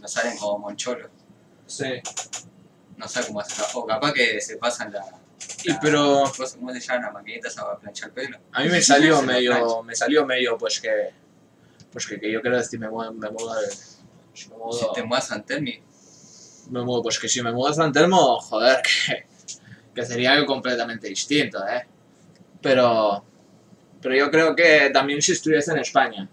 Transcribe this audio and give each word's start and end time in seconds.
me 0.00 0.08
salen 0.08 0.36
como 0.38 0.58
moncholo. 0.58 1.08
Sí. 1.66 2.00
No 2.96 3.08
sé 3.08 3.26
cómo 3.26 3.40
hacer. 3.40 3.64
O 3.74 3.86
capaz 3.86 4.12
que 4.12 4.40
se 4.40 4.56
pasan 4.56 4.92
la. 4.92 5.02
Y 5.64 5.70
la- 5.70 5.80
pero 5.80 6.24
cosa- 6.36 6.56
¿Cómo 6.58 6.72
se 6.72 6.80
llama 6.80 7.06
la 7.06 7.12
maquinita 7.12 7.48
para 7.56 7.78
planchar 7.78 8.08
el 8.10 8.14
pelo? 8.14 8.38
a 8.52 8.62
mí 8.62 8.68
me 8.68 8.80
salió 8.80 9.22
medio, 9.22 9.82
me 9.82 9.94
salió 9.94 10.24
medio 10.26 10.56
pues 10.56 10.80
que, 10.80 11.10
pues 11.90 12.06
que, 12.06 12.20
que 12.20 12.30
yo 12.30 12.40
quiero 12.40 12.56
decir 12.58 12.78
me 12.78 12.88
mudo, 12.88 13.12
me 13.12 13.28
si 14.34 14.48
me 14.48 14.56
mudo, 14.56 14.72
Si 14.72 14.86
te 14.94 15.02
mudas 15.02 15.30
a 15.32 15.34
Antelmi, 15.36 15.82
me 16.70 16.82
mudo, 16.82 17.02
pues 17.02 17.18
que 17.18 17.28
si 17.28 17.42
me 17.42 17.52
mudo 17.52 17.68
a 17.68 17.74
San 17.74 17.92
Telmo, 17.92 18.38
joder, 18.40 18.80
que, 18.82 19.26
que 19.94 20.06
sería 20.06 20.32
algo 20.32 20.46
completamente 20.46 21.08
distinto, 21.08 21.58
eh. 21.66 21.86
Pero, 22.60 23.24
pero 24.00 24.14
yo 24.14 24.30
creo 24.30 24.54
que 24.54 24.90
también 24.92 25.20
si 25.20 25.32
estuviese 25.32 25.72
en 25.72 25.78
España, 25.78 26.28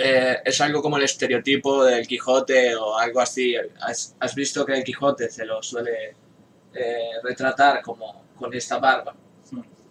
eh, 0.00 0.42
es 0.44 0.60
algo 0.60 0.80
como 0.80 0.96
el 0.96 1.02
estereotipo 1.02 1.84
del 1.84 2.06
Quijote 2.06 2.76
o 2.76 2.96
algo 2.96 3.20
así. 3.20 3.56
Has, 3.80 4.14
has 4.20 4.34
visto 4.36 4.64
que 4.64 4.74
el 4.74 4.84
Quijote 4.84 5.28
se 5.28 5.44
lo 5.44 5.60
suele 5.60 6.14
eh, 6.72 7.10
retratar 7.24 7.82
como 7.82 8.26
con 8.36 8.54
esta 8.54 8.78
barba. 8.78 9.14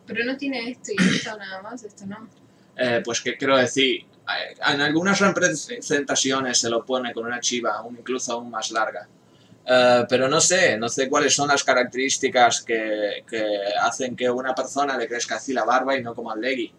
Pero 0.06 0.24
no 0.24 0.38
tiene 0.38 0.70
esto 0.70 0.94
y 0.98 1.16
esto 1.16 1.38
nada 1.38 1.62
más, 1.62 1.84
esto 1.84 2.06
no. 2.06 2.30
Eh, 2.78 3.02
pues 3.04 3.20
que 3.20 3.36
quiero 3.36 3.58
decir, 3.58 4.06
en 4.66 4.80
algunas 4.80 5.20
representaciones 5.20 6.58
se 6.58 6.70
lo 6.70 6.86
pone 6.86 7.12
con 7.12 7.26
una 7.26 7.42
chiva, 7.42 7.74
aún 7.74 7.98
incluso 8.00 8.32
aún 8.32 8.50
más 8.50 8.72
larga. 8.72 9.10
Pero 10.08 10.30
no 10.30 10.40
sé, 10.40 10.78
no 10.78 10.88
sé 10.88 11.10
cuáles 11.10 11.36
son 11.36 11.50
las 11.50 11.62
características 11.66 12.62
que, 12.62 13.26
que 13.30 13.46
hacen 13.82 14.16
que 14.16 14.30
una 14.30 14.56
persona 14.56 14.98
le 14.98 15.10
crezca 15.10 15.36
así 15.36 15.52
la 15.52 15.66
barba 15.66 15.98
y 15.98 16.02
no 16.02 16.16
como 16.16 16.32
al 16.32 16.40
Legui. 16.40 16.74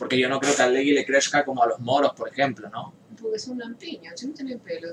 Porque 0.00 0.18
yo 0.18 0.30
no 0.30 0.40
creo 0.40 0.56
que 0.56 0.62
al 0.62 0.72
Legui 0.72 0.92
le 0.94 1.04
crezca 1.04 1.44
como 1.44 1.62
a 1.62 1.66
los 1.66 1.78
moros, 1.78 2.12
por 2.16 2.26
ejemplo, 2.30 2.70
¿no? 2.70 2.94
Porque 3.20 3.36
es 3.36 3.46
un 3.48 3.58
lampiño, 3.58 4.10
si 4.14 4.28
no 4.28 4.32
tiene 4.32 4.56
pelo. 4.56 4.88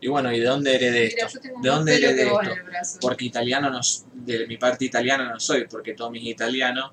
Y 0.00 0.08
bueno, 0.08 0.32
¿y 0.32 0.40
de 0.40 0.46
dónde 0.46 0.74
heredé 0.74 1.08
Mira, 1.14 1.26
esto? 1.26 1.38
yo 1.38 1.40
tengo 1.40 1.60
¿De 1.62 1.68
más 1.68 1.78
dónde 1.78 1.92
pelo 1.94 2.06
heredé 2.08 2.24
que 2.24 2.30
vos 2.30 2.42
en 2.42 2.50
el 2.50 2.62
brazo. 2.64 2.98
Porque 3.00 3.24
italiano 3.26 3.70
no, 3.70 3.80
de 4.12 4.46
mi 4.48 4.56
parte 4.56 4.84
italiana 4.86 5.30
no 5.32 5.38
soy, 5.38 5.68
porque 5.68 5.94
todos 5.94 6.10
mis 6.10 6.24
italianos 6.24 6.90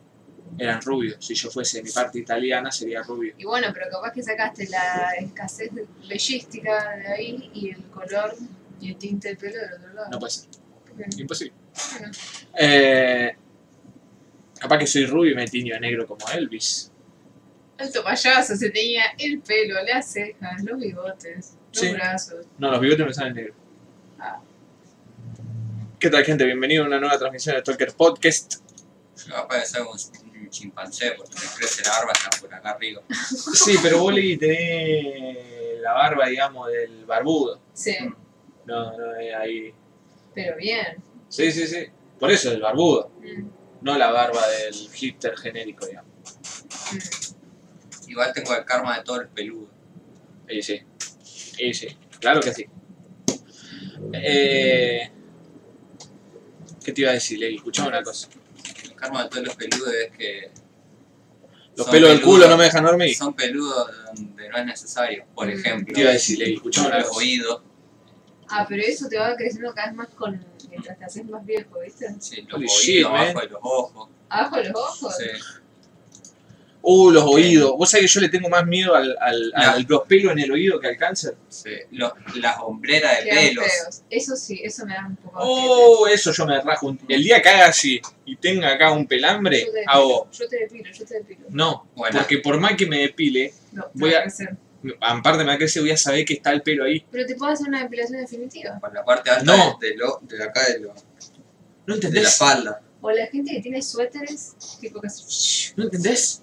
eran 0.59 0.79
rubios. 0.83 1.17
Si 1.25 1.33
yo 1.33 1.49
fuese 1.49 1.77
de 1.77 1.83
mi 1.83 1.89
parte 1.89 2.19
italiana 2.19 2.71
sería 2.71 3.01
rubio. 3.01 3.33
Y 3.39 3.45
bueno, 3.45 3.69
pero 3.73 3.87
capaz 3.89 4.13
que 4.13 4.21
sacaste 4.21 4.69
la 4.69 5.11
escasez 5.19 5.71
bellística 6.07 6.95
de 6.95 7.07
ahí 7.07 7.49
y 7.55 7.71
el 7.71 7.83
color 7.85 8.35
y 8.79 8.89
el 8.91 8.97
tinte 8.97 9.29
del 9.29 9.37
pelo 9.37 9.59
del 9.59 9.73
otro 9.73 9.93
lado. 9.93 10.09
No 10.11 10.19
puede 10.19 10.31
ser. 10.31 10.45
Imposible. 11.17 11.53
bueno, 11.91 12.11
Eh, 12.59 13.35
capaz 14.59 14.77
que 14.77 14.85
soy 14.87 15.07
rubio 15.07 15.31
y 15.31 15.35
me 15.35 15.47
tiño 15.47 15.73
de 15.73 15.79
negro 15.79 16.05
como 16.05 16.27
Elvis. 16.29 16.91
Alto 17.77 18.03
payaso, 18.03 18.55
se 18.55 18.69
tenía 18.71 19.03
el 19.19 19.39
pelo, 19.41 19.75
las 19.83 20.11
cejas, 20.11 20.63
los 20.63 20.79
bigotes, 20.79 21.53
los 21.73 21.79
Sí. 21.81 21.91
brazos. 21.93 22.45
No, 22.57 22.71
los 22.71 22.79
bigotes 22.81 23.05
me 23.05 23.13
salen 23.13 23.35
negros. 23.35 23.55
Ah. 24.19 24.39
¿Qué 25.99 26.09
tal, 26.09 26.23
gente? 26.23 26.43
Bienvenido 26.45 26.83
a 26.83 26.87
una 26.87 26.99
nueva 26.99 27.17
transmisión 27.19 27.55
de 27.55 27.61
Talker 27.61 27.93
Podcast. 27.93 28.55
yo 29.27 29.33
capaz 29.33 29.59
de 29.59 29.65
ser 29.65 29.81
un, 29.81 29.89
un 30.41 30.49
chimpancé 30.49 31.11
porque 31.17 31.33
me 31.35 31.55
crece 31.57 31.83
la 31.83 31.91
barba 31.91 32.11
hasta 32.13 32.39
por 32.39 32.53
acá 32.53 32.69
arriba. 32.71 33.01
Sí, 33.53 33.75
pero 33.81 33.99
vos 33.99 34.13
le 34.13 34.37
tenés 34.37 35.81
la 35.81 35.93
barba, 35.93 36.27
digamos, 36.27 36.67
del 36.69 37.05
barbudo. 37.05 37.59
Sí, 37.73 37.95
No, 38.65 38.97
no, 38.97 39.15
es 39.15 39.35
ahí. 39.35 39.73
pero 40.33 40.57
bien. 40.57 40.97
Sí, 41.29 41.51
sí, 41.51 41.67
sí. 41.67 41.85
Por 42.19 42.31
eso, 42.31 42.51
el 42.51 42.61
barbudo. 42.61 43.11
Mm, 43.21 43.49
No 43.81 43.95
la 43.97 44.09
barba 44.11 44.41
del 44.47 44.73
hipster 44.73 45.37
genérico, 45.37 45.85
digamos. 45.85 46.11
mm. 46.93 47.26
Igual 48.17 48.33
tengo 48.33 48.55
el 48.55 48.65
karma 48.65 48.97
de 48.97 49.03
todos 49.03 49.19
los 49.19 49.29
peludos. 49.29 49.69
Y 50.49 50.59
sí. 50.63 50.81
Y 51.59 51.71
sí. 51.71 51.87
Claro 52.19 52.39
que 52.39 52.51
sí. 52.51 52.65
Eh, 54.11 55.11
¿Qué 56.83 56.91
te 56.93 57.01
iba 57.01 57.11
a 57.11 57.13
decir, 57.13 57.37
Ley? 57.37 57.57
Escuchame 57.57 57.89
una 57.89 58.01
cosa. 58.01 58.27
El 58.83 58.95
karma 58.95 59.23
de 59.23 59.29
todos 59.29 59.45
los 59.45 59.55
peludos 59.55 59.93
es 59.93 60.17
que. 60.17 60.51
Los 61.75 61.87
pelos 61.89 62.09
del 62.09 62.21
culo 62.23 62.47
no 62.49 62.57
me 62.57 62.63
dejan 62.63 62.83
dormir. 62.85 63.15
Son 63.15 63.35
peludos 63.35 63.87
donde 64.15 64.49
no 64.49 64.57
es 64.57 64.65
necesario. 64.65 65.25
Por 65.35 65.45
Mm. 65.45 65.49
ejemplo, 65.51 65.93
Te 65.93 66.01
iba 66.01 66.09
a 66.09 66.13
decir, 66.13 66.39
Ley, 66.39 66.55
escuchame 66.55 66.87
una 66.87 66.97
los 66.99 67.09
cosa. 67.09 67.19
oídos. 67.19 67.61
Ah, 68.49 68.65
pero 68.67 68.81
eso 68.81 69.07
te 69.07 69.19
va 69.19 69.35
creciendo 69.35 69.71
cada 69.75 69.89
vez 69.89 69.95
más 69.95 70.07
con 70.07 70.43
mientras 70.69 70.97
te 70.97 71.05
haces 71.05 71.25
más 71.25 71.45
viejo, 71.45 71.79
¿viste? 71.81 72.15
Sí, 72.19 72.41
los 72.47 72.53
Holy 72.55 72.65
oídos, 72.65 72.81
shit, 72.81 73.05
abajo 73.05 73.33
man. 73.33 73.43
de 73.45 73.49
los 73.51 73.59
ojos. 73.61 74.09
Abajo 74.29 74.55
de 74.55 74.63
los 74.69 74.75
ojos. 74.75 75.15
Sí. 75.17 75.25
Uh, 76.89 77.11
los 77.11 77.23
oídos. 77.25 77.71
Vos 77.77 77.89
sabés 77.89 78.05
que 78.05 78.13
yo 78.13 78.21
le 78.21 78.29
tengo 78.29 78.47
más 78.47 78.65
miedo 78.65 78.95
al, 78.95 79.13
al, 79.19 79.51
al- 79.55 79.85
los 79.89 80.03
pelos 80.07 80.31
en 80.31 80.39
el 80.39 80.51
oído 80.53 80.79
que 80.79 80.87
al 80.87 80.95
cáncer. 80.95 81.35
Sí, 81.49 81.71
los- 81.91 82.13
las 82.35 82.59
hombreras 82.61 83.25
de 83.25 83.29
pelos. 83.29 83.65
feos. 83.65 84.01
Eso 84.09 84.35
sí, 84.37 84.61
eso 84.63 84.85
me 84.85 84.93
da 84.93 85.05
un 85.05 85.17
poco 85.17 85.37
de 85.37 85.43
Oh, 85.45 86.07
eso 86.07 86.31
yo 86.31 86.45
me 86.45 86.61
rajo. 86.61 86.87
un- 86.87 86.99
El 87.09 87.23
día 87.23 87.41
que 87.41 87.49
haga 87.49 87.67
así 87.67 87.99
y 88.25 88.37
tenga 88.37 88.71
acá 88.73 88.91
un 88.93 89.05
pelambre, 89.05 89.65
Yo 89.65 89.71
te 89.73 89.83
hago. 89.85 90.27
depilo, 90.31 90.31
yo 90.31 90.47
te 90.47 90.55
depilo, 90.59 90.91
yo 90.97 91.05
te 91.05 91.13
depilo. 91.15 91.41
No, 91.49 91.87
Bueno, 91.93 92.19
porque 92.19 92.37
por 92.37 92.57
más 92.57 92.75
que 92.77 92.85
me 92.85 92.99
depile, 92.99 93.53
No, 93.73 93.83
te 93.83 93.89
Voy 93.93 94.13
a- 94.13 94.21
crecer. 94.21 94.55
aparte 95.01 95.39
me 95.39 95.45
va 95.45 95.53
a 95.53 95.57
crecer, 95.57 95.81
voy 95.81 95.91
a 95.91 95.97
saber 95.97 96.23
que 96.23 96.35
está 96.35 96.53
el 96.53 96.61
pelo 96.61 96.85
ahí. 96.85 97.03
Pero 97.11 97.25
te 97.25 97.35
puedo 97.35 97.51
hacer 97.51 97.67
una 97.67 97.83
depilación 97.83 98.21
definitiva. 98.21 98.79
por 98.79 98.93
la 98.93 99.03
parte 99.03 99.29
alta 99.29 99.43
No. 99.43 99.77
de, 99.81 99.93
lo, 99.97 100.19
de 100.21 100.41
acá 100.41 100.61
de, 100.71 100.79
lo, 100.79 100.87
¿No 100.89 100.95
de 100.95 101.03
la 101.87 101.95
entendés? 101.95 102.27
espalda. 102.29 102.81
O 103.01 103.11
la 103.11 103.27
gente 103.27 103.51
que 103.51 103.59
tiene 103.61 103.81
suéteres, 103.81 104.55
tipo 104.81 104.99
que 105.01 105.07
hace- 105.07 105.73
¿No 105.75 105.83
entendés? 105.83 106.41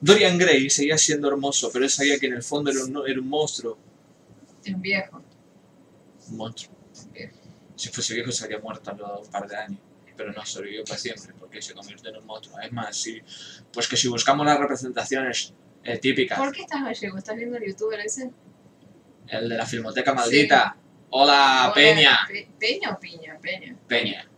Dorian 0.00 0.36
Gray 0.38 0.68
seguía 0.70 0.98
siendo 0.98 1.28
hermoso, 1.28 1.70
pero 1.72 1.84
él 1.84 1.90
sabía 1.90 2.18
que 2.18 2.26
en 2.26 2.34
el 2.34 2.42
fondo 2.42 2.70
era 2.70 2.84
un, 2.84 3.08
era 3.08 3.20
un 3.20 3.28
monstruo. 3.28 3.78
un 4.66 4.82
viejo. 4.82 5.22
Un 6.28 6.36
monstruo. 6.36 6.74
Bien. 7.12 7.32
Si 7.76 7.88
fuese 7.88 8.14
viejo 8.14 8.30
sería 8.32 8.58
muerto 8.58 8.90
a 8.90 8.94
los 8.94 9.26
un 9.26 9.32
par 9.32 9.48
de 9.48 9.56
años. 9.56 9.78
Pero 10.16 10.32
no 10.32 10.46
sobrevivió 10.46 10.84
para 10.84 10.96
siempre, 10.98 11.34
porque 11.40 11.60
se 11.60 11.74
convirtió 11.74 12.10
en 12.10 12.18
un 12.18 12.26
monstruo. 12.26 12.60
Es 12.60 12.70
más, 12.72 12.96
si, 12.96 13.20
pues 13.72 13.88
que 13.88 13.96
si 13.96 14.06
buscamos 14.06 14.46
las 14.46 14.58
representaciones 14.60 15.52
eh, 15.82 15.98
típicas, 15.98 16.38
¿Por 16.38 16.52
qué 16.52 16.62
estás 16.62 16.84
gallego? 16.84 17.18
¿Estás 17.18 17.34
viendo 17.36 17.56
el 17.56 17.66
youtuber 17.66 17.98
ese? 18.00 18.30
el 19.26 19.48
de 19.48 19.56
la 19.56 19.66
filmoteca 19.66 20.14
maldita. 20.14 20.76
Hola, 21.10 21.62
Hola, 21.64 21.74
Peña. 21.74 22.18
Pe- 22.28 22.48
¿Peña 22.60 22.90
o 22.92 23.00
Piña? 23.00 23.38
Peña. 23.40 23.76
Peña. 23.88 24.28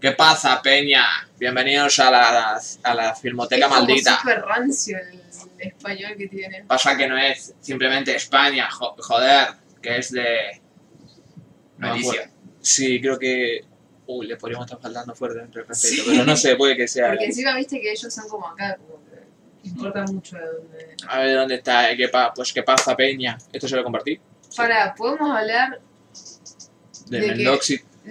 ¿Qué 0.00 0.12
pasa, 0.12 0.60
Peña? 0.62 1.04
Bienvenidos 1.38 1.98
a 1.98 2.10
la, 2.10 2.60
a 2.82 2.94
la 2.94 3.14
filmoteca 3.14 3.66
es 3.66 3.70
maldita. 3.70 4.18
súper 4.18 4.40
rancio 4.42 4.98
el, 4.98 5.20
español 5.58 6.14
que 6.16 6.26
tiene. 6.28 6.64
Pasa 6.64 6.96
que 6.96 7.06
no 7.06 7.18
es 7.18 7.54
simplemente 7.60 8.14
España, 8.16 8.70
jo- 8.70 8.96
joder, 8.98 9.48
que 9.82 9.98
es 9.98 10.10
de... 10.10 10.60
Malicia. 11.76 12.30
Sí, 12.62 13.00
creo 13.00 13.18
que... 13.18 13.60
Uy, 14.06 14.26
le 14.26 14.36
podríamos 14.36 14.66
estar 14.66 14.80
faltando 14.80 15.14
fuerte 15.14 15.40
entre 15.40 15.62
el 15.62 15.68
respeto, 15.68 15.94
Sí. 15.94 16.02
pero 16.10 16.24
no 16.24 16.36
sé, 16.36 16.56
puede 16.56 16.76
que 16.76 16.88
sea... 16.88 17.08
Porque 17.08 17.26
encima 17.26 17.54
viste 17.54 17.80
que 17.80 17.92
ellos 17.92 18.12
son 18.12 18.28
como 18.28 18.48
acá, 18.48 18.76
como 18.76 19.04
que 19.04 19.68
importa 19.68 20.02
mucho 20.04 20.36
de 20.36 20.46
dónde. 20.46 20.96
A 21.08 21.18
ver 21.20 21.36
dónde 21.36 21.54
está, 21.56 21.90
eh, 21.90 21.96
¿qué 21.96 22.08
pa- 22.08 22.32
pues 22.34 22.52
qué 22.52 22.62
pasa, 22.62 22.96
Peña. 22.96 23.36
¿Esto 23.52 23.68
se 23.68 23.76
lo 23.76 23.84
compartí? 23.84 24.18
Para, 24.56 24.94
podemos 24.94 25.30
hablar, 25.38 25.78
De, 27.06 27.20
¿De? 27.20 27.34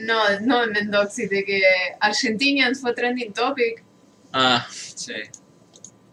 No, 0.02 0.40
no 0.42 0.64
en 0.64 0.72
Mendoxi, 0.72 1.28
de 1.28 1.44
que 1.44 1.62
Argentinians 2.00 2.82
fue 2.82 2.94
trending 2.94 3.34
topic. 3.34 3.84
Ah, 4.34 4.68
Sí. 4.70 5.14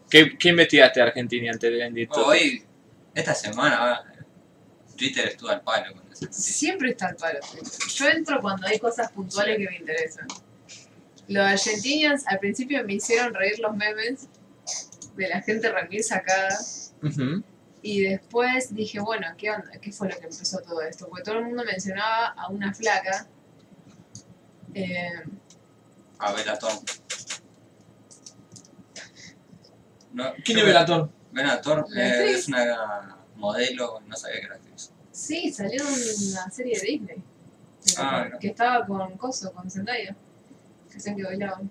¿qué, 0.09 0.37
qué 0.37 0.49
investigaste 0.49 1.01
Argentina 1.01 1.51
antes 1.51 1.71
de 1.71 1.77
Bendito? 1.77 2.25
Hoy, 2.25 2.63
esta 3.13 3.33
semana, 3.35 4.03
Twitter 4.95 5.27
estuvo 5.27 5.49
al 5.49 5.61
palo 5.61 5.93
con. 5.93 6.33
Siempre 6.33 6.91
está 6.91 7.09
el 7.09 7.15
palo. 7.15 7.39
Yo 7.95 8.07
entro 8.07 8.39
cuando 8.41 8.67
hay 8.67 8.79
cosas 8.79 9.11
puntuales 9.11 9.57
que 9.57 9.69
me 9.69 9.77
interesan. 9.77 10.27
Los 11.27 11.45
Argentinians 11.45 12.25
al 12.27 12.39
principio 12.39 12.83
me 12.85 12.93
hicieron 12.93 13.33
reír 13.33 13.59
los 13.59 13.75
memes 13.75 14.27
de 15.15 15.27
la 15.27 15.41
gente 15.41 15.71
remil 15.71 16.03
sacada. 16.03 16.57
Y 17.81 18.01
después 18.01 18.73
dije, 18.73 18.99
bueno, 18.99 19.27
¿qué 19.37 19.51
onda? 19.51 19.71
¿Qué 19.79 19.91
fue 19.91 20.09
lo 20.09 20.17
que 20.17 20.23
empezó 20.25 20.59
todo 20.61 20.81
esto? 20.81 21.07
Porque 21.07 21.23
todo 21.23 21.39
el 21.39 21.45
mundo 21.45 21.63
mencionaba 21.63 22.27
a 22.27 22.49
una 22.49 22.73
flaca. 22.73 23.27
Eh, 24.83 25.23
A. 26.19 26.33
No, 30.13 30.33
¿Quién 30.43 30.57
es? 30.59 30.65
Belatón 30.65 31.11
La 31.33 31.55
eh, 31.95 32.31
es 32.31 32.47
una 32.47 33.17
modelo, 33.35 34.01
no 34.07 34.15
sabía 34.15 34.39
que 34.39 34.45
era 34.45 34.55
actriz. 34.55 34.91
sí, 35.11 35.51
salió 35.51 35.81
en 35.83 36.31
una 36.31 36.49
serie 36.49 36.79
de 36.79 36.85
Disney. 36.87 37.17
Que, 37.85 37.93
Ah, 37.97 38.27
no. 38.31 38.39
que 38.39 38.47
estaba 38.47 38.85
con 38.85 39.15
Coso, 39.17 39.53
con 39.53 39.69
Zendaya. 39.69 40.15
Que 40.91 40.97
hacían 40.97 41.15
que 41.15 41.23
bailaban. 41.23 41.69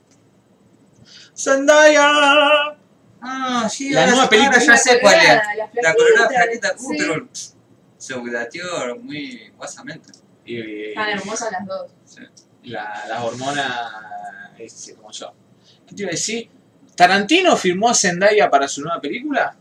¡Zendaya! 1.37 2.79
Ah, 3.21 3.69
sí, 3.71 3.91
La 3.91 4.07
nueva 4.07 4.29
película. 4.29 4.59
ya 4.59 4.77
sé 4.77 5.01
cuál 5.01 5.15
es. 5.17 5.29
La, 5.29 5.35
La 5.35 5.69
flaquita, 5.69 5.95
colorada 5.95 6.29
flaquita, 6.29 6.75
uh, 6.75 6.79
sí. 6.79 6.97
pero 6.99 7.29
se 7.99 8.15
budateó 8.15 8.97
muy 9.01 9.53
guasamente. 9.57 10.13
Y, 10.45 10.85
Están 10.91 11.09
hermosas 11.11 11.53
las 11.53 11.67
dos. 11.67 11.91
Sí. 12.05 12.21
La, 12.67 13.05
las 13.09 13.23
hormonas, 13.23 13.93
este, 14.59 14.95
como 14.95 15.11
yo. 15.13 15.33
¿Qué 15.87 15.95
te 15.95 16.03
iba 16.03 16.11
a 16.11 16.13
decir? 16.13 16.51
¿Tarantino 16.95 17.57
firmó 17.57 17.89
a 17.91 17.95
Zendaya 17.95 18.49
para 18.51 18.67
su 18.69 18.83
nueva 18.83 19.01
película? 19.01 19.55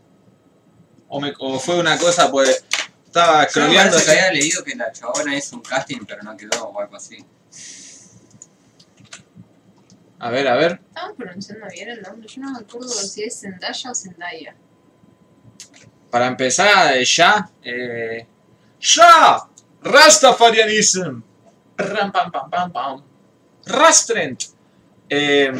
¿O, 1.07 1.19
me- 1.22 1.34
o 1.40 1.60
fue 1.60 1.80
una 1.80 1.98
cosa 1.98 2.31
pues 2.31 2.66
estaba 3.06 3.48
Yo 3.48 3.62
parece 3.74 4.04
que 4.06 4.12
había 4.12 4.31
leído 4.31 4.63
que 4.63 4.75
la 4.75 4.92
chabona 4.92 5.36
hizo 5.38 5.56
un 5.56 5.62
casting 5.62 6.00
pero 6.07 6.24
no 6.24 6.36
quedó 6.36 6.66
o 6.69 6.80
algo 6.81 6.96
así. 6.96 7.24
A 10.19 10.30
ver, 10.30 10.48
a 10.48 10.56
ver. 10.56 10.80
¿Estamos 10.88 11.16
pronunciando 11.18 11.68
bien 11.72 11.90
el 11.90 12.01
nombre? 12.01 12.28
Yo 12.28 12.42
no 12.42 12.51
me 12.54 12.60
acuerdo 12.60 12.88
si 12.90 13.24
es 13.24 13.40
Zendaya 13.42 13.92
o 13.92 13.96
Zendaya. 13.96 14.56
Para 16.10 16.28
empezar, 16.28 16.96
eh, 16.96 17.06
ya. 17.06 17.50
Eh, 17.62 18.25
¡Ya! 18.80 19.40
Rastafarianism. 19.81 21.22
Ram, 21.77 22.12
pam, 22.12 22.31
pam, 22.31 22.50
pam, 22.50 22.72
pam. 22.72 23.04
Rastrent. 23.66 24.44
Eh, 25.10 25.51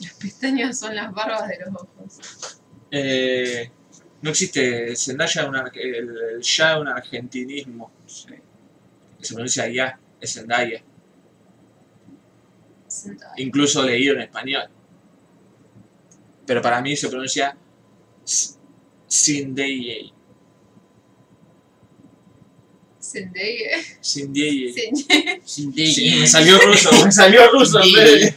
Las 0.00 0.14
pestañas 0.14 0.78
son 0.78 0.94
las 0.94 1.12
barbas 1.12 1.48
de 1.48 1.58
los 1.60 1.74
ojos. 1.82 2.60
eh, 2.90 3.70
no 4.20 4.30
existe 4.30 4.94
Zendaya, 4.94 5.48
un 5.48 5.56
el, 5.56 6.16
el 6.34 6.40
ya 6.42 6.72
es 6.74 6.78
un 6.78 6.88
argentinismo. 6.88 7.90
Sí. 8.06 8.28
Se 9.20 9.34
pronuncia 9.34 9.68
ya, 9.68 9.98
es 10.20 10.32
Zendaya. 10.34 10.82
Zendaya. 12.88 13.32
Incluso 13.36 13.82
leído 13.82 14.14
en 14.14 14.20
español. 14.22 14.68
Pero 16.46 16.62
para 16.62 16.80
mí 16.80 16.96
se 16.96 17.08
pronuncia 17.08 17.56
Zendaya. 19.10 20.12
Zendaya. 23.12 23.78
Zendaya. 24.02 24.72
Zendaya. 25.46 25.92
Sí, 25.94 26.16
me 26.20 26.26
salió 26.26 26.58
ruso, 26.58 26.90
me 27.04 27.12
salió 27.12 27.50
ruso 27.50 27.80
en 27.82 27.92
vez 27.92 28.10
de, 28.20 28.34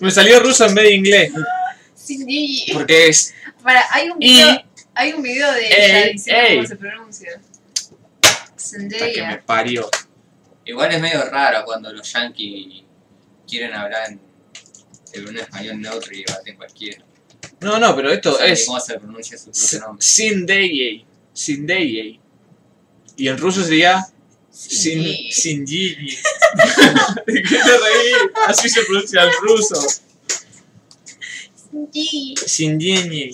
me 0.00 0.10
salió 0.10 0.40
ruso 0.40 0.66
en 0.66 0.74
vez 0.74 0.84
de 0.84 0.94
inglés, 0.94 1.32
Zendaya. 1.96 2.72
porque 2.74 3.08
es 3.08 3.34
Para, 3.62 3.82
hay 3.92 4.10
un 4.10 4.22
Y- 4.22 4.28
video, 4.34 4.64
hay 4.94 5.12
un 5.12 5.22
video 5.22 5.52
de 5.52 5.66
ella 5.66 6.12
diciendo 6.12 6.42
ey. 6.48 6.56
cómo 6.56 6.68
se 6.68 6.76
pronuncia. 6.76 7.40
hasta 8.22 8.52
que 8.70 8.78
me 8.82 8.90
Zendaya. 8.90 9.42
parió. 9.46 9.88
Igual 10.64 10.92
es 10.92 11.00
medio 11.00 11.24
raro 11.30 11.64
cuando 11.64 11.92
los 11.92 12.12
yankees 12.12 12.82
quieren 13.48 13.72
hablar 13.72 14.10
en, 14.10 14.20
en 15.14 15.28
un 15.28 15.38
español 15.38 15.80
neutro 15.80 16.12
y 16.14 16.24
debaten 16.24 16.56
cualquiera. 16.56 17.02
No, 17.60 17.78
no, 17.78 17.96
pero 17.96 18.12
esto 18.12 18.38
es 18.40 18.66
cómo 18.66 18.78
se 18.78 18.98
pronuncia 18.98 19.38
su 19.38 19.50
propio 19.50 19.80
nombre. 19.86 20.06
Zendaya, 20.06 21.04
Zendaya. 21.34 22.18
Y 23.18 23.28
en 23.28 23.36
ruso 23.36 23.62
sería 23.62 24.06
Sin. 24.50 25.04
Zendaya. 25.32 25.96
¿De 27.26 27.42
qué 27.42 27.56
te 27.56 27.78
reí? 27.84 28.12
Así 28.46 28.68
se 28.70 28.82
pronuncia 28.84 29.22
el 29.24 29.30
ruso. 29.42 29.76
Zendaya. 31.70 32.34
Zendaya. 32.46 33.30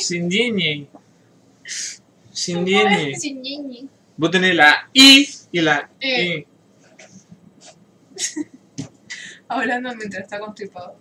Zendaya. 0.00 0.86
Zendaya. 2.34 3.18
Zendaya. 3.18 3.88
Vos 4.18 4.30
tenés 4.30 4.54
la 4.54 4.88
I 4.92 5.28
y 5.52 5.60
la 5.60 5.90
Eh. 6.00 6.38
I. 6.38 6.46
Hablando 9.48 9.94
mientras 9.94 10.24
está 10.24 10.40
constipado. 10.40 10.98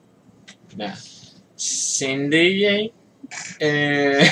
Nah. 0.76 0.96
Zendaya 1.58 2.92
eh, 3.60 4.32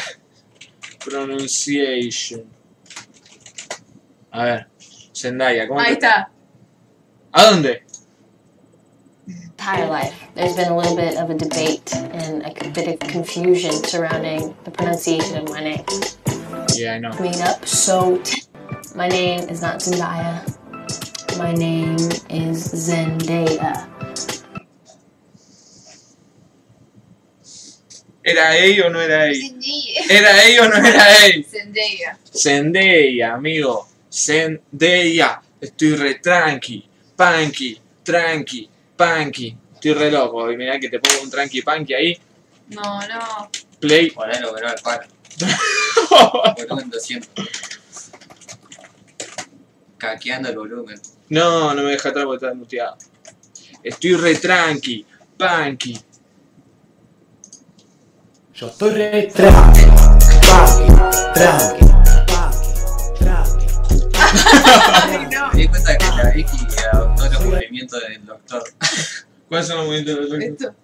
pronunciation. 1.03 2.43
A 4.33 4.43
ver, 4.45 4.67
Zendaya, 5.15 5.67
¿cómo 5.67 5.79
Ahí 5.79 5.87
te- 5.95 6.05
está. 6.05 6.29
¿A 7.31 7.43
dónde? 7.45 7.83
entire 9.27 9.87
life. 9.87 10.13
There's 10.35 10.55
been 10.55 10.69
a 10.71 10.75
little 10.75 10.95
bit 10.95 11.15
of 11.17 11.29
a 11.29 11.35
debate 11.35 11.93
and 11.95 12.43
a 12.43 12.69
bit 12.71 12.87
of 12.89 12.99
confusion 12.99 13.71
surrounding 13.71 14.53
the 14.65 14.71
pronunciation 14.71 15.37
of 15.37 15.49
my 15.49 15.61
name. 15.63 15.85
Yeah, 16.75 16.95
I 16.95 16.99
know. 16.99 17.11
Coming 17.11 17.39
up, 17.41 17.65
so 17.65 18.19
my 18.95 19.07
name 19.07 19.47
is 19.49 19.61
not 19.61 19.79
Zendaya. 19.79 20.41
My 21.37 21.53
name 21.53 21.95
is 22.29 22.73
Zendaya. 22.73 23.87
¿Era 28.25 28.55
ella 28.57 28.85
o 28.87 28.89
no 28.89 28.99
era 28.99 29.27
ella? 29.29 29.47
Zendaya. 29.47 30.09
¿Era 30.09 30.43
ella 30.43 30.61
o 30.63 30.67
no 30.69 30.75
era 30.75 31.25
ella? 31.25 31.43
Zendaya. 31.47 32.17
Zendaya, 32.33 33.33
amigo. 33.35 33.87
Zendaya. 34.13 35.41
Estoy 35.59 35.95
re 35.95 36.15
tranqui. 36.15 36.87
Punky. 37.15 37.81
Tranqui. 38.03 38.69
Punky. 38.95 39.57
Estoy 39.73 39.93
re 39.93 40.11
loco. 40.11 40.51
Y 40.51 40.57
mirá 40.57 40.79
que 40.79 40.89
te 40.89 40.99
pongo 40.99 41.23
un 41.23 41.29
tranqui 41.29 41.61
punky 41.61 41.93
ahí. 41.93 42.19
No, 42.69 42.99
no. 43.07 43.49
Play. 43.79 44.11
Ponelo, 44.11 44.53
pero 44.53 44.69
al 44.69 44.75
paro. 44.83 45.07
Volumen 46.57 46.89
200. 46.89 47.29
Caqueando 49.97 50.49
el 50.49 50.57
volumen. 50.57 51.01
No, 51.29 51.73
no 51.73 51.81
me 51.81 51.91
deja 51.91 52.09
atrás 52.09 52.25
porque 52.25 52.45
está 52.45 52.55
muteado. 52.55 52.97
Estoy 53.81 54.15
re 54.15 54.35
tranqui. 54.35 55.05
Punky. 55.37 55.99
Yo 58.53 58.67
estoy 58.67 58.91
re 58.91 59.31
tranqui, 59.33 59.81
tranqui, 60.41 60.85
tranqui, 61.33 61.85
tranqui, 62.29 63.17
tranqui. 63.17 63.62
No. 65.33 65.51
Me 65.51 65.59
di 65.59 65.67
cuenta 65.67 65.97
que 65.97 66.05
la 66.05 66.31
Vicky 66.31 66.57
adoptó 66.91 67.29
los 67.29 67.45
movimientos 67.45 68.01
del 68.01 68.25
doctor. 68.25 68.63
¿Cuáles 69.47 69.67
son 69.67 69.77
los 69.77 69.85
movimientos 69.87 70.15
de 70.15 70.37
los 70.37 70.43
Esto. 70.43 70.75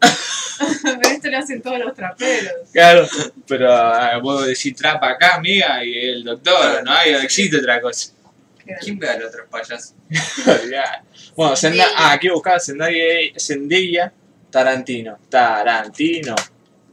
Pero 0.82 1.14
esto 1.14 1.30
lo 1.30 1.38
hacen 1.38 1.62
todos 1.62 1.78
los 1.78 1.94
traperos. 1.94 2.52
Claro, 2.72 3.06
pero 3.46 3.72
ah, 3.72 4.18
vos 4.18 4.46
decís 4.46 4.74
trapa 4.74 5.10
acá, 5.10 5.36
amiga, 5.36 5.82
y 5.84 6.10
el 6.10 6.24
doctor, 6.24 6.84
no 6.84 6.92
hay, 6.92 7.12
existe 7.14 7.56
otra 7.56 7.80
cosa. 7.80 8.12
¿Quién 8.80 8.98
ve 8.98 9.08
al 9.08 9.24
otro 9.24 9.46
payaso? 9.48 9.94
Ya. 10.70 11.02
bueno, 11.34 11.56
Zendaya, 11.56 11.90
ah, 11.96 12.12
aquí 12.12 12.28
buscaba 12.28 12.60
Zendaya, 12.60 13.02
Zendaya 13.38 14.12
Tarantino. 14.50 15.18
Tarantino. 15.28 16.34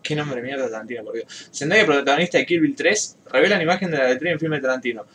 ¿Qué 0.01 0.15
nombre 0.15 0.41
mierda 0.41 0.69
Tarantino, 0.69 1.03
por 1.03 1.15
Dios? 1.15 1.49
Zendaya, 1.53 1.85
protagonista 1.85 2.37
de 2.37 2.45
Kill 2.45 2.61
Bill 2.61 2.75
3, 2.75 3.17
revelan 3.31 3.61
imagen 3.61 3.91
de 3.91 3.97
la 3.97 4.07
letra 4.07 4.29
en 4.29 4.33
el 4.33 4.39
filme 4.39 4.55
de 4.55 4.61
Tarantino. 4.61 5.05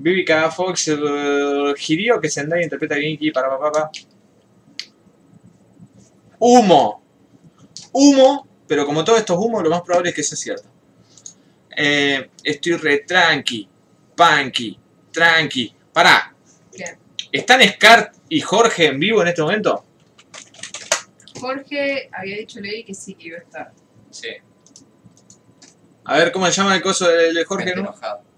Vivica 0.00 0.50
Fox 0.50 0.88
eh, 0.88 1.74
girió 1.76 2.18
que 2.18 2.30
Zendaya 2.30 2.62
interpreta 2.62 2.94
a 2.94 2.98
Genki 2.98 3.30
para 3.30 3.50
papá. 3.50 3.70
Pa, 3.70 3.80
pa. 3.82 3.90
Humo. 6.38 7.02
Humo, 7.92 8.48
pero 8.66 8.86
como 8.86 9.04
todos 9.04 9.18
estos 9.18 9.36
humos, 9.36 9.62
lo 9.62 9.68
más 9.68 9.82
probable 9.82 10.08
es 10.08 10.16
que 10.16 10.22
sea 10.22 10.38
cierto. 10.38 10.68
Eh, 11.76 12.30
estoy 12.42 12.76
re 12.76 12.98
tranqui, 13.00 13.68
punky, 14.16 14.78
tranqui. 15.12 15.74
Pará, 15.92 16.34
¿Qué? 16.72 16.96
¿Están 17.30 17.60
Scar 17.62 18.12
y 18.28 18.40
Jorge 18.40 18.86
en 18.86 18.98
vivo 18.98 19.20
en 19.20 19.28
este 19.28 19.42
momento? 19.42 19.84
Jorge 21.38 22.08
había 22.12 22.38
dicho 22.38 22.60
Ley 22.60 22.84
que 22.84 22.94
sí 22.94 23.14
que 23.14 23.28
iba 23.28 23.38
a 23.38 23.40
estar. 23.42 23.72
Sí, 24.10 24.28
A 26.04 26.16
ver, 26.16 26.32
¿cómo 26.32 26.46
se 26.46 26.52
llama 26.52 26.74
el 26.74 26.82
coso 26.82 27.06
de 27.06 27.32
de 27.34 27.44
Jorge? 27.44 27.66
gente 27.66 27.82
¿no? 27.82 27.88
enojado. 27.88 28.29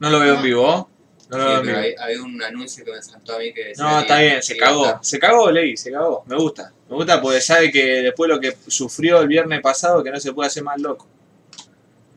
No 0.00 0.10
lo 0.10 0.20
veo 0.20 0.34
en 0.36 0.42
vivo. 0.42 0.88
No 1.30 1.38
lo 1.38 1.44
Sí, 1.44 1.48
veo 1.50 1.58
en 1.58 1.66
pero 1.66 1.78
vivo. 1.78 1.88
había, 2.00 2.04
había 2.04 2.22
un 2.22 2.42
anuncio 2.42 2.84
que 2.84 2.92
me 2.92 3.02
saltó 3.02 3.34
a 3.36 3.38
mí 3.38 3.52
que 3.52 3.64
decía 3.66 3.84
No, 3.84 4.00
está 4.00 4.18
bien, 4.20 4.42
se 4.42 4.56
cagó. 4.56 4.98
Se 5.02 5.18
cagó, 5.18 5.50
Ley, 5.50 5.76
se 5.76 5.90
cagó. 5.92 6.22
Me 6.26 6.36
gusta. 6.36 6.72
Me 6.88 6.96
gusta 6.96 7.20
porque 7.20 7.40
sabe 7.40 7.70
que 7.70 7.84
después 8.02 8.28
lo 8.28 8.40
que 8.40 8.56
sufrió 8.66 9.20
el 9.20 9.28
viernes 9.28 9.60
pasado, 9.60 10.02
que 10.02 10.10
no 10.10 10.18
se 10.20 10.32
puede 10.32 10.46
hacer 10.46 10.62
más 10.62 10.80
loco. 10.80 11.06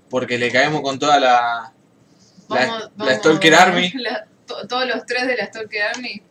Porque 0.09 0.38
le 0.38 0.51
caemos 0.51 0.81
con 0.81 1.00
toda 1.00 1.19
la... 1.19 1.73
La- 2.50 2.91
la 2.97 3.15
Stalker 3.15 3.55
Army. 3.55 3.91
la- 3.95 4.25
to- 4.45 4.67
todos 4.67 4.85
los 4.85 5.05
tres 5.05 5.25
de 5.27 5.38
la 5.38 5.45
Stalker 5.47 5.81
Army. 5.83 6.21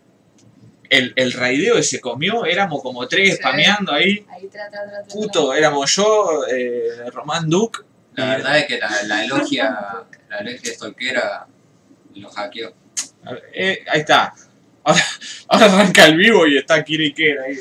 El, 0.90 1.12
el 1.16 1.32
raideo 1.32 1.76
que 1.76 1.82
se 1.82 2.00
comió, 2.00 2.44
éramos 2.44 2.82
como 2.82 3.06
tres 3.08 3.30
Sí. 3.30 3.36
spameando 3.36 3.92
ahí. 3.92 4.26
Ahí, 4.28 4.48
tra, 4.48 4.68
tra, 4.70 4.82
tra, 4.90 5.02
tra, 5.04 5.14
Puto, 5.14 5.54
éramos 5.54 5.94
yo, 5.94 6.42
eh, 6.52 7.08
Román 7.12 7.48
Duke. 7.48 7.78
La 8.20 8.36
verdad 8.36 8.58
es 8.58 8.66
que 8.66 8.78
la, 8.78 9.02
la 9.04 9.26
logia, 9.26 10.04
la 10.28 10.40
logia 10.42 10.74
stalkera 10.74 11.46
lo 12.14 12.30
hackeó. 12.30 12.74
Eh, 13.54 13.84
ahí 13.88 14.00
está. 14.00 14.34
Ahora, 14.84 15.02
ahora 15.48 15.66
arranca 15.66 16.06
el 16.06 16.16
vivo 16.16 16.46
y 16.46 16.58
está 16.58 16.84
Kiri 16.84 17.14
Kera 17.14 17.44
ahí. 17.44 17.56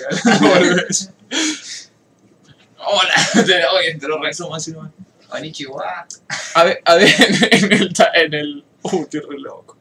Hola, 2.78 3.13
te 3.46 3.66
oye, 3.68 3.96
te 3.96 4.08
lo 4.08 4.22
resumo 4.22 4.56
así 4.56 4.72
nomás. 4.72 4.92
Konnichiwa. 5.28 6.08
A 6.56 6.63
ver, 6.63 6.82
a 6.84 6.96
ver, 6.96 7.10
en 7.51 7.72
el, 7.72 7.94
en 8.16 8.34
el. 8.34 8.66
Uh, 8.82 9.04
estoy 9.04 9.20
re 9.22 9.39
loco. 9.39 9.78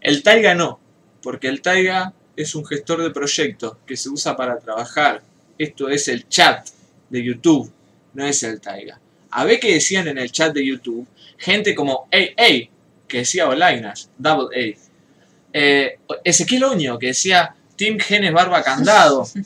El 0.00 0.22
Taiga 0.22 0.54
no, 0.54 0.80
porque 1.22 1.48
el 1.48 1.60
Taiga 1.60 2.12
es 2.36 2.54
un 2.54 2.64
gestor 2.64 3.02
de 3.02 3.10
proyectos 3.10 3.76
que 3.86 3.96
se 3.96 4.08
usa 4.08 4.36
para 4.36 4.58
trabajar. 4.58 5.22
Esto 5.58 5.88
es 5.88 6.08
el 6.08 6.28
chat 6.28 6.68
de 7.08 7.24
YouTube, 7.24 7.70
no 8.14 8.24
es 8.24 8.42
el 8.42 8.60
Taiga. 8.60 9.00
A 9.30 9.44
ver 9.44 9.60
qué 9.60 9.74
decían 9.74 10.08
en 10.08 10.18
el 10.18 10.30
chat 10.32 10.52
de 10.54 10.64
YouTube, 10.66 11.06
gente 11.38 11.74
como 11.74 12.08
AA, 12.12 12.68
que 13.08 13.18
decía 13.18 13.48
Olainas, 13.48 14.10
Double 14.18 14.48
A. 14.74 14.78
Eh, 15.52 15.98
Ezequiel 16.24 16.64
Oño, 16.64 16.98
que 16.98 17.08
decía 17.08 17.54
Team 17.76 17.98
Genes 17.98 18.32
Barba 18.32 18.62
Candado. 18.62 19.26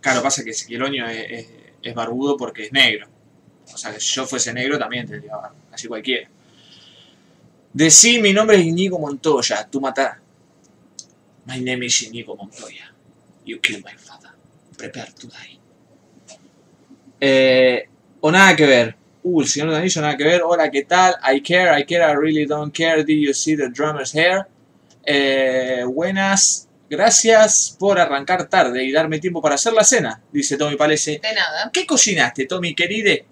Claro, 0.00 0.22
pasa 0.22 0.42
que 0.42 0.50
Ezequiel 0.50 0.82
Oño 0.82 1.06
es, 1.08 1.26
es- 1.30 1.46
es 1.82 1.94
barbudo 1.94 2.36
porque 2.38 2.64
es 2.64 2.72
negro. 2.72 3.06
O 3.72 3.76
sea, 3.76 3.92
que 3.92 4.00
si 4.00 4.14
yo 4.14 4.26
fuese 4.26 4.52
negro 4.54 4.78
también 4.78 5.06
tendría 5.06 5.36
barba, 5.36 5.54
así 5.72 5.88
cualquiera. 5.88 6.26
Decí, 7.74 8.18
mi 8.20 8.32
nombre 8.32 8.56
es 8.58 8.64
Íñigo 8.64 8.98
Montoya, 8.98 9.68
tú 9.70 9.78
matá. 9.80 10.18
My 11.44 11.60
name 11.60 11.84
is 11.84 12.02
Íñigo 12.02 12.34
Montoya. 12.34 12.92
You 13.44 13.60
kill 13.60 13.82
my 13.84 13.92
father. 13.98 14.30
Prepare 14.78 15.12
to 15.12 15.26
die. 15.28 15.58
Eh, 17.20 17.88
o 18.20 18.30
nada 18.30 18.56
que 18.56 18.66
ver. 18.66 18.96
Uh, 19.22 19.42
el 19.42 19.48
señor 19.48 19.70
de 19.70 19.76
Anillo, 19.76 20.00
nada 20.00 20.16
que 20.16 20.24
ver. 20.24 20.42
Hola, 20.42 20.70
¿qué 20.70 20.84
tal? 20.84 21.14
I 21.32 21.42
care, 21.42 21.78
I 21.78 21.84
care, 21.84 22.02
I 22.10 22.14
really 22.16 22.46
don't 22.46 22.74
care. 22.74 23.04
Did 23.04 23.18
you 23.18 23.34
see 23.34 23.56
the 23.56 23.68
drummer's 23.68 24.14
hair? 24.14 24.46
Eh, 25.04 25.84
buenas. 25.86 26.66
Gracias 26.88 27.76
por 27.78 28.00
arrancar 28.00 28.48
tarde 28.48 28.82
y 28.84 28.90
darme 28.90 29.20
tiempo 29.20 29.40
para 29.40 29.54
hacer 29.54 29.72
la 29.74 29.84
cena, 29.84 30.20
dice 30.32 30.56
Tommy 30.56 30.74
Palese. 30.76 31.20
De 31.22 31.32
nada. 31.34 31.70
¿Qué 31.72 31.86
cocinaste, 31.86 32.46
Tommy, 32.46 32.74
queride? 32.74 33.26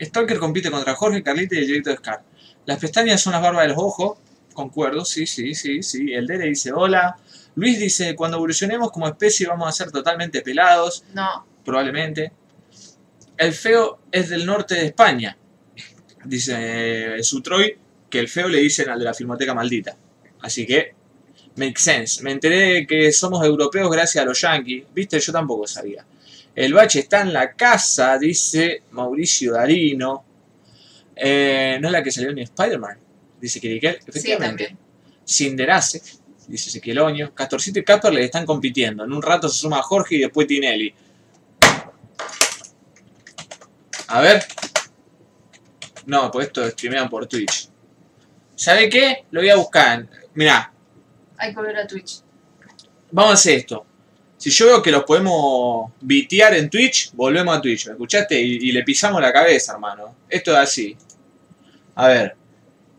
Stalker 0.00 0.38
compite 0.38 0.70
contra 0.70 0.94
Jorge, 0.94 1.22
Carlita 1.22 1.56
y 1.56 1.58
el 1.58 1.66
directo 1.66 1.90
de 1.90 1.96
Scar. 1.96 2.22
Las 2.64 2.78
pestañas 2.78 3.20
son 3.20 3.34
las 3.34 3.42
barbas 3.42 3.64
de 3.64 3.68
los 3.68 3.78
ojos. 3.78 4.18
Concuerdo, 4.54 5.04
sí, 5.04 5.26
sí, 5.26 5.54
sí, 5.54 5.82
sí. 5.82 6.14
El 6.14 6.26
Dere 6.26 6.46
dice 6.46 6.72
hola. 6.72 7.16
Luis 7.56 7.78
dice, 7.78 8.14
cuando 8.16 8.38
evolucionemos 8.38 8.90
como 8.90 9.06
especie 9.08 9.46
vamos 9.46 9.68
a 9.68 9.72
ser 9.72 9.90
totalmente 9.92 10.40
pelados, 10.40 11.04
No. 11.12 11.46
probablemente. 11.64 12.32
El 13.36 13.52
feo 13.52 14.00
es 14.10 14.28
del 14.28 14.46
norte 14.46 14.74
de 14.74 14.86
España. 14.86 15.36
Dice 16.24 17.16
eh, 17.18 17.22
Sutroy 17.22 17.76
que 18.08 18.18
el 18.20 18.28
feo 18.28 18.48
le 18.48 18.58
dicen 18.58 18.88
al 18.88 18.98
de 18.98 19.04
la 19.04 19.14
filmoteca 19.14 19.54
maldita. 19.54 19.96
Así 20.40 20.66
que, 20.66 20.94
make 21.56 21.78
sense. 21.78 22.22
Me 22.22 22.32
enteré 22.32 22.56
de 22.74 22.86
que 22.86 23.12
somos 23.12 23.44
europeos 23.44 23.90
gracias 23.90 24.22
a 24.22 24.26
los 24.26 24.40
yankees. 24.40 24.84
Viste, 24.94 25.18
yo 25.18 25.32
tampoco 25.32 25.66
sabía. 25.66 26.04
El 26.54 26.72
bache 26.72 27.00
está 27.00 27.22
en 27.22 27.32
la 27.32 27.52
casa, 27.52 28.16
dice 28.18 28.82
Mauricio 28.92 29.52
Darino. 29.54 30.24
Eh, 31.16 31.78
no 31.80 31.88
es 31.88 31.92
la 31.92 32.02
que 32.02 32.12
salió 32.12 32.30
en 32.30 32.38
Spider-Man, 32.38 32.98
dice 33.40 33.60
Kirikel. 33.60 33.94
Sí, 33.94 34.04
Efectivamente. 34.06 34.64
también. 34.64 34.84
Cinderace, 35.26 36.02
dice 36.46 36.68
Ezequiel 36.70 37.00
Oño. 37.00 37.34
Castorcito 37.34 37.80
y 37.80 37.84
Casper 37.84 38.12
le 38.12 38.24
están 38.24 38.46
compitiendo. 38.46 39.04
En 39.04 39.12
un 39.12 39.22
rato 39.22 39.48
se 39.48 39.58
suma 39.58 39.82
Jorge 39.82 40.16
y 40.16 40.20
después 40.20 40.46
Tinelli. 40.46 40.94
A 44.14 44.20
ver. 44.20 44.44
No, 46.06 46.30
pues 46.30 46.46
esto 46.46 46.68
streamean 46.70 47.08
por 47.08 47.26
Twitch. 47.26 47.68
¿Sabe 48.54 48.88
qué? 48.88 49.24
Lo 49.32 49.40
voy 49.40 49.50
a 49.50 49.56
buscar. 49.56 50.06
Mirá, 50.34 50.72
Hay 51.36 51.50
que 51.50 51.56
volver 51.56 51.76
a 51.78 51.86
Twitch. 51.86 52.20
vamos 53.10 53.32
a 53.32 53.34
hacer 53.34 53.58
esto. 53.58 53.84
Si 54.36 54.50
yo 54.50 54.66
veo 54.66 54.82
que 54.82 54.92
los 54.92 55.02
podemos 55.02 55.90
vitear 56.00 56.54
en 56.54 56.70
Twitch, 56.70 57.10
volvemos 57.14 57.56
a 57.56 57.60
Twitch. 57.60 57.86
¿Me 57.86 57.92
escuchaste? 57.94 58.40
Y, 58.40 58.68
y 58.68 58.72
le 58.72 58.84
pisamos 58.84 59.20
la 59.20 59.32
cabeza, 59.32 59.72
hermano. 59.72 60.14
Esto 60.28 60.52
es 60.52 60.58
así. 60.58 60.96
A 61.96 62.06
ver. 62.06 62.36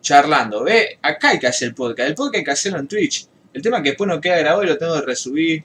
Charlando. 0.02 0.64
Ve, 0.66 1.00
acá 1.02 1.30
hay 1.30 1.40
que 1.40 1.48
hacer 1.48 1.70
el 1.70 1.76
podcast. 1.76 2.10
El 2.10 2.16
podcast 2.16 2.36
hay 2.36 2.44
que 2.44 2.52
hacerlo 2.52 2.80
en 2.80 2.88
Twitch. 2.90 3.26
El 3.54 3.62
tema 3.62 3.78
es 3.78 3.84
que 3.84 3.90
después 3.92 4.10
no 4.10 4.20
queda 4.20 4.38
grabado 4.40 4.64
y 4.64 4.68
lo 4.68 4.78
tengo 4.78 4.96
que 4.96 5.06
resubir. 5.06 5.64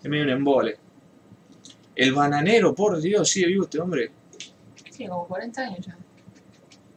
Es 0.00 0.08
medio 0.08 0.22
un 0.22 0.30
embole. 0.30 0.76
El 1.96 2.12
bananero, 2.12 2.72
por 2.76 3.00
Dios, 3.00 3.28
sigue 3.28 3.46
vivo 3.48 3.64
este 3.64 3.80
hombre. 3.80 4.10
Tiene 4.96 5.10
como 5.10 5.26
40 5.26 5.60
años 5.60 5.86
ya. 5.86 5.96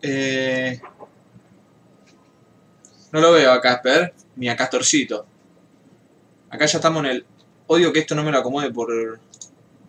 Eh, 0.01 0.80
no 3.12 3.22
lo 3.22 3.32
veo 3.32 3.51
a 3.51 3.62
Casper, 3.62 4.13
ni 4.36 4.50
a 4.50 4.56
Castorcito. 4.56 5.25
Acá 6.50 6.66
ya 6.66 6.77
estamos 6.77 7.04
en 7.04 7.12
el. 7.12 7.25
Odio 7.68 7.92
que 7.92 8.00
esto 8.00 8.16
no 8.16 8.24
me 8.24 8.32
lo 8.32 8.38
acomode 8.38 8.72
por. 8.72 8.88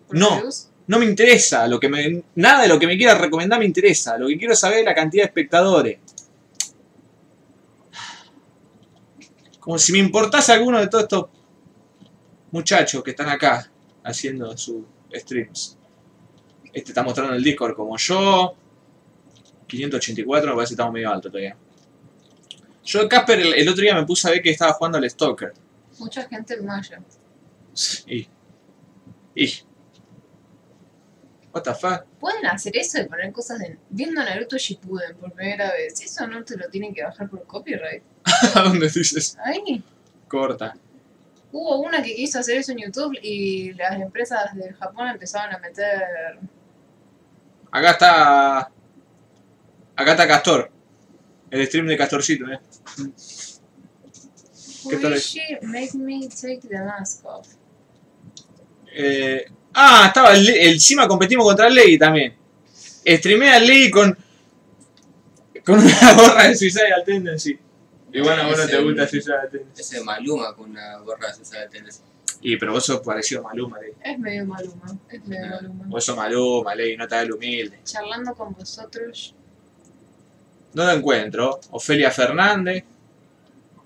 ¿Por 0.06 0.16
No. 0.16 0.42
No 0.86 0.98
me 0.98 1.04
interesa. 1.04 1.68
Lo 1.68 1.78
que 1.78 1.88
me, 1.88 2.22
nada 2.34 2.62
de 2.62 2.68
lo 2.68 2.78
que 2.78 2.86
me 2.86 2.96
quiera 2.96 3.14
recomendar 3.14 3.58
me 3.58 3.66
interesa. 3.66 4.16
Lo 4.16 4.26
que 4.28 4.38
quiero 4.38 4.56
saber 4.56 4.80
es 4.80 4.84
la 4.86 4.94
cantidad 4.94 5.24
de 5.24 5.28
espectadores. 5.28 5.98
Como 9.60 9.78
si 9.78 9.92
me 9.92 9.98
importase 9.98 10.52
alguno 10.52 10.80
de 10.80 10.88
todos 10.88 11.04
estos 11.04 11.26
muchachos 12.50 13.02
que 13.04 13.10
están 13.10 13.28
acá 13.28 13.70
haciendo 14.02 14.56
sus 14.56 14.84
streams. 15.12 15.77
Este 16.72 16.90
está 16.90 17.02
mostrando 17.02 17.34
el 17.34 17.42
Discord 17.42 17.74
como 17.74 17.96
yo. 17.96 18.54
584 19.66 20.50
me 20.50 20.54
parece 20.56 20.70
que 20.70 20.74
estamos 20.74 20.92
medio 20.92 21.10
alto 21.10 21.28
todavía. 21.28 21.56
Yo, 22.84 23.08
Casper, 23.08 23.40
el, 23.40 23.54
el 23.54 23.68
otro 23.68 23.82
día 23.82 23.94
me 23.94 24.06
puse 24.06 24.28
a 24.28 24.30
ver 24.30 24.42
que 24.42 24.50
estaba 24.50 24.72
jugando 24.72 24.98
al 24.98 25.08
Stalker. 25.10 25.52
Mucha 25.98 26.26
gente 26.28 26.54
en 26.54 26.64
Maya. 26.64 27.00
Y. 28.06 28.26
Y. 29.34 29.52
What 31.52 31.62
the 31.62 31.74
fuck? 31.74 32.04
Pueden 32.18 32.46
hacer 32.46 32.76
eso 32.76 32.98
de 32.98 33.06
poner 33.06 33.32
cosas 33.32 33.58
de. 33.58 33.78
Viendo 33.90 34.22
Naruto 34.22 34.56
Shippuden 34.56 35.16
por 35.16 35.32
primera 35.32 35.72
vez. 35.72 36.00
Eso 36.00 36.26
no 36.26 36.44
te 36.44 36.56
lo 36.56 36.68
tienen 36.68 36.94
que 36.94 37.02
bajar 37.02 37.28
por 37.28 37.44
copyright. 37.44 38.02
¿A 38.54 38.62
dónde 38.62 38.88
dices? 38.88 39.36
Ahí. 39.44 39.82
Corta. 40.26 40.74
Hubo 41.50 41.80
una 41.80 42.02
que 42.02 42.14
quiso 42.14 42.38
hacer 42.38 42.58
eso 42.58 42.72
en 42.72 42.78
YouTube 42.78 43.18
y 43.22 43.72
las 43.72 43.98
empresas 44.00 44.54
de 44.54 44.72
Japón 44.74 45.08
empezaron 45.08 45.54
a 45.54 45.58
meter. 45.58 46.38
Acá 47.70 47.90
está. 47.92 48.58
Acá 49.96 50.10
está 50.12 50.26
Castor. 50.28 50.70
El 51.50 51.66
stream 51.66 51.86
de 51.86 51.96
Castorcito, 51.96 52.44
eh. 52.50 52.60
¿Qué 54.88 54.96
tal 54.96 55.12
es? 55.14 55.32
Rishi, 55.34 55.42
make 55.62 55.90
me 55.96 56.28
take 56.28 56.60
the 56.68 56.78
mask 56.78 57.24
off. 57.24 57.46
Eh, 58.94 59.44
ah, 59.74 60.04
estaba 60.08 60.32
el, 60.34 60.48
el- 60.48 60.72
encima 60.74 61.06
competimos 61.08 61.44
contra 61.44 61.66
el 61.66 61.74
Ley 61.74 61.98
también. 61.98 62.34
Streamé 63.06 63.50
al 63.50 63.66
Ley 63.66 63.90
con. 63.90 64.16
con 65.64 65.78
una 65.80 66.12
gorra 66.16 66.48
de 66.48 66.56
Suicidal 66.56 67.02
Tendency. 67.04 67.58
Y 68.12 68.20
bueno, 68.20 68.42
a 68.42 68.46
vos 68.46 68.58
no 68.58 68.66
te 68.66 68.82
gusta 68.82 69.06
Suicidal 69.08 69.48
Tendency. 69.50 69.80
Ese 69.80 70.00
Maluma 70.02 70.54
con 70.54 70.70
una 70.70 70.98
gorra 70.98 71.32
de 71.34 71.42
esa 71.42 71.58
de 71.60 71.68
tenis. 71.68 72.02
Y 72.40 72.56
pero 72.56 72.72
vos 72.72 72.84
sos 72.86 73.00
parecido 73.00 73.40
a 73.40 73.44
Maluma, 73.48 73.80
Ley. 73.80 73.92
Es 74.04 74.18
medio 74.18 74.46
maluma. 74.46 74.96
Es 75.10 75.24
medio 75.26 75.44
Ah. 75.46 75.50
maluma. 75.60 75.84
Vos 75.88 76.04
sos 76.04 76.16
Maluma, 76.16 76.74
Ley, 76.74 76.96
no 76.96 77.08
te 77.08 77.14
hagas 77.14 77.26
el 77.26 77.32
humilde. 77.34 77.80
Charlando 77.84 78.34
con 78.34 78.52
vosotros. 78.54 79.34
No 80.74 80.84
lo 80.84 80.92
encuentro. 80.92 81.58
Ofelia 81.70 82.10
Fernández. 82.10 82.84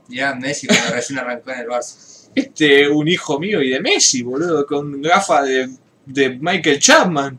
Mirá, 0.08 0.34
Messi 0.34 0.66
cuando 0.66 0.90
recién 0.94 1.18
arrancó 1.18 1.50
en 1.52 1.60
el 1.60 1.66
Barça. 1.68 2.28
Este, 2.34 2.88
un 2.88 3.08
hijo 3.08 3.38
mío 3.38 3.62
y 3.62 3.70
de 3.70 3.80
Messi, 3.80 4.22
boludo, 4.22 4.66
con 4.66 5.00
gafas 5.00 5.46
de, 5.46 5.70
de 6.06 6.30
Michael 6.38 6.78
Chapman. 6.78 7.38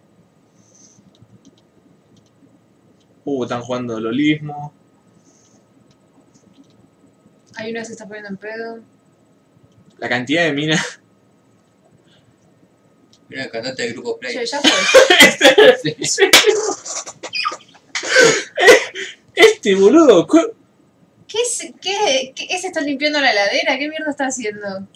Uh, 3.26 3.44
están 3.44 3.62
jugando 3.62 4.00
lolismo. 4.00 4.74
Hay 7.56 7.72
una 7.72 7.82
que 7.82 7.86
se 7.86 7.92
está 7.94 8.06
poniendo 8.08 8.30
en 8.30 8.38
pedo. 8.38 8.80
La 10.00 10.10
cantidad 10.10 10.44
de 10.46 10.54
minas. 10.54 11.00
Mirá 13.30 13.44
el 13.46 13.50
cantante 13.52 13.84
del 13.84 13.94
grupo 13.94 14.18
Play. 14.20 14.34
Che, 14.36 14.46
ya 14.46 14.60
fue. 14.62 16.06
Sí. 16.06 16.24
Este, 19.36 19.76
boludo. 19.76 20.28
cu- 20.28 20.54
¿Qué, 21.28 21.40
es, 21.42 21.74
qué, 21.82 22.34
qué- 22.36 22.48
ese 22.52 22.68
está 22.68 22.82
limpiando 22.82 23.20
la 23.20 23.32
heladera? 23.32 23.78
¿Qué 23.80 23.90
mierda 23.90 24.12
está 24.12 24.28
haciendo? 24.28 24.88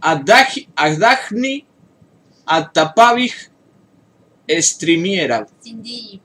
Adag- 0.00 0.68
Adagni 0.76 1.66
Atapavij 2.44 3.32
Streamiera. 4.48 5.46
Cindy. 5.62 6.20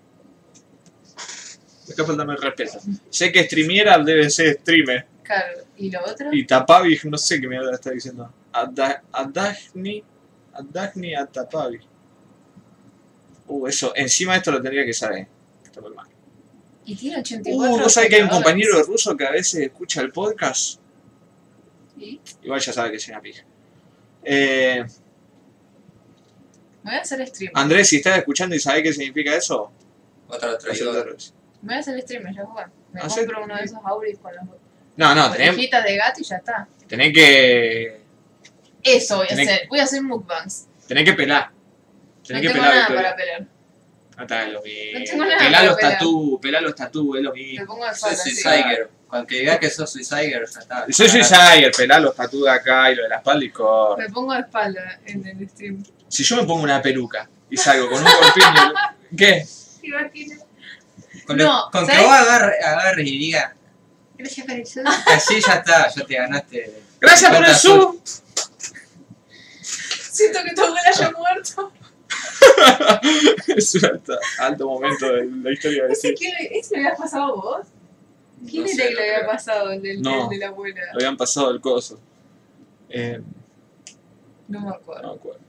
Acá 1.92 2.06
falta 2.06 2.24
el 2.24 2.42
respeto. 2.42 2.80
Sé 3.10 3.32
que 3.32 3.44
Streamiera 3.46 3.98
debe 4.00 4.30
ser 4.30 4.60
streamer. 4.60 5.08
Claro. 5.24 5.62
¿Y 5.78 5.90
lo 5.90 6.04
otro? 6.04 6.30
Y 6.34 6.46
Tapavij, 6.46 7.06
no 7.06 7.18
sé 7.18 7.40
qué 7.40 7.48
mierda 7.48 7.74
está 7.74 7.92
diciendo. 7.92 8.32
Ada- 8.52 9.02
Adagni. 9.12 10.04
Adagni 10.70 11.16
Atapavij. 11.16 11.82
Uh, 13.48 13.68
eso. 13.68 13.94
Encima 13.96 14.36
esto 14.36 14.52
lo 14.52 14.62
tendría 14.62 14.86
que 14.86 14.94
saber. 14.94 15.28
Está 15.64 15.82
muy 15.82 15.94
mal. 15.94 16.08
Y 16.86 16.96
tiene 16.96 17.20
84 17.20 17.74
Uh, 17.76 17.80
¿vos 17.80 17.94
sabés 17.94 18.10
que 18.10 18.16
hay 18.16 18.22
un 18.22 18.30
compañero 18.30 18.78
de 18.78 18.84
ruso 18.84 19.16
que 19.16 19.26
a 19.26 19.32
veces 19.32 19.62
escucha 19.62 20.02
el 20.02 20.12
podcast? 20.12 20.80
¿Y? 21.98 22.20
Igual 22.44 22.60
ya 22.60 22.74
sabe 22.74 22.92
que 22.92 22.98
es 22.98 23.08
una 23.08 23.22
pija. 23.22 23.44
Eh, 24.24 24.84
Me 26.84 26.92
voy 26.92 26.96
a 26.96 27.02
hacer 27.02 27.28
stream. 27.28 27.52
Andrés, 27.56 27.90
si 27.90 27.98
estás 27.98 28.18
escuchando 28.18 28.56
y 28.56 28.60
sabés 28.60 28.84
qué 28.84 28.94
significa 28.94 29.36
eso, 29.36 29.72
de 30.32 30.38
traidor. 30.58 31.18
Me 31.62 31.68
voy 31.68 31.76
a 31.76 31.80
hacer 31.80 32.02
stream, 32.02 32.34
ya 32.34 32.46
fue. 32.48 32.64
Me 32.94 33.02
compro 33.02 33.44
uno 33.44 33.56
de 33.56 33.64
esos 33.64 33.80
auris 33.84 34.18
con 34.20 34.34
las 34.36 34.46
No, 34.98 35.16
no, 35.16 35.32
tenés, 35.32 35.56
de 35.56 35.96
gato 35.98 36.20
y 36.22 36.24
ya 36.24 36.38
está. 36.38 36.68
tenés 36.88 37.14
que. 37.14 38.01
Eso 38.84 39.18
voy 39.18 39.28
a 39.30 39.34
hacer. 39.34 39.68
Voy 39.70 39.80
a 39.80 39.84
hacer 39.84 40.02
mukbangs. 40.02 40.68
Tenés 40.88 41.06
que 41.06 41.14
pelar. 41.14 41.52
No 41.52 42.28
Tenés 42.28 42.42
que 42.42 42.48
tengo 42.50 42.62
pelar 42.62 42.70
nada 42.76 42.88
Victoria. 42.88 43.02
para 43.04 43.16
pelear. 43.16 43.42
No 44.18 44.24
está 44.24 44.44
es 44.46 44.54
lo 44.54 44.62
mismo. 44.62 45.00
No 45.00 45.06
tengo 45.06 45.26
nada 45.26 45.38
pelá 45.40 45.64
los 45.64 45.76
pelar. 45.76 45.92
tatú, 45.94 46.40
pelá 46.42 46.62
los 46.62 46.76
tatú, 46.76 47.16
es 47.16 47.24
lo 47.24 47.34
Me 47.34 47.40
mismo. 47.42 47.66
pongo 47.66 47.86
de 47.86 47.96
Soy 47.96 48.10
falda. 48.10 48.24
sí. 48.24 48.32
Suicider. 48.32 48.90
Cuando 49.08 49.28
que 49.28 49.40
digas 49.40 49.60
que 49.60 49.70
sos 49.70 49.92
Suicider, 49.92 50.46
ya 50.48 50.60
está. 50.60 50.86
Soy 50.90 51.10
Suicider, 51.10 51.72
pelá 51.76 52.00
los 52.00 52.16
tatú 52.16 52.44
de 52.44 52.52
acá 52.52 52.92
y 52.92 52.96
lo 52.96 53.04
de 53.04 53.10
la 53.10 53.18
espalda 53.18 53.44
y 53.46 53.50
corre. 53.50 54.04
Me 54.08 54.14
pongo 54.14 54.34
de 54.34 54.40
espalda 54.42 55.00
en 55.06 55.26
el 55.28 55.50
stream. 55.50 55.84
Si 56.08 56.24
yo 56.24 56.36
me 56.38 56.44
pongo 56.44 56.64
una 56.64 56.82
peluca 56.82 57.28
y 57.50 57.58
salgo 57.58 57.90
con 57.90 58.00
un 58.00 58.12
corpiño. 58.12 58.74
¿Qué? 59.18 59.46
¿Te 59.82 59.88
imaginas? 59.88 60.40
Con, 61.26 61.38
lo- 61.38 61.44
No, 61.46 61.70
con 61.72 61.88
que 61.88 61.98
vos 61.98 62.12
agarres, 62.12 62.64
agarres 62.66 63.08
y 63.08 63.18
digas, 63.18 63.52
Gracias 64.18 64.46
por 64.46 64.56
el 64.56 64.66
sub. 64.68 64.84
así 65.08 65.42
ya 65.42 65.54
está, 65.56 65.88
ya 65.90 66.06
te 66.06 66.14
ganaste. 66.16 66.82
Gracias 67.00 67.36
por 67.36 67.46
el 67.46 67.56
sub. 67.56 68.02
Siento 70.12 70.40
que 70.44 70.54
tu 70.54 70.62
abuela 70.62 70.82
haya 70.90 71.12
muerto. 71.12 71.72
es 73.48 73.76
un 73.76 73.86
alto, 73.86 74.14
alto 74.40 74.68
momento 74.68 75.06
de 75.14 75.26
la 75.26 75.52
historia 75.52 75.86
de 75.86 75.94
¿Ese, 75.94 76.10
decir. 76.10 76.16
quién, 76.18 76.34
le- 76.40 76.60
¿Ese 76.60 76.76
le 76.78 76.86
había 76.88 76.98
pasado 76.98 77.24
a 77.24 77.36
vos? 77.36 77.68
¿Quién 78.50 78.64
No 78.64 78.70
era 78.70 78.76
sé, 78.76 78.88
que 78.90 78.94
no 78.94 79.00
le 79.00 79.16
había 79.16 79.28
pasado 79.28 79.72
el 79.72 79.82
del, 79.82 80.02
No. 80.02 80.28
de 80.30 80.38
la 80.38 80.48
abuela? 80.48 80.82
Lo 80.94 81.00
habían 81.00 81.18
pasado 81.18 81.52
el 81.52 81.62
coso. 81.62 82.00
Eh, 82.90 83.22
No 84.48 84.60
me 84.60 84.66
no 84.68 84.74
acuerdo. 84.74 85.08
me 85.14 85.16
acuerdo. 85.20 85.40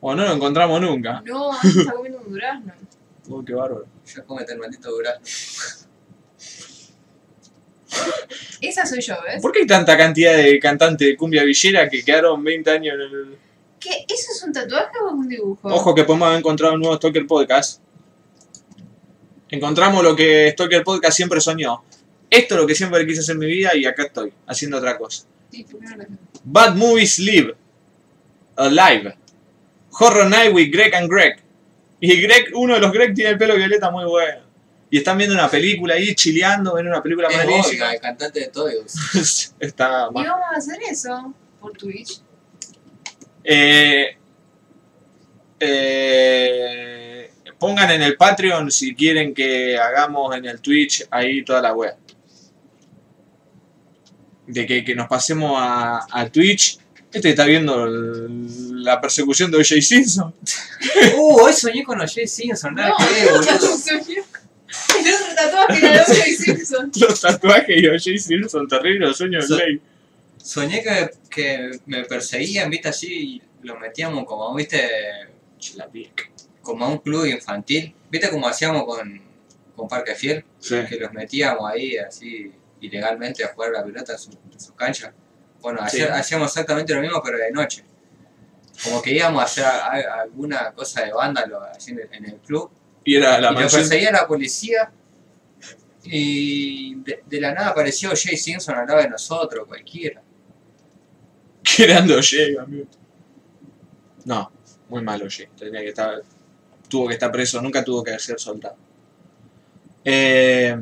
O 0.00 0.14
no 0.14 0.24
lo 0.24 0.32
encontramos 0.32 0.80
nunca. 0.80 1.22
No, 1.24 1.52
está 1.62 1.92
comiendo 1.92 2.20
un 2.20 2.30
durazno. 2.30 2.72
Oh, 3.30 3.42
qué 3.42 3.54
bárbaro. 3.54 3.86
Ya 4.14 4.22
comete 4.22 4.52
el 4.52 4.58
maldito 4.58 4.90
durazno. 4.90 5.24
Esa 8.60 8.86
soy 8.86 9.00
yo, 9.00 9.14
¿ves? 9.24 9.42
¿Por 9.42 9.52
qué 9.52 9.60
hay 9.60 9.66
tanta 9.66 9.96
cantidad 9.96 10.36
de 10.36 10.58
cantantes 10.58 11.08
de 11.08 11.16
cumbia 11.16 11.44
villera 11.44 11.88
que 11.88 12.04
quedaron 12.04 12.42
20 12.42 12.70
años 12.70 12.94
en 12.94 13.00
el... 13.00 13.38
¿Qué? 13.80 13.90
¿Eso 14.08 14.32
es 14.32 14.42
un 14.42 14.52
tatuaje 14.52 14.98
o 15.02 15.08
es 15.08 15.14
un 15.14 15.28
dibujo? 15.28 15.68
Ojo 15.68 15.94
que 15.94 16.04
podemos 16.04 16.26
haber 16.26 16.38
encontrado 16.38 16.74
un 16.74 16.80
nuevo 16.80 16.96
Stalker 16.96 17.26
Podcast. 17.26 17.80
Encontramos 19.50 20.02
lo 20.02 20.16
que 20.16 20.50
Stalker 20.52 20.82
Podcast 20.82 21.16
siempre 21.16 21.40
soñó. 21.40 21.82
Esto 22.30 22.54
es 22.54 22.60
lo 22.60 22.66
que 22.66 22.74
siempre 22.74 23.06
quise 23.06 23.20
hacer 23.20 23.34
en 23.34 23.40
mi 23.40 23.46
vida 23.46 23.76
y 23.76 23.84
acá 23.84 24.04
estoy, 24.04 24.32
haciendo 24.46 24.78
otra 24.78 24.96
cosa. 24.96 25.26
Bad 26.42 26.74
Movies 26.74 27.18
Live. 27.18 27.54
Alive. 28.56 29.14
Horror 29.90 30.28
Night 30.28 30.52
with 30.52 30.70
Greg 30.72 30.94
and 30.94 31.08
Greg. 31.08 31.40
Y 32.00 32.20
Greg, 32.20 32.50
uno 32.54 32.74
de 32.74 32.80
los 32.80 32.92
Greg 32.92 33.14
tiene 33.14 33.30
el 33.30 33.38
pelo 33.38 33.54
violeta 33.56 33.90
muy 33.90 34.04
bueno. 34.04 34.40
Y 34.94 34.98
están 34.98 35.18
viendo 35.18 35.34
una 35.34 35.50
película 35.50 35.94
ahí, 35.94 36.14
chileando, 36.14 36.72
ven 36.74 36.86
una 36.86 37.02
película 37.02 37.26
Es. 37.28 37.44
Volga, 37.44 37.92
el 37.94 38.00
cantante 38.00 38.38
de 38.38 38.46
Toys. 38.46 39.52
Está 39.58 40.06
Y 40.08 40.14
mal. 40.14 40.24
vamos 40.28 40.46
a 40.54 40.56
hacer 40.56 40.78
eso 40.88 41.34
por 41.60 41.72
Twitch. 41.72 42.20
Eh, 43.42 44.16
eh, 45.58 47.30
pongan 47.58 47.90
en 47.90 48.02
el 48.02 48.16
Patreon 48.16 48.70
si 48.70 48.94
quieren 48.94 49.34
que 49.34 49.76
hagamos 49.76 50.36
en 50.36 50.44
el 50.44 50.60
Twitch 50.60 51.04
ahí 51.10 51.44
toda 51.44 51.60
la 51.60 51.72
web. 51.74 51.96
De 54.46 54.66
que, 54.66 54.84
que 54.84 54.94
nos 54.94 55.08
pasemos 55.08 55.54
a, 55.56 56.06
a 56.08 56.28
Twitch. 56.28 56.78
Este 57.12 57.30
está 57.30 57.44
viendo 57.46 57.84
el- 57.84 58.82
la 58.84 59.00
persecución 59.00 59.50
de 59.50 59.56
O.J. 59.58 59.80
Simpson. 59.80 60.32
Uh, 61.16 61.40
hoy 61.40 61.52
soñé 61.54 61.82
con 61.82 61.98
O'J 61.98 62.26
Simpson, 62.26 62.74
nada 62.74 62.90
No, 62.90 62.96
que 62.98 63.04
ver, 63.14 63.32
boludo. 63.32 63.76
El 65.68 65.80
de 65.80 66.00
O.J. 66.00 66.14
Simpson. 66.36 66.92
Los 67.00 67.20
tatuajes 67.20 67.82
de 67.82 67.88
O.J. 67.90 68.18
Simpson, 68.18 68.68
terrible, 68.68 69.06
los 69.06 69.16
sueños 69.16 69.48
de 69.48 69.48
So- 69.48 69.56
Clay. 69.60 69.80
Soñé 70.36 70.82
que, 70.82 71.10
que 71.30 71.70
me 71.86 72.04
perseguían, 72.04 72.68
viste, 72.68 72.88
así, 72.88 73.42
y 73.62 73.66
lo 73.66 73.78
metíamos 73.78 74.24
como, 74.26 74.54
viste, 74.54 74.86
como 76.62 76.84
a 76.84 76.88
un 76.88 76.98
club 76.98 77.26
infantil. 77.26 77.94
¿Viste 78.10 78.28
como 78.30 78.46
hacíamos 78.48 78.84
con, 78.84 79.22
con 79.74 79.88
Parque 79.88 80.14
Fiel? 80.14 80.44
Sí. 80.58 80.76
Que 80.88 80.96
los 80.96 81.12
metíamos 81.12 81.70
ahí, 81.70 81.96
así, 81.96 82.52
ilegalmente 82.80 83.44
a 83.44 83.48
jugar 83.54 83.70
la 83.72 83.84
pelota 83.84 84.12
en 84.12 84.18
su- 84.18 84.30
sus 84.56 84.72
canchas. 84.72 85.12
Bueno, 85.60 85.78
Sí. 85.88 86.00
hacía- 86.02 86.14
hacíamos 86.14 86.48
exactamente 86.50 86.94
lo 86.94 87.00
mismo, 87.00 87.20
pero 87.24 87.38
de 87.38 87.50
noche. 87.50 87.84
Como 88.82 89.00
que 89.00 89.12
íbamos 89.12 89.40
a 89.40 89.44
hacer 89.44 89.64
a- 89.64 89.86
a- 89.86 90.20
alguna 90.22 90.72
cosa 90.72 91.04
de 91.04 91.12
vándalo 91.12 91.62
así 91.62 91.92
en 91.92 92.00
el, 92.00 92.08
en 92.12 92.24
el 92.26 92.36
club. 92.40 92.70
Y 93.04 93.16
era 93.16 93.38
la 93.40 93.50
y 93.52 93.54
mansión. 93.54 93.80
perseguía 93.82 94.10
la 94.10 94.26
policía. 94.26 94.90
Y 96.04 96.96
de, 96.96 97.40
la 97.40 97.52
nada 97.54 97.68
apareció 97.70 98.10
Jay 98.10 98.36
Simpson 98.36 98.76
al 98.76 98.86
lado 98.86 99.00
de 99.00 99.08
nosotros, 99.08 99.66
cualquiera. 99.66 100.22
Grande 101.78 102.14
O.J., 102.14 102.62
amigo. 102.62 102.86
No, 104.24 104.50
muy 104.88 105.02
malo 105.02 105.24
O.J. 105.26 105.50
Tenía 105.56 105.80
que 105.80 105.88
estar. 105.88 106.22
Tuvo 106.88 107.08
que 107.08 107.14
estar 107.14 107.32
preso, 107.32 107.60
nunca 107.62 107.82
tuvo 107.84 108.02
que 108.04 108.18
ser 108.18 108.38
soltado. 108.38 108.76
Eh, 110.04 110.76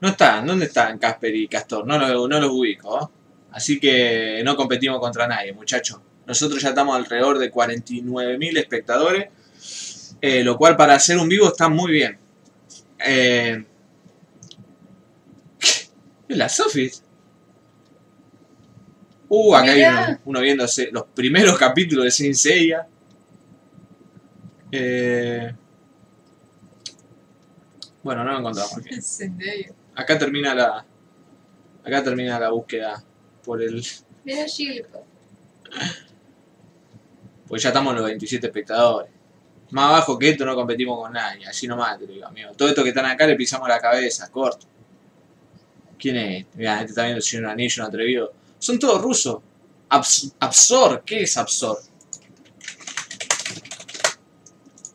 no 0.00 0.08
están, 0.08 0.46
¿dónde 0.46 0.66
están 0.66 0.98
Casper 0.98 1.34
y 1.34 1.48
Castor? 1.48 1.86
No, 1.86 1.98
lo- 1.98 2.28
no 2.28 2.40
los 2.40 2.50
ubico. 2.50 3.00
¿eh? 3.02 3.06
Así 3.52 3.80
que 3.80 4.42
no 4.44 4.56
competimos 4.56 5.00
contra 5.00 5.26
nadie, 5.26 5.52
muchachos. 5.52 6.00
Nosotros 6.26 6.60
ya 6.62 6.68
estamos 6.70 6.94
alrededor 6.96 7.38
de 7.38 7.50
49.000 7.50 8.56
espectadores, 8.58 9.28
eh, 10.20 10.44
lo 10.44 10.56
cual 10.56 10.76
para 10.76 10.94
hacer 10.94 11.18
un 11.18 11.28
vivo 11.28 11.48
está 11.48 11.68
muy 11.68 11.90
bien. 11.92 12.18
Eh, 13.04 13.64
¿Qué 15.58 16.32
es 16.32 16.36
la 16.36 16.48
Sofis? 16.48 17.02
Uh, 19.28 19.54
acá 19.54 19.72
hay 19.72 19.82
uno, 19.82 20.20
uno 20.24 20.40
viéndose 20.40 20.90
los 20.90 21.04
primeros 21.06 21.58
capítulos 21.58 22.04
de 22.04 22.10
Saint 22.10 22.34
Seiya. 22.34 22.86
Eh, 24.70 25.52
bueno, 28.02 28.24
no 28.24 28.32
lo 28.32 28.38
encontramos. 28.38 28.72
Acá 29.94 30.18
termina 30.18 30.54
la. 30.54 30.86
Acá 31.84 32.02
termina 32.02 32.38
la 32.38 32.50
búsqueda 32.50 33.02
por 33.44 33.62
el. 33.62 33.84
Mira. 34.24 34.46
Pues 37.46 37.62
ya 37.62 37.70
estamos 37.70 37.92
en 37.92 37.96
los 37.96 38.04
27 38.04 38.46
espectadores. 38.46 39.10
Más 39.70 39.88
abajo 39.90 40.18
que 40.18 40.30
esto 40.30 40.44
no 40.46 40.54
competimos 40.54 40.98
con 40.98 41.12
nadie. 41.12 41.46
Así 41.46 41.66
nomás 41.66 41.98
te 41.98 42.06
lo 42.06 42.12
digo, 42.12 42.26
amigo. 42.26 42.52
Todo 42.56 42.68
esto 42.68 42.82
que 42.82 42.88
están 42.90 43.04
acá 43.06 43.26
le 43.26 43.36
pisamos 43.36 43.68
la 43.68 43.78
cabeza, 43.80 44.30
corto. 44.30 44.66
¿Quién 45.98 46.16
es? 46.16 46.46
Mira, 46.54 46.74
este 46.76 46.86
está 46.92 47.04
viendo 47.04 47.20
si 47.20 47.36
un 47.36 47.46
anillo, 47.46 47.82
un 47.82 47.88
atrevido. 47.88 48.32
Son 48.58 48.78
todos 48.78 49.02
rusos. 49.02 49.38
Abs- 49.90 50.32
Absor, 50.40 51.02
¿qué 51.04 51.22
es 51.22 51.36
Absor? 51.36 51.78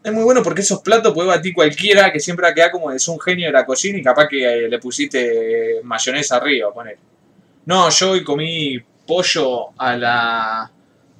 Es 0.03 0.12
muy 0.12 0.25
bueno 0.25 0.42
porque 0.42 0.61
esos 0.61 0.81
platos 0.81 1.14
puede 1.14 1.29
batir 1.29 1.55
cualquiera 1.55 2.12
que 2.12 2.20
siempre 2.20 2.44
va 2.44 2.51
a 2.51 2.55
quedar 2.55 2.70
como 2.70 2.90
es 2.90 3.07
un 3.09 3.18
genio 3.18 3.47
de 3.47 3.53
la 3.53 3.64
cocina 3.64 3.97
y 3.99 4.03
capaz 4.03 4.29
que 4.29 4.44
eh, 4.44 4.68
le 4.68 4.79
pusiste 4.79 5.81
mayonesa 5.83 6.37
arriba, 6.37 6.73
poner. 6.75 6.99
No, 7.64 7.88
yo 7.88 8.11
hoy 8.11 8.23
comí 8.23 8.79
pollo 9.07 9.70
a 9.79 9.97
la, 9.97 10.70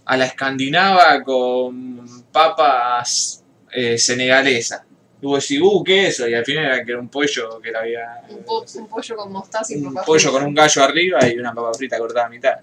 a 0.05 0.17
la 0.17 0.27
escandinava 0.27 1.23
con 1.23 2.25
papas 2.31 3.43
eh, 3.73 3.97
senegalesas. 3.97 4.83
Y 5.23 5.27
vos 5.27 5.41
decís, 5.43 5.63
uh, 5.63 5.83
¿qué 5.83 6.09
es 6.09 6.15
eso? 6.15 6.29
Y 6.29 6.35
al 6.35 6.45
final 6.45 6.65
era 6.67 6.85
que 6.85 6.91
era 6.93 7.01
un 7.01 7.09
pollo 7.09 7.59
que 7.63 7.71
le 7.71 7.79
había... 7.79 8.23
Un, 8.29 8.45
po- 8.45 8.67
un 8.75 8.87
pollo 8.89 9.17
con 9.17 9.33
mostaza 9.33 9.73
y 9.73 9.77
un 9.77 9.95
pollo 10.05 10.31
con 10.31 10.43
un 10.43 10.55
gallo 10.55 10.85
arriba 10.85 11.27
y 11.27 11.39
una 11.39 11.55
papa 11.55 11.73
frita 11.73 11.97
cortada 11.97 12.27
a 12.27 12.29
mitad. 12.29 12.55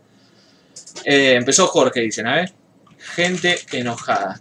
Eh, 1.05 1.33
empezó 1.35 1.67
Jorge, 1.67 1.99
dicen, 2.01 2.27
a 2.27 2.35
ver. 2.35 2.53
Gente 2.97 3.57
enojada. 3.71 4.39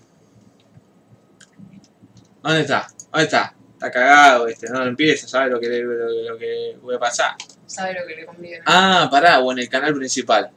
¿Dónde 2.42 2.60
está? 2.62 2.88
¿Dónde 3.10 3.24
está? 3.24 3.54
Está 3.74 3.90
cagado 3.90 4.46
este, 4.46 4.68
no 4.68 4.80
lo 4.80 4.86
empieza, 4.86 5.26
sabe 5.26 5.50
lo 5.50 5.58
que, 5.58 5.66
le- 5.68 5.82
lo, 5.82 6.32
lo 6.32 6.38
que 6.38 6.76
puede 6.82 6.98
pasar. 6.98 7.34
Sabe 7.66 7.94
lo 7.98 8.06
que 8.06 8.14
le 8.16 8.26
conviene. 8.26 8.62
Ah, 8.66 9.08
pará, 9.10 9.38
o 9.40 9.52
en 9.52 9.60
el 9.60 9.68
canal 9.68 9.94
principal. 9.94 10.50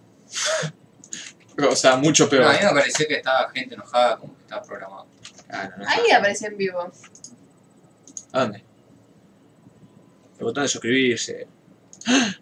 o 1.69 1.75
sea, 1.75 1.95
mucho 1.95 2.25
No, 2.25 2.29
peor. 2.29 2.43
a 2.43 2.51
mí 2.53 2.59
me 2.65 2.69
pareció 2.81 3.07
que 3.07 3.15
estaba 3.15 3.49
gente 3.51 3.75
enojada 3.75 4.17
como 4.17 4.36
que 4.36 4.41
estaba 4.41 4.62
programado. 4.63 5.07
Claro, 5.47 5.73
no 5.77 5.88
Ahí 5.88 6.12
aparece 6.12 6.47
en 6.47 6.57
vivo. 6.57 6.91
¿A 8.33 8.39
dónde? 8.41 8.63
El 10.39 10.43
botón 10.45 10.63
de 10.63 10.67
suscribirse. 10.69 11.47
Ah, 12.07 12.33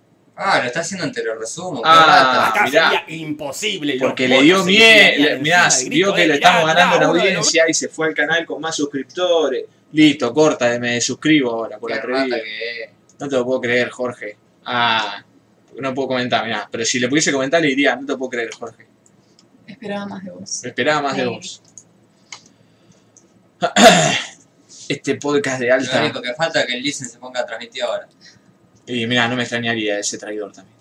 lo 0.62 0.64
está 0.68 0.80
haciendo 0.82 1.06
anterior 1.06 1.40
resumo. 1.40 1.82
Ah. 1.84 2.50
Acá 2.50 2.64
mirá. 2.66 2.90
sería 2.90 3.18
imposible. 3.18 3.98
Porque 4.00 4.28
le 4.28 4.42
dio 4.42 4.64
miedo, 4.64 5.40
mirá, 5.40 5.70
vio 5.88 6.14
que 6.14 6.22
de, 6.22 6.28
le 6.28 6.34
"Mirá, 6.36 6.50
estamos 6.50 6.68
ganando 6.68 6.96
en 6.98 7.04
audiencia 7.04 7.64
y 7.68 7.74
se 7.74 7.88
fue 7.90 8.08
al 8.08 8.14
canal 8.14 8.46
con 8.46 8.62
más 8.62 8.76
suscriptores. 8.76 9.66
Listo, 9.94 10.34
corta, 10.34 10.78
me 10.80 11.00
suscribo 11.02 11.52
ahora 11.52 11.78
por 11.78 11.90
Qué 11.92 11.96
la 11.98 12.02
rata 12.02 12.20
atrevida. 12.24 12.38
que 12.44 12.84
es. 12.84 12.90
No 13.20 13.28
te 13.30 13.36
lo 13.36 13.46
puedo 13.46 13.62
creer, 13.62 13.90
Jorge. 13.90 14.38
Ah, 14.66 15.24
no 15.80 15.94
puedo 15.94 16.08
comentar, 16.10 16.46
mirá. 16.46 16.68
Pero 16.72 16.86
si 16.86 17.00
le 17.00 17.08
pudiese 17.10 17.32
comentar 17.32 17.62
le 17.62 17.68
diría, 17.68 17.96
no 17.96 18.06
te 18.06 18.14
lo 18.14 18.18
puedo 18.18 18.30
creer, 18.32 18.50
Jorge. 18.58 18.88
Esperaba 19.68 20.06
más 20.06 20.24
de 20.24 20.32
vos. 20.32 20.64
Esperaba 20.66 21.02
más 21.02 21.18
de 21.18 21.26
vos. 21.28 21.62
Este 24.90 25.16
podcast 25.16 25.60
de 25.60 25.68
Lo 25.68 25.76
alta. 25.76 26.02
único 26.02 26.22
que 26.22 26.34
falta 26.34 26.62
es 26.62 26.66
que 26.68 26.74
el 26.76 26.84
Listen 26.84 27.08
se 27.08 27.18
ponga 27.18 27.42
a 27.42 27.46
transmitir 27.46 27.84
ahora. 27.84 28.08
Y 28.88 29.06
mira, 29.08 29.28
no 29.28 29.36
me 29.36 29.44
extrañaría 29.44 30.00
ese 30.00 30.18
traidor 30.18 30.52
también. 30.52 30.78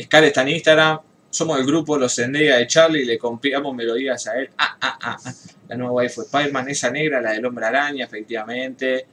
Scar 0.00 0.24
está 0.24 0.42
en 0.42 0.48
Instagram. 0.48 1.00
Somos 1.30 1.58
el 1.58 1.66
grupo 1.66 1.96
Los 1.96 2.14
Zendaya 2.14 2.56
de 2.56 2.66
Charlie. 2.66 3.04
Le 3.04 3.18
copiamos 3.18 3.74
melodías 3.74 4.26
a 4.26 4.38
él. 4.38 4.50
Ah, 4.58 4.76
ah, 4.80 4.98
ah, 5.00 5.18
ah. 5.24 5.32
La 5.68 5.76
nueva 5.76 5.92
waifu 5.92 6.22
de 6.22 6.26
Spider-Man. 6.26 6.68
Esa 6.68 6.90
negra, 6.90 7.20
la 7.20 7.32
del 7.32 7.44
hombre 7.46 7.66
araña, 7.66 8.04
efectivamente. 8.04 9.06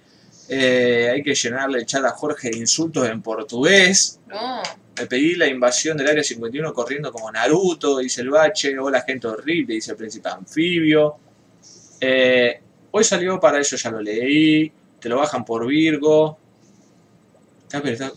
Eh, 0.50 1.10
hay 1.14 1.22
que 1.22 1.36
llenarle 1.36 1.78
el 1.78 1.86
chat 1.86 2.04
a 2.04 2.10
Jorge 2.10 2.50
de 2.50 2.58
insultos 2.58 3.08
en 3.08 3.22
portugués. 3.22 4.20
No. 4.28 4.62
Me 5.00 5.06
pedí 5.06 5.36
la 5.36 5.48
invasión 5.48 5.96
del 5.96 6.08
área 6.08 6.24
51 6.24 6.74
corriendo 6.74 7.12
como 7.12 7.32
Naruto, 7.32 8.00
dice 8.00 8.22
el 8.22 8.32
bache. 8.32 8.78
Hola, 8.78 9.02
gente 9.04 9.28
horrible, 9.28 9.76
dice 9.76 9.92
el 9.92 9.98
príncipe 9.98 10.28
anfibio. 10.28 11.18
Eh, 12.02 12.60
hoy 12.92 13.04
salió 13.04 13.40
para 13.40 13.60
eso, 13.60 13.76
ya 13.76 13.92
lo 13.92 14.02
leí. 14.02 14.72
Te 15.00 15.08
lo 15.08 15.18
bajan 15.18 15.46
por 15.46 15.68
Virgo. 15.68 16.39
Está- 17.72 18.12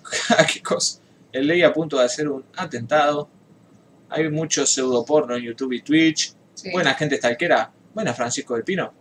¿Qué 0.52 0.62
cosa? 0.62 1.00
El 1.32 1.46
ley 1.46 1.62
a 1.62 1.72
punto 1.72 1.98
de 1.98 2.04
hacer 2.04 2.28
un 2.28 2.44
atentado. 2.56 3.28
Hay 4.10 4.28
mucho 4.30 4.66
pseudoporno 4.66 5.36
en 5.36 5.42
YouTube 5.44 5.72
y 5.72 5.82
Twitch. 5.82 6.34
Sí. 6.54 6.70
Buena 6.70 6.94
gente 6.94 7.16
stalkera. 7.16 7.70
Buena 7.94 8.12
Francisco 8.14 8.54
del 8.54 8.64
Pino. 8.64 8.92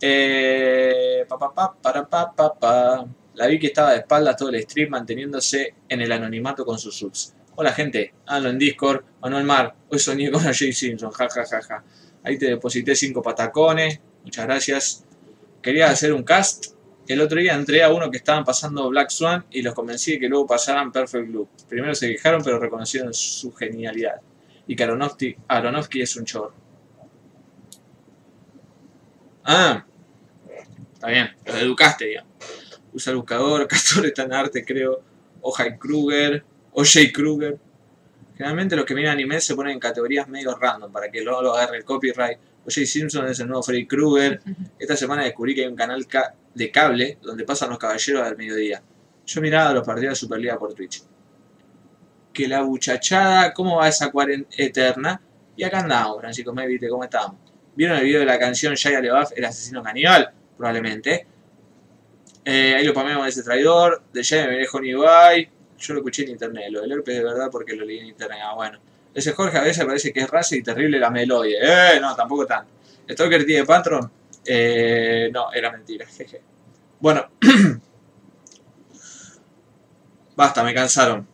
Eh, 0.00 1.24
pa, 1.28 1.38
pa, 1.38 1.52
pa, 1.54 1.74
para, 1.74 2.08
pa, 2.08 2.32
pa, 2.34 2.54
pa. 2.54 3.06
La 3.34 3.46
vi 3.46 3.58
que 3.58 3.68
estaba 3.68 3.92
de 3.92 3.98
espaldas 3.98 4.36
todo 4.36 4.48
el 4.50 4.62
stream 4.62 4.90
manteniéndose 4.90 5.74
en 5.88 6.00
el 6.00 6.10
anonimato 6.12 6.64
con 6.64 6.78
sus 6.78 6.96
subs. 6.96 7.34
Hola 7.56 7.72
gente, 7.72 8.14
hazlo 8.26 8.48
en 8.50 8.58
Discord. 8.58 9.04
Manuel 9.20 9.44
Mar, 9.44 9.74
hoy 9.90 9.98
soñé 9.98 10.30
con 10.30 10.46
a 10.46 10.52
Jay 10.54 10.72
Simpson, 10.72 11.10
ja 11.10 11.28
ja 11.28 11.44
ja 11.44 11.60
ja. 11.62 11.84
Ahí 12.22 12.38
te 12.38 12.46
deposité 12.46 12.94
cinco 12.94 13.22
patacones, 13.22 14.00
muchas 14.24 14.46
gracias. 14.46 15.04
Quería 15.62 15.90
hacer 15.90 16.12
un 16.12 16.22
cast. 16.22 16.74
El 17.10 17.20
otro 17.20 17.40
día 17.40 17.54
entré 17.54 17.82
a 17.82 17.92
uno 17.92 18.08
que 18.08 18.18
estaban 18.18 18.44
pasando 18.44 18.88
Black 18.88 19.10
Swan 19.10 19.44
y 19.50 19.62
los 19.62 19.74
convencí 19.74 20.12
de 20.12 20.20
que 20.20 20.28
luego 20.28 20.46
pasaran 20.46 20.92
Perfect 20.92 21.26
Blue. 21.26 21.48
Primero 21.68 21.92
se 21.92 22.08
quejaron 22.08 22.40
pero 22.44 22.60
reconocieron 22.60 23.12
su 23.12 23.52
genialidad. 23.52 24.20
Y 24.68 24.76
que 24.76 24.84
Aronofsky, 24.84 26.02
es 26.02 26.14
un 26.14 26.24
chorro. 26.24 26.54
Ah, 29.42 29.84
está 30.94 31.08
bien, 31.08 31.34
los 31.46 31.56
educaste, 31.56 32.04
digamos. 32.04 32.32
Usa 32.92 33.10
el 33.10 33.16
buscador, 33.16 33.66
Castor 33.66 34.06
está 34.06 34.22
en 34.22 34.32
arte, 34.32 34.64
creo. 34.64 35.02
Ojai 35.40 35.78
Kruger, 35.78 36.44
O.J. 36.70 37.10
Kruger. 37.12 37.58
Generalmente 38.36 38.76
los 38.76 38.84
que 38.84 38.94
miran 38.94 39.14
anime 39.14 39.40
se 39.40 39.56
ponen 39.56 39.72
en 39.72 39.80
categorías 39.80 40.28
medio 40.28 40.54
random 40.54 40.92
para 40.92 41.10
que 41.10 41.22
luego 41.22 41.42
lo 41.42 41.56
agarre 41.56 41.78
el 41.78 41.84
copyright. 41.84 42.38
O.J. 42.70 42.86
Simpson 42.86 43.26
es 43.28 43.40
el 43.40 43.46
nuevo 43.48 43.62
Freddy 43.62 43.86
Krueger. 43.86 44.40
Esta 44.78 44.96
semana 44.96 45.24
descubrí 45.24 45.54
que 45.54 45.62
hay 45.62 45.66
un 45.66 45.76
canal 45.76 46.06
ca- 46.06 46.34
de 46.54 46.70
cable 46.70 47.18
donde 47.22 47.44
pasan 47.44 47.70
los 47.70 47.78
caballeros 47.78 48.22
al 48.26 48.36
mediodía. 48.36 48.82
Yo 49.26 49.40
miraba 49.40 49.72
los 49.72 49.84
partidos 49.86 50.12
de 50.12 50.16
Superliga 50.16 50.58
por 50.58 50.72
Twitch. 50.74 51.02
Que 52.32 52.46
la 52.48 52.62
buchachada, 52.62 53.52
¿cómo 53.52 53.76
va 53.76 53.88
esa 53.88 54.10
cuarentena 54.10 54.64
eterna? 54.64 55.20
Y 55.56 55.64
acá 55.64 55.80
andamos, 55.80 56.20
Francisco 56.20 56.52
me 56.52 56.66
viste 56.66 56.88
cómo 56.88 57.04
estamos. 57.04 57.36
¿Vieron 57.74 57.98
el 57.98 58.04
video 58.04 58.20
de 58.20 58.26
la 58.26 58.38
canción 58.38 58.74
Shia 58.74 59.00
LaBeouf, 59.00 59.32
el 59.36 59.44
asesino 59.44 59.82
caníbal? 59.82 60.30
Probablemente. 60.56 61.26
Eh, 62.44 62.74
ahí 62.76 62.84
lo 62.84 62.94
pameamos 62.94 63.24
de 63.24 63.30
ese 63.30 63.42
traidor. 63.42 64.02
De 64.12 64.24
Jay 64.24 64.42
me 64.46 64.50
viene 64.50 64.66
Honey. 64.72 65.48
Yo 65.78 65.94
lo 65.94 66.00
escuché 66.00 66.24
en 66.24 66.30
internet. 66.30 66.66
Lo 66.70 66.80
del 66.82 66.92
herpes 66.92 67.16
de 67.16 67.24
verdad 67.24 67.48
porque 67.50 67.74
lo 67.74 67.84
leí 67.84 67.98
en 67.98 68.06
internet. 68.06 68.38
Ah, 68.42 68.54
bueno. 68.54 68.78
Ese 69.14 69.32
Jorge 69.32 69.58
a 69.58 69.62
veces 69.62 69.84
parece 69.84 70.12
que 70.12 70.20
es 70.20 70.30
raza 70.30 70.56
y 70.56 70.62
terrible 70.62 70.98
la 70.98 71.10
melodía. 71.10 71.94
Eh, 71.94 72.00
no, 72.00 72.14
tampoco 72.14 72.46
tanto. 72.46 72.70
Stalker 73.08 73.44
tiene 73.44 73.64
Patron. 73.64 74.10
Eh, 74.44 75.30
no, 75.32 75.52
era 75.52 75.72
mentira. 75.72 76.06
jeje. 76.16 76.40
Bueno. 77.00 77.28
Basta, 80.36 80.62
me 80.62 80.72
cansaron. 80.72 81.26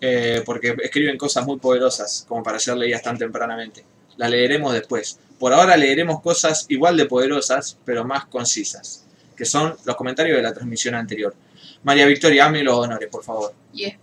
Eh, 0.00 0.42
porque 0.44 0.76
escriben 0.82 1.16
cosas 1.16 1.46
muy 1.46 1.58
poderosas 1.58 2.26
como 2.28 2.42
para 2.42 2.58
ser 2.58 2.76
leídas 2.76 3.02
tan 3.02 3.16
tempranamente. 3.16 3.84
Las 4.16 4.30
leeremos 4.30 4.72
después. 4.72 5.18
Por 5.38 5.52
ahora 5.52 5.76
leeremos 5.76 6.20
cosas 6.20 6.66
igual 6.68 6.96
de 6.96 7.06
poderosas, 7.06 7.78
pero 7.84 8.04
más 8.04 8.26
concisas, 8.26 9.06
que 9.36 9.44
son 9.44 9.76
los 9.84 9.96
comentarios 9.96 10.36
de 10.36 10.42
la 10.42 10.52
transmisión 10.52 10.94
anterior. 10.94 11.34
María 11.82 12.06
Victoria, 12.06 12.46
hazme 12.46 12.62
los 12.62 12.76
honores, 12.76 13.08
por 13.08 13.24
favor. 13.24 13.54
Yeah. 13.72 13.98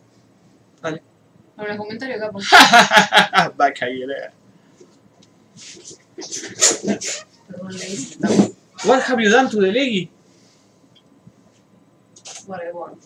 Dale. 1.61 1.71
Ahora 1.71 1.77
comentario 1.77 2.15
acá. 2.15 2.31
pon. 2.31 2.41
Vaca 3.57 3.89
y 3.89 4.03
era. 4.03 4.33
Perdón, 7.47 7.77
le 7.77 7.89
hice. 7.89 8.13
Estamos 8.13 8.51
What 8.85 9.01
have 9.01 9.21
you 9.23 9.29
done 9.29 9.49
to 9.49 9.61
the 9.61 9.71
leggy? 9.71 10.09
por 12.47 12.63
el 12.63 12.73
bono. 12.73 12.97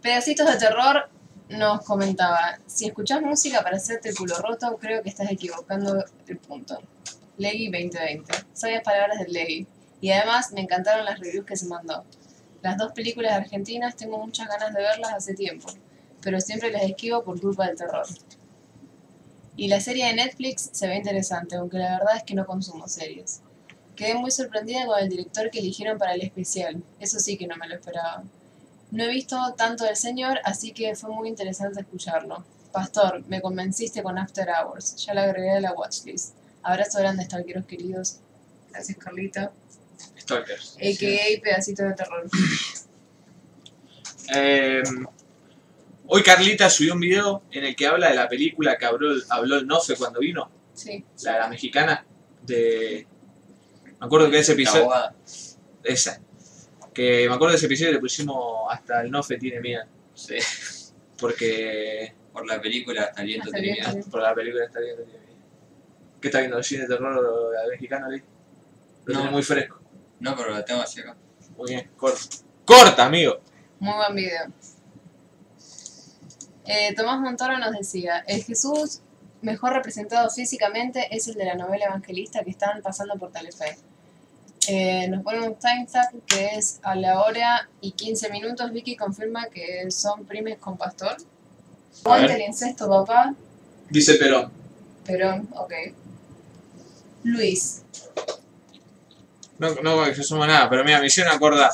Pedacitos 0.00 0.50
de 0.50 0.56
terror 0.56 1.10
nos 1.50 1.84
comentaba, 1.84 2.58
si 2.66 2.86
escuchás 2.86 3.20
música 3.20 3.62
para 3.62 3.76
hacerte 3.76 4.08
el 4.08 4.16
culo 4.16 4.36
roto, 4.38 4.78
creo 4.80 5.02
que 5.02 5.10
estás 5.10 5.30
equivocando 5.30 6.04
el 6.26 6.38
punto. 6.38 6.80
Leggy 7.36 7.66
2020. 7.70 8.32
Sabias 8.52 8.82
palabras 8.82 9.18
del 9.18 9.32
Leggy. 9.32 9.66
Y 10.00 10.10
además 10.10 10.52
me 10.52 10.62
encantaron 10.62 11.04
las 11.04 11.20
reviews 11.20 11.44
que 11.44 11.56
se 11.56 11.66
mandó. 11.66 12.04
Las 12.62 12.76
dos 12.78 12.92
películas 12.92 13.32
argentinas 13.32 13.94
tengo 13.96 14.18
muchas 14.18 14.48
ganas 14.48 14.72
de 14.74 14.80
verlas 14.80 15.12
hace 15.12 15.34
tiempo, 15.34 15.68
pero 16.22 16.40
siempre 16.40 16.70
las 16.70 16.82
esquivo 16.82 17.22
por 17.22 17.40
culpa 17.40 17.66
del 17.66 17.76
terror. 17.76 18.06
Y 19.56 19.68
la 19.68 19.80
serie 19.80 20.06
de 20.06 20.14
Netflix 20.14 20.70
se 20.72 20.86
ve 20.86 20.96
interesante, 20.96 21.56
aunque 21.56 21.78
la 21.78 21.98
verdad 21.98 22.16
es 22.16 22.22
que 22.22 22.34
no 22.34 22.46
consumo 22.46 22.86
series. 22.86 23.40
Quedé 23.96 24.14
muy 24.14 24.30
sorprendida 24.30 24.86
con 24.86 25.00
el 25.00 25.08
director 25.08 25.50
que 25.50 25.58
eligieron 25.58 25.98
para 25.98 26.14
el 26.14 26.22
especial. 26.22 26.80
Eso 27.00 27.18
sí 27.18 27.36
que 27.36 27.48
no 27.48 27.56
me 27.56 27.68
lo 27.68 27.74
esperaba. 27.74 28.22
No 28.92 29.02
he 29.02 29.08
visto 29.08 29.36
tanto 29.56 29.84
del 29.84 29.96
señor, 29.96 30.38
así 30.44 30.70
que 30.72 30.94
fue 30.94 31.10
muy 31.10 31.28
interesante 31.28 31.80
escucharlo. 31.80 32.44
Pastor, 32.72 33.24
me 33.26 33.40
convenciste 33.40 34.02
con 34.02 34.16
After 34.16 34.46
Hours. 34.48 34.94
Ya 35.04 35.14
la 35.14 35.24
agregué 35.24 35.50
a 35.50 35.60
la 35.60 35.72
watchlist. 35.72 36.34
Abrazo 36.62 36.98
grande, 37.00 37.24
stalkeros 37.24 37.66
queridos. 37.66 38.20
Gracias, 38.70 38.96
Carlita. 38.98 39.50
Stalkers. 40.16 40.76
A.K.A. 40.76 41.42
Pedacito 41.42 41.82
de 41.82 41.94
Terror. 41.94 42.30
Eh, 44.34 44.82
hoy 46.08 46.22
Carlita 46.22 46.68
subió 46.68 46.94
un 46.94 47.00
video 47.00 47.42
en 47.50 47.64
el 47.64 47.76
que 47.76 47.86
habla 47.86 48.08
de 48.10 48.16
la 48.16 48.28
película 48.28 48.76
que 48.76 48.84
habló, 48.86 49.10
habló 49.30 49.56
el 49.56 49.66
Nofe 49.66 49.94
cuando 49.96 50.20
vino, 50.20 50.50
Sí. 50.74 51.04
la, 51.24 51.38
la 51.38 51.48
mexicana, 51.48 52.04
de... 52.42 53.06
Me 54.00 54.06
acuerdo 54.06 54.30
que 54.30 54.38
ese 54.38 54.52
La 54.52 54.62
episodio... 54.62 54.82
abogada. 54.84 55.14
Esa. 55.82 56.20
Que 56.94 57.26
me 57.28 57.34
acuerdo 57.34 57.52
de 57.52 57.56
ese 57.56 57.66
episodio 57.66 57.92
le 57.92 57.98
pusimos 58.00 58.66
hasta 58.70 59.00
el 59.02 59.10
Nofe 59.10 59.38
tiene 59.38 59.60
miedo. 59.60 59.84
Sí. 60.14 60.36
Porque 61.18 62.14
Por 62.32 62.46
la 62.46 62.60
película 62.60 63.02
Hasta 63.04 63.22
el 63.22 63.26
viento 63.26 63.46
Hasta 63.46 63.58
el 63.58 63.64
termina. 63.64 63.92
viento. 63.92 64.10
Por 64.10 64.22
la 64.22 64.34
película 64.34 64.64
está 64.64 64.80
viendo. 64.80 65.04
¿Qué 66.20 66.28
está 66.28 66.38
viendo? 66.40 66.62
¿Cine 66.62 66.82
de 66.82 66.88
terror 66.88 67.52
mexicano, 67.70 68.08
Lee? 68.10 68.22
Lo 69.04 69.14
No. 69.14 69.20
tiene 69.20 69.30
muy 69.32 69.42
fresco. 69.42 69.80
No, 70.20 70.36
pero 70.36 70.50
la 70.50 70.64
tengo 70.64 70.80
así 70.80 71.00
acá. 71.00 71.16
Muy 71.56 71.70
bien, 71.70 71.90
corta. 71.96 72.20
¡Corta, 72.64 73.04
amigo! 73.06 73.40
Muy 73.80 73.94
buen 73.94 74.14
video. 74.14 74.52
Eh, 76.70 76.94
Tomás 76.94 77.18
Montoro 77.18 77.56
nos 77.56 77.72
decía, 77.72 78.22
el 78.26 78.44
Jesús 78.44 79.00
mejor 79.40 79.72
representado 79.72 80.28
físicamente 80.28 81.08
es 81.10 81.26
el 81.26 81.34
de 81.34 81.46
la 81.46 81.54
novela 81.54 81.86
evangelista 81.86 82.44
que 82.44 82.50
están 82.50 82.82
pasando 82.82 83.14
por 83.16 83.32
Telefe. 83.32 83.78
Eh, 84.68 85.08
nos 85.08 85.22
pone 85.24 85.40
un 85.40 85.54
timestamp 85.54 86.26
que 86.26 86.56
es 86.56 86.78
a 86.82 86.94
la 86.94 87.22
hora 87.22 87.70
y 87.80 87.92
15 87.92 88.28
minutos. 88.28 88.70
Vicky 88.70 88.96
confirma 88.96 89.46
que 89.46 89.90
son 89.90 90.26
primes 90.26 90.58
con 90.58 90.76
Pastor. 90.76 91.16
Aguante 92.04 92.34
el 92.34 92.42
incesto, 92.42 92.86
papá. 92.86 93.34
Dice 93.88 94.16
Perón. 94.16 94.52
Perón, 95.06 95.48
ok. 95.54 95.72
Luis, 97.24 97.82
No, 99.58 99.74
no 99.76 100.04
que 100.04 100.22
sumo 100.22 100.46
nada, 100.46 100.68
pero 100.68 100.84
mira, 100.84 101.00
me 101.00 101.06
hicieron 101.06 101.34
acordar. 101.34 101.70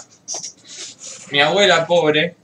Mi 1.32 1.40
abuela 1.40 1.84
pobre, 1.84 2.36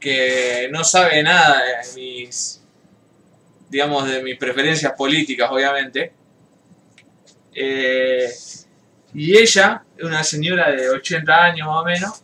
que 0.00 0.68
no 0.72 0.82
sabe 0.82 1.22
nada 1.22 1.62
de 1.62 2.00
mis, 2.00 2.62
digamos, 3.68 4.08
de 4.08 4.22
mis 4.22 4.36
preferencias 4.38 4.92
políticas, 4.94 5.50
obviamente. 5.52 6.12
Eh, 7.54 8.28
y 9.14 9.36
ella, 9.36 9.84
una 10.02 10.22
señora 10.24 10.70
de 10.70 10.88
80 10.88 11.44
años 11.44 11.66
más 11.68 11.82
o 11.82 11.84
menos, 11.84 12.22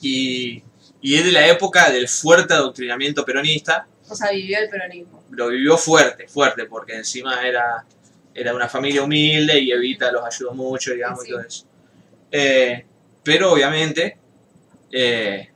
y, 0.00 0.62
y 1.02 1.14
es 1.16 1.24
de 1.24 1.32
la 1.32 1.46
época 1.48 1.90
del 1.90 2.08
fuerte 2.08 2.54
adoctrinamiento 2.54 3.24
peronista, 3.24 3.86
o 4.08 4.14
sea, 4.14 4.30
vivió 4.30 4.58
el 4.58 4.68
peronismo. 4.68 5.22
lo 5.30 5.48
vivió 5.48 5.76
fuerte, 5.76 6.26
fuerte, 6.28 6.64
porque 6.66 6.96
encima 6.96 7.46
era, 7.46 7.84
era 8.34 8.54
una 8.54 8.68
familia 8.68 9.02
humilde 9.02 9.58
y 9.60 9.70
Evita 9.72 10.10
los 10.10 10.24
ayudó 10.24 10.52
mucho, 10.54 10.92
digamos, 10.92 11.22
Sí. 11.22 11.28
y 11.28 11.30
todo 11.32 11.40
eso. 11.42 11.64
Eh, 12.32 12.84
pero 13.22 13.52
obviamente, 13.52 14.16
eh, 14.90 15.50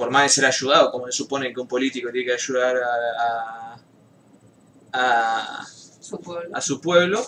por 0.00 0.10
más 0.10 0.22
de 0.22 0.28
ser 0.30 0.46
ayudado, 0.46 0.90
como 0.90 1.04
se 1.06 1.12
supone 1.12 1.52
que 1.52 1.60
un 1.60 1.68
político 1.68 2.10
tiene 2.10 2.26
que 2.28 2.32
ayudar 2.32 2.74
a, 2.78 3.74
a- 3.74 3.76
a- 4.94 5.66
Su 6.00 6.18
pueblo. 6.18 6.56
a 6.56 6.60
su 6.62 6.80
pueblo, 6.80 7.22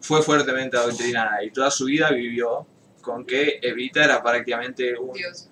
fue 0.00 0.22
fuertemente 0.22 0.76
adoctrinada 0.76 1.44
y 1.44 1.52
toda 1.52 1.70
su 1.70 1.84
vida 1.84 2.10
vivió 2.10 2.66
con 3.00 3.24
que 3.24 3.60
Evita 3.62 4.02
era 4.04 4.20
prácticamente 4.20 4.98
un, 4.98 5.12
Dios. 5.12 5.48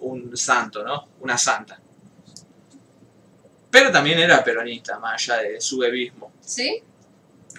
un 0.00 0.34
santo, 0.34 0.82
¿no? 0.82 1.08
Una 1.20 1.36
santa. 1.36 1.78
Pero 3.70 3.92
también 3.92 4.18
era 4.18 4.42
peronista, 4.42 4.98
más 4.98 5.28
allá 5.28 5.42
de 5.42 5.60
su 5.60 5.82
evismo. 5.84 6.32
¿Sí? 6.40 6.82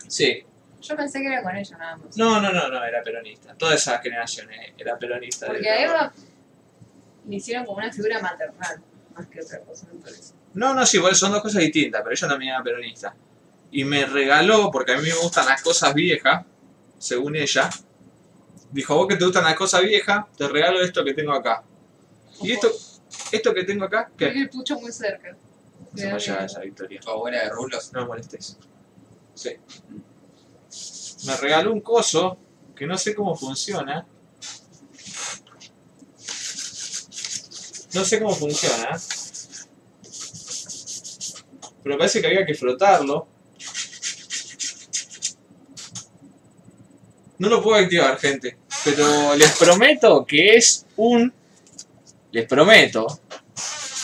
Sí. 0.08 0.44
Yo 0.82 0.96
pensé 0.96 1.20
que 1.22 1.28
era 1.28 1.44
con 1.44 1.56
ella 1.56 1.78
nada 1.78 1.98
más. 1.98 2.18
No, 2.18 2.42
no, 2.42 2.52
no, 2.52 2.68
no, 2.70 2.84
era 2.84 3.04
peronista. 3.04 3.54
Toda 3.56 3.76
esa 3.76 4.00
generación 4.00 4.48
era 4.76 4.98
peronista. 4.98 5.46
Porque 5.48 5.62
de. 5.70 5.84
Eva 5.84 6.12
le 7.28 7.36
hicieron 7.36 7.66
como 7.66 7.78
una 7.78 7.92
figura 7.92 8.20
maternal, 8.22 8.82
más 9.16 9.28
que 9.28 9.42
otra 9.42 9.60
cosa, 9.62 9.88
me 9.92 10.00
parece. 10.00 10.34
No, 10.54 10.74
no, 10.74 10.86
sí, 10.86 10.98
igual 10.98 11.16
son 11.16 11.32
dos 11.32 11.42
cosas 11.42 11.62
distintas, 11.62 12.02
pero 12.02 12.14
ella 12.14 12.28
también 12.28 12.54
era 12.54 12.64
peronista. 12.64 13.16
Y 13.72 13.84
me 13.84 14.06
regaló, 14.06 14.72
porque 14.72 14.94
a 14.94 14.98
mí 14.98 15.04
me 15.04 15.16
gustan 15.16 15.46
las 15.46 15.62
cosas 15.62 15.94
viejas, 15.94 16.46
según 16.98 17.36
ella. 17.36 17.70
Dijo, 18.72 18.96
vos 18.96 19.08
que 19.08 19.16
te 19.16 19.26
gustan 19.26 19.44
las 19.44 19.56
cosas 19.56 19.82
viejas, 19.82 20.26
te 20.38 20.48
regalo 20.48 20.82
esto 20.82 21.04
que 21.04 21.14
tengo 21.14 21.34
acá. 21.34 21.64
Y 22.42 22.52
esto, 22.52 22.70
esto 23.32 23.54
que 23.54 23.64
tengo 23.64 23.86
acá, 23.86 24.10
Tiene 24.16 24.34
¿qué? 24.34 24.40
el 24.42 24.50
pucho 24.50 24.80
muy 24.80 24.92
cerca. 24.92 25.36
No 25.92 25.98
se 25.98 26.12
vaya 26.12 26.46
esa 26.46 26.60
victoria. 26.62 27.00
Tu 27.00 27.10
abuela 27.10 27.44
de 27.44 27.50
rulos. 27.50 27.92
No 27.94 28.02
me 28.02 28.08
molestes. 28.08 28.58
Sí. 29.34 29.52
Me 31.28 31.38
regaló 31.38 31.72
un 31.72 31.82
coso 31.82 32.38
que 32.76 32.86
no 32.86 32.98
sé 32.98 33.16
cómo 33.16 33.36
funciona. 33.36 34.06
No 37.96 38.04
sé 38.04 38.20
cómo 38.20 38.36
funciona. 38.36 39.00
Pero 41.82 41.98
parece 41.98 42.20
que 42.20 42.28
había 42.28 42.46
que 42.46 42.54
frotarlo. 42.54 43.28
No 47.38 47.50
lo 47.50 47.64
puedo 47.64 47.78
activar, 47.78 48.20
gente. 48.20 48.58
Pero 48.84 49.36
les 49.36 49.52
prometo 49.58 50.26
que 50.26 50.58
es 50.58 50.86
un... 50.98 51.34
Les 52.32 52.46
prometo 52.48 53.22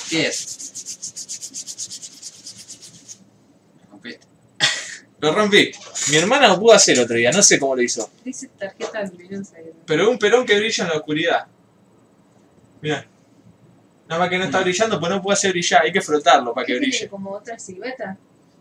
10. 0.09 0.57
Rompiste. 3.89 4.27
Lo 5.19 5.33
rompí. 5.33 5.71
Mi 6.09 6.15
hermana 6.15 6.47
lo 6.47 6.59
pudo 6.59 6.73
hacer 6.73 6.97
otro 6.99 7.17
día, 7.17 7.31
no 7.31 7.43
sé 7.43 7.59
cómo 7.59 7.75
lo 7.75 7.81
hizo. 7.81 8.09
Dice 8.23 8.47
tarjeta 8.57 8.99
ahí. 8.99 9.11
Pero 9.85 10.03
es 10.03 10.09
un 10.09 10.17
perón 10.17 10.45
que 10.45 10.57
brilla 10.57 10.85
en 10.85 10.89
la 10.89 10.95
oscuridad. 10.95 11.45
Mira. 12.81 13.10
Nada 14.11 14.19
más 14.23 14.29
que 14.29 14.37
no 14.39 14.43
está 14.43 14.59
brillando, 14.59 14.99
pues 14.99 15.09
no 15.09 15.21
puede 15.21 15.35
hacer 15.35 15.51
brillar, 15.51 15.83
hay 15.83 15.91
que 15.93 16.01
frotarlo 16.01 16.53
para 16.53 16.65
que 16.67 16.73
¿Qué 16.73 16.79
tiene 16.79 16.91
brille. 16.91 17.07
como 17.09 17.31
otra 17.31 17.57
silueta 17.57 18.17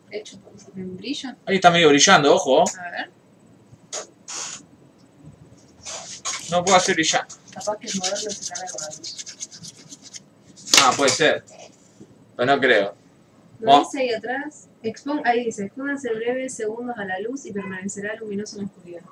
hecho 0.08 0.38
por 0.38 0.52
un 0.76 0.96
brillo. 0.96 1.30
Ahí 1.44 1.56
está 1.56 1.72
medio 1.72 1.88
brillando, 1.88 2.32
ojo. 2.36 2.60
A 2.78 2.90
ver, 2.92 3.10
No 6.52 6.62
puedo 6.64 6.76
hacer 6.76 6.94
brillar. 6.94 7.26
capaz 7.52 7.76
que 7.78 7.88
el 7.88 7.98
modelo 7.98 8.16
se 8.16 8.48
carga 8.52 8.66
con 8.72 8.80
la 8.80 8.88
luz. 8.96 10.22
Ah, 10.84 10.92
puede 10.96 11.10
ser. 11.10 11.44
Pero 12.36 12.46
no 12.54 12.60
creo. 12.60 12.94
Lo 13.58 13.72
Oh. 13.72 13.80
dice 13.80 13.98
ahí 14.02 14.10
atrás. 14.14 14.68
Expon 14.84 15.20
ahí 15.24 15.44
dice, 15.46 15.64
expónganse 15.64 16.14
breves 16.14 16.54
segundos 16.54 16.96
a 16.96 17.04
la 17.04 17.18
luz 17.18 17.44
y 17.46 17.52
permanecerá 17.52 18.14
luminoso 18.14 18.56
en 18.60 18.62
la 18.66 18.68
oscuridad. 18.68 19.02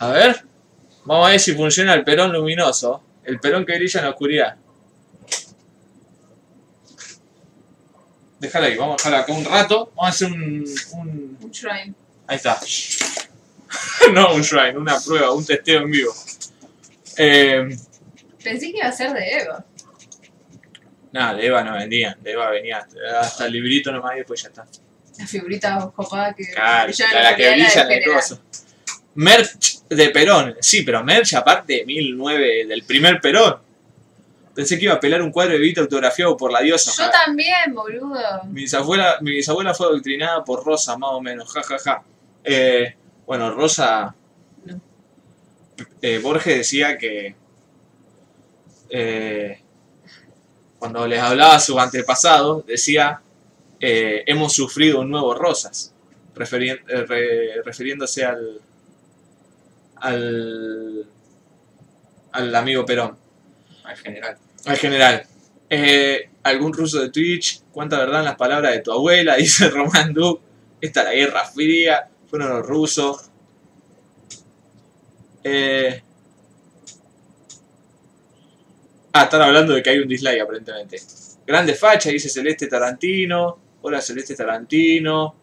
A 0.00 0.08
ver. 0.10 0.44
Vamos 1.06 1.26
a 1.28 1.30
ver 1.30 1.40
si 1.40 1.54
funciona 1.54 1.94
el 1.94 2.04
perón 2.04 2.30
luminoso. 2.30 3.02
El 3.24 3.40
perón 3.40 3.64
que 3.64 3.74
brilla 3.76 4.00
en 4.00 4.04
la 4.04 4.10
oscuridad. 4.10 4.56
Déjala 8.40 8.66
ahí, 8.66 8.76
vamos 8.76 8.94
a 8.94 8.96
dejarla 8.96 9.18
acá 9.20 9.32
un 9.32 9.44
rato. 9.44 9.92
Vamos 9.96 10.06
a 10.06 10.08
hacer 10.08 10.28
un- 10.32 10.64
un, 10.92 11.38
Un 11.42 11.50
shrine. 11.50 11.94
Ahí 12.26 12.36
está. 12.36 12.58
no 14.12 14.34
un 14.34 14.42
shrine, 14.42 14.78
una 14.78 14.98
prueba, 15.00 15.32
un 15.32 15.44
testeo 15.44 15.80
en 15.82 15.90
vivo. 15.90 16.12
Eh, 17.16 17.68
Pensé 18.42 18.70
que 18.70 18.78
iba 18.78 18.86
a 18.86 18.92
ser 18.92 19.12
de 19.12 19.38
Eva. 19.38 19.64
nada, 21.12 21.34
de 21.34 21.46
Eva 21.46 21.64
no 21.64 21.72
vendían, 21.74 22.16
de 22.22 22.32
Eva 22.32 22.50
venía 22.50 22.78
hasta, 22.78 23.20
hasta 23.20 23.46
el 23.46 23.52
librito 23.52 23.90
nomás 23.90 24.14
y 24.14 24.18
después 24.18 24.40
ya 24.42 24.48
está. 24.48 24.66
La 25.18 25.26
figurita 25.26 25.90
copada 25.94 26.32
que 26.34 26.44
Claro, 26.52 26.92
la, 27.12 27.22
la 27.22 27.36
que 27.36 27.50
brilla 27.50 27.84
la 27.84 27.94
en 27.94 28.02
el 28.02 28.12
coso. 28.14 28.40
Merch 29.16 29.82
de 29.88 30.10
Perón, 30.10 30.56
sí, 30.60 30.82
pero 30.82 31.02
merch 31.02 31.34
aparte 31.34 31.72
de 31.78 31.84
1009, 31.86 32.66
del 32.66 32.84
primer 32.84 33.20
Perón. 33.20 33.58
Pensé 34.58 34.76
que 34.76 34.86
iba 34.86 34.94
a 34.94 34.98
pelar 34.98 35.22
un 35.22 35.30
cuadro 35.30 35.52
de 35.52 35.60
Vita 35.60 35.80
autografiado 35.80 36.36
por 36.36 36.50
la 36.50 36.58
diosa. 36.60 36.90
Yo 37.04 37.08
también, 37.12 37.72
boludo. 37.72 38.42
Mi 38.46 38.62
bisabuela, 38.62 39.18
mi 39.20 39.30
bisabuela 39.30 39.72
fue 39.72 39.86
adoctrinada 39.86 40.42
por 40.42 40.64
Rosa, 40.66 40.98
más 40.98 41.10
o 41.12 41.20
menos, 41.20 41.48
jajaja. 41.52 41.78
Ja, 41.78 41.94
ja. 41.98 42.04
Eh, 42.42 42.96
bueno, 43.24 43.52
Rosa. 43.54 44.16
No. 44.64 44.80
eh, 46.02 46.18
Borges 46.18 46.56
decía 46.56 46.98
que. 46.98 47.36
eh, 48.90 49.60
cuando 50.80 51.06
les 51.06 51.20
hablaba 51.20 51.54
a 51.54 51.60
sus 51.60 51.78
antepasados, 51.78 52.66
decía: 52.66 53.20
eh, 53.78 54.24
Hemos 54.26 54.54
sufrido 54.54 55.02
un 55.02 55.10
nuevo 55.10 55.34
Rosas, 55.34 55.94
eh, 56.36 57.04
re- 57.06 57.62
refiriéndose 57.64 58.24
al. 58.24 58.60
al. 59.96 61.06
al 62.32 62.54
amigo 62.56 62.84
Perón. 62.84 63.16
Al 63.84 63.96
general. 63.96 64.36
Al 64.64 64.76
general. 64.76 65.26
Eh, 65.70 66.30
¿Algún 66.42 66.72
ruso 66.72 67.00
de 67.00 67.10
Twitch? 67.10 67.62
¿Cuánta 67.72 67.98
verdad 67.98 68.20
en 68.20 68.26
las 68.26 68.36
palabras 68.36 68.72
de 68.72 68.80
tu 68.80 68.92
abuela? 68.92 69.36
Dice 69.36 69.68
Román 69.68 70.12
Duke. 70.12 70.42
Esta 70.80 71.00
es 71.00 71.06
la 71.06 71.14
Guerra 71.14 71.44
Fría. 71.44 72.08
Fueron 72.26 72.50
los 72.50 72.66
rusos. 72.66 73.30
Eh... 75.44 76.02
Ah, 79.12 79.24
están 79.24 79.42
hablando 79.42 79.74
de 79.74 79.82
que 79.82 79.90
hay 79.90 79.98
un 79.98 80.08
dislike 80.08 80.40
aparentemente. 80.40 81.00
Grande 81.46 81.74
facha, 81.74 82.10
dice 82.10 82.28
Celeste 82.28 82.66
Tarantino. 82.66 83.58
Hola 83.82 84.00
Celeste 84.00 84.36
Tarantino. 84.36 85.34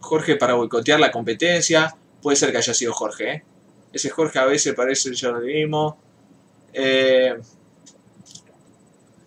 Jorge 0.00 0.36
para 0.36 0.54
boicotear 0.54 0.98
la 0.98 1.12
competencia. 1.12 1.94
Puede 2.20 2.36
ser 2.36 2.50
que 2.50 2.58
haya 2.58 2.74
sido 2.74 2.92
Jorge, 2.92 3.30
¿eh? 3.30 3.44
Ese 3.92 4.08
Jorge 4.10 4.38
a 4.38 4.46
veces 4.46 4.74
parece 4.74 5.10
el 5.10 5.20
jornalismo. 5.20 5.98
Eh, 6.72 7.36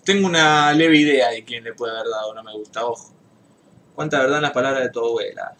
tengo 0.05 0.27
una 0.27 0.73
leve 0.73 0.97
idea 0.97 1.29
de 1.31 1.43
quién 1.43 1.63
le 1.63 1.73
puede 1.73 1.93
haber 1.93 2.09
dado, 2.09 2.33
no 2.33 2.43
me 2.43 2.53
gusta, 2.53 2.85
ojo. 2.85 3.13
¿Cuánta 3.95 4.19
verdad 4.19 4.37
en 4.37 4.43
las 4.43 4.51
palabras 4.51 4.83
de 4.83 4.89
tu 4.89 4.99
abuela? 4.99 5.55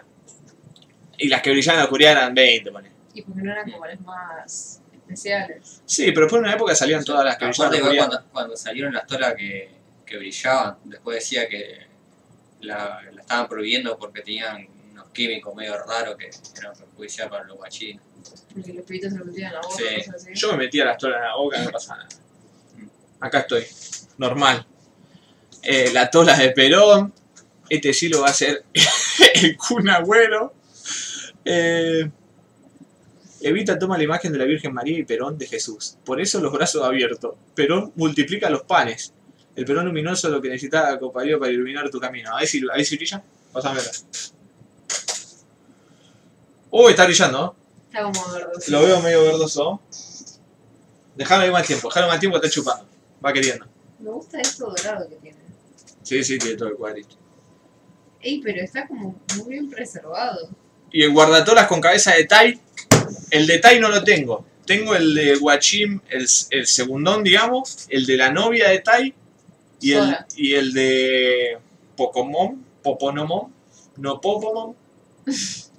y 1.17 1.27
las 1.27 1.41
que 1.41 1.51
brillaban 1.51 1.75
en 1.75 1.79
la 1.79 1.85
oscuridad 1.85 2.13
eran 2.13 2.33
20, 2.33 2.71
ponía. 2.71 2.91
Y 3.13 3.21
porque 3.21 3.41
no 3.41 3.51
eran 3.51 3.69
como 3.69 3.85
las 3.85 3.99
más 4.01 4.81
especiales. 4.93 5.81
Sí, 5.85 6.13
pero 6.13 6.29
fue 6.29 6.39
en 6.39 6.45
una 6.45 6.53
época 6.53 6.73
salían 6.73 7.03
todas 7.03 7.25
las 7.25 7.37
que 7.37 7.45
brillaban 7.45 7.97
cuando, 7.97 8.23
cuando 8.31 8.55
salieron 8.55 8.93
las 8.93 9.05
tolas 9.05 9.35
que, 9.35 9.76
que 10.07 10.17
brillaban, 10.17 10.77
después 10.85 11.17
decía 11.19 11.47
que 11.47 11.85
la, 12.61 13.01
la 13.13 13.21
estaban 13.21 13.47
prohibiendo 13.47 13.97
porque 13.99 14.21
tenían 14.21 14.67
unos 14.91 15.09
químicos 15.09 15.53
medio 15.53 15.77
raros 15.77 16.15
que 16.17 16.29
eran 16.59 16.73
perjudiciales 16.75 17.31
para 17.31 17.43
los 17.43 17.57
guachines. 17.57 18.01
Porque 18.53 18.73
los 18.73 18.85
pibitos 18.85 19.13
se 19.13 19.19
lo 19.19 19.25
metían 19.25 19.49
en 19.49 19.53
la 19.53 19.61
boca, 19.61 19.75
Sí. 19.77 20.09
así. 20.15 20.29
Yo 20.33 20.51
me 20.53 20.57
metía 20.57 20.85
las 20.85 20.97
tolas 20.97 21.17
en 21.17 21.23
la 21.23 21.35
boca, 21.35 21.61
no 21.63 21.69
pasa 21.69 21.95
nada. 21.97 22.09
Acá 23.19 23.39
estoy, 23.39 23.65
normal. 24.17 24.65
Eh, 25.61 25.91
la 25.93 26.09
tola 26.09 26.35
de 26.37 26.51
Perón, 26.51 27.13
este 27.69 27.93
sí 27.93 28.09
lo 28.09 28.21
va 28.21 28.27
a 28.27 28.31
hacer 28.31 28.63
el 29.35 29.57
Kun 29.57 29.89
Agüero. 29.89 30.53
Eh, 31.45 32.09
Evita 33.41 33.77
toma 33.77 33.97
la 33.97 34.03
imagen 34.03 34.31
de 34.33 34.39
la 34.39 34.45
Virgen 34.45 34.73
María 34.73 34.97
y 34.97 35.03
Perón 35.03 35.37
de 35.37 35.45
Jesús. 35.47 35.97
Por 36.03 36.19
eso 36.19 36.39
los 36.41 36.51
brazos 36.51 36.83
abiertos. 36.83 37.35
Perón 37.53 37.91
multiplica 37.95 38.49
los 38.49 38.63
panes. 38.63 39.13
El 39.57 39.65
Perón 39.65 39.87
luminoso 39.87 40.29
lo 40.29 40.39
que 40.39 40.49
necesitaba 40.49 40.99
compañero 40.99 41.39
para 41.39 41.51
iluminar 41.51 41.89
tu 41.89 41.99
camino. 41.99 42.31
A 42.35 42.39
ver 42.39 42.47
si, 42.47 42.63
a 42.63 42.75
ver 42.75 42.85
si 42.85 42.95
brilla. 42.95 43.23
Pásamela. 43.51 43.89
Uy, 46.69 46.91
está 46.91 47.05
brillando. 47.05 47.55
Está 47.87 48.03
como 48.03 48.31
verdoso. 48.31 48.71
Lo 48.71 48.83
veo 48.83 49.01
medio 49.01 49.23
verdoso. 49.23 49.81
Dejalo 51.15 51.43
ahí 51.43 51.49
más 51.49 51.65
tiempo, 51.65 51.87
dejalo 51.87 52.07
más 52.07 52.19
tiempo, 52.19 52.37
está 52.37 52.47
chupando. 52.51 52.87
Va 53.25 53.33
queriendo. 53.33 53.65
Me 53.97 54.11
gusta 54.11 54.39
esto 54.39 54.67
dorado 54.67 55.09
que 55.09 55.15
tiene. 55.15 55.39
Sí, 56.03 56.23
sí, 56.23 56.37
tiene 56.37 56.55
todo 56.55 56.69
el 56.69 56.75
cuadrito. 56.75 57.15
Ey, 58.21 58.39
pero 58.41 58.61
está 58.61 58.87
como 58.87 59.19
muy 59.37 59.49
bien 59.49 59.71
preservado. 59.71 60.49
Y 60.91 61.01
el 61.01 61.13
guardatoras 61.13 61.65
con 61.65 61.81
cabeza 61.81 62.13
de 62.13 62.25
Tai, 62.25 62.61
el 63.31 63.47
de 63.47 63.57
Tai 63.57 63.79
no 63.79 63.89
lo 63.89 64.03
tengo. 64.03 64.45
Tengo 64.67 64.93
el 64.93 65.15
de 65.15 65.35
Guachim, 65.37 65.99
el, 66.09 66.27
el 66.51 66.67
segundón, 66.67 67.23
digamos, 67.23 67.87
el 67.89 68.05
de 68.05 68.17
la 68.17 68.29
novia 68.29 68.69
de 68.69 68.79
Tai 68.81 69.15
y 69.79 69.93
el, 69.93 70.17
y 70.35 70.53
el 70.55 70.73
de 70.73 71.59
Pocomón, 71.95 72.65
Poponomón, 72.83 73.53
no 73.97 74.19
Popomón, 74.21 74.75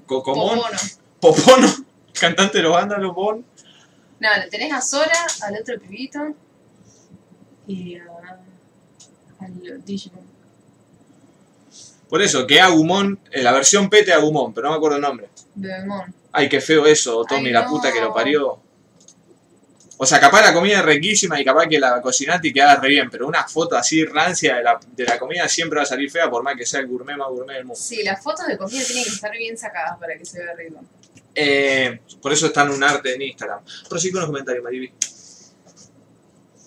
Cocomón, 0.06 0.60
Popono. 1.20 1.68
Cantante 2.18 2.58
de 2.58 2.64
los 2.64 2.72
vándalos, 2.72 3.14
Bon. 3.14 3.44
Nada, 4.18 4.46
tenés 4.50 4.72
a 4.72 4.80
Sora, 4.80 5.26
al 5.42 5.56
otro 5.60 5.78
pibito 5.78 6.34
y 7.68 7.94
a, 7.96 8.40
al 9.38 9.84
Digimon. 9.84 10.26
Por 12.08 12.22
eso, 12.22 12.46
que 12.46 12.60
Agumon, 12.60 13.20
eh, 13.30 13.42
la 13.42 13.52
versión 13.52 13.88
PT 13.88 14.12
Agumon, 14.12 14.52
pero 14.52 14.66
no 14.66 14.72
me 14.72 14.76
acuerdo 14.78 14.96
el 14.96 15.02
nombre. 15.02 15.28
Bebemon. 15.54 16.12
Ay, 16.32 16.48
qué 16.48 16.60
feo 16.60 16.86
eso, 16.86 17.24
Tommy, 17.24 17.48
Ay, 17.48 17.52
la 17.52 17.62
no. 17.62 17.70
puta 17.70 17.92
que 17.92 18.00
lo 18.00 18.12
parió. 18.12 18.58
O 20.00 20.06
sea, 20.06 20.20
capaz 20.20 20.42
la 20.42 20.54
comida 20.54 20.78
es 20.78 20.84
riquísima 20.84 21.40
y 21.40 21.44
capaz 21.44 21.66
que 21.66 21.78
la 21.78 22.00
cocinaste 22.00 22.48
y 22.48 22.52
queda 22.52 22.76
re 22.76 22.88
bien, 22.88 23.10
pero 23.10 23.26
una 23.26 23.46
foto 23.48 23.76
así 23.76 24.04
rancia 24.04 24.56
de 24.56 24.62
la, 24.62 24.78
de 24.92 25.04
la 25.04 25.18
comida 25.18 25.48
siempre 25.48 25.78
va 25.78 25.82
a 25.82 25.86
salir 25.86 26.08
fea 26.08 26.30
por 26.30 26.44
más 26.44 26.54
que 26.56 26.64
sea 26.64 26.78
el 26.80 26.86
gourmet 26.86 27.16
más 27.16 27.28
gourmet 27.28 27.56
del 27.56 27.64
mundo. 27.64 27.80
Sí, 27.80 28.04
las 28.04 28.22
fotos 28.22 28.46
de 28.46 28.56
comida 28.56 28.84
tienen 28.84 29.02
que 29.02 29.10
estar 29.10 29.32
bien 29.32 29.58
sacadas 29.58 29.98
para 29.98 30.16
que 30.16 30.24
se 30.24 30.38
vea 30.38 30.54
rico. 30.54 30.84
Eh, 31.34 32.00
por 32.22 32.32
eso 32.32 32.46
está 32.46 32.62
en 32.62 32.70
un 32.70 32.84
arte 32.84 33.14
en 33.14 33.22
Instagram. 33.22 33.60
Prosigue 33.88 34.12
con 34.12 34.20
los 34.20 34.30
comentarios, 34.30 34.62
Mariby. 34.62 34.92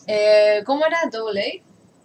Eh, 0.07 0.61
¿Cómo 0.65 0.85
era 0.85 0.99
Double 1.09 1.41
A? 1.41 1.63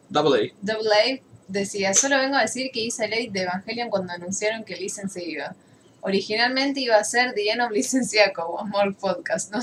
Double 0.08 0.46
A. 0.46 0.54
Double 0.60 0.90
A 0.92 1.20
decía, 1.48 1.92
solo 1.94 2.18
vengo 2.18 2.36
a 2.36 2.42
decir 2.42 2.70
que 2.72 2.80
hice 2.80 3.08
late 3.08 3.30
de 3.32 3.42
Evangelion 3.42 3.90
cuando 3.90 4.12
anunciaron 4.12 4.64
que 4.64 4.76
Listen 4.76 5.08
se 5.08 5.24
iba. 5.24 5.56
Originalmente 6.02 6.78
iba 6.80 6.96
a 6.96 7.02
ser 7.02 7.34
The 7.34 7.50
End 7.50 7.62
of 7.62 7.72
Licenciaco, 7.72 8.60
Amor 8.60 8.96
Podcast, 8.96 9.52
no 9.52 9.60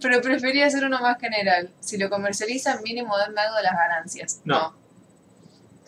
pero 0.00 0.20
prefería 0.22 0.66
hacer 0.66 0.84
uno 0.84 1.00
más 1.00 1.18
general. 1.20 1.70
Si 1.80 1.98
lo 1.98 2.08
comercializan, 2.10 2.82
mínimo 2.82 3.16
denme 3.18 3.40
algo 3.40 3.56
de 3.56 3.62
las 3.62 3.72
ganancias. 3.74 4.40
No. 4.44 4.74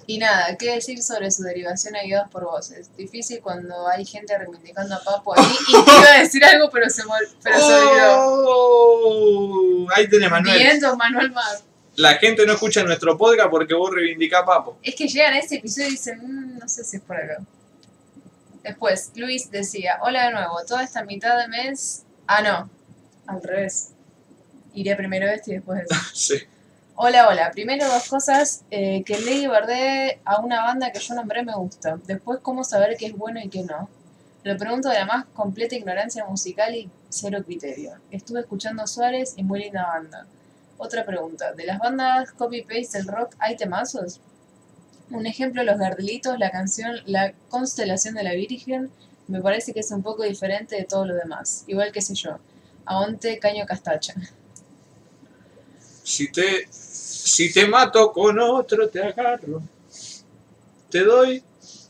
Y 0.07 0.19
nada, 0.19 0.57
¿qué 0.59 0.73
decir 0.75 1.01
sobre 1.03 1.31
su 1.31 1.45
derivación 1.45 1.95
a 1.95 2.03
guiados 2.03 2.29
por 2.31 2.45
voces? 2.45 2.95
Difícil 2.97 3.41
cuando 3.41 3.87
hay 3.89 4.05
gente 4.05 4.37
reivindicando 4.37 4.97
a 4.97 5.03
Papo 5.03 5.39
ahí 5.39 5.45
y 5.69 5.73
te 5.85 5.91
iba 5.93 6.15
a 6.17 6.19
decir 6.19 6.45
algo, 6.45 6.69
pero 6.71 6.91
se, 6.91 7.03
mol- 7.05 7.29
pero 7.43 7.57
se 7.59 7.73
olvidó. 7.73 8.17
Oh, 8.19 9.87
ahí 9.95 10.09
tenés, 10.09 10.31
Manuel. 10.31 10.85
Of 10.85 10.97
Manuel 10.97 11.31
Mar. 11.31 11.57
La 11.95 12.15
gente 12.15 12.45
no 12.47 12.55
escucha 12.55 12.83
nuestro 12.83 13.17
podcast 13.17 13.49
porque 13.51 13.75
vos 13.75 13.93
reivindicás 13.95 14.43
a 14.43 14.45
Papo. 14.47 14.77
Es 14.83 14.95
que 14.97 15.07
llegan 15.07 15.35
a 15.35 15.39
ese 15.39 15.57
episodio 15.57 15.89
y 15.89 15.91
dicen, 15.93 16.19
"Mm, 16.23 16.59
no 16.59 16.69
sé 16.69 16.83
si 16.85 16.97
es 16.97 17.03
por 17.03 17.17
acá. 17.17 17.37
Después, 18.65 19.13
Luis 19.17 19.51
decía, 19.51 19.99
hola 20.03 20.27
de 20.27 20.33
nuevo, 20.33 20.57
toda 20.67 20.83
esta 20.85 21.05
mitad 21.05 21.37
de 21.39 21.49
mes... 21.49 22.05
Ah, 22.27 22.41
no, 22.43 22.71
al 23.27 23.43
revés. 23.43 23.91
Iré 24.75 24.97
primero 24.97 25.29
este 25.29 25.53
y 25.53 25.55
después 25.55 25.83
este. 25.83 25.95
Sí. 26.15 26.35
Hola, 26.95 27.29
hola. 27.29 27.51
Primero 27.51 27.87
dos 27.87 28.09
cosas. 28.09 28.65
eh, 28.71 29.03
que 29.05 29.19
Lady 29.19 29.47
Verde 29.47 30.21
a 30.25 30.41
una 30.41 30.63
banda 30.63 30.93
que 30.93 31.01
yo 31.01 31.15
nombré 31.15 31.43
me 31.43 31.55
gusta. 31.55 31.99
Después, 32.07 32.39
cómo 32.43 32.65
saber 32.65 32.97
qué 32.97 33.07
es 33.07 33.17
bueno 33.17 33.41
y 33.41 33.49
qué 33.49 33.63
no. 33.63 33.89
Lo 34.45 34.57
pregunto 34.57 34.89
de 34.89 34.97
la 34.97 35.07
más 35.07 35.25
completa 35.27 35.75
ignorancia 35.77 36.25
musical 36.25 36.75
y 36.75 36.91
cero 37.09 37.39
criterio. 37.45 37.93
Estuve 38.11 38.41
escuchando 38.41 38.83
a 38.83 38.87
Suárez 38.87 39.35
y 39.37 39.45
muy 39.45 39.61
linda 39.61 39.87
banda. 39.87 40.27
Otra 40.79 41.05
pregunta. 41.05 41.53
¿De 41.53 41.65
las 41.65 41.79
bandas 41.79 42.33
copy-paste 42.33 42.99
del 42.99 43.07
rock 43.07 43.35
hay 43.39 43.57
temazos? 43.57 44.21
Un 45.11 45.27
ejemplo, 45.27 45.63
Los 45.63 45.79
Gardelitos, 45.79 46.39
la 46.39 46.51
canción 46.51 46.97
La 47.07 47.33
Constelación 47.51 48.15
de 48.15 48.25
la 48.25 48.33
Virgen, 48.33 48.91
me 49.29 49.41
parece 49.41 49.73
que 49.73 49.81
es 49.81 49.91
un 49.93 50.03
poco 50.03 50.25
diferente 50.25 50.75
de 50.77 50.85
todo 50.85 51.07
lo 51.07 51.15
demás. 51.15 51.65
Igual 51.69 51.93
que 51.93 52.03
sé 52.03 52.15
yo. 52.15 52.39
Aonte 52.85 53.39
Caño 53.39 53.65
Castacha. 53.67 54.15
Si 56.03 56.31
te, 56.31 56.67
si 56.71 57.53
te 57.53 57.67
mato 57.67 58.13
con 58.13 58.39
otro, 58.39 58.89
te 58.89 59.03
agarro. 59.03 59.63
Te 60.91 61.05
doy 61.05 61.43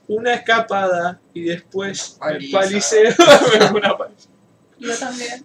una 0.08 0.34
escapada 0.34 1.20
y 1.32 1.42
después 1.44 2.18
me 2.20 2.26
Paliza. 2.26 2.58
paliceo. 2.58 3.14
Una 3.74 3.96
paliza. 3.96 4.28
Yo 4.78 4.98
también. 4.98 5.44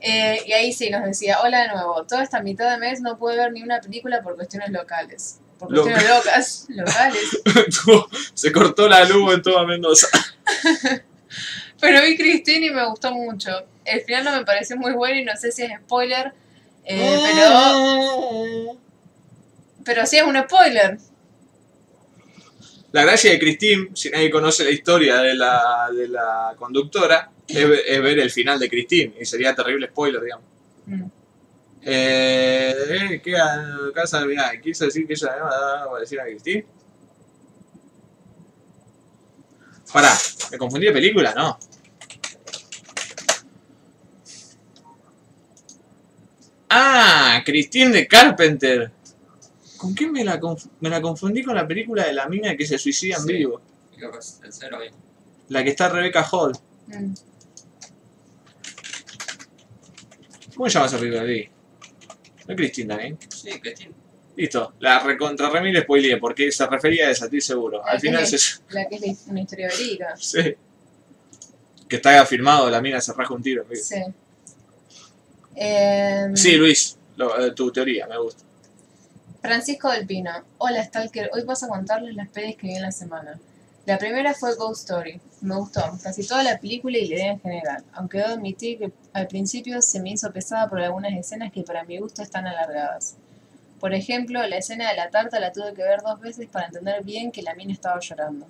Eh, 0.00 0.42
y 0.46 0.52
ahí 0.52 0.72
sí 0.72 0.90
nos 0.90 1.04
decía, 1.04 1.40
hola 1.42 1.62
de 1.62 1.68
nuevo, 1.68 2.04
toda 2.04 2.22
esta 2.22 2.40
mitad 2.40 2.70
de 2.70 2.78
mes 2.78 3.00
no 3.00 3.18
pude 3.18 3.36
ver 3.36 3.52
ni 3.52 3.62
una 3.62 3.80
película 3.80 4.22
por 4.22 4.36
cuestiones 4.36 4.70
locales. 4.70 5.40
Por 5.58 5.68
cuestiones 5.68 6.08
locas, 6.08 6.66
locales. 6.68 7.42
Se 8.34 8.52
cortó 8.52 8.88
la 8.88 9.04
luz 9.04 9.34
en 9.34 9.42
toda 9.42 9.66
Mendoza. 9.66 10.06
Pero 11.80 12.02
vi 12.02 12.16
Christine 12.16 12.66
y 12.66 12.70
me 12.70 12.86
gustó 12.86 13.12
mucho. 13.12 13.50
El 13.84 14.00
final 14.02 14.24
no 14.24 14.32
me 14.32 14.44
pareció 14.44 14.76
muy 14.76 14.92
bueno 14.92 15.20
y 15.20 15.24
no 15.24 15.36
sé 15.36 15.50
si 15.52 15.62
es 15.62 15.72
spoiler. 15.80 16.32
Eh, 16.88 17.20
pero, 17.34 18.78
pero 19.84 20.06
sí 20.06 20.16
es 20.16 20.22
un 20.24 20.36
spoiler. 20.42 20.98
La 22.92 23.02
gracia 23.04 23.30
de 23.32 23.38
Christine, 23.38 23.90
si 23.94 24.08
nadie 24.10 24.30
conoce 24.30 24.64
la 24.64 24.70
historia 24.70 25.18
de 25.18 25.34
la, 25.34 25.88
de 25.94 26.08
la 26.08 26.54
conductora, 26.58 27.30
es, 27.46 27.68
ve- 27.68 27.82
es 27.86 28.02
ver 28.02 28.18
el 28.18 28.30
final 28.30 28.58
de 28.58 28.68
Christine. 28.70 29.14
Y 29.20 29.24
sería 29.26 29.54
terrible 29.54 29.88
spoiler, 29.88 30.22
digamos. 30.22 30.46
Mm. 30.86 31.04
Eh, 31.82 32.74
eh, 32.88 33.20
¿Qué 33.22 33.34
casa 33.94 34.24
mira, 34.24 34.58
quiso 34.60 34.84
decir 34.86 35.06
que 35.06 35.12
ella 35.12 35.36
va 35.36 35.96
a 35.96 36.00
decir 36.00 36.18
a 36.20 36.24
Christine? 36.24 36.66
Pará, 39.92 40.12
¿me 40.50 40.58
confundí 40.58 40.86
de 40.86 40.92
película? 40.92 41.34
No. 41.34 41.58
Ah, 46.70 47.42
Christine 47.44 47.90
de 47.90 48.06
Carpenter. 48.06 48.90
¿Con 49.76 49.94
quién 49.94 50.12
me 50.12 50.24
la, 50.24 50.40
conf- 50.40 50.68
me 50.80 50.90
la 50.90 51.00
confundí 51.00 51.42
con 51.42 51.54
la 51.54 51.66
película 51.66 52.04
de 52.06 52.12
la 52.12 52.28
mina 52.28 52.56
que 52.56 52.66
se 52.66 52.78
suicida 52.78 53.16
en 53.16 53.22
Sí. 53.22 53.32
vivo? 53.32 53.60
Creo 53.96 54.10
que 54.12 54.18
es 54.18 54.40
el 54.44 54.52
cero 54.52 54.78
mismo. 54.80 54.98
La 55.48 55.62
que 55.64 55.70
está 55.70 55.88
Rebecca 55.88 56.22
Hall. 56.30 56.52
Mm. 56.88 57.12
¿Cómo 60.56 60.68
se 60.68 60.74
llama 60.74 60.86
esa 60.86 60.98
película? 60.98 61.22
Lee? 61.24 61.48
¿No 62.46 62.54
es 62.54 62.56
Christine 62.56 62.88
también? 62.88 63.18
Sí, 63.28 63.50
Cristina. 63.60 63.92
Listo, 64.36 64.74
la 64.80 65.00
recontra 65.00 65.50
remil 65.50 65.80
spoileé 65.82 66.16
porque 66.18 66.50
se 66.52 66.66
refería 66.66 67.08
a 67.08 67.10
esa, 67.10 67.24
estoy 67.24 67.40
seguro. 67.40 67.84
Al 67.84 68.00
final 68.00 68.26
se... 68.26 68.36
La 68.70 68.88
que 68.88 68.96
es 68.96 69.00
la- 69.02 69.14
una 69.32 69.40
historia 69.40 69.68
verídica. 69.68 70.14
Sí. 70.18 70.54
Que 71.88 71.96
está 71.96 72.20
afirmado, 72.20 72.68
la 72.68 72.80
mina 72.82 73.00
se 73.00 73.12
raja 73.14 73.32
un 73.32 73.42
tiro. 73.42 73.64
Sí. 73.72 73.96
Em, 75.60 76.36
Sí, 76.36 76.52
Luis, 76.56 76.96
lo- 77.16 77.36
eh, 77.44 77.50
tu 77.50 77.72
teoría, 77.72 78.06
me 78.06 78.16
gusta. 78.18 78.44
Francisco 79.42 79.90
del 79.90 80.06
Pino. 80.06 80.30
Hola 80.58 80.84
Stalker, 80.84 81.30
hoy 81.32 81.42
paso 81.44 81.66
a 81.66 81.68
contarles 81.70 82.14
las 82.14 82.28
pelis 82.28 82.56
que 82.56 82.68
vi 82.68 82.74
en 82.76 82.82
la 82.82 82.92
semana. 82.92 83.38
La 83.86 83.98
primera 83.98 84.34
fue 84.34 84.54
Ghost 84.54 84.82
Story. 84.88 85.20
Me 85.40 85.56
gustó 85.56 85.80
casi 86.02 86.24
toda 86.26 86.42
la 86.44 86.58
película 86.60 86.98
y 86.98 87.08
la 87.08 87.14
idea 87.16 87.32
en 87.32 87.40
general, 87.40 87.82
aunque 87.92 88.18
debo 88.18 88.30
admitir 88.34 88.78
que 88.78 88.92
al 89.14 89.26
principio 89.26 89.80
se 89.82 90.00
me 90.00 90.10
hizo 90.10 90.30
pesada 90.32 90.68
por 90.68 90.80
algunas 90.80 91.12
escenas 91.14 91.52
que 91.52 91.62
para 91.62 91.84
mi 91.84 91.98
gusto 91.98 92.22
están 92.22 92.46
alargadas. 92.46 93.14
Por 93.80 93.94
ejemplo, 93.94 94.44
la 94.46 94.58
escena 94.58 94.90
de 94.90 94.96
la 94.96 95.08
tarta 95.10 95.40
la 95.40 95.52
tuve 95.52 95.72
que 95.74 95.82
ver 95.82 96.02
dos 96.02 96.20
veces 96.20 96.48
para 96.48 96.66
entender 96.66 97.02
bien 97.02 97.32
que 97.32 97.42
la 97.42 97.54
mina 97.54 97.72
estaba 97.72 97.98
llorando. 98.00 98.46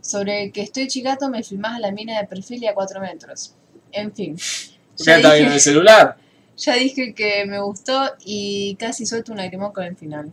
Sobre 0.00 0.50
que 0.52 0.62
estoy 0.62 0.86
chicato 0.88 1.28
me 1.28 1.42
filmás 1.42 1.76
a 1.76 1.80
la 1.80 1.90
mina 1.90 2.18
de 2.20 2.26
perfil 2.26 2.62
y 2.62 2.66
a 2.66 2.74
4 2.74 3.00
metros. 3.00 3.54
En 3.92 4.12
fin. 4.12 4.36
¿Qué 4.96 5.04
Ya 5.04 5.16
está 5.16 5.28
dije- 5.28 5.38
viendo 5.38 5.54
el 5.54 5.60
celular? 5.60 6.16
ya 6.56 6.74
dije 6.74 7.14
que 7.14 7.44
me 7.46 7.60
gustó 7.60 8.12
y 8.24 8.76
casi 8.76 9.06
suelto 9.06 9.32
un 9.32 9.38
lagrimón 9.38 9.72
con 9.72 9.84
el 9.84 9.96
final. 9.96 10.32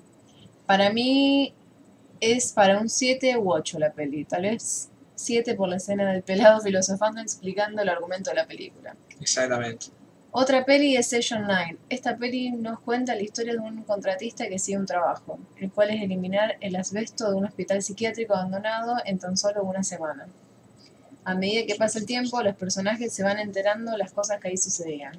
Para 0.65 0.91
mí 0.91 1.53
es 2.19 2.53
para 2.53 2.79
un 2.79 2.89
7 2.89 3.37
u 3.37 3.51
8 3.51 3.79
la 3.79 3.91
peli. 3.91 4.25
Tal 4.25 4.43
vez 4.43 4.89
7 5.15 5.55
por 5.55 5.67
la 5.69 5.77
escena 5.77 6.11
del 6.11 6.21
pelado 6.23 6.61
filosofando 6.61 7.21
explicando 7.21 7.81
el 7.81 7.89
argumento 7.89 8.29
de 8.29 8.35
la 8.37 8.45
película. 8.45 8.95
Exactamente. 9.19 9.87
Otra 10.33 10.63
peli 10.63 10.95
es 10.95 11.07
Session 11.09 11.43
9. 11.45 11.77
Esta 11.89 12.15
peli 12.15 12.51
nos 12.51 12.79
cuenta 12.79 13.13
la 13.15 13.21
historia 13.21 13.51
de 13.53 13.59
un 13.59 13.83
contratista 13.83 14.47
que 14.47 14.59
sigue 14.59 14.77
un 14.77 14.85
trabajo, 14.85 15.37
el 15.57 15.69
cual 15.71 15.89
es 15.89 16.01
eliminar 16.01 16.55
el 16.61 16.75
asbesto 16.77 17.29
de 17.29 17.35
un 17.35 17.43
hospital 17.45 17.81
psiquiátrico 17.83 18.33
abandonado 18.33 18.95
en 19.03 19.19
tan 19.19 19.35
solo 19.35 19.63
una 19.63 19.83
semana. 19.83 20.27
A 21.23 21.35
medida 21.35 21.65
que 21.67 21.75
pasa 21.75 21.99
el 21.99 22.05
tiempo, 22.05 22.41
los 22.41 22.55
personajes 22.55 23.13
se 23.13 23.23
van 23.23 23.39
enterando 23.39 23.95
las 23.97 24.11
cosas 24.11 24.39
que 24.39 24.49
ahí 24.49 24.57
sucedían. 24.57 25.13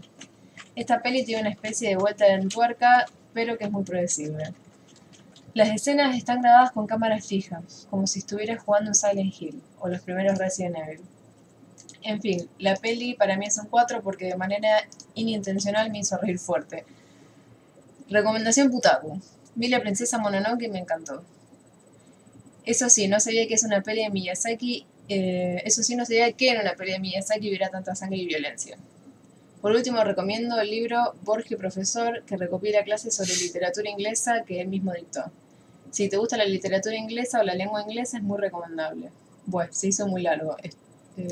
Esta 0.75 1.03
peli 1.03 1.25
tiene 1.25 1.43
una 1.43 1.51
especie 1.51 1.91
de 1.91 1.97
vuelta 1.97 2.27
en 2.27 2.49
tuerca, 2.49 3.07
pero 3.33 3.57
que 3.57 3.65
es 3.65 3.71
muy 3.71 3.85
predecible. 3.85 4.53
Las 5.55 5.69
escenas 5.69 6.17
están 6.17 6.41
grabadas 6.41 6.73
con 6.73 6.87
cámaras 6.87 7.27
fijas, 7.27 7.87
como 7.91 8.07
si 8.07 8.21
estuvieras 8.21 8.63
jugando 8.63 8.91
en 8.91 8.95
Silent 8.95 9.35
Hill 9.39 9.63
o 9.81 9.89
los 9.89 10.01
primeros 10.01 10.39
Resident 10.39 10.77
Evil. 10.77 11.01
En 12.03 12.21
fin, 12.21 12.49
la 12.59 12.75
peli 12.77 13.15
para 13.15 13.37
mí 13.37 13.47
es 13.47 13.59
un 13.59 13.67
4 13.67 14.03
porque 14.03 14.25
de 14.25 14.37
manera 14.37 14.69
inintencional 15.15 15.91
me 15.91 15.99
hizo 15.99 16.17
reír 16.17 16.39
fuerte. 16.39 16.85
Recomendación 18.09 18.71
Putaku. 18.71 19.21
Vi 19.55 19.69
la 19.69 19.81
princesa 19.81 20.19
Mononoke 20.19 20.65
y 20.65 20.69
me 20.69 20.79
encantó. 20.79 21.23
Eso 22.65 22.89
sí, 22.89 23.07
no 23.09 23.21
sabía 23.21 23.47
que 23.47 23.55
es 23.55 23.63
una 23.63 23.83
peli 23.83 24.05
de 24.05 24.11
Miyazaki. 24.11 24.87
Eh, 25.09 25.63
eso 25.65 25.83
sí, 25.83 25.97
no 25.97 26.05
sabía 26.05 26.33
que 26.33 26.51
era 26.51 26.63
una 26.63 26.75
peli 26.75 26.93
de 26.93 27.01
Miyazaki 27.01 27.49
hubiera 27.49 27.71
tanta 27.71 27.95
sangre 27.95 28.19
y 28.19 28.27
violencia. 28.27 28.79
Por 29.61 29.73
último, 29.73 30.03
recomiendo 30.03 30.61
el 30.61 30.71
libro 30.71 31.15
Borges 31.23 31.57
Profesor, 31.57 32.25
que 32.25 32.37
recopila 32.37 32.83
clases 32.83 33.15
sobre 33.15 33.35
literatura 33.37 33.91
inglesa 33.91 34.43
que 34.45 34.61
él 34.61 34.69
mismo 34.69 34.93
dictó. 34.93 35.31
Si 35.93 36.09
te 36.09 36.17
gusta 36.17 36.37
la 36.37 36.45
literatura 36.45 36.97
inglesa 36.97 37.41
o 37.41 37.45
la 37.45 37.55
lengua 37.55 37.83
inglesa, 37.83 38.17
es 38.17 38.25
muy 38.25 38.41
recomendable. 38.41 39.11
Bueno, 39.47 39.73
se 39.73 39.89
hizo 39.89 40.07
muy 40.09 40.23
largo. 40.23 40.57
Eh, 40.65 40.71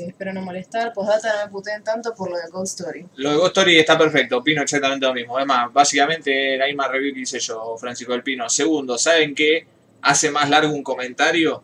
espero 0.07 0.31
no 0.31 0.41
molestar. 0.41 0.93
Postdata, 0.93 1.39
no 1.39 1.45
me 1.45 1.51
puteen 1.51 1.83
tanto 1.83 2.13
por 2.13 2.29
lo 2.29 2.37
de 2.37 2.43
Ghost 2.49 2.79
Story. 2.79 3.05
Lo 3.15 3.31
de 3.31 3.35
Ghost 3.37 3.57
Story 3.57 3.79
está 3.79 3.97
perfecto, 3.97 4.37
opino 4.37 4.61
exactamente 4.61 5.05
lo 5.05 5.13
mismo. 5.13 5.35
Además, 5.35 5.73
básicamente 5.73 6.55
la 6.57 6.67
misma 6.67 6.87
review 6.87 7.13
que 7.13 7.21
hice 7.21 7.39
yo, 7.39 7.75
Francisco 7.77 8.13
del 8.13 8.23
Pino. 8.23 8.47
Segundo, 8.49 8.97
¿saben 8.97 9.33
qué 9.33 9.65
hace 10.03 10.29
más 10.31 10.49
largo 10.49 10.73
un 10.73 10.83
comentario? 10.83 11.63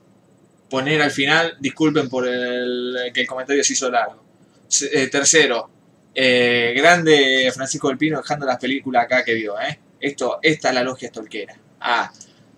Poner 0.70 1.01
al 1.01 1.11
final, 1.11 1.55
disculpen 1.59 2.09
por 2.09 2.28
el, 2.28 3.11
que 3.13 3.22
el 3.22 3.28
comentario 3.28 3.63
se 3.63 3.74
hizo 3.74 3.89
largo. 3.89 4.24
Eh, 4.91 5.07
tercero, 5.07 5.70
eh, 6.13 6.74
grande 6.76 7.49
Francisco 7.53 7.88
del 7.88 7.97
Pino 7.97 8.18
dejando 8.18 8.45
las 8.45 8.57
películas 8.57 9.05
acá 9.05 9.24
que 9.24 9.34
vio, 9.34 9.59
¿eh? 9.61 9.80
Esto, 9.99 10.39
esta 10.41 10.70
es 10.70 10.76
la 10.76 10.84
logia 10.84 11.07
stolquera. 11.09 11.55
Ah, 11.80 12.11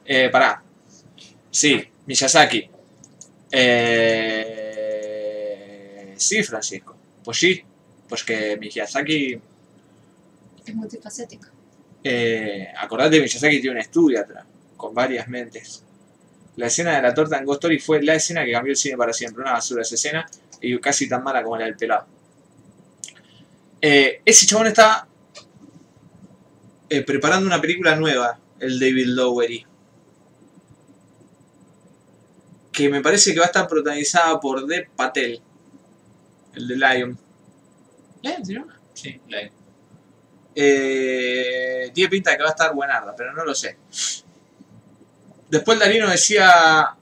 eh, 0.05 0.30
pará. 0.32 0.64
Sí, 1.51 1.84
Miyazaki. 2.05 2.70
Eh, 4.41 6.14
sí, 6.18 6.43
Francisco. 6.43 6.95
Pues 7.24 7.38
sí, 7.38 7.64
pues 8.07 8.24
que 8.24 8.57
Miyazaki, 8.57 9.39
Es 10.66 10.76
multifacético. 10.76 11.47
eh, 12.03 12.68
acordate, 12.78 13.20
Miyazaki 13.20 13.60
tiene 13.62 13.76
un 13.76 13.82
estudio 13.82 14.20
atrás, 14.22 14.45
con 14.78 14.93
varias 14.93 15.28
mentes. 15.28 15.84
La 16.60 16.68
escena 16.68 16.93
de 16.97 17.01
la 17.01 17.14
torta 17.14 17.38
en 17.38 17.45
Ghost 17.45 17.60
Story 17.64 17.80
fue 17.80 18.01
la 18.03 18.16
escena 18.16 18.43
que 18.43 18.51
cambió 18.51 18.72
el 18.72 18.78
cine 18.78 18.97
para 18.97 19.14
siempre, 19.14 19.41
una 19.41 19.53
basura 19.53 19.82
esa 19.82 19.95
escena, 19.95 20.30
y 20.60 20.78
casi 20.80 21.07
tan 21.07 21.24
mala 21.24 21.41
como 21.41 21.55
la 21.55 21.64
del 21.64 21.78
pelado. 21.78 22.05
Eh, 23.82 24.22
ese 24.26 24.45
chabón 24.45 24.68
está 24.68 25.07
eh, 26.89 27.01
preparando 27.03 27.47
una 27.47 27.62
película 27.62 27.95
nueva, 27.95 28.38
el 28.60 28.78
David 28.78 29.05
Lowery. 29.07 29.66
Que 32.74 32.89
me 32.89 33.01
parece 33.01 33.32
que 33.34 33.39
va 33.39 33.45
a 33.45 33.47
estar 33.47 33.66
protagonizada 33.68 34.38
por 34.41 34.66
Dev 34.68 34.89
Patel, 34.97 35.41
el 36.55 36.68
de 36.68 36.76
Lion. 36.76 37.18
¿Lion 38.22 38.45
se 38.45 38.53
llama? 38.53 38.80
Sí, 38.93 39.22
la- 39.30 39.49
Eh, 40.55 41.89
tiene 41.93 42.10
pinta 42.10 42.32
de 42.32 42.38
que 42.38 42.43
va 42.43 42.49
a 42.49 42.51
estar 42.51 42.74
buenarda, 42.76 43.16
pero 43.16 43.32
no 43.32 43.45
lo 43.45 43.55
sé. 43.55 43.78
Después 45.50 45.80
Darino 45.80 46.08
decía, 46.10 46.95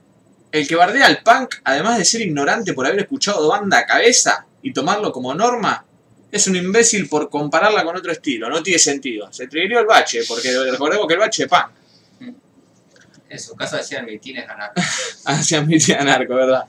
el 0.50 0.66
que 0.66 0.74
bardea 0.74 1.06
al 1.06 1.22
punk, 1.22 1.56
además 1.64 1.98
de 1.98 2.04
ser 2.04 2.22
ignorante 2.22 2.72
por 2.72 2.86
haber 2.86 3.00
escuchado 3.00 3.46
banda 3.48 3.78
a 3.78 3.86
cabeza 3.86 4.46
y 4.62 4.72
tomarlo 4.72 5.12
como 5.12 5.34
norma, 5.34 5.84
es 6.30 6.46
un 6.46 6.56
imbécil 6.56 7.08
por 7.08 7.30
compararla 7.30 7.84
con 7.84 7.96
otro 7.96 8.12
estilo, 8.12 8.48
no 8.48 8.62
tiene 8.62 8.78
sentido. 8.78 9.32
Se 9.32 9.46
trigrió 9.48 9.80
el 9.80 9.86
bache, 9.86 10.20
porque 10.26 10.50
recordemos 10.70 11.06
que 11.06 11.14
el 11.14 11.20
bache 11.20 11.44
es 11.44 11.48
punk. 11.48 12.34
En 13.30 13.38
su 13.38 13.54
caso 13.54 13.76
decían 13.76 14.06
mitines 14.06 14.46
ganar. 14.46 14.72
hacia 15.26 15.60
mi 15.62 15.78
tía 15.78 16.02
narco, 16.02 16.34
¿verdad? 16.34 16.64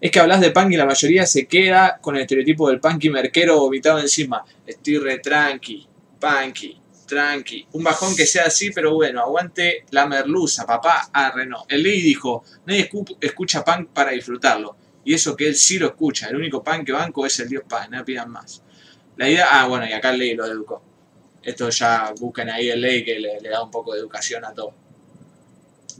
Es 0.00 0.10
que 0.10 0.18
hablas 0.18 0.40
de 0.40 0.50
punk 0.50 0.72
y 0.72 0.76
la 0.76 0.84
mayoría 0.84 1.26
se 1.26 1.46
queda 1.46 1.98
con 2.00 2.16
el 2.16 2.22
estereotipo 2.22 2.68
del 2.68 2.80
punky 2.80 3.08
merquero 3.08 3.60
vomitado 3.60 4.00
encima. 4.00 4.44
Estoy 4.66 4.98
re 4.98 5.20
tranqui, 5.20 5.86
punky, 6.18 6.81
tranqui. 7.12 7.66
Un 7.72 7.84
bajón 7.84 8.16
que 8.16 8.26
sea 8.26 8.46
así, 8.46 8.70
pero 8.70 8.94
bueno, 8.94 9.20
aguante 9.20 9.84
la 9.90 10.06
merluza, 10.06 10.66
papá. 10.66 11.10
Ah. 11.12 11.32
El 11.68 11.82
Ley 11.82 12.00
dijo, 12.00 12.42
nadie 12.66 12.90
escu- 12.90 13.16
escucha 13.20 13.64
punk 13.64 13.88
para 13.90 14.10
disfrutarlo. 14.12 14.76
Y 15.04 15.14
eso 15.14 15.36
que 15.36 15.48
él 15.48 15.54
sí 15.56 15.78
lo 15.78 15.88
escucha. 15.88 16.28
El 16.28 16.36
único 16.36 16.62
punk 16.62 16.86
que 16.86 16.92
banco 16.92 17.26
es 17.26 17.38
el 17.40 17.48
dios 17.48 17.64
punk, 17.68 17.88
no 17.90 18.04
pidan 18.04 18.30
más. 18.30 18.62
La 19.16 19.28
idea, 19.28 19.48
ah, 19.50 19.66
bueno, 19.68 19.86
y 19.86 19.92
acá 19.92 20.10
el 20.10 20.18
Ley 20.18 20.34
lo 20.34 20.46
educó. 20.46 20.82
Esto 21.42 21.68
ya 21.70 22.12
busquen 22.18 22.48
ahí 22.50 22.70
el 22.70 22.80
Ley 22.80 23.04
que 23.04 23.18
le, 23.18 23.48
da 23.48 23.62
un 23.62 23.70
poco 23.70 23.92
de 23.92 24.00
educación 24.00 24.44
a 24.44 24.52
todo. 24.54 24.74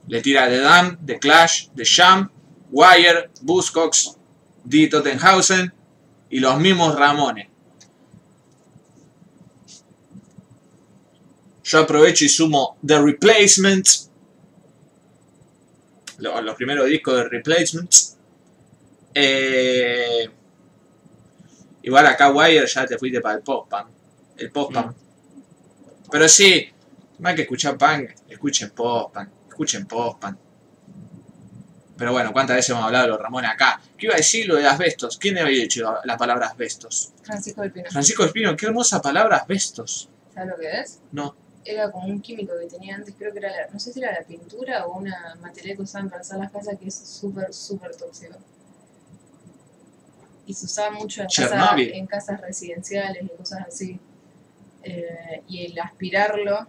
Le 0.08 0.20
tira 0.20 0.48
The 0.48 0.58
Dam, 0.58 1.04
The 1.04 1.18
Clash, 1.18 1.68
The 1.76 1.84
Jam, 1.84 2.30
Wire, 2.70 3.30
Buzzcocks, 3.42 4.16
Die 4.64 4.86
Tottenhausen 4.88 5.72
y 6.30 6.40
los 6.40 6.58
mismos 6.58 6.96
Ramones. 6.98 7.48
Yo 11.72 11.78
aprovecho 11.78 12.26
y 12.26 12.28
sumo 12.28 12.76
The 12.86 13.00
Replacements, 13.00 14.10
lo- 16.18 16.38
los 16.42 16.54
primeros 16.54 16.86
discos 16.86 17.16
de 17.16 17.28
Replacements. 17.30 18.18
Eh, 19.14 20.28
igual 21.82 22.06
acá 22.08 22.30
Wire 22.30 22.66
ya 22.66 22.84
te 22.84 22.98
fuiste 22.98 23.22
para 23.22 23.36
el 23.36 23.42
pop 23.42 23.70
punk. 23.70 23.86
El 24.36 24.50
pop 24.50 24.70
punk. 24.70 24.94
Pero 26.10 26.28
sí, 26.28 26.68
más 27.20 27.34
que 27.34 27.42
escuchar 27.42 27.78
punk, 27.78 28.10
escuchen 28.28 28.68
pop 28.72 29.14
punk, 29.14 29.28
escuchen 29.48 29.86
pop 29.86 30.20
punk. 30.20 30.36
Pero 31.96 32.12
bueno, 32.12 32.34
¿cuántas 32.34 32.56
veces 32.56 32.68
hemos 32.68 32.84
hablado 32.84 33.04
de 33.06 33.10
los 33.12 33.18
Ramones 33.18 33.50
acá? 33.50 33.80
¿Qué 33.96 34.04
iba 34.08 34.14
a 34.14 34.18
decir 34.18 34.46
lo 34.46 34.56
de 34.56 34.66
asbestos? 34.66 35.16
¿Quién 35.16 35.38
había 35.38 35.62
dicho 35.62 35.94
la 36.04 36.18
palabra 36.18 36.48
asbestos? 36.48 37.14
Francisco 37.22 37.62
del 37.62 37.72
Pino. 37.72 37.90
Francisco 37.90 38.24
Espino, 38.24 38.54
qué 38.58 38.66
hermosa 38.66 39.00
palabra 39.00 39.38
asbestos. 39.38 40.10
¿Sabes 40.34 40.50
lo 40.50 40.56
que 40.58 40.70
es? 40.80 41.00
No. 41.12 41.34
Era 41.64 41.90
como 41.92 42.06
un 42.08 42.20
químico 42.20 42.52
que 42.58 42.66
tenía 42.66 42.96
antes, 42.96 43.14
creo 43.16 43.32
que 43.32 43.38
era 43.38 43.50
la, 43.50 43.66
no 43.72 43.78
sé 43.78 43.92
si 43.92 44.00
era 44.02 44.12
la 44.12 44.26
pintura 44.26 44.86
o 44.86 44.98
una 44.98 45.36
material 45.40 45.76
que 45.76 45.82
usaban 45.82 46.08
para 46.10 46.22
hacer 46.22 46.38
las 46.38 46.50
casas 46.50 46.76
que 46.78 46.88
es 46.88 46.94
súper, 46.94 47.52
súper 47.54 47.94
tóxico. 47.96 48.36
Y 50.46 50.54
se 50.54 50.66
usaba 50.66 50.90
mucho 50.90 51.22
en, 51.22 51.28
casa- 51.28 51.48
Chernóbil. 51.48 51.92
en 51.92 52.06
casas 52.06 52.40
residenciales 52.40 53.22
y 53.22 53.28
cosas 53.36 53.60
así. 53.68 54.00
Eh, 54.82 55.42
y 55.46 55.66
el 55.66 55.78
aspirarlo 55.78 56.66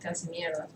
te 0.00 0.08
hace 0.08 0.28
mierda, 0.28 0.68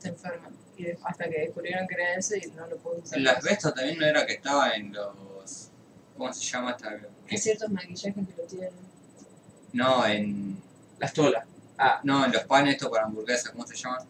te 0.00 0.08
enferma. 0.08 0.50
Y 0.76 0.84
de- 0.84 0.98
hasta 1.02 1.24
que 1.28 1.40
descubrieron 1.40 1.86
que 1.88 1.94
era 1.94 2.14
eso 2.14 2.36
y 2.36 2.46
no 2.54 2.66
lo 2.66 2.76
puedo 2.76 2.98
usar. 3.00 3.18
El 3.18 3.24
más. 3.24 3.38
asbesto 3.38 3.72
también 3.72 3.98
no 3.98 4.06
era 4.06 4.26
que 4.26 4.34
estaba 4.34 4.72
en 4.74 4.92
los. 4.92 5.70
¿Cómo 6.18 6.30
se 6.34 6.42
llama 6.44 6.72
esta? 6.72 7.00
Hay 7.30 7.38
ciertos 7.38 7.70
maquillajes 7.70 8.26
que 8.26 8.36
lo 8.42 8.46
tienen. 8.46 8.70
No, 9.72 10.06
en. 10.06 10.60
La 10.98 11.06
estola. 11.06 11.46
Ah, 11.82 12.00
no, 12.04 12.24
en 12.26 12.32
los 12.32 12.44
panes 12.44 12.74
estos 12.74 12.90
para 12.90 13.04
hamburguesas, 13.04 13.50
¿cómo 13.52 13.66
se 13.66 13.74
llaman? 13.74 14.06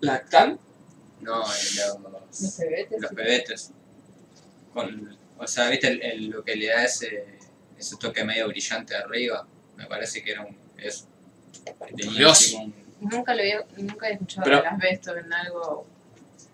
¿Lactal? 0.00 0.58
No, 1.20 1.42
en 1.42 1.76
Los 1.76 2.00
los, 2.00 2.54
pebetes. 2.56 3.00
los 3.00 3.12
pebetes. 3.12 3.70
Con, 4.74 5.18
o 5.38 5.46
sea, 5.46 5.68
¿viste 5.70 5.88
el, 5.88 6.02
el- 6.02 6.26
lo 6.28 6.44
que 6.44 6.56
le 6.56 6.66
da 6.68 6.84
ese, 6.84 7.24
ese 7.78 7.96
toque 7.96 8.24
medio 8.24 8.48
brillante 8.48 8.94
arriba? 8.94 9.46
Me 9.76 9.86
parece 9.86 10.22
que 10.22 10.32
era 10.32 10.42
un... 10.42 10.56
Eso. 10.78 11.06
Dios. 11.94 12.52
un- 12.54 12.74
Nunca 13.00 13.34
lo 13.34 13.40
había, 13.40 13.64
nunca 13.78 14.08
he 14.10 14.12
escuchado 14.12 14.44
Pero- 14.44 14.58
el 14.60 14.66
asbesto 14.66 15.16
en 15.16 15.32
algo 15.32 15.86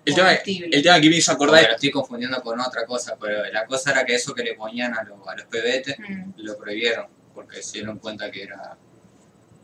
El 0.04 0.14
tema, 0.14 0.32
el 0.32 0.82
tema 0.82 1.00
que 1.00 1.10
me 1.10 1.16
hizo 1.16 1.32
acordar 1.32 1.64
lo 1.64 1.74
estoy 1.74 1.90
confundiendo 1.90 2.40
con 2.42 2.60
otra 2.60 2.86
cosa, 2.86 3.16
pero 3.20 3.44
la 3.50 3.66
cosa 3.66 3.90
era 3.90 4.04
que 4.04 4.14
eso 4.14 4.32
que 4.32 4.44
le 4.44 4.54
ponían 4.54 4.94
a, 4.96 5.02
los- 5.02 5.26
a 5.26 5.34
los 5.34 5.46
pebetes 5.46 5.96
Mm, 5.98 6.30
lo 6.36 6.56
prohibieron, 6.56 7.06
porque 7.34 7.60
se 7.64 7.78
dieron 7.78 7.98
cuenta 7.98 8.30
que 8.30 8.44
era 8.44 8.76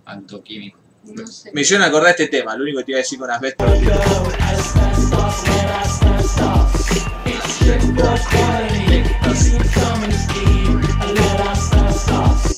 antoquímico. 0.04 0.78
no 1.04 1.26
sé. 1.26 1.50
me 1.52 1.62
hicieron 1.62 1.86
acordar 1.86 2.10
este 2.10 2.28
tema, 2.28 2.56
lo 2.56 2.62
único 2.62 2.78
que 2.78 2.84
te 2.84 2.90
iba 2.92 2.98
a 2.98 3.02
decir 3.02 3.18
con 3.18 3.30
asbesto. 3.30 3.64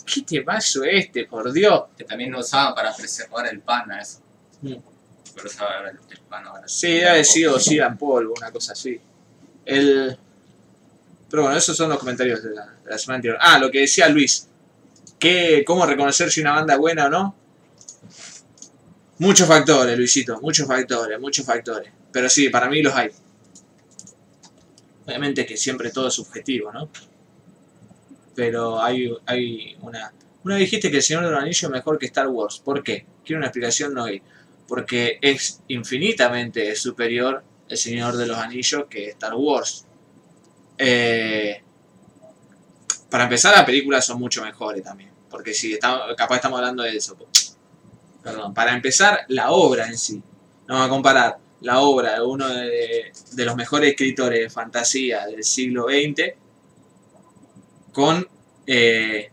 ¿Qué 0.07 0.22
temazo 0.22 0.84
este, 0.84 1.24
por 1.24 1.53
Dios? 1.53 1.84
Que 1.97 2.05
también 2.05 2.30
lo 2.30 2.40
usaban 2.40 2.74
para 2.74 2.95
preservar 2.95 3.47
el 3.47 3.61
pan 3.61 3.90
a 3.90 4.01
eso. 4.01 4.20
Mm. 4.62 4.74
Pero 5.34 5.47
usaba 5.47 5.76
ahora 5.76 5.90
el, 5.90 6.18
pan 6.28 6.47
ahora. 6.47 6.68
Sí, 6.68 7.03
haber 7.03 7.24
sido 7.24 7.59
SIDA 7.59 7.86
en 7.86 7.99
polvo, 7.99 8.34
una 8.36 8.51
cosa 8.53 8.72
así. 8.72 9.01
El... 9.64 10.16
Pero 11.28 11.42
bueno, 11.42 11.59
esos 11.59 11.76
son 11.76 11.88
los 11.88 11.99
comentarios 11.99 12.42
de 12.42 12.55
la, 12.55 12.66
de 12.66 12.90
la 12.90 12.99
semana 12.99 13.16
anterior. 13.16 13.38
Ah, 13.40 13.59
lo 13.59 13.70
que 13.70 13.80
decía 13.80 14.09
Luis. 14.09 14.49
¿Qué, 15.24 15.64
¿Cómo 15.66 15.86
reconocer 15.86 16.30
si 16.30 16.42
una 16.42 16.52
banda 16.52 16.74
es 16.74 16.78
buena 16.78 17.06
o 17.06 17.08
no? 17.08 17.34
Muchos 19.20 19.48
factores, 19.48 19.96
Luisito. 19.96 20.38
Muchos 20.42 20.66
factores, 20.66 21.18
muchos 21.18 21.46
factores. 21.46 21.90
Pero 22.12 22.28
sí, 22.28 22.50
para 22.50 22.68
mí 22.68 22.82
los 22.82 22.94
hay. 22.94 23.08
Obviamente 25.06 25.46
que 25.46 25.56
siempre 25.56 25.90
todo 25.90 26.08
es 26.08 26.14
subjetivo, 26.14 26.70
¿no? 26.70 26.90
Pero 28.34 28.82
hay, 28.82 29.10
hay 29.24 29.78
una... 29.80 30.12
Una 30.44 30.56
dijiste 30.56 30.90
que 30.90 30.98
el 30.98 31.02
Señor 31.02 31.24
de 31.24 31.30
los 31.30 31.40
Anillos 31.40 31.62
es 31.62 31.70
mejor 31.70 31.98
que 31.98 32.04
Star 32.04 32.28
Wars. 32.28 32.58
¿Por 32.58 32.82
qué? 32.82 33.06
Quiero 33.24 33.38
una 33.38 33.46
explicación, 33.46 33.94
no 33.94 34.04
hay 34.04 34.20
porque 34.66 35.18
es 35.20 35.62
infinitamente 35.68 36.74
superior 36.74 37.42
El 37.68 37.78
Señor 37.78 38.16
de 38.16 38.26
los 38.26 38.36
Anillos 38.36 38.84
que 38.90 39.08
Star 39.10 39.34
Wars. 39.34 39.86
Eh, 40.76 41.62
para 43.10 43.24
empezar, 43.24 43.54
las 43.54 43.64
películas 43.64 44.04
son 44.04 44.18
mucho 44.18 44.42
mejores 44.42 44.82
también, 44.82 45.10
porque 45.35 45.53
si 45.53 45.72
estamos, 45.72 46.03
capaz 46.16 46.37
estamos 46.37 46.61
hablando 46.61 46.85
de 46.85 46.97
eso. 46.97 47.16
po. 47.16 47.26
Perdón, 48.22 48.55
para 48.55 48.72
empezar, 48.72 49.24
la 49.26 49.51
obra 49.51 49.89
en 49.89 49.99
sí. 49.99 50.22
Vamos 50.68 50.87
a 50.87 50.89
comparar 50.89 51.39
la 51.61 51.80
obra 51.80 52.14
de 52.14 52.22
uno 52.22 52.49
de, 52.49 53.11
de 53.32 53.45
los 53.45 53.57
mejores 53.57 53.91
escritores 53.91 54.39
de 54.39 54.49
fantasía 54.49 55.26
del 55.26 55.43
siglo 55.43 55.87
XX 55.89 56.35
con 57.93 58.28
eh, 58.64 59.32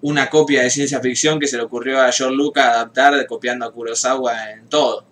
una 0.00 0.30
copia 0.30 0.62
de 0.62 0.70
ciencia 0.70 0.98
ficción 1.00 1.38
que 1.38 1.46
se 1.46 1.58
le 1.58 1.64
ocurrió 1.64 2.00
a 2.00 2.10
George 2.10 2.34
Lucas 2.34 2.64
adaptar 2.64 3.26
copiando 3.26 3.66
a 3.66 3.70
Kurosawa 3.70 4.52
en 4.52 4.66
todo. 4.70 5.04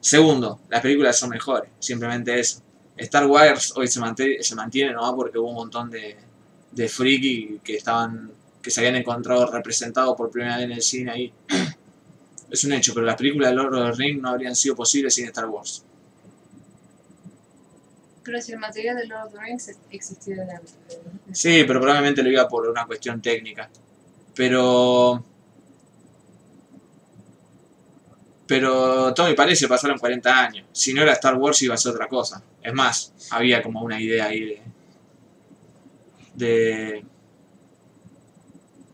Segundo, 0.00 0.58
las 0.68 0.80
películas 0.80 1.16
son 1.16 1.30
mejores, 1.30 1.70
simplemente 1.78 2.40
eso. 2.40 2.64
Star 2.96 3.26
Wars 3.26 3.72
hoy 3.76 3.86
se 3.86 4.00
mantiene, 4.00 4.42
se 4.42 4.56
mantiene 4.56 4.92
nomás 4.92 5.12
porque 5.14 5.38
hubo 5.38 5.50
un 5.50 5.54
montón 5.54 5.88
de, 5.88 6.16
de 6.74 6.88
friki 6.88 7.60
que 7.62 7.76
estaban 7.76 8.32
que 8.64 8.70
se 8.70 8.80
habían 8.80 8.96
encontrado 8.96 9.46
representados 9.50 10.16
por 10.16 10.30
primera 10.30 10.56
vez 10.56 10.64
en 10.64 10.72
el 10.72 10.82
cine 10.82 11.10
ahí. 11.10 11.32
Es 12.50 12.62
un 12.62 12.72
hecho, 12.72 12.94
pero 12.94 13.04
las 13.04 13.16
películas 13.16 13.50
de 13.50 13.56
Lord 13.56 13.74
of 13.74 13.96
the 13.96 14.02
Rings 14.02 14.22
no 14.22 14.28
habrían 14.28 14.54
sido 14.54 14.76
posibles 14.76 15.14
sin 15.14 15.26
Star 15.26 15.46
Wars. 15.46 15.84
Pero 18.22 18.40
si 18.40 18.52
el 18.52 18.58
material 18.58 18.96
de 18.96 19.06
Lord 19.06 19.26
of 19.26 19.32
the 19.32 19.40
Rings 19.40 19.70
existía 19.90 20.36
desde 20.36 20.52
antes. 20.52 20.76
Sí, 21.32 21.64
pero 21.66 21.80
probablemente 21.80 22.22
lo 22.22 22.30
iba 22.30 22.46
por 22.48 22.68
una 22.68 22.86
cuestión 22.86 23.20
técnica. 23.20 23.68
Pero. 24.34 25.24
Pero 28.46 29.12
Tommy 29.14 29.34
parece 29.34 29.66
pasaron 29.66 29.98
40 29.98 30.40
años. 30.40 30.66
Si 30.72 30.94
no 30.94 31.02
era 31.02 31.12
Star 31.12 31.34
Wars 31.34 31.60
iba 31.62 31.74
a 31.74 31.78
ser 31.78 31.92
otra 31.92 32.08
cosa. 32.08 32.42
Es 32.62 32.72
más, 32.72 33.12
había 33.30 33.62
como 33.62 33.82
una 33.82 34.00
idea 34.00 34.26
ahí 34.26 34.40
de. 34.40 34.62
De. 36.34 37.04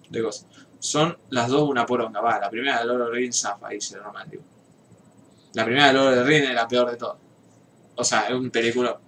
de 0.08 0.22
cosas. 0.22 0.46
Son 0.78 1.16
las 1.30 1.48
dos 1.48 1.68
una 1.68 1.84
poronga. 1.84 2.20
Va, 2.20 2.40
la 2.40 2.50
primera 2.50 2.80
de 2.80 2.86
Lord 2.86 3.02
of 3.02 3.10
the 3.10 3.16
Rings 3.16 3.40
zafa, 3.40 3.68
dice 3.68 3.96
el 3.96 4.02
romántico. 4.02 4.42
La 5.54 5.64
primera 5.64 5.88
de 5.88 5.92
Lord 5.92 6.08
of 6.08 6.14
the 6.14 6.24
Rings 6.24 6.48
es 6.48 6.54
la 6.54 6.68
peor 6.68 6.90
de 6.90 6.96
todas. 6.96 7.18
O 7.96 8.04
sea, 8.04 8.28
es 8.28 8.32
un 8.32 8.50
película, 8.50 8.98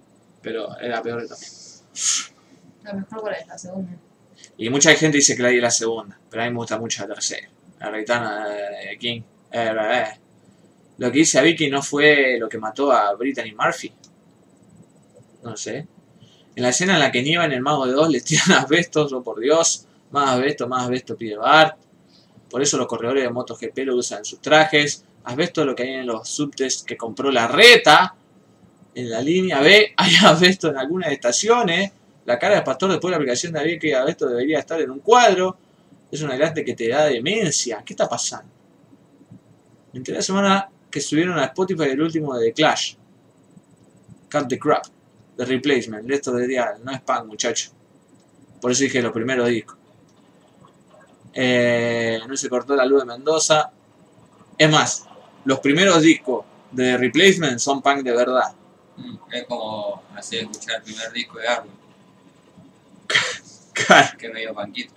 pero 0.41 0.77
es 0.77 0.89
la 0.89 1.01
peor 1.01 1.21
de 1.21 1.27
todas. 1.27 1.83
La 2.83 2.93
mejor 2.93 3.21
cuál 3.21 3.35
es 3.35 3.47
la 3.47 3.57
segunda. 3.57 3.91
Y 4.57 4.69
mucha 4.69 4.93
gente 4.93 5.17
dice 5.17 5.35
que 5.35 5.43
la 5.43 5.49
di 5.49 5.59
la 5.59 5.71
segunda, 5.71 6.19
pero 6.29 6.43
a 6.43 6.45
mí 6.45 6.51
me 6.51 6.57
gusta 6.57 6.77
mucho 6.77 7.01
la 7.01 7.15
tercera. 7.15 7.49
La 7.79 7.89
Reitana 7.89 8.47
de 8.47 8.97
King. 8.97 9.21
Eh, 9.51 9.71
eh, 9.71 9.99
eh. 9.99 10.19
Lo 10.97 11.11
que 11.11 11.19
dice 11.19 11.39
a 11.39 11.41
Vicky 11.41 11.69
no 11.69 11.81
fue 11.81 12.37
lo 12.39 12.47
que 12.47 12.57
mató 12.57 12.91
a 12.91 13.13
Brittany 13.15 13.53
Murphy. 13.53 13.93
No 15.43 15.57
sé. 15.57 15.87
En 16.55 16.63
la 16.63 16.69
escena 16.69 16.93
en 16.93 16.99
la 16.99 17.11
que 17.11 17.23
Nieva 17.23 17.45
en 17.45 17.51
el 17.51 17.61
Mago 17.61 17.87
de 17.87 17.95
Oz 17.95 18.09
les 18.09 18.23
tiran 18.23 18.51
asbestos, 18.51 19.11
oh 19.13 19.23
por 19.23 19.39
Dios. 19.39 19.85
Más 20.11 20.29
asbesto, 20.29 20.67
más 20.67 20.83
asbesto 20.83 21.15
pide 21.17 21.35
Bart. 21.35 21.77
Por 22.49 22.61
eso 22.61 22.77
los 22.77 22.85
corredores 22.85 23.23
de 23.23 23.29
MotoGP 23.29 23.77
lo 23.79 23.95
usan 23.95 24.19
en 24.19 24.25
sus 24.25 24.39
trajes. 24.39 25.03
Asbesto 25.23 25.61
es 25.61 25.67
lo 25.67 25.75
que 25.75 25.83
hay 25.83 25.89
en 25.93 26.05
los 26.05 26.29
subtes 26.29 26.83
que 26.83 26.95
compró 26.95 27.31
la 27.31 27.47
reta. 27.47 28.15
En 28.93 29.09
la 29.09 29.21
línea 29.21 29.59
B 29.59 29.93
hay 29.97 30.15
asbesto 30.23 30.69
en 30.69 30.77
algunas 30.77 31.11
estaciones. 31.11 31.91
La 32.25 32.37
cara 32.37 32.55
de 32.55 32.61
pastor 32.61 32.91
después 32.91 33.09
de 33.09 33.11
la 33.11 33.17
aplicación 33.17 33.53
de 33.53 33.59
David 33.59 33.79
que 33.81 34.03
esto 34.07 34.27
debería 34.27 34.59
estar 34.59 34.79
en 34.79 34.91
un 34.91 34.99
cuadro. 34.99 35.57
Es 36.11 36.21
una 36.21 36.35
grande 36.35 36.63
que 36.63 36.75
te 36.75 36.89
da 36.89 37.05
demencia. 37.05 37.81
¿Qué 37.83 37.93
está 37.93 38.07
pasando? 38.07 38.51
Me 39.91 39.97
enteré 39.97 40.17
la 40.17 40.23
semana 40.23 40.69
que 40.91 41.01
subieron 41.01 41.39
a 41.39 41.45
Spotify 41.45 41.85
el 41.85 42.01
último 42.01 42.37
de 42.37 42.47
The 42.47 42.53
Clash. 42.53 42.95
Cut 44.31 44.47
the 44.47 44.59
Crap. 44.59 44.85
The 45.37 45.45
Replacement. 45.45 46.09
Esto 46.11 46.31
de 46.33 46.47
Dial. 46.47 46.75
No 46.83 46.91
es 46.91 47.01
pan, 47.01 47.27
muchacho. 47.27 47.71
Por 48.61 48.71
eso 48.71 48.83
dije 48.83 49.01
los 49.01 49.11
primeros 49.11 49.47
discos. 49.49 49.77
Eh, 51.33 52.19
no 52.27 52.37
se 52.37 52.49
cortó 52.49 52.75
la 52.75 52.85
luz 52.85 53.01
de 53.01 53.05
Mendoza. 53.07 53.71
Es 54.57 54.69
más, 54.69 55.05
los 55.45 55.59
primeros 55.59 56.01
discos 56.01 56.45
de 56.71 56.83
The 56.93 56.97
Replacement 56.97 57.59
son 57.59 57.81
punk 57.81 58.03
de 58.03 58.11
verdad. 58.11 58.53
Mm, 58.97 59.15
Es 59.31 59.43
como 59.45 60.03
así 60.15 60.37
escuchar 60.37 60.77
el 60.77 60.83
primer 60.83 61.11
disco 61.11 61.39
de 61.39 61.47
Claro. 63.73 64.17
que 64.17 64.29
medio 64.29 64.53
panquito. 64.53 64.93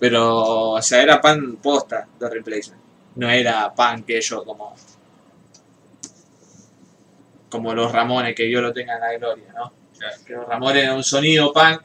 Pero, 0.00 0.70
o 0.72 0.82
sea, 0.82 1.02
era 1.02 1.20
pan 1.20 1.56
posta 1.56 2.08
de 2.18 2.30
replacement. 2.30 2.80
No 3.16 3.28
era 3.28 3.72
pan 3.74 4.02
que 4.02 4.20
yo 4.20 4.44
como. 4.44 4.74
Como 7.48 7.74
los 7.74 7.90
Ramones, 7.92 8.34
que 8.34 8.44
Dios 8.44 8.62
lo 8.62 8.72
tenga 8.72 8.94
en 8.94 9.00
la 9.00 9.14
gloria, 9.16 9.52
¿no? 9.54 9.72
Que 10.26 10.34
los 10.34 10.46
Ramones 10.46 10.82
era 10.84 10.94
un 10.94 11.02
sonido 11.04 11.52
punk 11.52 11.80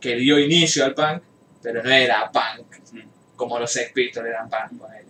que 0.00 0.14
dio 0.16 0.38
inicio 0.38 0.84
al 0.84 0.94
punk, 0.94 1.22
pero 1.62 1.82
no 1.82 1.90
era 1.90 2.30
punk 2.30 2.66
como 3.36 3.58
los 3.58 3.70
Sex 3.72 3.92
Pistols 3.92 4.28
eran 4.28 4.48
punk, 4.48 4.78
ponele. 4.78 5.08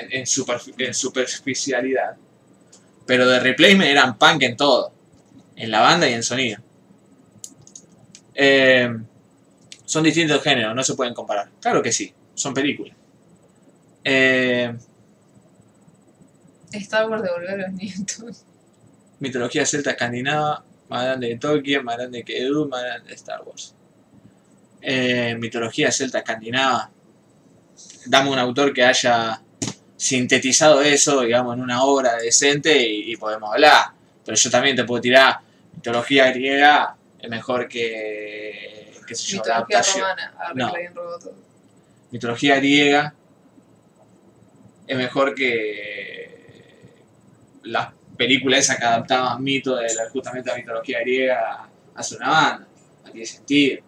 En, 0.00 0.12
en, 0.20 0.24
superfi- 0.24 0.74
en 0.78 0.94
superficialidad. 0.94 2.16
Pero 3.04 3.26
de 3.28 3.40
replacement 3.40 3.90
eran 3.90 4.16
punk 4.16 4.42
en 4.44 4.56
todo. 4.56 4.92
En 5.56 5.70
la 5.70 5.80
banda 5.80 6.08
y 6.08 6.12
en 6.14 6.22
sonido. 6.22 6.60
Eh, 8.34 8.88
son 9.84 10.04
distintos 10.04 10.42
géneros, 10.42 10.74
no 10.74 10.82
se 10.82 10.94
pueden 10.94 11.12
comparar. 11.12 11.50
Claro 11.60 11.82
que 11.82 11.92
sí, 11.92 12.14
son 12.34 12.54
películas. 12.54 12.96
Eh, 14.04 14.74
Star 16.72 17.08
Wars 17.10 17.22
devolver 17.22 17.58
los 17.58 17.72
nietos. 17.72 18.44
Mitología 19.22 19.64
celta 19.64 19.92
escandinava, 19.92 20.64
más 20.88 21.04
grande 21.04 21.28
que 21.28 21.36
Tolkien, 21.36 21.84
más 21.84 21.96
grande 21.96 22.24
que 22.24 22.42
Edu, 22.42 22.68
más 22.68 22.82
grande 22.82 23.08
que 23.08 23.14
Star 23.14 23.40
Wars. 23.42 23.74
Eh, 24.80 25.36
mitología 25.38 25.92
celta 25.92 26.18
escandinava. 26.18 26.90
Dame 28.06 28.30
un 28.30 28.38
autor 28.38 28.72
que 28.74 28.82
haya 28.84 29.40
sintetizado 29.96 30.82
eso, 30.82 31.20
digamos, 31.20 31.54
en 31.56 31.62
una 31.62 31.84
obra 31.84 32.16
decente 32.16 32.76
y, 32.84 33.12
y 33.12 33.16
podemos 33.16 33.52
hablar. 33.52 33.86
Pero 34.24 34.36
yo 34.36 34.50
también 34.50 34.74
te 34.74 34.84
puedo 34.84 35.00
tirar 35.00 35.38
mitología 35.74 36.30
griega, 36.32 36.96
es 37.20 37.30
mejor 37.30 37.68
que, 37.68 38.92
qué 39.06 39.14
sé 39.14 39.36
yo, 39.36 39.42
la 39.46 39.60
Mitología 39.60 39.78
adaptación. 39.78 40.04
romana. 40.04 40.52
No. 40.54 40.72
que 40.72 40.90
todo. 40.92 41.34
mitología 42.10 42.56
griega 42.56 43.14
es 44.88 44.96
mejor 44.96 45.34
que 45.36 47.02
las 47.62 47.92
películas 48.22 48.60
esas 48.60 48.78
que 48.78 48.84
adaptaban 48.84 49.42
mitos 49.42 49.80
de 49.80 49.94
la, 49.94 50.08
justamente 50.10 50.50
la 50.50 50.56
mitología 50.56 51.00
griega 51.00 51.68
hace 51.94 52.16
una 52.16 52.28
banda. 52.28 52.68
No 53.04 53.10
tiene 53.10 53.26
sentido. 53.26 53.82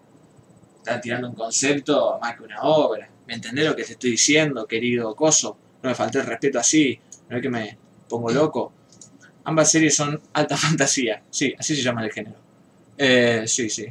Están 0.79 1.01
tirando 1.01 1.29
un 1.29 1.35
concepto 1.35 2.19
más 2.21 2.37
que 2.37 2.43
una 2.43 2.63
obra. 2.63 3.09
¿Me 3.27 3.35
entendés 3.35 3.65
lo 3.65 3.75
que 3.77 3.85
te 3.85 3.93
estoy 3.93 4.13
diciendo, 4.13 4.67
querido 4.67 5.15
Coso? 5.15 5.57
no 5.85 5.91
me 5.91 5.95
falté 5.95 6.19
el 6.19 6.27
respeto 6.27 6.59
así, 6.59 6.99
no 7.29 7.37
es 7.37 7.43
que 7.43 7.51
me 7.51 7.77
pongo 8.09 8.31
loco. 8.31 8.73
Ambas 9.45 9.71
series 9.71 9.95
son 9.95 10.21
alta 10.33 10.57
fantasía, 10.67 11.23
sí, 11.31 11.55
así 11.59 11.77
se 11.77 11.83
llama 11.83 12.03
el 12.05 12.11
género. 12.11 12.37
Eh, 12.97 13.45
sí, 13.47 13.69
sí. 13.69 13.87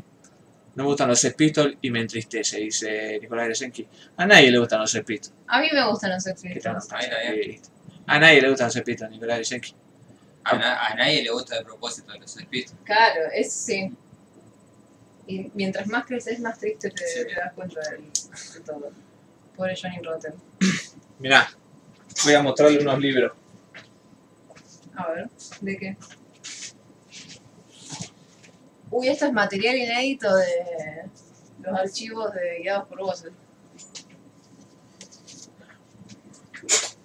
No 0.75 0.85
me 0.85 0.89
gustan 0.89 1.07
los 1.09 1.19
Sex 1.19 1.35
Pistols 1.35 1.77
y 1.83 1.91
me 1.91 2.01
entristece, 2.01 2.57
dice 2.57 3.19
Nicolás 3.21 3.45
Gresenki. 3.45 3.87
A 4.17 4.25
nadie 4.25 4.49
le 4.49 4.57
gustan 4.57 4.79
los 4.79 4.89
Sex 4.89 5.05
Pistols. 5.05 5.35
A 5.47 5.61
mí 5.61 5.67
me 5.71 5.87
gustan 5.87 6.09
los 6.09 6.23
Sex. 6.23 6.41
Pistols. 6.41 6.87
Listo. 7.45 7.69
A 8.07 8.19
nadie 8.19 8.41
le 8.41 8.49
gustan 8.49 8.67
los 8.67 8.73
Sex 8.73 8.83
Pistols, 8.83 9.11
Nicolás 9.11 9.37
Gresenki. 9.37 9.75
A, 10.45 10.55
na- 10.57 10.85
a 10.87 10.95
nadie 10.95 11.23
le 11.23 11.31
gusta 11.31 11.57
de 11.57 11.63
propósito 11.63 12.13
los 12.17 12.29
Sex 12.31 12.45
Pistols. 12.47 12.79
Claro, 12.83 13.21
eso 13.33 13.51
sí. 13.57 13.91
Y 15.25 15.49
mientras 15.53 15.87
más 15.87 16.05
creces, 16.05 16.39
más 16.39 16.59
triste 16.59 16.89
te, 16.89 17.07
Sí. 17.07 17.19
te 17.25 17.33
das 17.35 17.53
cuenta 17.53 17.79
de, 17.81 18.59
todo. 18.65 18.91
Pobre 19.55 19.73
Johnny 19.81 19.99
Rotten. 20.03 20.33
Mirá, 21.19 21.49
voy 22.25 22.33
a 22.33 22.41
mostrarle 22.43 22.79
unos 22.79 22.99
libros. 22.99 23.31
A 24.95 25.07
ver, 25.11 25.29
¿de 25.61 25.77
qué? 25.77 25.97
Uy, 28.91 29.07
esto 29.07 29.25
es 29.27 29.33
material 29.33 29.75
inédito 29.75 30.35
de 30.35 30.45
los 31.61 31.79
archivos 31.79 32.33
de 32.33 32.59
guiados 32.61 32.87
por 32.89 32.99
voces. 32.99 33.31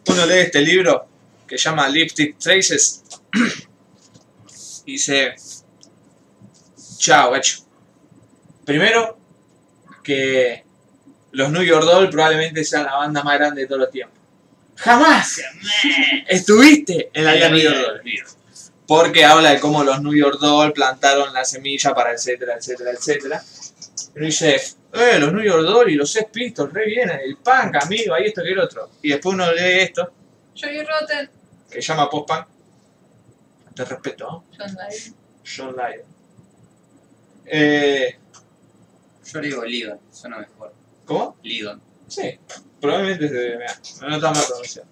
Uno 0.08 0.26
lee 0.26 0.38
este 0.40 0.60
libro 0.60 1.06
que 1.46 1.56
se 1.58 1.64
llama 1.68 1.88
Lipstick 1.88 2.36
Traces 2.38 3.02
dice, 4.86 5.34
chao, 6.98 7.36
hecho. 7.36 7.58
Primero, 8.64 9.18
que 10.02 10.64
los 11.32 11.50
New 11.50 11.62
York 11.62 11.84
Dolls 11.84 12.10
probablemente 12.10 12.64
sean 12.64 12.84
la 12.84 12.96
banda 12.96 13.22
más 13.22 13.38
grande 13.38 13.62
de 13.62 13.66
todos 13.66 13.80
los 13.82 13.90
tiempos. 13.90 14.18
¡Jamás! 14.76 15.42
Estuviste 16.26 17.10
en 17.12 17.24
la 17.24 17.34
vida 17.34 17.48
New 17.50 17.60
York 17.60 17.76
Dolls. 17.76 18.34
Porque 18.86 19.24
habla 19.24 19.50
de 19.50 19.60
cómo 19.60 19.84
los 19.84 20.00
New 20.00 20.14
York 20.14 20.38
Dolls 20.40 20.72
plantaron 20.72 21.32
la 21.34 21.44
semilla 21.44 21.94
para 21.94 22.12
etcétera, 22.12 22.56
etcétera, 22.56 22.92
etcétera. 22.92 23.42
Y 24.16 24.20
dice, 24.20 24.56
eh, 24.92 25.18
los 25.18 25.32
New 25.32 25.42
York 25.42 25.62
Dolls 25.62 25.92
y 25.92 25.94
los 25.94 26.10
Sex 26.10 26.30
Pistols, 26.32 26.72
re 26.72 26.86
bien, 26.86 27.10
el 27.10 27.36
punk, 27.36 27.76
amigo, 27.82 28.14
ahí 28.14 28.26
esto 28.26 28.42
que 28.42 28.52
el 28.52 28.58
otro. 28.58 28.90
Y 29.02 29.10
después 29.10 29.34
uno 29.34 29.52
lee 29.52 29.80
esto, 29.80 30.12
Johnny 30.58 30.82
Rotten, 30.82 31.30
que 31.70 31.80
llama 31.80 32.08
post-punk. 32.08 32.46
Te 33.78 33.84
respeto, 33.84 34.24
¿no? 34.26 34.44
John 34.58 34.70
Lydon. 34.74 35.14
John 35.56 35.76
Lydon. 35.76 36.06
Eh, 37.46 38.18
Yo 39.24 39.40
le 39.40 39.46
digo 39.46 39.64
Lidon, 39.64 40.00
suena 40.10 40.38
mejor. 40.38 40.74
¿Cómo? 41.04 41.36
Lidon. 41.44 41.80
Sí, 42.08 42.40
probablemente 42.80 43.28
se 43.28 43.56
mirá, 43.56 43.78
no 44.00 44.16
está 44.16 44.32
mal 44.32 44.44
pronunciado. 44.48 44.88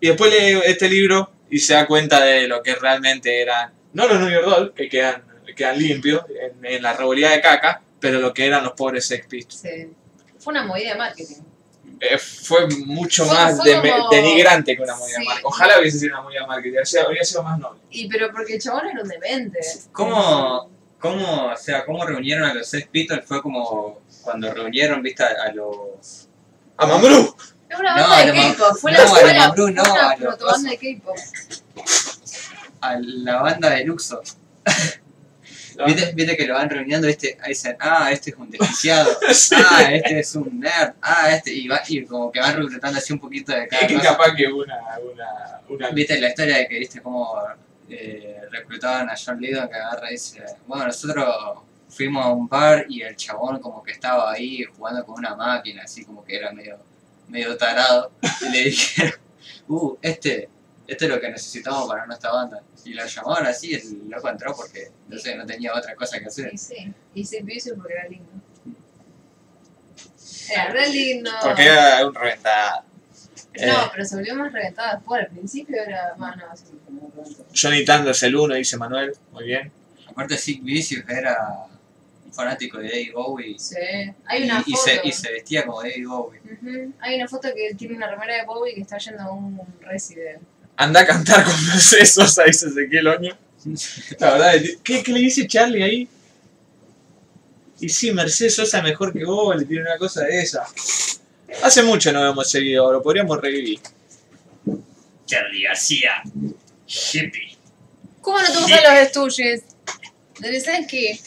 Y 0.00 0.08
después 0.08 0.30
lee 0.30 0.60
este 0.66 0.90
libro 0.90 1.30
y 1.48 1.58
se 1.60 1.72
da 1.72 1.86
cuenta 1.86 2.22
de 2.22 2.46
lo 2.46 2.62
que 2.62 2.74
realmente 2.74 3.40
eran, 3.40 3.72
no 3.94 4.06
los 4.06 4.20
New 4.20 4.28
York 4.28 4.44
Dolls, 4.44 4.72
que 4.74 4.90
quedan, 4.90 5.24
quedan 5.56 5.78
limpios 5.78 6.24
en, 6.28 6.62
en 6.62 6.82
la 6.82 6.92
revolía 6.92 7.30
de 7.30 7.40
caca, 7.40 7.80
pero 8.00 8.20
lo 8.20 8.34
que 8.34 8.46
eran 8.46 8.64
los 8.64 8.74
pobres 8.74 9.06
Sex 9.06 9.26
Pistols. 9.26 9.62
Sí. 9.62 9.92
Fue 10.38 10.50
una 10.52 10.64
movida 10.66 10.90
de 10.92 10.98
marketing. 10.98 11.36
Eh, 12.10 12.18
fue 12.18 12.66
mucho 12.86 13.24
Fue- 13.24 13.34
más 13.34 13.56
fue 13.56 13.70
de- 13.80 13.90
como- 13.90 14.08
denigrante 14.10 14.76
que 14.76 14.82
una 14.82 14.94
movida 14.96 15.16
de 15.16 15.22
Sí. 15.22 15.26
marketing. 15.26 15.46
Ojalá 15.48 15.78
hubiese 15.80 15.98
sido 16.00 16.12
una 16.14 16.22
movida 16.22 16.40
de 16.40 16.46
marketing, 16.46 16.78
o 16.82 16.84
sea, 16.86 17.02
habría 17.04 17.24
sido 17.24 17.42
más 17.42 17.58
noble. 17.58 17.80
Y 17.90 18.08
pero 18.08 18.30
porque 18.32 18.54
el 18.54 18.60
chabón 18.60 18.86
era 18.88 19.02
un 19.02 19.08
demente. 19.08 19.58
¿Cómo, 19.92 20.70
cómo, 20.98 21.46
o 21.52 21.56
sea, 21.56 21.84
cómo 21.86 22.04
reunieron 22.04 22.44
a 22.48 22.54
los 22.54 22.68
Sex 22.68 22.88
Pistols? 22.88 23.24
Fue 23.26 23.40
como 23.40 24.00
cuando 24.22 24.52
reunieron, 24.52 25.02
viste, 25.02 25.22
a, 25.22 25.28
a 25.48 25.52
los... 25.52 26.28
¡A 26.76 26.86
Mambrú! 26.86 27.34
Es 27.68 27.78
una 27.80 27.96
No, 27.96 28.00
banda 28.02 28.16
de 28.16 28.22
a 28.22 28.26
lo 28.26 28.34
ma- 28.34 28.54
K-pop. 28.56 28.76
Fue 28.78 28.92
no, 28.92 28.98
la 28.98 29.04
a 29.04 29.06
lo 29.06 29.10
fue 29.14 29.32
la- 29.34 29.38
Mambrú, 29.46 29.70
no, 29.70 29.82
una 29.82 30.10
a 30.10 30.16
lo 30.16 30.26
protobanda 30.28 30.70
de 30.70 30.78
K-pop. 30.78 31.16
a 32.80 32.96
la 33.00 33.40
banda 33.42 33.70
de 33.70 33.84
Luxor. 33.84 34.22
¿Viste, 35.86 36.12
viste 36.14 36.36
que 36.36 36.46
lo 36.46 36.54
van 36.54 36.70
reuniendo, 36.70 37.06
viste, 37.06 37.36
ahí 37.42 37.50
dicen, 37.50 37.76
ah, 37.80 38.10
este 38.12 38.30
es 38.30 38.36
un 38.36 38.50
desquiciado, 38.50 39.10
Sí. 39.32 39.54
ah, 39.58 39.92
este 39.92 40.20
es 40.20 40.34
un 40.36 40.60
nerd, 40.60 40.92
ah, 41.02 41.30
este, 41.34 41.52
y, 41.52 41.66
va, 41.68 41.80
y 41.88 42.04
como 42.04 42.30
que 42.30 42.40
van 42.40 42.56
reclutando 42.56 42.98
así 42.98 43.12
un 43.12 43.18
poquito 43.18 43.52
de 43.52 43.66
cada 43.68 43.82
Es 43.82 43.88
que 43.88 43.94
cosa. 43.94 44.08
capaz 44.10 44.34
que 44.34 44.46
una, 44.46 44.76
una, 45.12 45.60
una 45.68 45.90
Viste 45.90 46.20
la 46.20 46.28
historia 46.28 46.58
de 46.58 46.68
que 46.68 46.78
viste 46.78 47.00
cómo 47.00 47.34
eh, 47.88 48.40
reclutaban 48.50 49.08
a 49.10 49.14
John 49.16 49.40
Lydon 49.40 49.68
que 49.68 49.74
agarra 49.76 50.08
y 50.10 50.12
dice, 50.12 50.42
bueno, 50.66 50.86
nosotros 50.86 51.26
fuimos 51.88 52.24
a 52.24 52.28
un 52.30 52.48
bar 52.48 52.86
y 52.88 53.02
el 53.02 53.16
chabón 53.16 53.60
como 53.60 53.82
que 53.82 53.92
estaba 53.92 54.32
ahí 54.32 54.64
jugando 54.76 55.04
con 55.04 55.18
una 55.18 55.34
máquina, 55.34 55.82
así 55.84 56.04
como 56.04 56.24
que 56.24 56.36
era 56.36 56.52
medio, 56.52 56.78
medio 57.28 57.56
tarado, 57.56 58.10
y 58.40 58.48
le 58.50 58.64
dijeron, 58.64 59.12
uh, 59.68 59.96
este, 60.02 60.48
este 60.86 61.04
es 61.06 61.10
lo 61.10 61.20
que 61.20 61.30
necesitamos 61.30 61.88
para 61.88 62.06
nuestra 62.06 62.32
banda. 62.32 62.62
Y 62.84 62.92
lo 62.92 63.06
llamaron 63.06 63.46
así, 63.46 63.74
el 63.74 64.08
loco 64.08 64.28
entró 64.28 64.54
porque, 64.54 64.90
no 65.08 65.18
sé, 65.18 65.34
no 65.36 65.46
tenía 65.46 65.74
otra 65.74 65.94
cosa 65.94 66.18
que 66.18 66.26
hacer. 66.26 66.50
Y 66.52 66.58
sí. 66.58 66.92
Y 67.14 67.42
Vicious 67.42 67.76
porque 67.76 67.94
era 67.94 68.08
lindo. 68.08 68.30
Era 70.50 70.68
re 70.70 70.88
lindo. 70.90 71.30
Porque 71.42 71.62
era 71.64 72.06
un 72.06 72.14
reventado. 72.14 72.82
No, 73.56 73.84
Eh, 73.84 73.90
pero 73.92 74.04
se 74.04 74.16
volvió 74.16 74.34
más 74.34 74.52
reventado 74.52 74.96
después. 74.96 75.22
Al 75.22 75.28
principio 75.30 75.82
era 75.82 76.14
más, 76.16 76.36
no, 76.36 76.50
así. 76.50 76.64
Johnny 77.54 77.84
Tando 77.84 78.10
es 78.10 78.22
el 78.24 78.34
uno, 78.36 78.54
dice 78.54 78.76
Manuel. 78.76 79.14
Muy 79.32 79.44
bien. 79.44 79.70
Aparte, 80.08 80.36
Sid 80.36 80.62
Vicious 80.62 81.08
era 81.08 81.66
un 82.26 82.32
fanático 82.32 82.78
de 82.78 82.88
David 82.88 83.12
Bowie 83.14 83.58
Sí. 83.58 83.76
Hay 84.26 84.44
una 84.44 84.62
y 84.66 84.72
foto. 84.72 84.82
se, 84.84 85.00
y 85.04 85.12
se 85.12 85.32
vestía 85.32 85.64
como 85.64 85.82
David 85.82 86.06
Bowie. 86.06 86.40
Hay 87.00 87.16
una 87.16 87.28
foto 87.28 87.48
que 87.54 87.74
tiene 87.74 87.94
una 87.96 88.10
remera 88.10 88.34
de 88.36 88.44
Bowie 88.44 88.74
que 88.74 88.80
está 88.82 88.98
yendo 88.98 89.22
a 89.22 89.32
un 89.32 89.60
resident. 89.80 90.42
Anda 90.76 91.00
a 91.00 91.06
cantar 91.06 91.44
con 91.44 91.66
Mercedes 91.68 92.12
Sosa, 92.12 92.44
dice 92.44 92.68
Ezequiel 92.68 93.08
Oño. 93.08 93.36
La 94.18 94.32
verdad, 94.32 94.54
¿qué, 94.82 95.02
¿qué 95.02 95.12
le 95.12 95.20
dice 95.20 95.46
Charlie 95.46 95.82
ahí? 95.82 96.08
Y 97.80 97.88
sí, 97.88 98.12
Mercedes 98.12 98.56
Sosa 98.56 98.78
es 98.78 98.84
mejor 98.84 99.12
que 99.12 99.24
vos, 99.24 99.56
le 99.56 99.64
tiene 99.64 99.82
una 99.82 99.98
cosa 99.98 100.22
de 100.24 100.40
esa. 100.40 100.64
Hace 101.62 101.82
mucho 101.82 102.12
no 102.12 102.26
hemos 102.28 102.50
seguido, 102.50 102.92
lo 102.92 103.02
podríamos 103.02 103.40
revivir. 103.40 103.80
Charlie 105.26 105.62
García, 105.62 106.22
hippie. 106.86 107.56
¿Cómo 108.20 108.40
no 108.40 108.46
te 108.46 108.58
gustan 108.58 108.82
los 108.84 109.02
estuches? 109.02 109.62
¿De 110.40 110.86
que 110.88 111.20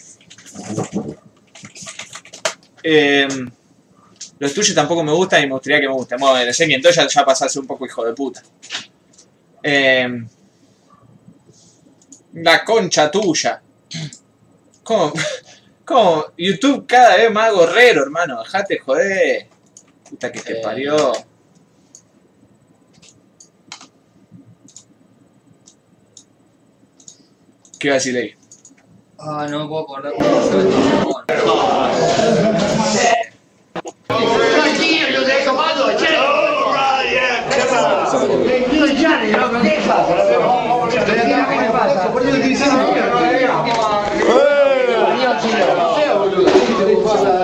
Eh, 2.83 3.27
los 4.39 4.53
tuyos 4.53 4.75
tampoco 4.75 5.03
me 5.03 5.11
gustan 5.11 5.43
y 5.43 5.47
me 5.47 5.53
gustaría 5.53 5.79
que 5.79 5.87
me 5.87 5.93
gusten. 5.93 6.19
Bueno, 6.19 6.37
el 6.37 6.49
Ezequiel 6.49 6.77
entonces 6.77 7.03
ya, 7.03 7.07
ya 7.07 7.25
pasase 7.25 7.59
un 7.59 7.67
poco 7.67 7.85
hijo 7.85 8.05
de 8.05 8.13
puta. 8.13 8.43
Eh, 9.69 10.07
la 12.35 12.63
concha 12.63 13.11
tuya. 13.11 13.61
¿Cómo? 14.81 15.11
¿Cómo? 15.83 16.25
YouTube 16.37 16.85
cada 16.87 17.17
vez 17.17 17.29
más 17.31 17.51
gorrero, 17.53 18.03
hermano. 18.03 18.41
Dejate 18.43 18.79
joder. 18.79 19.47
Puta 20.09 20.31
que 20.31 20.39
te 20.39 20.59
Eh. 20.59 20.61
parió. 20.63 21.11
¿Qué 27.79 27.87
iba 27.87 27.95
a 27.95 27.99
decir 27.99 28.17
ahí? 28.17 28.33
Ah, 29.19 29.47
no 29.49 29.59
me 29.63 29.67
puedo 29.67 29.83
acordar 29.83 30.13
cómo 30.13 30.43
se 30.43 31.57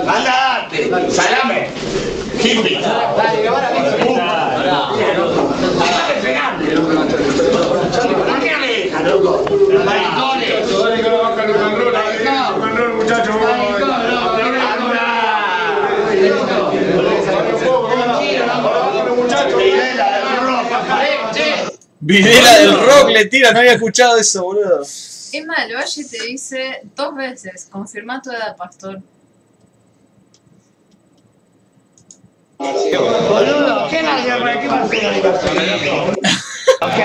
Andate, 0.07 0.89
salame, 1.09 1.69
hippie. 2.41 2.79
¿Por 8.27 8.39
qué 8.39 8.57
me 8.57 8.67
dejan, 8.67 9.09
loco? 9.09 9.45
Videla 22.05 22.59
del 22.59 22.77
rock 22.77 23.11
le 23.11 23.25
tira, 23.27 23.53
no 23.53 23.59
había 23.59 23.73
escuchado 23.73 24.17
eso, 24.17 24.43
boludo. 24.43 24.85
Emma 25.31 25.55
del 25.65 25.77
Valle 25.77 26.03
te 26.03 26.25
dice 26.25 26.81
dos 26.93 27.15
veces, 27.15 27.69
confirma 27.71 28.21
tu 28.21 28.29
edad, 28.29 28.57
pastor. 28.57 29.01
Boludo, 32.57 33.87
¿qué 33.89 34.03
la 34.03 34.21
guerra? 34.21 34.61
¿Qué 34.61 34.67
va 34.67 34.79
a 34.79 34.83
hacer 34.83 35.23
Ok. 36.81 36.97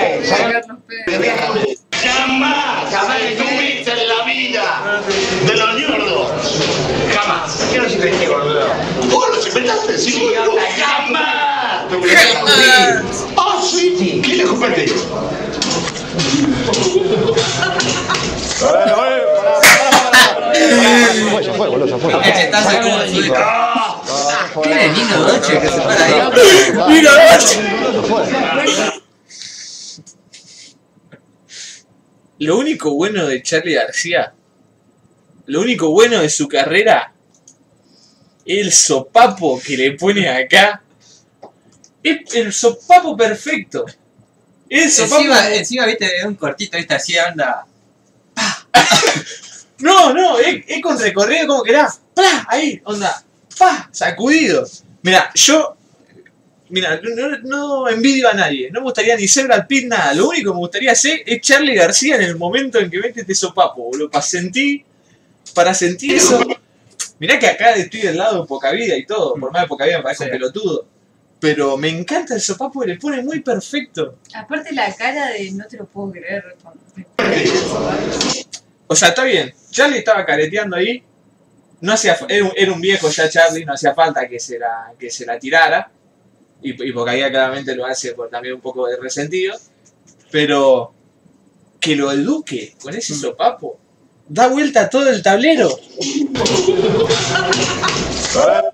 Jamás, 1.91 2.93
jamás 2.93 3.21
estuviste 3.21 3.91
en 3.91 4.07
la 4.07 4.25
vida 4.25 5.01
de 5.45 5.55
los 5.55 5.79
ñordos. 5.79 6.31
Jamás. 7.13 7.67
¿Qué 7.71 7.77
los 7.79 7.93
inventé, 7.93 8.27
boludo? 8.27 8.67
¿Vos 9.09 9.29
los 9.29 9.47
inventaste? 9.47 9.97
Sí, 9.97 10.33
boludo. 11.97 12.13
¡Ah, 13.37 13.61
sí! 13.63 14.21
¿Quién 14.23 14.37
le 14.37 14.43
escupete? 14.43 14.85
Ya 21.41 21.53
fue, 21.53 21.67
boludo, 21.69 21.85
ya 21.87 21.97
fue. 21.97 22.13
El 22.13 22.21
cachetazo 22.21 22.69
es 22.71 22.77
como 22.77 22.97
suelta. 23.07 24.01
¿Qué 24.63 24.69
de 24.75 24.89
Nino 24.89 25.17
Doche 25.19 25.59
que 25.59 25.69
se 25.69 25.79
para 25.79 26.05
ahí? 26.05 26.13
¡Mira, 26.89 27.11
fue. 28.07 28.21
Lo 32.39 32.57
único 32.57 32.93
bueno 32.93 33.25
de 33.25 33.43
Charlie 33.43 33.73
García, 33.73 34.33
lo 35.45 35.61
único 35.61 35.89
bueno 35.91 36.21
de 36.21 36.29
su 36.29 36.47
carrera, 36.47 37.13
el 38.45 38.71
sopapo 38.71 39.59
que 39.61 39.75
le 39.75 39.91
pone 39.91 40.29
acá. 40.29 40.83
Es 42.03 42.33
el 42.35 42.53
sopapo 42.53 43.15
perfecto. 43.17 43.85
El 44.69 44.89
sopapo. 44.91 45.17
Encima, 45.21 45.53
encima, 45.53 45.85
viste, 45.85 46.17
es 46.17 46.25
un 46.25 46.35
cortito, 46.35 46.77
viste, 46.77 46.93
así 46.93 47.17
anda. 47.17 47.65
No, 49.79 50.13
no, 50.13 50.37
es, 50.39 50.63
es 50.67 50.81
con 50.81 50.99
recorrido 50.99 51.47
como 51.47 51.63
que 51.63 51.71
era. 51.71 51.89
¡Plah! 52.13 52.45
Ahí, 52.49 52.81
onda. 52.83 53.23
¡Pah! 53.57 53.87
Sacudido. 53.93 54.67
Mira, 55.03 55.31
yo. 55.33 55.77
Mira, 56.67 56.99
no, 57.01 57.37
no 57.39 57.89
envidio 57.89 58.27
a 58.29 58.33
nadie. 58.33 58.69
No 58.71 58.81
me 58.81 58.87
gustaría 58.87 59.15
ni 59.15 59.27
ser 59.27 59.45
Brad 59.47 59.67
Pitt, 59.67 59.85
nada. 59.87 60.13
Lo 60.13 60.27
único 60.27 60.51
que 60.51 60.55
me 60.55 60.59
gustaría 60.59 60.91
hacer 60.91 61.21
es 61.25 61.39
Charlie 61.41 61.75
García 61.75 62.15
en 62.17 62.23
el 62.23 62.35
momento 62.35 62.77
en 62.77 62.91
que 62.91 62.99
mete 62.99 63.21
este 63.21 63.33
sopapo, 63.33 63.83
boludo. 63.83 64.11
Para 64.11 64.21
sentir. 64.25 64.83
Para 65.55 65.73
sentir 65.73 66.15
eso. 66.15 66.41
Mirá 67.17 67.39
que 67.39 67.47
acá 67.47 67.71
estoy 67.75 68.01
del 68.01 68.17
lado 68.17 68.41
de 68.41 68.47
poca 68.47 68.71
vida 68.71 68.97
y 68.97 69.05
todo. 69.05 69.35
Por 69.35 69.51
más 69.53 69.61
de 69.61 69.67
poca 69.69 69.85
vida 69.85 69.97
me 69.97 70.03
parece 70.03 70.25
Sí. 70.25 70.29
un 70.29 70.31
pelotudo. 70.31 70.85
Pero 71.39 71.77
me 71.77 71.89
encanta 71.89 72.35
el 72.35 72.41
sopapo 72.41 72.81
que 72.81 72.87
le 72.87 72.97
pone 72.97 73.23
muy 73.23 73.39
perfecto. 73.39 74.17
Aparte 74.33 74.73
la 74.73 74.93
cara 74.93 75.29
de 75.29 75.51
no 75.51 75.65
te 75.65 75.77
lo 75.77 75.85
puedo 75.85 76.11
creer. 76.11 76.57
O 78.87 78.95
sea, 78.95 79.09
está 79.09 79.23
bien. 79.23 79.53
Charlie 79.71 79.99
estaba 79.99 80.25
careteando 80.25 80.75
ahí. 80.75 81.03
No 81.81 81.93
hacía, 81.93 82.17
era, 82.27 82.43
un, 82.43 82.51
era 82.55 82.73
un 82.73 82.81
viejo 82.81 83.09
ya 83.09 83.29
Charlie, 83.29 83.63
no 83.63 83.73
hacía 83.73 83.93
falta 83.93 84.27
que 84.27 84.39
se 84.39 84.59
la, 84.59 84.93
que 84.99 85.09
se 85.09 85.25
la 85.25 85.39
tirara. 85.39 85.89
Y, 86.61 86.89
y 86.89 86.91
porque 86.91 87.11
ahí 87.11 87.31
claramente 87.31 87.73
lo 87.73 87.85
hace 87.85 88.13
por 88.13 88.29
también 88.29 88.55
un 88.55 88.61
poco 88.61 88.85
de 88.87 88.97
resentido. 88.97 89.57
Pero 90.29 90.93
que 91.79 91.95
lo 91.95 92.11
eduque 92.11 92.75
con 92.81 92.93
ese 92.93 93.15
sopapo. 93.15 93.79
Da 94.27 94.47
vuelta 94.47 94.81
a 94.81 94.89
todo 94.89 95.09
el 95.09 95.23
tablero. 95.23 95.69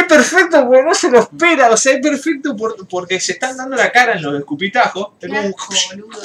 Es 0.00 0.06
perfecto 0.06 0.66
porque 0.66 0.82
no 0.82 0.94
se 0.94 1.10
lo 1.10 1.20
espera. 1.20 1.70
O 1.70 1.76
sea, 1.76 1.94
es 1.94 2.00
perfecto 2.00 2.56
por- 2.56 2.86
porque 2.88 3.20
se 3.20 3.32
están 3.32 3.56
dando 3.56 3.76
la 3.76 3.90
cara 3.92 4.14
en 4.14 4.22
los 4.22 4.38
escupitajos. 4.38 5.08
Un- 5.22 5.54
boludo. 5.90 6.22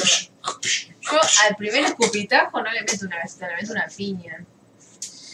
Yo 1.01 1.19
al 1.47 1.55
primer 1.55 1.83
escupitajo 1.85 2.61
no 2.61 2.71
le 2.71 2.81
meto 2.81 3.05
una 3.05 3.17
galleta, 3.17 3.47
le 3.49 3.55
meto 3.57 3.71
una 3.73 3.87
piña. 3.95 4.45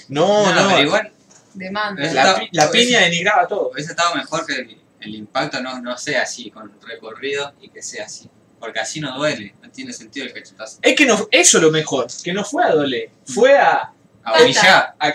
No, 0.09 0.45
No, 0.53 0.61
no. 0.63 0.67
pero 0.69 0.81
igual, 0.81 1.11
De. 1.53 1.65
Es 1.99 2.13
La, 2.13 2.35
pi- 2.39 2.49
la 2.51 2.71
piña 2.71 2.99
denigraba 3.01 3.47
todo. 3.47 3.71
hubiese 3.71 3.91
estado 3.91 4.15
mejor 4.15 4.45
que 4.45 4.53
el, 4.53 4.81
el 5.01 5.15
impacto 5.15 5.61
no, 5.61 5.81
no 5.81 5.97
sea 5.97 6.23
así, 6.23 6.49
con 6.51 6.71
recorrido 6.81 7.53
y 7.61 7.69
que 7.69 7.81
sea 7.81 8.05
así. 8.05 8.29
Porque 8.59 8.79
así 8.79 8.99
no 9.01 9.17
duele, 9.17 9.55
no 9.61 9.69
tiene 9.71 9.91
sentido 9.91 10.25
el 10.27 10.33
cachetazo. 10.33 10.79
Es 10.81 10.95
que 10.95 11.05
no, 11.05 11.27
eso 11.31 11.57
es 11.57 11.63
lo 11.63 11.71
mejor, 11.71 12.07
que 12.23 12.31
no 12.33 12.45
fue 12.45 12.63
a 12.63 12.69
doler, 12.71 13.09
fue 13.25 13.57
a, 13.57 13.91
A 14.24 14.41
humillar. 14.41 14.93
a- 14.99 15.13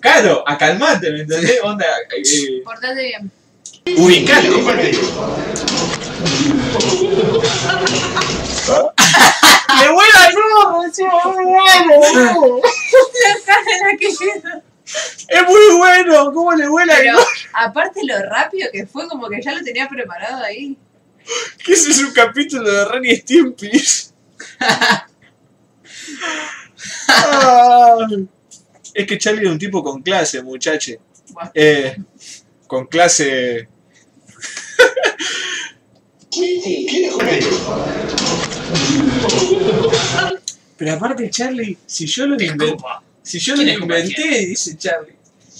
claro, 0.00 0.44
a 0.46 0.58
calmarte, 0.58 1.10
¿me 1.12 1.20
entendés? 1.20 1.60
Onda, 1.62 1.86
eh, 2.16 2.62
Portate 2.64 3.02
bien. 3.02 3.30
ubicate. 3.98 4.50
¡Le 9.80 9.88
vuela 9.92 10.26
el 10.28 10.34
gorro! 10.34 10.82
es 10.84 10.98
muy 10.98 11.44
bueno. 11.44 12.60
La 12.62 13.34
cara 13.44 13.90
que 13.98 14.08
queda. 14.08 14.62
Es 15.28 15.42
muy 15.46 15.76
bueno, 15.78 16.32
¿cómo 16.32 16.52
le 16.52 16.68
vuela 16.68 16.94
el 16.94 16.98
Pero 17.04 17.18
aparte 17.52 18.00
lo 18.04 18.18
rápido 18.28 18.68
que 18.72 18.86
fue, 18.86 19.06
como 19.08 19.28
que 19.28 19.40
ya 19.40 19.52
lo 19.52 19.62
tenía 19.62 19.88
preparado 19.88 20.42
ahí. 20.44 20.76
Que 21.64 21.74
ese 21.74 21.92
es 21.92 22.00
un 22.02 22.12
capítulo 22.12 22.68
de 22.70 22.84
Ren 22.86 23.04
y 23.04 23.14
Stimpy. 23.16 23.70
Es 28.94 29.06
que 29.06 29.18
Charlie 29.18 29.42
era 29.42 29.52
un 29.52 29.58
tipo 29.58 29.82
con 29.82 30.02
clase, 30.02 30.42
muchache. 30.42 30.98
Buah. 31.30 31.50
Eh, 31.54 31.96
con 32.66 32.86
clase. 32.86 33.68
Pero 40.76 40.92
aparte, 40.92 41.30
Charlie, 41.30 41.76
si 41.86 42.06
yo 42.06 42.26
lo 42.26 42.34
inventé. 42.34 42.76
Si 43.22 43.38
yo 43.38 43.54
lo 43.54 43.62
¿Quién 43.62 43.76
es 43.76 43.82
inventé, 43.82 44.46
dice 44.46 44.76
Charlie. 44.76 45.16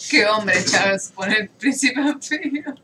Qué 0.09 0.27
hombre, 0.27 0.65
Charles, 0.65 1.13
pone 1.15 1.37
el 1.37 1.49
príncipe 1.51 2.01
feo. 2.21 2.75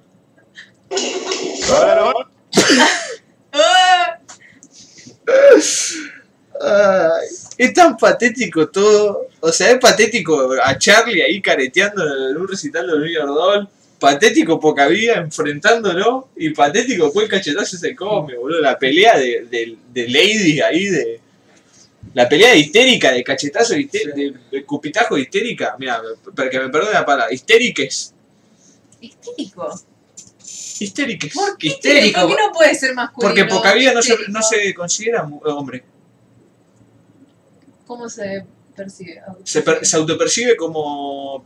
Ay, 6.60 7.26
es 7.58 7.72
tan 7.72 7.96
patético 7.96 8.68
todo. 8.68 9.28
O 9.40 9.52
sea, 9.52 9.70
es 9.70 9.78
patético 9.78 10.54
a 10.62 10.78
Charlie 10.78 11.22
ahí 11.22 11.40
careteando 11.40 12.02
en 12.04 12.36
un 12.36 12.48
recital 12.48 12.86
de 12.86 12.98
New 12.98 13.08
York 13.08 13.28
Doll. 13.28 13.68
Patético 13.98 14.60
poca 14.60 14.86
vida 14.88 15.14
enfrentándolo. 15.14 16.28
Y 16.36 16.50
patético 16.50 17.10
fue 17.10 17.24
el 17.24 17.30
cachetazo 17.30 17.76
se 17.76 17.96
come, 17.96 18.36
boludo. 18.36 18.60
La 18.60 18.78
pelea 18.78 19.18
de, 19.18 19.46
de, 19.50 19.76
de 19.92 20.08
Lady 20.08 20.60
ahí 20.60 20.86
de. 20.86 21.20
La 22.14 22.28
pelea 22.28 22.50
de 22.50 22.58
histérica, 22.58 23.12
de 23.12 23.24
cachetazo 23.24 23.74
de, 23.74 23.88
de, 23.92 24.34
de 24.50 24.64
cupitajo 24.64 25.16
de 25.16 25.22
histérica. 25.22 25.76
Mira, 25.78 26.00
para 26.34 26.48
que 26.48 26.60
me 26.60 26.68
perdone 26.68 26.92
la 26.92 27.04
palabra. 27.04 27.32
Histériques. 27.32 28.14
Histérico. 29.00 29.80
Histériques. 30.78 31.34
¿Por 31.34 31.58
qué? 31.58 31.68
Histérico. 31.68 32.20
¿Por 32.20 32.36
qué 32.36 32.42
no 32.42 32.52
puede 32.52 32.74
ser 32.74 32.94
masculino? 32.94 33.28
Porque 33.28 33.44
poca 33.44 33.74
vida 33.74 33.92
no 33.92 34.02
se, 34.02 34.16
no 34.28 34.42
se 34.42 34.74
considera 34.74 35.28
hombre. 35.44 35.84
¿Cómo 37.86 38.08
se 38.08 38.44
percibe? 38.74 39.22
Se, 39.44 39.62
per- 39.62 39.84
se 39.86 39.96
autopercibe 39.96 40.56
como 40.56 41.44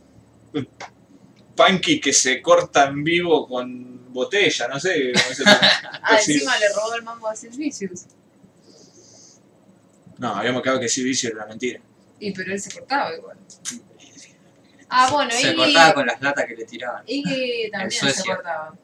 punky 1.55 1.99
que 2.01 2.11
se 2.13 2.41
corta 2.41 2.85
en 2.85 3.03
vivo 3.03 3.47
con 3.47 4.11
botella, 4.13 4.67
no 4.67 4.79
sé. 4.79 5.11
cómo 5.13 5.35
se 5.35 5.43
Ah, 6.03 6.17
encima 6.17 6.57
le 6.57 6.69
robó 6.73 6.95
el 6.95 7.03
mambo 7.03 7.27
a 7.27 7.35
Sid 7.35 7.55
Vicious. 7.55 8.05
No, 10.17 10.35
habíamos 10.35 10.61
quedado 10.61 10.79
que 10.79 10.89
sí, 10.89 11.03
vicio 11.03 11.31
era 11.31 11.45
mentira. 11.45 11.79
Y 12.19 12.31
pero 12.31 12.53
él 12.53 12.61
se 12.61 12.71
cortaba 12.71 13.15
igual. 13.15 13.37
Ah, 14.89 15.09
bueno, 15.11 15.31
Se 15.31 15.47
Iggy, 15.51 15.55
cortaba 15.55 15.93
con 15.93 16.05
las 16.05 16.21
latas 16.21 16.45
que 16.45 16.55
le 16.55 16.65
tiraban. 16.65 17.03
Iggy 17.07 17.69
también 17.71 17.91
se 18.13 18.23
cortaba. 18.23 18.75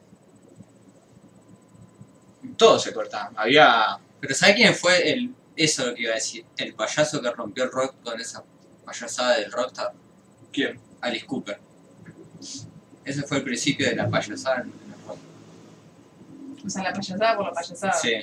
Todo 2.56 2.78
se 2.78 2.92
cortaba. 2.92 3.30
Había. 3.36 3.98
Pero 4.20 4.34
¿sabes 4.34 4.56
quién 4.56 4.74
fue 4.74 5.12
el 5.12 5.32
eso 5.64 5.86
lo 5.86 5.94
que 5.94 6.02
iba 6.02 6.12
a 6.12 6.16
decir? 6.16 6.44
El 6.56 6.74
payaso 6.74 7.20
que 7.20 7.30
rompió 7.30 7.64
el 7.64 7.70
rock 7.70 7.96
con 8.02 8.20
esa 8.20 8.44
payasada 8.84 9.38
del 9.38 9.50
rockstar, 9.52 9.92
¿Quién? 10.52 10.80
Alice 11.00 11.26
Cooper. 11.26 11.58
Ese 13.04 13.22
fue 13.22 13.38
el 13.38 13.44
principio 13.44 13.88
de 13.88 13.96
la 13.96 14.08
payasada 14.08 14.62
en 14.62 14.68
el 14.68 15.06
rock. 15.06 15.18
O 16.64 16.70
sea, 16.70 16.82
la 16.84 16.92
payasada 16.92 17.36
por 17.36 17.46
la 17.46 17.52
payasada. 17.52 17.92
Sí. 17.92 18.14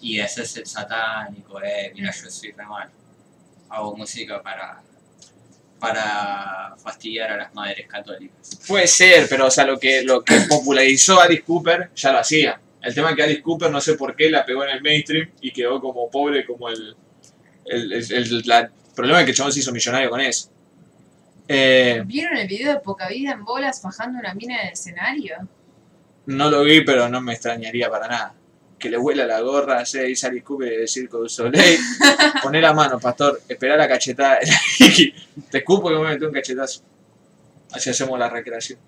Y 0.00 0.20
ese 0.20 0.42
es 0.42 0.56
el 0.56 0.66
satánico, 0.66 1.60
eh, 1.62 1.92
mira 1.94 2.12
yo 2.12 2.30
soy 2.30 2.52
re 2.52 2.66
mal. 2.66 2.90
Hago 3.68 3.96
música 3.96 4.42
para 4.42 4.82
para 5.78 6.74
fastidiar 6.82 7.30
a 7.32 7.36
las 7.36 7.54
madres 7.54 7.86
católicas. 7.86 8.58
Puede 8.66 8.86
ser, 8.86 9.28
pero 9.28 9.46
o 9.46 9.50
sea, 9.50 9.64
lo 9.64 9.78
que, 9.78 10.02
lo 10.02 10.24
que 10.24 10.40
popularizó 10.48 11.20
Alice 11.20 11.42
Cooper 11.42 11.90
ya 11.94 12.12
lo 12.12 12.18
hacía. 12.18 12.60
El 12.82 12.94
tema 12.94 13.10
es 13.10 13.16
que 13.16 13.22
Alice 13.22 13.42
Cooper 13.42 13.70
no 13.70 13.80
sé 13.80 13.94
por 13.94 14.14
qué 14.14 14.30
la 14.30 14.44
pegó 14.46 14.64
en 14.64 14.70
el 14.70 14.82
mainstream 14.82 15.30
y 15.40 15.50
quedó 15.52 15.80
como 15.80 16.10
pobre 16.10 16.46
como 16.46 16.68
el. 16.68 16.96
El, 17.64 17.92
el- 17.92 18.12
el- 18.12 18.42
la- 18.46 18.60
el 18.60 18.70
problema 18.94 19.20
es 19.20 19.24
que 19.26 19.30
el 19.32 19.36
chabón 19.36 19.52
se 19.52 19.60
hizo 19.60 19.72
millonario 19.72 20.10
con 20.10 20.20
eso. 20.20 20.50
Eh, 21.46 22.02
¿Vieron 22.06 22.36
el 22.36 22.46
video 22.48 22.72
de 22.74 22.80
Poca 22.80 23.08
Vida 23.08 23.32
en 23.32 23.44
bolas 23.44 23.80
bajando 23.82 24.18
una 24.18 24.34
mina 24.34 24.60
en 24.60 24.66
el 24.68 24.72
escenario? 24.72 25.36
No 26.26 26.50
lo 26.50 26.62
vi, 26.62 26.82
pero 26.82 27.08
no 27.08 27.20
me 27.20 27.32
extrañaría 27.32 27.88
para 27.90 28.06
nada. 28.08 28.34
Que 28.78 28.90
le 28.90 28.98
huela 28.98 29.26
la 29.26 29.40
gorra, 29.40 29.84
se 29.86 30.04
dice 30.04 30.26
Alice 30.28 30.44
Cooper 30.44 30.68
del 30.70 30.88
Circo 30.88 31.18
du 31.18 31.28
Soleil. 31.28 31.78
Poné 32.42 32.60
la 32.60 32.72
mano, 32.74 32.98
pastor. 33.00 33.40
Esperá 33.48 33.76
la 33.76 33.88
cachetada. 33.88 34.38
Te 35.50 35.58
escupo 35.58 35.90
y 35.90 35.94
me 35.96 36.08
meto 36.10 36.26
un 36.26 36.32
cachetazo. 36.32 36.82
Así 37.72 37.90
hacemos 37.90 38.18
la 38.18 38.28
recreación. 38.28 38.78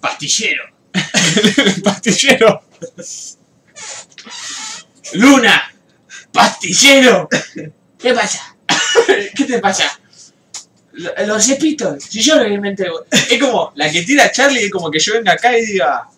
¡Pastillero! 0.00 0.64
¡Pastillero! 1.84 2.62
¡Luna! 5.14 5.62
¡Pastillero! 6.32 7.28
¿Qué 7.98 8.12
pasa? 8.14 8.56
¿Qué 9.36 9.44
te 9.44 9.58
pasa? 9.60 9.84
Lo- 10.92 11.12
Los 11.26 11.44
cepitos, 11.44 12.02
si 12.04 12.20
yo 12.20 12.36
lo 12.36 12.46
inventé. 12.48 12.88
Es 13.10 13.38
como, 13.40 13.72
la 13.76 13.90
que 13.90 14.02
tira 14.02 14.30
Charlie 14.30 14.64
es 14.64 14.70
como 14.70 14.90
que 14.90 14.98
yo 14.98 15.14
venga 15.14 15.32
acá 15.32 15.56
y 15.56 15.64
diga. 15.66 16.08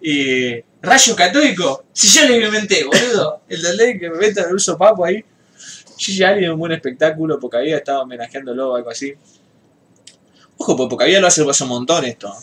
Y. 0.00 0.54
Rayo 0.82 1.14
católico. 1.14 1.84
Si 1.92 2.08
yo 2.08 2.24
le 2.26 2.38
inventé, 2.42 2.84
boludo. 2.84 3.42
El 3.48 3.76
ley 3.76 3.98
que 3.98 4.10
me 4.10 4.18
meta 4.18 4.42
el 4.42 4.54
uso 4.54 4.76
papo 4.76 5.04
ahí. 5.04 5.24
Gigi 5.96 6.24
Allen 6.24 6.50
un 6.50 6.58
buen 6.58 6.72
espectáculo 6.72 7.38
porque 7.38 7.58
había 7.58 7.76
estado 7.76 8.02
homenajeándolo 8.02 8.72
o 8.72 8.76
algo 8.76 8.90
así. 8.90 9.14
Ojo, 10.56 10.76
pues 10.76 10.88
porque 10.88 11.04
había 11.04 11.20
lo 11.20 11.28
hace 11.28 11.48
hace 11.48 11.62
un 11.62 11.68
montón 11.68 12.04
esto. 12.04 12.34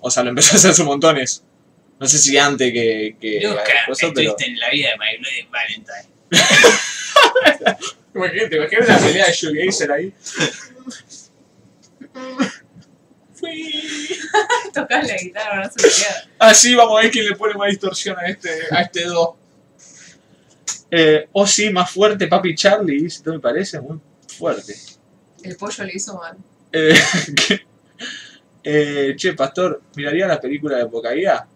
O 0.00 0.10
sea, 0.10 0.22
lo 0.22 0.28
empezó 0.30 0.54
a 0.54 0.56
hacer 0.58 0.70
hace 0.70 0.84
montones. 0.84 1.42
No 2.02 2.08
sé 2.08 2.18
si 2.18 2.36
antes 2.36 2.72
que. 2.72 3.16
que 3.20 3.40
coso, 3.86 4.12
pero- 4.12 4.32
estuviste 4.32 4.46
en 4.46 4.58
la 4.58 4.70
vida 4.70 4.88
de 4.88 4.96
My 4.98 5.16
Bloody 5.18 5.48
Valentine. 5.52 6.08
Imagínate, 8.14 8.56
imagínate 8.56 8.92
una 8.92 8.98
pelea 8.98 9.26
de 9.26 9.32
Shoegazer 9.32 9.92
ahí. 9.92 10.12
Fui. 13.32 14.18
Tocás 14.74 15.06
la 15.06 15.16
guitarra, 15.16 15.62
no 15.62 15.70
se 15.70 15.86
me 15.86 15.94
queda. 15.94 16.30
Así 16.40 16.74
vamos 16.74 16.98
a 16.98 17.02
ver 17.02 17.10
quién 17.12 17.26
le 17.26 17.36
pone 17.36 17.54
más 17.54 17.70
distorsión 17.70 18.18
a 18.18 18.26
este, 18.26 18.50
a 18.70 18.82
este 18.82 19.04
do. 19.04 19.38
Eh, 20.90 21.28
oh 21.32 21.46
sí, 21.46 21.70
más 21.70 21.90
fuerte, 21.90 22.26
papi 22.26 22.54
Charlie, 22.54 23.00
dice, 23.00 23.22
¿no 23.24 23.34
me 23.34 23.40
parece? 23.40 23.80
Muy 23.80 23.98
fuerte. 24.26 24.74
El 25.42 25.56
pollo 25.56 25.84
le 25.84 25.92
hizo 25.94 26.18
mal. 26.18 26.36
Eh, 26.72 26.94
eh, 28.64 29.14
che, 29.16 29.32
pastor, 29.34 29.80
¿miraría 29.94 30.26
las 30.26 30.40
películas 30.40 30.80
de 30.80 30.86
Pocaía? 30.86 31.46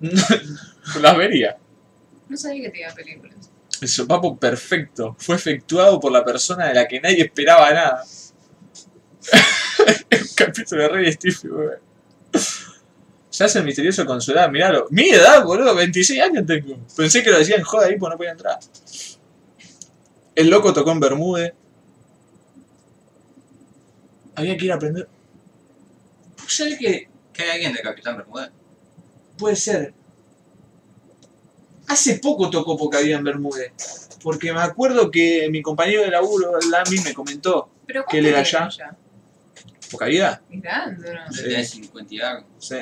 las 1.00 1.16
vería. 1.16 1.56
No 2.28 2.36
sabía 2.36 2.64
que 2.64 2.70
tenía 2.70 2.94
películas. 2.94 3.50
El 3.80 3.88
sopapo 3.88 4.38
perfecto 4.38 5.16
fue 5.18 5.36
efectuado 5.36 6.00
por 6.00 6.10
la 6.10 6.24
persona 6.24 6.66
de 6.66 6.74
la 6.74 6.88
que 6.88 7.00
nadie 7.00 7.24
esperaba 7.24 7.72
nada. 7.72 8.04
Un 10.12 10.28
capítulo 10.34 10.82
de 10.82 10.88
Rey 10.88 11.12
Stiffy, 11.12 11.48
weón. 11.48 11.78
Se 13.28 13.44
hace 13.44 13.58
el 13.58 13.64
misterioso 13.64 14.06
con 14.06 14.22
su 14.22 14.32
edad, 14.32 14.50
miralo. 14.50 14.86
Mi 14.90 15.10
edad, 15.10 15.44
boludo, 15.44 15.74
26 15.74 16.22
años 16.22 16.46
tengo. 16.46 16.78
Pensé 16.96 17.22
que 17.22 17.30
lo 17.30 17.38
decían 17.38 17.62
joda 17.62 17.86
ahí, 17.86 17.98
pues 17.98 18.10
no 18.10 18.16
podía 18.16 18.32
entrar. 18.32 18.58
El 20.34 20.48
loco 20.48 20.72
tocó 20.72 20.92
en 20.92 21.00
Bermude. 21.00 21.54
Había 24.34 24.56
que 24.56 24.64
ir 24.64 24.72
a 24.72 24.76
aprender. 24.76 25.06
¿Vos 26.38 26.54
sabés 26.54 26.78
que 26.78 27.08
¿Que 27.36 27.42
hay 27.42 27.50
alguien 27.50 27.74
de 27.74 27.82
Capitán 27.82 28.16
Bermúdez? 28.16 28.50
Puede 29.38 29.56
ser. 29.56 29.94
Hace 31.88 32.18
poco 32.18 32.50
tocó 32.50 32.76
Pocavida 32.76 33.16
en 33.16 33.24
Bermúdez. 33.24 33.72
Porque 34.22 34.52
me 34.52 34.60
acuerdo 34.60 35.10
que 35.10 35.48
mi 35.50 35.62
compañero 35.62 36.02
de 36.02 36.10
laburo, 36.10 36.58
Lami, 36.70 36.98
me 37.00 37.14
comentó. 37.14 37.70
Pero 37.86 38.04
¿Qué 38.08 38.20
le 38.20 38.32
da 38.32 38.44
¿cuánto 38.50 38.76
ya? 38.76 38.96
tiene 39.54 39.76
¿Pocavida? 39.90 40.42
Es 40.50 40.60
grande, 40.62 41.14
¿no? 41.14 41.32
Sí. 41.32 41.44
Tiene 41.44 41.64
50 41.64 42.14
y 42.14 42.20
algo. 42.20 42.46
Sí. 42.58 42.76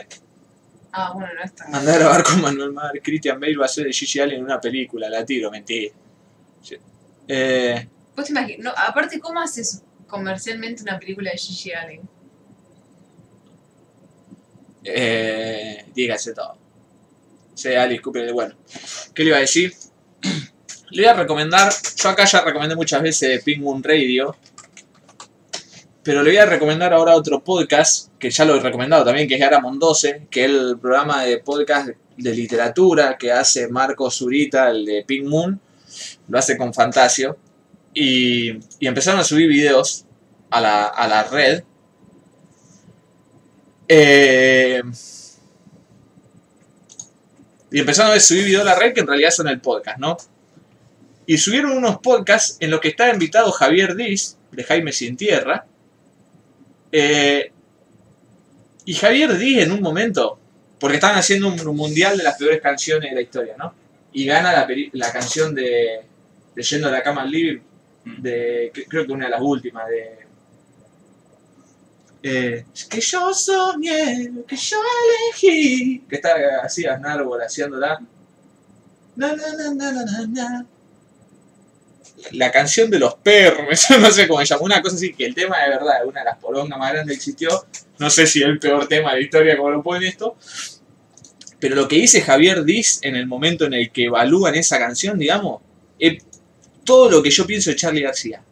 Ah, 0.93 1.13
bueno, 1.13 1.29
no 1.35 1.43
es 1.43 1.55
tan 1.55 1.71
Mandé 1.71 1.93
a 1.93 1.99
grabar 1.99 2.23
con 2.23 2.41
Manuel 2.41 2.73
Mar. 2.73 2.93
Christian 3.03 3.39
Bale 3.41 3.57
va 3.57 3.67
a 3.67 3.69
ser 3.69 3.85
de 3.85 3.93
Gigi 3.93 4.21
Allen 4.21 4.39
en 4.39 4.45
una 4.45 4.61
película. 4.61 5.09
La 5.11 5.27
tiro, 5.27 5.51
mentira. 5.51 5.93
Sí. 6.63 6.77
Eh, 7.29 7.89
¿Vos 8.17 8.25
te 8.25 8.31
imaginas? 8.33 8.65
No, 8.65 8.71
aparte, 8.77 9.19
¿cómo 9.19 9.41
haces 9.41 9.83
comercialmente 10.07 10.83
una 10.83 10.99
película 10.99 11.31
de 11.33 11.37
Gigi 11.37 11.73
Allen? 11.73 12.09
Eh, 14.85 15.87
todo. 16.35 16.59
Sí, 17.55 17.75
Alice 17.75 18.03
bueno. 18.33 18.55
¿Qué 19.15 19.23
le 19.23 19.29
iba 19.29 19.39
a 19.39 19.41
decir? 19.41 19.73
Le 20.91 21.03
voy 21.03 21.11
a 21.11 21.15
recomendar, 21.15 21.73
yo 21.97 22.09
acá 22.09 22.25
ya 22.25 22.43
recomendé 22.43 22.77
muchas 22.77 23.03
veces 23.03 23.43
Moon 23.59 23.83
Radio, 23.83 24.37
pero 26.03 26.23
le 26.23 26.31
voy 26.31 26.39
a 26.39 26.47
recomendar 26.47 26.93
ahora 26.93 27.17
otro 27.17 27.43
podcast, 27.43 28.11
que 28.19 28.31
ya 28.31 28.45
lo 28.45 28.57
he 28.57 28.61
recomendado 28.61 29.05
también, 29.05 29.27
que 29.27 29.37
es 29.37 29.43
Aramon 29.43 29.79
12, 29.79 30.29
que 30.31 30.45
es 30.45 30.51
el 30.51 30.79
programa 30.79 31.25
de 31.25 31.39
podcast 31.39 31.89
de 32.17 32.35
literatura 32.35 33.17
que 33.19 33.33
hace 33.33 33.69
Marco 33.69 34.11
Zurita, 34.11 34.71
el 34.71 34.85
de 34.85 35.05
Pink 35.07 35.27
Moon, 35.27 35.61
lo 36.29 36.39
hace 36.39 36.57
con 36.57 36.75
Fantasio, 36.75 37.39
y, 37.95 38.51
y 38.79 38.87
empezaron 38.87 39.21
a 39.21 39.25
subir 39.25 39.49
videos 39.49 40.05
a 40.51 40.61
la, 40.61 40.85
a 40.85 41.09
la 41.09 41.25
red. 41.25 41.65
Eh, 43.89 44.83
y 47.71 47.81
empezaron 47.81 48.13
a 48.17 48.21
subir 48.21 48.45
videos 48.45 48.63
a 48.63 48.67
la 48.67 48.79
red 48.79 48.95
que 48.95 49.01
en 49.01 49.07
realidad 49.07 49.31
son 49.31 49.49
el 49.49 49.61
podcast, 49.61 49.99
¿no? 49.99 50.17
Y 51.27 51.39
subieron 51.39 51.73
unos 51.73 51.99
podcasts 51.99 52.57
en 52.61 52.71
los 52.71 52.81
que 52.81 52.89
estaba 52.89 53.13
invitado 53.13 53.51
Javier 53.51 53.97
Diz, 53.97 54.37
de 54.53 54.63
Jaime 54.65 54.93
Sin 54.93 55.17
Tierra. 55.17 55.67
Eh, 56.93 57.51
y 58.85 58.95
Javier 58.95 59.37
Diz 59.37 59.63
en 59.63 59.73
un 59.73 59.81
momento, 59.81 60.39
porque 60.79 60.97
estaban 60.97 61.17
haciendo 61.17 61.49
un 61.49 61.77
mundial 61.77 62.17
de 62.17 62.25
las 62.25 62.37
peores 62.37 62.61
canciones 62.61 63.11
de 63.11 63.17
la 63.17 63.23
historia, 63.23 63.55
¿no? 63.59 63.75
Y 64.13 64.27
gana 64.27 64.53
la, 64.53 64.69
la 64.93 65.13
canción 65.13 65.55
de, 65.55 66.03
de 66.55 66.63
Yendo 66.63 66.89
a 66.89 66.91
la 66.93 67.03
cama 67.03 67.23
al 67.23 67.31
living, 67.31 67.59
de, 68.05 68.71
que- 68.73 68.85
creo 68.85 69.07
que 69.07 69.13
una 69.13 69.25
de 69.25 69.31
las 69.33 69.41
últimas, 69.41 69.89
de... 69.89 70.19
eh, 72.27 72.65
que 72.89 73.01
yo 73.03 73.35
soñé, 73.35 74.33
que 74.49 74.57
yo 74.57 74.79
elegí. 75.05 76.01
Que 76.09 76.17
está 76.17 76.35
así 76.63 76.87
Aznar 76.87 77.23
haciéndola. 77.45 78.01
Na, 79.15 79.37
na, 79.37 79.53
na, 79.53 79.75
na, 79.75 79.93
na, 79.93 80.27
na. 80.27 80.67
La 82.31 82.51
canción 82.51 82.89
de 82.89 82.99
los 82.99 83.17
perros, 83.17 83.87
no 84.01 84.11
sé 84.11 84.27
cómo 84.27 84.41
se 84.41 84.47
llama, 84.47 84.63
una 84.63 84.81
cosa 84.81 84.97
así, 84.97 85.13
que 85.13 85.27
el 85.27 85.35
tema 85.35 85.59
de 85.65 85.69
verdad 85.69 86.03
es 86.03 86.09
una 86.09 86.21
de 86.21 86.25
las 86.25 86.39
porongas 86.39 86.79
más 86.79 86.93
grandes 86.93 87.15
que 87.15 87.19
existió. 87.19 87.67
No 87.99 88.09
sé 88.09 88.27
si 88.27 88.41
es 88.41 88.47
el 88.47 88.59
peor 88.59 88.89
tema 88.89 89.11
de 89.11 89.17
la 89.19 89.23
historia 89.23 89.57
como 89.59 89.71
lo 89.71 89.83
ponen 89.83 90.05
esto. 90.05 90.39
Pero 91.61 91.77
lo 91.77 91.87
que 91.87 91.97
dice 91.97 92.23
Javier 92.23 92.65
Diz 92.65 93.01
en 93.03 93.17
el 93.17 93.27
momento 93.27 93.67
en 93.67 93.75
el 93.75 93.93
que 93.93 94.05
evalúan 94.05 94.55
esa 94.55 94.79
canción, 94.79 95.19
digamos, 95.19 95.61
es 95.99 96.25
todo 96.85 97.11
lo 97.11 97.23
que 97.23 97.31
yo 97.31 97.47
pienso 97.47 97.69
de 97.69 97.77
Charlie 97.77 98.03
García. 98.03 98.43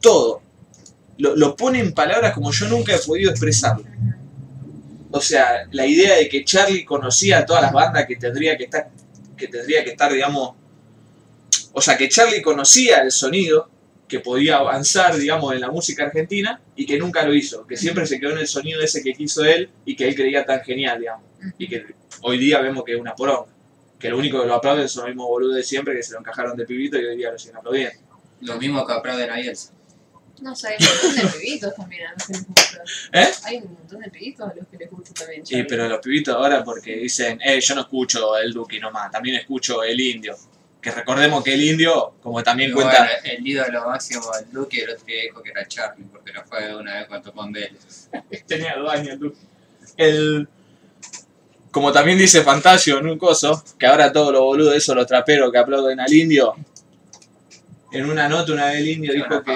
Todo. 0.00 0.47
Lo, 1.18 1.36
lo 1.36 1.56
pone 1.56 1.80
en 1.80 1.92
palabras 1.92 2.32
como 2.32 2.50
yo 2.52 2.68
nunca 2.68 2.94
he 2.94 2.98
podido 2.98 3.30
expresarlo. 3.30 3.84
O 5.10 5.20
sea, 5.20 5.66
la 5.70 5.86
idea 5.86 6.16
de 6.16 6.28
que 6.28 6.44
Charlie 6.44 6.84
conocía 6.84 7.38
a 7.38 7.46
todas 7.46 7.62
las 7.62 7.72
bandas 7.72 8.06
que 8.06 8.16
tendría 8.16 8.56
que 8.56 8.64
estar, 8.64 8.90
que 9.36 9.48
tendría 9.48 9.82
que 9.84 9.90
estar, 9.90 10.12
digamos, 10.12 10.54
o 11.72 11.80
sea, 11.80 11.96
que 11.96 12.08
Charlie 12.08 12.42
conocía 12.42 12.98
el 12.98 13.10
sonido 13.10 13.70
que 14.08 14.20
podía 14.20 14.56
avanzar, 14.56 15.16
digamos, 15.16 15.54
en 15.54 15.60
la 15.60 15.70
música 15.70 16.04
argentina 16.04 16.60
y 16.74 16.86
que 16.86 16.98
nunca 16.98 17.24
lo 17.24 17.34
hizo, 17.34 17.66
que 17.66 17.76
siempre 17.76 18.06
se 18.06 18.18
quedó 18.18 18.32
en 18.32 18.38
el 18.38 18.48
sonido 18.48 18.82
ese 18.82 19.02
que 19.02 19.12
quiso 19.12 19.44
él 19.44 19.70
y 19.84 19.94
que 19.94 20.08
él 20.08 20.14
creía 20.14 20.44
tan 20.44 20.60
genial, 20.62 20.98
digamos, 20.98 21.24
y 21.58 21.68
que 21.68 21.84
hoy 22.22 22.38
día 22.38 22.60
vemos 22.60 22.84
que 22.84 22.94
es 22.94 23.00
una 23.00 23.14
poronga, 23.14 23.52
que 23.98 24.08
lo 24.08 24.18
único 24.18 24.40
que 24.40 24.46
lo 24.46 24.54
aplauden 24.54 24.88
son 24.88 25.02
los 25.04 25.10
mismos 25.10 25.28
boludos 25.28 25.56
de 25.56 25.62
siempre 25.62 25.94
que 25.94 26.02
se 26.02 26.12
lo 26.14 26.20
encajaron 26.20 26.56
de 26.56 26.64
pibito 26.64 26.98
y 26.98 27.04
hoy 27.04 27.16
día 27.16 27.30
lo 27.30 27.38
siguen 27.38 27.56
aplaudiendo. 27.58 27.98
Lo 28.40 28.56
mismo 28.56 28.86
que 28.86 28.92
aplauden 28.92 29.30
a 29.30 29.36
Bielsa. 29.36 29.72
No 30.40 30.54
sé, 30.54 30.68
hay 30.68 30.76
un 30.80 30.86
montón 30.86 31.16
de 31.16 31.38
pibitos 31.38 31.74
también 31.74 32.06
a 32.06 32.12
los 32.12 32.26
que 32.26 32.32
les 32.32 32.46
gusta. 32.46 32.82
¿Eh? 33.12 33.28
Hay 33.44 33.56
un 33.56 33.72
montón 33.74 34.00
de 34.00 34.10
pibitos 34.10 34.50
a 34.50 34.54
los 34.54 34.68
que 34.68 34.76
les 34.76 34.90
gusta 34.90 35.14
también. 35.14 35.46
Sí, 35.46 35.62
pero 35.64 35.88
los 35.88 35.98
pibitos 35.98 36.34
ahora 36.34 36.62
porque 36.62 36.96
dicen, 36.96 37.40
eh, 37.44 37.60
yo 37.60 37.74
no 37.74 37.82
escucho 37.82 38.36
el 38.36 38.52
Duki 38.52 38.78
nomás, 38.78 39.10
también 39.10 39.36
escucho 39.36 39.82
el 39.82 39.98
indio. 40.00 40.36
Que 40.80 40.92
recordemos 40.92 41.42
que 41.42 41.54
el 41.54 41.62
indio, 41.62 42.14
como 42.22 42.42
también 42.42 42.70
Y 42.70 42.72
cuenta... 42.72 42.98
bueno, 42.98 43.12
el 43.24 43.46
ídolo 43.46 43.86
máximo 43.86 44.30
del 44.36 44.52
Duque, 44.52 44.84
el 44.84 44.90
otro 44.90 45.04
día 45.06 45.22
dijo 45.22 45.42
que 45.42 45.50
era 45.50 45.66
Charlie, 45.66 46.04
porque 46.04 46.32
no 46.32 46.44
fue 46.44 46.76
una 46.76 46.94
vez 46.94 47.08
cuando 47.08 47.30
tocó 47.30 47.44
en 47.44 47.52
Vélez. 47.52 48.08
Tenía 48.46 48.76
dos 48.76 48.92
años 48.92 49.08
el 49.08 49.18
Duki. 49.18 49.38
El... 49.96 50.48
Como 51.72 51.92
también 51.92 52.16
dice 52.16 52.42
Fantasio 52.42 52.98
en 52.98 53.08
un 53.08 53.18
coso, 53.18 53.62
que 53.78 53.86
ahora 53.86 54.12
todos 54.12 54.32
los 54.32 54.40
boludos 54.40 54.74
esos, 54.74 54.94
los 54.94 55.06
traperos 55.06 55.50
que 55.50 55.58
aplauden 55.58 56.00
al 56.00 56.12
indio, 56.12 56.54
en 57.92 58.08
una 58.10 58.28
nota 58.28 58.52
una 58.52 58.66
vez 58.66 58.76
el 58.78 58.88
indio 58.88 59.12
dijo 59.12 59.42
que... 59.42 59.52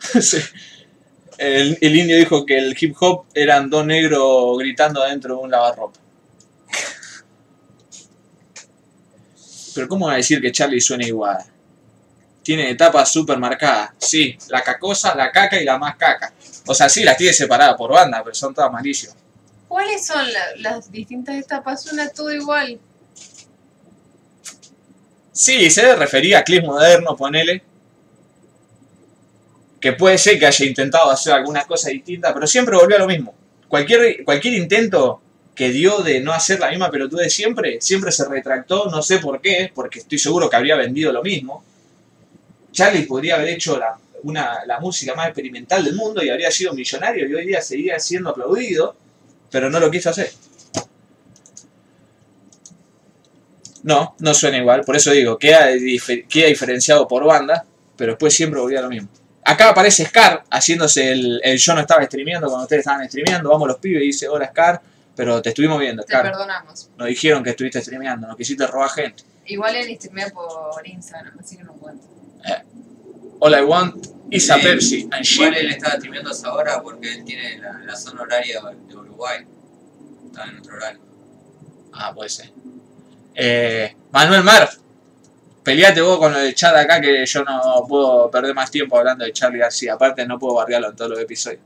Sí. 0.20 0.38
el, 1.38 1.76
el 1.80 1.96
indio 1.96 2.16
dijo 2.16 2.46
que 2.46 2.56
el 2.58 2.76
hip 2.80 2.94
hop 3.00 3.26
eran 3.34 3.68
dos 3.68 3.84
negros 3.84 4.56
gritando 4.58 5.02
adentro 5.02 5.36
de 5.36 5.40
un 5.42 5.50
lavarropa. 5.50 5.98
Pero 9.74 9.88
¿cómo 9.88 10.06
va 10.06 10.14
a 10.14 10.16
decir 10.16 10.40
que 10.40 10.50
Charlie 10.52 10.80
suena 10.80 11.06
igual? 11.06 11.38
Tiene 12.42 12.70
etapas 12.70 13.12
súper 13.12 13.38
marcadas. 13.38 13.90
Sí, 13.98 14.36
la 14.48 14.62
cacosa, 14.62 15.14
la 15.14 15.30
caca 15.30 15.60
y 15.60 15.64
la 15.64 15.78
más 15.78 15.96
caca. 15.96 16.32
O 16.66 16.74
sea, 16.74 16.88
sí, 16.88 17.04
las 17.04 17.16
tiene 17.16 17.32
separadas 17.32 17.76
por 17.76 17.92
banda, 17.92 18.22
pero 18.24 18.34
son 18.34 18.54
todas 18.54 18.72
malísimas. 18.72 19.16
¿Cuáles 19.68 20.06
son 20.06 20.32
la- 20.32 20.56
las 20.70 20.90
distintas 20.90 21.36
etapas? 21.36 21.82
Suena 21.82 22.08
todo 22.08 22.32
igual. 22.32 22.80
Sí, 25.38 25.70
se 25.70 25.94
refería 25.94 26.40
a 26.40 26.42
Cliff 26.42 26.64
Moderno, 26.64 27.16
ponele. 27.16 27.62
Que 29.80 29.92
puede 29.92 30.18
ser 30.18 30.36
que 30.36 30.46
haya 30.46 30.66
intentado 30.66 31.12
hacer 31.12 31.32
alguna 31.32 31.62
cosa 31.64 31.90
distinta, 31.90 32.34
pero 32.34 32.44
siempre 32.44 32.76
volvió 32.76 32.96
a 32.96 32.98
lo 32.98 33.06
mismo. 33.06 33.32
Cualquier, 33.68 34.24
cualquier 34.24 34.54
intento 34.54 35.22
que 35.54 35.68
dio 35.70 35.98
de 35.98 36.18
no 36.18 36.32
hacer 36.32 36.58
la 36.58 36.70
misma 36.70 36.90
pelotuda 36.90 37.22
de 37.22 37.30
siempre, 37.30 37.80
siempre 37.80 38.10
se 38.10 38.28
retractó, 38.28 38.86
no 38.90 39.00
sé 39.00 39.20
por 39.20 39.40
qué, 39.40 39.70
porque 39.72 40.00
estoy 40.00 40.18
seguro 40.18 40.50
que 40.50 40.56
habría 40.56 40.74
vendido 40.74 41.12
lo 41.12 41.22
mismo. 41.22 41.62
Charlie 42.72 43.06
podría 43.06 43.36
haber 43.36 43.50
hecho 43.50 43.78
la, 43.78 43.96
una, 44.24 44.64
la 44.66 44.80
música 44.80 45.14
más 45.14 45.28
experimental 45.28 45.84
del 45.84 45.94
mundo 45.94 46.20
y 46.20 46.30
habría 46.30 46.50
sido 46.50 46.72
millonario 46.72 47.28
y 47.28 47.34
hoy 47.34 47.46
día 47.46 47.62
seguiría 47.62 48.00
siendo 48.00 48.30
aplaudido, 48.30 48.96
pero 49.52 49.70
no 49.70 49.78
lo 49.78 49.88
quiso 49.88 50.10
hacer. 50.10 50.32
No, 53.82 54.14
no 54.18 54.34
suena 54.34 54.58
igual, 54.58 54.82
por 54.82 54.96
eso 54.96 55.10
digo, 55.12 55.38
queda, 55.38 55.68
queda 56.28 56.46
diferenciado 56.48 57.06
por 57.06 57.24
banda, 57.24 57.64
pero 57.96 58.12
después 58.12 58.34
siempre 58.34 58.60
volvía 58.60 58.80
a 58.80 58.82
lo 58.82 58.88
mismo. 58.88 59.08
Acá 59.44 59.70
aparece 59.70 60.04
Scar 60.04 60.44
haciéndose 60.50 61.10
el, 61.10 61.40
el 61.42 61.58
yo 61.58 61.74
no 61.74 61.80
estaba 61.80 62.04
streameando 62.04 62.48
cuando 62.48 62.64
ustedes 62.64 62.80
estaban 62.80 63.08
streameando, 63.08 63.48
vamos 63.50 63.68
los 63.68 63.78
pibes 63.78 64.02
y 64.02 64.06
dice, 64.06 64.28
hola 64.28 64.48
Scar, 64.48 64.80
pero 65.16 65.40
te 65.40 65.48
estuvimos 65.50 65.78
viendo, 65.80 66.02
Te 66.02 66.16
perdonamos. 66.16 66.90
Nos 66.96 67.08
dijeron 67.08 67.42
que 67.42 67.50
estuviste 67.50 67.80
streameando, 67.80 68.26
nos 68.26 68.36
quisiste 68.36 68.66
robar 68.66 68.90
gente. 68.90 69.22
Igual 69.46 69.76
él 69.76 69.96
streamea 69.96 70.28
por 70.30 70.86
Instagram, 70.86 71.38
así 71.38 71.56
que 71.56 71.64
no 71.64 71.72
cuento. 71.74 72.06
All 73.40 73.54
I 73.54 73.62
want 73.62 74.06
is 74.30 74.50
a. 74.50 74.56
Pepsi 74.58 75.08
and 75.12 75.24
Igual 75.24 75.52
shit. 75.54 75.56
él 75.62 75.70
estaba 75.70 75.94
streameando 75.94 76.30
esa 76.30 76.52
hora 76.52 76.82
porque 76.82 77.14
él 77.14 77.24
tiene 77.24 77.58
la, 77.58 77.78
la 77.78 77.96
zona 77.96 78.22
horaria 78.22 78.60
de 78.60 78.96
Uruguay. 78.96 79.46
Estaba 80.26 80.50
en 80.50 80.58
otro 80.58 80.74
horario. 80.76 81.00
Ah, 81.92 82.12
puede 82.14 82.28
ser. 82.28 82.50
Eh, 83.40 83.94
Manuel 84.10 84.42
Mar, 84.42 84.68
peleate 85.62 86.00
vos 86.00 86.18
con 86.18 86.32
lo 86.32 86.40
de 86.40 86.52
chat 86.54 86.74
acá 86.74 87.00
que 87.00 87.24
yo 87.24 87.44
no 87.44 87.86
puedo 87.88 88.28
perder 88.32 88.52
más 88.52 88.68
tiempo 88.68 88.98
hablando 88.98 89.24
de 89.24 89.32
Charlie 89.32 89.60
García. 89.60 89.94
Aparte 89.94 90.26
no 90.26 90.40
puedo 90.40 90.54
bardearlo 90.54 90.90
en 90.90 90.96
todos 90.96 91.12
los 91.12 91.20
episodios. 91.20 91.60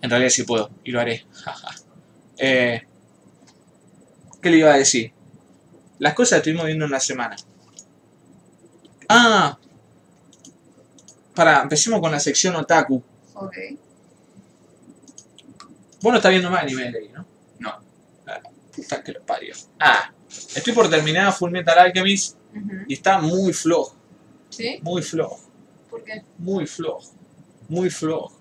En 0.00 0.08
realidad 0.08 0.30
sí 0.30 0.44
puedo 0.44 0.70
y 0.84 0.90
lo 0.90 1.00
haré. 1.00 1.26
eh, 2.38 2.82
¿Qué 4.40 4.50
le 4.50 4.56
iba 4.56 4.72
a 4.72 4.78
decir? 4.78 5.12
Las 5.98 6.14
cosas 6.14 6.38
estuvimos 6.38 6.64
viendo 6.64 6.86
en 6.86 6.92
la 6.92 7.00
semana. 7.00 7.36
Ah. 9.06 9.58
Para, 11.34 11.60
empecemos 11.60 12.00
con 12.00 12.10
la 12.10 12.20
sección 12.20 12.56
otaku. 12.56 13.02
Ok. 13.34 13.56
Vos 16.00 16.10
no 16.10 16.16
estás 16.16 16.30
viendo 16.30 16.50
más 16.50 16.62
anime 16.62 16.84
ahí, 16.84 17.10
¿no? 17.12 17.26
Ah, 18.80 18.82
puta 18.82 19.02
que 19.02 19.12
lo 19.12 19.22
parió. 19.24 19.54
Ah, 19.78 20.12
estoy 20.54 20.72
por 20.72 20.88
terminar 20.88 21.32
Full 21.32 21.50
Metal 21.50 21.78
Alchemist 21.78 22.36
y 22.88 22.94
está 22.94 23.18
muy 23.20 23.52
flojo, 23.52 23.96
¿Sí? 24.48 24.78
muy 24.82 25.02
flojo, 25.02 25.40
¿Por 25.88 26.02
qué? 26.04 26.22
muy 26.38 26.66
flojo, 26.66 27.12
muy 27.68 27.90
flojo, 27.90 28.32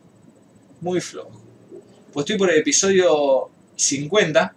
muy 0.82 1.02
flojo. 1.02 1.42
Pues 2.12 2.24
estoy 2.24 2.38
por 2.38 2.50
el 2.50 2.60
episodio 2.60 3.50
50, 3.76 4.56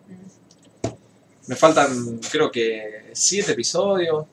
me 1.48 1.56
faltan 1.56 2.18
creo 2.30 2.50
que 2.50 3.10
7 3.12 3.52
episodios, 3.52 4.26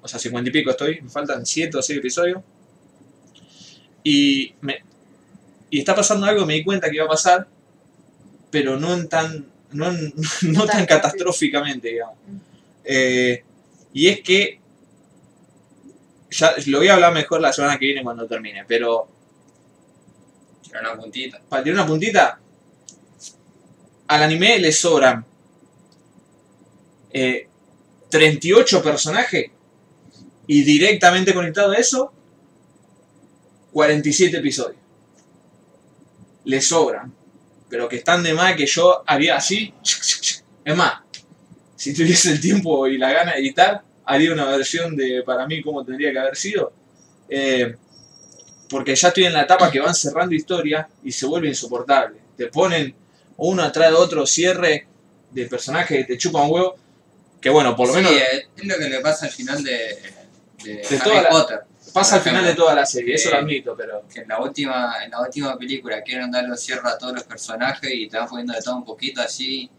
o 0.00 0.08
sea, 0.08 0.18
50 0.20 0.48
y 0.50 0.52
pico 0.52 0.70
estoy, 0.70 1.00
me 1.00 1.08
faltan 1.10 1.44
7 1.44 1.76
o 1.78 1.82
6 1.82 1.98
episodios. 1.98 2.42
Y, 4.04 4.54
me, 4.60 4.84
y 5.70 5.78
está 5.78 5.94
pasando 5.94 6.26
algo, 6.26 6.44
me 6.44 6.54
di 6.54 6.64
cuenta 6.64 6.90
que 6.90 6.96
iba 6.96 7.06
a 7.06 7.08
pasar, 7.08 7.48
pero 8.50 8.78
no 8.78 8.92
en 8.94 9.08
tan, 9.08 9.46
no, 9.74 9.92
no 10.42 10.66
tan 10.66 10.86
catastróficamente, 10.86 11.88
digamos. 11.88 12.16
Eh, 12.84 13.42
y 13.92 14.08
es 14.08 14.20
que, 14.20 14.60
ya 16.30 16.54
lo 16.66 16.78
voy 16.78 16.88
a 16.88 16.94
hablar 16.94 17.12
mejor 17.12 17.40
la 17.40 17.52
semana 17.52 17.78
que 17.78 17.86
viene 17.86 18.02
cuando 18.02 18.26
termine, 18.26 18.64
pero 18.66 19.08
Era 20.70 20.80
una 20.92 21.00
puntita. 21.00 21.40
para 21.48 21.62
tirar 21.62 21.78
una 21.78 21.86
puntita, 21.86 22.40
al 24.08 24.22
anime 24.22 24.58
le 24.58 24.72
sobran 24.72 25.24
eh, 27.12 27.48
38 28.10 28.82
personajes 28.82 29.50
y 30.46 30.62
directamente 30.62 31.32
conectado 31.32 31.72
a 31.72 31.76
eso, 31.76 32.12
47 33.72 34.36
episodios. 34.36 34.80
Le 36.44 36.60
sobran, 36.60 37.12
pero 37.74 37.88
que 37.88 37.96
están 37.96 38.22
de 38.22 38.32
más 38.34 38.54
que 38.54 38.66
yo 38.66 39.02
haría 39.04 39.34
así. 39.36 39.74
Es 40.64 40.76
más, 40.76 41.00
si 41.74 41.92
tuviese 41.92 42.30
el 42.30 42.40
tiempo 42.40 42.86
y 42.86 42.98
la 42.98 43.12
gana 43.12 43.32
de 43.32 43.40
editar, 43.40 43.82
haría 44.04 44.32
una 44.32 44.44
versión 44.44 44.94
de 44.96 45.24
para 45.26 45.44
mí 45.48 45.60
cómo 45.60 45.84
tendría 45.84 46.12
que 46.12 46.18
haber 46.20 46.36
sido. 46.36 46.72
Eh, 47.28 47.74
porque 48.68 48.94
ya 48.94 49.08
estoy 49.08 49.24
en 49.24 49.32
la 49.32 49.42
etapa 49.42 49.72
que 49.72 49.80
van 49.80 49.92
cerrando 49.92 50.36
historia 50.36 50.88
y 51.02 51.10
se 51.10 51.26
vuelve 51.26 51.48
insoportable. 51.48 52.20
Te 52.36 52.46
ponen 52.46 52.94
uno 53.38 53.64
atrás 53.64 53.90
de 53.90 53.96
otro 53.96 54.24
cierre 54.24 54.86
de 55.32 55.46
personajes 55.46 55.98
que 55.98 56.04
te 56.04 56.16
chupan 56.16 56.48
huevo. 56.48 56.76
Que 57.40 57.50
bueno, 57.50 57.74
por 57.74 57.88
lo 57.88 57.94
Sí, 57.94 57.98
menos 57.98 58.12
eh, 58.12 58.46
es 58.56 58.64
lo 58.66 58.76
que 58.78 58.88
le 58.88 59.00
pasa 59.00 59.26
al 59.26 59.32
final 59.32 59.64
de, 59.64 59.72
de, 60.62 60.74
De 60.76 60.86
Harry 60.86 60.98
toda 61.00 61.22
la- 61.22 61.28
Potter. 61.28 61.60
Pasa 61.94 62.16
al 62.16 62.22
final 62.22 62.44
de 62.44 62.54
toda 62.54 62.74
la 62.74 62.84
serie, 62.84 63.14
eso 63.14 63.30
lo 63.30 63.36
admito, 63.36 63.74
pero 63.76 64.02
Que 64.12 64.20
en 64.22 64.28
la 64.28 64.40
última, 64.40 64.96
en 65.04 65.12
la 65.12 65.22
última 65.22 65.56
película 65.56 66.02
quieren 66.02 66.30
darle 66.30 66.56
cierre 66.56 66.88
a 66.88 66.98
todos 66.98 67.14
los 67.14 67.22
personajes 67.22 67.88
y 67.90 68.08
te 68.08 68.18
van 68.18 68.28
poniendo 68.28 68.52
de 68.52 68.60
todo 68.60 68.76
un 68.76 68.84
poquito 68.84 69.22
así. 69.22 69.70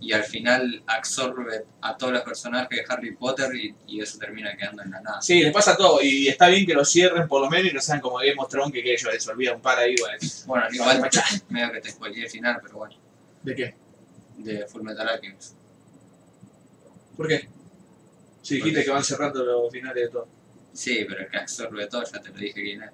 Y 0.00 0.12
al 0.12 0.24
final 0.24 0.82
absorbe 0.88 1.64
a 1.80 1.96
todos 1.96 2.12
los 2.12 2.22
personajes 2.22 2.68
de 2.76 2.84
Harry 2.92 3.14
Potter 3.14 3.54
y, 3.54 3.72
y 3.86 4.00
eso 4.00 4.18
termina 4.18 4.56
quedando 4.56 4.82
en 4.82 4.90
la 4.90 5.00
nada. 5.00 5.22
sí, 5.22 5.40
le 5.40 5.52
pasa 5.52 5.76
todo. 5.76 6.02
Y 6.02 6.26
está 6.26 6.48
bien 6.48 6.66
que 6.66 6.74
lo 6.74 6.84
cierren 6.84 7.28
por 7.28 7.40
lo 7.40 7.48
menos 7.48 7.70
y 7.70 7.74
no 7.74 7.80
sean 7.80 8.00
como 8.00 8.16
Game 8.16 8.34
of 8.36 8.48
Thrones 8.48 8.72
que, 8.72 8.82
que 8.82 8.94
ellos 8.94 9.12
les 9.12 9.28
olvida 9.28 9.54
un 9.54 9.62
par 9.62 9.78
ahí. 9.78 9.94
Bueno. 10.00 10.18
Bueno, 10.46 10.66
igual 10.72 11.08
medio 11.48 11.72
que 11.72 11.80
te 11.80 11.90
spoileé 11.90 12.24
el 12.24 12.30
final, 12.30 12.58
pero 12.60 12.78
bueno, 12.78 12.96
¿De 13.42 13.54
qué? 13.54 13.74
de 14.38 14.66
Full 14.66 14.82
Metal 14.82 15.08
Alchemist. 15.08 15.54
¿Por 17.16 17.28
qué? 17.28 17.48
Si 18.42 18.56
dijiste 18.56 18.84
que 18.84 18.90
van 18.90 19.04
cerrando 19.04 19.44
los 19.44 19.70
finales 19.70 20.02
de 20.02 20.10
todo. 20.10 20.41
Sí, 20.72 21.04
pero 21.08 21.22
el 21.22 21.28
que 21.28 21.38
absorbe 21.38 21.86
todo 21.86 22.04
ya 22.04 22.20
te 22.20 22.30
lo 22.30 22.36
dije 22.36 22.62
quién 22.62 22.82
es. 22.82 22.90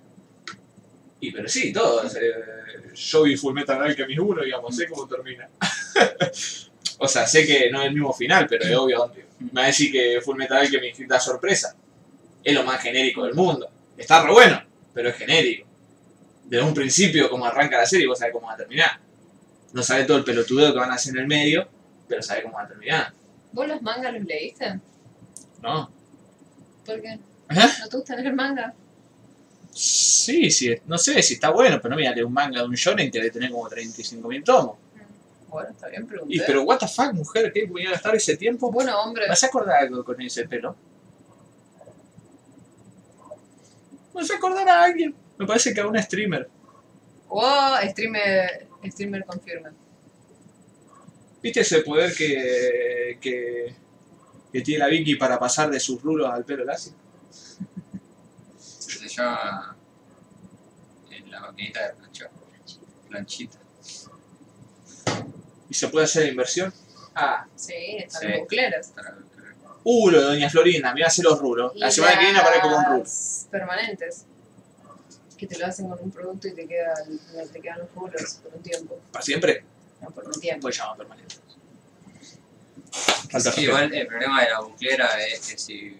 Y 1.20 1.32
pero 1.32 1.48
sí, 1.48 1.72
todos. 1.72 2.14
Eh, 2.16 2.92
yo 2.94 3.22
vi 3.22 3.36
Full 3.36 3.54
Metal 3.54 3.80
Alchemist 3.82 4.20
1, 4.20 4.42
digamos, 4.44 4.76
sé 4.76 4.86
cómo 4.86 5.06
termina. 5.06 5.48
o 6.98 7.08
sea, 7.08 7.26
sé 7.26 7.46
que 7.46 7.70
no 7.70 7.80
es 7.80 7.88
el 7.88 7.94
mismo 7.94 8.12
final, 8.12 8.46
pero 8.48 8.64
es 8.64 8.76
obvio. 8.76 9.12
Me 9.38 9.52
va 9.52 9.64
a 9.64 9.66
decir 9.66 9.90
que 9.90 10.20
Full 10.20 10.36
Metal 10.36 10.58
Alchemist 10.58 11.00
da 11.02 11.18
sorpresa. 11.18 11.74
Es 12.42 12.54
lo 12.54 12.64
más 12.64 12.80
genérico 12.80 13.24
del 13.24 13.34
mundo. 13.34 13.68
Está 13.96 14.24
re 14.24 14.32
bueno, 14.32 14.62
pero 14.94 15.08
es 15.08 15.16
genérico. 15.16 15.66
Desde 16.44 16.64
un 16.64 16.72
principio, 16.72 17.28
como 17.28 17.44
arranca 17.44 17.78
la 17.78 17.86
serie, 17.86 18.06
vos 18.06 18.18
sabés 18.18 18.32
cómo 18.32 18.46
va 18.46 18.54
a 18.54 18.56
terminar. 18.56 19.00
No 19.72 19.82
sabés 19.82 20.06
todo 20.06 20.16
el 20.16 20.24
pelotudeo 20.24 20.72
que 20.72 20.78
van 20.78 20.90
a 20.90 20.94
hacer 20.94 21.14
en 21.14 21.22
el 21.22 21.26
medio, 21.26 21.68
pero 22.08 22.22
sabés 22.22 22.44
cómo 22.44 22.56
va 22.56 22.62
a 22.62 22.68
terminar. 22.68 23.12
¿Vos 23.52 23.68
los 23.68 23.82
mangas 23.82 24.14
los 24.14 24.24
leíste? 24.24 24.80
¿No? 25.60 25.90
¿Por 26.86 27.02
qué? 27.02 27.18
¿Eh? 27.50 27.68
¿No 27.80 27.88
te 27.88 27.96
gusta 27.96 28.16
leer 28.16 28.34
manga? 28.34 28.74
Sí, 29.72 30.50
sí, 30.50 30.74
no 30.86 30.98
sé 30.98 31.22
si 31.22 31.34
está 31.34 31.50
bueno, 31.50 31.78
pero 31.80 31.90
no 31.90 31.96
voy 31.96 32.06
a 32.06 32.12
leer 32.12 32.24
un 32.24 32.32
manga 32.32 32.60
de 32.60 32.66
un 32.66 32.74
shonen 32.74 33.10
que 33.10 33.18
debe 33.18 33.30
tener 33.30 33.50
como 33.50 33.68
35.000 33.68 34.44
tomos. 34.44 34.76
Bueno, 35.48 35.70
está 35.70 35.88
bien, 35.88 36.06
pregunté. 36.06 36.34
Y 36.34 36.40
pero, 36.40 36.62
what 36.62 36.78
the 36.78 36.88
fuck, 36.88 37.12
mujer, 37.14 37.52
¿qué 37.52 37.64
voy 37.66 37.86
a 37.86 37.92
gastar 37.92 38.14
ese 38.14 38.36
tiempo? 38.36 38.70
Bueno, 38.70 39.00
hombre, 39.00 39.26
¿Vas 39.28 39.42
a 39.44 39.46
acordar 39.46 39.82
algo 39.82 40.04
con 40.04 40.20
ese 40.20 40.46
pelo? 40.46 40.76
¿Vas 44.12 44.30
a 44.30 44.36
acordar 44.36 44.68
a 44.68 44.82
alguien? 44.82 45.14
Me 45.38 45.46
parece 45.46 45.72
que 45.72 45.80
a 45.80 45.86
un 45.86 45.96
streamer. 46.02 46.48
wow, 47.28 47.76
streamer, 47.88 48.66
streamer 48.84 49.24
confirma. 49.24 49.72
¿Viste 51.40 51.60
ese 51.60 51.80
poder 51.82 52.12
que, 52.14 53.16
que, 53.20 53.74
que 54.52 54.60
tiene 54.60 54.80
la 54.80 54.88
Vicky 54.88 55.14
para 55.14 55.38
pasar 55.38 55.70
de 55.70 55.78
sus 55.78 56.02
rulos 56.02 56.28
al 56.30 56.44
pelo 56.44 56.64
lacio? 56.64 56.92
En 61.10 61.30
la 61.30 61.40
maquinita 61.40 61.86
de 61.88 61.94
planchar. 61.94 62.30
Planchita. 63.08 63.58
¿Y 65.68 65.74
se 65.74 65.88
puede 65.88 66.04
hacer 66.04 66.28
inversión? 66.28 66.72
Ah, 67.14 67.46
Sí, 67.56 67.74
están 67.98 68.22
Sí. 68.22 68.38
bucleros. 68.38 68.86
Uh, 69.84 70.10
lo 70.10 70.20
de 70.20 70.26
Doña 70.26 70.50
Florinda, 70.50 70.92
me 70.94 71.00
va 71.00 71.06
a 71.06 71.08
hacer 71.08 71.24
los 71.24 71.38
rulos. 71.38 71.72
La 71.76 71.90
semana 71.90 72.18
que 72.18 72.24
viene 72.24 72.38
aparezco 72.38 72.70
con 72.70 72.84
rulos. 72.84 73.00
las 73.08 73.48
permanentes. 73.50 74.24
Que 75.36 75.46
te 75.46 75.58
lo 75.58 75.66
hacen 75.66 75.88
con 75.88 75.98
un 76.00 76.10
producto 76.10 76.48
y 76.48 76.52
te, 76.54 76.66
queda, 76.66 76.94
te 77.52 77.60
quedan 77.60 77.78
los 77.80 77.94
rulos 77.94 78.40
por 78.42 78.54
un 78.54 78.62
tiempo. 78.62 79.00
¿Para 79.12 79.24
siempre? 79.24 79.64
No, 80.00 80.10
por 80.10 80.26
un 80.26 80.40
tiempo. 80.40 80.62
Pues 80.62 80.76
llama 80.76 80.96
permanente. 80.96 81.36
Falta 83.30 83.52
Sí, 83.52 83.62
igual 83.62 83.92
el 83.94 84.06
problema 84.06 84.42
de 84.44 84.50
la 84.50 84.60
buclera 84.60 85.24
es 85.26 85.46
que 85.48 85.58
si 85.58 85.96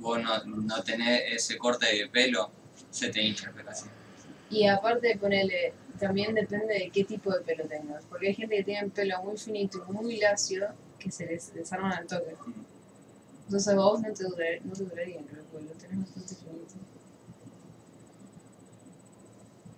vos 0.00 0.20
no, 0.20 0.44
no 0.44 0.82
tenés 0.82 1.22
ese 1.32 1.56
corte 1.58 1.86
de 1.86 2.08
pelo, 2.08 2.50
se 2.90 3.10
te 3.10 3.22
hincha 3.22 3.48
el 3.48 3.54
pelo 3.54 3.70
así. 3.70 3.86
Y 4.50 4.66
aparte, 4.66 5.16
ponele, 5.18 5.74
también 5.98 6.34
depende 6.34 6.74
de 6.74 6.90
qué 6.90 7.04
tipo 7.04 7.32
de 7.32 7.42
pelo 7.42 7.64
tengas. 7.68 8.04
Porque 8.06 8.28
hay 8.28 8.34
gente 8.34 8.56
que 8.56 8.64
tiene 8.64 8.88
pelo 8.88 9.22
muy 9.22 9.36
finito 9.36 9.86
y 9.88 9.92
muy 9.92 10.16
lacio 10.16 10.68
que 10.98 11.10
se 11.10 11.26
les 11.26 11.54
desarman 11.54 11.92
al 11.92 12.06
toque. 12.06 12.34
Entonces 13.44 13.76
vos 13.76 14.00
no 14.00 14.12
te, 14.12 14.24
duraría, 14.24 14.60
no 14.64 14.72
te 14.72 14.84
duraría, 14.84 15.20
creo, 15.28 15.44
porque 15.52 15.66
lo 15.66 15.72
tenés 15.72 15.98
bastante 15.98 16.34
finito. 16.34 16.74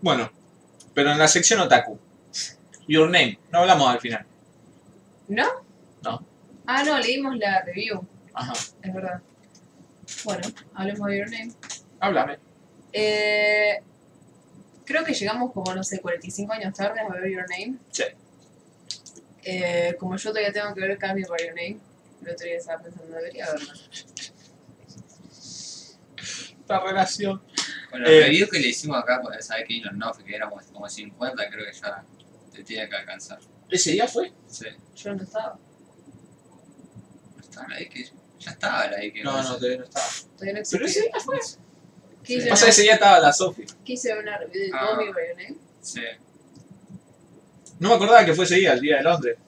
Bueno, 0.01 0.31
pero 0.95 1.13
en 1.13 1.19
la 1.19 1.29
sección 1.29 1.61
otaku. 1.61 1.99
Your 2.89 3.07
name. 3.07 3.39
No 3.51 3.61
hablamos 3.61 3.89
al 3.89 4.01
final. 4.01 4.27
¿No? 5.29 5.47
No. 6.03 6.27
Ah, 6.67 6.83
no, 6.85 6.99
leímos 6.99 7.37
la 7.37 7.63
review, 7.63 8.07
Ajá. 8.35 8.53
es 8.53 8.95
verdad. 8.95 9.23
Bueno, 10.25 10.43
hablemos 10.75 11.09
de 11.09 11.19
Your 11.19 11.31
Name. 11.31 11.53
Háblame. 12.01 12.39
Eh, 12.93 13.81
creo 14.85 15.05
que 15.05 15.15
llegamos 15.15 15.53
como, 15.53 15.75
no 15.75 15.83
sé, 15.83 16.01
45 16.01 16.53
años 16.53 16.75
tarde 16.75 17.01
a 17.01 17.09
ver 17.09 17.31
Your 17.31 17.47
Name. 17.51 17.79
Sí. 17.91 18.05
Eh, 19.45 19.97
como 19.99 20.17
yo 20.17 20.31
todavía 20.31 20.53
tengo 20.53 20.73
que 20.75 20.81
ver 20.81 20.99
Cambio 20.99 21.27
por 21.27 21.41
Your 21.41 21.55
Name. 21.55 21.79
El 22.23 22.31
otro 22.31 22.47
día 22.47 22.57
estaba 22.57 22.83
pensando, 22.83 23.15
debería 23.15 23.47
verla. 23.53 23.73
Esta 26.61 26.81
relación. 26.81 27.43
Con 27.91 28.03
la 28.03 28.09
Eh. 28.11 28.21
review 28.23 28.49
que 28.49 28.59
le 28.61 28.69
hicimos 28.69 28.97
acá, 28.99 29.21
pues 29.23 29.45
sabes 29.47 29.65
que 29.67 29.81
no, 29.81 29.91
no, 29.93 30.13
que 30.13 30.35
éramos 30.35 30.65
como 30.67 30.89
50, 30.89 31.51
creo 31.51 31.67
que 31.67 31.73
ya 31.73 32.05
te 32.53 32.63
tiene 32.65 32.89
que 32.89 32.97
alcanzar. 32.97 33.41
¿Ese 33.69 33.93
día 33.93 34.07
fue? 34.07 34.33
Sí. 34.47 34.67
Yo 34.95 35.15
no 35.15 35.23
estaba. 35.23 35.59
Estaba 37.41 37.67
ahí 37.75 37.89
que 37.89 38.05
ya 38.45 38.51
estaba 38.53 38.81
ahí 38.83 39.13
que 39.13 39.23
No, 39.23 39.43
no, 39.43 39.57
todavía 39.57 39.79
no 39.79 39.85
estaba. 39.85 40.07
Todavía 40.37 40.53
no 40.55 40.61
Pero 40.71 40.87
ese 40.87 41.01
existía. 41.01 41.03
día 41.03 41.21
fue. 41.21 41.39
Quise, 42.23 42.49
Pasa 42.49 42.65
que 42.67 42.71
ese 42.71 42.83
día 42.83 42.95
estaba 42.95 43.19
la 43.21 43.33
Sofi. 43.33 43.65
quise 43.85 44.09
ver 44.15 44.23
una 44.23 44.39
review 44.39 44.65
de 44.65 44.71
Ah. 44.75 44.95
By 44.97 45.07
Your 45.07 45.17
Name. 45.37 45.57
Sí. 45.81 46.01
No 47.81 47.89
me 47.89 47.95
acordaba 47.97 48.25
que 48.25 48.33
fue 48.35 48.45
ese 48.45 48.55
día, 48.57 48.73
el 48.75 48.81
día 48.81 48.99
de 48.99 49.03
Londres. 49.03 49.39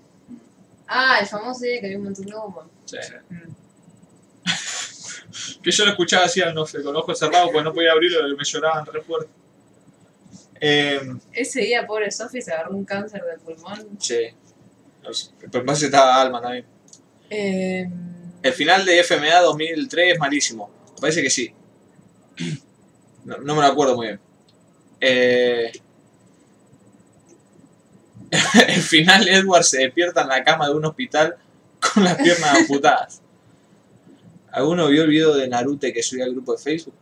Ah, 0.89 1.19
el 1.21 1.27
famoso 1.27 1.61
día 1.65 1.79
que 1.81 1.87
había 1.87 1.99
un 1.99 2.05
montón 2.05 2.27
de 2.27 2.35
humo. 2.35 2.69
Sí. 2.85 2.97
Que 5.63 5.71
yo 5.71 5.85
lo 5.85 5.91
escuchaba 5.93 6.27
así 6.27 6.41
al 6.43 6.55
nofe, 6.55 6.83
con 6.83 6.93
los 6.93 7.03
ojos 7.03 7.19
cerrados, 7.19 7.51
porque 7.51 7.65
no 7.65 7.73
podía 7.73 7.93
abrirlo 7.93 8.29
y 8.29 8.37
me 8.37 8.45
lloraban 8.45 8.85
re 8.87 9.01
fuerte. 9.03 9.31
Eh, 10.61 11.01
Ese 11.33 11.61
día, 11.63 11.87
pobre 11.87 12.11
Sophie, 12.11 12.41
se 12.43 12.53
agarró 12.53 12.75
un 12.77 12.85
cáncer 12.85 13.23
de 13.25 13.39
pulmón. 13.39 13.99
sí. 14.01 14.29
Pero 15.53 15.65
más 15.65 15.83
estaba 15.83 16.21
Alma 16.21 16.41
también. 16.41 16.65
Eh, 17.29 17.91
El 18.45 18.53
final 18.53 18.85
de 18.85 19.03
FMA 19.03 19.41
2003 19.41 20.13
es 20.13 20.19
malísimo. 20.19 20.71
Parece 21.01 21.23
que 21.23 21.31
sí. 21.31 21.51
No, 23.25 23.39
no 23.39 23.55
me 23.55 23.63
lo 23.63 23.67
acuerdo 23.69 23.97
muy 23.97 24.09
bien. 24.09 24.21
Eh, 25.01 25.73
el 28.69 28.83
final 28.83 29.27
Edward 29.29 29.65
se 29.65 29.79
despierta 29.79 30.21
en 30.21 30.29
la 30.29 30.45
cama 30.45 30.69
de 30.69 30.75
un 30.75 30.85
hospital 30.85 31.37
con 31.81 32.05
las 32.05 32.17
piernas 32.17 32.55
amputadas. 32.55 33.23
¿Alguno 34.53 34.89
vio 34.89 35.05
el 35.05 35.09
video 35.09 35.35
de 35.35 35.49
Naruto 35.49 35.87
que 35.91 36.03
subí 36.03 36.21
al 36.21 36.33
grupo 36.33 36.53
de 36.55 36.63
Facebook? 36.63 36.95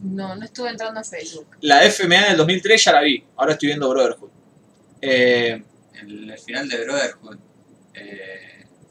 no, 0.00 0.36
no 0.36 0.44
estuve 0.44 0.68
entrando 0.68 1.00
a 1.00 1.04
Facebook. 1.04 1.56
La 1.62 1.80
FMA 1.90 2.28
del 2.28 2.36
2003 2.36 2.84
ya 2.84 2.92
la 2.92 3.00
vi. 3.00 3.24
Ahora 3.36 3.54
estoy 3.54 3.68
viendo 3.68 3.88
Brotherhood. 3.88 4.30
Eh, 5.00 5.62
En 5.94 6.30
el 6.30 6.38
final 6.38 6.68
de 6.68 6.84
Brotherhood, 6.84 7.38
eh, 7.94 8.47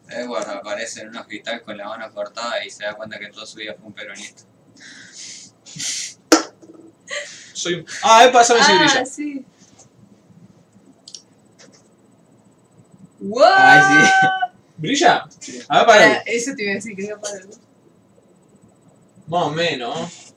Edward 0.09 0.49
aparece 0.49 1.01
en 1.01 1.09
un 1.09 1.17
hospital 1.17 1.61
con 1.63 1.77
la 1.77 1.87
mano 1.87 2.11
cortada 2.13 2.63
y 2.65 2.69
se 2.69 2.83
da 2.85 2.93
cuenta 2.93 3.19
que 3.19 3.27
toda 3.27 3.45
su 3.45 3.57
vida 3.57 3.73
fue 3.77 3.87
un 3.87 3.93
peronista. 3.93 4.43
soy 7.53 7.73
un... 7.75 7.85
Ah, 8.03 8.25
he 8.25 8.29
pasado 8.31 8.59
ese 8.59 8.71
Ah, 8.71 8.77
brilla. 8.79 9.05
sí. 9.05 9.45
¡Wow! 13.19 13.43
Ay, 13.45 14.09
¿Brilla? 14.77 15.23
A 15.69 15.77
ver, 15.79 15.85
para. 15.85 15.85
Para, 15.87 16.13
eso 16.27 16.51
te 16.55 16.63
iba 16.63 16.71
a 16.73 16.75
decir 16.75 16.95
que 16.95 17.03
iba 17.03 17.19
para 17.19 17.39
Más 19.27 19.43
o 19.43 19.49
menos. 19.51 20.33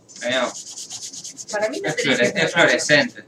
Para 1.52 1.68
mí 1.68 1.80
no 1.80 1.88
es, 1.88 1.96
flore- 1.96 2.32
es 2.34 2.52
fluorescente. 2.52 3.24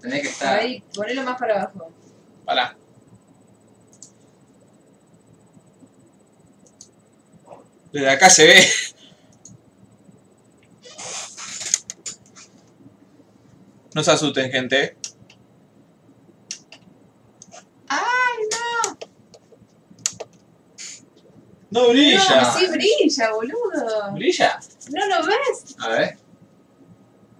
Tenés 0.00 0.22
que 0.22 0.28
estar. 0.28 0.58
Ahí, 0.58 0.82
ponelo 0.94 1.22
más 1.22 1.38
para 1.38 1.62
abajo. 1.62 1.92
Pará. 2.46 2.76
Desde 7.92 8.08
acá 8.08 8.30
se 8.30 8.46
ve. 8.46 8.68
No 13.94 14.04
se 14.04 14.10
asusten, 14.12 14.50
gente. 14.52 14.96
¡Ay, 17.88 18.38
no! 18.52 18.98
No 21.70 21.88
brilla. 21.90 22.42
No, 22.42 22.58
sí 22.58 22.66
brilla, 22.68 23.32
boludo. 23.32 24.12
¿Brilla? 24.12 24.60
¿No 24.90 25.06
lo 25.06 25.26
ves? 25.26 25.76
A 25.78 25.88
ver. 25.88 26.18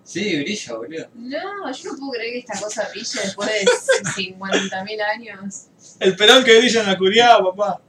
Sí, 0.02 0.42
brilla, 0.42 0.74
boludo. 0.74 1.08
No, 1.14 1.72
yo 1.72 1.92
no 1.92 1.98
puedo 1.98 2.12
creer 2.12 2.32
que 2.32 2.38
esta 2.40 2.60
cosa 2.60 2.88
brille 2.90 3.20
después 3.22 3.48
de 3.48 3.64
50.000 3.64 5.02
años. 5.02 5.66
El 6.00 6.16
pelón 6.16 6.42
que 6.42 6.58
brilla 6.58 6.80
en 6.80 6.86
la 6.88 6.98
curiada, 6.98 7.38
papá. 7.38 7.80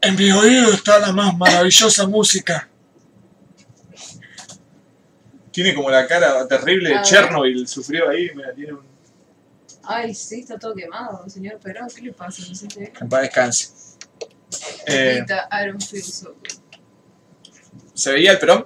En 0.00 0.16
mi 0.16 0.30
oído 0.30 0.72
está 0.72 0.98
la 0.98 1.12
más 1.12 1.36
maravillosa 1.36 2.06
música. 2.06 2.68
Tiene 5.50 5.74
como 5.74 5.90
la 5.90 6.06
cara 6.06 6.46
terrible 6.46 6.90
de. 6.90 7.02
Chernobyl, 7.02 7.66
sufrió 7.66 8.08
ahí, 8.08 8.30
mira, 8.34 8.52
tiene 8.54 8.74
un... 8.74 8.86
Ay, 9.82 10.14
sí, 10.14 10.40
está 10.40 10.58
todo 10.58 10.74
quemado, 10.74 11.28
señor 11.28 11.58
Perón. 11.58 11.88
¿Qué 11.94 12.02
le 12.02 12.12
pasa? 12.12 12.42
¿No 12.42 12.76
bien? 12.76 12.92
Que 12.92 13.04
en 13.04 13.08
paz 13.08 13.22
descanse. 13.22 13.68
Eh. 14.86 15.24
¿Se 17.94 18.12
veía 18.12 18.32
el 18.32 18.38
perón? 18.38 18.64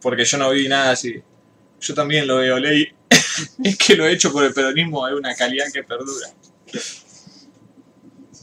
Porque 0.00 0.24
yo 0.24 0.38
no 0.38 0.50
vi 0.50 0.68
nada 0.68 0.92
así. 0.92 1.22
Yo 1.80 1.94
también 1.94 2.26
lo 2.26 2.36
veo, 2.36 2.58
Ley. 2.58 2.94
es 3.64 3.78
que 3.78 3.96
lo 3.96 4.06
hecho 4.06 4.32
por 4.32 4.44
el 4.44 4.54
peronismo 4.54 5.06
de 5.06 5.14
una 5.14 5.34
calidad 5.34 5.66
que 5.72 5.82
perdura. 5.82 6.28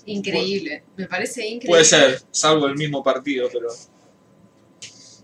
Increíble. 0.05 0.83
Me 0.97 1.07
parece 1.07 1.41
increíble. 1.45 1.69
Puede 1.69 1.85
ser, 1.85 2.21
salvo 2.31 2.67
el 2.67 2.75
mismo 2.75 3.03
partido, 3.03 3.49
pero... 3.51 3.67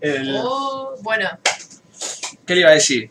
El... 0.00 0.36
Oh, 0.42 0.94
bueno, 1.02 1.28
¿Qué 2.46 2.54
le 2.54 2.60
iba 2.60 2.70
a 2.70 2.74
decir? 2.74 3.10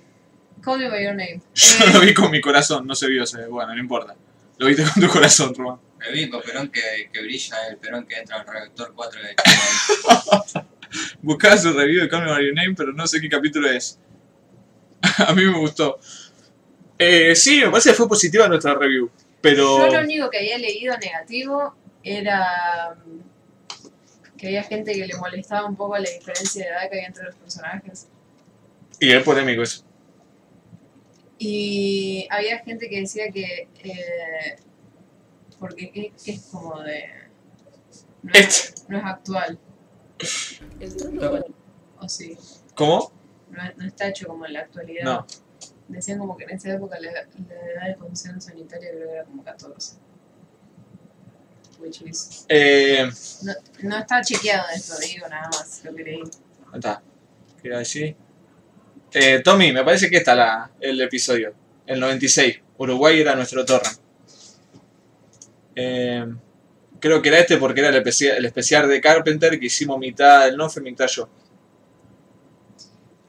call 0.61 0.79
me 0.79 0.89
by 0.89 1.03
your 1.03 1.13
name. 1.13 1.41
Yo 1.53 1.85
Eh, 1.85 1.93
lo 1.93 1.99
vi 2.01 2.13
con 2.13 2.31
mi 2.31 2.41
corazón, 2.41 2.87
no 2.87 2.95
se 2.95 3.07
vio, 3.07 3.25
se 3.25 3.45
bueno, 3.47 3.73
no 3.73 3.79
importa. 3.79 4.15
Lo 4.57 4.67
viste 4.67 4.83
con 4.83 5.03
tu 5.03 5.09
corazón, 5.09 5.53
Román. 5.53 5.79
El 6.05 6.13
único 6.13 6.41
perón 6.41 6.69
que, 6.69 7.09
que 7.11 7.21
brilla 7.21 7.65
es 7.65 7.71
el 7.71 7.77
perón 7.77 8.05
que 8.05 8.17
entra 8.17 8.39
al 8.41 8.47
reactor 8.47 8.93
4 8.95 9.21
de. 9.21 9.35
Buscaba 11.21 11.57
su 11.57 11.73
review 11.73 12.01
de 12.01 12.09
Call 12.09 12.23
Me 12.25 12.31
By 12.31 12.45
Your 12.45 12.55
Name, 12.55 12.73
pero 12.75 12.93
no 12.93 13.05
sé 13.07 13.21
qué 13.21 13.29
capítulo 13.29 13.69
es. 13.69 13.99
a 15.27 15.33
mí 15.33 15.43
me 15.45 15.57
gustó. 15.59 15.99
Eh, 16.97 17.35
sí, 17.35 17.61
me 17.61 17.69
parece 17.69 17.89
que 17.91 17.95
fue 17.95 18.07
positiva 18.07 18.47
nuestra 18.47 18.73
review, 18.73 19.09
pero... 19.47 19.77
Yo 19.77 19.93
lo 19.93 20.01
único 20.01 20.29
que 20.29 20.39
había 20.39 20.57
leído 20.57 20.97
negativo 20.97 21.73
era 22.03 22.97
que 24.37 24.47
había 24.47 24.63
gente 24.63 24.93
que 24.93 25.07
le 25.07 25.15
molestaba 25.15 25.65
un 25.65 25.75
poco 25.75 25.97
la 25.97 26.09
diferencia 26.09 26.65
de 26.65 26.69
edad 26.69 26.81
que 26.81 26.97
había 26.97 27.07
entre 27.07 27.23
los 27.23 27.35
personajes. 27.35 28.07
Y 28.99 29.11
es 29.11 29.23
polémico 29.23 29.61
eso. 29.61 29.85
Y 31.39 32.27
había 32.29 32.59
gente 32.59 32.89
que 32.89 32.99
decía 33.01 33.31
que. 33.31 33.69
eh, 33.83 34.57
porque 35.59 35.91
que, 35.91 36.11
que 36.23 36.31
es 36.31 36.41
como 36.51 36.81
de. 36.81 37.05
No 38.23 38.33
es, 38.33 38.85
no 38.89 38.97
es 38.97 39.03
actual. 39.05 39.59
O 41.99 42.09
sí. 42.09 42.37
¿Cómo? 42.75 43.11
No, 43.49 43.63
no 43.77 43.87
está 43.87 44.09
hecho 44.09 44.27
como 44.27 44.45
en 44.45 44.53
la 44.53 44.59
actualidad. 44.61 45.03
No. 45.03 45.25
Decían 45.87 46.19
como 46.19 46.35
que 46.35 46.43
en 46.43 46.51
esa 46.51 46.73
época 46.73 46.99
la, 46.99 47.11
la 47.11 47.21
edad 47.21 47.87
de 47.87 47.95
función 47.95 48.41
sanitaria 48.41 48.89
creo 48.91 49.07
que 49.07 49.13
era 49.13 49.23
como 49.23 49.43
14. 49.43 49.95
Which 51.79 52.01
is. 52.01 52.45
Eh, 52.49 53.09
No, 53.43 53.53
no 53.83 53.97
está 53.99 54.21
chequeado 54.21 54.65
esto, 54.75 54.95
digo 54.99 55.27
nada 55.27 55.47
más 55.49 55.81
lo 55.83 55.95
que 55.95 56.03
leí. 56.03 56.19
¿dónde 56.19 56.77
está? 56.79 57.01
¿Qué 57.61 57.67
iba 57.67 57.77
a 57.77 57.79
decir? 57.79 58.15
Eh, 59.13 59.41
Tommy, 59.43 59.71
me 59.71 59.83
parece 59.83 60.09
que 60.09 60.17
está 60.17 60.35
la, 60.35 60.69
el 60.79 60.99
episodio. 61.01 61.53
El 61.85 61.99
96. 61.99 62.61
Uruguay 62.79 63.21
era 63.21 63.35
nuestro 63.35 63.63
torre. 63.63 63.89
Eh, 65.75 66.25
creo 66.99 67.21
que 67.21 67.29
era 67.29 67.39
este 67.39 67.57
porque 67.57 67.79
era 67.79 67.89
el 67.89 67.95
especial, 67.95 68.37
el 68.37 68.45
especial 68.45 68.87
de 68.89 68.99
Carpenter 68.99 69.59
que 69.59 69.67
hicimos 69.67 69.97
mitad 69.99 70.47
el 70.47 70.57
Nofe, 70.57 70.81
mitad 70.81 71.07
yo. 71.07 71.29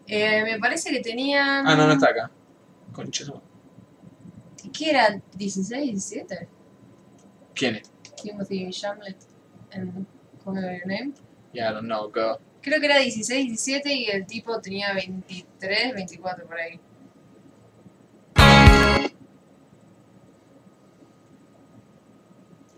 Eh, 0.06 0.42
me 0.42 0.58
parece 0.58 0.90
que 0.90 1.00
tenían. 1.00 1.66
Ah, 1.66 1.76
no, 1.76 1.86
no 1.86 1.92
está 1.92 2.08
acá. 2.08 2.30
Concha. 2.98 3.24
su- 3.24 3.40
¿Qué 4.76 4.90
era? 4.90 5.22
¿16, 5.36 5.82
17? 5.82 6.48
¿Quién 7.54 7.76
es? 7.76 7.90
Timothy 8.20 8.70
Chamlet 8.70 9.16
en 9.70 10.04
Call 10.44 10.54
By 10.54 10.78
Your 10.78 10.86
Name. 10.88 11.12
Yeah, 11.52 11.70
I 11.70 11.74
don't 11.74 11.86
know, 11.86 12.10
girl. 12.12 12.38
Creo 12.60 12.80
que 12.80 12.86
era 12.86 12.98
16, 12.98 13.46
17 13.46 13.92
y 13.94 14.06
el 14.06 14.26
tipo 14.26 14.60
tenía 14.60 14.92
23, 14.94 15.94
24 15.94 16.44
por 16.44 16.58
ahí. 16.58 16.80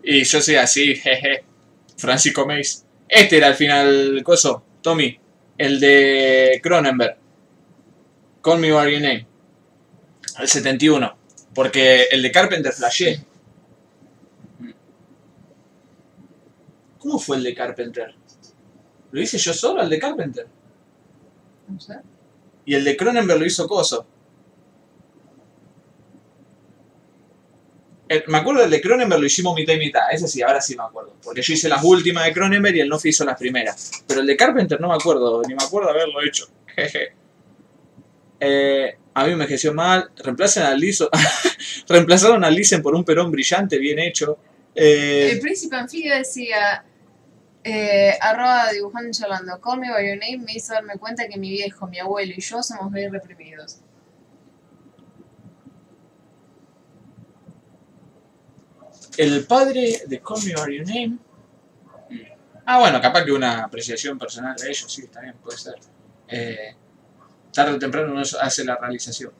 Y 0.03 0.23
yo 0.23 0.41
soy 0.41 0.55
así, 0.55 0.95
jeje. 0.95 1.43
Francisco 1.97 2.45
Mace. 2.45 2.83
Este 3.07 3.37
era 3.37 3.47
el 3.49 3.55
final, 3.55 4.21
coso, 4.23 4.63
Tommy. 4.81 5.19
El 5.57 5.79
de 5.79 6.59
Cronenberg. 6.63 7.17
Call 8.41 8.59
Me 8.59 8.71
By 8.71 8.91
Your 8.91 9.01
Name. 9.01 9.27
El 10.41 10.47
71. 10.47 11.17
Porque 11.53 12.03
el 12.11 12.21
de 12.21 12.31
Carpenter 12.31 12.73
flashé. 12.73 13.23
¿Cómo 16.99 17.19
fue 17.19 17.37
el 17.37 17.43
de 17.43 17.55
Carpenter? 17.55 18.13
¿Lo 19.11 19.21
hice 19.21 19.37
yo 19.37 19.53
solo, 19.53 19.81
el 19.81 19.89
de 19.89 19.99
Carpenter? 19.99 20.47
No 21.67 21.79
sé. 21.79 21.95
Y 22.65 22.75
el 22.75 22.83
de 22.83 22.95
Cronenberg 22.95 23.39
lo 23.39 23.45
hizo 23.45 23.67
Coso. 23.67 24.05
El- 28.07 28.23
me 28.27 28.37
acuerdo 28.37 28.61
del 28.61 28.69
de 28.71 28.81
Cronenberg 28.81 29.21
lo 29.21 29.25
hicimos 29.27 29.55
mitad 29.55 29.73
y 29.73 29.77
mitad, 29.79 30.01
ese 30.11 30.27
sí, 30.27 30.41
ahora 30.41 30.61
sí 30.61 30.75
me 30.75 30.83
acuerdo. 30.83 31.13
Porque 31.23 31.41
yo 31.41 31.53
hice 31.53 31.69
las 31.69 31.83
últimas 31.83 32.25
de 32.25 32.33
Cronenberg 32.33 32.75
y 32.75 32.81
el 32.81 32.89
Nofi 32.89 33.09
hizo 33.09 33.25
las 33.25 33.37
primeras. 33.37 33.91
Pero 34.07 34.21
el 34.21 34.27
de 34.27 34.37
Carpenter 34.37 34.79
no 34.79 34.89
me 34.89 34.95
acuerdo, 34.95 35.41
ni 35.47 35.55
me 35.55 35.63
acuerdo 35.63 35.89
haberlo 35.89 36.21
hecho. 36.21 36.47
Jeje. 36.75 37.13
Eh, 38.43 38.97
a 39.13 39.23
mí 39.23 39.27
me 39.27 39.33
envejeció 39.33 39.73
mal. 39.73 40.09
Reemplacen 40.17 40.63
al 40.63 40.79
Liso. 40.79 41.09
Reemplazaron 41.87 42.43
al 42.43 42.53
Lisen 42.53 42.81
por 42.81 42.95
un 42.95 43.03
perón 43.03 43.31
brillante, 43.31 43.77
bien 43.77 43.99
hecho. 43.99 44.37
Eh, 44.73 45.31
El 45.33 45.39
príncipe 45.39 45.75
anfibio 45.75 46.15
decía, 46.15 46.83
eh, 47.63 48.13
arroba 48.21 48.71
dibujando 48.71 49.09
y 49.09 49.11
charlando, 49.11 49.59
Call 49.59 49.79
me 49.79 49.89
by 49.89 50.07
your 50.07 50.17
name 50.17 50.39
me 50.45 50.53
hizo 50.53 50.73
darme 50.73 50.97
cuenta 50.97 51.27
que 51.27 51.37
mi 51.37 51.49
viejo, 51.49 51.87
mi 51.87 51.99
abuelo 51.99 52.33
y 52.35 52.41
yo 52.41 52.63
somos 52.63 52.91
bien 52.91 53.11
reprimidos. 53.11 53.81
el 59.17 59.45
padre 59.45 60.03
de 60.07 60.21
Call 60.21 60.43
Me 60.45 60.53
By 60.53 60.77
Your 60.77 60.87
Name. 60.87 61.17
Ah, 62.65 62.79
bueno, 62.79 63.01
capaz 63.01 63.25
que 63.25 63.31
una 63.31 63.63
apreciación 63.63 64.17
personal 64.17 64.55
de 64.55 64.69
ellos, 64.69 64.91
sí, 64.91 65.03
está 65.03 65.21
bien, 65.21 65.35
puede 65.43 65.57
ser. 65.57 65.75
Eh, 66.27 66.75
tarde 67.53 67.73
o 67.73 67.79
temprano 67.79 68.11
uno 68.11 68.21
hace 68.21 68.63
la 68.63 68.75
realización. 68.77 69.31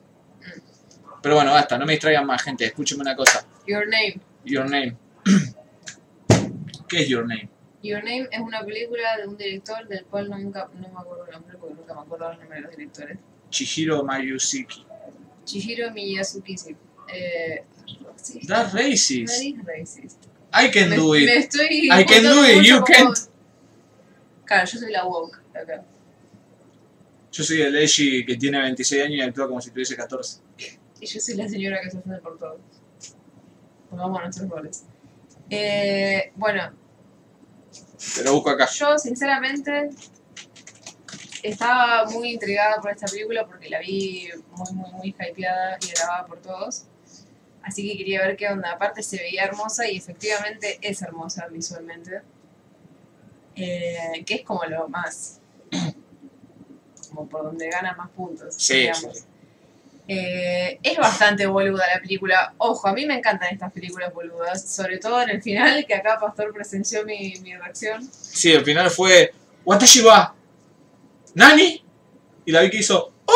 Pero 1.21 1.35
bueno, 1.35 1.51
basta, 1.51 1.77
no 1.77 1.85
me 1.85 1.93
distraigan 1.93 2.25
más, 2.25 2.41
gente. 2.41 2.65
Escúcheme 2.65 3.01
una 3.01 3.15
cosa. 3.15 3.45
Your 3.67 3.87
Name. 3.87 4.19
Your 4.43 4.69
Name. 4.69 4.97
¿Qué 6.87 7.01
es 7.01 7.07
Your 7.07 7.27
Name? 7.27 7.49
Your 7.83 8.03
Name 8.03 8.27
es 8.31 8.39
una 8.39 8.63
película 8.63 9.17
de 9.17 9.27
un 9.27 9.37
director 9.37 9.87
del 9.87 10.05
cual 10.05 10.29
no, 10.29 10.37
nunca, 10.37 10.69
no 10.73 10.89
me 10.89 10.99
acuerdo 10.99 11.25
el 11.25 11.31
nombre 11.31 11.57
porque 11.59 11.75
nunca 11.75 11.93
me 11.93 12.01
acuerdo 12.01 12.29
los 12.29 12.39
nombres 12.39 12.61
de 12.61 12.67
los 12.67 12.77
directores. 12.77 13.17
Chihiro 13.49 14.03
Mayushiki. 14.03 14.85
Chihiro 15.45 15.91
Miyazuki, 15.91 16.57
sí. 16.57 16.75
Eh, 17.13 17.63
racist. 18.05 18.47
That's 18.47 18.73
racist. 18.73 19.39
digas 19.39 19.65
racist. 19.65 20.17
I 20.53 20.69
can 20.69 20.89
me, 20.89 20.95
do 20.95 21.15
it. 21.15 21.25
me 21.25 21.37
estoy 21.37 21.89
I 21.91 22.05
can 22.05 22.23
do 22.23 22.43
it, 22.45 22.63
you 22.65 22.83
can't. 22.83 23.17
Claro, 24.45 24.65
yo 24.65 24.79
soy 24.79 24.91
la 24.91 25.05
woke 25.05 25.37
acá. 25.53 25.83
Yo 27.31 27.43
soy 27.43 27.61
el 27.61 27.75
Eiji 27.75 28.25
que 28.25 28.35
tiene 28.35 28.59
26 28.61 29.03
años 29.03 29.15
y 29.17 29.21
actúa 29.21 29.47
como 29.47 29.61
si 29.61 29.71
tuviese 29.71 29.95
14. 29.95 30.41
Y 30.99 31.05
yo 31.05 31.19
soy 31.19 31.35
la 31.35 31.47
señora 31.47 31.79
que 31.81 31.89
se 31.89 31.97
ofende 31.97 32.19
por 32.19 32.37
todo. 32.37 32.59
Pongamos 33.89 34.21
nuestros 34.21 34.49
roles. 34.49 34.83
Eh, 35.49 36.31
bueno, 36.35 36.73
Te 38.15 38.23
lo 38.23 38.33
busco 38.33 38.49
acá. 38.51 38.69
yo 38.69 38.97
sinceramente 38.97 39.89
estaba 41.43 42.05
muy 42.05 42.31
intrigada 42.31 42.79
por 42.81 42.91
esta 42.91 43.07
película 43.07 43.45
porque 43.45 43.69
la 43.69 43.79
vi 43.79 44.29
muy, 44.51 44.73
muy, 44.73 44.91
muy 44.91 45.07
hypeada 45.09 45.77
y 45.81 45.91
grabada 45.91 46.25
por 46.25 46.39
todos. 46.41 46.85
Así 47.63 47.87
que 47.89 47.97
quería 47.97 48.21
ver 48.25 48.37
qué 48.37 48.47
onda. 48.47 48.71
Aparte 48.71 49.03
se 49.03 49.17
veía 49.17 49.43
hermosa 49.43 49.89
y 49.89 49.97
efectivamente 49.97 50.79
es 50.81 51.01
hermosa 51.01 51.47
visualmente. 51.47 52.21
Eh, 53.55 54.23
que 54.25 54.35
es 54.35 54.41
como 54.43 54.63
lo 54.65 54.87
más... 54.87 55.40
como 57.11 57.27
por 57.27 57.43
donde 57.43 57.69
gana 57.69 57.93
más 57.93 58.09
puntos. 58.11 58.55
Sí, 58.57 58.75
digamos. 58.79 59.17
sí. 59.17 59.25
Eh, 60.07 60.79
es 60.81 60.97
bastante 60.97 61.45
boluda 61.45 61.85
la 61.93 62.01
película. 62.01 62.53
Ojo, 62.57 62.87
a 62.87 62.93
mí 62.93 63.05
me 63.05 63.15
encantan 63.17 63.53
estas 63.53 63.71
películas 63.71 64.13
boludas. 64.13 64.67
Sobre 64.69 64.97
todo 64.97 65.21
en 65.21 65.29
el 65.29 65.41
final, 65.41 65.85
que 65.85 65.93
acá 65.93 66.17
Pastor 66.19 66.53
presenció 66.53 67.05
mi, 67.05 67.33
mi 67.41 67.55
reacción. 67.55 68.09
Sí, 68.11 68.51
el 68.51 68.65
final 68.65 68.89
fue 68.89 69.33
Watashi 69.63 70.01
wa 70.01 70.33
Nani 71.35 71.83
y 72.45 72.51
la 72.51 72.61
vi 72.61 72.69
que 72.69 72.77
hizo 72.77 73.13
"Oh". 73.25 73.33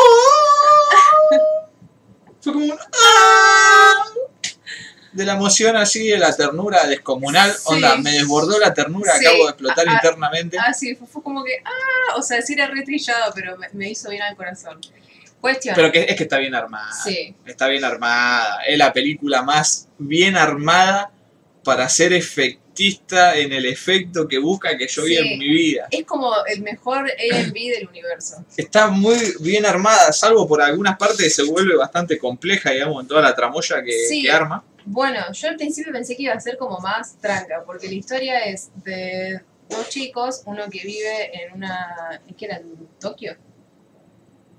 Fue 2.40 2.52
como 2.52 2.64
un 2.64 2.72
"Ah". 2.72 4.04
De 5.16 5.24
la 5.24 5.32
emoción 5.32 5.76
así, 5.76 6.06
de 6.08 6.18
la 6.18 6.34
ternura 6.36 6.86
descomunal. 6.86 7.50
Sí. 7.52 7.58
Onda, 7.66 7.96
me 7.96 8.12
desbordó 8.12 8.58
la 8.58 8.72
ternura, 8.74 9.16
Sí. 9.18 9.26
acabo 9.26 9.44
de 9.44 9.50
explotar 9.50 9.88
Ah, 9.88 9.90
ah, 9.92 9.94
internamente. 9.94 10.56
Ah, 10.60 10.72
sí, 10.72 10.94
fue, 10.94 11.06
fue 11.06 11.22
como 11.22 11.42
que, 11.44 11.52
ah, 11.64 12.16
o 12.16 12.22
sea, 12.22 12.40
sí 12.42 12.52
era 12.52 12.66
re 12.68 12.82
trillado, 12.82 13.32
pero 13.34 13.56
me, 13.56 13.68
me 13.72 13.90
hizo 13.90 14.10
bien 14.10 14.22
al 14.22 14.36
corazón. 14.36 14.78
Cuestión. 15.40 15.74
Pero 15.74 15.92
que, 15.92 16.02
es 16.08 16.16
que 16.16 16.22
está 16.24 16.38
bien 16.38 16.54
armada. 16.54 16.90
Sí, 17.04 17.34
Está 17.44 17.68
bien 17.68 17.84
armada. 17.84 18.60
Es 18.66 18.76
la 18.78 18.92
película 18.92 19.42
más 19.42 19.88
bien 19.98 20.36
armada 20.36 21.10
para 21.62 21.88
ser 21.88 22.12
efectista 22.12 23.36
en 23.36 23.52
el 23.52 23.64
efecto 23.66 24.26
que 24.28 24.38
busca 24.38 24.76
que 24.76 24.86
yo 24.86 25.04
vi 25.04 25.16
Sí. 25.16 25.18
en 25.18 25.38
mi 25.38 25.48
vida. 25.48 25.86
es 25.90 26.04
como 26.04 26.32
el 26.46 26.62
mejor 26.62 27.08
A&B 27.10 27.70
del 27.70 27.88
universo. 27.88 28.44
está 28.56 28.88
muy 28.88 29.16
bien 29.40 29.64
armada, 29.66 30.12
salvo 30.12 30.46
por 30.46 30.60
algunas 30.62 30.96
partes 30.98 31.34
se 31.34 31.42
vuelve 31.44 31.74
bastante 31.76 32.18
compleja, 32.18 32.70
digamos, 32.70 33.02
en 33.02 33.08
toda 33.08 33.22
la 33.22 33.34
tramoya 33.34 33.82
que, 33.82 33.92
Sí. 34.08 34.22
que 34.22 34.30
arma. 34.30 34.62
Bueno, 34.88 35.20
yo 35.32 35.48
al 35.48 35.56
principio 35.56 35.92
pensé 35.92 36.16
que 36.16 36.22
iba 36.22 36.34
a 36.34 36.40
ser 36.40 36.56
como 36.56 36.78
más 36.78 37.16
tranca, 37.18 37.62
porque 37.66 37.88
la 37.88 37.94
historia 37.94 38.38
es 38.44 38.70
de 38.84 39.40
dos 39.68 39.88
chicos, 39.88 40.42
uno 40.46 40.62
que 40.70 40.80
vive 40.84 41.42
en 41.44 41.54
una... 41.54 42.22
¿Qué 42.38 42.44
era? 42.46 42.58
¿En 42.58 42.86
Tokio? 43.00 43.36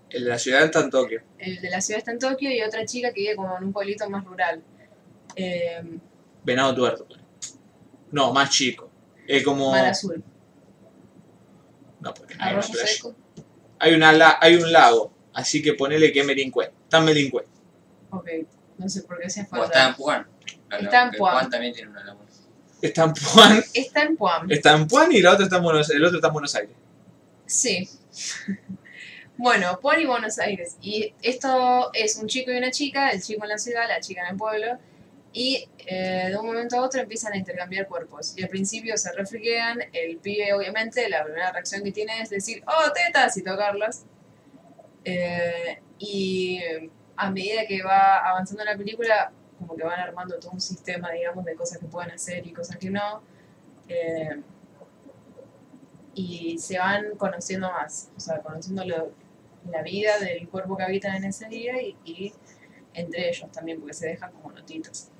El 0.10 0.26
de 0.26 0.30
la 0.30 0.38
ciudad 0.38 0.64
está 0.66 0.82
en 0.82 0.90
Tokio. 0.90 1.22
El 1.38 1.62
de 1.62 1.70
la 1.70 1.80
ciudad 1.82 1.99
está 1.99 2.12
en 2.12 2.20
Tokio 2.20 2.52
y 2.52 2.62
otra 2.62 2.86
chica 2.86 3.12
que 3.14 3.22
vive 3.22 3.36
como 3.38 3.58
en 3.58 3.64
un 3.66 3.74
pueblito 3.74 4.10
más 4.10 4.24
rural. 4.26 4.62
Eh, 5.36 5.82
Venado 6.44 6.76
tuerto. 6.76 7.08
No, 8.12 8.32
más 8.34 8.49
chico. 8.49 8.90
Es 9.28 9.44
como. 9.44 9.72
Mar 9.72 9.86
Azul. 9.88 10.24
No, 11.99 12.14
porque 12.14 12.36
no 12.36 12.44
hay, 12.44 12.54
Arroyo 12.54 12.70
playa. 12.72 12.88
Seco. 12.88 13.16
hay, 13.80 13.94
una 13.95 14.14
la- 14.14 14.38
hay 14.40 14.56
un 14.56 14.72
lago, 14.72 15.12
así 15.34 15.62
que 15.62 15.74
ponele 15.74 16.12
que 16.14 16.22
es 16.22 16.26
Melincue. 16.26 16.72
Está 16.84 17.02
en. 17.02 17.45
Ok, 18.12 18.28
no 18.78 18.90
sé 18.90 19.04
por 19.04 19.20
qué 19.20 19.28
hacía 19.28 19.48
O 19.52 19.64
está 19.64 19.88
en 19.90 19.95
falta. 19.95 19.95
Puan. 19.98 20.28
La- 20.70 20.78
Está 20.78 21.04
en 21.04 21.12
Puan. 21.12 21.34
Puan 21.34 21.49
también 21.49 21.74
tiene 21.74 21.90
una 21.91 22.04
laguna. 22.04 22.26
Está 22.82 23.04
en 23.06 23.14
Puan, 23.14 23.64
Está 23.74 24.02
en 24.04 24.18
Puam. 24.18 24.52
está 24.52 24.74
en 24.74 24.88
Puan 24.88 25.12
y 25.12 25.22
la 25.22 25.34
otra 25.34 25.45
está 25.45 25.58
en 25.58 25.64
Buenos, 25.64 25.90
el 25.90 26.04
otro 26.06 26.18
está 26.18 26.28
en 26.28 26.34
Buenos 26.34 26.56
Aires. 26.56 26.76
Sí. 27.48 27.90
bueno, 29.38 29.80
Puan 29.82 29.99
y 30.02 30.06
Buenos 30.06 30.38
Aires. 30.40 30.78
Y 30.82 31.14
esto 31.22 31.90
es 31.94 32.16
un 32.18 32.28
chico 32.28 32.52
y 32.52 32.58
una 32.58 32.72
chica, 32.72 33.10
el 33.10 33.22
chico 33.22 33.44
en 33.44 33.49
la 33.49 33.58
ciudad, 33.58 33.88
la 33.88 33.99
chica 33.99 34.22
en 34.24 34.32
el 34.34 34.38
pueblo. 34.38 34.78
Y 35.34 35.68
eh, 35.86 36.28
de 36.30 36.38
un 36.38 36.45
momento 36.48 36.78
a 36.78 36.82
otro 36.82 37.02
empiezan 37.02 37.34
a 37.34 37.38
intercambiar 37.38 37.88
cuerpos. 37.88 38.34
Y 38.38 38.44
al 38.44 38.49
principio 38.49 38.98
se 38.98 39.12
refriquean, 39.14 39.80
el 39.94 40.18
pibe 40.18 40.54
obviamente, 40.54 41.08
la 41.10 41.24
primera 41.24 41.52
reacción 41.52 41.84
que 41.84 41.91
tiene 41.91 42.22
es 42.22 42.30
decir, 42.30 42.64
oh, 42.66 42.91
tetas, 42.91 43.38
y 43.38 43.44
tocarlas. 43.44 44.04
Eh, 45.04 45.80
y 45.99 46.60
a 47.18 47.31
medida 47.31 47.65
que 47.68 47.84
va 47.84 48.18
avanzando 48.18 48.64
la 48.64 48.77
película, 48.77 49.31
como 49.60 49.76
que 49.76 49.84
van 49.84 49.99
armando 49.99 50.39
todo 50.39 50.52
un 50.52 50.61
sistema, 50.61 51.11
digamos, 51.11 51.44
de 51.44 51.56
cosas 51.56 51.80
que 51.80 51.88
pueden 51.88 52.11
hacer 52.11 52.45
y 52.45 52.53
cosas 52.53 52.77
que 52.77 52.89
no. 52.89 53.22
Eh, 53.88 54.41
y 56.14 56.57
se 56.57 56.80
van 56.80 57.15
conociendo 57.18 57.72
más, 57.72 58.10
o 58.15 58.19
sea, 58.19 58.39
conociendo 58.41 58.84
la 58.84 59.81
vida 59.84 60.18
del 60.19 60.48
cuerpo 60.48 60.77
que 60.77 60.84
habitan 60.84 61.15
en 61.15 61.26
ese 61.26 61.48
día 61.48 61.73
y 61.81 62.34
entre 62.94 63.30
ellos 63.30 63.52
también, 63.52 63.80
porque 63.80 63.94
se 63.94 64.07
dejan 64.07 64.31
como 64.31 64.52
notitas. 64.52 65.11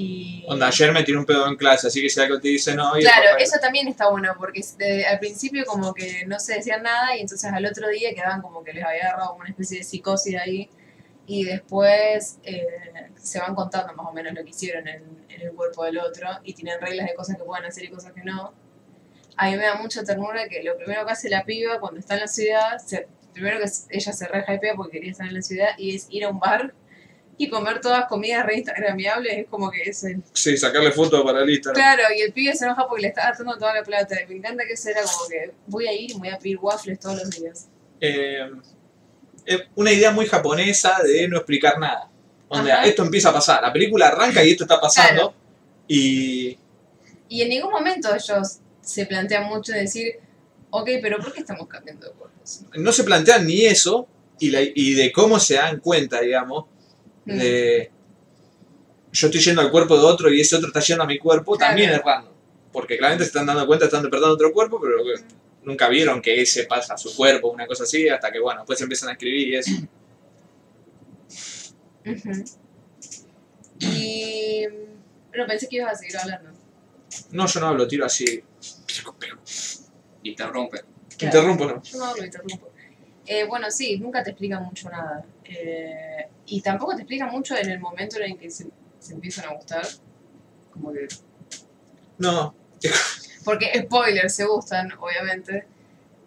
Y, 0.00 0.44
Onda, 0.46 0.68
ayer 0.68 0.92
me 0.92 1.02
tiré 1.02 1.18
un 1.18 1.26
pedo 1.26 1.46
en 1.48 1.56
clase, 1.56 1.88
así 1.88 2.00
que 2.00 2.08
si 2.08 2.20
algo 2.20 2.38
te 2.40 2.48
dice 2.48 2.74
no. 2.74 2.96
y 2.96 3.02
Claro, 3.02 3.36
eso 3.38 3.58
también 3.60 3.88
está 3.88 4.08
bueno, 4.08 4.34
porque 4.38 4.60
de- 4.78 5.04
al 5.06 5.18
principio 5.18 5.64
como 5.66 5.92
que 5.92 6.24
no 6.26 6.38
se 6.38 6.54
decían 6.54 6.82
nada 6.84 7.16
y 7.16 7.20
entonces 7.20 7.52
al 7.52 7.66
otro 7.66 7.88
día 7.88 8.14
quedaban 8.14 8.40
como 8.40 8.62
que 8.62 8.72
les 8.72 8.84
había 8.84 9.08
agarrado 9.08 9.34
una 9.34 9.48
especie 9.48 9.78
de 9.78 9.84
psicosis 9.84 10.36
ahí 10.36 10.70
y 11.26 11.44
después 11.44 12.38
eh, 12.44 12.64
se 13.20 13.40
van 13.40 13.54
contando 13.54 13.92
más 13.94 14.06
o 14.06 14.12
menos 14.12 14.32
lo 14.34 14.44
que 14.44 14.50
hicieron 14.50 14.86
en, 14.88 15.02
en 15.28 15.40
el 15.42 15.52
cuerpo 15.52 15.84
del 15.84 15.98
otro 15.98 16.28
y 16.44 16.54
tienen 16.54 16.80
reglas 16.80 17.06
de 17.08 17.14
cosas 17.14 17.36
que 17.36 17.42
pueden 17.42 17.64
hacer 17.66 17.84
y 17.84 17.88
cosas 17.90 18.12
que 18.12 18.22
no. 18.22 18.54
A 19.36 19.50
mí 19.50 19.56
me 19.56 19.64
da 19.64 19.74
mucha 19.74 20.04
ternura 20.04 20.48
que 20.48 20.62
lo 20.62 20.76
primero 20.76 21.04
que 21.04 21.12
hace 21.12 21.28
la 21.28 21.44
piba 21.44 21.80
cuando 21.80 22.00
está 22.00 22.14
en 22.14 22.20
la 22.20 22.28
ciudad, 22.28 22.78
se- 22.78 23.08
primero 23.32 23.58
que 23.58 23.66
ella 23.90 24.12
se 24.12 24.26
re 24.28 24.44
hypea 24.48 24.74
porque 24.74 24.92
quería 24.98 25.10
estar 25.12 25.26
en 25.26 25.34
la 25.34 25.42
ciudad 25.42 25.68
y 25.76 25.96
es 25.96 26.06
ir 26.10 26.24
a 26.24 26.28
un 26.30 26.38
bar 26.38 26.72
y 27.40 27.48
comer 27.48 27.80
todas 27.80 28.06
comidas 28.06 28.44
re 28.44 28.56
instagramiables, 28.56 29.38
es 29.38 29.46
como 29.46 29.70
que 29.70 29.82
es 29.82 30.02
el 30.04 30.22
Sí, 30.32 30.56
sacarle 30.56 30.90
fotos 30.92 31.22
para 31.22 31.42
el 31.42 31.48
Instagram. 31.50 31.74
Claro, 31.80 32.02
y 32.16 32.20
el 32.20 32.32
pibe 32.32 32.54
se 32.54 32.64
enoja 32.64 32.86
porque 32.88 33.02
le 33.02 33.08
está 33.08 33.22
gastando 33.28 33.56
toda 33.56 33.74
la 33.74 33.82
plata. 33.84 34.16
Me 34.28 34.34
encanta 34.36 34.64
que 34.66 34.72
eso 34.72 34.88
era 34.90 35.02
como 35.02 35.28
que 35.28 35.52
voy 35.68 35.86
a 35.86 35.92
ir 35.92 36.10
y 36.10 36.14
voy 36.14 36.28
a 36.28 36.38
pedir 36.38 36.58
waffles 36.60 36.98
todos 36.98 37.16
los 37.18 37.30
días. 37.30 37.68
eh, 38.00 38.50
es 39.46 39.62
una 39.76 39.90
idea 39.92 40.10
muy 40.10 40.26
japonesa 40.26 40.98
de 41.02 41.26
no 41.28 41.38
explicar 41.38 41.78
nada. 41.78 42.10
Donde 42.50 42.70
Ajá. 42.72 42.84
esto 42.84 43.02
empieza 43.02 43.30
a 43.30 43.32
pasar. 43.32 43.62
La 43.62 43.72
película 43.72 44.08
arranca 44.08 44.44
y 44.44 44.50
esto 44.50 44.64
está 44.64 44.78
pasando. 44.80 45.32
Y 45.86 46.58
Y 47.28 47.42
en 47.42 47.48
ningún 47.50 47.70
momento 47.70 48.08
ellos 48.14 48.58
se 48.82 49.06
plantean 49.06 49.44
mucho 49.44 49.72
de 49.72 49.80
decir, 49.82 50.14
ok, 50.70 50.88
pero 51.00 51.18
¿por 51.18 51.32
qué 51.32 51.40
estamos 51.40 51.66
cambiando 51.68 52.06
de 52.08 52.12
cuerpos? 52.14 52.62
no 52.74 52.92
se 52.92 53.04
plantean 53.04 53.46
ni 53.46 53.64
eso 53.66 54.06
y, 54.38 54.50
la- 54.50 54.60
y 54.62 54.94
de 54.94 55.12
cómo 55.12 55.38
se 55.38 55.54
dan 55.54 55.78
cuenta, 55.80 56.20
digamos, 56.20 56.64
Mm. 57.34 57.92
yo 59.12 59.26
estoy 59.26 59.40
yendo 59.40 59.60
al 59.60 59.70
cuerpo 59.70 59.96
de 59.98 60.04
otro 60.04 60.32
y 60.32 60.40
ese 60.40 60.56
otro 60.56 60.68
está 60.68 60.80
yendo 60.80 61.04
a 61.04 61.06
mi 61.06 61.18
cuerpo, 61.18 61.56
Claro. 61.56 61.70
también 61.70 61.90
es 61.90 62.02
random. 62.02 62.32
Porque 62.72 62.96
claramente 62.96 63.24
se 63.24 63.28
están 63.28 63.46
dando 63.46 63.66
cuenta, 63.66 63.86
están 63.86 64.02
despertando 64.02 64.34
otro 64.34 64.52
cuerpo, 64.52 64.80
pero 64.80 64.96
nunca 65.62 65.88
vieron 65.88 66.20
que 66.22 66.40
ese 66.40 66.64
pasa 66.64 66.94
a 66.94 66.98
su 66.98 67.14
cuerpo, 67.16 67.48
una 67.48 67.66
cosa 67.66 67.84
así, 67.84 68.08
hasta 68.08 68.30
que, 68.30 68.38
bueno, 68.38 68.60
después 68.60 68.80
empiezan 68.80 69.08
a 69.10 69.12
escribir 69.12 69.48
y 69.48 69.56
eso. 69.56 69.72
Ujú. 72.06 72.44
Y. 73.80 74.64
No, 75.36 75.46
pensé 75.46 75.68
que 75.68 75.76
ibas 75.76 75.92
a 75.92 75.96
seguir 75.96 76.16
hablando. 76.16 76.50
No, 77.30 77.46
yo 77.46 77.60
no 77.60 77.66
hablo, 77.68 77.86
tiro 77.86 78.04
así. 78.06 78.42
Interrumpe. 80.22 80.78
Claro. 80.80 80.86
Interrumpo, 81.20 81.64
no. 81.66 81.82
Yo 81.82 81.98
no 81.98 82.04
hablo, 82.06 82.24
interrumpo. 82.24 82.67
Eh, 83.30 83.44
bueno, 83.44 83.70
sí, 83.70 83.98
nunca 83.98 84.22
te 84.22 84.30
explica 84.30 84.58
mucho 84.58 84.88
nada. 84.88 85.22
Eh, 85.44 86.28
y 86.46 86.62
tampoco 86.62 86.94
te 86.94 87.02
explica 87.02 87.26
mucho 87.26 87.56
en 87.56 87.68
el 87.68 87.78
momento 87.78 88.16
en 88.16 88.32
el 88.32 88.38
que 88.38 88.50
se, 88.50 88.68
se 88.98 89.12
empiezan 89.12 89.44
a 89.50 89.54
gustar. 89.54 89.86
Como 90.72 90.92
que. 90.92 91.06
No, 92.16 92.54
Porque 93.44 93.82
spoilers, 93.82 94.34
se 94.34 94.44
gustan, 94.44 94.92
obviamente. 94.98 95.66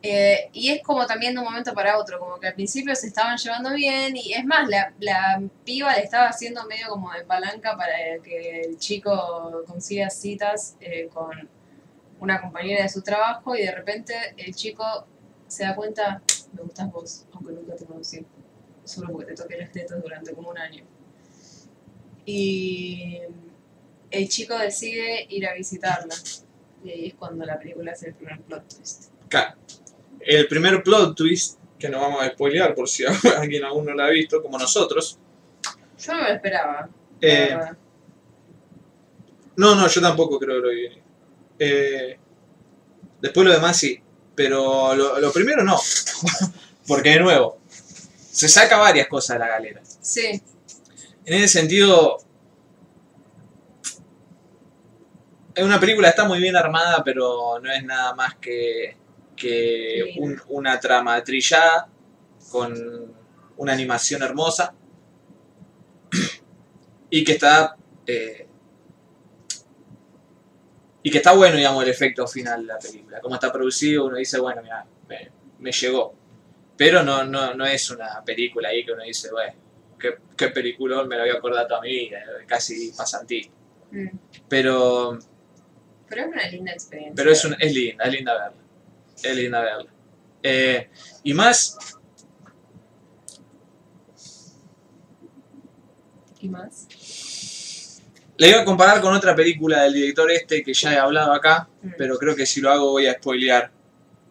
Eh, 0.03 0.49
y 0.53 0.69
es 0.69 0.81
como 0.81 1.05
también 1.05 1.33
de 1.33 1.39
un 1.39 1.45
momento 1.45 1.73
para 1.73 1.97
otro, 1.97 2.19
como 2.19 2.39
que 2.39 2.47
al 2.47 2.55
principio 2.55 2.95
se 2.95 3.07
estaban 3.07 3.37
llevando 3.37 3.71
bien 3.73 4.17
y 4.17 4.33
es 4.33 4.43
más, 4.45 4.67
la, 4.67 4.93
la 4.99 5.41
piba 5.63 5.95
le 5.95 6.01
estaba 6.01 6.27
haciendo 6.27 6.65
medio 6.65 6.87
como 6.89 7.11
de 7.11 7.23
palanca 7.23 7.77
para 7.77 7.93
que 8.23 8.61
el 8.61 8.79
chico 8.79 9.63
consiga 9.67 10.09
citas 10.09 10.75
eh, 10.79 11.07
con 11.13 11.47
una 12.19 12.41
compañera 12.41 12.81
de 12.81 12.89
su 12.89 13.03
trabajo 13.03 13.55
y 13.55 13.61
de 13.61 13.71
repente 13.71 14.15
el 14.37 14.55
chico 14.55 15.05
se 15.47 15.65
da 15.65 15.75
cuenta, 15.75 16.23
me 16.61 16.67
gustas 16.67 16.91
vos, 16.91 17.25
aunque 17.33 17.53
nunca 17.53 17.75
te 17.75 17.85
conocí, 17.85 18.25
solo 18.83 19.11
porque 19.11 19.27
te 19.27 19.35
toqué 19.35 19.57
las 19.57 19.71
tetas 19.71 20.01
durante 20.01 20.33
como 20.33 20.49
un 20.49 20.57
año. 20.57 20.83
Y 22.25 23.19
el 24.11 24.29
chico 24.29 24.57
decide 24.57 25.25
ir 25.29 25.47
a 25.47 25.53
visitarla. 25.53 26.15
Y 26.83 26.89
ahí 26.89 27.07
es 27.07 27.13
cuando 27.15 27.45
la 27.45 27.59
película 27.59 27.91
hace 27.91 28.09
el 28.09 28.15
primer 28.15 28.41
plot 28.41 28.75
twist. 28.75 29.11
Claro. 29.27 29.55
El 30.19 30.47
primer 30.47 30.83
plot 30.83 31.15
twist, 31.15 31.59
que 31.79 31.89
no 31.89 31.99
vamos 31.99 32.21
a 32.21 32.29
spoilear 32.29 32.75
por 32.75 32.87
si 32.87 33.03
alguien 33.37 33.63
aún 33.63 33.85
no 33.85 33.93
lo 33.93 34.03
ha 34.03 34.09
visto, 34.09 34.41
como 34.41 34.57
nosotros. 34.57 35.17
Yo 35.97 36.13
no 36.13 36.21
me 36.21 36.29
lo 36.29 36.35
esperaba. 36.35 36.89
la 36.89 36.89
Eh, 37.21 37.57
no, 39.57 39.75
no, 39.75 39.87
yo 39.87 40.01
tampoco 40.01 40.39
creo 40.39 40.61
que 40.61 40.67
lo 40.67 40.73
vi. 40.73 41.01
Eh, 41.59 42.17
después 43.21 43.45
lo 43.45 43.53
demás 43.53 43.77
sí, 43.77 44.01
pero 44.43 44.95
lo, 44.95 45.19
lo 45.19 45.31
primero 45.31 45.63
no. 45.63 45.77
Porque 46.87 47.11
de 47.11 47.19
nuevo, 47.19 47.59
se 48.31 48.47
saca 48.49 48.77
varias 48.77 49.07
cosas 49.07 49.35
de 49.35 49.39
la 49.39 49.47
galera. 49.47 49.81
Sí, 50.01 50.41
En 51.25 51.33
ese 51.35 51.59
sentido, 51.59 52.17
es 55.53 55.63
una 55.63 55.79
película 55.79 56.09
está 56.09 56.25
muy 56.25 56.39
bien 56.39 56.55
armada, 56.55 57.03
pero 57.03 57.59
no 57.59 57.71
es 57.71 57.83
nada 57.83 58.13
más 58.15 58.35
que, 58.35 58.97
que 59.35 60.15
un- 60.19 60.41
una 60.49 60.79
trama 60.79 61.23
trillada 61.23 61.87
con 62.49 62.73
una 63.57 63.73
animación 63.73 64.23
hermosa 64.23 64.73
y 67.09 67.23
que 67.23 67.33
está 67.33 67.75
eh, 68.07 68.47
y 71.03 71.09
que 71.11 71.17
está 71.17 71.33
bueno, 71.33 71.55
digamos, 71.57 71.83
el 71.83 71.89
efecto 71.89 72.27
final 72.27 72.61
de 72.61 72.67
la 72.73 72.79
película. 72.79 73.19
Como 73.21 73.35
está 73.35 73.51
producido, 73.51 74.05
uno 74.05 74.17
dice, 74.17 74.39
bueno, 74.39 74.61
mira, 74.61 74.85
me, 75.07 75.31
me 75.59 75.71
llegó. 75.71 76.13
Pero 76.77 77.03
no, 77.03 77.23
no, 77.23 77.53
no 77.53 77.65
es 77.65 77.89
una 77.91 78.23
película 78.23 78.69
ahí 78.69 78.85
que 78.85 78.91
uno 78.91 79.03
dice, 79.03 79.29
bueno, 79.31 79.53
qué, 79.99 80.15
qué 80.37 80.49
peliculón 80.49 81.07
me 81.07 81.15
lo 81.17 81.21
voy 81.23 81.31
a 81.31 81.35
acordar 81.35 81.67
toda 81.67 81.81
mi 81.81 81.89
vida, 81.89 82.19
casi 82.47 82.91
pasantí. 82.91 83.49
mm. 83.91 84.07
Pero, 84.47 85.17
pero 86.07 86.21
es 86.23 86.27
una 86.27 86.47
linda 86.47 86.71
experiencia. 86.73 87.13
pero 87.15 87.31
es, 87.31 87.45
un- 87.45 87.55
es 87.59 87.73
linda, 87.73 88.03
es 88.05 88.11
linda 88.13 88.33
verla. 88.33 88.61
Es 89.23 89.35
linda 89.35 89.61
verla. 89.61 89.91
Eh, 90.43 90.89
y 91.23 91.33
más, 91.33 91.77
¿Y 96.39 96.49
más? 96.49 96.87
La 98.41 98.47
iba 98.47 98.61
a 98.61 98.65
comparar 98.65 99.01
con 99.01 99.13
otra 99.13 99.35
película 99.35 99.83
del 99.83 99.93
director 99.93 100.31
este 100.31 100.63
que 100.63 100.73
ya 100.73 100.93
he 100.93 100.97
hablado 100.97 101.31
acá, 101.31 101.69
Mm. 101.83 101.91
pero 101.95 102.17
creo 102.17 102.35
que 102.35 102.47
si 102.47 102.59
lo 102.59 102.71
hago 102.71 102.89
voy 102.89 103.05
a 103.05 103.13
spoilear 103.13 103.69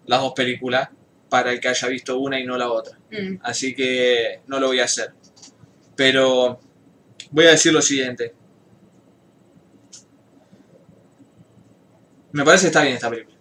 las 0.07 0.21
dos 0.21 0.33
películas 0.35 0.89
para 1.29 1.53
el 1.53 1.61
que 1.61 1.69
haya 1.69 1.87
visto 1.87 2.19
una 2.19 2.41
y 2.41 2.45
no 2.45 2.59
la 2.59 2.73
otra. 2.73 2.99
Mm, 3.13 3.37
Así 3.43 3.73
que 3.73 4.41
no 4.49 4.59
lo 4.59 4.67
voy 4.67 4.81
a 4.81 4.85
hacer. 4.87 5.13
Pero 5.95 6.59
voy 7.31 7.47
a 7.47 7.51
decir 7.53 7.73
lo 7.73 7.81
siguiente. 7.81 8.35
Me 12.33 12.45
parece 12.45 12.63
que 12.65 12.69
está 12.69 12.83
bien 12.83 12.95
esta 12.95 13.11
película. 13.11 13.37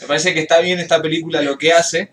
Me 0.00 0.06
parece 0.06 0.32
que 0.34 0.40
está 0.40 0.60
bien 0.60 0.78
esta 0.78 1.02
película 1.02 1.42
lo 1.42 1.58
que 1.58 1.72
hace. 1.72 2.10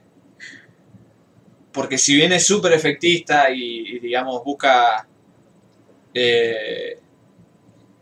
Porque 1.71 1.97
si 1.97 2.15
bien 2.15 2.33
es 2.33 2.45
súper 2.45 2.73
efectista 2.73 3.49
y, 3.51 3.95
y, 3.95 3.99
digamos 3.99 4.43
busca 4.43 5.07
eh, 6.13 6.99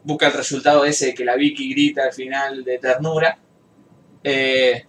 busca 0.08 0.28
el 0.28 0.34
resultado 0.34 0.86
ese 0.86 1.08
de 1.08 1.14
que 1.14 1.26
la 1.26 1.36
Vicky 1.36 1.70
grita 1.70 2.06
al 2.06 2.14
final 2.14 2.64
de 2.64 2.80
ternura, 2.80 3.38
eh, 4.24 4.86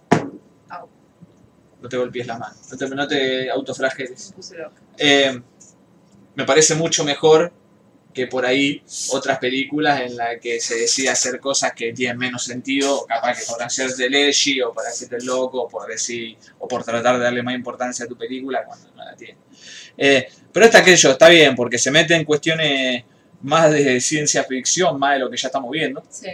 no 1.81 1.89
te 1.89 1.97
golpees 1.97 2.25
la 2.25 2.37
mano, 2.37 2.55
no 2.71 2.77
te, 2.77 2.87
no 2.87 3.07
te 3.07 3.45
loca. 4.57 4.81
Eh, 4.97 5.41
me 6.35 6.45
parece 6.45 6.75
mucho 6.75 7.03
mejor 7.03 7.51
que 8.13 8.27
por 8.27 8.45
ahí 8.45 8.81
otras 9.11 9.39
películas 9.39 10.01
en 10.01 10.15
las 10.15 10.39
que 10.39 10.61
se 10.61 10.75
decide 10.75 11.09
hacer 11.09 11.39
cosas 11.39 11.73
que 11.73 11.91
tienen 11.91 12.17
menos 12.17 12.45
sentido, 12.45 13.05
capaz 13.05 13.39
que 13.39 13.45
por 13.45 13.61
hacerte 13.61 14.09
leggy 14.09 14.61
o 14.61 14.71
por 14.71 14.87
hacerte 14.87 15.17
loco, 15.21 15.63
o 15.63 15.67
por 15.67 15.85
decir, 15.85 16.37
o 16.59 16.67
por 16.67 16.83
tratar 16.83 17.17
de 17.17 17.25
darle 17.25 17.43
más 17.43 17.55
importancia 17.55 18.05
a 18.05 18.07
tu 18.07 18.17
película 18.17 18.63
cuando 18.63 18.89
no 18.95 19.03
la 19.03 19.15
tiene. 19.15 19.37
Eh, 19.97 20.27
pero 20.51 20.65
esta 20.65 20.83
que 20.83 20.95
yo, 20.95 21.11
está 21.11 21.27
bien, 21.27 21.55
porque 21.55 21.77
se 21.77 21.91
mete 21.91 22.15
en 22.15 22.23
cuestiones 22.23 23.03
más 23.41 23.71
de 23.71 23.99
ciencia 24.01 24.43
ficción, 24.43 24.99
más 24.99 25.13
de 25.13 25.19
lo 25.19 25.29
que 25.29 25.37
ya 25.37 25.47
estamos 25.47 25.71
viendo. 25.71 26.03
Sí. 26.09 26.27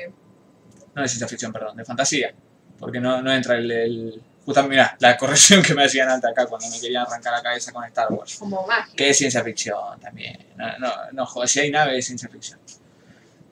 No 0.94 1.02
de 1.02 1.08
ciencia 1.08 1.28
ficción, 1.28 1.52
perdón, 1.54 1.76
de 1.78 1.86
fantasía. 1.86 2.34
Porque 2.80 3.00
no, 3.00 3.22
no 3.22 3.32
entra 3.34 3.56
el, 3.58 3.72
el- 3.72 4.22
Justamente, 4.46 4.76
mira, 4.76 4.96
la 5.00 5.18
corrección 5.18 5.64
que 5.64 5.74
me 5.74 5.84
hacían 5.86 6.08
antes 6.08 6.30
acá 6.30 6.46
cuando 6.46 6.70
me 6.70 6.80
querían 6.80 7.04
arrancar 7.08 7.34
la 7.34 7.42
cabeza 7.42 7.72
con 7.72 7.84
Star 7.86 8.12
Wars. 8.14 8.36
Como 8.38 8.66
magia. 8.68 8.94
Que 8.96 9.10
es 9.10 9.18
ciencia 9.18 9.44
ficción 9.44 10.00
también. 10.00 10.38
No, 10.56 10.78
no, 10.78 10.92
no 11.14 11.26
joder, 11.26 11.50
si 11.50 11.62
hay 11.62 11.72
nave 11.72 11.98
es 11.98 12.06
ciencia 12.06 12.30
ficción. 12.30 12.60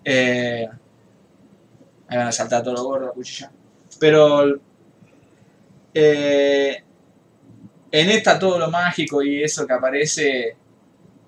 Eh, 0.06 0.68
ahí 2.08 2.18
van 2.18 2.28
a 2.28 2.32
saltar 2.32 2.62
todo 2.62 2.76
lo 2.76 2.84
gordo 2.84 3.08
a 3.08 3.12
cuchilla. 3.14 3.52
Pero 4.00 4.60
eh, 5.96 6.84
en 7.92 8.10
esta 8.10 8.38
todo 8.38 8.60
lo 8.60 8.70
mágico 8.70 9.24
y 9.24 9.44
eso 9.44 9.66
que 9.66 9.74
aparece, 9.74 10.56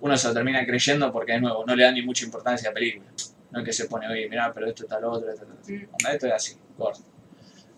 uno 0.06 0.18
se 0.18 0.28
lo 0.28 0.34
termina 0.34 0.66
creyendo 0.66 1.12
porque 1.12 1.34
de 1.34 1.42
nuevo 1.42 1.66
no 1.66 1.76
le 1.76 1.84
da 1.84 1.92
ni 1.92 2.02
mucha 2.02 2.26
importancia 2.26 2.70
a 2.70 2.72
la 2.72 2.76
película. 2.76 3.12
No 3.52 3.60
es 3.60 3.66
que 3.66 3.74
se 3.74 3.86
pone, 3.86 4.08
oye, 4.08 4.28
mirá, 4.30 4.54
pero 4.54 4.68
esto 4.68 4.84
está 4.84 5.00
lo 5.00 5.12
otro, 5.12 5.32
esto, 5.32 5.46
otro. 5.46 5.74
Mm. 5.74 6.14
Esto 6.14 6.28
es 6.28 6.34
así, 6.34 6.58
gordo. 6.78 7.00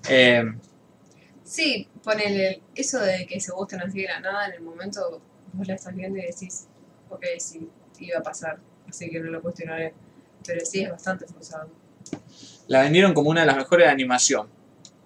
Eh, 0.10 0.44
Sí, 1.48 1.88
ponele 2.04 2.62
eso 2.76 3.00
de 3.00 3.26
que 3.26 3.40
se 3.40 3.54
gusten 3.54 3.80
así 3.80 4.02
de 4.02 4.10
la 4.10 4.20
nada, 4.20 4.48
en 4.48 4.56
el 4.56 4.62
momento 4.62 5.22
vos 5.54 5.66
la 5.66 5.76
estás 5.76 5.96
viendo 5.96 6.20
y 6.20 6.24
decís, 6.24 6.68
ok, 7.10 7.24
sí, 7.40 7.70
iba 8.00 8.20
a 8.20 8.22
pasar, 8.22 8.60
así 8.88 9.10
que 9.10 9.22
no 9.22 9.32
lo 9.32 9.42
cuestionaré. 9.42 9.94
Pero 10.46 10.66
sí, 10.66 10.82
es 10.84 10.92
bastante 10.92 11.26
forzado. 11.26 11.70
la 12.68 12.82
vendieron 12.82 13.14
como 13.14 13.30
una 13.30 13.42
de 13.42 13.48
las 13.48 13.56
mejores 13.56 13.88
de 13.88 13.92
animación. 13.92 14.50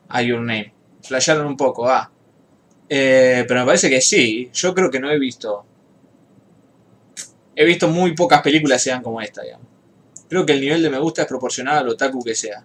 A 0.10 0.24
Your 0.24 0.40
Name. 0.40 0.74
Flasharon 1.04 1.46
un 1.46 1.56
poco, 1.56 1.88
ah. 1.88 2.12
Eh, 2.90 3.46
pero 3.48 3.60
me 3.60 3.66
parece 3.68 3.90
que 3.90 4.02
sí. 4.02 4.50
Yo 4.52 4.74
creo 4.74 4.90
que 4.90 5.00
no 5.00 5.12
he 5.12 5.20
visto. 5.20 5.64
He 7.56 7.66
visto 7.66 7.88
muy 7.88 8.16
pocas 8.16 8.42
películas 8.42 8.82
que 8.82 8.90
sean 8.90 9.02
como 9.02 9.22
esta, 9.22 9.42
digamos. 9.42 9.68
Creo 10.30 10.46
que 10.46 10.54
el 10.54 10.62
nivel 10.62 10.82
de 10.82 10.90
me 10.90 11.00
gusta 11.00 11.24
es 11.24 11.28
proporcional 11.28 11.80
al 11.80 11.90
otaku 11.90 12.24
que 12.24 12.36
sea. 12.36 12.64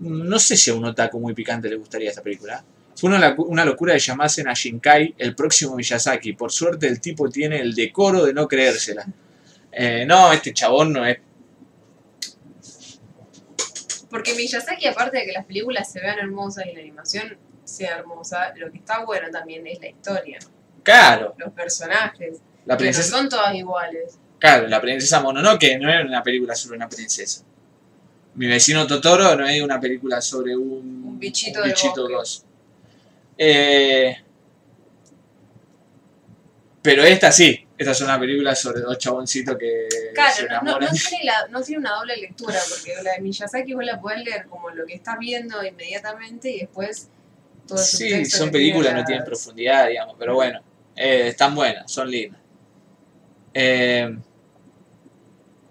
No 0.00 0.38
sé 0.38 0.56
si 0.56 0.70
a 0.70 0.74
un 0.74 0.84
otaku 0.84 1.18
muy 1.18 1.34
picante 1.34 1.68
le 1.68 1.76
gustaría 1.76 2.10
esta 2.10 2.22
película. 2.22 2.64
Fue 2.96 3.10
una, 3.10 3.34
una 3.38 3.64
locura 3.64 3.94
de 3.94 3.98
llamasen 3.98 4.46
a 4.48 4.54
Shinkai 4.54 5.16
el 5.18 5.34
próximo 5.34 5.74
Miyazaki. 5.74 6.34
Por 6.34 6.52
suerte 6.52 6.86
el 6.86 7.00
tipo 7.00 7.28
tiene 7.28 7.58
el 7.58 7.74
decoro 7.74 8.24
de 8.24 8.32
no 8.32 8.46
creérsela. 8.46 9.04
Eh, 9.72 10.04
no, 10.06 10.32
este 10.32 10.52
chabón 10.52 10.92
no 10.92 11.04
es 11.04 11.18
Porque 14.14 14.32
Miyazaki, 14.34 14.86
aparte 14.86 15.18
de 15.18 15.26
que 15.26 15.32
las 15.32 15.44
películas 15.44 15.90
se 15.90 16.00
vean 16.00 16.20
hermosas 16.20 16.66
y 16.70 16.72
la 16.72 16.80
animación 16.82 17.36
sea 17.64 17.98
hermosa, 17.98 18.54
lo 18.54 18.70
que 18.70 18.78
está 18.78 19.04
bueno 19.04 19.28
también 19.28 19.66
es 19.66 19.80
la 19.80 19.88
historia, 19.88 20.38
caro. 20.84 21.34
los 21.36 21.52
personajes, 21.52 22.40
La 22.66 22.76
princesa, 22.76 23.16
son 23.18 23.28
todas 23.28 23.54
iguales. 23.54 24.18
Claro, 24.38 24.66
la 24.68 24.80
princesa 24.80 25.20
Mononoke 25.20 25.78
no 25.78 25.92
es 25.92 26.04
una 26.04 26.22
película 26.22 26.54
sobre 26.54 26.76
una 26.76 26.88
princesa. 26.88 27.42
Mi 28.34 28.46
vecino 28.46 28.86
Totoro 28.86 29.36
no 29.36 29.46
es 29.46 29.62
una 29.62 29.80
película 29.80 30.20
sobre 30.20 30.56
un, 30.56 31.04
Un 31.06 31.18
bichito 31.18 31.60
un 31.60 31.64
de 31.64 31.70
bichito 31.70 32.08
gos. 32.08 32.44
Eh, 33.38 34.16
pero 36.82 37.02
esta 37.02 37.32
sí, 37.32 37.66
esta 37.78 37.92
es 37.92 38.00
una 38.02 38.18
película 38.20 38.54
sobre 38.54 38.80
dos 38.80 38.98
chaboncitos 38.98 39.56
que 39.56 39.88
se 39.90 40.12
Claro, 40.46 40.62
no, 40.62 40.78
tiene 40.78 41.24
la- 41.24 41.48
no 41.48 41.62
tiene 41.62 41.78
una 41.80 41.92
doble 41.94 42.16
lectura, 42.16 42.58
porque 42.68 42.92
la 43.02 43.12
de 43.12 43.20
Miyazaki 43.20 43.72
vos 43.72 43.84
la 43.84 43.98
podés 44.00 44.22
leer 44.24 44.46
como 44.46 44.68
lo 44.70 44.84
que 44.84 44.94
estás 44.94 45.18
viendo 45.18 45.64
inmediatamente 45.64 46.50
y 46.50 46.60
después 46.60 47.08
todo 47.66 47.78
Sí, 47.78 48.24
son 48.26 48.50
películas, 48.50 48.94
no 48.94 49.04
tienen 49.04 49.24
profundidad, 49.24 49.88
digamos, 49.88 50.16
pero 50.18 50.34
bueno, 50.34 50.60
eh, 50.94 51.28
están 51.28 51.54
buenas, 51.54 51.90
son 51.90 52.10
lindas. 52.10 52.40
Eh, 53.54 54.18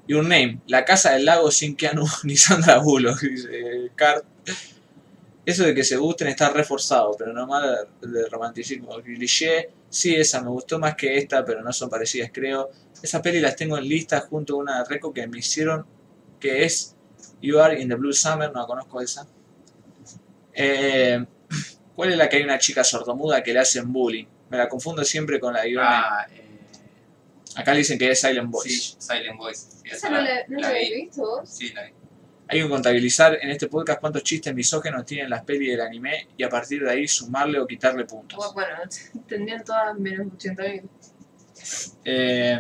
Your 0.08 0.24
Name, 0.24 0.62
La 0.68 0.84
Casa 0.84 1.12
del 1.12 1.26
Lago 1.26 1.52
sin 1.52 1.76
Keanu 1.76 2.06
ni 2.24 2.36
Sandra 2.36 2.80
Bullock, 2.80 3.22
dice 3.22 3.92
Cart. 3.96 4.26
Eso 5.46 5.64
de 5.64 5.76
que 5.76 5.84
se 5.84 5.98
gusten 5.98 6.30
está 6.30 6.50
reforzado, 6.50 7.16
pero 7.18 7.34
no 7.34 7.46
mal 7.46 7.88
de 8.02 8.30
romanticismo. 8.30 8.96
Cliché, 9.02 9.72
sí, 9.90 10.16
esa 10.16 10.42
me 10.42 10.50
gustó 10.50 10.80
más 10.80 10.96
que 10.96 11.18
esta, 11.18 11.44
pero 11.44 11.62
no 11.62 11.74
son 11.74 11.90
parecidas, 11.90 12.32
creo. 12.34 12.70
Esa 13.02 13.22
peli 13.22 13.42
las 13.42 13.56
tengo 13.58 13.78
en 13.78 13.88
lista 13.88 14.22
junto 14.22 14.54
a 14.54 14.58
una 14.58 14.84
reco 14.86 15.14
que 15.14 15.28
me 15.28 15.40
hicieron, 15.40 15.86
que 16.40 16.64
es 16.64 16.96
You 17.42 17.60
Are 17.60 17.80
in 17.80 17.90
the 17.90 17.96
Blue 17.96 18.14
Summer, 18.14 18.54
no 18.54 18.62
la 18.62 18.66
conozco 18.66 19.02
esa. 19.02 19.28
Eh, 20.54 21.26
¿Cuál 21.96 22.12
es 22.12 22.18
la 22.18 22.30
que 22.30 22.38
hay 22.38 22.44
una 22.44 22.58
chica 22.58 22.84
sordomuda 22.84 23.44
que 23.44 23.54
le 23.54 23.60
hacen 23.60 23.92
bullying? 23.92 24.26
Me 24.50 24.58
la 24.58 24.70
confundo 24.70 25.04
siempre 25.04 25.42
con 25.42 25.54
la 25.54 25.64
de 25.64 25.72
Your 25.72 25.84
Name. 25.84 25.96
Ah, 25.96 26.28
eh, 26.32 26.44
Acá 27.56 27.72
le 27.74 27.80
dicen 27.80 27.98
que 28.00 28.10
es 28.12 28.20
Silent 28.22 28.50
Voice. 28.50 28.70
sí, 28.70 28.96
Silent 29.00 29.38
Voice. 29.38 29.68
Sí, 29.84 29.90
¿Esa 29.92 30.10
no 30.10 30.22
la, 30.22 30.30
no 30.48 30.60
la 30.60 30.70
vi. 30.70 30.76
habéis 30.76 30.96
visto 30.96 31.22
vos? 31.22 31.50
Sí, 31.50 31.72
la 31.74 31.84
vi. 31.86 31.92
Hay 32.48 32.62
que 32.62 32.70
contabilizar 32.70 33.38
en 33.42 33.50
este 33.52 33.68
podcast 33.68 34.00
cuántos 34.02 34.22
chistes 34.24 34.54
misógenos 34.54 35.06
tienen 35.06 35.30
las 35.30 35.44
pelis 35.44 35.70
del 35.72 35.82
anime 35.82 36.28
y 36.38 36.44
a 36.44 36.50
partir 36.50 36.84
de 36.84 36.92
ahí 36.92 37.08
sumarle 37.08 37.60
o 37.60 37.66
quitarle 37.66 38.06
puntos. 38.06 38.54
Bueno, 38.54 38.76
tendrían 39.28 39.64
todas 39.64 39.98
menos 39.98 40.28
80.000. 40.28 40.84
Eh, 42.06 42.60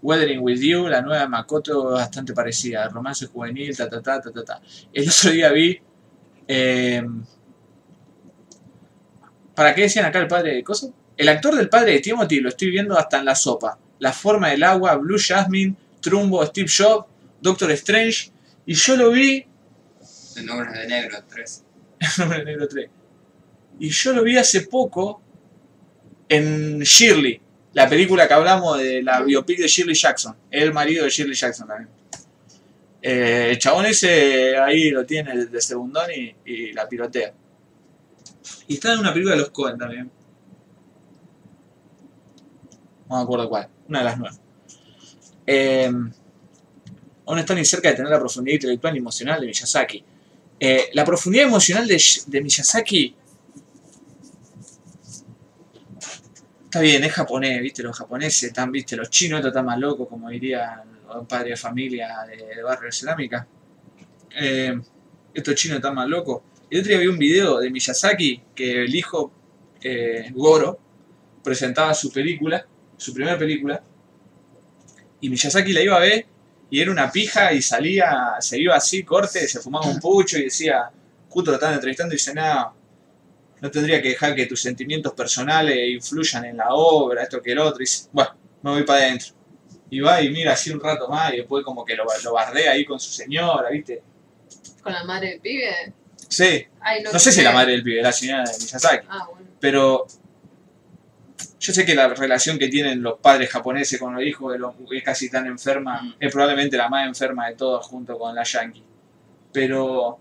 Weathering 0.00 0.40
with 0.40 0.60
You, 0.60 0.88
la 0.88 1.00
nueva 1.02 1.22
de 1.22 1.28
Makoto, 1.28 1.84
bastante 1.92 2.32
parecida. 2.32 2.88
Romance 2.88 3.26
juvenil, 3.26 3.76
ta 3.76 3.88
ta 3.88 4.00
ta 4.02 4.20
ta 4.20 4.30
ta. 4.32 4.44
ta. 4.44 4.62
El 4.92 5.08
otro 5.08 5.30
día 5.30 5.50
vi. 5.52 5.80
eh, 6.48 7.02
¿Para 9.54 9.74
qué 9.74 9.82
decían 9.82 10.06
acá 10.06 10.18
el 10.18 10.28
padre 10.28 10.54
de 10.54 10.64
Coso? 10.64 10.92
El 11.16 11.28
actor 11.28 11.54
del 11.54 11.68
padre 11.68 11.92
de 11.92 12.00
Timothy 12.00 12.40
lo 12.40 12.48
estoy 12.48 12.70
viendo 12.70 12.98
hasta 12.98 13.18
en 13.18 13.24
la 13.24 13.34
sopa. 13.34 13.78
La 13.98 14.12
forma 14.12 14.50
del 14.50 14.62
agua, 14.62 14.96
Blue 14.96 15.18
Jasmine, 15.18 15.74
Trumbo, 16.00 16.44
Steve 16.46 16.68
Jobs, 16.68 17.06
Doctor 17.40 17.70
Strange. 17.72 18.32
Y 18.66 18.74
yo 18.74 18.96
lo 18.96 19.10
vi 19.10 19.44
El 20.36 20.46
nombre 20.46 20.78
de 20.78 20.86
negro, 20.86 21.18
3. 21.28 21.64
Nombre 22.18 22.44
Negro 22.44 22.68
3. 22.68 22.88
Y 23.80 23.88
yo 23.90 24.12
lo 24.12 24.22
vi 24.22 24.36
hace 24.36 24.62
poco 24.62 25.22
en 26.28 26.80
Shirley, 26.80 27.40
la 27.74 27.88
película 27.88 28.26
que 28.26 28.34
hablamos 28.34 28.78
de 28.78 29.02
la 29.02 29.22
biopic 29.22 29.58
de 29.58 29.68
Shirley 29.68 29.94
Jackson, 29.94 30.34
el 30.50 30.72
marido 30.72 31.04
de 31.04 31.10
Shirley 31.10 31.34
Jackson 31.34 31.68
también. 31.68 31.90
Eh, 33.02 33.48
el 33.50 33.58
chabón 33.58 33.86
ese 33.86 34.56
ahí 34.56 34.90
lo 34.90 35.04
tiene 35.04 35.46
de 35.46 35.60
segundón 35.60 36.10
y, 36.14 36.34
y 36.44 36.72
la 36.72 36.88
pilotea. 36.88 37.34
Y 38.68 38.74
está 38.74 38.92
en 38.92 39.00
una 39.00 39.12
película 39.12 39.34
de 39.34 39.40
los 39.42 39.50
Cohen 39.50 39.76
también. 39.76 40.10
No 43.12 43.18
me 43.18 43.24
acuerdo 43.24 43.46
cuál, 43.46 43.68
una 43.88 43.98
de 43.98 44.04
las 44.06 44.18
nuevas. 44.18 44.40
Eh, 45.46 45.92
aún 47.26 47.38
está 47.38 47.54
ni 47.54 47.62
cerca 47.62 47.90
de 47.90 47.96
tener 47.96 48.10
la 48.10 48.18
profundidad 48.18 48.54
intelectual 48.54 48.94
y 48.94 48.98
emocional 49.00 49.38
de 49.38 49.48
Miyazaki. 49.48 50.04
Eh, 50.58 50.88
la 50.94 51.04
profundidad 51.04 51.44
emocional 51.44 51.86
de, 51.86 52.40
Miyazaki 52.40 53.14
está 56.64 56.80
bien, 56.80 57.04
es 57.04 57.12
japonés, 57.12 57.60
viste, 57.60 57.82
los 57.82 57.98
japoneses 57.98 58.44
están, 58.44 58.72
viste, 58.72 58.96
los 58.96 59.10
chinos 59.10 59.40
estos 59.40 59.50
están 59.50 59.66
más 59.66 59.78
locos, 59.78 60.08
como 60.08 60.30
diría 60.30 60.82
un 61.14 61.26
padre 61.26 61.50
de 61.50 61.56
familia 61.58 62.16
de, 62.26 62.62
barrio 62.62 62.86
de 62.86 62.92
cerámica. 62.92 63.46
Eh, 64.40 64.80
estos 65.34 65.54
chinos 65.54 65.76
están 65.76 65.94
más 65.94 66.08
locos. 66.08 66.40
El 66.70 66.80
otro 66.80 66.88
día 66.88 66.98
vi 67.00 67.08
un 67.08 67.18
video 67.18 67.58
de 67.58 67.70
Miyazaki 67.70 68.42
que 68.54 68.84
el 68.84 68.94
hijo 68.94 69.30
eh, 69.82 70.30
Goro 70.32 70.78
presentaba 71.44 71.92
su 71.92 72.10
película, 72.10 72.66
su 73.02 73.12
primera 73.14 73.38
película, 73.38 73.82
y 75.20 75.28
Miyazaki 75.28 75.72
la 75.72 75.80
iba 75.82 75.96
a 75.96 76.00
ver 76.00 76.26
y 76.70 76.80
era 76.80 76.90
una 76.90 77.10
pija 77.10 77.52
y 77.52 77.60
salía, 77.62 78.34
se 78.40 78.58
iba 78.58 78.74
así, 78.74 79.04
corte, 79.04 79.46
se 79.46 79.60
fumaba 79.60 79.86
un 79.86 80.00
pucho 80.00 80.38
y 80.38 80.44
decía, 80.44 80.90
justo 81.28 81.50
lo 81.50 81.56
estaban 81.56 81.74
entrevistando 81.74 82.14
y 82.14 82.16
dice, 82.16 82.32
no, 82.34 82.74
no 83.60 83.70
tendría 83.70 84.00
que 84.00 84.08
dejar 84.10 84.34
que 84.34 84.46
tus 84.46 84.60
sentimientos 84.62 85.12
personales 85.12 85.76
influyan 85.90 86.44
en 86.46 86.56
la 86.56 86.68
obra, 86.74 87.22
esto 87.22 87.42
que 87.42 87.52
el 87.52 87.58
otro, 87.58 87.82
y 87.82 87.84
dice, 87.84 88.08
bueno, 88.12 88.30
me 88.62 88.70
voy 88.70 88.82
para 88.84 89.00
adentro. 89.04 89.34
Y 89.90 90.00
va 90.00 90.22
y 90.22 90.30
mira 90.30 90.54
así 90.54 90.70
un 90.70 90.80
rato 90.80 91.06
más 91.08 91.34
y 91.34 91.36
después 91.38 91.62
como 91.62 91.84
que 91.84 91.94
lo, 91.94 92.04
lo 92.24 92.32
bardea 92.32 92.72
ahí 92.72 92.84
con 92.86 92.98
su 92.98 93.10
señora, 93.10 93.68
¿viste? 93.68 94.02
¿Con 94.82 94.94
la 94.94 95.04
madre 95.04 95.28
del 95.32 95.40
pibe? 95.40 95.92
Sí, 96.28 96.66
Ay, 96.80 97.02
no 97.02 97.18
sé 97.18 97.30
si 97.30 97.42
la 97.42 97.52
madre 97.52 97.72
del 97.72 97.82
pibe, 97.82 98.00
la 98.00 98.10
señora 98.12 98.44
de 98.44 98.58
Miyazaki, 98.58 99.06
Ah, 99.10 99.26
bueno. 99.30 99.46
pero 99.60 100.06
yo 101.62 101.72
sé 101.72 101.86
que 101.86 101.94
la 101.94 102.08
relación 102.08 102.58
que 102.58 102.66
tienen 102.68 103.02
los 103.02 103.18
padres 103.20 103.48
japoneses 103.50 103.98
con 104.00 104.14
los 104.14 104.22
hijos 104.24 104.52
de 104.52 104.58
los, 104.58 104.74
es 104.90 105.02
casi 105.04 105.30
tan 105.30 105.46
enferma, 105.46 106.02
Mm. 106.02 106.14
es 106.18 106.32
probablemente 106.32 106.76
la 106.76 106.88
más 106.88 107.06
enferma 107.06 107.48
de 107.48 107.54
todas 107.54 107.86
junto 107.86 108.18
con 108.18 108.34
la 108.34 108.42
yankee. 108.42 108.82
Pero, 109.52 110.18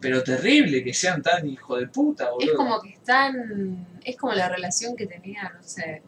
pero 0.00 0.22
terrible 0.22 0.82
que 0.82 0.94
sean 0.94 1.20
tan 1.22 1.46
hijo 1.48 1.76
de 1.76 1.86
puta, 1.88 2.30
boludo. 2.30 2.50
Es 2.50 2.56
como 2.56 2.80
que 2.80 2.90
están. 2.90 3.86
Es 4.04 4.16
como 4.16 4.32
la 4.32 4.48
relación 4.48 4.96
que 4.96 5.06
tenía, 5.06 5.52
no 5.54 5.62
sé. 5.62 6.02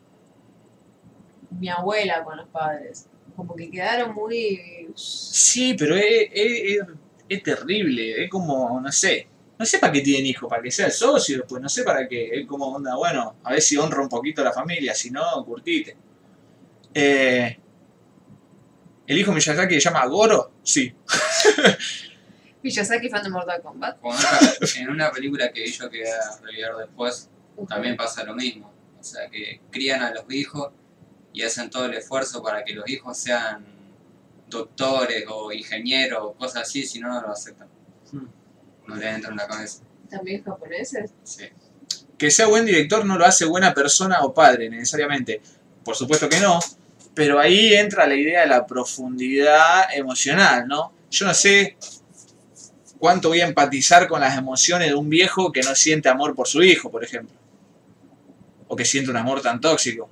Mi 1.59 1.69
abuela 1.69 2.25
con 2.25 2.37
los 2.39 2.49
padres. 2.49 3.07
Como 3.37 3.55
que 3.55 3.71
quedaron 3.71 4.15
muy. 4.15 4.89
Sí, 4.95 5.75
pero 5.79 5.97
es, 5.97 6.05
es- 6.33 6.63
es- 6.81 6.87
es 7.29 7.43
terrible, 7.43 8.25
es 8.25 8.31
como, 8.31 8.81
no 8.81 8.93
sé, 8.93 9.27
no 9.63 9.67
sé 9.67 9.79
para 9.79 9.93
qué 9.93 10.01
tienen 10.01 10.27
hijos, 10.27 10.51
para 10.51 10.61
que 10.61 10.73
sea 10.73 10.87
el 10.87 10.93
socio, 10.93 11.47
pues 11.47 11.63
no 11.63 11.69
sé 11.69 11.85
para 11.85 12.09
qué, 12.09 12.31
es 12.33 12.47
como 12.49 12.67
onda, 12.67 12.97
bueno, 12.97 13.37
a 13.45 13.53
ver 13.53 13.63
si 13.63 13.77
honra 13.77 14.03
un 14.03 14.09
poquito 14.09 14.41
a 14.41 14.45
la 14.47 14.53
familia, 14.53 14.93
si 14.93 15.09
no, 15.09 15.23
curtite. 15.47 15.97
Eh, 16.93 17.57
¿El 19.07 19.19
hijo 19.19 19.31
de 19.31 19.37
Miyazaki 19.37 19.75
se 19.75 19.81
llama 19.81 20.05
Goro? 20.07 20.55
Sí. 20.65 20.93
Miyazaki 22.65 23.09
fan 23.09 23.23
de 23.23 23.31
Mortal 23.31 23.63
Kombat. 23.63 23.99
En 24.79 24.91
una 24.91 25.13
película 25.13 25.53
que 25.53 25.65
yo 25.65 25.89
que 25.89 25.99
voy 26.01 26.09
a 26.09 26.41
revisar 26.45 26.77
después, 26.79 27.31
también 27.69 27.97
pasa 27.97 28.25
lo 28.25 28.35
mismo. 28.35 28.73
O 28.99 29.05
sea, 29.05 29.31
que 29.31 29.61
crían 29.71 30.03
a 30.03 30.13
los 30.13 30.25
hijos 30.29 30.73
y 31.33 31.43
hacen 31.43 31.71
todo 31.71 31.85
el 31.85 31.95
esfuerzo 31.95 32.43
para 32.43 32.65
que 32.65 32.73
los 32.73 32.89
hijos 32.89 33.17
sean 33.17 33.65
doctores 34.49 35.25
o 35.29 35.53
ingenieros 35.53 36.21
o 36.21 36.33
cosas 36.33 36.63
así, 36.63 36.85
si 36.85 36.99
no, 36.99 37.15
no 37.15 37.23
lo 37.23 37.31
aceptan. 37.31 37.69
Hmm. 38.11 38.42
No 38.87 38.97
le 38.97 39.09
entra 39.09 39.31
en 39.31 39.37
la 39.37 39.47
cabeza. 39.47 39.83
También 40.11 40.43
japoneses. 40.43 41.11
Sí. 41.25 41.45
Que 42.19 42.31
sea 42.31 42.47
buen 42.47 42.67
director 42.67 43.05
no 43.05 43.17
lo 43.17 43.25
hace 43.25 43.45
buena 43.45 43.75
persona 43.75 44.21
o 44.23 44.33
padre, 44.33 44.69
necesariamente. 44.69 45.41
Por 45.85 45.97
supuesto 45.97 46.29
que 46.29 46.39
no, 46.41 46.61
pero 47.15 47.39
ahí 47.39 47.75
entra 47.75 48.07
la 48.07 48.15
idea 48.15 48.43
de 48.43 48.47
la 48.47 48.67
profundidad 48.67 49.93
emocional, 49.95 50.67
¿no? 50.67 50.93
Yo 51.11 51.27
no 51.27 51.35
sé 51.35 51.77
cuánto 52.99 53.29
voy 53.29 53.41
a 53.41 53.47
empatizar 53.47 54.07
con 54.07 54.21
las 54.21 54.39
emociones 54.39 54.89
de 54.89 54.95
un 54.95 55.11
viejo 55.11 55.53
que 55.53 55.63
no 55.63 55.75
siente 55.75 56.09
amor 56.09 56.35
por 56.35 56.47
su 56.47 56.63
hijo, 56.63 56.91
por 56.91 57.05
ejemplo. 57.05 57.37
O 58.69 58.77
que 58.77 58.85
siente 58.85 59.11
un 59.11 59.17
amor 59.17 59.43
tan 59.43 59.61
tóxico. 59.61 60.09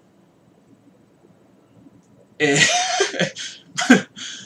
Eh, 2.39 2.61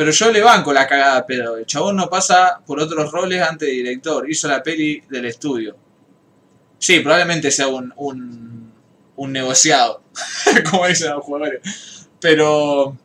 pero 0.00 0.12
yo 0.12 0.32
le 0.32 0.40
banco 0.40 0.72
la 0.72 0.86
cagada, 0.86 1.26
pero 1.26 1.58
el 1.58 1.66
chabón 1.66 1.96
no 1.96 2.08
pasa 2.08 2.58
por 2.64 2.80
otros 2.80 3.12
roles 3.12 3.42
antes 3.42 3.68
de 3.68 3.74
director. 3.74 4.30
Hizo 4.30 4.48
la 4.48 4.62
peli 4.62 5.02
del 5.10 5.26
estudio. 5.26 5.76
Sí, 6.78 7.00
probablemente 7.00 7.50
sea 7.50 7.66
un, 7.68 7.92
un, 9.14 9.30
negociado, 9.30 10.02
como 10.70 10.86
dicen 10.86 11.10
los 11.10 11.22
jugadores. 11.22 12.08
Pero, 12.18 12.96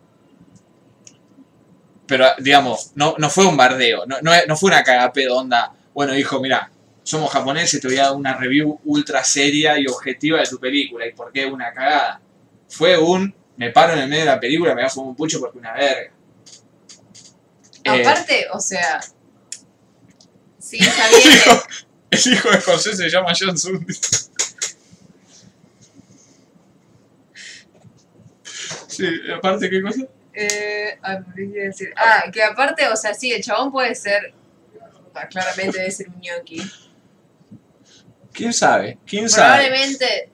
pero 2.08 2.28
digamos, 2.40 2.94
no, 2.96 3.16
no 3.18 3.30
fue 3.30 3.46
un 3.46 3.58
bardeo, 3.58 4.06
no, 4.06 4.16
no, 4.48 4.56
fue 4.56 4.70
una 4.70 4.82
cagapedo 4.82 5.36
onda. 5.36 5.74
Bueno, 5.94 6.18
hijo, 6.18 6.40
mira, 6.40 6.72
somos 7.04 7.30
japoneses, 7.30 7.82
te 7.82 7.90
voy 7.90 7.98
a 7.98 8.04
dar 8.04 8.14
una 8.14 8.38
review 8.38 8.80
ultra 8.86 9.22
seria 9.26 9.78
y 9.78 9.86
objetiva 9.86 10.40
de 10.40 10.46
tu 10.46 10.62
película. 10.62 11.06
¿Y 11.06 11.12
por 11.12 11.34
qué 11.34 11.46
una 11.46 11.74
cagada? 11.74 12.22
Fue 12.70 12.98
un, 12.98 13.36
me 13.58 13.72
paro 13.72 13.92
en 13.92 14.00
el 14.00 14.08
medio 14.08 14.24
de 14.24 14.32
la 14.32 14.40
película, 14.40 14.74
me 14.74 14.82
voy 14.82 14.90
a 14.90 15.02
un 15.02 15.14
pucho 15.14 15.42
porque 15.42 15.58
una 15.58 15.74
verga. 15.74 16.15
Eh, 17.86 18.02
Aparte, 18.02 18.48
o 18.52 18.60
sea. 18.60 19.00
Sí, 20.60 20.78
está 20.82 21.08
bien. 21.10 21.22
el, 21.24 21.34
hijo, 21.36 21.64
el 22.12 22.34
hijo 22.34 22.50
de 22.52 22.62
José 22.62 22.96
se 22.96 23.10
llama 23.10 23.32
John 23.40 23.58
Sundi. 23.58 23.94
Sí, 28.88 29.08
aparte, 29.36 29.70
¿qué 29.70 29.82
cosa? 29.82 30.06
Eh, 30.34 30.98
ay, 31.02 31.18
¿por 31.24 31.34
qué 31.36 31.50
quiero 31.52 31.66
decir? 31.66 31.94
Ah, 31.96 32.24
que 32.32 32.44
aparte, 32.44 32.88
o 32.88 32.96
sea, 32.96 33.14
sí, 33.14 33.32
el 33.32 33.44
chabón 33.44 33.72
puede 33.72 33.94
ser. 33.96 34.34
ah, 35.14 35.28
Claramente 35.28 35.78
debe 35.78 35.92
ser 35.92 36.10
un 36.10 36.20
ñoqui. 36.20 36.62
¿Quién 38.34 38.54
sabe? 38.54 38.98
¿Quién 39.06 39.30
sabe? 39.30 39.68
Probablemente 39.68 40.30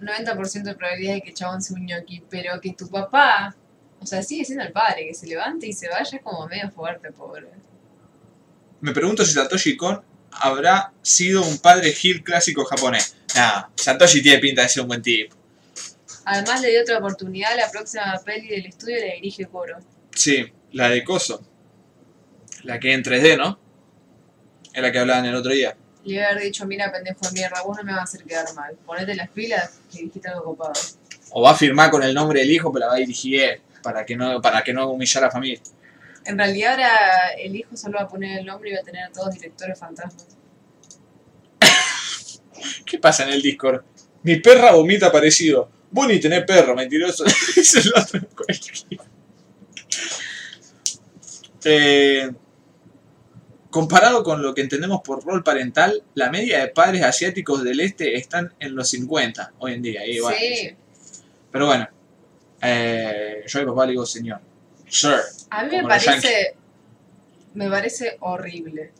90% 0.00 0.62
de 0.62 0.74
probabilidad 0.74 1.14
de 1.14 1.22
que 1.22 1.28
el 1.30 1.34
chabón 1.34 1.62
sea 1.62 1.76
un 1.76 1.86
ñoqui, 1.86 2.22
pero 2.30 2.60
que 2.60 2.72
tu 2.74 2.88
papá, 2.88 3.54
o 4.00 4.06
sea, 4.06 4.22
sigue 4.22 4.44
siendo 4.44 4.64
el 4.64 4.72
padre, 4.72 5.06
que 5.06 5.14
se 5.14 5.26
levante 5.26 5.66
y 5.66 5.72
se 5.72 5.88
vaya 5.88 6.16
es 6.16 6.22
como 6.22 6.46
medio 6.46 6.70
fuerte, 6.70 7.10
pobre. 7.12 7.46
Me 8.80 8.92
pregunto 8.92 9.24
si 9.24 9.32
Satoshi 9.32 9.76
Kon 9.76 10.02
habrá 10.30 10.92
sido 11.02 11.42
un 11.42 11.58
padre 11.58 11.92
Gil 11.92 12.22
clásico 12.22 12.64
japonés. 12.64 13.16
Nah, 13.34 13.68
Satoshi 13.74 14.22
tiene 14.22 14.38
pinta 14.38 14.62
de 14.62 14.68
ser 14.68 14.82
un 14.82 14.88
buen 14.88 15.02
tipo. 15.02 15.36
Además 16.24 16.60
le 16.60 16.70
dio 16.70 16.82
otra 16.82 16.98
oportunidad, 16.98 17.56
la 17.56 17.70
próxima 17.70 18.20
peli 18.24 18.48
del 18.48 18.66
estudio 18.66 18.96
la 18.98 19.14
dirige 19.14 19.46
Coro. 19.46 19.78
Sí, 20.12 20.52
la 20.72 20.88
de 20.88 21.04
Coso. 21.04 21.40
La 22.64 22.80
que 22.80 22.92
en 22.92 23.04
3D, 23.04 23.36
¿no? 23.36 23.60
Es 24.72 24.82
la 24.82 24.90
que 24.90 24.98
hablaban 24.98 25.24
el 25.24 25.34
otro 25.34 25.52
día. 25.52 25.76
Le 26.04 26.24
a 26.24 26.30
haber 26.30 26.42
dicho, 26.42 26.66
mira 26.66 26.92
pendejo 26.92 27.20
de 27.26 27.32
mierda, 27.32 27.62
vos 27.62 27.76
no 27.76 27.84
me 27.84 27.92
vas 27.92 28.00
a 28.00 28.04
hacer 28.04 28.24
quedar 28.24 28.52
mal. 28.54 28.76
Ponete 28.84 29.14
las 29.14 29.28
pilas 29.30 29.80
que 29.90 30.02
dijiste 30.02 30.28
algo 30.28 30.44
copado. 30.44 30.74
O 31.30 31.42
va 31.42 31.52
a 31.52 31.54
firmar 31.56 31.90
con 31.90 32.02
el 32.02 32.12
nombre 32.12 32.40
del 32.40 32.50
hijo, 32.50 32.72
pero 32.72 32.86
la 32.86 32.88
va 32.88 32.94
a 32.96 32.98
dirigir 32.98 33.40
él. 33.40 33.60
Para 33.86 34.04
que 34.04 34.16
no, 34.16 34.42
para 34.42 34.64
que 34.64 34.72
no 34.72 34.90
humillar 34.90 35.22
a 35.22 35.26
la 35.28 35.32
familia. 35.32 35.60
En 36.24 36.36
realidad 36.36 36.72
ahora 36.72 37.28
el 37.38 37.54
hijo 37.54 37.76
solo 37.76 37.98
va 37.98 38.02
a 38.06 38.08
poner 38.08 38.40
el 38.40 38.44
nombre 38.44 38.70
y 38.70 38.72
va 38.72 38.80
a 38.80 38.82
tener 38.82 39.04
a 39.04 39.12
todos 39.12 39.32
directores 39.32 39.78
fantasmas. 39.78 40.26
¿Qué 42.84 42.98
pasa 42.98 43.22
en 43.22 43.28
el 43.28 43.40
Discord? 43.40 43.84
Mi 44.24 44.40
perra 44.40 44.72
vomita 44.72 45.12
parecido. 45.12 45.70
Vos 45.88 46.08
ni 46.08 46.18
tenés 46.18 46.42
perro, 46.42 46.74
mentiroso. 46.74 47.24
El 47.56 47.92
otro. 47.94 48.20
Eh, 51.64 52.28
comparado 53.70 54.24
con 54.24 54.42
lo 54.42 54.52
que 54.52 54.62
entendemos 54.62 55.02
por 55.04 55.24
rol 55.24 55.44
parental, 55.44 56.02
la 56.14 56.28
media 56.32 56.58
de 56.58 56.68
padres 56.68 57.04
asiáticos 57.04 57.62
del 57.62 57.78
este 57.78 58.16
están 58.16 58.52
en 58.58 58.74
los 58.74 58.88
50 58.88 59.52
hoy 59.58 59.74
en 59.74 59.82
día. 59.82 60.00
sí, 60.04 60.74
Pero 61.52 61.66
bueno, 61.66 61.88
eh, 62.62 63.44
yo 63.46 63.58
a 63.58 63.62
mi 63.62 63.68
papá 63.68 63.86
le 63.86 63.92
digo 63.92 64.06
señor. 64.06 64.40
Sir. 64.88 65.20
a 65.50 65.64
mí 65.64 65.76
me 65.76 65.82
parece, 65.82 66.56
me 67.54 67.68
parece 67.68 68.16
horrible. 68.20 68.92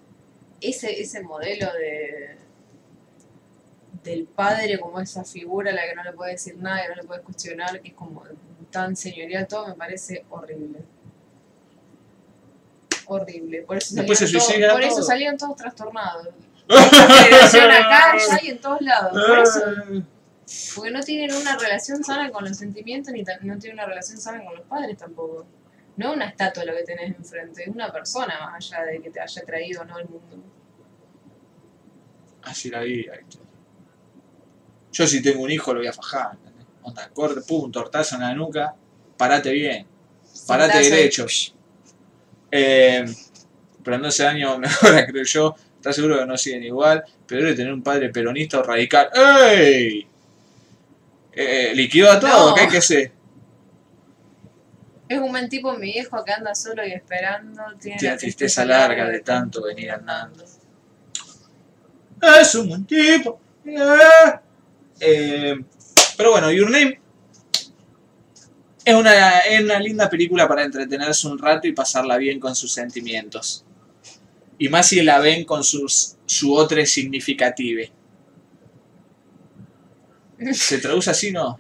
Ese, 0.61 1.01
ese 1.01 1.23
modelo 1.23 1.73
de 1.75 2.37
del 4.07 4.25
padre 4.25 4.79
como 4.79 5.01
esa 5.01 5.25
figura 5.25 5.71
a 5.71 5.75
la 5.75 5.83
que 5.83 5.95
no 5.95 6.05
le 6.05 6.13
puede 6.13 6.33
decir 6.33 6.57
nada, 6.57 6.83
que 6.83 6.89
no 6.91 6.95
le 6.95 7.05
puede 7.05 7.21
cuestionar, 7.23 7.81
que 7.81 7.89
es 7.89 7.95
como 7.95 8.23
tan 8.71 8.97
señorial 8.97 9.47
todo, 9.47 9.67
me 9.69 9.75
parece 9.75 10.25
horrible. 10.31 10.81
Horrible. 13.07 13.63
Por 13.63 13.77
eso 13.77 13.95
Después 13.95 14.19
se 14.19 14.27
suicida 14.27 14.73
por 14.73 14.83
eso 14.83 15.03
salieron 15.03 15.37
todos 15.37 15.57
trastornados. 15.57 16.29
Acá, 16.69 18.13
allá 18.13 18.41
y 18.43 18.51
en 18.51 18.59
todos 18.59 18.81
lados. 18.81 19.13
Por 19.13 19.39
eso, 19.39 19.61
porque 20.75 20.91
no 20.91 21.03
tienen 21.03 21.35
una 21.35 21.57
relación 21.57 22.05
sana 22.05 22.31
con 22.31 22.45
los 22.45 22.57
sentimientos 22.57 23.13
ni 23.13 23.23
no 23.23 23.59
tienen 23.59 23.75
una 23.75 23.87
relación 23.87 24.19
sana 24.19 24.45
con 24.45 24.55
los 24.55 24.65
padres 24.67 24.97
tampoco. 24.97 25.47
No 25.97 26.11
es 26.11 26.17
una 26.17 26.29
estatua 26.29 26.65
lo 26.65 26.77
que 26.77 26.85
tenés 26.85 27.17
enfrente, 27.17 27.63
es 27.63 27.69
una 27.69 27.91
persona 27.91 28.39
más 28.39 28.71
allá 28.71 28.85
de 28.85 29.01
que 29.01 29.11
te 29.11 29.21
haya 29.21 29.43
traído 29.43 29.83
o 29.83 29.85
no 29.85 29.97
al 29.97 30.09
mundo. 30.09 30.45
Así 32.43 32.71
la 32.71 32.81
vida, 32.81 33.15
¿viste? 33.19 33.39
Yo 34.93 35.07
si 35.07 35.21
tengo 35.21 35.43
un 35.43 35.51
hijo 35.51 35.75
lo 35.75 35.81
voy 35.81 35.89
a 35.89 35.93
fajar. 35.93 36.35
¿entendés? 36.35 36.67
Onda, 36.83 37.11
corte, 37.11 37.41
pum, 37.41 37.73
tortazo 37.73 38.15
en 38.15 38.21
la 38.21 38.35
nuca, 38.35 38.75
parate 39.17 39.51
bien, 39.51 39.87
parate 40.47 40.85
Sentazo 40.85 40.95
derecho. 40.95 41.27
Eh, 42.53 43.05
pero 43.83 43.97
en 43.97 44.03
12 44.03 44.27
años 44.27 44.59
mejora, 44.61 45.07
creo 45.07 45.25
yo. 45.25 45.55
¿Estás 45.77 45.97
seguro 45.97 46.19
que 46.19 46.27
no 46.27 46.37
siguen 46.37 46.63
igual? 46.63 47.05
Pero 47.27 47.43
debe 47.43 47.57
tener 47.57 47.73
un 47.73 47.83
padre 47.83 48.11
peronista 48.11 48.61
o 48.61 48.63
radical. 48.63 49.11
¡Ey! 49.15 50.07
Eh, 51.39 51.73
liquidó 51.75 52.11
a 52.11 52.19
todo, 52.19 52.49
No. 52.51 52.55
¿qué 52.55 52.63
hay 52.63 52.69
que 52.69 52.79
hacer? 52.79 53.13
Es 55.09 55.19
un 55.19 55.31
buen 55.31 55.49
tipo 55.49 55.73
mi 55.75 55.93
viejo 55.93 56.25
que 56.25 56.33
anda 56.33 56.55
solo 56.55 56.85
y 56.85 56.93
esperando. 56.93 57.63
Tiene, 57.79 57.99
Tiene 57.99 58.15
la 58.15 58.19
tristeza 58.19 58.65
larga 58.65 59.09
de 59.09 59.21
tanto 59.21 59.63
venir 59.63 59.91
andando. 59.91 60.45
Es 62.41 62.55
un 62.55 62.69
buen 62.69 62.85
tipo. 62.87 63.39
Eh. 63.65 64.41
Eh, 65.01 65.55
pero 66.17 66.31
bueno, 66.33 66.51
Your 66.51 66.71
Name 66.71 66.99
es 68.85 68.95
una, 68.95 69.41
es 69.41 69.61
una 69.61 69.79
linda 69.79 70.09
película 70.09 70.49
para 70.49 70.65
entretenerse 70.65 71.29
un 71.29 71.39
rato 71.39 71.69
y 71.69 71.73
pasarla 71.73 72.17
bien 72.17 72.41
con 72.41 72.57
sus 72.57 72.73
sentimientos. 72.73 73.65
Y 74.59 74.69
más 74.71 74.89
si 74.89 75.03
la 75.03 75.19
ven 75.19 75.45
con 75.45 75.63
sus, 75.63 76.17
su 76.25 76.55
otro 76.55 76.85
significative. 76.87 77.93
¿Se 80.53 80.79
traduce 80.79 81.11
así, 81.11 81.33
no? 81.33 81.59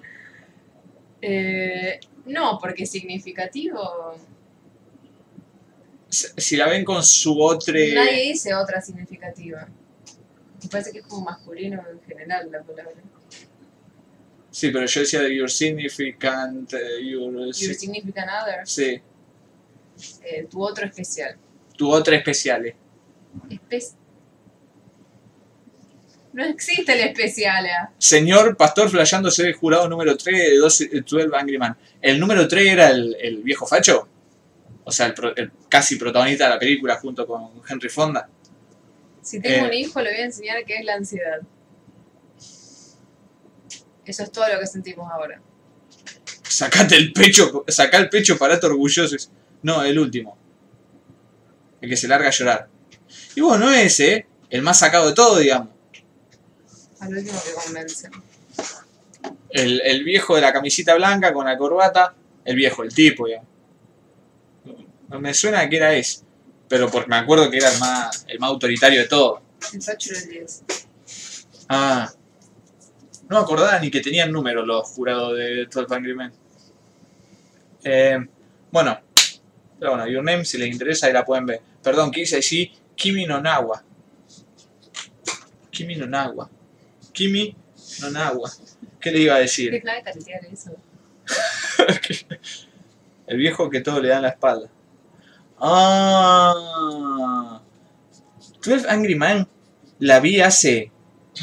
Eh, 1.22 1.98
no, 2.26 2.58
porque 2.60 2.86
significativo. 2.86 4.14
Si 6.08 6.56
la 6.56 6.68
ven 6.68 6.84
con 6.84 7.02
su 7.02 7.40
otro... 7.40 7.74
Nadie 7.74 8.22
dice 8.32 8.54
otra 8.54 8.80
significativa. 8.80 9.66
Me 10.62 10.68
parece 10.68 10.92
que 10.92 10.98
es 11.00 11.06
como 11.06 11.24
masculino 11.24 11.82
en 11.90 12.00
general 12.02 12.50
la 12.50 12.62
palabra. 12.62 12.94
Sí, 14.50 14.70
pero 14.70 14.86
yo 14.86 15.00
decía 15.00 15.20
de 15.20 15.36
Your 15.36 15.50
Significant... 15.50 16.72
eh, 16.74 17.04
your, 17.04 17.32
Your 17.34 17.52
significant 17.74 18.28
other, 18.42 18.66
sí, 18.66 19.00
eh, 20.22 20.46
tu 20.50 20.62
otro 20.62 20.86
especial. 20.86 21.36
tu 21.76 21.90
otra 21.90 22.16
especial. 22.16 22.74
Espe- 23.50 23.94
no 26.36 26.44
existe 26.44 26.92
el 26.92 27.00
especial. 27.08 27.66
ah. 27.66 27.90
Señor 27.98 28.56
Pastor 28.56 28.90
flasheándose 28.90 29.42
de 29.42 29.52
jurado 29.54 29.88
número 29.88 30.16
3 30.16 30.38
de 30.50 30.56
12, 30.58 30.84
eh, 30.92 31.00
12 31.06 31.28
Angry 31.34 31.58
Man. 31.58 31.76
¿El 32.00 32.20
número 32.20 32.46
3 32.46 32.66
era 32.68 32.90
el, 32.90 33.16
el 33.20 33.42
viejo 33.42 33.66
facho? 33.66 34.08
O 34.84 34.92
sea, 34.92 35.06
el, 35.06 35.14
el 35.36 35.50
casi 35.68 35.96
protagonista 35.96 36.44
de 36.44 36.50
la 36.50 36.58
película 36.58 36.96
junto 36.96 37.26
con 37.26 37.50
Henry 37.68 37.88
Fonda. 37.88 38.28
Si 39.22 39.40
tengo 39.40 39.64
Eh. 39.64 39.68
un 39.68 39.74
hijo, 39.74 40.00
le 40.00 40.10
voy 40.12 40.20
a 40.20 40.24
enseñar 40.26 40.64
qué 40.64 40.76
es 40.76 40.84
la 40.84 40.94
ansiedad. 40.94 41.40
Eso 44.04 44.22
es 44.22 44.30
todo 44.30 44.46
lo 44.52 44.60
que 44.60 44.66
sentimos 44.66 45.10
ahora. 45.10 45.40
Sacate 46.44 46.96
el 46.96 47.12
pecho, 47.12 47.64
sacá 47.66 47.98
el 47.98 48.08
pecho, 48.08 48.38
parate 48.38 48.66
orgulloso. 48.66 49.16
No, 49.62 49.82
el 49.82 49.98
último. 49.98 50.38
El 51.80 51.90
que 51.90 51.96
se 51.96 52.06
larga 52.06 52.28
a 52.28 52.30
llorar. 52.30 52.68
Y 53.34 53.40
bueno, 53.40 53.66
no 53.66 53.72
es 53.72 53.86
ese, 53.86 54.12
¿eh? 54.14 54.26
El 54.50 54.62
más 54.62 54.78
sacado 54.78 55.08
de 55.08 55.14
todo, 55.14 55.38
digamos. 55.38 55.70
Al 57.00 57.16
último 57.16 57.38
que 57.44 57.52
convence. 57.52 58.10
El, 59.50 59.80
el 59.84 60.04
viejo 60.04 60.34
de 60.36 60.42
la 60.42 60.52
camisita 60.52 60.94
blanca 60.94 61.32
con 61.32 61.46
la 61.46 61.56
corbata. 61.56 62.14
El 62.44 62.56
viejo, 62.56 62.82
el 62.82 62.94
tipo, 62.94 63.26
digamos. 63.26 63.48
Me 65.08 65.34
suena 65.34 65.68
que 65.68 65.76
era 65.76 65.94
ese. 65.94 66.20
Pero 66.68 66.90
porque 66.90 67.08
me 67.08 67.16
acuerdo 67.16 67.50
que 67.50 67.58
era 67.58 67.70
el 67.72 67.78
más, 67.78 68.24
el 68.28 68.38
más 68.38 68.50
autoritario 68.50 69.00
de 69.00 69.08
todo. 69.08 69.40
El 69.72 69.82
Facho 69.82 70.12
del 70.12 70.28
10. 70.28 70.64
Ah. 71.68 72.12
No 73.28 73.38
me 73.38 73.42
acordaba 73.42 73.78
ni 73.80 73.90
que 73.90 74.00
tenían 74.00 74.30
números 74.30 74.66
los 74.66 74.86
jurados 74.88 75.36
de 75.36 75.66
12 75.66 75.94
Angry 75.94 76.14
Men. 76.14 76.32
Eh, 77.84 78.18
bueno. 78.70 78.98
Pero 79.78 79.90
bueno, 79.92 80.08
Your 80.08 80.24
Name, 80.24 80.44
si 80.44 80.58
les 80.58 80.70
interesa, 80.70 81.06
ahí 81.06 81.12
la 81.12 81.24
pueden 81.24 81.46
ver. 81.46 81.60
Perdón, 81.82 82.10
quise 82.10 82.36
decir 82.36 82.70
Kimi 82.94 83.26
no 83.26 83.40
Nawa. 83.40 83.84
Kimi 85.70 85.96
no 85.96 86.06
Nawa. 86.06 86.48
Kimi 87.16 87.56
no 88.02 88.10
Nawa. 88.10 88.52
¿Qué 89.00 89.10
le 89.10 89.20
iba 89.20 89.32
a 89.34 89.38
Qué 89.38 89.42
decir? 89.42 89.80
clave 89.80 90.02
eso. 90.52 90.76
El 93.26 93.38
viejo 93.38 93.70
que 93.70 93.80
todo 93.80 94.00
le 94.00 94.08
da 94.10 94.16
en 94.16 94.22
la 94.22 94.28
espalda. 94.28 94.68
Ah. 95.58 96.52
12 98.62 98.86
Angry 98.88 99.14
Man 99.14 99.48
la 99.98 100.20
vi 100.20 100.40
hace. 100.42 100.92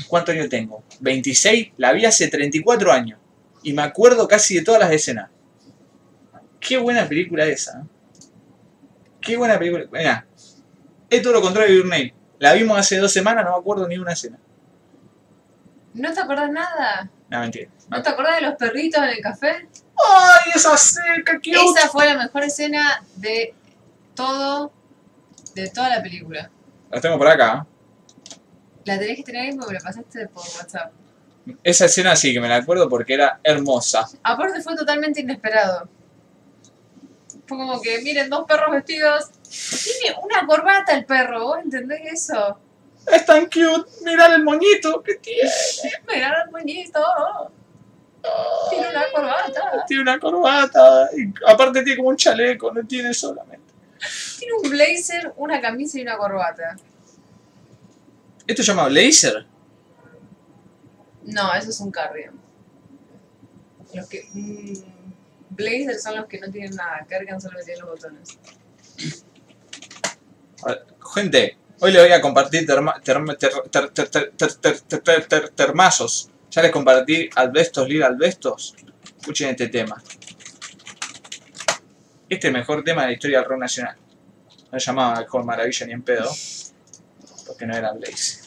¿Cuántos 0.08 0.36
años 0.36 0.50
tengo? 0.50 0.84
26. 1.00 1.72
La 1.78 1.92
vi 1.92 2.06
hace 2.06 2.28
34 2.28 2.92
años. 2.92 3.20
Y 3.64 3.74
me 3.74 3.82
acuerdo 3.82 4.28
casi 4.28 4.56
de 4.56 4.62
todas 4.64 4.80
las 4.80 4.92
escenas. 4.92 5.32
Qué 6.60 6.78
buena 6.78 7.08
película 7.08 7.46
esa. 7.46 7.80
¿eh? 7.80 7.86
Qué 9.20 9.38
buena 9.38 9.58
película. 9.58 9.86
Mira, 9.92 10.28
es 11.10 11.22
todo 11.24 11.34
lo 11.34 11.42
contrario 11.42 11.72
de 11.72 11.78
Your 11.78 11.88
Name. 11.88 12.14
La 12.38 12.54
vimos 12.54 12.78
hace 12.78 12.98
dos 12.98 13.12
semanas, 13.12 13.44
no 13.44 13.52
me 13.52 13.58
acuerdo 13.58 13.88
ni 13.88 13.98
una 13.98 14.14
escena. 14.14 14.38
¿No 15.94 16.14
te 16.14 16.20
acordás 16.20 16.52
nada? 16.52 17.10
No, 17.30 17.40
mentira. 17.40 17.70
¿No 17.90 18.02
te 18.02 18.10
acordás 18.10 18.36
de 18.36 18.42
los 18.42 18.56
perritos 18.56 19.02
en 19.04 19.10
el 19.10 19.22
café? 19.22 19.68
¡Ay, 19.96 20.52
esa 20.56 20.76
seca! 20.78 21.40
¡Qué 21.42 21.52
Esa 21.52 21.90
fue 21.90 22.06
la 22.06 22.18
mejor 22.18 22.44
escena 22.44 23.04
de 23.16 23.54
todo, 24.16 24.72
de 25.54 25.70
toda 25.70 25.90
la 25.90 26.02
película. 26.02 26.50
La 26.92 27.02
tengo 27.02 27.18
por 27.18 27.28
acá. 27.28 27.66
La 28.86 29.00
tenés 29.00 29.18
que 29.18 29.24
tener 29.24 29.42
ahí 29.44 29.58
porque 29.58 29.74
la 29.74 29.80
pasaste 29.80 30.28
por 30.28 30.44
WhatsApp. 30.44 30.92
Esa 31.64 31.86
escena 31.86 32.16
sí 32.16 32.34
que 32.34 32.40
me 32.40 32.48
la 32.48 32.58
acuerdo 32.58 32.90
porque 32.90 33.14
era 33.14 33.40
hermosa. 33.44 34.08
Aparte 34.24 34.62
fue 34.62 34.76
totalmente 34.76 35.22
inesperado. 35.22 35.90
Fue 37.46 37.58
como 37.58 37.82
que, 37.82 38.02
miren, 38.02 38.30
dos 38.30 38.46
perros 38.46 38.72
vestidos. 38.72 39.30
Tiene 39.44 40.16
una 40.22 40.46
corbata 40.48 40.94
el 40.94 41.06
perro, 41.06 41.46
¿vos 41.46 41.60
entendés 41.64 42.02
eso? 42.14 42.60
Es 43.12 43.26
tan 43.26 43.46
cute. 43.46 43.90
Mirar 44.04 44.34
el 44.34 44.44
moñito 44.44 45.02
que 45.04 45.16
tiene. 45.16 45.50
Mirá 46.08 46.44
el 46.46 46.52
moñito. 46.52 47.02
Tiene 48.70 48.90
una 48.90 49.12
corbata. 49.12 49.86
Tiene 49.88 50.04
una 50.04 50.20
corbata. 50.20 51.10
Y 51.18 51.34
aparte 51.46 51.84
tiene 51.84 51.98
como 51.98 52.10
un 52.10 52.18
chaleco, 52.18 52.72
no 52.72 52.86
tiene 52.86 53.14
solamente. 53.14 53.74
Tiene 54.40 54.54
un 54.54 54.70
blazer, 54.70 55.34
una 55.36 55.60
camisa 55.60 56.00
y 56.00 56.02
una 56.04 56.18
corbata. 56.18 56.76
¿Esto 58.48 58.64
se 58.64 58.68
llama 58.72 58.88
blazer? 58.88 59.46
No, 61.24 61.54
eso 61.54 61.70
es 61.70 61.80
un 61.80 61.92
cardigan. 61.92 62.40
Los 63.94 64.08
que. 64.08 64.26
mm, 64.34 64.94
Blazers 65.56 66.04
son 66.04 66.16
los 66.16 66.26
que 66.26 66.40
no 66.40 66.50
tienen 66.50 66.76
nada, 66.76 67.06
cargan 67.08 67.40
solo 67.40 67.58
que 67.60 67.66
tienen 67.66 67.86
los 67.86 67.92
botones. 67.92 68.40
A 70.64 70.70
ver, 70.70 70.86
Gente, 71.14 71.58
Hoy 71.86 71.92
le 71.92 72.00
voy 72.00 72.14
a 72.14 72.22
compartir 72.22 72.66
termazos. 75.54 76.30
Ya 76.50 76.62
les 76.62 76.72
compartí 76.72 77.30
Albestos, 77.36 77.90
Lil 77.90 78.04
Albestos. 78.04 78.74
Escuchen 79.20 79.50
este 79.50 79.68
tema. 79.68 80.02
Este 82.30 82.38
es 82.38 82.46
el 82.46 82.54
mejor 82.54 82.86
tema 82.86 83.02
de 83.02 83.08
la 83.08 83.14
historia 83.16 83.40
del 83.40 83.50
rock 83.50 83.60
nacional. 83.60 83.98
No 84.72 84.78
llamaba 84.78 85.20
Mejor 85.20 85.44
Maravilla 85.44 85.86
ni 85.88 85.92
en 85.92 86.04
pedo. 86.04 86.32
Porque 87.48 87.66
no 87.66 87.76
era 87.76 87.92
Blaze. 87.92 88.44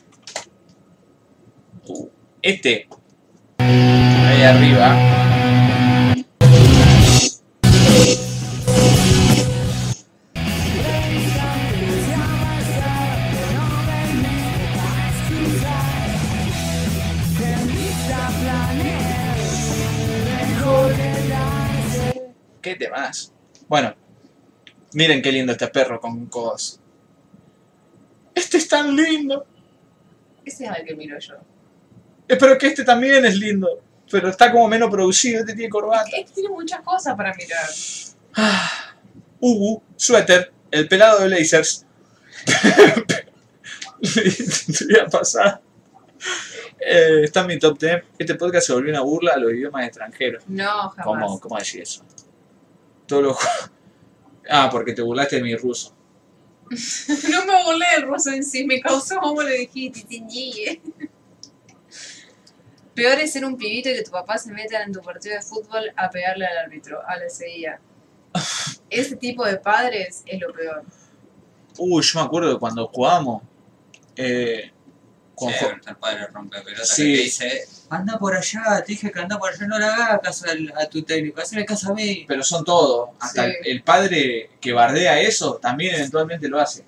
Este. 2.40 2.88
Ahí 3.58 4.42
arriba. 4.44 5.85
Bueno, 23.68 23.94
miren 24.92 25.22
qué 25.22 25.32
lindo 25.32 25.52
este 25.52 25.68
perro 25.68 26.00
con 26.00 26.26
cos. 26.26 26.80
Este 28.34 28.58
es 28.58 28.68
tan 28.68 28.94
lindo. 28.94 29.46
Ese 30.44 30.64
es 30.64 30.70
al 30.70 30.84
que 30.84 30.94
miro 30.94 31.18
yo. 31.18 31.34
Espero 32.28 32.58
que 32.58 32.68
este 32.68 32.84
también 32.84 33.24
es 33.24 33.36
lindo. 33.36 33.82
Pero 34.10 34.28
está 34.28 34.52
como 34.52 34.68
menos 34.68 34.90
producido, 34.90 35.40
este 35.40 35.54
tiene 35.54 35.68
corbata. 35.68 36.08
Es 36.16 36.26
que 36.26 36.34
tiene 36.34 36.50
muchas 36.50 36.80
cosas 36.82 37.16
para 37.16 37.34
mirar. 37.34 37.68
Ubu, 39.40 39.82
suéter, 39.96 40.52
el 40.70 40.86
pelado 40.88 41.20
de 41.20 41.28
Blazers. 41.28 41.84
Te 42.44 43.24
voy 44.84 44.98
a 45.00 45.06
pasar. 45.06 45.60
Eh, 46.78 47.22
está 47.24 47.40
en 47.40 47.46
mi 47.48 47.58
top 47.58 47.78
10. 47.78 48.04
Este 48.18 48.34
podcast 48.36 48.66
se 48.68 48.72
volvió 48.72 48.92
una 48.92 49.00
burla 49.00 49.34
a 49.34 49.38
los 49.38 49.52
idiomas 49.52 49.86
extranjeros. 49.86 50.44
No, 50.46 50.90
jamás. 50.90 51.04
¿Cómo, 51.04 51.40
cómo 51.40 51.58
decir 51.58 51.82
eso? 51.82 52.04
Todo 53.06 53.22
lo... 53.22 53.38
Ah, 54.48 54.68
porque 54.70 54.92
te 54.92 55.02
burlaste 55.02 55.36
de 55.36 55.42
mi 55.42 55.56
ruso. 55.56 55.92
No 57.30 57.44
me 57.46 57.64
burlé 57.64 57.86
del 57.96 58.02
ruso 58.02 58.30
en 58.30 58.44
sí, 58.44 58.64
me 58.64 58.80
causó 58.80 59.18
como 59.18 59.42
le 59.42 59.58
dijiste. 59.58 60.02
tingy. 60.02 60.80
Peor 62.94 63.18
es 63.18 63.32
ser 63.32 63.44
un 63.44 63.56
pibito 63.56 63.90
y 63.90 63.94
que 63.94 64.02
tu 64.02 64.10
papá 64.10 64.38
se 64.38 64.50
meta 64.52 64.82
en 64.82 64.92
tu 64.92 65.00
partido 65.02 65.34
de 65.34 65.42
fútbol 65.42 65.92
a 65.96 66.08
pegarle 66.08 66.46
al 66.46 66.58
árbitro, 66.58 67.00
a 67.06 67.16
la 67.16 67.28
seguida. 67.28 67.80
Ese 68.90 69.16
tipo 69.16 69.44
de 69.44 69.58
padres 69.58 70.22
es 70.26 70.40
lo 70.40 70.52
peor. 70.52 70.84
Uy, 71.78 72.02
yo 72.02 72.20
me 72.20 72.26
acuerdo 72.26 72.52
de 72.52 72.58
cuando 72.58 72.86
jugábamos. 72.88 73.42
Eh, 74.16 74.70
con 75.36 75.52
Sí, 75.52 75.58
jo- 75.60 75.70
el 75.90 75.96
padre 75.96 76.26
rompe 76.32 76.60
pelota 76.62 76.84
Sí. 76.84 77.02
que 77.12 77.16
te 77.18 77.22
dice, 77.24 77.64
anda 77.90 78.18
por 78.18 78.34
allá, 78.34 78.82
te 78.84 78.92
dije 78.94 79.12
que 79.12 79.20
anda 79.20 79.38
por 79.38 79.52
allá, 79.52 79.66
no 79.68 79.78
le 79.78 79.84
hagas 79.84 80.20
caso 80.22 80.46
al- 80.50 80.72
a 80.76 80.86
tu 80.88 81.02
técnico, 81.02 81.40
hazle 81.40 81.64
caso 81.64 81.92
a 81.92 81.94
mí. 81.94 82.24
pero 82.26 82.42
son 82.42 82.64
todos. 82.64 83.10
Hasta 83.20 83.44
Sí. 83.44 83.52
el, 83.64 83.66
el 83.76 83.82
padre 83.82 84.50
que 84.60 84.72
bardea 84.72 85.20
eso 85.20 85.56
también 85.62 85.94
eventualmente 85.94 86.48
lo 86.48 86.58
hace. 86.58 86.84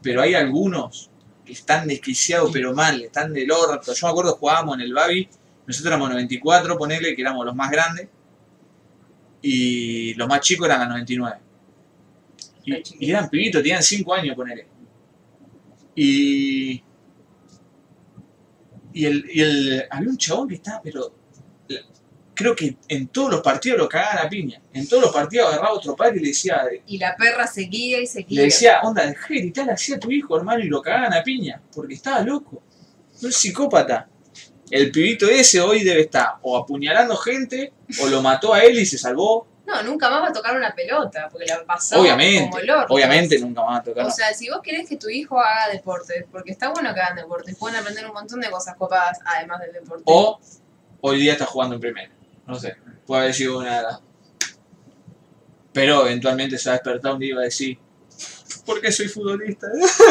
Pero 0.00 0.22
hay 0.22 0.34
algunos 0.34 1.10
que 1.44 1.52
están 1.52 1.86
desquiciados 1.88 2.50
pero 2.52 2.72
mal, 2.72 3.02
están 3.02 3.32
del 3.34 3.50
orto. 3.50 3.92
Yo 3.92 4.06
me 4.06 4.10
acuerdo 4.12 4.36
jugábamos 4.36 4.76
en 4.76 4.82
el 4.82 4.94
Babi, 4.94 5.28
nosotros 5.66 5.90
éramos 5.90 6.08
94, 6.10 6.78
ponele 6.78 7.14
que 7.16 7.20
éramos 7.22 7.44
los 7.44 7.54
más 7.56 7.70
grandes. 7.70 8.08
Y 9.42 10.14
los 10.14 10.28
más 10.28 10.40
chicos 10.40 10.66
eran 10.66 10.80
las 10.80 10.88
99. 10.90 11.36
Y, 12.64 13.06
y 13.06 13.10
eran 13.10 13.28
pibitos, 13.28 13.62
tenían 13.62 13.82
5 13.82 14.14
años, 14.14 14.36
ponele. 14.36 14.66
Y. 15.94 16.82
Y 18.98 19.06
el, 19.06 19.24
y 19.32 19.42
el. 19.42 19.84
Había 19.90 20.08
un 20.08 20.18
chabón 20.18 20.48
que 20.48 20.56
estaba, 20.56 20.82
pero. 20.82 21.14
Creo 22.34 22.54
que 22.54 22.76
en 22.88 23.08
todos 23.08 23.30
los 23.30 23.42
partidos 23.42 23.78
lo 23.78 23.88
cagaban 23.88 24.26
a 24.26 24.28
piña. 24.28 24.60
En 24.72 24.88
todos 24.88 25.04
los 25.04 25.12
partidos 25.12 25.48
agarraba 25.48 25.72
otro 25.72 25.94
padre 25.94 26.16
y 26.18 26.20
le 26.20 26.28
decía. 26.28 26.62
Y 26.84 26.98
la 26.98 27.16
perra 27.16 27.46
seguía 27.46 28.00
y 28.00 28.08
seguía. 28.08 28.40
Le 28.40 28.44
decía, 28.46 28.80
onda, 28.82 29.06
dejá 29.06 29.28
de 29.34 29.40
gritar 29.40 29.70
así 29.70 29.92
a 29.92 30.00
tu 30.00 30.10
hijo, 30.10 30.36
hermano, 30.36 30.64
y 30.64 30.68
lo 30.68 30.82
cagaban 30.82 31.14
a 31.14 31.22
piña. 31.22 31.62
Porque 31.72 31.94
estaba 31.94 32.22
loco. 32.22 32.60
No 33.22 33.28
es 33.28 33.36
psicópata. 33.36 34.08
El 34.68 34.90
pibito 34.90 35.28
ese 35.28 35.60
hoy 35.60 35.84
debe 35.84 36.02
estar 36.02 36.34
o 36.42 36.56
apuñalando 36.56 37.16
gente, 37.16 37.72
o 38.02 38.06
lo 38.08 38.20
mató 38.20 38.52
a 38.52 38.64
él 38.64 38.80
y 38.80 38.86
se 38.86 38.98
salvó. 38.98 39.46
No, 39.68 39.82
nunca 39.82 40.08
más 40.08 40.22
va 40.22 40.28
a 40.28 40.32
tocar 40.32 40.56
una 40.56 40.74
pelota, 40.74 41.28
porque 41.30 41.44
la 41.46 41.62
pasó 41.62 42.00
Obviamente. 42.00 42.48
como 42.48 42.58
el 42.58 42.70
orto. 42.70 42.94
Obviamente 42.94 43.38
nunca 43.38 43.62
más 43.62 43.72
va 43.74 43.76
a 43.76 43.82
tocar. 43.82 44.06
O 44.06 44.10
sea, 44.10 44.32
si 44.32 44.48
vos 44.48 44.60
querés 44.62 44.88
que 44.88 44.96
tu 44.96 45.10
hijo 45.10 45.38
haga 45.38 45.70
deporte, 45.70 46.26
porque 46.32 46.52
está 46.52 46.70
bueno 46.70 46.94
que 46.94 47.00
hagan 47.00 47.16
deporte, 47.16 47.54
pueden 47.54 47.76
aprender 47.78 48.06
un 48.06 48.14
montón 48.14 48.40
de 48.40 48.48
cosas 48.50 48.76
copadas 48.76 49.18
además 49.26 49.60
del 49.60 49.74
deporte. 49.74 50.04
O 50.06 50.40
hoy 51.02 51.20
día 51.20 51.32
está 51.32 51.44
jugando 51.44 51.74
en 51.74 51.82
primera. 51.82 52.10
No 52.46 52.54
sé. 52.58 52.76
Puede 53.06 53.20
haber 53.22 53.34
sido 53.34 53.58
una 53.58 53.76
de 53.76 53.82
las. 53.82 54.00
Pero 55.74 56.06
eventualmente 56.06 56.56
se 56.56 56.70
va 56.70 56.74
a 56.76 56.78
despertar 56.78 57.12
un 57.12 57.18
día 57.18 57.28
y 57.30 57.32
va 57.34 57.40
a 57.42 57.44
decir. 57.44 57.78
¿Por 58.64 58.80
qué 58.80 58.90
soy 58.90 59.08
futbolista? 59.08 59.66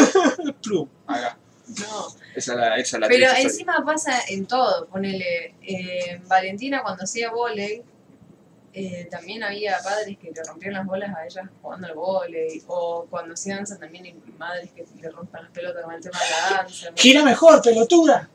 Plum. 0.62 0.88
Acá. 1.06 1.36
No. 1.80 2.06
Esa 2.34 2.52
es 2.52 2.58
la, 2.58 2.76
esa 2.76 2.96
es 2.96 3.00
la 3.00 3.08
Pero 3.08 3.24
historia. 3.24 3.42
encima 3.42 3.84
pasa 3.84 4.20
en 4.28 4.46
todo. 4.46 4.86
Ponele, 4.86 5.54
eh, 5.62 6.20
Valentina 6.28 6.80
cuando 6.82 7.02
hacía 7.04 7.30
volei, 7.32 7.82
eh, 8.72 9.08
también 9.10 9.42
había 9.42 9.78
padres 9.82 10.18
que 10.18 10.30
le 10.30 10.42
rompían 10.42 10.74
las 10.74 10.86
bolas 10.86 11.14
a 11.14 11.24
ellas 11.24 11.48
jugando 11.62 11.86
al 11.86 11.94
volei. 11.94 12.62
O 12.66 13.06
cuando 13.08 13.34
hacía 13.34 13.56
danza 13.56 13.78
también 13.78 14.04
hay 14.04 14.14
madres 14.36 14.70
que 14.72 14.84
le 15.00 15.10
rompan 15.10 15.44
las 15.44 15.52
pelotas 15.52 15.84
con 15.84 15.94
el 15.94 16.00
tema 16.00 16.18
de 16.18 16.30
la 16.30 16.56
danza. 16.58 16.92
¡Gira 16.94 17.24
mejor, 17.24 17.62
pelotuda! 17.62 18.28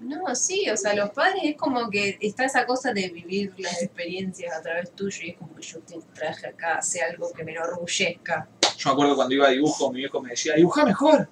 No, 0.00 0.34
sí, 0.34 0.68
o 0.68 0.76
sea, 0.76 0.94
los 0.94 1.10
padres 1.10 1.42
es 1.44 1.56
como 1.56 1.88
que 1.88 2.18
está 2.20 2.44
esa 2.44 2.66
cosa 2.66 2.92
de 2.92 3.08
vivir 3.08 3.54
las 3.58 3.82
experiencias 3.82 4.54
a 4.54 4.60
través 4.60 4.90
tuyo 4.92 5.18
y 5.22 5.30
es 5.30 5.36
como 5.36 5.54
que 5.54 5.62
yo 5.62 5.78
te 5.80 5.98
traje 6.12 6.48
acá, 6.48 6.82
sea 6.82 7.06
algo 7.06 7.32
que 7.32 7.42
me 7.42 7.52
enorgullezca. 7.52 8.48
Yo 8.76 8.90
me 8.90 8.92
acuerdo 8.92 9.16
cuando 9.16 9.34
iba 9.34 9.46
a 9.46 9.50
dibujo, 9.50 9.90
mi 9.90 10.00
viejo 10.00 10.20
me 10.20 10.30
decía, 10.30 10.54
dibuja 10.54 10.84
mejor. 10.84 11.28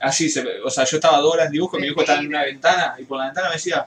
Así, 0.00 0.28
se, 0.28 0.44
o 0.60 0.68
sea, 0.68 0.84
yo 0.84 0.96
estaba 0.96 1.18
dos 1.18 1.34
horas 1.34 1.46
en 1.46 1.52
dibujo, 1.52 1.76
mi 1.78 1.84
viejo 1.84 2.00
estaba 2.00 2.20
en 2.20 2.26
una 2.26 2.44
ventana 2.44 2.94
y 2.98 3.04
por 3.04 3.18
la 3.18 3.26
ventana 3.26 3.48
me 3.48 3.54
decía, 3.54 3.86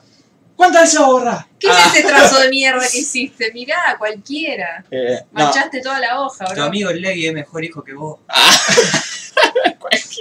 ¿cuánta 0.56 0.84
esa 0.84 1.06
borra? 1.06 1.48
¿Qué 1.60 1.68
Ah. 1.70 1.84
es 1.88 2.00
ese 2.00 2.08
trazo 2.08 2.40
de 2.40 2.50
mierda 2.50 2.88
que 2.90 2.98
hiciste? 3.00 3.52
Mirá, 3.54 3.96
cualquiera. 3.98 4.84
Eh, 4.92 5.20
no, 5.32 5.44
Manchaste 5.46 5.82
toda 5.82 6.00
la 6.00 6.22
hoja, 6.22 6.46
Tu 6.46 6.54
bro. 6.54 6.64
amigo 6.64 6.90
el 6.90 7.02
Leggy 7.02 7.28
es 7.28 7.34
mejor 7.34 7.64
hijo 7.64 7.84
que 7.84 7.94
vos. 7.94 8.20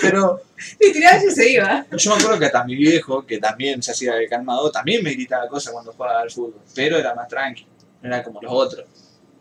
pero 0.00 0.42
Y 0.80 0.92
tiraba 0.92 1.22
y 1.24 1.30
se 1.30 1.52
iba. 1.52 1.86
yo 1.90 2.10
me 2.10 2.16
acuerdo 2.20 2.38
que 2.38 2.46
hasta 2.46 2.64
mi 2.64 2.74
viejo, 2.74 3.24
que 3.26 3.38
también 3.38 3.82
se 3.82 3.92
hacía 3.92 4.16
el 4.16 4.28
calmado, 4.28 4.70
también 4.70 5.02
me 5.02 5.12
gritaba 5.12 5.48
cosas 5.48 5.72
cuando 5.72 5.92
jugaba 5.92 6.20
al 6.20 6.30
fútbol, 6.30 6.60
pero 6.74 6.98
era 6.98 7.14
más 7.14 7.28
tranqui, 7.28 7.66
no 8.02 8.08
era 8.08 8.22
como 8.22 8.40
los 8.42 8.52
otros. 8.52 8.86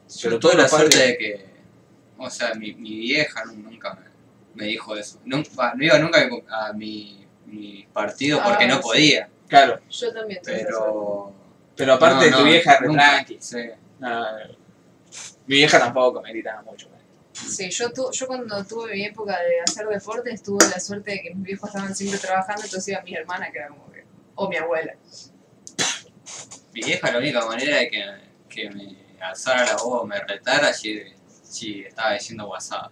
Yo 0.07 0.29
Pero 0.29 0.39
tuve 0.39 0.55
la 0.55 0.67
suerte 0.67 0.97
de 0.97 1.17
que, 1.17 1.45
o 2.17 2.29
sea, 2.29 2.53
mi, 2.55 2.73
mi 2.73 2.97
vieja 2.99 3.45
nu- 3.45 3.53
nunca 3.53 3.93
me, 3.93 4.05
me 4.55 4.65
dijo 4.67 4.95
eso. 4.95 5.19
Nunca, 5.25 5.73
no 5.75 5.83
iba 5.83 5.99
nunca 5.99 6.27
a 6.49 6.73
mi, 6.73 7.27
mi 7.49 7.87
partido 7.93 8.41
porque 8.43 8.65
Ah, 8.65 8.67
no 8.67 8.75
sí. 8.77 8.81
podía. 8.81 9.29
Claro, 9.47 9.79
Yo 9.89 10.13
también. 10.13 10.41
Pero... 10.45 11.33
pero 11.75 11.93
aparte 11.93 12.15
no, 12.15 12.23
de 12.25 12.31
tu 12.31 12.37
no, 12.37 12.43
vieja, 12.45 12.79
nunca. 12.81 13.01
tranqui. 13.13 13.37
Sí. 13.41 13.69
No, 13.99 14.25
mi 15.47 15.55
vieja 15.55 15.79
tampoco 15.79 16.21
me 16.21 16.29
gritaba 16.31 16.61
mucho. 16.61 16.87
Sí, 17.33 17.69
yo, 17.71 17.91
tu, 17.93 18.11
yo 18.11 18.27
cuando 18.27 18.63
tuve 18.65 18.93
mi 18.93 19.05
época 19.05 19.39
de 19.39 19.61
hacer 19.61 19.87
deportes 19.87 20.43
tuve 20.43 20.67
la 20.69 20.79
suerte 20.79 21.11
de 21.11 21.21
que 21.21 21.33
mis 21.33 21.43
viejos 21.43 21.69
estaban 21.69 21.95
siempre 21.95 22.19
trabajando, 22.19 22.63
entonces 22.63 22.89
iba 22.89 23.01
mi 23.01 23.15
hermana, 23.15 23.49
que 23.51 23.57
era 23.59 23.69
como 23.69 23.89
que. 23.91 24.03
O 24.35 24.49
mi 24.49 24.57
abuela. 24.57 24.93
Mi 26.73 26.81
vieja 26.81 27.11
la 27.11 27.17
única 27.17 27.45
manera 27.45 27.77
de 27.77 27.89
que, 27.89 28.05
que 28.49 28.69
me 28.69 28.97
alzara 29.21 29.65
la 29.65 29.73
voz 29.73 30.01
o 30.03 30.05
me 30.05 30.19
retara 30.19 30.71
si, 30.73 31.01
si 31.43 31.81
estaba 31.83 32.13
diciendo 32.13 32.47
WhatsApp. 32.47 32.91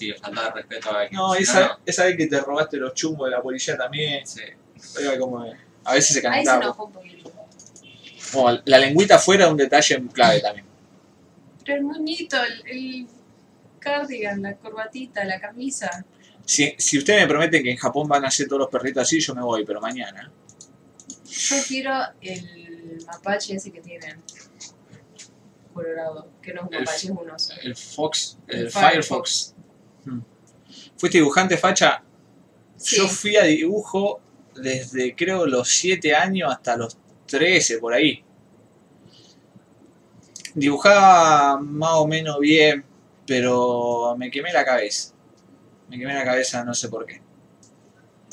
Le 0.00 0.14
faltaba 0.18 0.50
respeto 0.50 0.90
a 0.90 1.00
alguien. 1.00 1.16
No, 1.20 1.34
Si 1.34 1.42
esa, 1.42 1.78
esa 1.86 2.04
vez 2.04 2.16
que 2.16 2.26
te 2.26 2.40
robaste 2.40 2.76
los 2.76 2.94
chumbos 2.94 3.28
de 3.28 3.36
la 3.36 3.42
policía 3.42 3.76
también, 3.76 4.26
Sí. 4.26 4.40
era 5.00 5.18
como... 5.18 5.44
A 5.84 5.94
veces 5.94 6.08
se 6.08 6.18
Ahí 6.18 6.22
se 6.22 6.22
calentaba. 6.22 6.62
enojó 6.64 6.84
un 6.86 6.92
poquito. 6.92 7.32
Como 8.32 8.50
la 8.64 8.78
lengüita 8.78 9.14
afuera 9.16 9.44
es 9.46 9.50
un 9.50 9.56
detalle 9.56 10.02
clave 10.12 10.40
también. 10.40 10.66
Pero 11.64 11.78
el 11.78 11.84
moñito, 11.84 12.36
el, 12.42 12.62
el 12.66 13.06
cardigan, 13.78 14.42
la 14.42 14.56
corbatita, 14.56 15.24
la 15.24 15.40
camisa. 15.40 16.04
Si, 16.44 16.74
si 16.78 16.98
ustedes 16.98 17.20
me 17.22 17.28
prometen 17.28 17.62
que 17.62 17.70
en 17.70 17.76
Japón 17.76 18.08
van 18.08 18.24
a 18.24 18.28
hacer 18.28 18.46
todos 18.48 18.60
los 18.60 18.68
perritos 18.68 19.02
así, 19.02 19.20
yo 19.20 19.34
me 19.34 19.42
voy, 19.42 19.64
pero 19.64 19.80
mañana. 19.80 20.30
Yo 21.28 21.56
quiero 21.66 21.92
el 22.20 23.04
mapache 23.06 23.54
ese 23.54 23.70
que 23.72 23.80
tienen. 23.80 24.22
Colorado. 25.72 26.30
Que 26.42 26.54
no 26.54 26.62
es 26.62 26.66
un 26.68 26.74
El- 26.74 26.80
mapache, 26.84 27.06
es 27.06 27.10
un 27.10 27.30
oso. 27.30 27.54
El 27.62 27.76
Fox, 27.76 28.38
el, 28.48 28.60
El 28.60 28.70
Firefox. 28.70 29.54
¿Fuiste 30.96 31.18
dibujante, 31.18 31.56
Facha? 31.56 32.02
Sí. 32.76 32.96
Yo 32.96 33.08
fui 33.08 33.36
a 33.36 33.44
dibujo 33.44 34.20
desde 34.54 35.14
creo 35.14 35.46
los 35.46 35.68
7 35.68 36.14
años 36.14 36.50
hasta 36.50 36.76
los 36.76 36.96
13 37.26 37.78
por 37.78 37.92
ahí. 37.92 38.24
Dibujaba 40.54 41.58
más 41.60 41.94
o 41.94 42.06
menos 42.06 42.38
bien, 42.38 42.84
pero 43.26 44.16
me 44.16 44.30
quemé 44.30 44.52
la 44.52 44.64
cabeza. 44.64 45.12
Me 45.88 45.98
quemé 45.98 46.14
la 46.14 46.24
cabeza, 46.24 46.64
no 46.64 46.72
sé 46.74 46.88
por 46.88 47.04
qué. 47.04 47.20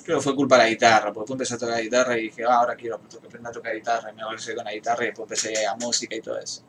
Creo 0.04 0.18
que 0.18 0.24
fue 0.24 0.36
culpa 0.36 0.58
de 0.58 0.64
la 0.64 0.70
guitarra, 0.70 1.14
porque 1.14 1.34
después 1.34 1.36
empecé 1.36 1.54
a 1.56 1.58
tocar 1.58 1.82
guitarra 1.82 2.18
y 2.18 2.24
dije, 2.24 2.44
ah, 2.44 2.56
ahora 2.56 2.76
quiero 2.76 2.96
aprender 2.96 3.48
a 3.48 3.52
tocar 3.52 3.74
guitarra, 3.74 4.12
y 4.12 4.16
me 4.16 4.22
avancé 4.22 4.54
con 4.54 4.66
la 4.66 4.74
guitarra 4.74 5.04
y 5.04 5.08
después 5.08 5.26
empecé 5.26 5.50
a 5.50 5.62
ir 5.62 5.68
a 5.68 5.76
música 5.76 6.16
y 6.16 6.22
todo 6.22 6.40
eso. 6.40 6.64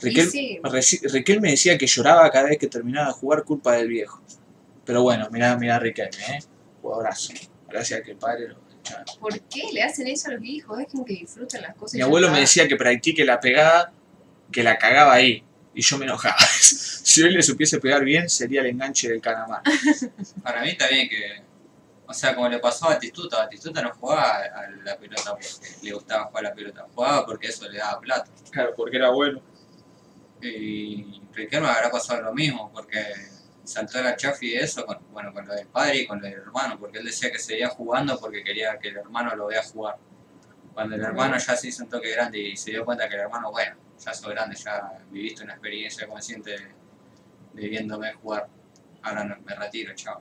Riquel, 0.00 0.30
sí. 0.30 0.60
Riquel 1.04 1.40
me 1.40 1.50
decía 1.50 1.76
que 1.78 1.86
lloraba 1.86 2.30
cada 2.30 2.48
vez 2.48 2.58
que 2.58 2.68
terminaba 2.68 3.08
de 3.08 3.12
jugar 3.12 3.44
culpa 3.44 3.72
del 3.72 3.88
viejo. 3.88 4.21
Pero 4.84 5.02
bueno, 5.02 5.28
mirá, 5.30 5.56
mirá 5.56 5.76
a 5.76 5.78
Riquelme, 5.78 6.24
¿eh? 6.36 6.38
Jugadorazo. 6.80 7.32
Gracias 7.68 8.00
a 8.00 8.02
que 8.02 8.10
el 8.12 8.16
padre 8.16 8.48
lo 8.48 8.56
echaba. 8.80 9.04
¿Por 9.20 9.40
qué 9.42 9.70
le 9.72 9.82
hacen 9.82 10.08
eso 10.08 10.28
a 10.28 10.32
los 10.32 10.44
hijos? 10.44 10.76
Dejen 10.78 11.04
que 11.04 11.14
disfruten 11.14 11.62
las 11.62 11.74
cosas. 11.76 11.94
y 11.94 11.96
Mi 11.98 12.02
abuelo 12.02 12.26
está. 12.26 12.34
me 12.34 12.40
decía 12.40 12.68
que 12.68 12.76
practique 12.76 13.24
la 13.24 13.40
pegada, 13.40 13.92
que 14.50 14.62
la 14.62 14.76
cagaba 14.78 15.12
ahí. 15.14 15.44
Y 15.74 15.82
yo 15.82 15.96
me 15.98 16.04
enojaba. 16.04 16.36
si 16.60 17.22
hoy 17.22 17.30
le 17.32 17.42
supiese 17.42 17.78
pegar 17.78 18.04
bien, 18.04 18.28
sería 18.28 18.60
el 18.60 18.66
enganche 18.66 19.08
del 19.08 19.20
Canamar. 19.20 19.62
Para 20.42 20.62
mí 20.62 20.76
también 20.76 21.08
que, 21.08 21.42
o 22.06 22.12
sea, 22.12 22.34
como 22.34 22.48
le 22.48 22.58
pasó 22.58 22.86
a 22.86 22.94
Batistuta, 22.94 23.38
Batistuta 23.38 23.80
no 23.80 23.94
jugaba 23.94 24.38
a 24.38 24.70
la 24.84 24.98
pelota 24.98 25.30
porque 25.30 25.46
le 25.82 25.92
gustaba 25.92 26.24
jugar 26.24 26.46
a 26.46 26.48
la 26.50 26.54
pelota, 26.54 26.86
jugaba 26.94 27.24
porque 27.24 27.46
eso 27.46 27.68
le 27.70 27.78
daba 27.78 28.00
plata. 28.00 28.30
Claro, 28.50 28.74
porque 28.76 28.96
era 28.96 29.10
bueno. 29.10 29.40
Y 30.42 31.22
Riquelme 31.32 31.68
habrá 31.68 31.90
pasado 31.90 32.20
lo 32.20 32.34
mismo, 32.34 32.70
porque 32.72 33.02
saltó 33.64 34.02
la 34.02 34.16
chafi 34.16 34.50
de 34.50 34.60
eso, 34.60 34.84
con, 34.86 34.98
bueno, 35.12 35.32
con 35.32 35.46
lo 35.46 35.54
del 35.54 35.66
padre 35.68 35.98
y 35.98 36.06
con 36.06 36.20
lo 36.20 36.24
del 36.26 36.34
hermano, 36.40 36.78
porque 36.78 36.98
él 36.98 37.04
decía 37.04 37.30
que 37.30 37.38
seguía 37.38 37.68
jugando 37.68 38.18
porque 38.18 38.42
quería 38.42 38.78
que 38.78 38.88
el 38.88 38.96
hermano 38.98 39.34
lo 39.36 39.46
vea 39.46 39.62
jugar. 39.62 39.96
Cuando 40.74 40.96
el 40.96 41.02
hermano 41.02 41.36
ya 41.36 41.54
se 41.56 41.68
hizo 41.68 41.84
un 41.84 41.90
toque 41.90 42.10
grande 42.10 42.38
y 42.38 42.56
se 42.56 42.70
dio 42.70 42.84
cuenta 42.84 43.08
que 43.08 43.14
el 43.14 43.20
hermano, 43.22 43.50
bueno, 43.50 43.76
ya 43.98 44.14
sos 44.14 44.30
grande, 44.30 44.56
ya 44.56 44.98
viviste 45.10 45.44
una 45.44 45.52
experiencia 45.52 46.06
consciente 46.08 46.50
de, 46.52 46.74
de 47.52 47.68
viéndome 47.68 48.12
jugar, 48.14 48.48
ahora 49.02 49.24
no- 49.24 49.36
me 49.44 49.54
retiro, 49.54 49.94
chao. 49.94 50.20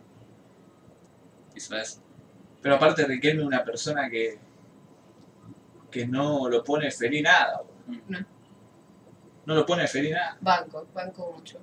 Hizo 1.55 1.77
eso. 1.77 2.01
Pero 2.61 2.75
aparte 2.75 3.05
Riquelme 3.05 3.41
es 3.41 3.47
una 3.47 3.63
persona 3.63 4.09
que, 4.09 4.37
que 5.89 6.05
no 6.07 6.47
lo 6.49 6.63
pone 6.63 6.91
feliz 6.91 7.23
nada. 7.23 7.61
No. 8.07 8.19
No 9.45 9.55
lo 9.55 9.65
pone 9.65 9.87
feliz 9.87 10.11
nada. 10.13 10.37
Banco, 10.41 10.87
banco 10.93 11.33
mucho. 11.35 11.59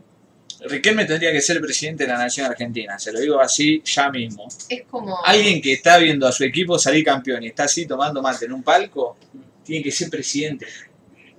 Riquelme 0.60 1.04
tendría 1.04 1.30
que 1.30 1.40
ser 1.40 1.60
presidente 1.60 2.04
de 2.04 2.12
la 2.12 2.18
nación 2.18 2.46
argentina, 2.46 2.98
se 2.98 3.12
lo 3.12 3.20
digo 3.20 3.40
así 3.40 3.80
ya 3.84 4.10
mismo. 4.10 4.48
Es 4.68 4.82
como. 4.90 5.24
Alguien 5.24 5.62
que 5.62 5.74
está 5.74 5.98
viendo 5.98 6.26
a 6.26 6.32
su 6.32 6.42
equipo 6.44 6.78
salir 6.78 7.04
campeón 7.04 7.44
y 7.44 7.48
está 7.48 7.64
así 7.64 7.86
tomando 7.86 8.20
mate 8.20 8.46
en 8.46 8.52
un 8.52 8.62
palco, 8.62 9.16
tiene 9.62 9.84
que 9.84 9.92
ser 9.92 10.10
presidente. 10.10 10.66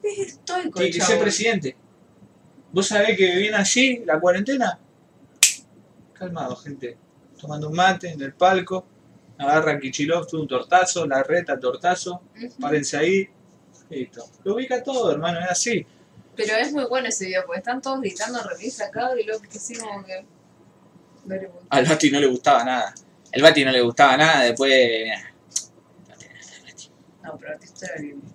Es 0.02 0.20
estoico, 0.20 0.80
Tiene 0.80 0.94
que 0.94 1.02
ser 1.02 1.20
presidente. 1.20 1.76
¿Vos 2.72 2.88
sabés 2.88 3.18
que 3.18 3.36
viene 3.36 3.58
así 3.58 4.04
la 4.06 4.20
cuarentena? 4.20 4.80
Calmado, 6.14 6.56
gente. 6.56 6.96
Tomando 7.40 7.70
un 7.70 7.76
mate 7.76 8.12
en 8.12 8.22
el 8.22 8.34
palco. 8.34 8.86
Agarra 9.38 9.80
Kichilov, 9.80 10.28
un 10.34 10.48
tortazo, 10.48 11.06
la 11.06 11.24
reta, 11.24 11.60
tortazo. 11.60 12.22
Ujú. 12.36 12.60
Párense 12.60 12.98
ahí. 12.98 13.28
Listo. 13.90 14.24
Lo 14.44 14.56
ubica 14.56 14.84
todo, 14.84 15.12
hermano, 15.12 15.40
es 15.40 15.50
así. 15.50 15.86
Pero 16.40 16.56
es 16.56 16.72
muy 16.72 16.86
bueno 16.86 17.10
ese 17.10 17.26
video, 17.26 17.44
porque 17.46 17.60
están 17.60 17.82
todos 17.82 18.00
gritando 18.00 18.42
remis 18.42 18.76
sacado 18.76 19.18
y 19.18 19.24
luego 19.24 19.42
que 19.42 19.58
así 19.58 19.76
como 19.76 20.06
que. 20.06 20.26
Al 21.70 21.86
Bati 21.86 22.12
no 22.12 22.20
le 22.20 22.28
gustaba 22.28 22.64
nada. 22.64 22.96
El 23.32 23.42
Bati 23.42 23.66
no 23.66 23.72
le 23.72 23.82
gustaba 23.82 24.16
nada, 24.16 24.44
después. 24.44 25.10
No, 27.24 27.38
pero 27.38 27.56
esto 27.62 27.86
era 27.86 27.96
lindo. 28.02 28.26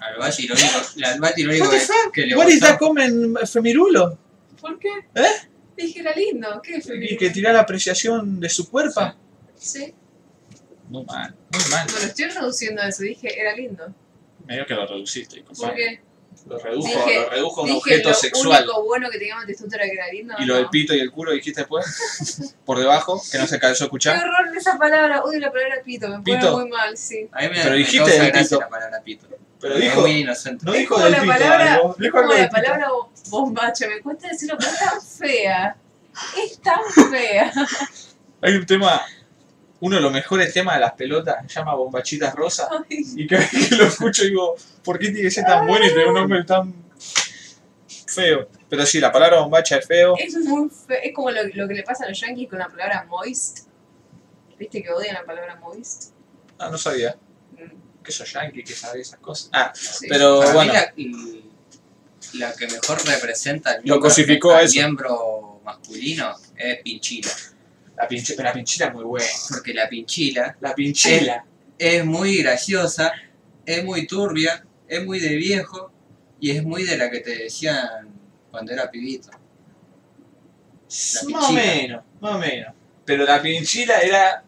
Al 0.00 0.18
Bati 0.18 0.46
lo 0.46 0.54
único, 0.54 0.78
al 1.06 1.20
Bati 1.20 1.42
lo 1.42 1.50
único 1.50 1.64
What 1.64 1.72
the 1.72 1.78
que, 1.78 1.86
fuck? 1.86 2.12
que 2.12 2.26
le 2.26 2.36
What 2.36 2.48
is 2.48 2.54
gustó, 2.54 2.66
that 2.66 2.78
comen 2.78 3.34
femirulo? 3.50 4.18
¿Por 4.60 4.78
qué? 4.78 4.90
¿Eh? 5.14 5.48
Dije 5.76 6.00
era 6.00 6.14
lindo. 6.14 6.60
¿Qué 6.62 6.76
es 6.76 6.88
Y 6.88 7.16
que 7.16 7.30
tira 7.30 7.52
la 7.52 7.60
apreciación 7.60 8.38
de 8.38 8.48
su 8.50 8.70
cuerpo. 8.70 9.00
Sí. 9.56 9.94
Muy 10.88 11.04
mal, 11.06 11.34
muy 11.50 11.70
mal. 11.70 11.86
Bueno, 11.90 12.06
estoy 12.06 12.26
reduciendo 12.26 12.82
eso. 12.82 13.02
Dije 13.02 13.40
era 13.40 13.56
lindo. 13.56 13.92
Medio 14.46 14.66
que 14.66 14.74
lo 14.74 14.86
reduciste, 14.86 15.42
¿Por 15.42 15.74
qué? 15.74 16.02
Lo 16.46 16.58
redujo, 16.58 16.86
Dije- 16.86 17.20
lo 17.22 17.30
redujo 17.30 17.60
a 17.60 17.62
un 17.64 17.68
Dije 17.68 17.78
objeto 17.78 18.08
lo 18.10 18.14
sexual. 18.14 18.62
único 18.64 18.84
bueno 18.84 19.08
que 19.10 19.18
teníamos 19.18 19.46
de 19.46 19.54
Stutter 19.54 19.80
era 19.80 19.88
que 19.90 19.94
era 19.96 20.08
lindo. 20.12 20.34
Y 20.38 20.44
lo 20.44 20.56
del 20.56 20.68
pito 20.68 20.94
y 20.94 21.00
el 21.00 21.10
culo 21.10 21.32
dijiste 21.32 21.62
después. 21.62 22.54
Por 22.66 22.78
debajo, 22.78 23.22
que 23.32 23.38
no 23.38 23.46
se 23.46 23.54
alcanzó 23.54 23.76
a 23.76 23.78
Qué 23.78 23.88
escuchar. 23.88 24.18
horror 24.18 24.54
esa 24.56 24.76
palabra. 24.76 25.22
Odio 25.22 25.40
la 25.40 25.50
palabra 25.50 25.76
pito. 25.82 26.06
Me 26.08 26.18
pone 26.20 26.36
Pito. 26.36 26.58
muy 26.58 26.68
mal, 26.68 26.96
sí. 26.98 27.28
A 27.32 27.40
mí 27.42 27.48
me, 27.48 27.54
Pero 27.56 27.70
me 27.70 27.76
dijiste 27.78 27.98
causa 28.04 28.22
del 28.24 28.32
pito. 28.32 28.60
la 28.60 28.68
palabra 28.68 29.00
pito. 29.02 29.26
Pero 29.60 29.76
dijo, 29.76 30.00
muy 30.02 30.10
inocente. 30.18 30.66
no 30.66 30.72
dijo 30.72 30.98
del 31.00 31.12
la 31.12 31.20
pito 31.22 31.32
palabra- 31.32 31.74
algo. 31.76 31.96
Dijo 31.98 32.18
algo 32.18 32.34
la 32.34 32.50
palabra 32.50 32.88
bo- 32.90 33.10
bombacha. 33.30 33.88
Me 33.88 34.00
cuesta 34.02 34.28
decirlo, 34.28 34.56
pero 34.58 34.70
es 34.70 34.78
tan 34.78 35.00
fea. 35.02 35.76
Es 36.44 36.60
tan 36.60 37.10
fea. 37.10 37.52
Hay 38.42 38.54
un 38.56 38.66
tema, 38.66 39.00
uno 39.84 39.96
de 39.96 40.02
los 40.02 40.12
mejores 40.12 40.52
temas 40.52 40.74
de 40.76 40.80
las 40.80 40.92
pelotas, 40.92 41.36
se 41.46 41.54
llama 41.58 41.74
Bombachitas 41.74 42.34
Rosas. 42.34 42.68
Ay, 42.88 43.04
Y 43.16 43.26
cada 43.26 43.42
vez 43.42 43.68
que 43.68 43.74
lo 43.76 43.84
escucho 43.86 44.24
digo, 44.24 44.54
¿por 44.82 44.98
qué 44.98 45.06
tiene 45.06 45.22
que 45.22 45.30
ser 45.30 45.44
tan 45.44 45.66
bueno 45.66 45.84
y 45.86 45.90
tener 45.90 46.08
un 46.08 46.14
nombre 46.14 46.42
tan 46.44 46.72
feo? 48.06 48.48
Pero 48.68 48.86
sí, 48.86 48.98
la 49.00 49.12
palabra 49.12 49.40
bombacha 49.40 49.76
es 49.76 49.86
feo. 49.86 50.14
Es 50.18 50.34
muy 50.36 50.68
feo. 50.70 50.98
Es 51.02 51.12
como 51.14 51.30
lo, 51.30 51.42
lo 51.54 51.68
que 51.68 51.74
le 51.74 51.82
pasa 51.82 52.04
a 52.04 52.08
los 52.08 52.18
yankees 52.20 52.48
con 52.48 52.58
la 52.58 52.68
palabra 52.68 53.04
moist. 53.08 53.66
¿Viste 54.58 54.82
que 54.82 54.90
odian 54.90 55.14
la 55.14 55.24
palabra 55.24 55.56
moist? 55.56 56.12
Ah, 56.58 56.68
no 56.70 56.78
sabía. 56.78 57.16
Mm, 57.52 58.02
Que 58.02 58.12
sos 58.12 58.32
yankee, 58.32 58.62
que 58.64 58.72
sabe 58.74 59.00
esas 59.00 59.18
cosas. 59.20 59.50
Ah, 59.52 59.72
sí. 59.74 60.06
pero 60.08 60.40
Para 60.40 60.52
bueno. 60.54 60.72
mí 60.96 61.42
la, 62.34 62.52
que 62.54 62.66
mejor 62.66 63.04
representa 63.06 63.70
al 63.70 63.76
Lo 63.78 63.82
miembro- 63.82 64.00
cosificó 64.08 64.52
a 64.52 64.58
al 64.58 64.64
eso. 64.64 64.74
miembro 64.76 65.60
masculino 65.64 66.34
es 66.56 66.78
Pinchila. 66.82 67.30
La, 67.96 68.08
pinche, 68.08 68.34
pero 68.34 68.48
la 68.48 68.52
pinchila 68.54 68.86
es 68.86 68.92
muy 68.94 69.04
buena. 69.04 69.26
Porque 69.50 69.72
la 69.74 69.88
Pinchila 69.88 70.56
La 70.60 70.74
pinchila. 70.74 71.44
es 71.78 72.04
muy 72.04 72.42
graciosa, 72.42 73.12
es 73.64 73.84
muy 73.84 74.06
turbia, 74.06 74.64
es 74.88 75.04
muy 75.04 75.20
de 75.20 75.34
viejo 75.36 75.90
y 76.40 76.50
es 76.50 76.62
muy 76.64 76.84
de 76.84 76.96
la 76.98 77.10
que 77.10 77.20
te 77.20 77.36
decían 77.38 78.08
cuando 78.50 78.72
era 78.72 78.90
pibito. 78.90 79.30
más 79.30 81.22
o 81.22 81.26
pinchila. 81.26 81.52
menos, 81.62 82.04
más 82.20 82.34
o 82.34 82.38
menos. 82.38 82.74
Pero 83.04 83.24
la 83.24 83.40
pinchila 83.40 83.98
era. 84.00 84.42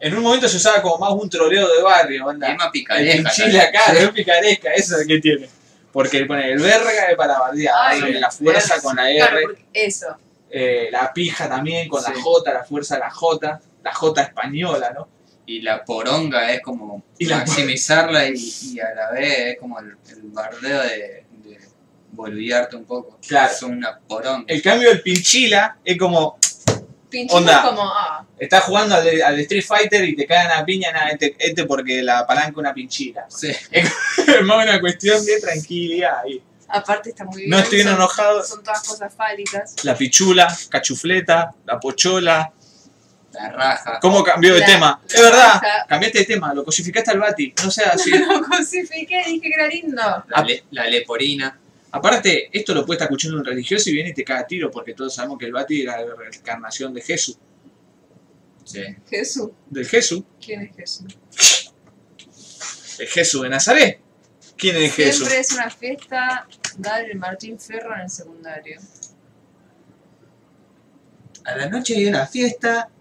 En 0.00 0.16
un 0.16 0.22
momento 0.24 0.48
se 0.48 0.56
usaba 0.56 0.82
como 0.82 0.98
más 0.98 1.12
un 1.12 1.30
troleo 1.30 1.68
de 1.76 1.82
barrio, 1.82 2.26
onda. 2.26 2.50
Es 2.50 2.56
más 2.56 2.70
picaresca. 2.72 3.30
pinchila 3.30 3.62
también. 3.62 3.82
acá, 3.82 3.92
es 3.92 4.10
picaresca, 4.10 4.72
eso 4.74 4.98
es 4.98 5.06
que 5.06 5.20
tiene. 5.20 5.48
Porque 5.92 6.20
le 6.20 6.26
pone 6.26 6.50
el 6.50 6.58
verga 6.58 7.10
es 7.10 7.16
para 7.16 7.38
la 7.54 8.30
fuerza 8.30 8.80
con 8.80 8.96
la 8.96 9.10
R, 9.10 9.18
Claro, 9.18 9.54
eso. 9.72 10.16
Eh, 10.52 10.88
la 10.92 11.12
pija 11.12 11.48
también 11.48 11.88
con 11.88 12.02
la. 12.02 12.12
J, 12.12 12.52
la 12.52 12.62
fuerza 12.64 12.96
de 12.96 13.00
la 13.00 13.10
J, 13.10 13.60
la 13.82 13.92
J 13.94 14.22
española, 14.22 14.92
¿no? 14.94 15.08
Y 15.46 15.60
la 15.62 15.84
poronga 15.84 16.52
es 16.52 16.60
como 16.60 17.02
Y 17.18 17.24
la- 17.26 17.38
maximizarla 17.38 18.28
y, 18.28 18.34
y 18.74 18.80
a 18.80 18.94
la 18.94 19.10
vez 19.10 19.38
es 19.38 19.58
como 19.58 19.80
el, 19.80 19.96
el 20.10 20.22
bardeo 20.24 20.82
de, 20.82 21.24
de 21.44 21.58
boludearte 22.12 22.76
un 22.76 22.84
poco. 22.84 23.18
Claro. 23.26 23.52
Es 23.52 23.62
una 23.62 23.98
poronga. 23.98 24.44
El 24.46 24.62
cambio 24.62 24.90
del 24.90 25.02
pinchila 25.02 25.78
es 25.84 25.98
como, 25.98 26.38
Onda. 27.30 27.56
es 27.56 27.68
como, 27.68 27.82
ah, 27.84 28.24
estás 28.38 28.64
jugando 28.64 28.94
al, 28.94 29.40
Street 29.40 29.64
Fighter 29.66 30.04
y 30.04 30.14
te 30.16 30.26
caen 30.26 30.50
a 30.50 30.64
piña, 30.64 30.92
nada, 30.92 31.08
este, 31.10 31.34
este 31.38 31.64
porque 31.64 32.02
la 32.02 32.26
palanca 32.26 32.60
una 32.60 32.72
pinchila. 32.72 33.26
Sí. 33.28 33.50
es 33.70 33.90
más 34.44 34.64
una 34.64 34.80
cuestión 34.80 35.24
de 35.24 35.40
tranquilidad 35.40 36.20
ahí. 36.24 36.42
Aparte 36.72 37.10
está 37.10 37.24
muy 37.24 37.38
bien. 37.38 37.50
No 37.50 37.58
estoy 37.58 37.82
son- 37.82 37.94
enojado. 37.94 38.42
Son 38.44 38.62
todas 38.62 38.82
cosas 38.86 39.14
fálicas. 39.14 39.74
La 39.84 39.96
pichula, 39.96 40.54
cachufleta, 40.68 41.54
la 41.66 41.78
pochola. 41.78 42.52
La 43.32 43.48
raja. 43.50 43.98
¿Cómo 44.00 44.22
cambió 44.22 44.52
de 44.54 44.60
La- 44.60 44.66
tema? 44.66 45.00
la 45.08 45.14
es 45.14 45.22
verdad, 45.22 45.52
raja. 45.54 45.86
cambiaste 45.88 46.18
de 46.18 46.24
tema, 46.26 46.52
lo 46.52 46.64
cosificaste 46.64 47.10
al 47.12 47.18
Bati, 47.18 47.54
no 47.64 47.70
sea 47.70 47.90
así. 47.90 48.10
Lo 48.28 48.42
cosifiqué, 48.42 49.22
dije 49.26 49.40
que 49.40 49.48
era 49.54 49.66
lindo. 49.68 50.02
La, 50.28 50.42
le- 50.44 50.64
la 50.70 50.86
leporina. 50.86 51.58
Aparte, 51.92 52.50
esto 52.52 52.74
lo 52.74 52.84
puede 52.84 52.96
estar 52.96 53.06
escuchando 53.06 53.38
un 53.38 53.44
religioso 53.44 53.88
y 53.88 53.94
viene 53.94 54.10
y 54.10 54.14
te 54.14 54.22
caga 54.24 54.40
a 54.40 54.46
tiro, 54.46 54.70
porque 54.70 54.92
todos 54.94 55.14
sabemos 55.14 55.38
que 55.38 55.46
el 55.46 55.52
Bati 55.52 55.80
era 55.82 56.02
la 56.04 56.14
reencarnación 56.14 56.92
de 56.92 57.00
Jesús. 57.00 57.38
Sí. 58.64 58.82
Jesús. 59.08 59.48
Del 59.70 59.86
Jesús. 59.86 60.22
¿Quién 60.44 60.62
es 60.62 60.76
Jesús? 60.76 61.06
El 62.98 63.08
Jesús 63.08 63.42
de 63.42 63.48
Nazaret. 63.48 64.00
¿Quién 64.62 64.76
es 64.76 64.94
Jesús? 64.94 65.26
Siempre 65.26 65.40
es 65.40 65.52
una 65.54 65.70
fiesta 65.70 66.46
dar 66.76 67.04
el 67.04 67.18
Martín 67.18 67.58
Ferro 67.58 67.96
en 67.96 68.02
el 68.02 68.10
secundario. 68.10 68.80
A 71.44 71.56
la 71.56 71.68
noche 71.68 71.96
hay 71.96 72.06
una 72.06 72.26
fiesta. 72.26 72.88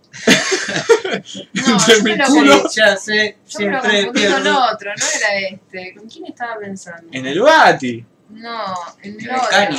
No, 1.54 1.78
yo 1.88 2.04
me 2.04 2.16
lo, 2.16 2.26
culo. 2.26 2.70
Ya 2.70 2.98
sé, 2.98 3.38
yo 3.48 3.60
me 3.60 3.72
lo 3.72 3.82
siempre 3.82 4.30
con 4.32 4.48
otro, 4.48 4.92
no 4.98 5.06
era 5.18 5.40
este. 5.50 5.94
¿Con 5.96 6.10
quién 6.10 6.26
estaba 6.26 6.58
pensando? 6.58 7.10
En 7.12 7.26
el 7.28 7.40
Bati. 7.40 8.06
No, 8.30 8.74
el 9.04 9.14
En 9.14 9.22
el 9.22 9.30
otro. 9.30 9.50
cani. 9.50 9.78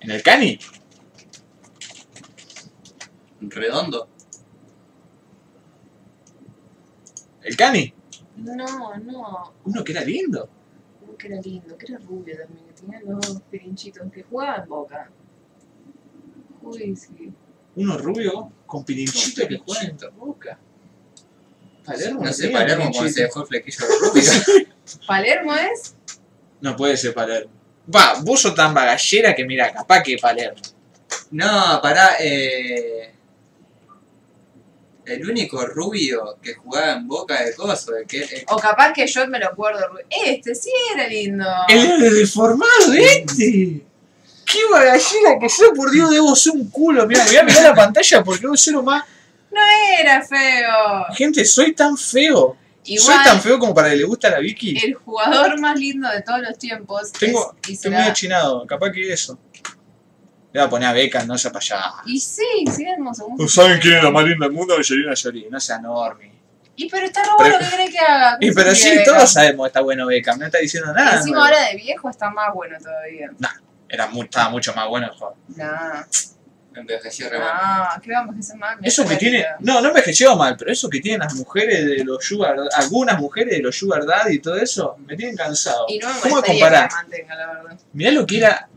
¿En 0.00 0.10
el 0.10 0.22
Cani? 0.22 0.58
Redondo. 3.40 4.08
¿El 7.42 7.56
Cani? 7.56 7.94
No, 8.42 8.96
no. 8.96 9.52
Uno 9.64 9.84
que 9.84 9.92
era 9.92 10.02
lindo. 10.02 10.48
Uy, 11.08 11.16
que 11.16 11.28
era 11.28 11.40
lindo, 11.40 11.76
que 11.78 11.86
era 11.86 11.98
rubio 11.98 12.36
también, 12.36 12.66
que 12.66 12.72
tenía 12.72 13.00
los 13.00 13.40
pirinchitos, 13.50 14.10
que 14.12 14.22
jugaba 14.22 14.62
en 14.62 14.68
boca. 14.68 15.10
Uy, 16.62 16.96
sí. 16.96 17.32
Uno 17.76 17.98
rubio 17.98 18.52
con 18.66 18.84
pirinchito 18.84 19.46
que 19.46 19.58
juega 19.58 19.82
en 19.82 19.96
boca. 20.16 20.58
Palermo 21.84 22.24
No 22.24 22.32
sé, 22.32 22.48
Palermo 22.48 22.90
cuando 22.92 23.12
se 23.12 23.22
dejó 23.22 23.40
el 23.40 23.46
flequillo 23.46 23.86
de 23.86 23.94
rubio. 24.00 24.66
¿Palermo 25.06 25.54
es? 25.54 25.96
No 26.60 26.76
puede 26.76 26.96
ser 26.96 27.14
Palermo. 27.14 27.50
Va, 27.94 28.20
vos 28.22 28.40
sos 28.40 28.54
tan 28.54 28.72
bagallera 28.72 29.34
que 29.34 29.44
mira, 29.44 29.72
capaz 29.72 30.02
que 30.02 30.16
Palermo. 30.16 30.60
No, 31.30 31.80
pará, 31.82 32.16
eh... 32.20 33.14
El 35.04 35.28
único 35.28 35.66
rubio 35.66 36.38
que 36.40 36.54
jugaba 36.54 36.92
en 36.92 37.08
boca 37.08 37.42
de 37.42 37.54
coso, 37.54 37.92
de 37.92 38.04
que 38.06 38.44
O 38.48 38.56
capaz 38.56 38.92
que 38.92 39.06
yo 39.06 39.26
me 39.26 39.38
lo 39.38 39.48
acuerdo. 39.48 39.88
rubio. 39.88 40.04
Este 40.24 40.54
sí 40.54 40.70
era 40.94 41.08
lindo. 41.08 41.44
El 41.68 41.86
era 41.86 42.10
deformado 42.10 42.92
este. 42.96 43.84
¡Qué 44.44 44.58
bagallera 44.70 45.38
que 45.40 45.48
soy! 45.48 45.70
Por 45.74 45.90
Dios, 45.90 46.10
debo 46.10 46.34
ser 46.36 46.52
un 46.52 46.68
culo. 46.70 47.06
Mira, 47.06 47.24
voy 47.24 47.36
a 47.36 47.42
mirar 47.42 47.62
la 47.62 47.74
pantalla 47.74 48.22
porque 48.22 48.42
debo 48.42 48.56
ser 48.56 48.74
lo 48.74 48.82
más. 48.82 49.04
No 49.50 49.60
era 50.00 50.22
feo. 50.22 51.04
Gente, 51.14 51.44
soy 51.44 51.74
tan 51.74 51.96
feo. 51.96 52.56
Soy 52.84 53.14
tan 53.24 53.40
feo 53.40 53.58
como 53.58 53.72
para 53.74 53.90
que 53.90 53.96
le 53.96 54.04
gusta 54.04 54.26
a 54.28 54.32
la 54.32 54.38
Vicky. 54.40 54.76
el 54.84 54.94
jugador 54.94 55.60
más 55.60 55.78
lindo 55.78 56.08
de 56.10 56.20
todos 56.22 56.40
los 56.40 56.58
tiempos 56.58 57.12
Tengo, 57.12 57.54
es, 57.62 57.70
estoy 57.70 57.76
será- 57.76 58.00
muy 58.02 58.10
achinado, 58.10 58.66
capaz 58.66 58.90
que 58.90 59.12
eso. 59.12 59.38
Le 60.52 60.60
voy 60.60 60.66
a 60.66 60.70
poner 60.70 60.88
a 60.88 60.92
Beca, 60.92 61.24
no 61.24 61.38
sea 61.38 61.50
para 61.50 61.64
allá. 61.64 61.82
Y 62.06 62.20
sí, 62.20 62.64
sí, 62.74 62.84
hermoso. 62.86 63.26
¿No 63.38 63.48
saben 63.48 63.78
quién 63.80 63.94
es 63.96 64.02
la 64.04 64.10
más 64.10 64.24
linda 64.24 64.46
del 64.46 64.54
mundo? 64.54 64.74
Angelina 64.76 65.12
Jolie. 65.20 65.48
No 65.50 65.58
sea 65.58 65.78
Normi. 65.78 66.30
Y 66.76 66.88
pero 66.88 67.06
está 67.06 67.22
robado 67.22 67.38
Pero- 67.38 67.58
lo 67.58 67.64
que 67.70 67.74
cree 67.76 67.90
que 67.90 67.98
haga. 67.98 68.36
Y 68.40 68.48
¿Cómo 68.48 68.56
pero 68.62 68.74
sí, 68.74 68.88
Beckham? 68.90 69.04
todos 69.14 69.32
sabemos 69.32 69.64
que 69.64 69.68
está 69.68 69.80
bueno 69.80 70.06
Beckham, 70.06 70.38
no 70.38 70.46
está 70.46 70.58
diciendo 70.58 70.92
nada. 70.92 71.16
Encima 71.16 71.38
nuevo. 71.38 71.54
ahora 71.54 71.68
de 71.70 71.76
viejo 71.76 72.08
está 72.10 72.30
más 72.30 72.52
bueno 72.54 72.78
todavía. 72.78 73.30
Era 73.88 74.06
mu- 74.08 74.22
estaba 74.22 74.48
mucho 74.50 74.74
más 74.74 74.88
bueno 74.88 75.06
el 75.06 75.12
juego. 75.12 75.36
Nah, 75.56 76.02
envejeció 76.74 77.28
re 77.28 77.38
mal. 77.38 77.48
nah, 77.54 78.00
¿qué 78.00 78.10
vamos 78.10 78.36
a 78.36 78.38
hacer 78.38 78.56
mal? 78.56 78.80
Me 78.80 78.88
Eso 78.88 79.06
que 79.06 79.16
tiene, 79.16 79.44
no, 79.60 79.80
no 79.82 79.88
envejeció 79.88 80.34
mal, 80.36 80.56
pero 80.56 80.72
eso 80.72 80.88
que 80.88 81.00
tienen 81.00 81.20
las 81.20 81.34
mujeres 81.34 81.84
de 81.84 82.02
los 82.04 82.24
sugar, 82.24 82.56
algunas 82.74 83.18
mujeres 83.20 83.54
de 83.56 83.62
los 83.62 83.76
sugar 83.76 84.06
daddy 84.06 84.36
y 84.36 84.38
todo 84.38 84.56
eso, 84.56 84.96
me 85.06 85.14
tienen 85.16 85.36
cansado. 85.36 85.84
Y 85.88 85.98
no 85.98 86.08
me 86.12 86.20
¿Cómo 86.20 86.42
comparar? 86.42 86.88
que 86.88 86.94
mantenga, 86.94 87.34
la 87.36 87.46
verdad. 87.52 87.78
Mirá 87.92 88.10
lo 88.12 88.26
que 88.26 88.38
era 88.38 88.68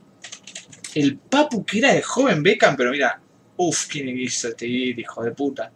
el 0.95 1.17
papu 1.17 1.63
que 1.65 1.79
era 1.79 1.93
de 1.93 2.01
joven 2.01 2.41
Beckham, 2.41 2.75
pero 2.75 2.91
mira, 2.91 3.21
uff, 3.57 3.85
quién 3.87 4.07
hizo 4.17 4.47
este 4.47 4.65
hijo 4.65 5.23
de 5.23 5.31
puta. 5.31 5.71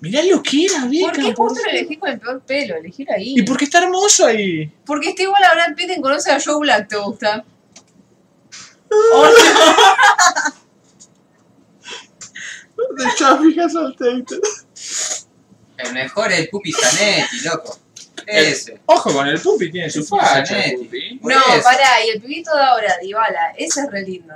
Mirá 0.00 0.20
lo 0.24 0.42
que 0.42 0.64
era 0.64 0.80
¿Por 0.80 0.90
qué 0.90 1.06
Beckham. 1.06 1.34
por 1.34 1.48
justo 1.48 1.64
lo 1.64 1.70
elegí 1.70 1.96
con 1.96 2.10
el 2.10 2.18
peor 2.18 2.42
pelo? 2.42 2.76
Elegir 2.76 3.10
ahí. 3.12 3.34
Y 3.38 3.42
porque 3.42 3.64
está 3.66 3.78
hermoso 3.78 4.26
ahí. 4.26 4.66
Porque 4.84 5.10
está 5.10 5.22
igual 5.22 5.44
a 5.44 5.54
Brad 5.54 5.76
Pitt 5.76 5.90
en 5.90 6.02
Conoce 6.02 6.32
a 6.32 6.40
Joe 6.40 6.58
Black, 6.58 6.88
¿te 6.88 6.96
gusta? 6.96 7.44
¿Dónde 12.76 13.04
ya 13.20 13.38
fijas 13.38 13.76
al? 13.76 13.96
El 15.78 15.92
mejor 15.94 16.32
es 16.32 16.40
el 16.40 16.48
Pupi 16.48 16.72
Zanetti, 16.72 17.40
loco. 17.44 17.78
Ese. 18.26 18.80
Ojo 18.86 19.12
con 19.12 19.26
el 19.26 19.40
pupi, 19.40 19.70
tiene 19.70 19.90
su 19.90 20.04
facha. 20.04 20.60
El 20.64 20.78
pupi. 20.78 21.18
No, 21.22 21.40
pará, 21.62 22.04
y 22.06 22.10
el 22.10 22.20
pibito 22.22 22.54
de 22.56 22.62
ahora, 22.62 22.96
Dybala, 23.02 23.52
ese 23.56 23.80
es 23.82 23.90
re 23.90 24.02
lindo. 24.02 24.34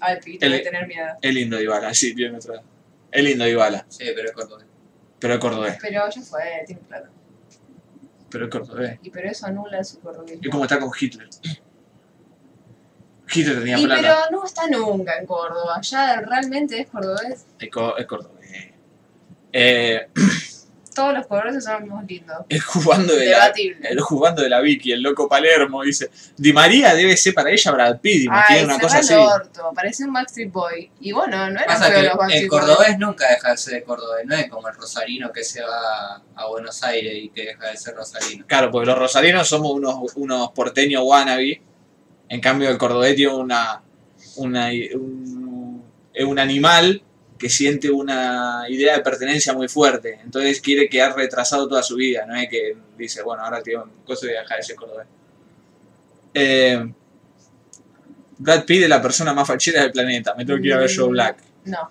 Al 0.00 0.18
pibito 0.20 0.44
El- 0.46 0.52
debe 0.52 0.64
tener 0.64 0.86
miedo. 0.86 1.08
Es 1.20 1.34
lindo 1.34 1.56
Dybala, 1.58 1.94
sí, 1.94 2.14
tiene 2.14 2.36
otra. 2.36 2.62
Es 3.10 3.24
lindo 3.24 3.44
Dybala, 3.44 3.86
Sí, 3.88 4.04
pero 4.14 4.28
es 4.28 4.34
cordobés. 4.34 4.66
pero 5.18 5.34
es 5.34 5.40
cordobés. 5.40 5.78
Pero 5.80 6.08
ya 6.10 6.22
fue, 6.22 6.42
tiene 6.66 6.82
plata. 6.82 7.08
Pero 8.30 8.44
es 8.44 8.50
cordobés. 8.50 8.98
Y 9.02 9.10
pero 9.10 9.28
eso 9.30 9.46
anula 9.46 9.82
su 9.84 10.00
cordobés. 10.00 10.38
Es 10.42 10.50
como 10.50 10.64
está 10.64 10.78
con 10.78 10.90
Hitler. 10.98 11.28
Hitler 13.32 13.58
tenía 13.58 13.78
Y 13.78 13.84
plata. 13.86 14.00
pero 14.28 14.38
no 14.40 14.44
está 14.46 14.68
nunca 14.68 15.18
en 15.18 15.26
Córdoba, 15.26 15.80
ya 15.80 16.20
realmente 16.20 16.80
es 16.80 16.88
cordobés. 16.88 17.44
Es, 17.58 17.70
co- 17.70 17.96
es 17.96 18.06
cordobés. 18.06 18.70
Eh, 19.52 20.08
Todos 20.96 21.14
los 21.14 21.26
cordobeses 21.26 21.64
son 21.64 21.88
los 21.88 22.04
lindos. 22.04 22.38
el 22.48 22.60
jugando 22.62 23.14
de 23.14 23.26
la, 23.26 23.52
el 23.82 24.00
jugando 24.00 24.42
de 24.42 24.48
la 24.48 24.60
Vicky, 24.60 24.92
el 24.92 25.02
loco 25.02 25.28
Palermo, 25.28 25.82
dice. 25.82 26.10
Di 26.36 26.52
María 26.52 26.94
debe 26.94 27.16
ser 27.16 27.34
para 27.34 27.50
ella 27.50 27.70
Brad 27.70 28.00
Pitt, 28.00 28.24
y 28.24 28.28
me 28.28 28.36
tiene 28.46 28.60
Ay, 28.60 28.64
una 28.64 28.74
se 28.76 28.80
cosa 28.80 28.98
así. 28.98 29.14
orto, 29.14 29.72
parecía 29.74 30.06
un 30.06 30.14
Backstreet 30.14 30.50
Boy. 30.50 30.90
Y 31.00 31.12
bueno, 31.12 31.50
no 31.50 31.60
Pasa 31.66 31.92
que 31.92 32.02
los 32.02 32.16
el 32.32 32.48
cordobés 32.48 32.98
nunca 32.98 33.28
deja 33.28 33.50
de 33.50 33.56
ser 33.58 33.84
cordobés, 33.84 34.24
no 34.24 34.34
es 34.34 34.48
como 34.48 34.68
el 34.68 34.74
rosarino 34.74 35.30
que 35.30 35.44
se 35.44 35.62
va 35.62 36.22
a 36.34 36.48
Buenos 36.48 36.82
Aires 36.82 37.12
y 37.14 37.28
que 37.28 37.44
deja 37.44 37.68
de 37.68 37.76
ser 37.76 37.94
rosarino. 37.94 38.46
Claro, 38.46 38.70
porque 38.70 38.86
los 38.86 38.98
rosarinos 38.98 39.46
somos 39.46 39.72
unos, 39.72 39.96
unos 40.16 40.50
porteños 40.52 41.02
wannabe. 41.04 41.62
En 42.28 42.40
cambio, 42.40 42.70
el 42.70 42.78
cordobés 42.78 43.14
tiene 43.14 43.34
una, 43.34 43.82
una, 44.36 44.70
un, 44.94 45.84
es 46.12 46.24
un 46.24 46.38
animal 46.38 47.02
que 47.38 47.48
siente 47.48 47.90
una 47.90 48.64
idea 48.68 48.96
de 48.96 49.02
pertenencia 49.02 49.52
muy 49.52 49.68
fuerte. 49.68 50.20
Entonces 50.22 50.60
quiere 50.60 50.88
quedar 50.88 51.14
retrasado 51.16 51.68
toda 51.68 51.82
su 51.82 51.96
vida. 51.96 52.24
No 52.26 52.34
es 52.34 52.48
que 52.48 52.76
dice, 52.96 53.22
bueno, 53.22 53.42
ahora 53.44 53.62
tiene 53.62 53.82
un 53.82 53.90
coso 54.04 54.26
de 54.26 54.32
dejar 54.32 54.56
de 54.58 54.62
ser 54.62 54.76
cordobés. 54.76 55.06
Eh, 56.34 56.92
Brad 58.38 58.64
Pitt 58.64 58.82
es 58.82 58.88
la 58.88 59.00
persona 59.02 59.32
más 59.32 59.46
fachera 59.46 59.82
del 59.82 59.92
planeta. 59.92 60.34
Me 60.34 60.44
tengo 60.44 60.60
que 60.60 60.66
ir 60.66 60.74
a 60.74 60.78
ver 60.78 60.90
Joe 60.94 61.08
Black. 61.08 61.38
No, 61.64 61.90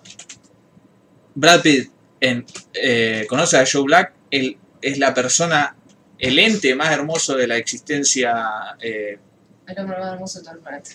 Brad 1.34 1.60
Pitt 1.60 1.90
en, 2.20 2.44
eh, 2.72 3.26
conoce 3.28 3.58
a 3.58 3.64
Joe 3.70 3.82
Black, 3.82 4.12
él 4.30 4.56
es 4.80 4.98
la 4.98 5.12
persona, 5.12 5.76
el 6.18 6.38
ente 6.38 6.74
más 6.74 6.92
hermoso 6.92 7.36
de 7.36 7.46
la 7.46 7.56
existencia. 7.56 8.76
eh, 8.80 9.18
el 9.66 9.78
hombre 9.80 9.98
más 9.98 10.12
hermoso 10.14 10.38
de 10.38 10.44
todo 10.44 10.54
el 10.54 10.60
planeta. 10.60 10.90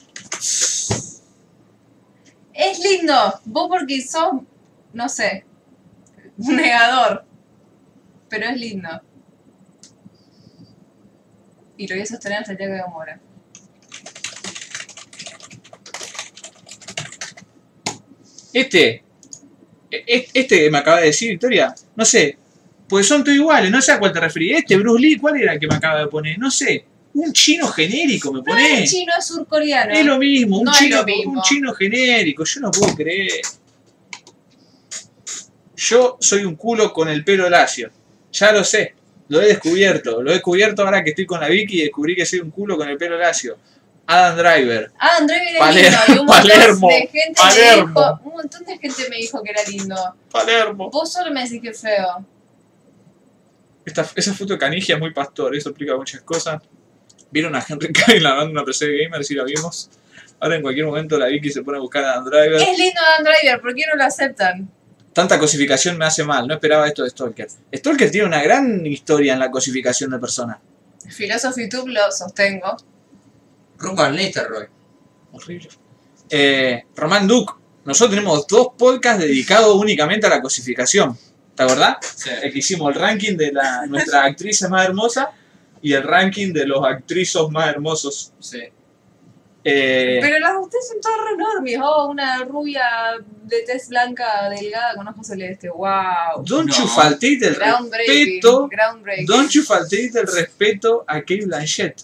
Es 2.54 2.80
lindo, 2.80 3.14
vos 3.46 3.68
porque 3.70 4.02
sos, 4.02 4.42
no 4.94 5.10
sé, 5.10 5.46
un 6.38 6.56
negador. 6.56 7.26
Pero 8.30 8.46
es 8.46 8.58
lindo. 8.58 8.90
Y 11.78 11.88
lo 11.88 11.96
voy 11.96 12.04
a 12.04 12.06
sostener 12.06 12.40
hasta 12.40 12.52
el 12.52 12.58
día 12.58 12.68
que 12.68 12.90
muera. 12.92 13.20
este, 18.54 19.04
e- 19.90 20.28
este 20.34 20.60
que 20.60 20.72
me 20.72 20.78
acaba 20.78 21.00
de 21.00 21.08
decir 21.08 21.30
Victoria, 21.32 21.74
no 21.96 22.06
sé, 22.06 22.38
pues 22.88 23.08
son 23.08 23.24
todos 23.24 23.38
iguales, 23.38 23.72
no 23.72 23.82
sé 23.82 23.92
a 23.94 24.00
cuál 24.00 24.12
te 24.12 24.20
referís. 24.20 24.58
Este 24.58 24.78
Bruce 24.78 25.02
Lee, 25.02 25.18
¿cuál 25.18 25.42
era 25.42 25.54
el 25.54 25.60
que 25.60 25.68
me 25.68 25.76
acaba 25.76 26.00
de 26.00 26.08
poner? 26.08 26.38
No 26.38 26.52
sé, 26.52 26.86
un 27.14 27.34
chino 27.34 27.68
genérico 27.68 28.32
me 28.32 28.40
No 28.40 28.44
pone. 28.46 28.84
es 28.84 28.90
chino, 28.92 29.12
es 29.18 29.26
surcoreano. 29.26 29.94
Es 29.94 30.06
lo 30.06 30.18
mismo, 30.18 30.60
un, 30.60 30.66
No 30.66 30.72
chino, 30.74 30.98
lo 30.98 31.06
mismo. 31.06 31.32
un 31.34 31.42
chino 31.42 31.74
genérico, 31.74 32.44
yo 32.46 32.60
no 32.62 32.72
puedo 32.72 32.96
creer. 32.96 33.42
Yo 35.76 36.18
soy 36.20 36.46
un 36.46 36.56
culo 36.56 36.94
con 36.94 37.10
el 37.10 37.24
pelo 37.24 37.50
lacio, 37.50 37.90
ya 38.32 38.52
lo 38.52 38.64
sé, 38.64 38.94
lo 39.30 39.42
he 39.42 39.48
descubierto, 39.48 40.22
lo 40.22 40.30
he 40.30 40.36
descubierto 40.36 40.84
ahora 40.84 41.04
que 41.04 41.10
estoy 41.12 41.26
con 41.26 41.40
la 41.42 41.48
Vicky 41.48 41.80
y 41.80 41.84
descubrí 41.84 42.16
que 42.16 42.26
soy 42.26 42.40
un 42.40 42.52
culo 42.52 42.78
con 42.78 42.88
el 42.88 42.98
pelo 42.98 43.18
lacio. 43.18 43.58
Adam 44.08 44.36
Driver, 44.38 44.92
Ah, 45.00 45.18
André 45.20 45.38
era 45.52 45.60
Paler- 45.60 45.84
lindo. 45.84 45.98
Y 46.08 46.20
un 46.20 46.26
Palermo, 46.28 46.88
de 46.90 47.08
gente 47.08 47.34
Palermo. 47.36 47.86
me 47.86 47.90
dijo, 47.92 48.20
un 48.26 48.32
montón 48.34 48.66
de 48.66 48.78
gente 48.78 49.10
me 49.10 49.16
dijo 49.18 49.42
que 49.44 49.52
era 49.52 49.64
lindo. 49.64 50.16
Palermo. 50.32 50.90
Vos 50.90 51.14
solo 51.14 51.32
me 51.32 51.44
decís 51.44 51.62
que 51.62 51.70
es 51.70 51.80
feo. 51.80 52.26
Esta, 53.86 54.06
esa 54.16 54.34
foto 54.34 54.54
de 54.54 54.60
Canigia 54.60 54.96
es 54.96 55.00
muy 55.02 55.14
pastor, 55.14 55.56
eso 55.56 55.70
explica 55.70 55.96
muchas 55.96 56.22
cosas. 56.22 56.62
Vieron 57.32 57.56
a 57.56 57.66
Henry 57.68 57.92
Cavill 57.94 58.26
hablando 58.26 58.52
una 58.52 58.66
PC 58.66 58.88
de 58.88 59.04
gamer, 59.04 59.24
si 59.24 59.36
la 59.36 59.44
vimos. 59.44 59.90
Ahora 60.40 60.56
en 60.56 60.62
cualquier 60.62 60.86
momento 60.86 61.18
la 61.18 61.28
Vicky 61.28 61.52
se 61.52 61.62
pone 61.64 61.78
a 61.78 61.82
buscar 61.82 62.04
a 62.04 62.14
Adam 62.14 62.26
Driver. 62.26 62.56
Es 62.56 62.78
lindo 62.78 63.00
Dan 63.02 63.24
Driver, 63.24 63.62
¿por 63.62 63.76
qué 63.76 63.84
no 63.90 63.96
lo 63.96 64.04
aceptan? 64.04 64.70
Tanta 65.14 65.38
cosificación 65.38 65.98
me 65.98 66.06
hace 66.06 66.24
mal, 66.24 66.48
no 66.48 66.54
esperaba 66.54 66.88
esto 66.88 67.04
de 67.04 67.10
Stalker. 67.10 67.48
Stalker 67.74 68.10
tiene 68.10 68.28
una 68.28 68.42
gran 68.42 68.86
historia 68.86 69.34
en 69.34 69.40
la 69.40 69.52
cosificación 69.52 70.10
de 70.12 70.20
personas. 70.20 70.58
Philosophy 71.10 71.68
Tube 71.70 71.92
lo 71.92 72.12
sostengo. 72.12 72.78
Ruth 73.78 73.96
Van 73.96 74.16
Nistelrooy. 74.16 74.68
Horrible. 75.34 75.70
Eh, 76.30 76.86
Román 76.96 77.28
Duke, 77.28 77.54
nosotros 77.84 78.16
tenemos 78.16 78.48
dos 78.48 78.70
podcasts 78.78 79.22
dedicados 79.22 79.76
únicamente 79.76 80.28
a 80.28 80.30
la 80.30 80.42
cosificación. 80.42 81.18
¿Te 81.56 81.64
acordás? 81.64 81.98
Sí. 82.16 82.30
El 82.42 82.54
que 82.54 82.60
hicimos 82.60 82.96
el 82.96 83.02
ranking 83.02 83.36
de 83.36 83.52
la, 83.52 83.86
nuestra 83.88 84.24
actriz 84.24 84.62
más 84.70 84.86
hermosa 84.86 85.32
y 85.82 85.94
el 85.94 86.04
ranking 86.04 86.54
de 86.54 86.66
los 86.66 86.86
actrizos 86.86 87.52
más 87.52 87.70
hermosos. 87.70 88.34
Sí. 88.40 88.62
Eh, 89.64 90.18
Pero 90.22 90.40
las 90.40 90.54
de 90.54 90.58
ustedes 90.58 90.88
son 90.88 91.02
todas 91.02 91.18
re 91.20 91.34
enormes. 91.36 91.78
Oh, 91.82 92.08
una 92.08 92.44
rubia 92.46 92.84
de 93.44 93.62
tez 93.62 93.90
blanca, 93.90 94.50
delgada, 94.50 94.96
con 94.96 95.08
ojos 95.08 95.28
celeste. 95.28 95.70
Wow. 95.70 96.44
don't 96.44 96.68
No. 96.68 96.76
you 96.76 96.88
faltate 96.88 97.40
el 97.42 97.56
respeto. 97.56 98.70
Don't 99.28 99.52
you 99.52 99.64
faltate 99.64 100.12
el 100.16 100.28
respeto 100.28 101.04
a 101.08 101.20
Kate 101.20 101.46
Blanchett. 101.46 102.02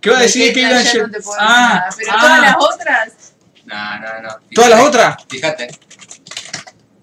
¿Qué 0.00 0.10
va 0.10 0.16
a 0.16 0.20
De 0.20 0.26
decir 0.26 0.48
Kate 0.48 0.66
Blanchett 0.66 0.92
Blanchett? 0.94 1.02
no 1.06 1.10
te 1.12 1.22
puedo 1.22 1.38
ah, 1.40 1.74
nada, 1.74 1.94
Pero 1.96 2.12
ah, 2.12 2.20
todas 2.20 2.40
las 2.40 2.56
otras. 2.56 3.34
No, 3.66 4.00
no, 4.00 4.22
no. 4.22 4.28
¿Todas 4.54 4.70
las 4.70 4.80
otras? 4.80 5.16
Fíjate. 5.28 5.68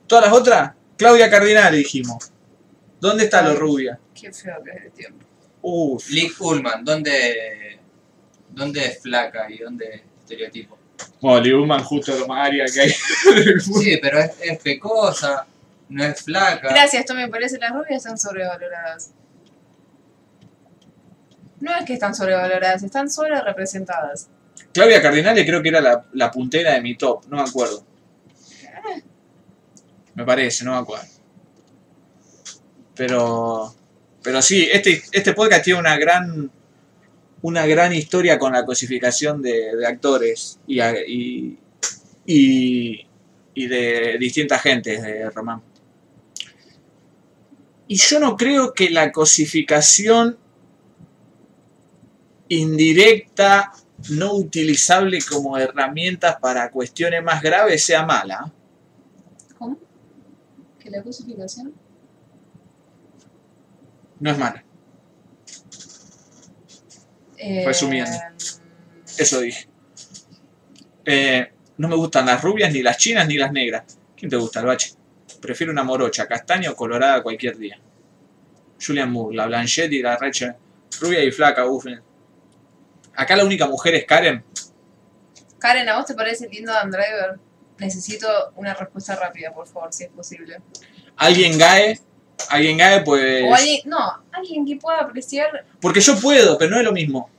¿Todas 0.07 0.25
las 0.25 0.33
otras? 0.33 0.71
Claudia 0.97 1.29
Cardinale 1.29 1.77
dijimos. 1.77 2.30
¿Dónde 3.01 3.23
está 3.23 3.41
lo 3.41 3.55
rubia? 3.55 3.99
Qué 4.13 4.31
feo 4.31 4.63
que 4.63 4.69
es 4.69 4.83
el 4.85 4.91
tiempo. 4.91 5.25
Uf. 5.63 6.07
Lick 6.11 6.39
Ullman, 6.39 6.85
¿dónde, 6.85 7.79
¿dónde 8.49 8.85
es 8.85 9.01
flaca 9.01 9.49
y 9.49 9.57
dónde 9.57 9.85
es 9.95 10.01
estereotipo? 10.19 10.77
Bueno, 11.19 11.39
Lee 11.41 11.53
Ullman 11.53 11.83
justo 11.83 12.15
lo 12.15 12.27
más 12.27 12.47
aria 12.47 12.65
que 12.71 12.79
hay. 12.81 12.91
Sí, 13.59 13.97
pero 13.99 14.19
es, 14.19 14.33
es 14.39 14.59
pecosa, 14.59 15.47
no 15.89 16.03
es 16.03 16.21
flaca. 16.21 16.69
Gracias, 16.69 17.03
Tommy. 17.05 17.27
Parece 17.27 17.57
las 17.57 17.71
rubias 17.71 17.97
están 17.97 18.19
sobrevaloradas. 18.19 19.11
No 21.59 21.75
es 21.75 21.85
que 21.85 21.93
están 21.93 22.13
sobrevaloradas, 22.13 22.83
están 22.83 23.09
sobre 23.09 23.39
representadas. 23.41 24.29
Claudia 24.73 25.01
Cardinale 25.01 25.43
creo 25.43 25.63
que 25.63 25.69
era 25.69 25.81
la, 25.81 26.05
la 26.13 26.29
puntera 26.29 26.73
de 26.73 26.81
mi 26.81 26.95
top, 26.95 27.25
no 27.29 27.37
me 27.37 27.49
acuerdo. 27.49 27.83
Me 30.13 30.23
parece, 30.23 30.63
no 30.65 30.73
me 30.73 30.77
acuerdo. 30.77 31.05
Pero. 32.95 33.73
Pero 34.23 34.41
sí, 34.41 34.67
este, 34.71 35.01
este 35.11 35.33
podcast 35.33 35.63
tiene 35.63 35.79
una 35.79 35.97
gran. 35.97 36.51
Una 37.43 37.65
gran 37.65 37.91
historia 37.91 38.37
con 38.37 38.53
la 38.53 38.63
cosificación 38.63 39.41
de, 39.41 39.83
actores 39.87 40.59
y, 40.67 40.79
y, 40.79 41.57
y, 42.23 43.07
y 43.55 43.67
de 43.67 44.17
distintas 44.19 44.61
gentes 44.61 45.01
de 45.01 45.27
Román. 45.31 45.59
Y 47.87 47.97
yo 47.97 48.19
no 48.19 48.37
creo 48.37 48.73
que 48.73 48.91
la 48.91 49.11
cosificación 49.11 50.37
indirecta, 52.47 53.71
no 54.09 54.33
utilizable 54.33 55.19
como 55.29 55.57
herramientas 55.57 56.37
para 56.39 56.71
cuestiones 56.71 57.23
más 57.23 57.41
graves 57.41 57.83
sea 57.83 58.05
mala. 58.05 58.51
¿Cómo? 59.57 59.77
¿Que 60.79 60.89
la 60.89 61.01
cosificación? 61.01 61.73
No 64.21 64.31
es 64.31 64.37
mala. 64.37 64.63
Eh, 67.37 67.63
Resumiendo. 67.65 68.11
Eso 69.17 69.41
dije. 69.41 69.67
Eh, 71.03 71.51
no 71.77 71.87
me 71.87 71.95
gustan 71.95 72.27
las 72.27 72.41
rubias, 72.41 72.71
ni 72.71 72.83
las 72.83 72.97
chinas, 72.97 73.27
ni 73.27 73.35
las 73.35 73.51
negras. 73.51 73.97
¿Quién 74.15 74.29
te 74.29 74.37
gusta, 74.37 74.59
el 74.59 74.67
bache? 74.67 74.93
Prefiero 75.41 75.73
una 75.73 75.83
morocha, 75.83 76.27
castaña 76.27 76.69
o 76.69 76.75
colorada 76.75 77.23
cualquier 77.23 77.57
día. 77.57 77.79
Julian 78.79 79.11
Moore, 79.11 79.35
la 79.35 79.47
Blanchett 79.47 79.91
y 79.91 80.03
la 80.03 80.15
Rachel. 80.17 80.55
Rubia 80.99 81.23
y 81.23 81.31
flaca, 81.31 81.65
uff. 81.65 81.87
Acá 83.15 83.35
la 83.35 83.43
única 83.43 83.65
mujer 83.65 83.95
es 83.95 84.05
Karen. 84.05 84.43
Karen, 85.57 85.89
¿a 85.89 85.97
vos 85.97 86.05
te 86.05 86.13
parece 86.13 86.47
lindo 86.47 86.71
Adam 86.71 86.91
Driver? 86.91 87.39
Necesito 87.79 88.27
una 88.55 88.75
respuesta 88.75 89.15
rápida, 89.15 89.51
por 89.51 89.67
favor, 89.67 89.91
si 89.91 90.03
es 90.03 90.11
posible. 90.11 90.61
Alguien 91.17 91.57
gae. 91.57 91.99
Alguien 92.49 92.77
gae, 92.77 93.01
pues. 93.01 93.43
O 93.49 93.53
alguien, 93.53 93.81
no, 93.85 94.23
alguien 94.31 94.65
que 94.65 94.75
pueda 94.77 94.99
apreciar. 94.99 95.65
Porque 95.79 95.99
yo 96.01 96.17
puedo, 96.19 96.57
pero 96.57 96.71
no 96.71 96.77
es 96.77 96.83
lo 96.83 96.91
mismo. 96.91 97.29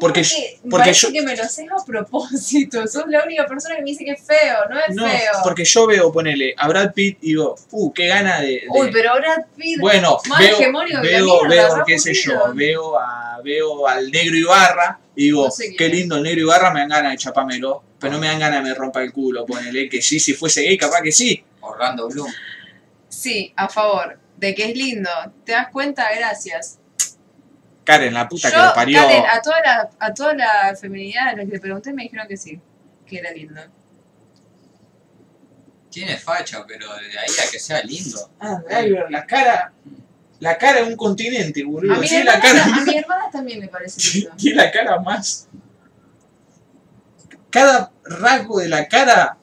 Porque 0.00 0.22
porque 0.22 0.68
parece 0.70 1.06
yo- 1.08 1.12
que 1.12 1.22
me 1.22 1.34
lo 1.34 1.42
haces 1.42 1.66
a 1.72 1.84
propósito. 1.84 2.86
Sos 2.86 3.04
la 3.08 3.24
única 3.24 3.46
persona 3.46 3.74
que 3.76 3.82
me 3.82 3.90
dice 3.90 4.04
que 4.04 4.12
es 4.12 4.22
feo, 4.22 4.58
no 4.70 4.78
es 4.78 4.94
No, 4.94 5.04
feo. 5.08 5.32
porque 5.42 5.64
yo 5.64 5.86
veo, 5.86 6.12
ponele, 6.12 6.54
a 6.56 6.68
Brad 6.68 6.92
Pitt 6.92 7.18
y 7.22 7.28
digo, 7.28 7.56
uh, 7.72 7.92
qué 7.92 8.06
gana 8.06 8.40
de. 8.40 8.48
de- 8.48 8.62
Uy, 8.68 8.90
pero 8.92 9.14
Brad 9.16 9.46
Pitt. 9.56 9.80
Bueno, 9.80 10.18
más 10.28 10.38
veo, 10.38 10.58
hegemónico 10.60 11.00
que 11.00 11.10
la 11.10 11.16
veo, 11.18 11.44
mierda, 11.46 11.74
veo, 11.74 11.84
qué 11.86 11.98
sé 11.98 12.12
yo, 12.14 12.52
veo, 12.54 12.98
a, 12.98 13.40
veo 13.42 13.88
al 13.88 14.10
negro 14.10 14.36
Ibarra 14.36 15.00
y 15.16 15.24
digo, 15.24 15.46
No 15.46 15.50
sé 15.50 15.64
quién 15.64 15.76
qué 15.76 15.88
lindo 15.88 16.16
el 16.16 16.22
negro 16.22 16.42
Ibarra, 16.42 16.70
me 16.70 16.80
dan 16.80 16.90
ganas 16.90 17.12
de 17.12 17.18
chapármelo, 17.18 17.82
pero 17.98 18.12
no 18.12 18.18
me 18.20 18.28
dan 18.28 18.38
ganas 18.38 18.62
de 18.62 18.68
me 18.70 18.74
rompa 18.76 19.02
el 19.02 19.10
culo, 19.12 19.46
ponele, 19.46 19.88
que 19.88 20.00
sí, 20.02 20.20
si 20.20 20.34
fuese 20.34 20.62
gay, 20.62 20.76
capaz 20.76 21.00
que 21.02 21.10
sí. 21.10 21.42
Orlando 21.60 22.08
Bloom. 22.08 22.30
Sí, 23.28 23.52
a 23.56 23.68
favor. 23.68 24.18
De 24.38 24.54
que 24.54 24.70
es 24.70 24.74
lindo. 24.74 25.10
¿Te 25.44 25.52
das 25.52 25.68
cuenta? 25.68 26.06
Gracias. 26.16 26.78
Karen, 27.84 28.14
la 28.14 28.26
puta 28.26 28.48
Yo, 28.48 28.56
que 28.56 28.62
lo 28.62 28.74
parió. 28.74 29.02
Karen, 29.02 29.24
a 29.30 29.42
toda 29.42 29.60
la, 29.60 29.90
a 29.98 30.14
toda 30.14 30.34
la 30.34 30.76
feminidad 30.80 31.28
a 31.28 31.36
la 31.36 31.44
que 31.44 31.52
le 31.52 31.60
pregunté 31.60 31.92
me 31.92 32.04
dijeron 32.04 32.26
que 32.26 32.38
sí. 32.38 32.58
Que 33.06 33.18
era 33.18 33.30
lindo. 33.32 33.60
Tiene 35.90 36.16
facha, 36.16 36.64
pero 36.66 36.86
de 36.96 37.18
ahí 37.18 37.28
a 37.46 37.50
que 37.50 37.58
sea 37.58 37.82
lindo. 37.82 38.30
Ah, 38.40 38.62
Driver, 38.66 39.10
la 39.10 39.26
cara, 39.26 39.72
la 40.40 40.56
cara 40.56 40.80
de 40.80 40.84
un 40.84 40.96
continente, 40.96 41.62
boludo. 41.64 41.92
A 41.92 41.98
mi, 41.98 42.08
Tiene 42.08 42.24
la 42.24 42.34
hermana, 42.34 42.62
cara 42.62 42.76
a 42.76 42.84
mi 42.84 42.96
hermana 42.96 43.30
también 43.30 43.60
me 43.60 43.68
parece 43.68 44.20
lindo. 44.20 44.36
Tiene 44.36 44.56
la 44.56 44.70
cara 44.70 45.00
más. 45.00 45.48
Cada 47.50 47.92
rasgo 48.04 48.60
de 48.60 48.68
la 48.68 48.88
cara 48.88 49.36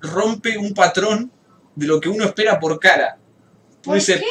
rompe 0.00 0.56
un 0.58 0.74
patrón 0.74 1.32
de 1.74 1.86
lo 1.86 2.00
que 2.00 2.08
uno 2.08 2.24
espera 2.24 2.60
por 2.60 2.78
cara. 2.78 3.18
Uno 3.84 3.94
¿Por 3.94 3.94
dice, 3.96 4.22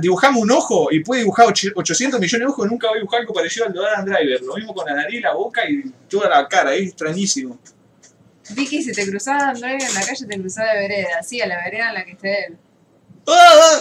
dibujamos 0.00 0.42
un 0.42 0.50
ojo 0.50 0.88
y 0.90 1.04
puede 1.04 1.20
dibujar 1.20 1.46
och- 1.46 1.72
800 1.76 2.18
millones 2.18 2.46
de 2.46 2.50
ojos, 2.52 2.66
nunca 2.68 2.88
va 2.88 2.94
a 2.94 2.96
dibujar 2.96 3.20
algo 3.20 3.32
parecido 3.32 3.66
al 3.66 3.72
de 3.72 3.78
Adam 3.78 4.04
Driver. 4.04 4.42
Lo 4.42 4.56
mismo 4.56 4.74
con 4.74 4.86
la 4.86 4.94
nariz, 4.94 5.22
la 5.22 5.34
boca 5.34 5.62
y 5.68 5.82
toda 6.08 6.28
la 6.28 6.48
cara, 6.48 6.74
es 6.74 6.88
extrañísimo. 6.88 7.58
Vicky, 8.50 8.82
si 8.82 8.92
te 8.92 9.06
cruzabas 9.08 9.42
a 9.42 9.50
André 9.50 9.74
en 9.74 9.94
la 9.94 10.04
calle, 10.04 10.26
te 10.26 10.40
cruzaba 10.40 10.72
de 10.72 10.80
vereda. 10.80 11.22
Sí, 11.22 11.40
a 11.40 11.46
la 11.46 11.58
vereda 11.58 11.88
en 11.90 11.94
la 11.94 12.04
que 12.04 12.10
esté 12.12 12.46
él. 12.46 12.56
¡Ah! 13.28 13.78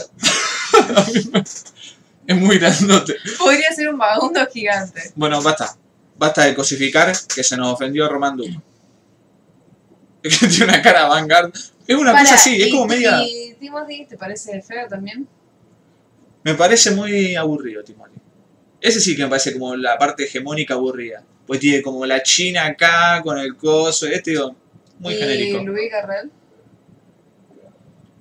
es 2.27 2.37
muy 2.37 2.59
grandote. 2.59 3.15
Podría 3.39 3.73
ser 3.73 3.89
un 3.89 3.97
vagabundo 3.97 4.45
gigante. 4.47 5.11
Bueno, 5.15 5.41
basta. 5.41 5.75
Basta 6.15 6.45
de 6.45 6.53
cosificar 6.53 7.11
que 7.33 7.43
se 7.43 7.57
nos 7.57 7.73
ofendió 7.73 8.07
Román. 8.07 8.39
Es 10.21 10.39
que 10.39 10.47
tiene 10.47 10.65
una 10.65 10.81
cara 10.81 11.07
vanguard. 11.07 11.51
Es 11.91 11.97
una 11.97 12.11
Para, 12.11 12.23
cosa 12.23 12.35
así, 12.35 12.61
es 12.61 12.69
como 12.71 12.85
media. 12.87 13.21
¿Y 13.23 13.53
Timothy 13.59 14.05
te 14.05 14.17
parece 14.17 14.61
feo 14.61 14.87
también? 14.87 15.27
Me 16.43 16.55
parece 16.55 16.91
muy 16.91 17.35
aburrido, 17.35 17.83
Timothy. 17.83 18.15
Ese 18.79 18.99
sí 18.99 19.15
que 19.15 19.23
me 19.23 19.29
parece 19.29 19.53
como 19.53 19.75
la 19.75 19.97
parte 19.97 20.23
hegemónica 20.23 20.73
aburrida. 20.75 21.23
Pues 21.45 21.59
tiene 21.59 21.81
como 21.81 22.05
la 22.05 22.23
china 22.23 22.65
acá 22.65 23.21
con 23.23 23.37
el 23.37 23.55
coso, 23.55 24.07
este 24.07 24.31
digo, 24.31 24.55
muy 24.99 25.13
¿Y 25.13 25.17
genérico. 25.17 25.59
Louis 25.63 25.91
Garrel? 25.91 26.31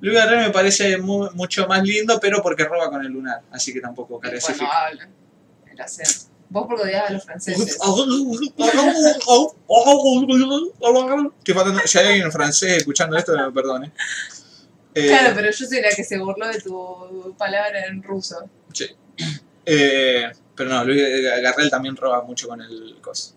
Luis 0.00 0.14
Garrel 0.14 0.40
me 0.46 0.50
parece 0.50 0.96
mu- 0.98 1.30
mucho 1.34 1.66
más 1.66 1.82
lindo, 1.82 2.18
pero 2.20 2.42
porque 2.42 2.64
roba 2.64 2.90
con 2.90 3.04
el 3.04 3.12
lunar, 3.12 3.42
así 3.50 3.72
que 3.72 3.80
tampoco 3.80 4.18
carecifica. 4.18 4.86
habla. 4.86 5.08
El 5.70 5.80
acento. 5.80 6.29
Vos 6.50 6.66
porque 6.68 6.82
odiabas 6.82 7.10
a 7.10 7.12
los 7.14 7.24
franceses. 7.24 7.78
Estoy 11.38 11.54
faltando- 11.54 11.80
si 11.86 11.98
hay 11.98 12.06
alguien 12.06 12.26
en 12.26 12.32
francés 12.32 12.76
escuchando 12.78 13.16
esto, 13.16 13.36
me 13.36 13.52
perdone. 13.52 13.92
Eh, 14.94 15.06
Claro, 15.08 15.32
pero 15.36 15.50
yo 15.50 15.66
soy 15.66 15.80
la 15.80 15.90
que 15.90 16.02
se 16.04 16.18
burló 16.18 16.48
de 16.48 16.60
tu 16.60 17.34
palabra 17.38 17.86
en 17.86 18.02
ruso. 18.02 18.48
eh, 19.66 20.30
pero 20.56 20.70
no, 20.70 20.84
Luis 20.84 21.00
Garrel 21.42 21.70
también 21.70 21.96
roba 21.96 22.22
mucho 22.22 22.48
con 22.48 22.60
el 22.60 22.96
coso. 23.00 23.34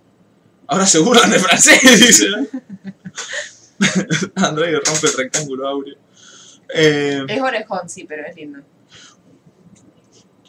Ahora 0.67 0.85
se 0.87 0.99
burlan 0.99 1.29
de 1.29 1.39
francés, 1.39 1.79
dice. 1.99 2.27
André 4.35 4.71
rompe 4.73 5.07
el 5.07 5.13
rectángulo 5.17 5.67
áureo. 5.67 5.95
Eh, 6.73 7.23
Es 7.27 7.41
orejón, 7.41 7.89
sí, 7.89 8.05
pero 8.05 8.25
es 8.25 8.35
lindo. 8.35 8.59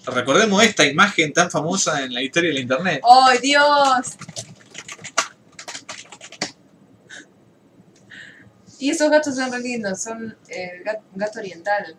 Recordemos 0.07 0.63
esta 0.63 0.85
imagen 0.87 1.33
tan 1.33 1.51
famosa 1.51 2.03
en 2.05 2.13
la 2.15 2.23
historia 2.23 2.49
de 2.51 2.55
la 2.55 2.61
internet. 2.61 3.01
¡Ay, 3.09 3.39
Dios! 3.39 4.17
Y 8.79 8.91
esos 8.91 9.11
gatos 9.11 9.35
son 9.37 9.51
re 9.53 9.61
lindos, 9.61 10.03
son 10.03 10.37
eh, 10.49 10.83
gat- 10.85 11.01
gato 11.15 11.39
oriental, 11.39 11.97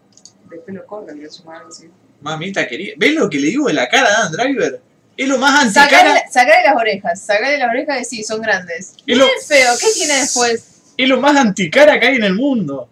de 0.49 0.57
pelo 0.57 0.85
corto, 0.85 1.13
que 1.15 1.27
llama 1.27 1.57
algo 1.57 1.69
así. 1.69 1.89
Mamita 2.21 2.67
querida. 2.67 2.93
¿Ves 2.97 3.13
lo 3.13 3.29
que 3.29 3.39
le 3.39 3.47
digo 3.47 3.67
de 3.67 3.73
la 3.73 3.87
cara 3.87 4.07
a 4.09 4.23
Dan 4.23 4.31
Driver? 4.33 4.81
Es 5.17 5.27
lo 5.27 5.37
más 5.37 5.61
anticara. 5.63 6.23
Sacale, 6.29 6.63
las 6.63 6.75
orejas, 6.75 7.21
sacale 7.21 7.57
las 7.57 7.69
orejas 7.69 8.01
y 8.01 8.05
sí, 8.05 8.23
son 8.23 8.41
grandes. 8.41 8.93
Es 9.07 9.17
lo- 9.17 9.27
feo, 9.47 9.71
¿qué 9.79 9.87
tiene 9.95 10.13
después? 10.15 10.65
Es 10.97 11.09
lo 11.09 11.19
más 11.19 11.35
anticara 11.37 11.99
que 11.99 12.05
hay 12.07 12.15
en 12.17 12.23
el 12.23 12.35
mundo. 12.35 12.89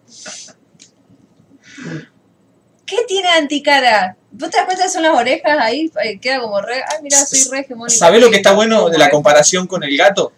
¿Qué 2.85 2.97
tiene 3.07 3.29
anticara? 3.29 4.15
¿Vos 4.31 4.49
te 4.49 4.57
das 4.57 4.65
cuenta 4.65 4.89
son 4.89 5.03
las 5.03 5.15
orejas 5.15 5.57
ahí? 5.59 5.91
Eh, 6.03 6.19
queda 6.19 6.41
como 6.41 6.59
re. 6.61 6.75
Ay, 6.75 6.97
mira, 7.01 7.17
soy 7.17 7.39
re 7.51 7.59
hegemónica. 7.61 7.97
¿Sabés 7.97 8.21
lo 8.21 8.29
que 8.29 8.37
está 8.37 8.53
bueno 8.53 8.89
de 8.89 8.97
la 8.97 9.09
comparación 9.09 9.67
con 9.67 9.83
el 9.83 9.95
gato? 9.95 10.33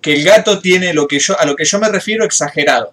Que 0.00 0.12
el 0.14 0.24
gato 0.24 0.60
tiene 0.60 0.92
lo 0.92 1.08
que 1.08 1.18
yo, 1.18 1.38
a 1.38 1.44
lo 1.46 1.56
que 1.56 1.64
yo 1.64 1.78
me 1.78 1.88
refiero 1.88 2.24
exagerado. 2.24 2.92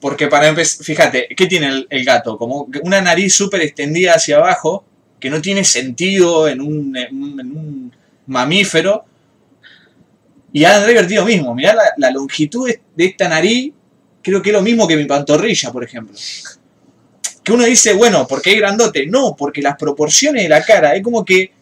Porque 0.00 0.28
para 0.28 0.48
empezar, 0.48 0.84
fíjate, 0.84 1.28
¿qué 1.34 1.46
tiene 1.46 1.68
el, 1.68 1.86
el 1.90 2.04
gato? 2.04 2.36
Como 2.36 2.68
una 2.82 3.00
nariz 3.00 3.34
súper 3.34 3.62
extendida 3.62 4.14
hacia 4.14 4.36
abajo, 4.36 4.84
que 5.18 5.30
no 5.30 5.40
tiene 5.40 5.64
sentido 5.64 6.46
en 6.48 6.60
un, 6.60 6.96
en 6.96 7.22
un- 7.22 7.40
en 7.40 7.46
un 7.56 7.92
mamífero. 8.26 9.04
Y 10.52 10.64
lo 11.16 11.24
mismo. 11.24 11.54
Mirá 11.54 11.74
la, 11.74 11.84
la 11.96 12.10
longitud 12.10 12.68
de 12.94 13.04
esta 13.04 13.28
nariz, 13.28 13.72
creo 14.22 14.40
que 14.42 14.50
es 14.50 14.54
lo 14.54 14.62
mismo 14.62 14.86
que 14.86 14.96
mi 14.96 15.04
pantorrilla, 15.06 15.72
por 15.72 15.82
ejemplo. 15.84 16.14
Que 17.44 17.52
uno 17.52 17.64
dice, 17.64 17.92
bueno, 17.92 18.26
¿por 18.26 18.40
qué 18.40 18.52
es 18.52 18.58
grandote? 18.58 19.06
No, 19.06 19.36
porque 19.36 19.60
las 19.62 19.76
proporciones 19.76 20.42
de 20.42 20.48
la 20.48 20.64
cara, 20.64 20.96
es 20.96 21.02
como 21.02 21.24
que 21.24 21.52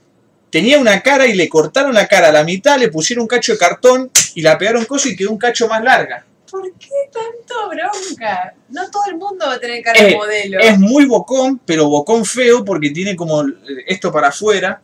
tenía 0.49 0.79
una 0.79 1.03
cara 1.03 1.27
y 1.27 1.35
le 1.35 1.49
cortaron 1.49 1.93
la 1.93 2.07
cara 2.07 2.29
a 2.29 2.33
la 2.33 2.45
mitad, 2.45 2.79
le 2.79 2.89
pusieron 2.89 3.23
un 3.23 3.29
cacho 3.29 3.53
de 3.53 3.59
cartón 3.59 4.11
y 4.35 4.43
la 4.43 4.57
pegaron 4.57 4.85
coso 4.85 5.09
y 5.09 5.17
quedó 5.17 5.33
un 5.33 5.39
cacho 5.39 5.67
más 5.67 5.83
larga. 5.83 6.25
¿Por 6.49 6.71
qué 6.75 6.89
tanto 7.11 7.71
bronca? 7.71 8.55
No 8.69 8.91
todo 8.91 9.05
el 9.09 9.17
mundo 9.17 9.47
va 9.47 9.55
a 9.55 9.59
tener 9.59 9.83
cara 9.83 10.03
de 10.03 10.11
Eh, 10.11 10.17
modelo. 10.17 10.61
Es 10.61 10.79
muy 10.79 11.07
bocón, 11.07 11.61
pero 11.65 11.89
bocón 11.89 12.25
feo 12.27 12.63
porque 12.65 12.91
tiene 12.91 13.17
como 13.17 13.43
esto 13.87 14.13
para 14.13 14.29
afuera. 14.29 14.81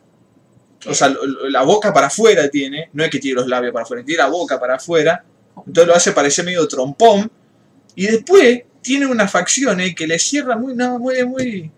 O 0.87 0.93
sea, 0.93 1.13
la 1.49 1.61
boca 1.61 1.93
para 1.93 2.07
afuera 2.07 2.49
tiene. 2.49 2.89
No 2.93 3.03
es 3.03 3.09
que 3.11 3.19
tiene 3.19 3.39
los 3.39 3.47
labios 3.47 3.71
para 3.71 3.83
afuera, 3.83 4.03
tiene 4.03 4.23
la 4.23 4.29
boca 4.29 4.59
para 4.59 4.75
afuera. 4.75 5.23
Entonces 5.57 5.87
lo 5.87 5.93
hace 5.93 6.11
parecer 6.11 6.43
medio 6.43 6.67
trompón. 6.67 7.31
Y 7.95 8.07
después 8.07 8.63
tiene 8.81 9.05
unas 9.05 9.31
facciones 9.31 9.95
que 9.95 10.07
le 10.07 10.19
cierra 10.19 10.55
muy, 10.55 10.75
no, 10.75 10.99
muy, 10.99 11.25
muy. 11.25 11.71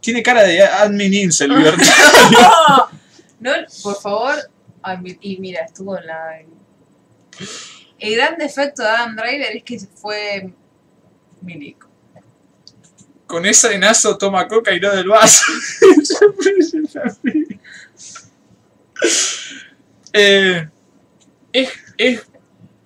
Tiene 0.00 0.22
cara 0.22 0.42
de 0.42 0.62
admin 0.62 1.14
incel, 1.14 1.50
libertario. 1.56 1.90
No, 3.40 3.52
por 3.82 3.98
favor. 3.98 4.36
Y 5.22 5.38
mira, 5.38 5.64
estuvo 5.64 5.96
en 5.96 6.06
la. 6.06 6.42
El 7.98 8.16
gran 8.16 8.36
defecto 8.36 8.82
de 8.82 8.88
Adam 8.88 9.16
Driver 9.16 9.56
es 9.56 9.62
que 9.62 9.78
fue 9.78 10.52
milico. 11.40 11.88
Con 13.26 13.46
ese 13.46 13.74
enazo 13.74 14.18
toma 14.18 14.46
coca 14.46 14.74
y 14.74 14.80
no 14.80 14.94
del 14.94 15.08
vaso. 15.08 15.42
eh, 20.12 20.68
es, 21.52 21.70
es, 21.96 22.26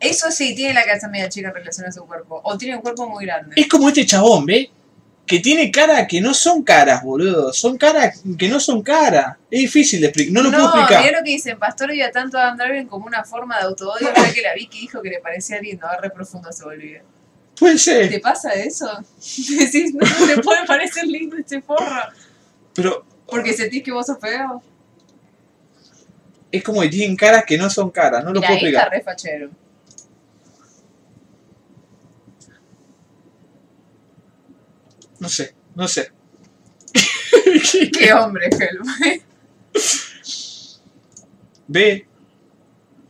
Eso 0.09 0.31
sí, 0.31 0.55
tiene 0.55 0.75
la 0.75 0.85
cabeza 0.85 1.09
media 1.09 1.29
chica 1.29 1.49
en 1.49 1.55
relación 1.55 1.87
a 1.87 1.93
su 1.93 2.05
cuerpo. 2.07 2.41
O 2.45 2.57
tiene 2.59 2.77
un 2.77 2.83
cuerpo 2.83 3.09
muy 3.09 3.25
grande. 3.27 3.55
es 3.57 3.69
como 3.69 3.89
este 3.89 4.05
chabón, 4.07 4.47
¿ve? 4.47 4.71
Que 5.27 5.41
tiene 5.41 5.71
cara 5.71 6.07
que 6.07 6.21
no 6.21 6.35
son 6.35 6.63
caras, 6.63 7.03
boludo. 7.03 7.53
Son 7.53 7.79
caras 7.79 8.23
que 8.39 8.47
no 8.49 8.61
son 8.61 8.83
caras. 8.83 9.37
Es 9.51 9.61
difícil 9.61 10.01
de 10.03 10.09
explicar. 10.09 10.35
No 10.35 10.43
lo 10.43 10.51
puedo 10.51 10.65
explicar. 10.67 11.03
mirá 11.05 11.19
lo 11.19 11.25
que 11.25 11.31
dicen. 11.31 11.59
Pastor 11.59 11.91
odia 11.91 12.11
tanto 12.11 12.39
a 12.39 12.55
Driver 12.55 12.87
como 12.87 13.07
una 13.07 13.25
forma 13.25 13.57
de 13.57 13.65
autoodio. 13.65 14.09
Fue 14.15 14.35
que 14.35 14.43
la 14.43 14.53
vi 14.55 14.67
que 14.67 14.81
dijo 14.81 15.01
que 15.01 15.09
le 15.09 15.21
parecía 15.21 15.59
lindo. 15.61 15.87
Ahora 15.87 16.01
re 16.03 16.11
profundo 16.11 16.53
se 16.53 16.63
volvió. 16.65 17.01
Puede 17.59 17.79
ser. 17.79 18.11
¿Te 18.11 18.21
pasa 18.21 18.53
eso? 18.53 18.87
Decís, 19.59 19.95
no 19.95 20.27
te 20.27 20.43
puede 20.43 20.67
parecer 20.67 21.07
lindo 21.07 21.37
este 21.39 21.63
forro. 21.63 21.87
Pero 22.75 23.07
Porque 23.27 23.55
sentís 23.55 23.83
que 23.83 23.93
vos 23.93 24.05
sos 24.05 24.19
feo. 24.21 24.63
es 26.53 26.63
como 26.63 26.83
que 26.83 26.89
tienen 26.89 27.17
caras 27.17 27.45
que 27.47 27.57
no 27.57 27.71
son 27.71 27.91
caras. 27.91 28.23
No 28.25 28.33
lo 28.33 28.41
Mira, 28.41 28.49
puedo 28.49 28.61
ahí 28.61 28.67
está 28.73 28.81
explicar. 28.83 28.91
re 28.91 29.03
fachero. 29.03 29.51
No 35.21 35.29
sé. 35.29 35.55
No 35.75 35.89
sé. 35.89 36.13
Qué 37.93 38.13
hombre, 38.13 38.49
Helm. 38.51 38.85
Ve. 41.67 42.07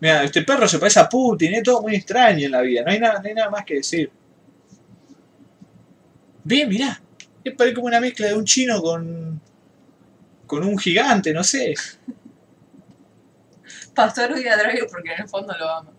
Mira, 0.00 0.24
este 0.24 0.42
perro 0.42 0.68
se 0.68 0.78
parece 0.78 1.00
a 1.00 1.08
Putin, 1.08 1.54
es 1.54 1.62
todo 1.62 1.80
muy 1.82 1.94
extraño 1.94 2.44
en 2.44 2.52
la 2.52 2.60
vida, 2.60 2.82
no 2.84 2.90
hay 2.90 3.00
nada, 3.00 3.20
no 3.20 3.28
hay 3.28 3.34
nada 3.34 3.50
más 3.50 3.64
que 3.64 3.76
decir. 3.76 4.10
Ve, 6.42 6.66
mirá, 6.66 7.00
es 7.42 7.54
parece 7.54 7.74
como 7.74 7.86
una 7.86 8.00
mezcla 8.00 8.26
de 8.26 8.34
un 8.34 8.44
chino 8.44 8.82
con. 8.82 9.40
con 10.46 10.62
un 10.62 10.78
gigante, 10.78 11.32
no 11.32 11.42
sé. 11.42 11.74
Pastor 13.94 14.32
odia 14.32 14.54
a 14.54 14.56
Driver 14.56 14.86
porque 14.90 15.12
en 15.12 15.22
el 15.22 15.28
fondo 15.28 15.56
lo 15.56 15.70
ama. 15.70 15.92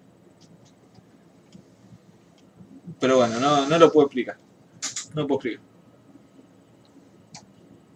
Pero 2.99 3.18
bueno, 3.18 3.40
no, 3.40 3.68
no 3.68 3.77
lo 3.77 3.91
puedo 3.91 4.07
explicar. 4.07 4.38
No 5.14 5.22
lo 5.22 5.27
puedo 5.27 5.40
explicar. 5.40 5.64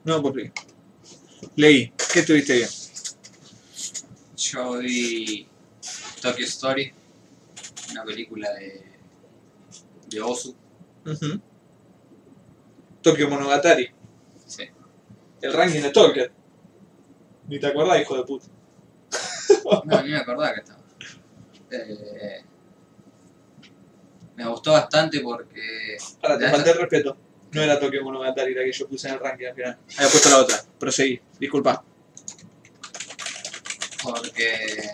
No 0.03 0.17
explicar. 0.17 0.65
Leí, 1.55 1.93
¿qué 2.13 2.23
tuviste 2.23 2.53
bien? 2.55 2.69
Yo 4.38 4.77
vi 4.80 5.47
Tokyo 6.21 6.45
Story, 6.45 6.93
una 7.91 8.03
película 8.03 8.49
de, 8.53 8.84
de 10.07 10.21
Osu. 10.21 10.55
Ujú. 11.05 11.41
Tokyo 13.01 13.30
Monogatari, 13.30 13.89
Sí. 14.45 14.63
el 15.41 15.53
ranking 15.53 15.81
de 15.81 15.89
Tokyo. 15.91 16.23
Ni 17.47 17.59
te 17.59 17.67
acordás, 17.67 18.01
hijo 18.01 18.17
de 18.17 18.23
puta. 18.23 18.45
No, 19.85 20.01
ni 20.01 20.09
me 20.09 20.17
acordaba 20.17 20.53
que 20.53 20.59
estaba. 20.61 20.80
Eh, 21.71 22.43
me 24.35 24.47
gustó 24.47 24.71
bastante 24.71 25.19
porque. 25.19 25.97
Ahora 26.23 26.38
te 26.39 26.49
falté 26.49 26.71
el 26.71 26.77
respeto. 26.77 27.17
No 27.51 27.61
era 27.61 27.80
Tokyo 27.80 28.03
Monogatari 28.03 28.53
la 28.53 28.63
que 28.63 28.71
yo 28.71 28.88
puse 28.88 29.07
en 29.07 29.15
el 29.15 29.19
ranking 29.19 29.47
al 29.47 29.55
final. 29.55 29.77
Había 29.97 30.09
puesto 30.09 30.30
la 30.30 30.38
otra. 30.39 30.63
Proseguí. 30.77 31.19
Disculpa. 31.39 31.84
porque 34.03 34.89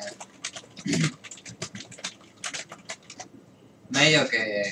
medio 3.90 4.28
que 4.28 4.64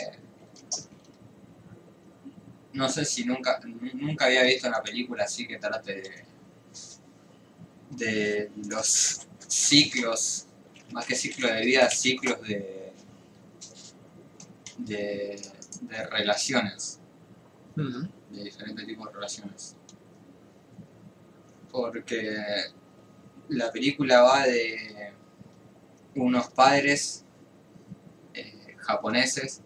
no 2.74 2.90
sé 2.90 3.06
si 3.06 3.26
nunca 3.26 3.60
nunca 3.94 4.26
había 4.26 4.44
visto 4.44 4.68
una 4.68 4.82
película 4.82 5.24
así 5.24 5.48
que 5.48 5.58
trate 5.58 6.02
de 6.02 6.26
de 7.92 8.52
los 8.68 9.28
ciclos 9.48 10.48
más 10.92 11.06
que 11.06 11.16
ciclos 11.16 11.52
de 11.52 11.62
vida 11.62 11.90
ciclos 11.90 12.42
de 12.42 12.92
de, 14.78 15.40
de 15.82 16.06
relaciones 16.08 17.00
de 17.76 18.44
diferentes 18.44 18.86
tipos 18.86 19.08
de 19.08 19.14
relaciones. 19.14 19.76
Porque 21.72 22.38
la 23.50 23.72
película 23.72 24.22
va 24.22 24.44
de 24.44 25.14
unos 26.16 26.48
padres 26.50 27.24
eh, 28.34 28.76
japoneses 28.78 29.62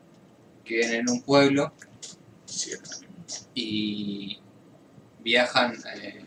que 0.64 0.76
viven 0.76 1.02
en 1.02 1.10
un 1.10 1.22
pueblo 1.22 1.74
y 3.54 4.40
viajan 5.24 5.76
eh, 5.96 6.26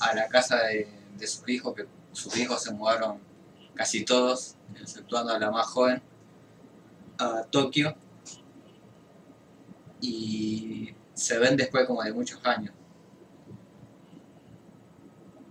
a 0.00 0.14
la 0.14 0.28
casa 0.28 0.64
de, 0.64 0.88
de 1.18 1.26
sus 1.26 1.46
hijos, 1.48 1.74
que 1.74 1.86
sus 2.12 2.36
hijos 2.38 2.62
se 2.62 2.72
mudaron 2.72 3.18
casi 3.74 4.04
todos, 4.04 4.56
exceptuando 4.80 5.32
a 5.32 5.38
la 5.38 5.50
más 5.50 5.66
joven, 5.66 6.02
a 7.18 7.44
Tokio 7.44 7.94
y 10.00 10.94
se 11.14 11.38
ven 11.38 11.56
después 11.56 11.86
como 11.86 12.02
de 12.02 12.12
muchos 12.12 12.40
años. 12.44 12.72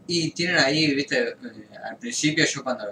Y 0.08 0.32
tienen 0.32 0.58
ahí, 0.58 0.94
viste, 0.94 1.30
eh, 1.30 1.36
al 1.84 1.98
principio 1.98 2.46
yo 2.46 2.64
cuando, 2.64 2.86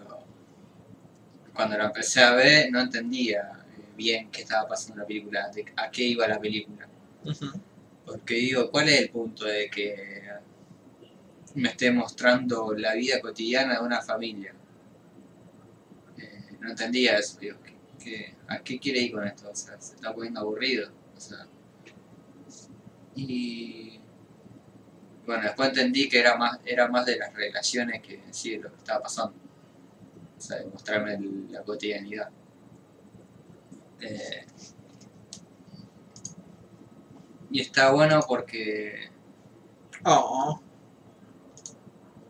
cuando 1.54 1.78
la 1.78 1.86
empecé 1.86 2.22
a 2.22 2.34
ver 2.34 2.72
no 2.72 2.80
entendía 2.80 3.52
eh, 3.78 3.82
bien 3.96 4.30
qué 4.32 4.42
estaba 4.44 4.68
pasando 4.68 4.96
en 4.96 5.00
la 5.02 5.08
película, 5.08 5.50
de 5.50 5.66
a 5.76 5.90
qué 5.92 6.04
iba 6.04 6.28
la 6.28 6.40
película. 6.40 6.88
Porque 8.06 8.34
digo, 8.36 8.72
¿cuál 8.72 8.90
es 8.90 9.02
el 9.02 9.10
punto 9.12 9.46
de 9.46 9.70
que 9.70 10.24
me 11.56 11.68
esté 11.70 11.92
mostrando 11.92 12.74
la 12.74 12.94
vida 12.94 13.20
cotidiana 13.20 13.74
de 13.80 13.86
una 13.86 14.02
familia? 14.02 14.54
Eh, 16.18 16.58
no 16.60 16.70
entendía 16.70 17.18
eso, 17.18 17.38
digo, 17.40 17.58
¿qué- 17.64 17.76
qué- 18.04 18.36
¿a 18.48 18.60
qué 18.60 18.80
quiere 18.80 19.00
ir 19.02 19.12
con 19.14 19.26
esto? 19.28 19.50
O 19.50 19.56
sea, 19.56 19.80
se 19.80 19.96
está 19.96 20.14
poniendo 20.14 20.40
aburrido. 20.42 20.90
O 21.18 21.20
sea, 21.20 21.48
y 23.16 24.00
bueno, 25.26 25.44
después 25.44 25.70
entendí 25.70 26.08
que 26.08 26.20
era 26.20 26.38
más, 26.38 26.60
era 26.66 26.88
más 26.88 27.06
de 27.06 27.18
las 27.18 27.34
relaciones 27.34 28.02
que 28.02 28.16
en 28.24 28.34
sí 28.34 28.58
lo 28.58 28.70
que 28.70 28.78
estaba 28.78 29.02
pasando. 29.04 29.34
O 30.38 30.42
sea, 30.42 30.58
de 30.60 30.66
mostrarme 30.68 31.16
el- 31.16 31.52
la 31.52 31.64
cotidianidad. 31.64 32.30
Eh, 34.00 34.46
y 37.50 37.62
está 37.62 37.92
bueno 37.92 38.20
porque 38.28 39.10
Oh. 40.06 40.62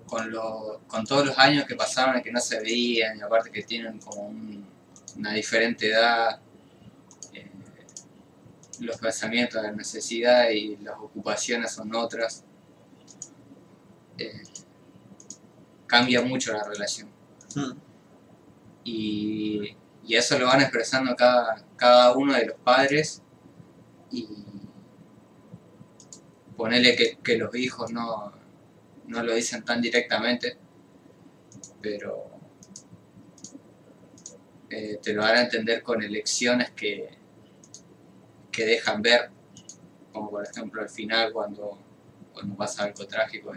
con, 0.07 0.31
lo, 0.31 0.79
con 0.87 1.05
todos 1.05 1.25
los 1.27 1.37
años 1.37 1.65
que 1.65 1.75
pasaron 1.75 2.17
y 2.17 2.21
que 2.23 2.31
no 2.31 2.39
se 2.39 2.59
veían, 2.61 3.17
y 3.17 3.21
aparte 3.21 3.51
que 3.51 3.63
tienen 3.63 3.99
como 3.99 4.27
un- 4.29 4.65
una 5.17 5.33
diferente 5.33 5.89
edad, 5.91 6.39
los 8.79 8.97
pensamientos, 8.97 9.61
las 9.61 9.75
necesidades 9.75 10.55
y 10.55 10.77
las 10.77 10.95
ocupaciones 10.97 11.71
son 11.71 11.93
otras, 11.95 12.43
eh, 14.17 14.43
cambia 15.85 16.21
mucho 16.21 16.53
la 16.53 16.63
relación. 16.63 17.09
Mm. 17.55 17.71
Y, 18.83 19.75
y 20.05 20.15
eso 20.15 20.39
lo 20.39 20.47
van 20.47 20.61
expresando 20.61 21.15
cada, 21.15 21.65
cada 21.75 22.15
uno 22.15 22.33
de 22.33 22.45
los 22.45 22.57
padres 22.57 23.21
y 24.11 24.27
ponerle 26.55 26.95
que, 26.95 27.17
que 27.23 27.37
los 27.37 27.53
hijos 27.55 27.91
no, 27.91 28.31
no 29.07 29.23
lo 29.23 29.33
dicen 29.33 29.63
tan 29.63 29.81
directamente, 29.81 30.57
pero 31.81 32.29
eh, 34.69 34.99
te 35.01 35.13
lo 35.13 35.21
van 35.21 35.37
a 35.37 35.41
entender 35.41 35.81
con 35.81 36.03
elecciones 36.03 36.71
que, 36.71 37.09
que 38.57 38.65
dejan 38.65 39.03
ver, 39.03 39.29
como 40.11 40.31
por 40.31 40.43
ejemplo 40.43 40.81
al 40.81 40.89
final 40.89 41.31
cuando, 41.31 41.77
pasa 42.57 42.85
algo 42.85 43.05
trágico 43.05 43.53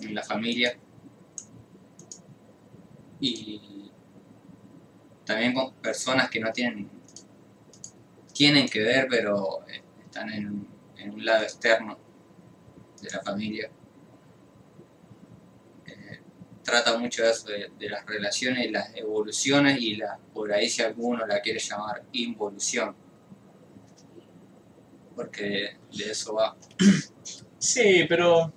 en 0.00 0.14
la, 0.14 0.22
familia. 0.22 0.76
Y, 3.20 3.90
también 5.24 5.54
con 5.54 5.72
personas 5.76 6.28
que 6.28 6.40
no 6.40 6.52
tienen, 6.52 6.90
tienen 8.34 8.68
que 8.68 8.80
ver, 8.80 9.06
pero 9.08 9.66
eh, 9.66 9.82
están 10.04 10.28
en 10.30 11.10
un 11.10 11.24
lado 11.24 11.44
externo 11.44 11.96
de 13.00 13.10
la 13.10 13.22
familia. 13.22 13.70
Eh, 15.86 16.20
trata 16.62 16.98
mucho 16.98 17.22
de 17.22 17.30
eso, 17.30 17.48
de, 17.48 17.72
de 17.78 17.88
las 17.88 18.04
relaciones 18.04 18.66
y 18.66 18.70
las 18.70 18.94
evoluciones 18.94 19.80
y 19.80 19.96
la, 19.96 20.18
por 20.34 20.52
ahí 20.52 20.68
si 20.68 20.82
alguno 20.82 21.26
la 21.26 21.40
quiere 21.40 21.58
llamar 21.58 22.04
involución. 22.12 23.03
Porque 25.14 25.76
de 25.96 26.10
eso 26.10 26.34
va. 26.34 26.56
Sí, 27.58 28.04
pero 28.08 28.52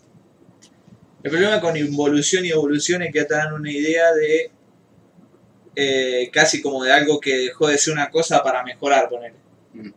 el 1.24 1.32
problema 1.32 1.62
con 1.62 1.78
involución 1.78 2.46
y 2.46 2.50
evolución 2.50 3.02
es 3.04 3.14
que 3.14 3.24
te 3.26 3.34
dan 3.34 3.54
una 3.54 3.72
idea 3.72 4.14
de 4.14 4.52
eh, 5.76 6.30
casi 6.34 6.62
como 6.62 6.84
de 6.84 6.92
algo 6.92 7.20
que 7.20 7.38
dejó 7.38 7.68
de 7.68 7.78
ser 7.78 7.94
una 7.94 8.10
cosa 8.10 8.44
para 8.44 8.64
mejorar, 8.64 9.08
poner 9.10 9.34
Mm. 9.74 9.92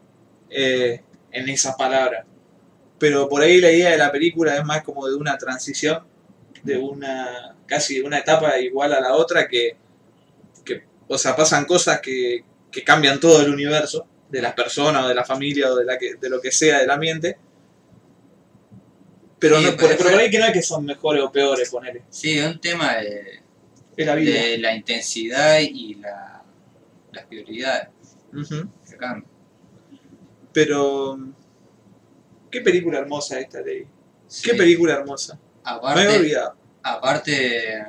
en 1.32 1.48
esas 1.48 1.76
palabras. 1.76 2.26
Pero 2.98 3.28
por 3.28 3.42
ahí 3.42 3.60
la 3.60 3.70
idea 3.70 3.90
de 3.90 3.96
la 3.98 4.12
película 4.12 4.56
es 4.56 4.64
más 4.64 4.82
como 4.82 5.08
de 5.08 5.14
una 5.14 5.38
transición, 5.38 6.02
de 6.62 6.76
una 6.76 7.56
casi 7.66 7.96
de 7.96 8.02
una 8.02 8.18
etapa 8.18 8.58
igual 8.58 8.92
a 8.92 9.00
la 9.00 9.14
otra 9.14 9.46
que, 9.48 9.76
que 10.64 10.82
o 11.08 11.16
sea, 11.16 11.36
pasan 11.36 11.64
cosas 11.64 12.00
que, 12.00 12.44
que 12.70 12.82
cambian 12.84 13.20
todo 13.20 13.40
el 13.42 13.50
universo 13.52 14.06
de 14.30 14.40
las 14.42 14.52
personas 14.54 15.04
o 15.04 15.08
de 15.08 15.14
la 15.14 15.24
familia 15.24 15.70
o 15.72 15.76
de, 15.76 15.84
la 15.84 15.98
que, 15.98 16.14
de 16.14 16.28
lo 16.30 16.40
que 16.40 16.50
sea 16.52 16.78
del 16.80 16.90
ambiente. 16.90 17.36
Pero, 19.38 19.58
Sí, 19.58 19.64
no, 19.64 19.76
pero 19.76 19.88
ser. 19.88 19.98
por 19.98 20.06
ahí 20.08 20.30
que 20.30 20.38
no 20.38 20.44
es 20.46 20.52
que 20.52 20.62
son 20.62 20.84
mejores 20.84 21.22
o 21.22 21.32
peores, 21.32 21.70
ponele. 21.70 22.02
Sí, 22.10 22.38
es 22.38 22.46
un 22.46 22.60
tema 22.60 22.96
de, 22.96 23.40
Es 23.96 24.06
la 24.06 24.14
vida. 24.14 24.34
de 24.42 24.58
la 24.58 24.74
intensidad 24.76 25.58
y 25.60 25.94
la, 25.94 26.42
las 27.12 27.24
prioridades. 27.26 27.88
Pero. 30.52 31.18
Qué 32.50 32.60
película 32.60 32.98
hermosa 32.98 33.38
esta, 33.38 33.60
Ley. 33.60 33.86
Qué 34.42 34.54
película 34.54 34.94
hermosa. 34.94 35.34
Me 35.34 35.70
Aparte, 35.70 36.00
había 36.02 36.18
olvidado. 36.18 36.56
aparte, 36.82 37.84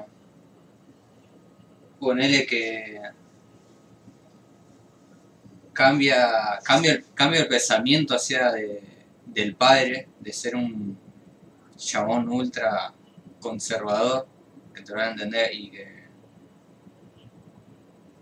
ponele 1.99 2.45
que 2.45 2.99
cambia, 5.73 6.59
cambia, 6.63 6.93
el- 6.93 7.05
cambia 7.13 7.41
el 7.41 7.47
pensamiento 7.47 8.15
hacia 8.15 8.51
de, 8.51 8.83
del 9.25 9.55
padre, 9.55 10.09
de 10.19 10.33
ser 10.33 10.55
un 10.55 10.97
chabón 11.77 12.29
ultra 12.29 12.93
conservador, 13.39 14.27
que 14.73 14.83
te 14.83 14.91
lo 14.91 14.97
van 14.99 15.09
a 15.09 15.11
entender 15.11 15.53
y 15.53 15.71
que 15.71 16.01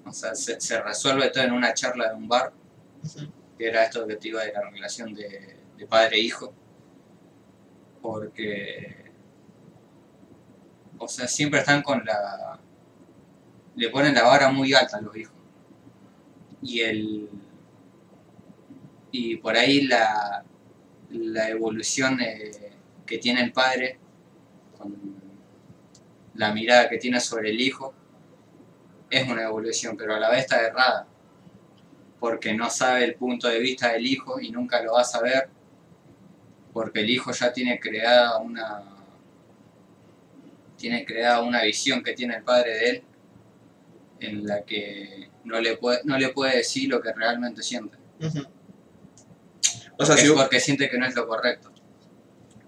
o 0.05 0.11
sea, 0.11 0.35
se, 0.35 0.59
se 0.59 0.81
resuelve 0.81 1.29
todo 1.29 1.43
en 1.43 1.51
una 1.53 1.73
charla 1.73 2.09
de 2.09 2.15
un 2.15 2.27
bar, 2.27 2.51
que 3.57 3.67
era 3.67 3.83
esto 3.83 4.07
que 4.07 4.15
te 4.15 4.29
iba 4.29 4.43
de 4.43 4.53
la 4.53 4.61
relación 4.69 5.13
de, 5.13 5.57
de 5.77 5.85
padre 5.87 6.17
e 6.17 6.21
hijo, 6.21 6.53
porque 8.01 9.11
o 10.99 11.07
sea, 11.07 11.27
siempre 11.27 11.59
están 11.59 11.81
con 11.81 12.03
la. 12.05 12.59
Le 13.75 13.89
ponen 13.89 14.13
la 14.13 14.21
vara 14.25 14.51
muy 14.51 14.73
alta 14.75 14.97
a 14.97 15.01
los 15.01 15.17
hijos. 15.17 15.38
Y 16.61 16.81
el. 16.81 17.29
Y 19.11 19.37
por 19.37 19.55
ahí 19.55 19.81
la. 19.81 20.43
La 21.11 21.49
evolución 21.49 22.21
eh, 22.21 22.51
que 23.03 23.17
tiene 23.17 23.41
el 23.41 23.51
padre, 23.51 23.97
con 24.77 24.95
la 26.35 26.53
mirada 26.53 26.87
que 26.87 26.99
tiene 26.99 27.19
sobre 27.19 27.49
el 27.49 27.59
hijo, 27.59 27.95
es 29.09 29.27
una 29.27 29.41
evolución, 29.41 29.97
pero 29.97 30.15
a 30.15 30.19
la 30.19 30.29
vez 30.29 30.41
está 30.41 30.61
errada. 30.61 31.07
Porque 32.19 32.53
no 32.53 32.69
sabe 32.69 33.05
el 33.05 33.15
punto 33.15 33.47
de 33.47 33.59
vista 33.59 33.91
del 33.91 34.05
hijo 34.05 34.39
y 34.39 34.51
nunca 34.51 34.83
lo 34.83 34.93
va 34.93 35.01
a 35.01 35.05
saber. 35.05 35.49
Porque 36.71 36.99
el 36.99 37.09
hijo 37.09 37.31
ya 37.31 37.51
tiene 37.51 37.79
creada 37.79 38.37
una 38.37 38.83
tiene 40.77 41.05
creada 41.05 41.41
una 41.41 41.61
visión 41.63 42.01
que 42.01 42.13
tiene 42.13 42.37
el 42.37 42.43
padre 42.43 42.71
de 42.71 42.89
él 42.89 43.03
en 44.19 44.45
la 44.45 44.63
que 44.63 45.29
no 45.45 45.59
le 45.59 45.77
puede, 45.77 46.01
no 46.03 46.17
le 46.17 46.29
puede 46.29 46.57
decir 46.57 46.89
lo 46.89 47.01
que 47.01 47.13
realmente 47.13 47.61
siente. 47.63 47.97
O 49.97 50.05
sea, 50.05 50.15
Porque 50.15 50.21
si 50.21 50.23
es 50.27 50.29
vos, 50.31 50.41
porque 50.41 50.59
siente 50.59 50.89
que 50.89 50.97
no 50.97 51.05
es 51.05 51.15
lo 51.15 51.27
correcto. 51.27 51.71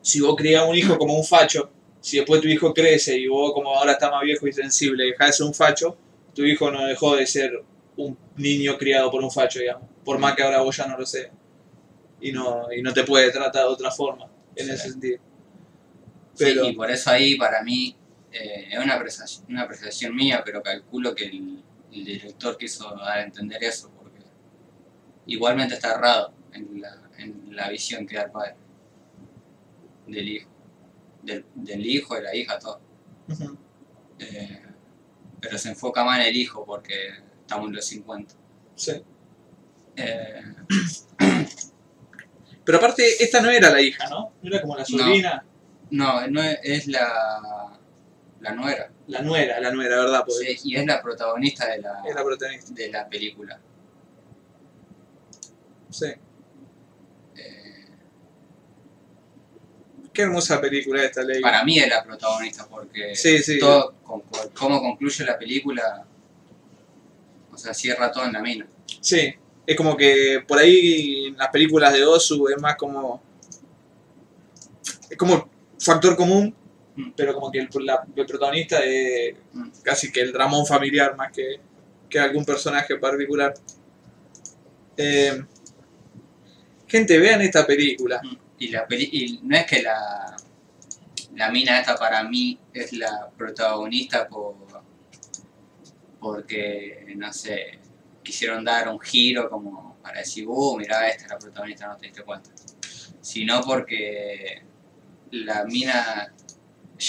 si 0.01 0.19
vos 0.21 0.35
criás 0.35 0.67
un 0.67 0.75
hijo 0.75 0.97
como 0.97 1.15
un 1.17 1.23
facho, 1.23 1.71
si 1.99 2.17
después 2.17 2.41
tu 2.41 2.47
hijo 2.47 2.73
crece 2.73 3.17
y 3.17 3.27
vos 3.27 3.53
como 3.53 3.69
ahora 3.77 3.93
está 3.93 4.09
más 4.09 4.23
viejo 4.23 4.47
y 4.47 4.53
sensible 4.53 5.05
dejás 5.05 5.27
de 5.27 5.33
ser 5.33 5.45
un 5.45 5.53
facho, 5.53 5.97
tu 6.33 6.43
hijo 6.43 6.71
no 6.71 6.85
dejó 6.85 7.15
de 7.15 7.27
ser 7.27 7.63
un 7.97 8.17
niño 8.37 8.77
criado 8.77 9.11
por 9.11 9.23
un 9.23 9.29
facho, 9.31 9.59
digamos. 9.59 9.87
Por 10.03 10.17
más 10.17 10.35
que 10.35 10.41
ahora 10.43 10.61
vos 10.61 10.75
ya 10.75 10.87
no 10.87 10.97
lo 10.97 11.05
seas. 11.05 11.31
Y 12.19 12.31
no, 12.31 12.71
y 12.75 12.81
no 12.81 12.93
te 12.93 13.03
puede 13.03 13.31
tratar 13.31 13.63
de 13.63 13.69
otra 13.69 13.91
forma, 13.91 14.25
en 14.55 14.65
Sí. 14.65 14.71
ese 14.71 14.89
sentido. 14.91 15.19
Sí, 16.33 16.55
y 16.63 16.73
por 16.73 16.89
eso 16.89 17.09
ahí 17.11 17.35
para 17.35 17.61
mí 17.63 17.95
eh, 18.31 18.67
es 18.71 18.79
una 18.79 18.95
apreciación, 18.95 19.45
una 19.49 19.63
apreciación 19.63 20.15
mía, 20.15 20.41
pero 20.45 20.61
calculo 20.61 21.13
que 21.13 21.25
el, 21.25 21.63
el 21.91 22.05
director 22.05 22.57
quiso 22.57 22.95
dar 22.95 23.19
a 23.19 23.23
entender 23.23 23.63
eso, 23.63 23.91
porque 23.91 24.21
igualmente 25.25 25.75
está 25.75 25.93
errado 25.93 26.33
en 26.53 26.81
la, 26.81 27.09
en 27.17 27.55
la 27.55 27.69
visión 27.69 28.05
que 28.07 28.15
da 28.15 28.23
el 28.23 28.31
padre 28.31 28.55
del 30.07 30.27
hijo. 30.27 30.49
Del, 31.23 31.45
del 31.53 31.85
hijo, 31.85 32.15
de 32.15 32.21
la 32.21 32.35
hija, 32.35 32.57
todo. 32.57 32.81
Eh, 34.19 34.61
pero 35.39 35.57
se 35.57 35.69
enfoca 35.69 36.03
más 36.03 36.19
en 36.19 36.27
el 36.27 36.35
hijo 36.35 36.65
porque 36.65 36.93
estamos 37.41 37.67
en 37.67 37.75
los 37.75 37.85
50. 37.85 38.35
Sí. 38.75 39.03
Eh, 39.95 40.41
Pero 42.63 42.77
aparte, 42.77 43.23
esta 43.23 43.41
no 43.41 43.49
era 43.49 43.69
la 43.69 43.81
hija, 43.81 44.07
¿no? 44.09 44.33
No 44.41 44.49
era 44.49 44.61
como 44.61 44.77
la 44.77 44.85
sobrina, 44.85 45.43
no, 45.89 46.27
no 46.27 46.41
es 46.41 46.87
la, 46.87 47.79
la 48.41 48.53
nuera. 48.53 48.91
la 49.07 49.21
nuera, 49.21 49.59
la 49.59 49.71
nuera, 49.71 49.97
¿verdad? 49.97 50.23
Sí, 50.27 50.57
y 50.65 50.75
es 50.75 50.85
la 50.85 51.01
protagonista 51.01 51.67
de 51.67 51.79
la, 51.79 52.01
es 52.07 52.15
la 52.15 52.23
protagonista. 52.23 52.73
de 52.73 52.89
la 52.91 53.07
película. 53.07 53.59
Sí. 55.89 56.05
Eh, 57.35 57.85
Qué 60.13 60.21
hermosa 60.23 60.59
película 60.59 61.03
esta, 61.03 61.23
Ley. 61.23 61.41
para 61.41 61.63
mí 61.63 61.79
es 61.79 61.87
la 61.89 62.03
protagonista 62.03 62.67
porque 62.67 63.15
Sí, 63.15 63.39
sí. 63.39 63.59
todo, 63.59 63.93
con, 64.03 64.21
con 64.21 64.49
cómo 64.49 64.81
concluye 64.81 65.23
la 65.23 65.37
película, 65.37 66.05
o 67.51 67.57
sea, 67.57 67.73
cierra 67.73 68.11
todo 68.11 68.25
en 68.25 68.33
la 68.33 68.41
mina. 68.41 68.67
Sí, 68.99 69.33
es 69.65 69.75
como 69.77 69.95
que 69.95 70.43
por 70.47 70.57
ahí 70.59 71.27
en 71.27 71.37
las 71.37 71.49
películas 71.49 71.93
de 71.93 72.03
Osu 72.05 72.47
es 72.49 72.59
más 72.61 72.75
como. 72.75 73.21
Es 75.09 75.17
como 75.17 75.49
factor 75.79 76.15
común. 76.15 76.55
Pero 77.15 77.33
como 77.33 77.51
que 77.51 77.59
el, 77.59 77.69
protagonista 77.69 78.79
es 78.83 79.35
casi 79.83 80.11
que 80.11 80.21
el 80.21 80.31
dramón 80.31 80.65
familiar 80.65 81.15
más 81.15 81.31
que, 81.31 81.59
que 82.09 82.19
algún 82.19 82.45
personaje 82.45 82.97
particular. 82.97 83.53
Eh, 84.97 85.43
gente, 86.87 87.17
vean 87.19 87.41
esta 87.41 87.65
película. 87.65 88.21
Y, 88.59 88.67
la 88.69 88.85
peli 88.85 89.09
y 89.11 89.39
no 89.41 89.57
es 89.57 89.65
que 89.65 89.81
la, 89.81 90.35
la 91.35 91.49
mina 91.49 91.79
esta 91.79 91.95
para 91.95 92.23
mí 92.23 92.59
es 92.73 92.93
la 92.93 93.31
protagonista 93.35 94.27
por 94.27 94.55
porque, 96.21 97.03
no 97.17 97.33
sé, 97.33 97.79
quisieron 98.21 98.63
dar 98.63 98.87
un 98.87 98.99
giro 98.99 99.49
como 99.49 99.97
para 100.03 100.19
decir, 100.19 100.45
uh, 100.47 100.77
mirá, 100.77 101.09
esta 101.09 101.23
es 101.23 101.31
la 101.31 101.39
protagonista, 101.39 101.87
no 101.87 101.97
te 101.97 102.05
diste 102.05 102.21
cuenta. 102.21 102.51
Sino 103.19 103.61
porque 103.61 104.61
la 105.31 105.65
mina 105.65 106.31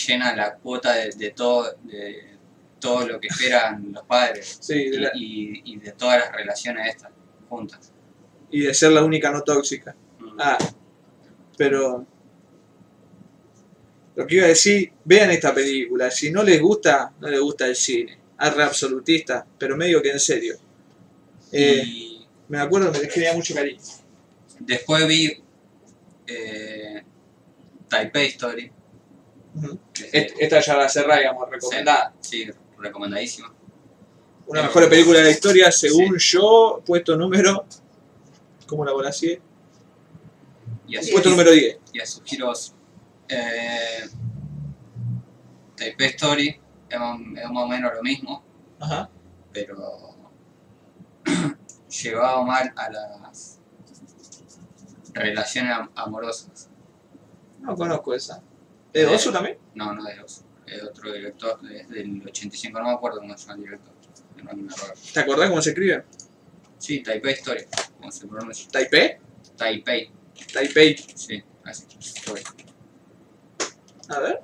llena 0.07 0.35
la 0.35 0.55
cuota 0.57 0.95
de, 0.95 1.11
de 1.11 1.31
todo 1.31 1.75
de 1.85 2.37
todo 2.81 3.07
lo 3.07 3.21
que 3.21 3.29
esperan 3.29 3.93
los 3.93 4.05
padres 4.05 4.59
Sí, 4.61 4.75
de 4.91 4.97
y, 4.97 4.99
la- 5.01 5.13
y- 5.15 5.63
y 5.65 5.77
de 5.79 5.93
todas 5.93 6.19
las 6.21 6.33
relaciones 6.33 6.89
estas 6.95 7.11
juntas. 7.49 7.93
y 8.51 8.61
de 8.63 8.75
ser 8.75 8.93
la 8.93 9.05
única 9.05 9.31
no 9.31 9.43
tóxica. 9.43 9.95
Mm. 10.19 10.37
Ah, 10.41 10.59
pero. 11.57 12.07
Lo 14.15 14.27
que 14.27 14.35
iba 14.37 14.45
a 14.45 14.49
decir, 14.49 14.93
vean 15.05 15.31
esta 15.31 15.55
película. 15.55 16.11
Si 16.11 16.31
no 16.31 16.43
les 16.43 16.61
gusta, 16.61 17.13
no 17.21 17.29
les 17.29 17.41
gusta 17.41 17.67
el 17.67 17.75
cine. 17.77 18.19
Es 18.39 18.55
re 18.55 18.63
absolutista, 18.65 19.47
pero 19.59 19.77
medio 19.77 20.03
que 20.03 20.11
en 20.11 20.21
serio. 20.21 20.57
Eh, 21.51 21.83
Y 21.87 22.27
me 22.49 22.59
acuerdo 22.59 22.93
que 22.93 22.99
les 22.99 23.13
tenía 23.15 23.33
mucho 23.33 23.55
cariño. 23.55 23.81
después 24.59 25.07
vi 25.09 25.33
eh, 26.27 27.03
Taipei 27.89 28.27
Story. 28.29 28.71
Est- 30.13 30.35
Esta 30.39 30.61
ya 30.61 30.77
la 30.77 30.89
cerramos, 30.89 31.49
recomendada. 31.51 32.15
Sí, 32.21 32.49
recomendadísima. 32.79 33.53
Una 34.47 34.61
de 34.61 34.63
las 34.67 34.71
mejores 34.71 34.89
películas 34.89 35.19
de 35.21 35.25
la 35.25 35.31
historia, 35.31 35.73
según 35.73 36.17
yo, 36.19 36.83
puesto 36.85 37.17
número. 37.17 37.65
¿Cómo 38.67 38.85
la 38.85 38.93
así? 39.09 39.39
Y 40.89 40.97
a, 40.97 41.01
Puesto 41.13 41.31
número 41.31 41.51
10. 41.53 41.79
y 41.93 42.01
a 42.01 42.07
sus 42.07 42.23
giros. 42.25 42.75
Eh, 43.29 44.09
Taipei 45.77 46.09
Story 46.09 46.61
es 46.89 46.99
más, 46.99 47.19
es 47.21 47.51
más 47.51 47.65
o 47.65 47.69
menos 47.69 47.93
lo 47.95 48.03
mismo, 48.03 48.43
Ajá. 48.81 49.09
pero 49.53 49.77
llevado 51.89 52.43
mal 52.45 52.73
a 52.77 52.91
las 52.91 53.61
relaciones 55.15 55.73
am- 55.73 55.91
amorosas. 55.95 56.69
No 57.61 57.75
conozco 57.77 58.13
esa. 58.15 58.43
¿De 58.93 59.07
Osu 59.07 59.33
también? 59.33 59.59
No, 59.75 59.95
no 59.95 60.05
de 60.05 60.21
Osu, 60.21 60.43
es 60.67 60.83
otro 60.83 61.13
director, 61.13 61.59
es 61.71 61.89
del 61.89 62.23
85, 62.27 62.79
no 62.79 62.87
me 62.89 62.93
acuerdo 62.95 63.21
cómo 63.21 63.37
se 63.37 63.47
llama 63.47 63.55
el 63.55 63.63
director. 63.65 63.93
¿Te 65.13 65.21
acordás 65.21 65.49
cómo 65.51 65.63
se 65.63 65.71
escribe? 65.71 66.05
Sí, 66.79 67.03
Taipei 67.03 67.35
Story, 67.35 67.65
como 67.99 68.11
se 68.11 68.27
pronuncia. 68.27 68.69
¿Taipei? 68.71 69.17
Taipei, 69.57 70.11
Taipei. 70.53 70.97
sí, 71.15 71.43
así, 71.65 71.87
Story. 72.01 72.43
A 74.09 74.19
ver. 74.19 74.43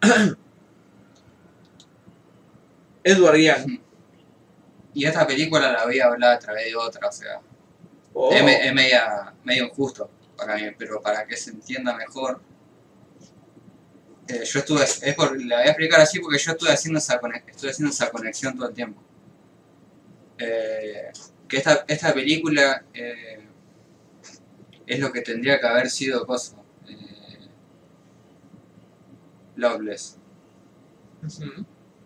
Edward 3.04 3.36
Young. 3.38 3.80
Y 4.92 5.04
esta 5.04 5.24
película 5.24 5.70
la 5.70 5.84
voy 5.84 6.00
a 6.00 6.06
hablar 6.06 6.32
a 6.32 6.38
través 6.40 6.64
de 6.64 6.74
otra, 6.74 7.06
o 7.08 7.12
sea, 7.12 7.40
Oh. 8.12 8.32
es 8.32 8.74
media, 8.74 9.32
medio 9.44 9.66
injusto 9.66 10.10
para 10.36 10.56
mí, 10.56 10.62
pero 10.76 11.00
para 11.00 11.24
que 11.24 11.36
se 11.36 11.50
entienda 11.50 11.94
mejor. 11.96 12.40
Eh, 14.30 14.44
yo 14.44 14.58
estuve, 14.60 14.84
es 14.84 15.14
por, 15.14 15.36
la 15.44 15.58
voy 15.58 15.66
a 15.66 15.70
explicar 15.70 16.00
así 16.00 16.20
porque 16.20 16.38
yo 16.38 16.52
estuve 16.52 16.70
haciendo 16.70 16.98
esa, 16.98 17.20
estuve 17.46 17.70
haciendo 17.70 17.92
esa 17.92 18.10
conexión 18.10 18.56
todo 18.56 18.68
el 18.68 18.74
tiempo. 18.74 19.02
Eh, 20.38 21.10
que 21.48 21.56
esta, 21.56 21.84
esta 21.88 22.14
película 22.14 22.84
eh, 22.94 23.40
es 24.86 25.00
lo 25.00 25.10
que 25.10 25.20
tendría 25.22 25.58
que 25.58 25.66
haber 25.66 25.90
sido 25.90 26.24
cosa. 26.24 26.56
Loveless. 29.56 30.16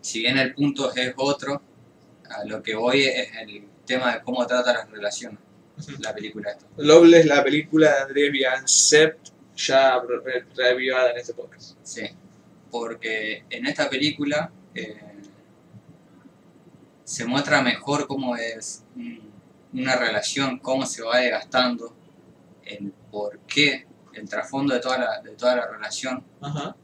Si 0.01 0.19
bien 0.19 0.37
el 0.37 0.53
punto 0.53 0.93
es 0.93 1.13
otro, 1.15 1.61
a 2.29 2.43
lo 2.43 2.61
que 2.61 2.75
voy 2.75 3.03
es 3.03 3.29
el 3.39 3.67
tema 3.85 4.15
de 4.15 4.21
cómo 4.23 4.45
trata 4.45 4.73
las 4.73 4.89
relaciones, 4.89 5.39
la 5.99 6.13
película 6.13 6.51
esta. 6.51 6.65
Loveless, 6.77 7.25
la 7.25 7.43
película 7.43 7.93
de 7.93 8.01
Andrés 8.01 8.31
Biancept, 8.31 9.29
ya 9.55 9.99
re- 10.01 10.45
reavivada 10.55 11.11
en 11.11 11.17
este 11.17 11.33
podcast. 11.33 11.77
Sí, 11.83 12.01
porque 12.71 13.45
en 13.49 13.65
esta 13.65 13.89
película 13.89 14.51
eh, 14.73 15.01
se 17.03 17.25
muestra 17.25 17.61
mejor 17.61 18.07
cómo 18.07 18.35
es 18.35 18.83
un- 18.95 19.31
una 19.73 19.95
relación, 19.95 20.59
cómo 20.59 20.85
se 20.85 21.03
va 21.03 21.17
desgastando, 21.19 21.93
el 22.63 22.91
por 23.11 23.39
qué, 23.41 23.85
el 24.13 24.27
trasfondo 24.27 24.73
de 24.73 24.79
toda 24.79 24.97
la, 24.97 25.21
de 25.21 25.31
toda 25.35 25.55
la 25.57 25.67
relación, 25.67 26.23
Ajá. 26.41 26.75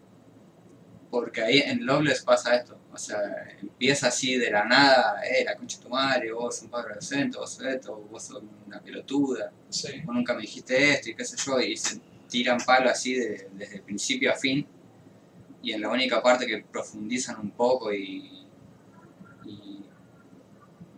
porque 1.10 1.42
ahí 1.42 1.60
en 1.60 1.86
Loveless 1.86 2.22
pasa 2.24 2.56
esto, 2.56 2.78
o 2.94 2.98
sea, 2.98 3.20
empieza 3.62 4.08
así 4.10 4.38
de 4.38 4.52
la 4.52 4.66
nada, 4.66 5.22
eh, 5.26 5.44
la 5.46 5.56
concha 5.56 5.78
de 5.78 5.84
tu 5.84 5.90
madre, 5.90 6.32
vos 6.34 6.56
sos 6.56 6.66
un 6.66 6.70
padre 6.70 6.92
adolescente, 6.92 7.38
vos 7.38 7.54
sos 7.54 7.66
esto, 7.66 7.96
vos 8.12 8.22
sos 8.24 8.44
una 8.68 8.80
pelotuda, 8.82 9.52
Sí. 9.70 10.02
vos 10.04 10.14
nunca 10.14 10.34
me 10.34 10.42
dijiste 10.42 10.92
esto 10.92 11.10
y 11.10 11.16
qué 11.16 11.26
sé 11.26 11.38
yo, 11.38 11.60
y 11.60 11.76
se 11.78 12.00
tiran 12.32 12.60
palo 12.66 12.90
así 12.90 13.14
de- 13.14 13.50
desde 13.54 13.82
principio 13.82 14.32
a 14.32 14.36
fin, 14.36 14.66
y 15.62 15.74
en 15.74 15.82
la 15.82 15.90
única 15.90 16.24
parte 16.24 16.48
que 16.48 16.64
profundizan 16.64 17.38
un 17.40 17.52
poco 17.52 17.94
y, 17.94 18.48
y 19.46 19.86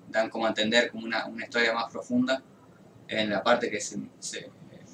dan 0.09 0.29
como 0.29 0.45
a 0.45 0.49
entender 0.49 0.91
como 0.91 1.05
una, 1.05 1.25
una 1.25 1.43
historia 1.43 1.73
más 1.73 1.91
profunda, 1.91 2.41
es 3.07 3.17
en 3.17 3.29
la 3.31 3.41
parte 3.43 3.69
que 3.69 3.81
se, 3.81 3.97
se 4.19 4.49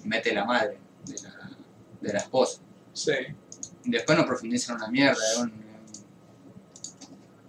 mete 0.06 0.34
la 0.34 0.46
madre 0.46 0.80
de 1.06 1.16
la, 1.22 1.52
de 2.02 2.14
la 2.14 2.20
esposa. 2.20 2.62
Sí. 2.94 3.14
Después 3.84 4.18
no 4.18 4.26
profundizan 4.26 4.78
una 4.78 4.88
mierda, 4.88 5.22
es 5.34 5.38
un, 5.38 5.54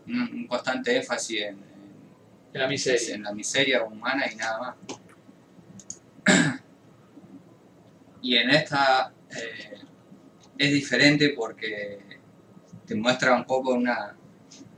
un- 0.09 0.35
un 0.35 0.47
constante 0.47 0.97
énfasis 0.97 1.43
en, 1.43 1.49
en- 1.49 1.71
En 2.53 2.61
la 2.61 2.67
miseria. 2.69 3.15
en 3.15 3.23
la 3.23 3.33
miseria 3.33 3.85
humana 3.85 4.25
y 4.31 4.35
nada 4.35 4.59
más. 4.59 4.75
Y 8.23 8.37
en 8.37 8.51
esta 8.51 9.13
eh, 9.31 9.81
es 10.59 10.73
diferente 10.73 11.31
porque 11.31 12.01
te 12.87 12.95
muestra 12.95 13.35
un 13.35 13.45
poco 13.45 13.75
una 13.75 14.17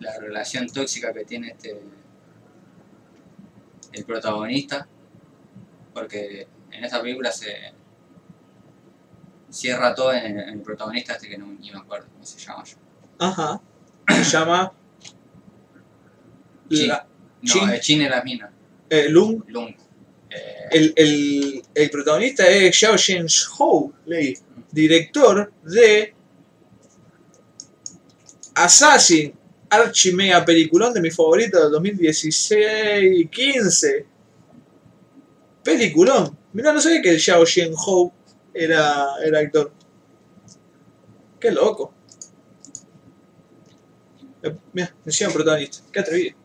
la 0.00 0.18
relación 0.18 0.66
tóxica 0.68 1.12
que 1.12 1.24
tiene 1.24 1.48
este 1.48 1.80
el 3.92 4.04
protagonista 4.04 4.86
porque 5.94 6.46
en 6.70 6.84
esta 6.84 7.00
película 7.00 7.30
se 7.32 7.72
cierra 9.50 9.94
todo 9.94 10.12
en, 10.12 10.38
en 10.38 10.48
el 10.48 10.60
protagonista 10.62 11.14
este 11.14 11.28
que 11.28 11.38
no 11.38 11.46
ni 11.46 11.70
me 11.70 11.78
acuerdo 11.78 12.08
cómo 12.12 12.24
se 12.24 12.38
llama 12.38 12.64
yo. 12.64 12.76
Ajá. 13.18 13.60
Se 14.08 14.24
llama. 14.24 14.72
Chin. 16.70 16.88
La- 16.88 17.06
No, 17.42 17.52
Chin. 17.52 17.68
el 17.70 17.80
Chin 17.80 17.98
de 17.98 18.08
las 18.10 18.24
minas, 18.24 18.50
eh, 18.88 19.08
Lung. 19.10 19.42
Lung. 19.48 19.74
El, 20.70 20.92
el, 20.96 21.62
el 21.74 21.90
protagonista 21.90 22.46
es 22.48 22.74
Xiao 22.76 22.96
Shen 22.96 23.26
Hou, 23.58 23.92
leí, 24.06 24.34
director 24.70 25.52
de 25.62 26.14
Assassin, 28.54 29.34
archimea 29.68 30.44
peliculón 30.44 30.94
de 30.94 31.00
mi 31.00 31.10
favorito 31.10 31.68
del 31.68 31.96
2016-15. 31.96 34.04
Peliculón. 35.62 36.36
Mirá, 36.52 36.72
no 36.72 36.80
sabía 36.80 37.02
que 37.02 37.10
el 37.10 37.20
Xiao 37.20 37.44
Shen 37.44 37.74
Hou 37.76 38.12
era, 38.54 39.08
era 39.24 39.40
actor. 39.40 39.72
Qué 41.38 41.50
loco. 41.50 41.92
Mira, 44.72 44.94
decía 45.04 45.28
un 45.28 45.34
protagonista. 45.34 45.78
Qué 45.92 46.00
atrevido. 46.00 46.36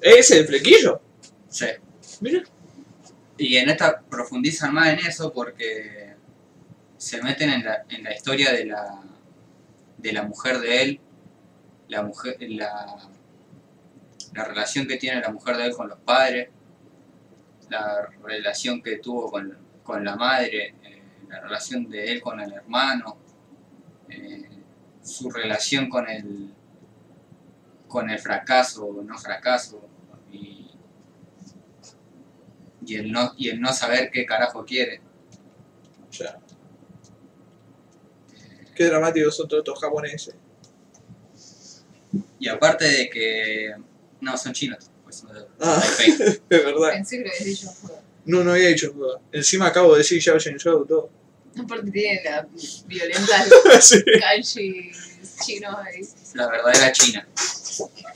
¿Ese 0.00 0.38
el 0.38 0.46
flequillo? 0.46 1.00
sí. 1.48 1.66
Mira. 2.20 2.44
Y 3.36 3.56
en 3.56 3.68
esta 3.68 4.00
profundizan 4.00 4.72
más 4.72 4.88
en 4.88 5.00
eso 5.00 5.32
porque 5.32 6.14
se 6.96 7.22
meten 7.22 7.50
en 7.50 7.64
la, 7.64 7.84
en 7.88 8.04
la 8.04 8.14
historia 8.14 8.52
de 8.52 8.66
la, 8.66 9.02
de 9.98 10.12
la 10.12 10.22
mujer 10.22 10.58
de 10.60 10.82
él, 10.82 11.00
la, 11.88 12.02
mujer, 12.02 12.36
la, 12.40 12.96
la 14.32 14.44
relación 14.44 14.86
que 14.86 14.96
tiene 14.96 15.20
la 15.20 15.30
mujer 15.30 15.56
de 15.56 15.66
él 15.66 15.72
con 15.74 15.88
los 15.88 15.98
padres, 15.98 16.48
la 17.68 18.08
relación 18.22 18.82
que 18.82 18.98
tuvo 18.98 19.30
con, 19.30 19.56
con 19.82 20.04
la 20.04 20.16
madre, 20.16 20.74
eh, 20.82 21.02
la 21.28 21.40
relación 21.40 21.88
de 21.88 22.12
él 22.12 22.20
con 22.20 22.40
el 22.40 22.52
hermano, 22.52 23.18
eh, 24.08 24.48
su 25.02 25.30
relación 25.30 25.88
con 25.88 26.08
el, 26.08 26.50
con 27.88 28.10
el 28.10 28.18
fracaso 28.18 28.86
o 28.86 29.02
no 29.02 29.18
fracaso. 29.18 29.88
Y, 32.86 32.96
el 32.96 33.10
no 33.12 33.32
y 33.36 33.48
el 33.48 33.60
no 33.60 33.72
saber 33.72 34.10
qué 34.12 34.26
carajo 34.26 34.64
quiere. 34.64 35.00
Ya. 36.12 36.38
Qué 38.74 38.84
dramáticos 38.84 39.36
son 39.36 39.48
todos 39.48 39.60
estos 39.62 39.80
japoneses. 39.80 40.34
Y 42.38 42.48
aparte 42.48 42.84
de 42.84 43.10
que 43.10 43.74
no 44.20 44.36
son 44.36 44.52
chinos, 44.52 44.90
pues 45.02 45.16
son 45.16 45.32
de 45.32 45.44
Ah. 45.60 45.82
Es 46.08 46.64
verdad. 46.64 46.92
Pensé 46.92 47.18
que 47.18 47.24
lo 47.24 47.30
habías 47.30 47.44
dicho. 47.44 47.68
No, 48.26 48.42
no 48.44 48.52
había 48.52 48.68
dicho 48.68 48.90
duda. 48.90 49.20
Encima 49.32 49.66
acabo 49.66 49.92
de 49.92 49.98
decir 49.98 50.20
Xiao 50.20 50.38
Shen 50.38 50.56
Shou 50.56 50.84
todo. 50.86 51.10
Aparte 51.58 51.90
tiene 51.90 52.20
la 52.24 52.46
violenta 52.86 53.44
sí. 53.80 54.02
kanji 54.20 54.90
chinos 55.44 55.74
ahí. 55.76 56.00
La 56.34 56.48
verdadera 56.48 56.92
China. 56.92 57.26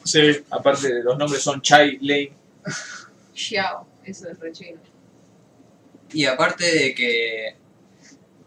sí. 0.04 0.44
Aparte, 0.50 1.02
los 1.02 1.16
nombres 1.16 1.42
son 1.42 1.60
Chai 1.62 1.98
Lane. 2.00 2.32
Xiao, 3.34 3.86
eso 4.10 4.28
es 4.28 4.38
re 4.38 4.52
chino. 4.52 4.80
Y 6.10 6.24
aparte 6.24 6.64
de 6.64 6.94
que 6.94 7.56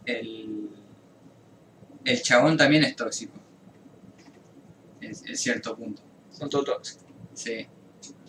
el, 0.06 0.70
el 2.06 2.22
chabón 2.22 2.58
también 2.58 2.84
es 2.84 2.96
tóxico. 2.96 3.38
En, 5.00 5.12
en 5.12 5.38
cierto 5.38 5.76
punto. 5.76 6.02
Son 6.32 6.50
todos 6.50 6.66
tóxicos. 6.66 7.06
Sí. 7.34 7.68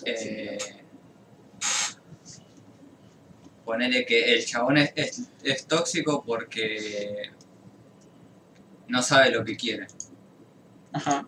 Eh, 0.04 0.58
ponele 3.64 4.04
que 4.04 4.34
el 4.34 4.44
chabón 4.44 4.76
es, 4.78 4.92
es, 4.96 5.30
es 5.42 5.66
tóxico 5.66 6.22
porque 6.24 7.30
no 8.88 9.02
sabe 9.02 9.30
lo 9.30 9.44
que 9.44 9.56
quiere. 9.56 9.86
Ajá. 10.92 11.26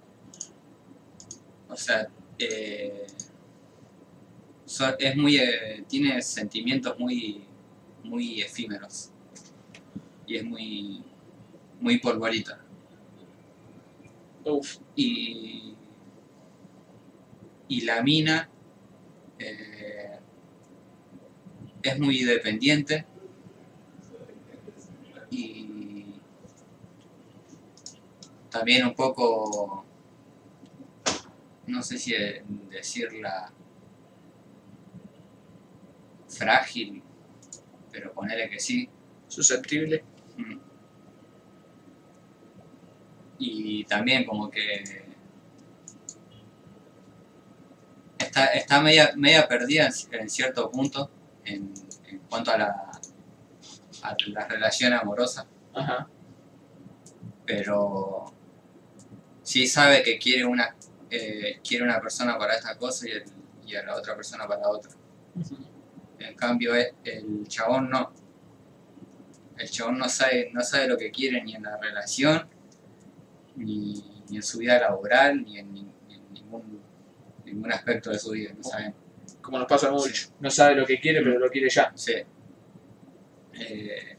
O 1.68 1.76
sea, 1.76 2.08
eh, 2.38 3.06
so- 4.74 4.98
es 4.98 5.16
muy, 5.16 5.36
eh, 5.36 5.84
tiene 5.88 6.20
sentimientos 6.20 6.98
muy, 6.98 7.44
muy 8.02 8.40
efímeros. 8.42 9.10
Y 10.26 10.36
es 10.36 10.44
muy, 10.44 11.04
muy 11.80 11.98
polvorita. 11.98 12.60
Uf. 14.44 14.78
Y, 14.96 15.74
y 17.68 17.80
la 17.82 18.02
mina 18.02 18.48
eh, 19.38 20.18
es 21.82 21.98
muy 22.00 22.24
dependiente. 22.24 23.06
Y 25.30 26.06
también 28.50 28.86
un 28.86 28.94
poco, 28.94 29.84
no 31.66 31.82
sé 31.82 31.96
si 31.98 32.12
de- 32.12 32.42
decirla 32.70 33.52
frágil, 36.34 37.02
pero 37.92 38.12
ponele 38.12 38.48
que 38.50 38.58
sí. 38.60 38.88
Susceptible. 39.28 40.04
Mm. 40.36 40.58
Y 43.38 43.84
también 43.84 44.24
como 44.24 44.48
que 44.50 44.82
está, 48.18 48.46
está 48.46 48.80
media, 48.80 49.12
media 49.16 49.46
perdida 49.48 49.86
en, 49.86 50.20
en 50.20 50.30
cierto 50.30 50.70
punto 50.70 51.10
en, 51.44 51.72
en 52.08 52.18
cuanto 52.20 52.52
a 52.52 52.58
la, 52.58 52.90
a 54.02 54.16
la 54.28 54.48
relación 54.48 54.92
amorosa, 54.92 55.46
Ajá. 55.74 56.08
pero 57.44 58.32
sí 59.42 59.66
sabe 59.66 60.02
que 60.02 60.18
quiere 60.18 60.44
una, 60.44 60.74
eh, 61.10 61.60
quiere 61.66 61.84
una 61.84 62.00
persona 62.00 62.38
para 62.38 62.54
esta 62.54 62.76
cosa 62.78 63.08
y, 63.08 63.12
el- 63.12 63.24
y 63.66 63.74
a 63.76 63.82
la 63.82 63.96
otra 63.96 64.14
persona 64.14 64.46
para 64.46 64.68
otra. 64.68 64.90
En 66.28 66.34
cambio, 66.36 66.74
e- 66.74 66.94
el 67.04 67.46
chabón 67.48 67.90
no. 67.90 68.12
El 69.56 69.70
chabón 69.70 69.98
no 69.98 70.08
sabe, 70.08 70.50
no 70.52 70.62
sabe 70.62 70.88
lo 70.88 70.96
que 70.96 71.10
quiere 71.10 71.42
ni 71.42 71.54
en 71.54 71.62
la 71.62 71.76
relación, 71.78 72.48
ni, 73.56 74.22
ni 74.28 74.36
en 74.36 74.42
su 74.42 74.58
vida 74.58 74.78
laboral, 74.80 75.42
ni 75.44 75.58
en, 75.58 75.72
ni- 75.72 75.86
en 76.10 76.32
ningún, 76.32 76.80
ningún 77.44 77.72
aspecto 77.72 78.10
de 78.10 78.18
su 78.18 78.30
vida. 78.32 78.52
No 78.56 78.62
sabe. 78.62 78.94
Como 79.40 79.58
nos 79.58 79.68
pasa 79.68 79.90
mucho. 79.90 80.28
No 80.40 80.50
sabe 80.50 80.74
lo 80.74 80.86
que 80.86 81.00
quiere, 81.00 81.22
pero 81.22 81.38
lo 81.38 81.48
quiere 81.50 81.68
ya. 81.68 81.92
Sí. 81.94 82.14
Eh, 83.54 84.16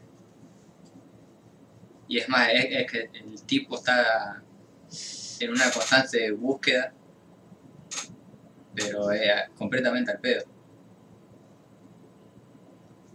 y 2.07 2.17
es 2.19 2.29
más, 2.29 2.49
es, 2.53 2.65
es 2.69 2.91
que 2.91 3.09
el 3.13 3.41
tipo 3.45 3.75
está 3.75 4.41
en 5.39 5.51
una 5.51 5.69
constante 5.71 6.31
búsqueda, 6.31 6.93
pero 8.73 9.11
es 9.11 9.49
completamente 9.55 10.11
al 10.11 10.19
pedo. 10.19 10.43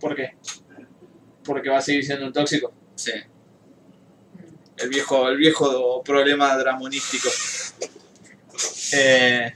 ¿Por 0.00 0.16
qué? 0.16 0.36
Porque 1.44 1.68
va 1.68 1.78
a 1.78 1.82
seguir 1.82 2.04
siendo 2.04 2.26
un 2.26 2.32
tóxico. 2.32 2.72
Sí. 2.94 3.12
El 4.78 4.88
viejo, 4.88 5.28
el 5.28 5.36
viejo 5.36 6.02
problema 6.02 6.56
dramonístico. 6.56 7.28
Eh, 8.94 9.52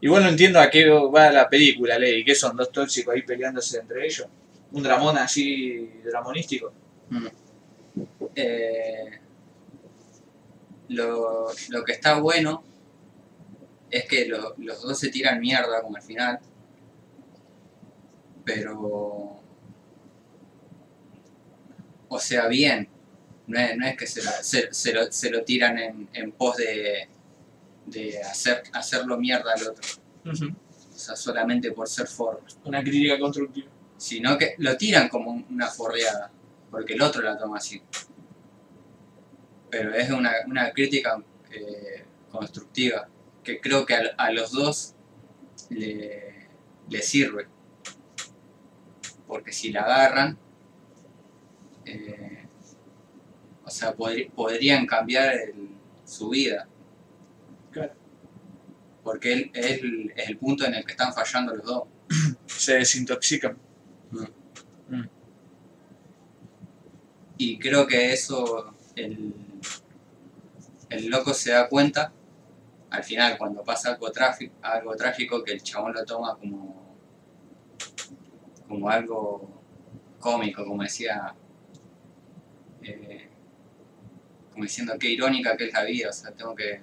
igual 0.00 0.24
no 0.24 0.28
entiendo 0.30 0.60
a 0.60 0.70
qué 0.70 0.88
va 0.88 1.30
la 1.30 1.48
película, 1.48 1.98
Ley. 1.98 2.24
¿Qué 2.24 2.34
son 2.34 2.56
dos 2.56 2.70
tóxicos 2.72 3.14
ahí 3.14 3.22
peleándose 3.22 3.78
entre 3.78 4.06
ellos? 4.06 4.26
Un 4.72 4.82
dramón 4.82 5.16
así 5.18 6.00
dramonístico. 6.04 6.72
Eh, 8.34 9.20
lo, 10.88 11.48
lo 11.68 11.84
que 11.84 11.92
está 11.92 12.18
bueno 12.20 12.62
es 13.90 14.04
que 14.06 14.26
lo- 14.26 14.54
los 14.58 14.82
dos 14.82 14.98
se 14.98 15.08
tiran 15.10 15.40
mierda 15.40 15.82
como 15.82 15.96
al 15.96 16.02
final. 16.02 16.38
Pero. 18.54 19.40
O 22.08 22.18
sea, 22.18 22.48
bien. 22.48 22.88
No 23.46 23.58
es, 23.58 23.76
no 23.76 23.86
es 23.86 23.96
que 23.96 24.06
se 24.06 24.22
lo, 24.22 24.30
se, 24.42 24.72
se 24.72 24.92
lo, 24.92 25.10
se 25.10 25.30
lo 25.30 25.42
tiran 25.42 25.76
en, 25.78 26.08
en 26.12 26.32
pos 26.32 26.56
de, 26.56 27.08
de 27.86 28.22
hacer, 28.22 28.62
hacerlo 28.72 29.18
mierda 29.18 29.52
al 29.54 29.62
otro. 29.68 29.88
O 30.24 30.98
sea, 30.98 31.16
solamente 31.16 31.72
por 31.72 31.88
ser 31.88 32.06
forro. 32.06 32.42
Una 32.64 32.82
crítica 32.82 33.18
constructiva. 33.18 33.68
Sino 33.96 34.38
que 34.38 34.54
lo 34.58 34.76
tiran 34.76 35.08
como 35.08 35.32
una 35.50 35.66
forreada. 35.66 36.30
Porque 36.70 36.94
el 36.94 37.02
otro 37.02 37.22
la 37.22 37.36
toma 37.36 37.58
así. 37.58 37.82
Pero 39.68 39.94
es 39.94 40.10
una, 40.10 40.32
una 40.46 40.70
crítica 40.72 41.22
eh, 41.50 42.04
constructiva. 42.30 43.08
Que 43.42 43.60
creo 43.60 43.84
que 43.84 43.94
a, 43.94 44.14
a 44.16 44.30
los 44.30 44.52
dos 44.52 44.94
le, 45.70 46.48
le 46.88 47.02
sirve. 47.02 47.48
Porque 49.30 49.52
si 49.52 49.70
la 49.70 49.82
agarran, 49.82 50.36
eh, 51.84 52.48
o 53.64 53.70
sea, 53.70 53.96
podri- 53.96 54.28
podrían 54.32 54.86
cambiar 54.86 55.32
el- 55.36 55.68
su 56.04 56.30
vida. 56.30 56.66
Claro. 57.70 57.92
Porque 59.04 59.32
él, 59.32 59.50
es 59.54 59.66
el- 59.82 60.12
es 60.16 60.28
el 60.30 60.36
punto 60.36 60.64
en 60.66 60.74
el 60.74 60.84
que 60.84 60.90
están 60.90 61.14
fallando 61.14 61.54
los 61.54 61.64
dos. 61.64 61.84
Se 62.46 62.74
desintoxican. 62.74 63.56
Y 67.38 67.56
creo 67.60 67.86
que 67.86 68.12
eso 68.12 68.74
el, 68.96 69.32
el 70.90 71.06
loco 71.08 71.32
se 71.32 71.52
da 71.52 71.68
cuenta 71.68 72.12
al 72.90 73.04
final 73.04 73.38
cuando 73.38 73.62
pasa 73.62 73.92
algo 73.92 74.10
tráfico, 74.10 74.52
algo 74.62 74.96
trágico 74.96 75.44
que 75.44 75.52
el 75.52 75.62
chabón 75.62 75.94
lo 75.94 76.04
toma 76.04 76.36
como 76.36 76.79
como 78.70 78.88
algo 78.88 79.50
cómico, 80.20 80.64
como 80.64 80.84
decía 80.84 81.34
eh, 82.82 83.28
como 84.52 84.62
diciendo 84.62 84.94
qué 84.96 85.10
irónica 85.10 85.56
que 85.56 85.66
es 85.66 85.72
la 85.72 85.82
vida, 85.82 86.10
o 86.10 86.12
sea, 86.12 86.30
tengo 86.30 86.54
que 86.54 86.80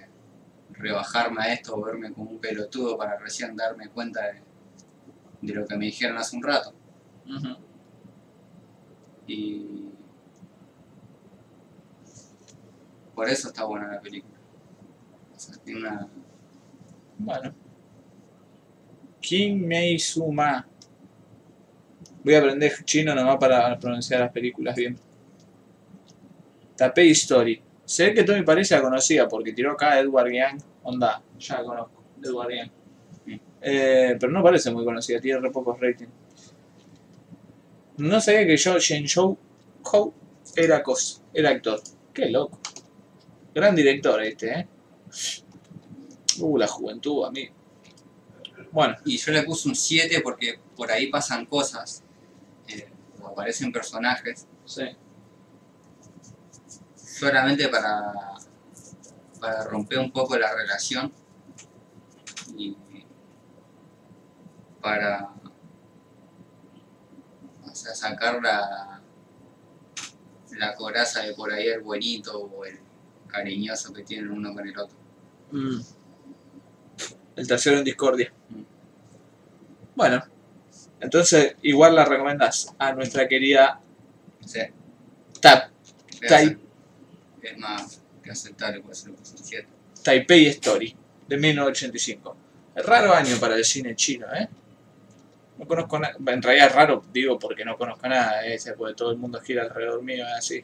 rebajarme 0.72 1.42
a 1.44 1.54
esto 1.54 1.76
o 1.76 1.82
verme 1.82 2.12
como 2.12 2.32
un 2.32 2.40
pelotudo 2.40 2.98
para 2.98 3.18
recién 3.18 3.56
darme 3.56 3.88
cuenta 3.88 4.22
de, 4.28 4.42
de 5.42 5.54
lo 5.54 5.66
que 5.66 5.78
me 5.78 5.86
dijeron 5.86 6.18
hace 6.18 6.36
un 6.36 6.44
rato. 6.44 6.74
Y 9.26 9.86
por 13.16 13.30
eso 13.30 13.48
está 13.48 13.64
buena 13.64 13.88
la 13.88 14.02
película. 14.02 14.38
O 15.34 15.40
sea, 15.40 15.56
tiene 15.64 15.80
una. 15.80 16.10
Bueno. 17.18 17.54
King 19.22 19.66
Mei 19.66 19.98
Suma. 19.98 20.66
Voy 22.28 22.36
a 22.36 22.40
aprender 22.40 22.74
chino 22.84 23.16
nomás 23.16 23.38
para 23.38 23.80
pronunciar 23.80 24.20
las 24.20 24.34
películas 24.34 24.76
bien. 24.76 24.99
Tapei 26.76 27.12
Story. 27.12 27.64
Se 27.86 28.04
ve 28.04 28.14
que 28.16 28.24
Tommy 28.26 28.41
parece 28.41 28.76
la 28.76 28.82
conocía 28.82 29.30
porque 29.30 29.54
tiró 29.54 29.72
acá 29.72 29.94
a 29.94 29.99
Edward 30.02 30.30
Yang. 30.34 30.62
Onda, 30.84 31.24
ya 31.40 31.60
la 31.60 31.64
conozco. 31.64 32.04
Edward 32.22 32.49
Yang. 32.52 32.72
Eh, 33.62 34.18
pero 34.20 34.30
no 34.30 34.44
parece 34.44 34.70
muy 34.72 34.84
conocida, 34.84 35.22
tiene 35.22 35.40
re 35.40 35.52
pocos 35.52 35.80
ratings. 35.80 36.12
No 37.95 38.20
sabía 38.20 38.45
que 38.45 38.58
yo 38.58 38.78
Shenzhou 38.78 39.38
Kou 39.82 40.14
era, 40.58 40.84
cos, 40.84 41.24
era 41.34 41.52
actor. 41.52 41.82
Qué 42.14 42.30
loco. 42.30 42.60
Gran 43.56 43.74
director 43.74 44.22
este, 44.22 44.52
¿eh? 44.52 44.68
Uh, 46.40 46.58
la 46.58 46.68
juventud, 46.68 47.24
a 47.24 47.32
mí. 47.32 47.48
Bueno, 48.74 48.98
Y 49.06 49.16
yo 49.16 49.32
le 49.32 49.44
puse 49.44 49.70
un 49.70 49.76
7 49.78 50.20
porque 50.20 50.60
por 50.76 50.91
ahí 50.91 51.08
pasan 51.08 51.45
cosas. 51.45 52.04
Aparecen 53.38 53.72
personajes. 53.72 54.48
sí. 54.66 54.84
Solamente 56.96 57.68
para. 57.70 58.14
para 59.40 59.64
romper 59.64 60.00
un 60.00 60.12
poco 60.12 60.38
la 60.38 60.54
relación. 60.54 61.12
Y. 62.56 62.76
para. 64.82 65.30
O 67.64 67.76
sea, 67.76 67.94
sacar 67.94 68.42
la. 68.42 69.02
la 70.52 70.76
coraza 70.76 71.22
de 71.22 71.34
por 71.34 71.52
ahí 71.52 71.68
el 71.68 71.82
buenito 71.82 72.40
o 72.40 72.66
el 72.66 72.80
cariñoso 73.28 73.94
que 73.94 74.04
tienen 74.04 74.32
uno 74.32 74.54
con 74.54 74.68
el 74.68 74.78
otro. 74.78 74.98
Mm. 75.52 75.80
El 77.36 77.48
tercero 77.48 77.78
en 77.78 77.84
discordia. 77.84 78.34
Mm. 78.50 78.64
Bueno, 79.96 80.24
entonces 80.99 81.56
igual 81.61 81.95
la 81.95 82.06
recomendás 82.06 82.74
a 82.78 82.94
nuestra 82.94 83.28
querida 83.28 83.80
Sí, 84.45 84.60
Tap, 85.41 85.69
es, 86.22 86.30
Tai- 86.30 86.57
es 87.41 87.57
más 87.57 88.02
que 88.24 88.32
aceptable, 88.32 88.82
puede 88.82 88.95
ser 88.95 89.11
un 89.11 89.18
7. 89.24 89.68
Taipei 90.03 90.48
Story, 90.48 90.95
de 91.28 91.38
1985. 91.38 92.38
Raro 92.76 93.14
año 93.14 93.36
para 93.40 93.56
el 93.56 93.65
cine 93.65 93.95
chino, 93.95 94.28
¿eh? 94.34 94.48
No 95.57 95.68
conozco 95.68 95.98
nada, 95.99 96.15
en 96.26 96.41
realidad 96.41 96.68
es 96.68 96.76
raro, 96.76 97.03
digo, 97.11 97.38
porque 97.40 97.65
no 97.65 97.76
conozco 97.78 98.07
nada, 98.07 98.45
¿eh? 98.48 98.57
porque 98.78 98.94
todo 98.94 99.11
el 99.11 99.18
mundo 99.18 99.41
gira 99.41 99.64
alrededor 99.64 100.02
mío, 100.03 100.26
es 100.28 100.34
así. 100.38 100.64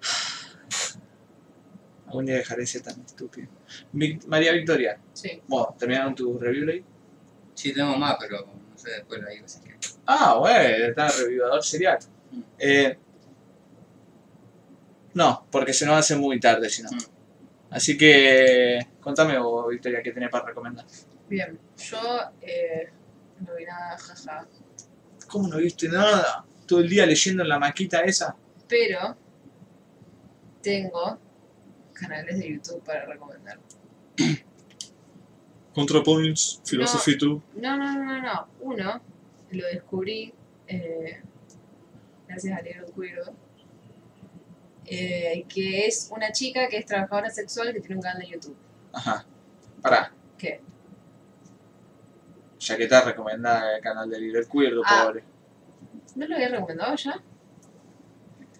Algún 2.06 2.26
día 2.26 2.36
dejaré 2.36 2.60
de 2.62 2.66
ser 2.66 2.82
tan 2.82 3.00
estúpido. 3.00 3.48
María 4.26 4.52
Victoria, 4.52 4.98
Sí. 5.14 5.40
bueno, 5.48 5.74
¿terminaron 5.78 6.14
tu 6.14 6.38
review 6.38 6.70
ahí? 6.70 6.84
Sí, 7.62 7.72
tengo 7.72 7.96
más, 7.96 8.16
pero 8.18 8.44
no 8.44 8.76
sé, 8.76 8.90
después 8.90 9.22
la 9.22 9.30
digo, 9.30 9.44
así 9.44 9.60
que. 9.60 9.76
Ah, 10.06 10.34
bueno, 10.34 10.84
está 10.86 11.06
revivador 11.06 11.62
serial. 11.62 11.96
Mm. 12.32 12.40
Eh, 12.58 12.98
no, 15.14 15.46
porque 15.48 15.72
se 15.72 15.86
nos 15.86 15.94
hace 15.96 16.16
muy 16.16 16.40
tarde, 16.40 16.68
si 16.68 16.82
no. 16.82 16.90
Mm. 16.90 16.98
Así 17.70 17.96
que, 17.96 18.80
contame 19.00 19.38
vos, 19.38 19.70
Victoria, 19.70 20.02
qué 20.02 20.10
tenés 20.10 20.28
para 20.28 20.46
recomendar. 20.46 20.84
Bien, 21.28 21.56
yo 21.76 22.00
eh, 22.40 22.90
no 23.46 23.54
vi 23.54 23.64
nada, 23.64 23.96
jaja. 23.96 24.48
¿Cómo 25.28 25.46
no 25.46 25.58
viste 25.58 25.88
nada? 25.88 26.44
Todo 26.66 26.80
el 26.80 26.88
día 26.88 27.06
leyendo 27.06 27.44
en 27.44 27.48
la 27.48 27.60
maquita 27.60 28.00
esa. 28.00 28.34
Pero 28.66 29.16
tengo 30.60 31.16
canales 31.92 32.40
de 32.40 32.54
YouTube 32.54 32.82
para 32.82 33.06
recomendar. 33.06 33.60
ContraPoints, 35.74 36.60
Philosophy 36.64 37.16
2. 37.16 37.42
No, 37.56 37.76
no, 37.76 37.92
no, 37.94 38.04
no, 38.04 38.20
no. 38.22 38.48
Uno, 38.60 39.00
lo 39.50 39.66
descubrí 39.66 40.32
eh, 40.66 41.20
gracias 42.28 42.58
a 42.58 42.62
Little 42.62 42.86
Queerdo. 42.94 43.34
eh, 44.84 45.44
que 45.48 45.86
es 45.86 46.10
una 46.14 46.32
chica 46.32 46.68
que 46.68 46.78
es 46.78 46.86
trabajadora 46.86 47.30
sexual 47.30 47.72
que 47.72 47.80
tiene 47.80 47.96
un 47.96 48.02
canal 48.02 48.20
de 48.20 48.28
YouTube. 48.28 48.56
Ajá. 48.92 49.24
Pará. 49.80 50.12
¿Qué? 50.36 50.60
Ya 52.58 52.76
que 52.76 52.86
te 52.86 53.00
recomendada 53.00 53.76
el 53.76 53.82
canal 53.82 54.10
de 54.10 54.20
Little 54.20 54.46
Queerdo, 54.46 54.82
Ah. 54.84 55.04
pobre. 55.06 55.24
¿No 56.16 56.26
lo 56.26 56.34
había 56.34 56.48
recomendado 56.48 56.94
ya? 56.96 57.22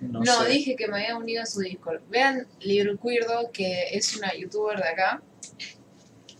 No, 0.00 0.20
No, 0.20 0.42
sé. 0.44 0.48
dije 0.50 0.74
que 0.76 0.88
me 0.88 0.96
había 1.02 1.16
unido 1.16 1.42
a 1.42 1.46
su 1.46 1.60
Discord. 1.60 2.00
Vean 2.08 2.46
Little 2.60 2.98
Queerdo, 2.98 3.50
que 3.52 3.88
es 3.92 4.16
una 4.16 4.32
youtuber 4.34 4.78
de 4.78 4.88
acá, 4.88 5.22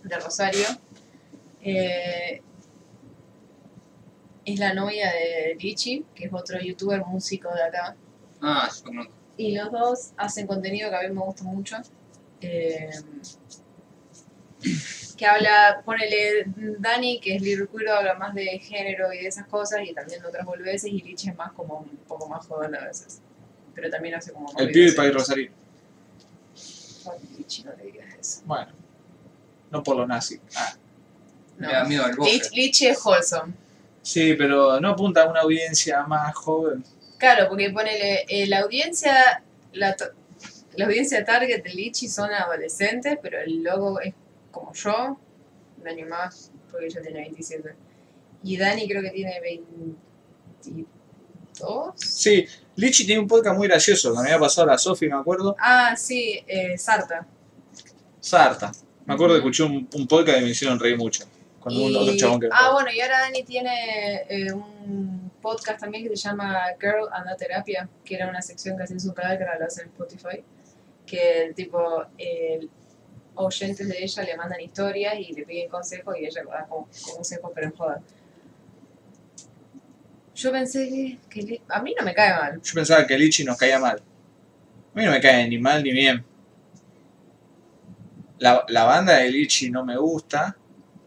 de 0.03 0.19
Rosario. 0.19 0.65
Eh, 1.61 2.41
es 4.45 4.59
la 4.59 4.73
novia 4.73 5.11
de 5.11 5.55
Lichi, 5.59 6.05
que 6.13 6.25
es 6.25 6.33
otro 6.33 6.59
youtuber 6.59 7.03
músico 7.05 7.53
de 7.53 7.63
acá. 7.63 7.95
Ah, 8.41 8.69
yo. 8.85 9.01
Y 9.37 9.55
los 9.55 9.71
dos 9.71 10.11
hacen 10.17 10.45
contenido 10.45 10.89
que 10.89 10.95
a 10.95 11.01
mí 11.01 11.09
me 11.13 11.21
gusta 11.21 11.43
mucho. 11.43 11.77
Eh, 12.41 12.89
que 15.17 15.25
habla, 15.25 15.81
ponele 15.85 16.45
Dani, 16.79 17.19
que 17.19 17.35
es 17.35 17.41
Queerdo, 17.41 17.93
habla 17.93 18.15
más 18.15 18.33
de 18.33 18.59
género 18.59 19.13
y 19.13 19.19
de 19.19 19.27
esas 19.27 19.47
cosas, 19.47 19.81
y 19.87 19.93
también 19.93 20.21
de 20.21 20.27
otras 20.27 20.45
boludeces, 20.45 20.91
y 20.91 21.01
Lichi 21.01 21.29
es 21.29 21.35
más 21.35 21.51
como 21.53 21.79
un 21.79 21.97
poco 22.07 22.27
más 22.27 22.45
jodón 22.45 22.75
a 22.75 22.85
veces. 22.85 23.21
Pero 23.73 23.89
también 23.89 24.15
hace 24.15 24.33
como... 24.33 24.49
El 24.49 24.67
movidas 24.67 24.73
PewDiePie 24.73 24.95
serias. 24.95 25.13
Rosario. 25.13 25.51
Lichi, 27.37 27.63
no 27.63 27.73
le 27.75 27.83
digas 27.83 28.13
eso. 28.19 28.41
Bueno. 28.45 28.82
No 29.73 29.83
por 29.83 29.97
lo 29.97 30.07
nazi. 30.07 30.39
Ah. 30.55 30.73
No. 31.57 31.67
Me 31.67 31.73
da 31.73 31.83
miedo 31.83 32.05
el 32.05 32.15
Lich- 32.15 32.87
es 32.89 32.99
wholesome. 33.03 33.53
Sí, 34.01 34.33
pero 34.35 34.79
no 34.79 34.89
apunta 34.91 35.23
a 35.23 35.29
una 35.29 35.41
audiencia 35.41 36.03
más 36.03 36.33
joven. 36.35 36.83
Claro, 37.17 37.49
porque 37.49 37.69
ponele, 37.71 38.25
eh, 38.27 38.47
la 38.47 38.59
audiencia, 38.61 39.43
la, 39.73 39.95
la 40.75 40.85
audiencia 40.85 41.25
target 41.25 41.63
de 41.63 41.73
Lichi 41.73 42.07
son 42.07 42.31
adolescentes, 42.31 43.17
pero 43.21 43.39
el 43.39 43.63
logo 43.63 43.99
es 43.99 44.13
como 44.51 44.73
yo, 44.73 45.17
un 45.81 45.87
año 45.87 46.05
más, 46.07 46.51
porque 46.69 46.85
ella 46.87 47.01
tiene 47.01 47.21
27. 47.21 47.75
Y 48.43 48.57
Dani 48.57 48.87
creo 48.87 49.01
que 49.01 49.09
tiene 49.11 49.39
22. 49.41 49.95
Sí, 51.95 52.45
Lichi 52.75 53.05
tiene 53.05 53.21
un 53.21 53.27
podcast 53.27 53.57
muy 53.57 53.67
gracioso, 53.67 54.11
que 54.13 54.19
me 54.19 54.25
había 54.25 54.39
pasado 54.39 54.67
a 54.69 54.73
la 54.73 54.77
Sofi, 54.77 55.07
me 55.07 55.15
acuerdo. 55.15 55.55
Ah, 55.59 55.95
sí, 55.95 56.43
eh, 56.47 56.77
Sarta. 56.77 57.25
Sarta. 58.19 58.71
Me 59.05 59.13
acuerdo 59.13 59.33
que 59.35 59.39
escuché 59.39 59.63
un, 59.63 59.87
un 59.93 60.07
podcast 60.07 60.39
y 60.39 60.43
me 60.43 60.49
hicieron 60.49 60.79
reír 60.79 60.97
mucho. 60.97 61.25
Con 61.59 61.75
un 61.75 61.91
Y- 61.91 61.95
otro 61.95 62.15
chabón 62.17 62.39
que... 62.41 62.49
ah, 62.51 62.71
bueno, 62.73 62.89
y 62.91 62.99
ahora 63.01 63.19
Dani 63.21 63.43
tiene 63.43 64.23
eh, 64.29 64.51
un 64.51 65.31
podcast 65.41 65.79
también 65.79 66.03
que 66.07 66.09
se 66.15 66.27
llama 66.29 66.65
Girl 66.79 67.07
and 67.11 67.29
the 67.29 67.35
Terapia, 67.45 67.87
que 68.03 68.15
era 68.15 68.27
una 68.29 68.41
sección 68.41 68.77
que 68.77 68.83
hacía 68.83 68.95
en 68.95 68.99
su 68.99 69.13
canal, 69.13 69.37
que 69.37 69.43
lo 69.45 69.65
hace 69.65 69.81
en 69.83 69.87
Spotify, 69.89 70.43
que 71.05 71.43
el 71.45 71.55
tipo, 71.55 72.05
eh, 72.17 72.67
oyentes 73.35 73.87
de 73.87 74.03
ella 74.03 74.23
le 74.23 74.37
mandan 74.37 74.59
historias 74.61 75.15
y 75.19 75.33
le 75.33 75.43
piden 75.45 75.69
consejos 75.69 76.15
y 76.19 76.25
ella 76.25 76.41
da 76.49 76.65
como 76.67 76.87
consejos, 77.15 77.51
pero 77.55 77.67
en 77.67 77.73
joda. 77.75 78.01
Yo 80.35 80.51
pensé 80.51 80.89
que, 81.29 81.45
que 81.45 81.61
a 81.69 81.81
mí 81.81 81.95
no 81.97 82.03
me 82.05 82.13
cae 82.13 82.33
mal. 82.33 82.61
Yo 82.61 82.73
pensaba 82.73 83.05
que 83.05 83.17
Lichi 83.17 83.43
nos 83.43 83.57
caía 83.57 83.79
mal. 83.79 83.97
A 84.93 84.97
mí 84.99 85.05
no 85.05 85.11
me 85.11 85.21
cae 85.21 85.47
ni 85.47 85.57
mal 85.59 85.83
ni 85.83 85.91
bien. 85.91 86.23
La, 88.39 88.65
la 88.67 88.83
banda 88.85 89.17
de 89.17 89.29
Lichi 89.31 89.69
no 89.69 89.85
me 89.85 89.97
gusta, 89.97 90.57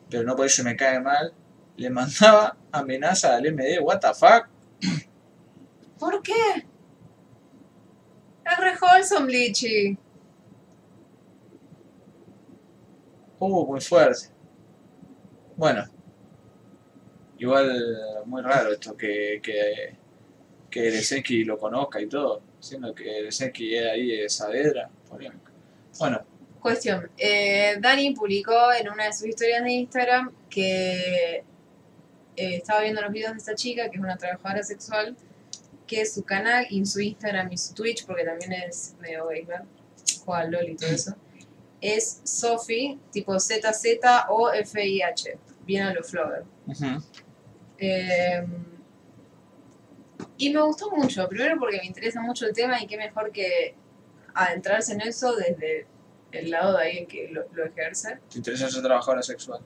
pero 0.09 0.23
no 0.23 0.37
por 0.37 0.47
eso 0.47 0.63
me 0.65 0.77
cae 0.77 1.01
mal. 1.01 1.33
Le 1.77 1.91
mandaba 1.91 2.57
amenaza 2.73 3.37
al 3.37 3.53
MD, 3.53 3.79
what 3.81 4.01
the 4.01 4.15
fuck. 4.15 4.49
¿Por 5.99 6.23
qué? 6.23 6.67
Es 8.45 8.59
re 8.59 8.75
wholesome, 8.81 9.33
Lichi. 9.33 9.99
Uh, 13.39 13.67
muy 13.67 13.81
fuerte. 13.81 14.29
Bueno. 15.57 15.85
Igual 17.39 18.25
muy 18.25 18.41
raro 18.41 18.73
esto 18.73 18.97
que, 18.97 19.41
que, 19.43 19.95
que 20.71 20.89
Eresenki 20.89 21.45
lo 21.45 21.59
conozca 21.59 22.01
y 22.01 22.07
todo. 22.07 22.41
Siendo 22.61 22.95
que 22.95 23.19
Eresenki 23.19 23.75
es 23.75 23.87
ahí 23.87 24.07
de 24.07 24.29
Saavedra. 24.29 24.89
polémico. 25.09 25.51
Bueno, 25.99 26.21
Cuestión. 26.67 27.11
eh, 27.17 27.77
Dani 27.81 28.11
publicó 28.11 28.73
en 28.73 28.89
una 28.89 29.05
de 29.05 29.13
sus 29.13 29.29
historias 29.29 29.63
de 29.63 29.71
Instagram 29.71 30.33
que 30.51 31.37
eh, 31.39 31.45
estaba 32.35 32.81
viendo 32.81 33.01
los 33.01 33.13
videos 33.13 33.33
de 33.33 33.39
esta 33.39 33.55
chica, 33.55 33.89
que 33.89 33.99
es 33.99 34.03
una 34.03 34.17
trabajadora 34.17 34.65
sexual, 34.65 35.17
que 35.87 36.05
su 36.05 36.25
canal 36.25 36.67
y 36.69 36.85
su 36.85 37.01
Instagram 37.01 37.53
y 37.53 37.57
su 37.57 37.73
Twitch, 37.73 38.05
porque 38.05 38.25
también 38.25 38.53
es 38.53 38.97
medio 39.01 39.27
gamer, 39.27 39.63
juega 40.25 40.41
al 40.41 40.51
LOL 40.51 40.69
y 40.71 40.77
todo 40.77 40.91
eso, 40.91 41.15
es 41.81 42.21
Sophie, 42.25 42.99
tipo 43.13 43.39
ZZ 43.39 44.01
o 44.29 44.51
FIH, 44.53 45.39
bien 45.65 45.85
a 45.85 45.95
lo 45.95 46.03
Flower. 46.03 46.43
Eh, 47.79 48.45
y 50.39 50.53
me 50.53 50.63
gustó 50.63 50.91
mucho, 50.91 51.29
primero 51.29 51.57
porque 51.61 51.79
me 51.79 51.87
interesa 51.87 52.21
mucho 52.21 52.45
el 52.47 52.53
tema 52.53 52.83
y 52.83 52.89
qué 52.89 52.97
mejor 52.97 53.31
que 53.31 53.77
adentrarse 54.35 54.95
en 54.95 55.03
eso 55.03 55.35
desde 55.37 55.87
el 56.39 56.51
lado 56.51 56.77
de 56.77 56.85
alguien 56.85 57.07
que 57.07 57.29
lo, 57.29 57.45
lo 57.53 57.65
ejerce. 57.65 58.19
¿te 58.31 58.39
interesa 58.39 58.69
ser 58.71 58.83
trabajadora 58.83 59.23
sexual? 59.23 59.61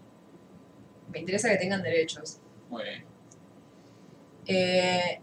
Me 1.13 1.19
interesa 1.21 1.49
que 1.51 1.57
tengan 1.57 1.83
derechos. 1.83 2.39
Muy 2.69 2.85
bien. 2.85 3.05
Eh, 4.47 5.21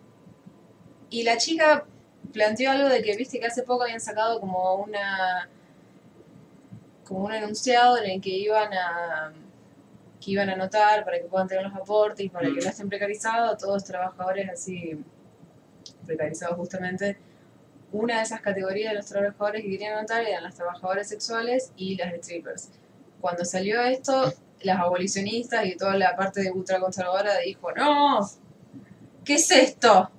y 1.09 1.23
la 1.23 1.37
chica 1.37 1.85
planteó 2.33 2.71
algo 2.71 2.89
de 2.89 3.01
que, 3.01 3.15
viste, 3.15 3.39
que 3.39 3.45
hace 3.45 3.63
poco 3.63 3.83
habían 3.83 3.99
sacado 4.01 4.39
como 4.39 4.75
una 4.75 5.49
como 7.03 7.25
un 7.25 7.31
enunciado 7.33 7.97
en 7.97 8.09
el 8.11 8.21
que 8.21 8.29
iban 8.31 8.73
a 8.73 9.31
que 10.19 10.31
iban 10.31 10.49
a 10.49 10.53
anotar 10.53 11.05
para 11.05 11.19
que 11.19 11.25
puedan 11.25 11.47
tener 11.47 11.63
los 11.63 11.73
aportes 11.73 12.29
para 12.31 12.47
que 12.47 12.55
Mm. 12.55 12.63
no 12.63 12.69
estén 12.69 12.89
precarizados, 12.89 13.57
todos 13.57 13.83
trabajadores 13.85 14.49
así 14.49 14.99
precarizados 16.05 16.57
justamente. 16.57 17.17
Una 17.97 18.17
de 18.17 18.23
esas 18.23 18.41
categorías 18.41 18.91
de 18.91 18.97
los 18.97 19.07
trabajadores 19.07 19.63
que 19.63 19.71
querían 19.71 19.97
anotar 19.97 20.21
eran 20.23 20.43
las 20.43 20.53
trabajadoras 20.55 21.09
sexuales 21.09 21.71
y 21.75 21.95
las 21.95 22.13
strippers. 22.13 22.69
Cuando 23.19 23.43
salió 23.43 23.81
esto, 23.81 24.31
las 24.61 24.79
abolicionistas 24.79 25.65
y 25.65 25.75
toda 25.75 25.97
la 25.97 26.15
parte 26.15 26.41
de 26.43 26.51
ultraconservadora 26.51 27.39
dijo, 27.39 27.71
no, 27.71 28.29
¿qué 29.25 29.33
es 29.35 29.49
esto? 29.49 30.11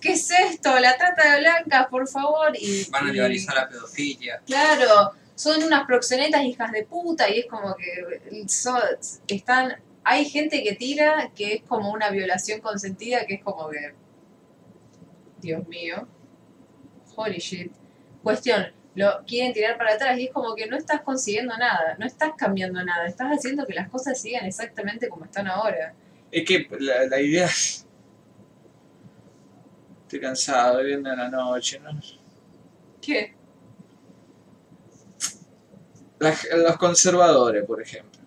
¿Qué 0.00 0.12
es 0.12 0.30
esto? 0.30 0.80
La 0.80 0.96
trata 0.96 1.34
de 1.34 1.40
blancas, 1.40 1.88
por 1.90 2.08
favor. 2.08 2.52
Y, 2.58 2.88
Van 2.90 3.08
a 3.08 3.12
legalizar 3.12 3.54
la 3.54 3.68
pedofilia. 3.68 4.40
Claro, 4.46 5.12
son 5.34 5.62
unas 5.62 5.86
proxenetas 5.86 6.42
hijas 6.42 6.72
de 6.72 6.84
puta 6.84 7.28
y 7.28 7.40
es 7.40 7.46
como 7.46 7.74
que 7.76 8.48
son- 8.48 8.80
están... 9.28 9.74
Hay 10.04 10.24
gente 10.24 10.62
que 10.62 10.74
tira 10.74 11.30
que 11.36 11.52
es 11.56 11.62
como 11.68 11.92
una 11.92 12.08
violación 12.08 12.62
consentida, 12.62 13.26
que 13.26 13.34
es 13.34 13.42
como 13.44 13.68
que... 13.68 13.92
Dios 15.42 15.68
mío. 15.68 16.08
Holy 17.20 17.38
shit. 17.38 17.72
Cuestión, 18.22 18.66
lo 18.94 19.24
quieren 19.26 19.52
tirar 19.52 19.76
para 19.78 19.94
atrás 19.94 20.18
y 20.18 20.26
es 20.26 20.32
como 20.32 20.54
que 20.54 20.66
no 20.66 20.76
estás 20.76 21.02
consiguiendo 21.02 21.56
nada, 21.56 21.96
no 21.98 22.06
estás 22.06 22.32
cambiando 22.36 22.82
nada, 22.84 23.06
estás 23.06 23.28
haciendo 23.28 23.66
que 23.66 23.74
las 23.74 23.88
cosas 23.88 24.20
sigan 24.20 24.44
exactamente 24.46 25.08
como 25.08 25.24
están 25.24 25.46
ahora. 25.46 25.94
Es 26.30 26.44
que 26.46 26.66
la, 26.78 27.06
la 27.06 27.20
idea. 27.20 27.48
Estoy 30.02 30.20
cansado, 30.20 30.78
viviendo 30.80 31.10
en 31.12 31.18
la 31.18 31.28
noche, 31.28 31.78
¿no? 31.80 31.90
¿Qué? 33.00 33.34
La- 36.18 36.36
los 36.56 36.76
conservadores, 36.76 37.64
por 37.64 37.80
ejemplo. 37.80 38.20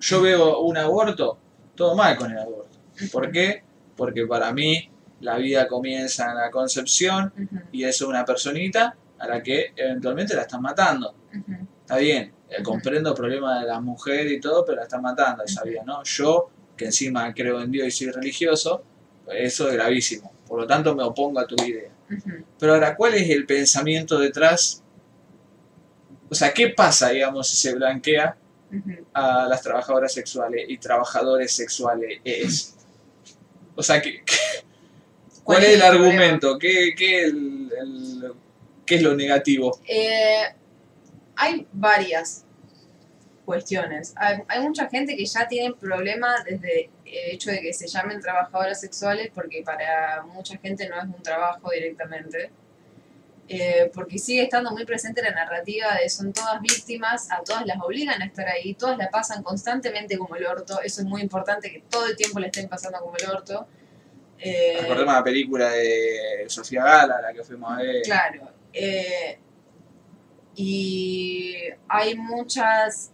Yo 0.00 0.20
veo 0.20 0.60
un 0.60 0.76
aborto, 0.76 1.38
todo 1.74 1.94
mal 1.94 2.16
con 2.16 2.30
el 2.30 2.38
aborto. 2.38 2.78
¿Por 3.12 3.30
qué? 3.30 3.62
Porque 3.96 4.26
para 4.26 4.52
mí 4.52 4.90
la 5.20 5.36
vida 5.36 5.66
comienza 5.68 6.30
en 6.30 6.36
la 6.36 6.50
concepción 6.50 7.32
Ujú, 7.36 7.60
y 7.72 7.84
es 7.84 8.00
una 8.02 8.24
personita 8.24 8.96
a 9.18 9.26
la 9.28 9.42
que 9.42 9.72
eventualmente 9.76 10.34
la 10.34 10.42
están 10.42 10.62
matando. 10.62 11.14
Está 11.80 11.96
bien, 11.98 12.32
eh, 12.48 12.62
comprendo 12.62 13.10
el 13.10 13.14
problema 13.14 13.60
de 13.60 13.66
las 13.66 13.80
mujeres 13.82 14.32
y 14.32 14.40
todo, 14.40 14.64
pero 14.64 14.76
la 14.76 14.82
están 14.84 15.02
matando 15.02 15.44
esa 15.44 15.62
vida, 15.62 15.82
¿no? 15.84 16.02
Yo, 16.04 16.50
que 16.76 16.86
encima 16.86 17.32
creo 17.32 17.60
en 17.62 17.70
Dios 17.70 17.86
y 17.88 17.90
soy 17.90 18.10
religioso, 18.10 18.82
eso 19.32 19.68
es 19.68 19.74
gravísimo. 19.74 20.32
Por 20.46 20.60
lo 20.60 20.66
tanto, 20.66 20.94
me 20.94 21.02
opongo 21.02 21.40
a 21.40 21.46
tu 21.46 21.56
idea. 21.64 21.90
Pero 22.58 22.74
ahora, 22.74 22.96
¿cuál 22.96 23.14
es 23.14 23.28
el 23.30 23.46
pensamiento 23.46 24.18
detrás? 24.18 24.82
O 26.30 26.34
sea, 26.34 26.52
¿qué 26.52 26.68
pasa, 26.70 27.10
digamos, 27.10 27.48
si 27.48 27.56
se 27.56 27.74
blanquea 27.74 28.36
a 29.12 29.46
las 29.48 29.62
trabajadoras 29.62 30.12
sexuales 30.12 30.64
y 30.68 30.78
trabajadores 30.78 31.52
sexuales? 31.52 32.20
Es? 32.24 32.76
O 33.76 33.82
sea, 33.82 34.00
¿qué, 34.02 34.22
qué- 34.24 34.34
¿cuál 35.44 35.62
es 35.62 35.70
el 35.74 35.82
argumento? 35.82 36.58
¿Qué, 36.58 36.94
qué, 36.96 37.24
el- 37.24 37.70
el- 37.78 38.32
qué 38.86 38.94
es 38.96 39.02
lo 39.02 39.14
negativo? 39.14 39.78
Eh, 39.86 40.42
hay 41.36 41.66
varias. 41.72 42.40
cuestiones. 43.44 44.14
Hay, 44.16 44.38
hay 44.48 44.60
mucha 44.62 44.88
gente 44.88 45.14
que 45.16 45.26
ya 45.26 45.46
tiene 45.46 45.74
problemas 45.74 46.44
desde 46.46 46.84
el 47.04 47.34
hecho 47.34 47.50
de 47.50 47.60
que 47.60 47.74
se 47.74 47.86
llamen 47.86 48.18
trabajadoras 48.18 48.80
sexuales 48.80 49.30
porque 49.34 49.62
para 49.62 50.22
mucha 50.22 50.56
gente 50.56 50.88
no 50.88 50.96
es 50.98 51.04
un 51.04 51.22
trabajo 51.22 51.70
directamente. 51.70 52.50
Eh, 53.46 53.90
porque 53.92 54.16
sigue 54.18 54.44
estando 54.44 54.70
muy 54.70 54.86
presente 54.86 55.20
la 55.22 55.32
narrativa 55.32 55.94
de 56.02 56.08
son 56.08 56.32
todas 56.32 56.58
víctimas, 56.62 57.30
a 57.30 57.42
todas 57.44 57.66
las 57.66 57.76
obligan 57.82 58.22
a 58.22 58.24
estar 58.24 58.48
ahí, 58.48 58.72
todas 58.72 58.96
la 58.96 59.10
pasan 59.10 59.42
constantemente 59.42 60.16
como 60.16 60.34
el 60.36 60.46
orto, 60.46 60.80
eso 60.82 61.02
es 61.02 61.06
muy 61.06 61.20
importante 61.20 61.70
que 61.70 61.82
todo 61.90 62.06
el 62.06 62.16
tiempo 62.16 62.40
la 62.40 62.46
estén 62.46 62.66
pasando 62.70 62.98
como 63.00 63.14
el 63.18 63.28
orto. 63.28 63.68
Eh, 64.38 64.78
Recordemos 64.80 65.14
la 65.14 65.24
película 65.24 65.70
de 65.70 66.44
Sofía 66.48 66.82
Gala, 66.84 67.20
la 67.22 67.32
que 67.32 67.42
fuimos 67.44 67.72
a 67.72 67.76
ver. 67.76 68.02
Claro. 68.02 68.50
eh, 68.72 69.38
y 70.56 71.56
hay 71.88 72.14
muchas 72.16 73.10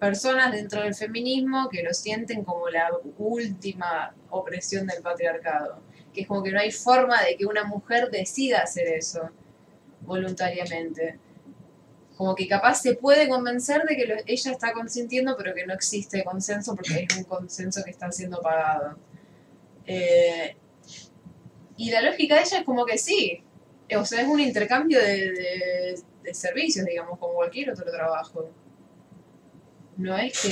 personas 0.00 0.52
dentro 0.52 0.82
del 0.82 0.94
feminismo 0.94 1.68
que 1.70 1.82
lo 1.82 1.92
sienten 1.92 2.44
como 2.44 2.68
la 2.68 2.88
última 3.18 4.14
opresión 4.30 4.86
del 4.86 5.02
patriarcado. 5.02 5.80
Que 6.14 6.22
es 6.22 6.26
como 6.26 6.42
que 6.42 6.50
no 6.50 6.60
hay 6.60 6.70
forma 6.70 7.22
de 7.22 7.36
que 7.36 7.46
una 7.46 7.64
mujer 7.64 8.10
decida 8.10 8.60
hacer 8.62 8.88
eso 8.88 9.30
voluntariamente. 10.00 11.18
Como 12.16 12.34
que 12.34 12.46
capaz 12.48 12.76
se 12.82 12.94
puede 12.94 13.28
convencer 13.28 13.82
de 13.84 13.96
que 13.96 14.06
lo- 14.06 14.14
ella 14.26 14.52
está 14.52 14.72
consintiendo, 14.72 15.36
pero 15.36 15.54
que 15.54 15.66
no 15.66 15.74
existe 15.74 16.22
consenso 16.24 16.74
porque 16.74 17.06
es 17.08 17.16
un 17.16 17.24
consenso 17.24 17.82
que 17.84 17.90
está 17.90 18.10
siendo 18.12 18.40
pagado. 18.40 18.96
Eh, 19.86 20.56
y 21.76 21.90
la 21.90 22.02
lógica 22.02 22.36
de 22.36 22.42
ella 22.42 22.58
es 22.58 22.64
como 22.64 22.84
que 22.84 22.98
sí, 22.98 23.42
eh, 23.88 23.96
o 23.96 24.04
sea, 24.04 24.20
es 24.22 24.28
un 24.28 24.40
intercambio 24.40 24.98
de, 25.00 25.32
de- 25.32 26.02
de 26.22 26.34
servicios, 26.34 26.86
digamos, 26.86 27.18
como 27.18 27.34
cualquier 27.34 27.70
otro 27.70 27.90
trabajo. 27.90 28.48
No 29.96 30.16
es 30.16 30.40
que, 30.40 30.50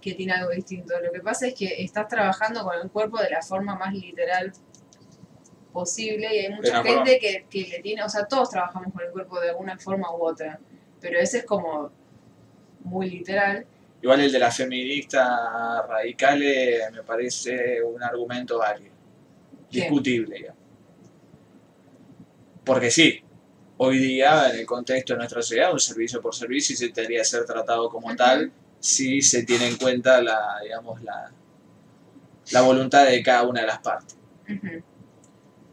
que 0.00 0.14
tiene 0.14 0.32
algo 0.32 0.50
distinto. 0.50 0.98
Lo 1.00 1.12
que 1.12 1.20
pasa 1.20 1.46
es 1.48 1.54
que 1.54 1.82
estás 1.84 2.08
trabajando 2.08 2.64
con 2.64 2.74
el 2.80 2.90
cuerpo 2.90 3.18
de 3.20 3.28
la 3.30 3.42
forma 3.42 3.74
más 3.76 3.92
literal 3.92 4.52
posible 5.72 6.34
y 6.34 6.38
hay 6.46 6.48
mucha 6.52 6.82
gente 6.82 7.18
que, 7.20 7.46
que 7.48 7.68
le 7.68 7.80
tiene, 7.80 8.02
o 8.02 8.08
sea, 8.08 8.24
todos 8.26 8.50
trabajamos 8.50 8.92
con 8.92 9.02
el 9.04 9.10
cuerpo 9.12 9.38
de 9.38 9.50
alguna 9.50 9.78
forma 9.78 10.10
u 10.16 10.24
otra, 10.24 10.58
pero 11.00 11.18
ese 11.20 11.38
es 11.38 11.44
como 11.44 11.92
muy 12.80 13.08
literal. 13.10 13.66
Igual 14.02 14.20
el 14.22 14.32
de 14.32 14.38
las 14.38 14.56
feministas 14.56 15.28
radicales 15.86 16.90
me 16.92 17.02
parece 17.02 17.82
un 17.82 18.02
argumento 18.02 18.58
válido. 18.58 18.94
Discutible, 19.70 20.36
digamos. 20.36 20.60
Porque 22.64 22.90
sí, 22.90 23.20
hoy 23.76 23.98
día, 23.98 24.50
en 24.50 24.60
el 24.60 24.66
contexto 24.66 25.12
de 25.12 25.18
nuestra 25.18 25.42
sociedad, 25.42 25.72
un 25.72 25.80
servicio 25.80 26.20
por 26.20 26.34
servicio 26.34 26.74
y 26.74 26.76
se 26.76 26.88
que 26.90 27.24
ser 27.24 27.44
tratado 27.44 27.88
como 27.88 28.14
tal 28.16 28.50
si 28.78 29.20
se 29.20 29.42
tiene 29.42 29.68
en 29.68 29.76
cuenta 29.76 30.22
la, 30.22 30.60
digamos, 30.62 31.02
la, 31.02 31.30
la 32.52 32.60
voluntad 32.62 33.06
de 33.06 33.22
cada 33.22 33.42
una 33.42 33.60
de 33.60 33.66
las 33.66 33.78
partes. 33.80 34.16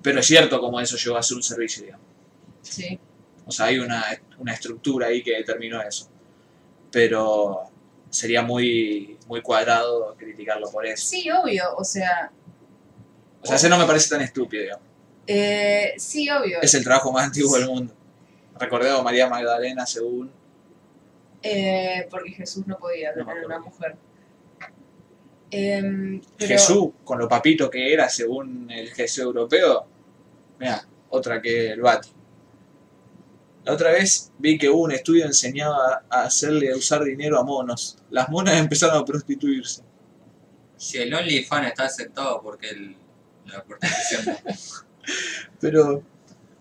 Pero 0.02 0.20
es 0.20 0.26
cierto 0.26 0.60
como 0.60 0.80
eso 0.80 0.98
llegó 0.98 1.18
a 1.18 1.24
ser 1.24 1.38
un 1.38 1.44
servicio, 1.44 1.84
digamos. 1.84 2.06
Sí. 2.62 3.00
O 3.46 3.52
sea, 3.52 3.68
hay 3.68 3.80
una, 3.80 4.04
una 4.38 4.54
estructura 4.54 5.08
ahí 5.08 5.24
que 5.24 5.32
determinó 5.32 5.82
eso. 5.82 6.10
Pero 6.92 7.70
sería 8.10 8.42
muy, 8.42 9.18
muy 9.28 9.42
cuadrado 9.42 10.16
criticarlo 10.18 10.70
por 10.72 10.86
eso. 10.86 11.08
Sí, 11.08 11.30
obvio, 11.32 11.76
o 11.76 11.84
sea, 11.84 12.32
O 13.42 13.46
sea, 13.48 13.56
ese 13.58 13.70
no 13.70 13.78
me 13.78 13.86
parece 13.86 14.10
tan 14.10 14.22
estúpido, 14.22 14.64
digamos. 14.64 14.86
eh, 15.28 15.94
sí, 15.98 16.30
obvio. 16.30 16.60
Es 16.62 16.74
el 16.74 16.84
trabajo 16.84 17.12
más 17.12 17.26
antiguo 17.26 17.58
del 17.58 17.68
mundo. 17.68 17.94
Recordemos 18.60 19.04
María 19.04 19.28
Magdalena, 19.30 19.86
según. 19.86 20.32
Eh, 21.44 22.08
porque 22.10 22.32
Jesús 22.32 22.66
no 22.66 22.78
podía 22.78 23.14
No 23.16 23.26
tener 23.26 23.46
una 23.46 23.60
mujer. 23.60 23.96
Em, 25.50 26.22
pero- 26.38 26.50
Jesús, 26.50 26.90
con 27.04 27.20
lo 27.20 27.28
papito 27.28 27.70
que 27.70 27.94
era, 27.94 28.10
según 28.10 28.70
el 28.72 28.90
Jesús 28.94 29.20
europeo. 29.24 29.86
Mira, 30.60 30.86
otra 31.10 31.42
que 31.42 31.72
el 31.72 31.82
Bati. 31.82 32.10
La 33.68 33.74
otra 33.74 33.92
vez 33.92 34.32
vi 34.38 34.58
que 34.58 34.70
hubo 34.70 34.84
un 34.84 34.94
estudio 34.94 35.26
enseñaba 35.26 36.06
a 36.10 36.22
hacerle 36.22 36.74
usar 36.74 37.04
dinero 37.04 37.38
a 37.38 37.44
monos. 37.44 37.98
Las 38.10 38.30
monas 38.30 38.56
empezaron 38.60 38.98
a 38.98 39.04
prostituirse. 39.04 39.82
Si 40.78 40.98
el 41.00 41.14
OnlyFans 41.14 41.68
está 41.68 41.84
aceptado, 41.84 42.42
porque 42.42 42.70
el, 42.70 42.96
la 43.46 43.62
prostitución? 43.66 44.38
Pero. 45.60 46.02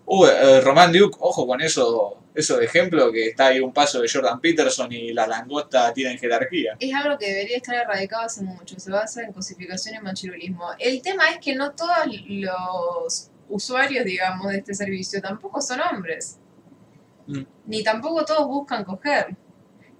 Uh, 0.05 0.27
eh, 0.27 0.61
Román 0.63 0.93
Duke, 0.93 1.17
ojo 1.21 1.47
con 1.47 1.61
eso, 1.61 2.19
eso 2.35 2.57
de 2.57 2.65
ejemplo, 2.65 3.11
que 3.13 3.29
está 3.29 3.47
ahí 3.47 3.61
un 3.61 3.73
paso 3.73 4.01
de 4.01 4.09
Jordan 4.09 4.41
Peterson 4.41 4.93
y 4.93 5.13
la 5.13 5.27
langosta 5.27 5.93
tienen 5.93 6.17
jerarquía. 6.19 6.77
es 6.79 6.95
algo 6.95 7.19
que 7.19 7.27
debería 7.27 7.57
estar 7.57 7.75
erradicado 7.75 8.23
hace 8.25 8.43
mucho. 8.43 8.79
Se 8.79 8.91
basa 8.91 9.23
en 9.23 9.33
cosificación 9.33 9.97
y 9.97 10.01
machirulismo. 10.01 10.71
El 10.79 11.03
tema 11.03 11.29
es 11.31 11.39
que 11.39 11.55
no 11.55 11.73
todos 11.73 11.99
los 12.29 13.31
usuarios, 13.49 14.05
digamos, 14.05 14.51
de 14.51 14.59
este 14.59 14.75
servicio 14.75 15.21
tampoco 15.21 15.61
son 15.61 15.81
hombres. 15.81 16.39
Mm. 17.27 17.43
Ni 17.67 17.83
tampoco 17.83 18.25
todos 18.25 18.47
buscan 18.47 18.85
coger. 18.85 19.37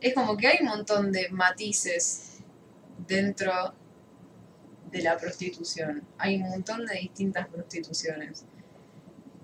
Es 0.01 0.15
como 0.15 0.37
que 0.37 0.49
hay 0.49 0.59
un 0.61 0.69
montón 0.69 1.11
de 1.11 1.29
matices 1.31 2.39
dentro 3.07 3.75
de 4.91 5.03
la 5.03 5.17
prostitución. 5.17 6.03
Hay 6.19 6.37
un 6.37 6.49
montón 6.49 6.87
de 6.87 6.95
distintas 6.99 7.49
prostituciones. 7.49 8.45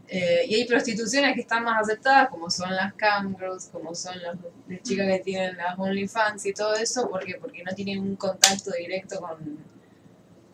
Eh, 0.09 0.44
y 0.47 0.57
hay 0.57 0.67
prostituciones 0.67 1.35
que 1.35 1.41
están 1.41 1.65
más 1.65 1.83
aceptadas, 1.83 2.28
como 2.28 2.51
son 2.51 2.75
las 2.75 2.93
camgirls, 2.94 3.69
como 3.69 3.94
son 3.94 4.20
las, 4.20 4.36
las 4.69 4.83
chicas 4.83 5.07
que 5.07 5.20
tienen 5.20 5.57
las 5.57 5.78
OnlyFans 5.78 6.44
y 6.44 6.52
todo 6.52 6.75
eso, 6.75 7.09
¿por 7.09 7.25
qué? 7.25 7.36
Porque 7.41 7.62
no 7.62 7.75
tienen 7.75 8.01
un 8.01 8.17
contacto 8.17 8.73
directo 8.73 9.20
con, 9.20 9.59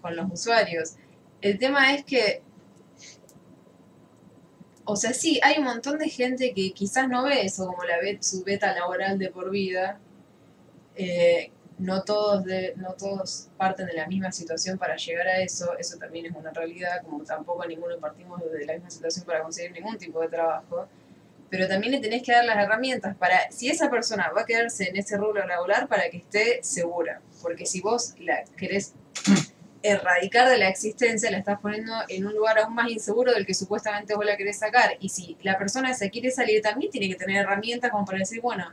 con 0.00 0.14
los 0.14 0.30
usuarios. 0.30 0.94
El 1.40 1.58
tema 1.58 1.92
es 1.92 2.04
que, 2.04 2.42
o 4.90 4.96
sea, 4.96 5.12
sí, 5.12 5.38
hay 5.42 5.58
un 5.58 5.64
montón 5.64 5.98
de 5.98 6.08
gente 6.08 6.54
que 6.54 6.72
quizás 6.72 7.08
no 7.10 7.24
ve 7.24 7.42
eso 7.42 7.66
como 7.66 7.84
la 7.84 7.96
su 8.22 8.42
beta 8.42 8.72
laboral 8.72 9.18
de 9.18 9.28
por 9.28 9.50
vida. 9.50 10.00
Eh, 10.96 11.52
no 11.78 12.02
todos, 12.04 12.42
no 12.76 12.94
todos 12.94 13.50
parten 13.58 13.86
de 13.86 13.92
la 13.92 14.06
misma 14.06 14.32
situación 14.32 14.78
para 14.78 14.96
llegar 14.96 15.28
a 15.28 15.40
eso, 15.42 15.76
eso 15.78 15.98
también 15.98 16.26
es 16.26 16.32
una 16.32 16.50
realidad, 16.52 17.02
como 17.04 17.22
tampoco 17.22 17.66
ninguno 17.66 17.98
partimos 17.98 18.40
de 18.50 18.64
la 18.64 18.72
misma 18.72 18.90
situación 18.90 19.26
para 19.26 19.42
conseguir 19.42 19.72
ningún 19.72 19.98
tipo 19.98 20.22
de 20.22 20.28
trabajo. 20.28 20.88
Pero 21.50 21.68
también 21.68 21.92
le 21.92 22.00
tenés 22.00 22.22
que 22.22 22.32
dar 22.32 22.46
las 22.46 22.56
herramientas 22.56 23.14
para, 23.16 23.50
si 23.50 23.68
esa 23.68 23.90
persona 23.90 24.32
va 24.34 24.42
a 24.42 24.46
quedarse 24.46 24.88
en 24.88 24.96
ese 24.96 25.18
rubro 25.18 25.46
laboral, 25.46 25.86
para 25.86 26.08
que 26.08 26.16
esté 26.16 26.60
segura. 26.62 27.20
Porque 27.42 27.66
si 27.66 27.82
vos 27.82 28.14
la 28.18 28.42
querés 28.56 28.94
erradicar 29.82 30.48
de 30.48 30.58
la 30.58 30.68
existencia, 30.68 31.30
la 31.30 31.38
estás 31.38 31.60
poniendo 31.60 31.92
en 32.08 32.26
un 32.26 32.34
lugar 32.34 32.58
aún 32.58 32.74
más 32.74 32.90
inseguro 32.90 33.32
del 33.32 33.46
que 33.46 33.54
supuestamente 33.54 34.14
vos 34.14 34.24
la 34.24 34.36
querés 34.36 34.58
sacar. 34.58 34.96
Y 35.00 35.08
si 35.08 35.36
la 35.42 35.56
persona 35.56 35.94
se 35.94 36.10
quiere 36.10 36.30
salir, 36.30 36.62
también 36.62 36.90
tiene 36.90 37.08
que 37.08 37.14
tener 37.14 37.44
herramientas 37.44 37.90
como 37.90 38.04
para 38.04 38.18
decir, 38.18 38.40
bueno, 38.40 38.72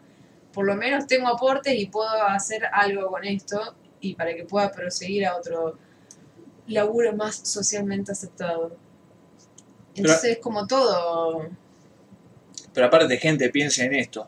por 0.53 0.65
lo 0.65 0.75
menos 0.75 1.05
tengo 1.05 1.27
aportes 1.27 1.73
y 1.77 1.87
puedo 1.87 2.09
hacer 2.09 2.65
algo 2.71 3.09
con 3.09 3.23
esto 3.25 3.75
y 3.99 4.15
para 4.15 4.33
que 4.33 4.45
pueda 4.45 4.71
proseguir 4.71 5.25
a 5.25 5.35
otro 5.35 5.77
laburo 6.67 7.13
más 7.15 7.35
socialmente 7.35 8.11
aceptado. 8.11 8.75
Entonces 9.95 10.31
es 10.31 10.37
como 10.39 10.65
todo... 10.67 11.49
Pero 12.73 12.87
aparte, 12.87 13.17
gente, 13.17 13.49
piensa 13.49 13.83
en 13.83 13.95
esto. 13.95 14.27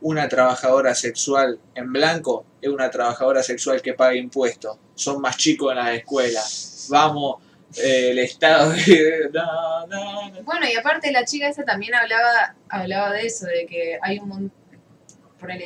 Una 0.00 0.28
trabajadora 0.28 0.94
sexual 0.94 1.58
en 1.74 1.92
blanco 1.92 2.44
es 2.60 2.68
una 2.68 2.90
trabajadora 2.90 3.42
sexual 3.42 3.80
que 3.82 3.94
paga 3.94 4.14
impuestos. 4.14 4.78
Son 4.94 5.20
más 5.20 5.36
chicos 5.36 5.70
en 5.72 5.78
las 5.78 5.94
escuelas. 5.94 6.86
Vamos, 6.90 7.42
eh, 7.76 8.10
el 8.10 8.18
Estado... 8.18 8.72
no, 9.32 9.86
no, 9.86 10.30
no. 10.30 10.42
Bueno, 10.42 10.66
y 10.68 10.76
aparte 10.76 11.12
la 11.12 11.24
chica 11.24 11.48
esa 11.48 11.64
también 11.64 11.94
hablaba, 11.94 12.56
hablaba 12.68 13.12
de 13.12 13.26
eso, 13.26 13.46
de 13.46 13.66
que 13.66 13.98
hay 14.02 14.18
un 14.18 14.28
montón... 14.28 14.52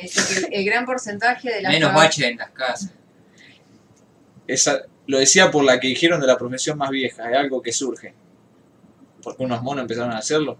dice 0.01 0.21
que 0.27 0.39
el, 0.47 0.53
el 0.53 0.65
gran 0.65 0.85
porcentaje 0.85 1.51
de 1.51 1.61
las 1.61 1.71
Menos 1.71 1.93
baches 1.93 2.25
en 2.25 2.37
las 2.37 2.51
casas. 2.51 2.91
Esa, 4.45 4.83
lo 5.07 5.19
decía 5.19 5.51
por 5.51 5.63
la 5.63 5.79
que 5.79 5.87
dijeron 5.87 6.19
de 6.21 6.27
la 6.27 6.37
profesión 6.37 6.77
más 6.77 6.89
vieja, 6.89 7.29
es 7.29 7.37
algo 7.37 7.61
que 7.61 7.71
surge. 7.71 8.13
Porque 9.21 9.43
unos 9.43 9.61
monos 9.61 9.83
empezaron 9.83 10.11
a 10.11 10.17
hacerlo. 10.17 10.57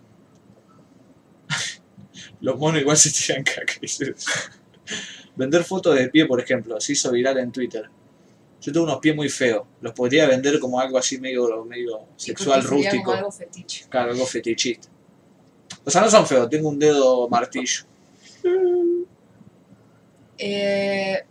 Los 2.39 2.57
monos 2.57 2.81
igual 2.81 2.97
se 2.97 3.11
tiran 3.11 3.43
caca. 3.43 3.73
Vender 5.35 5.63
fotos 5.63 5.95
de 5.95 6.09
pie, 6.09 6.25
por 6.25 6.39
ejemplo, 6.39 6.79
se 6.79 6.93
hizo 6.93 7.11
viral 7.11 7.37
en 7.37 7.51
Twitter. 7.51 7.89
Yo 8.61 8.71
tengo 8.71 8.85
unos 8.85 8.99
pies 8.99 9.15
muy 9.15 9.29
feos. 9.29 9.67
Los 9.81 9.93
podría 9.93 10.27
vender 10.27 10.59
como 10.59 10.79
algo 10.79 10.97
así 10.97 11.19
medio, 11.19 11.65
medio 11.65 12.05
sexual, 12.15 12.63
rústico. 12.63 13.03
como 13.03 13.17
algo 13.17 13.31
fetiche. 13.31 13.85
Claro, 13.89 14.11
algo 14.11 14.25
fetichista. 14.25 14.87
O 15.83 15.91
sea, 15.91 16.01
no 16.01 16.09
son 16.09 16.25
feos, 16.25 16.49
tengo 16.49 16.69
un 16.69 16.79
dedo 16.79 17.27
martillo. 17.27 17.83
Eh, 20.37 21.23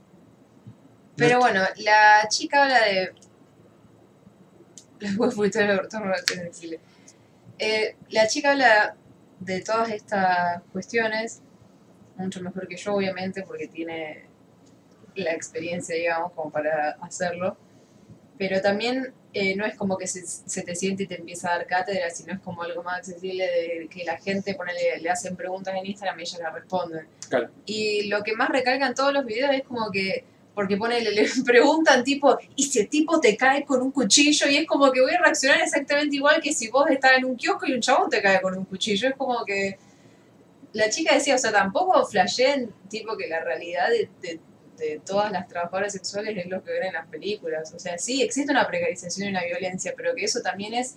pero 1.16 1.38
bueno, 1.38 1.62
la 1.78 2.26
chica 2.28 2.64
habla 2.64 2.80
de. 2.80 3.14
Eh, 7.58 7.96
la 8.10 8.26
chica 8.26 8.52
habla 8.52 8.96
de 9.38 9.60
todas 9.60 9.90
estas 9.90 10.62
cuestiones, 10.72 11.42
mucho 12.22 12.40
mejor 12.40 12.66
que 12.68 12.76
yo, 12.76 12.94
obviamente, 12.94 13.42
porque 13.42 13.68
tiene 13.68 14.24
la 15.14 15.32
experiencia, 15.32 15.94
digamos, 15.94 16.32
como 16.32 16.50
para 16.50 16.92
hacerlo. 17.00 17.56
Pero 18.38 18.60
también 18.60 19.12
eh, 19.34 19.54
no 19.56 19.64
es 19.64 19.76
como 19.76 19.96
que 19.96 20.06
se, 20.06 20.26
se 20.26 20.62
te 20.62 20.74
siente 20.74 21.04
y 21.04 21.06
te 21.06 21.18
empieza 21.18 21.48
a 21.50 21.58
dar 21.58 21.66
cátedra, 21.66 22.10
sino 22.10 22.32
es 22.32 22.40
como 22.40 22.62
algo 22.62 22.82
más 22.82 22.98
accesible 22.98 23.44
de 23.44 23.88
que 23.88 24.04
la 24.04 24.18
gente 24.18 24.54
ponele, 24.54 24.98
le 25.00 25.10
hacen 25.10 25.36
preguntas 25.36 25.74
en 25.74 25.86
Instagram 25.86 26.18
y 26.18 26.22
ellos 26.22 26.40
las 26.40 26.52
responden. 26.52 27.06
Claro. 27.28 27.50
Y 27.64 28.08
lo 28.08 28.22
que 28.22 28.34
más 28.34 28.48
recalca 28.48 28.86
en 28.86 28.94
todos 28.94 29.12
los 29.12 29.24
videos 29.24 29.52
es 29.54 29.62
como 29.62 29.90
que, 29.90 30.24
porque 30.54 30.76
ponele, 30.76 31.12
le 31.12 31.26
preguntan 31.46 32.04
tipo, 32.04 32.38
¿y 32.56 32.64
si 32.64 32.80
el 32.80 32.88
tipo 32.88 33.20
te 33.20 33.36
cae 33.36 33.64
con 33.64 33.80
un 33.80 33.90
cuchillo? 33.90 34.48
Y 34.48 34.56
es 34.56 34.66
como 34.66 34.90
que 34.92 35.00
voy 35.00 35.14
a 35.14 35.18
reaccionar 35.18 35.60
exactamente 35.62 36.16
igual 36.16 36.40
que 36.42 36.52
si 36.52 36.68
vos 36.68 36.90
estás 36.90 37.12
en 37.18 37.24
un 37.24 37.36
kiosco 37.36 37.66
y 37.66 37.72
un 37.72 37.80
chabón 37.80 38.10
te 38.10 38.20
cae 38.20 38.40
con 38.40 38.56
un 38.56 38.64
cuchillo. 38.64 39.08
Es 39.08 39.14
como 39.14 39.44
que 39.44 39.78
la 40.72 40.88
chica 40.90 41.14
decía, 41.14 41.34
o 41.34 41.38
sea, 41.38 41.52
tampoco 41.52 42.04
flasheen 42.06 42.72
tipo 42.88 43.16
que 43.16 43.28
la 43.28 43.42
realidad 43.44 43.88
de, 43.90 44.08
de- 44.20 44.40
todas 45.06 45.30
las 45.30 45.46
trabajadoras 45.46 45.92
sexuales 45.92 46.36
es 46.36 46.46
lo 46.46 46.64
que 46.64 46.72
ven 46.72 46.84
en 46.84 46.94
las 46.94 47.06
películas. 47.06 47.72
O 47.72 47.78
sea, 47.78 47.98
sí, 47.98 48.20
existe 48.20 48.50
una 48.50 48.66
precarización 48.66 49.28
y 49.28 49.30
una 49.30 49.44
violencia, 49.44 49.94
pero 49.96 50.12
que 50.12 50.24
eso 50.24 50.40
también 50.40 50.74
es 50.74 50.96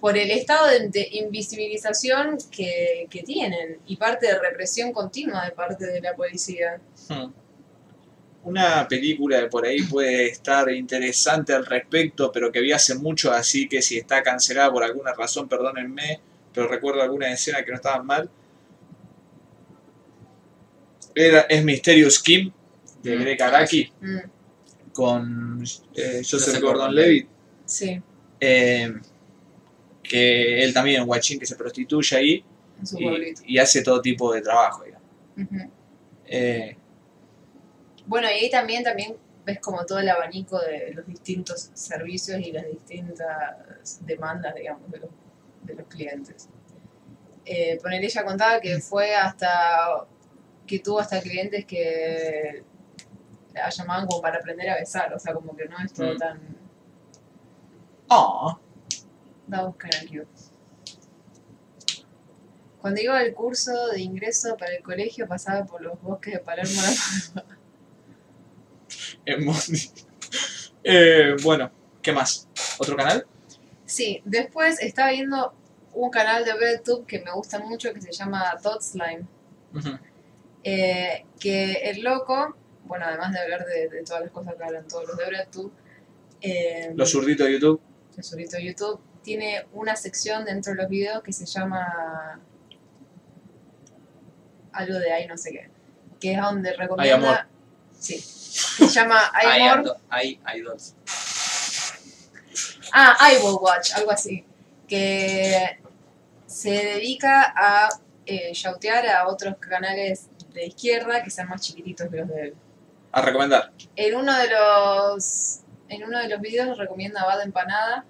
por 0.00 0.18
el 0.18 0.32
estado 0.32 0.66
de, 0.66 1.08
invisibilización 1.12 2.38
que, 2.50 3.06
que 3.08 3.22
tienen 3.22 3.78
y 3.86 3.96
parte 3.96 4.26
de 4.26 4.36
represión 4.36 4.92
continua 4.92 5.44
de 5.44 5.52
parte 5.52 5.86
de 5.86 6.00
la 6.00 6.16
policía. 6.16 6.80
Hmm. 7.08 7.30
Una 8.42 8.88
película 8.88 9.40
de 9.40 9.46
por 9.46 9.64
ahí 9.64 9.82
puede 9.82 10.26
estar 10.26 10.68
interesante 10.72 11.52
al 11.52 11.64
respecto, 11.64 12.32
pero 12.32 12.50
que 12.50 12.60
vi 12.60 12.72
hace 12.72 12.96
mucho, 12.96 13.30
así 13.30 13.68
que 13.68 13.80
si 13.80 13.98
está 13.98 14.24
cancelada 14.24 14.72
por 14.72 14.82
alguna 14.82 15.14
razón, 15.14 15.48
perdónenme, 15.48 16.20
pero 16.52 16.68
recuerdo 16.68 17.02
alguna 17.02 17.32
escena 17.32 17.64
que 17.64 17.70
no 17.70 17.76
estaban 17.76 18.06
mal. 18.06 18.30
Era, 21.14 21.40
es 21.42 21.64
Mysterious 21.64 22.22
Kim, 22.22 22.50
de 23.02 23.16
Mm. 23.16 23.20
Greg 23.20 23.42
Araki, 23.42 23.92
Mm, 24.00 24.18
con 24.92 25.64
eh, 25.94 26.22
Joseph 26.28 26.60
Gordon-Levitt, 26.60 27.28
sí, 27.64 28.00
eh, 28.40 28.92
que 30.02 30.62
él 30.64 30.72
también, 30.74 31.02
un 31.02 31.06
guachín 31.06 31.38
que 31.38 31.46
se 31.46 31.56
prostituye 31.56 32.16
ahí 32.16 32.44
en 32.78 32.86
su 32.86 32.98
y, 32.98 33.34
y 33.46 33.58
hace 33.58 33.82
todo 33.82 34.00
tipo 34.00 34.32
de 34.32 34.40
trabajo. 34.42 34.84
Eh, 36.26 36.76
Bueno, 38.06 38.28
y 38.28 38.32
ahí 38.44 38.50
también, 38.50 38.82
también 38.82 39.16
ves 39.44 39.58
como 39.60 39.84
todo 39.86 39.98
el 40.00 40.08
abanico 40.08 40.58
de 40.58 40.92
los 40.94 41.06
distintos 41.06 41.70
servicios 41.74 42.40
y 42.40 42.52
las 42.52 42.66
distintas 42.66 44.00
demandas, 44.06 44.54
digamos, 44.54 44.90
de 44.90 44.98
los, 45.00 45.10
de 45.62 45.74
los 45.74 45.86
clientes. 45.86 46.48
Eh, 47.44 47.78
poner 47.82 48.04
ella 48.04 48.24
contaba 48.24 48.60
que 48.60 48.78
fue 48.80 49.14
hasta, 49.14 50.06
que 50.66 50.78
tuvo 50.78 51.00
hasta 51.00 51.20
clientes 51.20 51.64
que 51.66 52.64
la 53.52 53.68
llamaban 53.68 54.06
como 54.06 54.22
para 54.22 54.38
aprender 54.38 54.70
a 54.70 54.76
besar, 54.76 55.12
o 55.12 55.18
sea, 55.18 55.34
como 55.34 55.54
que 55.56 55.66
no 55.66 55.76
es 55.84 55.92
todo 55.92 56.14
Mm. 56.14 56.18
tan... 56.18 56.40
ah, 58.10 58.58
Da 59.46 59.58
a 59.58 59.66
buscar 59.66 59.90
aquí. 59.96 60.20
Cuando 62.80 63.00
iba 63.00 63.18
al 63.18 63.32
curso 63.34 63.88
de 63.88 64.00
ingreso 64.00 64.56
para 64.56 64.74
el 64.74 64.82
colegio 64.82 65.26
pasaba 65.28 65.64
por 65.64 65.82
los 65.82 66.00
bosques 66.00 66.34
de 66.34 66.40
Palermo. 66.40 66.80
en 69.26 69.44
Mondi. 69.44 69.90
Eh, 70.84 71.36
bueno, 71.44 71.70
¿qué 72.02 72.10
más? 72.10 72.48
¿Otro 72.78 72.96
canal? 72.96 73.24
Sí, 73.92 74.22
después 74.24 74.80
estaba 74.80 75.10
viendo 75.10 75.52
un 75.92 76.08
canal 76.10 76.46
de 76.46 76.54
RedTube 76.54 77.04
que 77.04 77.20
me 77.20 77.30
gusta 77.32 77.58
mucho 77.58 77.92
que 77.92 78.00
se 78.00 78.10
llama 78.10 78.56
Dot 78.62 78.80
Slime. 78.80 79.26
Eh, 80.64 81.26
que 81.38 81.72
el 81.90 82.00
loco, 82.02 82.56
bueno, 82.84 83.04
además 83.06 83.32
de 83.34 83.40
hablar 83.40 83.66
de, 83.66 83.88
de 83.90 84.02
todas 84.02 84.22
las 84.22 84.30
cosas 84.30 84.54
que 84.54 84.64
hablan 84.64 84.88
todos 84.88 85.06
los 85.08 85.16
de 85.18 85.26
RedTube, 85.26 85.72
eh, 86.40 86.92
Los 86.94 87.12
zurditos 87.12 87.46
de 87.46 87.52
YouTube. 87.52 87.82
el 88.16 88.24
surito 88.24 88.56
de 88.56 88.64
YouTube, 88.64 88.98
tiene 89.22 89.66
una 89.74 89.94
sección 89.94 90.46
dentro 90.46 90.72
de 90.72 90.80
los 90.80 90.88
videos 90.88 91.22
que 91.22 91.34
se 91.34 91.44
llama 91.44 92.40
algo 94.72 94.98
de 94.98 95.12
ahí 95.12 95.26
no 95.26 95.36
sé 95.36 95.50
qué, 95.52 95.68
que 96.18 96.32
es 96.32 96.40
donde 96.40 96.72
recomienda... 96.72 97.14
amor. 97.16 97.38
Sí, 97.92 98.18
se 98.18 98.88
llama 98.88 99.20
Hay 99.34 99.60
Hay, 99.60 99.68
Amor. 99.68 99.96
hay, 100.08 100.40
hay 100.44 100.60
dos. 100.62 100.94
Ah, 102.92 103.16
Eyeball 103.28 103.58
Watch, 103.60 103.92
algo 103.94 104.10
así. 104.10 104.44
Que 104.86 105.78
se 106.46 106.70
dedica 106.70 107.52
a 107.56 107.88
eh, 108.26 108.52
shoutear 108.52 109.06
a 109.08 109.28
otros 109.28 109.56
canales 109.56 110.28
de 110.52 110.66
izquierda 110.66 111.22
que 111.22 111.30
sean 111.30 111.48
más 111.48 111.62
chiquititos 111.62 112.08
que 112.08 112.16
los 112.16 112.28
de 112.28 112.42
él. 112.42 112.54
A 113.10 113.22
recomendar. 113.22 113.72
En 113.96 114.14
uno 114.14 114.36
de 114.36 114.48
los 114.50 115.60
en 115.88 116.04
uno 116.04 116.18
de 116.18 116.28
los 116.28 116.40
videos 116.40 116.78
recomienda 116.78 117.24
Bad 117.24 117.42
Empanada, 117.42 118.04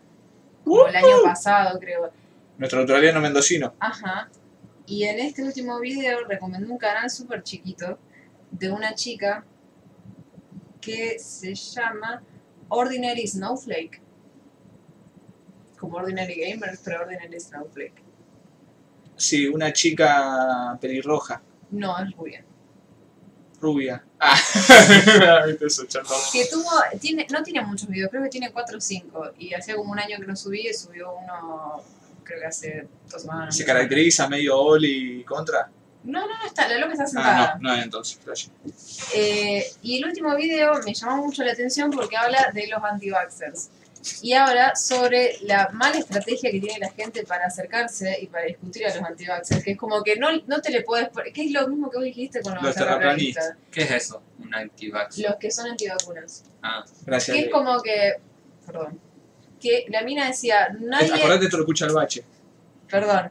como 0.64 0.86
el 0.86 0.96
año 0.96 1.22
pasado 1.24 1.78
creo. 1.80 2.12
Nuestro 2.58 2.80
australiano 2.80 3.20
mendocino. 3.20 3.74
Ajá. 3.80 4.28
Y 4.86 5.04
en 5.04 5.18
este 5.18 5.42
último 5.42 5.80
video 5.80 6.24
recomendó 6.24 6.72
un 6.72 6.78
canal 6.78 7.10
súper 7.10 7.42
chiquito 7.42 7.98
de 8.50 8.70
una 8.70 8.94
chica 8.94 9.44
que 10.80 11.18
se 11.18 11.54
llama 11.54 12.22
Ordinary 12.68 13.26
Snowflake. 13.26 14.00
Como 15.82 15.96
Ordinary 15.96 16.36
Gamers, 16.36 16.80
pero 16.84 17.00
Ordinary 17.02 17.40
Snowflake. 17.40 18.00
Sí, 19.16 19.48
una 19.48 19.72
chica 19.72 20.78
pelirroja, 20.80 21.42
No, 21.72 21.98
es 21.98 22.12
rubia. 22.16 22.44
rubia. 23.60 24.04
Ah, 24.20 24.36
eso. 25.60 25.82
Que 26.32 26.46
tuvo, 26.46 26.70
tiene, 27.00 27.26
no 27.30 27.42
tiene 27.42 27.62
muchos 27.62 27.88
videos, 27.88 28.10
creo 28.10 28.22
que 28.22 28.28
tiene 28.28 28.52
4 28.52 28.78
o 28.78 28.80
5. 28.80 29.32
Y 29.40 29.54
hacía 29.54 29.74
como 29.74 29.90
un 29.90 29.98
año 29.98 30.18
que 30.20 30.26
no 30.26 30.36
subí 30.36 30.68
y 30.68 30.72
subió 30.72 31.14
uno, 31.16 31.82
creo 32.22 32.38
que 32.40 32.46
hace 32.46 32.86
dos 33.10 33.22
semanas. 33.22 33.56
Se 33.56 33.64
caracteriza 33.64 34.28
medio 34.28 34.56
Oli 34.60 35.24
contra. 35.24 35.68
No, 36.04 36.20
no, 36.20 36.38
no 36.38 36.46
está, 36.46 36.68
la 36.68 36.78
loca 36.78 36.92
está 36.92 37.06
sentada. 37.08 37.52
Ah, 37.54 37.58
no, 37.60 37.76
no, 37.76 37.82
entonces. 37.82 38.18
flash. 38.22 38.46
Eh, 39.14 39.64
y 39.82 39.98
el 39.98 40.04
último 40.08 40.34
video 40.36 40.74
me 40.84 40.94
llamó 40.94 41.24
mucho 41.24 41.42
la 41.42 41.52
atención 41.52 41.90
porque 41.90 42.16
habla 42.16 42.52
de 42.54 42.68
los 42.68 42.82
anti-vaxxers. 42.82 43.70
Y 44.20 44.32
habla 44.32 44.74
sobre 44.74 45.36
la 45.42 45.68
mala 45.72 45.98
estrategia 45.98 46.50
que 46.50 46.60
tiene 46.60 46.78
la 46.78 46.90
gente 46.90 47.24
para 47.24 47.46
acercarse 47.46 48.18
y 48.20 48.26
para 48.26 48.46
discutir 48.46 48.86
a 48.86 48.94
los 48.94 49.04
anti-vaxxers. 49.04 49.62
Que 49.62 49.72
es 49.72 49.78
como 49.78 50.02
que 50.02 50.16
no, 50.16 50.28
no 50.46 50.60
te 50.60 50.70
le 50.70 50.82
puedes... 50.82 51.08
Que 51.32 51.44
es 51.44 51.52
lo 51.52 51.68
mismo 51.68 51.88
que 51.88 51.98
vos 51.98 52.04
dijiste 52.04 52.40
con 52.42 52.54
los, 52.54 52.62
Los 52.62 52.74
terraplanistas. 52.74 53.54
¿Qué 53.70 53.82
es 53.82 53.90
eso? 53.92 54.22
Un 54.40 54.52
antivax. 54.54 55.18
Los 55.18 55.36
que 55.36 55.50
son 55.50 55.70
antivacunas. 55.70 56.44
Ah, 56.62 56.84
Gracias. 57.06 57.36
Que 57.36 57.44
es 57.44 57.50
como 57.50 57.80
que... 57.80 58.14
Perdón. 58.66 59.00
Que 59.60 59.86
la 59.88 60.02
mina 60.02 60.26
decía, 60.26 60.76
nadie... 60.80 61.14
Acordate, 61.14 61.44
esto 61.44 61.58
lo 61.58 61.62
escucha 61.62 61.86
el 61.86 61.92
bache. 61.92 62.24
Perdón. 62.90 63.30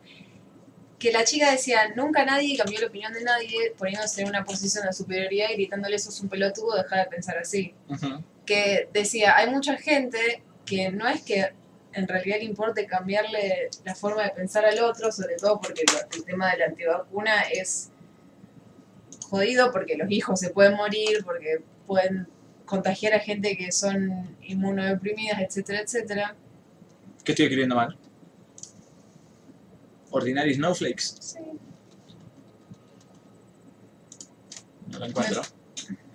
Que 0.97 1.11
la 1.11 1.25
chica 1.25 1.51
decía, 1.51 1.89
nunca 1.95 2.23
nadie 2.23 2.55
cambió 2.55 2.79
la 2.79 2.87
opinión 2.87 3.11
de 3.11 3.23
nadie 3.23 3.73
poniéndose 3.77 4.21
en 4.21 4.29
una 4.29 4.45
posición 4.45 4.85
de 4.85 4.93
superioridad 4.93 5.49
y 5.49 5.55
gritándole, 5.55 5.99
sos 5.99 6.21
un 6.21 6.29
pelotudo, 6.29 6.77
deja 6.77 6.97
de 6.97 7.05
pensar 7.07 7.37
así. 7.37 7.73
Que 8.45 8.87
decía, 8.93 9.35
hay 9.35 9.49
mucha 9.49 9.77
gente 9.77 10.43
que 10.71 10.89
no 10.89 11.05
es 11.05 11.21
que 11.21 11.51
en 11.91 12.07
realidad 12.07 12.37
le 12.37 12.45
importe 12.45 12.85
cambiarle 12.85 13.69
la 13.83 13.93
forma 13.93 14.23
de 14.23 14.29
pensar 14.29 14.63
al 14.63 14.79
otro, 14.79 15.11
sobre 15.11 15.35
todo 15.35 15.59
porque 15.59 15.83
el 16.15 16.23
tema 16.23 16.49
de 16.49 16.59
la 16.59 16.65
antivacuna 16.67 17.41
es 17.41 17.89
jodido 19.29 19.69
porque 19.73 19.97
los 19.97 20.09
hijos 20.09 20.39
se 20.39 20.51
pueden 20.51 20.77
morir, 20.77 21.25
porque 21.25 21.61
pueden 21.85 22.25
contagiar 22.65 23.13
a 23.13 23.19
gente 23.19 23.57
que 23.57 23.73
son 23.73 24.37
inmunodeprimidas, 24.43 25.41
etcétera, 25.41 25.81
etcétera. 25.81 26.35
¿Qué 27.25 27.33
estoy 27.33 27.47
escribiendo 27.47 27.75
mal? 27.75 27.97
Ordinary 30.11 30.53
Snowflakes. 30.53 31.17
Sí. 31.19 31.39
No 34.87 34.99
lo 34.99 35.05
encuentro. 35.05 35.41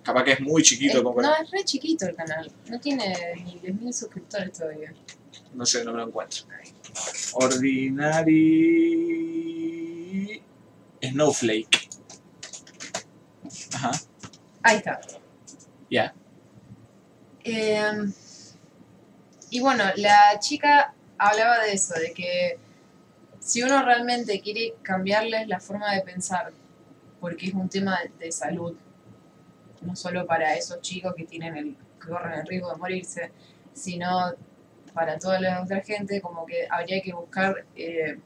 Capaz 0.07 0.23
que 0.23 0.31
es 0.31 0.39
muy 0.39 0.63
chiquito. 0.63 0.97
Es- 0.99 1.03
como 1.03 1.21
no, 1.21 1.35
es 1.35 1.51
re 1.51 1.65
chiquito 1.65 2.05
el 2.07 2.15
canal. 2.15 2.49
No 2.69 2.79
tiene 2.79 3.13
ni 3.43 3.59
10.000 3.59 3.91
suscriptores 3.91 4.53
todavía. 4.57 4.93
No 5.53 5.65
sé, 5.65 5.83
no 5.83 5.91
me 5.91 5.97
lo 5.99 6.07
encuentro. 6.07 6.45
Ordinary 9.47 10.41
Snowflake. 11.01 11.89
Ajá, 13.73 13.91
Ahí 14.63 14.77
está. 14.77 15.01
ya. 15.89 16.13
Eh, 17.43 17.91
y 19.49 19.59
bueno, 19.59 19.83
la 19.97 20.39
chica 20.39 20.93
hablaba 21.17 21.59
de 21.65 21.73
eso, 21.73 21.95
de 21.99 22.13
que 22.13 22.57
si 23.41 23.61
uno 23.61 23.83
realmente 23.83 24.39
quiere 24.39 24.75
cambiarles 24.81 25.49
la 25.49 25.59
forma 25.59 25.93
de 25.93 26.01
pensar, 26.01 26.53
porque 27.19 27.47
es 27.47 27.53
un 27.53 27.67
tema 27.67 27.99
de 28.19 28.31
salud, 28.31 28.73
no 29.81 29.95
solo 29.95 30.25
para 30.25 30.55
esos 30.55 30.81
chicos 30.81 31.13
que 31.15 31.25
tienen 31.25 31.57
el, 31.57 31.75
que 32.01 32.09
corren 32.09 32.39
el 32.39 32.47
riesgo 32.47 32.71
de 32.71 32.77
morirse, 32.77 33.31
sino 33.73 34.33
para 34.93 35.19
toda 35.19 35.39
la 35.39 35.61
otra 35.61 35.81
gente, 35.81 36.21
como 36.21 36.45
que 36.45 36.67
habría 36.69 37.01
que 37.01 37.13
buscar 37.13 37.65
eh, 37.75 38.19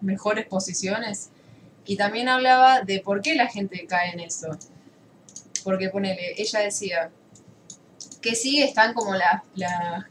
mejores 0.00 0.46
posiciones. 0.46 1.30
Y 1.84 1.96
también 1.96 2.28
hablaba 2.28 2.82
de 2.82 3.00
por 3.00 3.22
qué 3.22 3.34
la 3.34 3.48
gente 3.48 3.86
cae 3.86 4.12
en 4.12 4.20
eso. 4.20 4.56
Porque 5.64 5.88
ponele, 5.88 6.34
ella 6.36 6.60
decía 6.60 7.10
que 8.20 8.34
sí 8.34 8.62
están 8.62 8.94
como 8.94 9.14
las 9.14 9.42
la, 9.54 10.08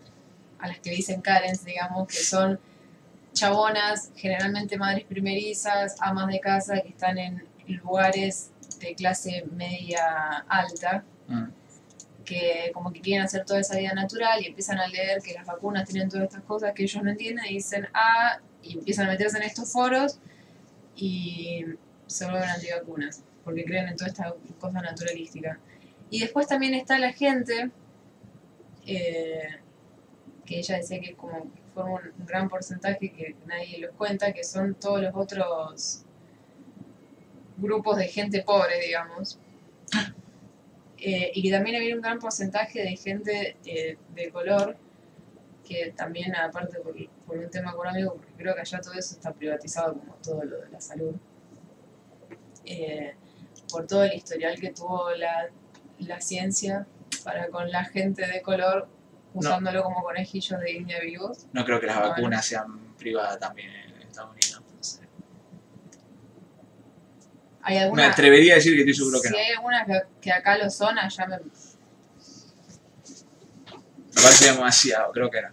a 0.60 0.68
las 0.68 0.80
que 0.80 0.92
dicen 0.92 1.22
Karens, 1.22 1.64
digamos, 1.64 2.08
que 2.08 2.18
son 2.18 2.60
chabonas, 3.34 4.12
generalmente 4.16 4.78
madres 4.78 5.06
primerizas, 5.06 5.96
amas 6.00 6.28
de 6.28 6.40
casa, 6.40 6.82
que 6.82 6.90
están 6.90 7.18
en 7.18 7.44
lugares 7.68 8.52
de 8.86 8.96
clase 8.96 9.46
media 9.52 10.46
alta, 10.48 11.04
Mm. 11.28 11.46
que 12.24 12.72
como 12.74 12.92
que 12.94 13.02
quieren 13.02 13.24
hacer 13.26 13.46
toda 13.46 13.60
esa 13.60 13.78
vida 13.78 13.94
natural 13.94 14.42
y 14.42 14.48
empiezan 14.48 14.80
a 14.80 14.88
leer 14.88 15.22
que 15.22 15.34
las 15.34 15.46
vacunas 15.46 15.88
tienen 15.88 16.10
todas 16.10 16.26
estas 16.26 16.44
cosas 16.44 16.74
que 16.74 16.84
ellos 16.84 17.04
no 17.04 17.10
entienden 17.10 17.46
y 17.46 17.56
dicen, 17.56 17.88
ah, 17.94 18.40
y 18.62 18.78
empiezan 18.78 19.08
a 19.08 19.12
meterse 19.12 19.38
en 19.38 19.44
estos 19.44 19.72
foros 19.72 20.20
y 20.96 21.66
se 22.08 22.26
vuelven 22.26 22.50
antivacunas, 22.50 23.24
porque 23.44 23.64
creen 23.66 23.88
en 23.90 23.96
toda 23.96 24.10
esta 24.10 24.34
cosa 24.60 24.82
naturalística. 24.82 25.60
Y 26.10 26.20
después 26.22 26.48
también 26.48 26.74
está 26.74 26.98
la 27.00 27.12
gente, 27.12 27.72
eh, 28.86 29.50
que 30.46 30.60
ella 30.60 30.78
decía 30.78 31.00
que 31.00 31.16
como 31.16 31.52
forma 31.74 32.02
un 32.18 32.26
gran 32.26 32.50
porcentaje 32.50 33.12
que 33.12 33.36
nadie 33.46 33.80
los 33.80 33.96
cuenta, 33.96 34.32
que 34.32 34.44
son 34.44 34.76
todos 34.76 35.02
los 35.02 35.14
otros 35.16 36.05
grupos 37.58 37.98
de 37.98 38.08
gente 38.08 38.42
pobre, 38.44 38.80
digamos. 38.80 39.40
Eh, 40.98 41.32
y 41.36 41.44
que 41.44 41.52
también 41.52 41.76
había 41.76 41.94
un 41.94 42.02
gran 42.02 42.20
porcentaje 42.20 42.82
de 42.82 42.96
gente 42.96 43.58
eh, 43.66 43.98
de 44.16 44.30
color, 44.32 44.78
que 45.68 45.94
también, 45.96 46.36
aparte 46.36 46.80
por, 46.80 46.96
por 47.28 47.38
un 47.38 47.50
tema 47.50 47.72
económico, 47.72 48.16
porque 48.16 48.32
creo 48.38 48.56
que 48.56 48.62
allá 48.62 48.82
todo 48.82 48.94
eso 48.94 49.14
está 49.14 49.34
privatizado, 49.34 49.94
como 49.94 50.16
todo 50.16 50.44
lo 50.44 50.62
de 50.62 50.70
la 50.70 50.82
salud, 50.82 51.14
eh, 52.66 53.14
por 53.70 53.86
todo 53.86 54.04
el 54.04 54.14
historial 54.14 54.60
que 54.60 54.72
tuvo 54.72 55.12
la, 55.12 55.50
la 56.00 56.22
ciencia 56.22 56.88
para 57.24 57.50
con 57.50 57.70
la 57.72 57.84
gente 57.86 58.26
de 58.28 58.42
color, 58.42 58.88
usándolo 59.34 59.84
como 59.84 60.02
conejillos 60.02 60.60
de 60.60 60.72
India 60.72 61.00
vivos. 61.02 61.46
No 61.52 61.66
creo 61.66 61.80
que 61.80 61.88
las 61.88 62.00
vacunas 62.00 62.46
sean 62.46 62.96
privadas 62.98 63.40
también 63.40 63.72
en 63.72 64.02
Estados 64.02 64.32
Unidos. 64.32 64.64
no 64.76 64.84
sé. 64.84 65.02
¿Hay 67.68 67.92
Me 67.92 68.04
atrevería 68.06 68.54
a 68.54 68.56
decir 68.58 68.74
que 68.74 68.82
estoy 68.82 68.94
seguro 68.94 69.20
que 69.22 69.28
si 69.30 69.34
no. 69.34 69.40
hay 69.40 69.52
algunas 69.54 69.88
que, 69.88 70.02
que 70.22 70.32
acá 70.32 70.58
lo 70.58 70.70
son, 70.70 70.98
allá 71.00 71.26
me, 71.26 71.38
Me 74.16 74.22
parece 74.22 74.52
demasiado, 74.52 75.12
creo 75.12 75.30
que 75.30 75.42
no. 75.42 75.50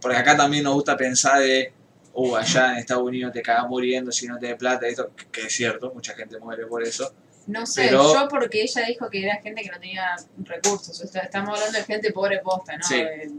Porque 0.00 0.16
acá 0.16 0.36
también 0.36 0.64
nos 0.64 0.74
gusta 0.74 0.96
pensar 0.96 1.40
de, 1.40 1.72
uh, 2.14 2.36
allá 2.36 2.72
en 2.72 2.78
Estados 2.78 3.02
Unidos 3.04 3.32
te 3.32 3.42
cagas 3.42 3.68
muriendo 3.68 4.10
si 4.10 4.26
no 4.26 4.38
te 4.38 4.54
plata, 4.56 4.86
esto, 4.86 5.10
que- 5.30 5.42
es 5.46 5.52
cierto, 5.52 5.92
mucha 5.94 6.14
gente 6.14 6.38
muere 6.38 6.66
por 6.66 6.82
eso. 6.82 7.12
No 7.46 7.64
sé, 7.66 7.86
Pero- 7.86 8.12
yo 8.14 8.28
porque 8.28 8.62
ella 8.62 8.84
dijo 8.86 9.08
que 9.08 9.22
era 9.24 9.36
gente 9.40 9.62
que 9.62 9.70
no 9.70 9.78
tenía 9.80 10.16
recursos. 10.44 11.00
o 11.00 11.06
sea, 11.06 11.22
estamos 11.22 11.50
hablando 11.58 11.78
de 11.78 11.84
gente 11.84 12.12
pobre 12.12 12.38
posta, 12.40 12.76
¿no? 12.76 12.84
Sí. 12.84 12.96
De- 12.96 13.30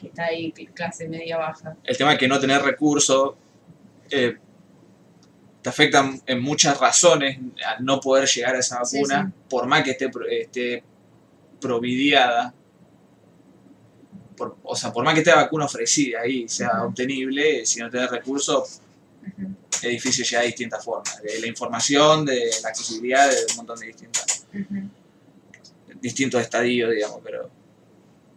que 0.00 0.08
está 0.08 0.24
ahí, 0.24 0.52
cl- 0.52 0.72
clase 0.74 1.08
media 1.08 1.38
baja. 1.38 1.76
El 1.84 1.96
tema 1.96 2.12
es 2.14 2.18
que 2.18 2.26
no 2.26 2.40
tener 2.40 2.60
recursos 2.62 3.34
eh, 4.10 4.36
te 5.62 5.68
afecta 5.68 6.12
en- 6.26 6.40
muchas 6.42 6.78
razones 6.78 7.38
al 7.64 7.84
no 7.84 8.00
poder 8.00 8.28
llegar 8.28 8.56
a 8.56 8.58
esa 8.58 8.80
vacuna, 8.80 9.26
sí. 9.26 9.42
por 9.48 9.66
más 9.66 9.82
que 9.84 9.92
esté, 9.92 10.10
esté 10.30 10.82
providiada. 11.60 12.52
Por- 14.36 14.56
o 14.64 14.74
sea, 14.74 14.92
por 14.92 15.04
más 15.04 15.14
que 15.14 15.20
esté 15.20 15.30
la 15.30 15.42
vacuna 15.42 15.66
ofrecida 15.66 16.20
ahí, 16.22 16.48
sea 16.48 16.84
obtenible, 16.84 17.64
si 17.64 17.78
no 17.80 17.88
tenés 17.90 18.10
recursos, 18.10 18.80
es 19.74 19.90
difícil 19.90 20.24
llegar 20.24 20.42
a 20.42 20.46
distintas 20.46 20.84
formas. 20.84 21.22
De 21.22 21.38
la 21.40 21.46
información, 21.46 22.24
de 22.24 22.50
la 22.62 22.68
accesibilidad, 22.70 23.30
de 23.30 23.36
un 23.50 23.56
montón 23.56 23.78
de 23.78 23.86
distintas, 23.86 24.46
distintos 26.00 26.40
estadios, 26.40 26.90
digamos, 26.90 27.20
pero, 27.22 27.48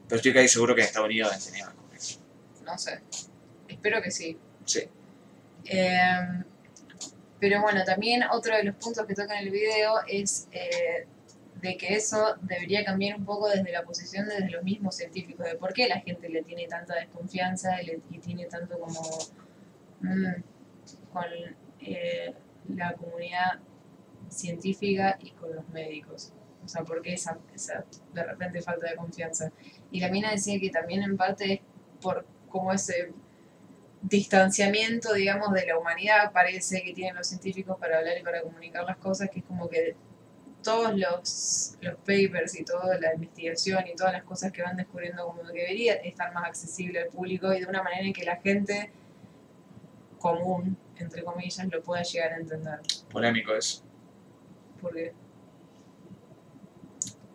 pero 0.08 0.18
estoy 0.18 0.34
casi 0.34 0.48
seguro 0.50 0.76
que 0.76 0.82
en 0.82 0.88
Estados 0.88 1.08
Unidos 1.08 1.46
tener 1.46 1.66
vacunas. 1.66 2.20
No 2.64 2.78
sé. 2.78 3.00
Espero 3.68 4.02
que 4.02 4.12
sí. 4.12 4.38
Sí. 4.66 4.84
Eh, 5.66 6.44
pero 7.40 7.62
bueno, 7.62 7.84
también 7.84 8.24
otro 8.32 8.56
de 8.56 8.64
los 8.64 8.76
puntos 8.76 9.06
que 9.06 9.14
toca 9.14 9.40
en 9.40 9.48
el 9.48 9.52
video 9.52 9.96
es 10.08 10.48
eh, 10.52 11.08
de 11.62 11.78
que 11.78 11.96
eso 11.96 12.36
debería 12.42 12.86
cambiar 12.86 13.18
un 13.18 13.26
poco 13.26 13.50
desde 13.50 13.72
la 13.72 13.84
posición 13.84 14.28
de 14.28 14.50
los 14.50 14.64
mismos 14.64 14.96
científicos, 14.96 15.46
de 15.46 15.56
por 15.56 15.74
qué 15.74 15.88
la 15.88 16.00
gente 16.00 16.30
le 16.30 16.44
tiene 16.44 16.68
tanta 16.68 16.96
desconfianza 16.96 17.82
y, 17.82 17.86
le, 17.86 18.02
y 18.12 18.20
tiene 18.20 18.46
tanto 18.46 18.80
como 18.80 19.02
mm, 20.02 20.26
con 21.12 21.26
eh, 21.82 22.34
la 22.70 22.94
comunidad 22.94 23.60
científica 24.30 25.18
y 25.20 25.32
con 25.32 25.56
los 25.56 25.68
médicos. 25.70 26.34
O 26.64 26.68
sea, 26.68 26.84
¿por 26.84 27.02
qué 27.02 27.14
esa, 27.14 27.38
esa 27.54 27.86
de 28.14 28.24
repente 28.24 28.62
falta 28.62 28.90
de 28.90 28.96
confianza? 28.96 29.52
Y 29.92 30.00
la 30.00 30.10
mina 30.10 30.32
decía 30.32 30.60
que 30.60 30.70
también 30.70 31.04
en 31.04 31.16
parte 31.16 31.54
es 31.54 31.60
por 32.02 32.26
como 32.50 32.74
ese 32.74 33.12
distanciamiento, 34.10 35.14
digamos, 35.14 35.54
de 35.54 35.66
la 35.66 35.78
humanidad 35.78 36.32
parece 36.32 36.82
que 36.84 36.94
tienen 36.94 37.16
los 37.16 37.28
científicos 37.28 37.78
para 37.80 37.98
hablar 37.98 38.18
y 38.20 38.24
para 38.24 38.42
comunicar 38.42 38.84
las 38.86 38.98
cosas, 38.98 39.30
que 39.30 39.40
es 39.40 39.46
como 39.46 39.68
que 39.68 39.96
todos 40.64 40.96
los, 40.96 41.78
los 41.82 41.96
papers 41.98 42.60
y 42.60 42.64
toda 42.64 43.00
la 43.00 43.14
investigación 43.14 43.84
y 43.88 43.96
todas 43.96 44.14
las 44.14 44.24
cosas 44.24 44.52
que 44.52 44.64
van 44.64 44.78
descubriendo 44.78 45.26
como 45.26 45.44
que 45.44 45.60
debería 45.60 45.94
estar 45.96 46.34
más 46.34 46.46
accesible 46.46 47.02
al 47.02 47.08
público 47.08 47.54
y 47.54 47.60
de 47.60 47.66
una 47.66 47.84
manera 47.84 48.06
en 48.06 48.14
que 48.14 48.24
la 48.24 48.38
gente 48.38 48.92
común, 50.18 50.78
entre 50.98 51.24
comillas, 51.24 51.68
lo 51.72 51.82
pueda 51.84 52.02
llegar 52.02 52.34
a 52.34 52.38
entender. 52.38 52.80
Polémico 53.12 53.56
eso. 53.56 53.84
Porque 54.82 55.14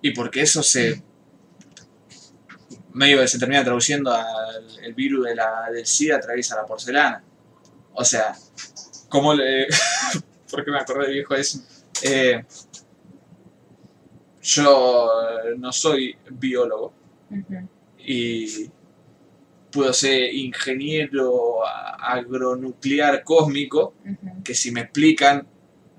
Y 0.03 0.13
porque 0.13 0.43
eso 0.43 0.63
se. 0.63 1.03
Medio 2.93 3.21
que 3.21 3.29
se 3.29 3.39
termina 3.39 3.65
traduciendo 3.65 4.13
al 4.13 4.61
el 4.83 4.95
virus 4.95 5.27
de 5.27 5.35
la, 5.35 5.71
del 5.71 5.87
SIDA 5.87 6.17
atraviesa 6.17 6.57
la 6.57 6.67
porcelana. 6.67 7.23
O 7.93 8.05
sea, 8.05 8.35
¿cómo 9.09 9.35
le. 9.35 9.67
porque 10.51 10.71
me 10.71 10.79
acordé 10.79 11.07
del 11.07 11.15
viejo 11.15 11.35
eso. 11.35 11.61
Eh, 12.03 12.45
yo 14.43 15.11
no 15.59 15.73
soy 15.73 16.17
biólogo 16.31 16.95
y 17.99 18.71
puedo 19.71 19.93
ser 19.93 20.35
ingeniero 20.35 21.61
agronuclear 21.67 23.23
cósmico 23.23 23.95
que 24.43 24.55
si 24.55 24.73
me 24.73 24.81
explican 24.81 25.47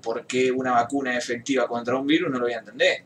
por 0.02 0.26
qué 0.26 0.50
una 0.50 0.72
vacuna 0.72 1.16
es 1.16 1.24
efectiva 1.24 1.68
contra 1.68 1.96
un 1.96 2.06
virus 2.06 2.30
no 2.30 2.38
lo 2.38 2.46
voy 2.46 2.54
a 2.54 2.58
entender. 2.58 3.04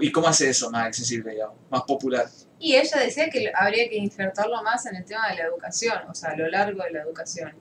¿Y 0.00 0.12
cómo 0.12 0.28
hace 0.28 0.50
eso 0.50 0.70
más 0.70 0.86
accesible, 0.86 1.32
digamos, 1.32 1.56
más 1.70 1.82
popular? 1.82 2.26
Y 2.58 2.74
ella 2.76 3.00
decía 3.00 3.28
que 3.28 3.52
habría 3.54 3.88
que 3.88 3.96
insertarlo 3.96 4.62
más 4.62 4.86
en 4.86 4.96
el 4.96 5.04
tema 5.04 5.28
de 5.28 5.36
la 5.36 5.44
educación, 5.44 5.98
o 6.08 6.14
sea, 6.14 6.30
a 6.30 6.36
lo 6.36 6.48
largo 6.48 6.82
de 6.82 6.90
la 6.90 7.02
educación. 7.02 7.52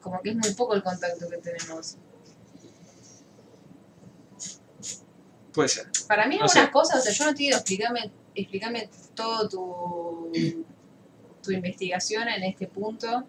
Como 0.00 0.20
que 0.22 0.30
es 0.30 0.36
muy 0.36 0.52
poco 0.54 0.74
el 0.74 0.82
contacto 0.82 1.28
que 1.28 1.38
tenemos. 1.38 1.96
Puede 5.52 5.68
ser. 5.68 5.86
Para 6.06 6.26
mí 6.26 6.38
algunas 6.40 6.70
cosas, 6.70 7.00
o 7.00 7.02
sea, 7.02 7.12
yo 7.12 7.24
no 7.26 7.32
te 7.32 7.38
digo, 7.44 7.56
explícame, 7.56 8.10
explícame 8.34 8.88
todo 9.14 9.48
tu, 9.48 10.32
tu 11.42 11.50
investigación 11.50 12.28
en 12.28 12.42
este 12.44 12.66
punto 12.66 13.24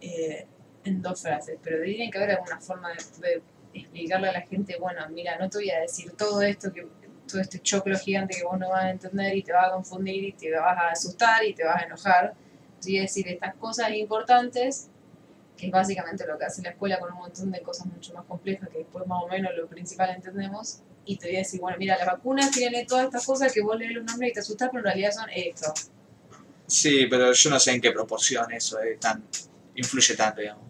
eh, 0.00 0.46
en 0.84 1.00
dos 1.00 1.20
frases, 1.20 1.58
pero 1.62 1.82
tiene 1.82 2.10
que 2.10 2.18
haber 2.18 2.32
alguna 2.32 2.60
forma 2.60 2.90
de, 2.90 3.28
de 3.28 3.42
explicarle 3.72 4.28
a 4.28 4.32
la 4.32 4.42
gente, 4.42 4.76
bueno, 4.78 5.00
mira, 5.10 5.38
no 5.38 5.48
te 5.48 5.58
voy 5.58 5.70
a 5.70 5.80
decir 5.80 6.12
todo 6.12 6.42
esto, 6.42 6.72
que 6.72 6.86
todo 7.26 7.40
este 7.40 7.60
choclo 7.60 7.98
gigante 7.98 8.36
que 8.36 8.44
vos 8.44 8.58
no 8.58 8.70
vas 8.70 8.84
a 8.84 8.90
entender 8.90 9.36
y 9.36 9.42
te 9.42 9.52
va 9.52 9.66
a 9.66 9.72
confundir 9.72 10.24
y 10.24 10.32
te 10.32 10.50
vas 10.52 10.78
a 10.78 10.90
asustar 10.90 11.44
y 11.44 11.54
te 11.54 11.64
vas 11.64 11.82
a 11.82 11.86
enojar. 11.86 12.34
Voy 12.82 12.98
a 12.98 13.02
decir 13.02 13.26
estas 13.28 13.54
cosas 13.54 13.90
importantes, 13.92 14.88
que 15.56 15.66
es 15.66 15.72
básicamente 15.72 16.26
lo 16.26 16.38
que 16.38 16.44
hace 16.44 16.62
la 16.62 16.70
escuela 16.70 16.98
con 16.98 17.12
un 17.12 17.18
montón 17.18 17.50
de 17.50 17.62
cosas 17.62 17.86
mucho 17.86 18.12
más 18.14 18.24
complejas 18.24 18.68
que 18.68 18.78
después 18.78 19.06
más 19.06 19.22
o 19.22 19.28
menos 19.28 19.52
lo 19.56 19.66
principal 19.66 20.10
entendemos. 20.10 20.80
Y 21.06 21.16
te 21.16 21.26
voy 21.26 21.36
a 21.36 21.38
decir, 21.40 21.60
bueno, 21.60 21.76
mira, 21.78 21.96
las 21.98 22.06
vacunas 22.06 22.50
tienen 22.50 22.86
todas 22.86 23.06
estas 23.06 23.26
cosas 23.26 23.52
que 23.52 23.62
vos 23.62 23.78
lees 23.78 23.92
los 23.92 24.04
nombres 24.04 24.30
y 24.30 24.34
te 24.34 24.40
asustás, 24.40 24.68
pero 24.70 24.80
en 24.80 24.84
realidad 24.84 25.12
son 25.12 25.28
esto. 25.34 25.72
Sí, 26.66 27.06
pero 27.10 27.32
yo 27.32 27.50
no 27.50 27.60
sé 27.60 27.72
en 27.72 27.80
qué 27.80 27.92
proporción 27.92 28.50
eso 28.52 28.80
es 28.80 28.98
tan, 28.98 29.22
influye 29.74 30.16
tanto, 30.16 30.40
digamos. 30.40 30.64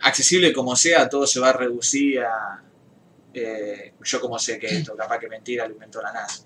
Accesible 0.00 0.52
como 0.52 0.74
sea, 0.74 1.08
todo 1.08 1.26
se 1.26 1.38
va 1.38 1.50
a 1.50 1.52
reducir 1.52 2.20
a... 2.20 2.60
eh, 3.34 3.94
yo 4.02 4.20
como 4.20 4.38
sé 4.38 4.58
que 4.58 4.66
esto, 4.66 4.94
capaz 4.96 5.18
que 5.18 5.28
mentira, 5.28 5.66
lo 5.66 5.74
inventó 5.74 6.00
la 6.02 6.12
NASA. 6.12 6.44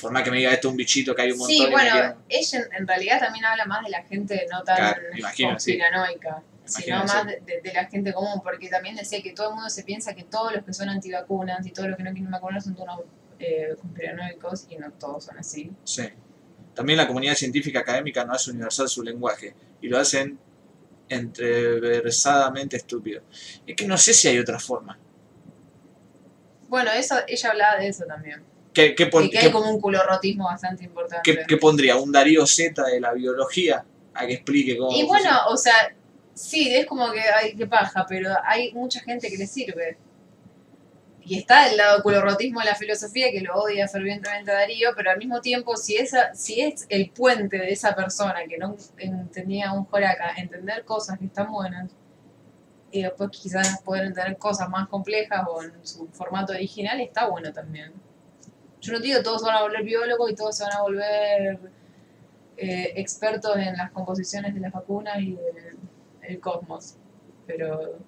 Por 0.00 0.12
más 0.12 0.22
que 0.22 0.30
me 0.30 0.36
diga 0.38 0.52
esto 0.52 0.68
un 0.68 0.76
bichito 0.76 1.14
que 1.14 1.22
hay 1.22 1.32
un 1.32 1.38
montón 1.38 1.56
Sí, 1.56 1.66
bueno, 1.72 1.90
quieren- 1.90 2.14
ella 2.28 2.58
en, 2.60 2.74
en 2.76 2.86
realidad 2.86 3.18
también 3.20 3.44
habla 3.44 3.64
más 3.66 3.82
de 3.84 3.90
la 3.90 4.02
gente 4.04 4.46
no 4.50 4.62
tan 4.62 4.76
Claro, 4.76 5.02
sí. 5.34 5.42
conspiranoica, 5.44 6.42
sino 6.64 6.98
más 7.04 7.26
de, 7.26 7.40
de- 7.44 7.60
de 7.62 7.72
la 7.72 7.86
gente 7.86 8.12
común, 8.12 8.40
porque 8.42 8.68
también 8.68 8.94
decía 8.94 9.20
que 9.22 9.32
todo 9.32 9.48
el 9.48 9.54
mundo 9.56 9.70
se 9.70 9.82
piensa 9.82 10.14
que 10.14 10.22
todos 10.22 10.52
los 10.54 10.64
que 10.64 10.72
son 10.72 10.88
antivacunas 10.88 11.66
y 11.66 11.70
todos 11.72 11.88
los 11.88 11.96
que 11.96 12.04
no 12.04 12.12
quieren 12.12 12.30
vacunar 12.30 12.62
son 12.62 12.76
todos 12.76 13.00
eh, 13.40 13.74
conspiranoicos 13.80 14.66
y 14.70 14.76
no 14.76 14.90
todos 14.92 15.24
son 15.24 15.38
así. 15.38 15.70
Sí. 15.84 16.08
También 16.74 16.96
la 16.96 17.08
comunidad 17.08 17.34
científica 17.34 17.80
académica 17.80 18.24
no 18.24 18.34
hace 18.34 18.50
universal 18.52 18.88
su 18.88 19.02
lenguaje 19.02 19.52
y 19.80 19.88
lo 19.88 19.98
hacen 19.98 20.38
entreversadamente 21.08 22.76
estúpido. 22.76 23.22
Es 23.66 23.74
que 23.74 23.86
no 23.86 23.96
sé 23.98 24.12
si 24.14 24.28
hay 24.28 24.38
otra 24.38 24.58
forma. 24.58 24.98
Bueno, 26.68 26.90
eso, 26.92 27.16
ella 27.26 27.50
hablaba 27.50 27.78
de 27.78 27.88
eso 27.88 28.04
también. 28.04 28.42
¿Qué, 28.72 28.94
qué 28.94 29.06
pon- 29.06 29.24
y 29.24 29.30
que 29.30 29.38
qué- 29.38 29.46
hay 29.46 29.52
como 29.52 29.70
un 29.70 29.80
culorrotismo 29.80 30.44
bastante 30.44 30.84
importante. 30.84 31.22
qué- 31.24 31.44
qué 31.46 31.56
pondría? 31.56 31.96
¿Un 31.96 32.12
Darío 32.12 32.46
Z 32.46 32.82
de 32.84 33.00
la 33.00 33.12
biología? 33.12 33.84
A 34.14 34.26
que 34.26 34.34
explique 34.34 34.76
cómo... 34.76 34.92
Y 34.96 35.04
bueno, 35.04 35.30
o 35.48 35.56
sea, 35.56 35.94
sí, 36.34 36.72
es 36.74 36.86
como 36.86 37.10
que 37.10 37.20
hay 37.20 37.54
que 37.56 37.66
paja, 37.66 38.04
pero 38.08 38.30
hay 38.44 38.72
mucha 38.72 39.00
gente 39.00 39.28
que 39.30 39.36
le 39.36 39.46
sirve. 39.46 39.96
Y 41.24 41.38
está 41.38 41.68
el 41.68 41.76
lado 41.76 42.02
culorrotismo 42.02 42.60
de 42.60 42.66
la 42.66 42.74
filosofía 42.74 43.30
que 43.30 43.40
lo 43.42 43.54
odia 43.56 43.86
fervientemente 43.86 44.50
a 44.50 44.54
Darío, 44.54 44.90
pero 44.96 45.10
al 45.10 45.18
mismo 45.18 45.40
tiempo, 45.42 45.76
si 45.76 45.96
esa, 45.96 46.34
si 46.34 46.60
es 46.62 46.86
el 46.88 47.10
puente 47.10 47.58
de 47.58 47.70
esa 47.70 47.94
persona 47.94 48.36
que 48.48 48.56
no 48.56 48.76
entendía 48.96 49.72
un 49.72 49.84
joraca, 49.84 50.32
entender 50.38 50.84
cosas 50.84 51.18
que 51.18 51.26
están 51.26 51.50
buenas, 51.52 51.90
y 52.90 53.02
después 53.02 53.30
quizás 53.30 53.80
poder 53.82 54.06
entender 54.06 54.36
cosas 54.38 54.68
más 54.68 54.88
complejas 54.88 55.44
o 55.48 55.62
en 55.62 55.86
su 55.86 56.06
formato 56.08 56.52
original, 56.52 57.00
está 57.00 57.28
bueno 57.28 57.52
también. 57.52 57.92
Yo 58.80 58.92
no 58.92 59.00
digo 59.00 59.22
todos 59.22 59.42
van 59.42 59.56
a 59.56 59.62
volver 59.62 59.82
biólogos 59.82 60.30
y 60.30 60.34
todos 60.34 60.56
se 60.56 60.64
van 60.64 60.72
a 60.74 60.82
volver 60.82 61.58
eh, 62.56 62.92
expertos 62.96 63.56
en 63.56 63.76
las 63.76 63.90
composiciones 63.90 64.54
de 64.54 64.60
las 64.60 64.72
vacunas 64.72 65.20
y 65.20 65.32
del 65.32 65.78
el 66.22 66.40
cosmos. 66.40 66.96
Pero 67.46 67.98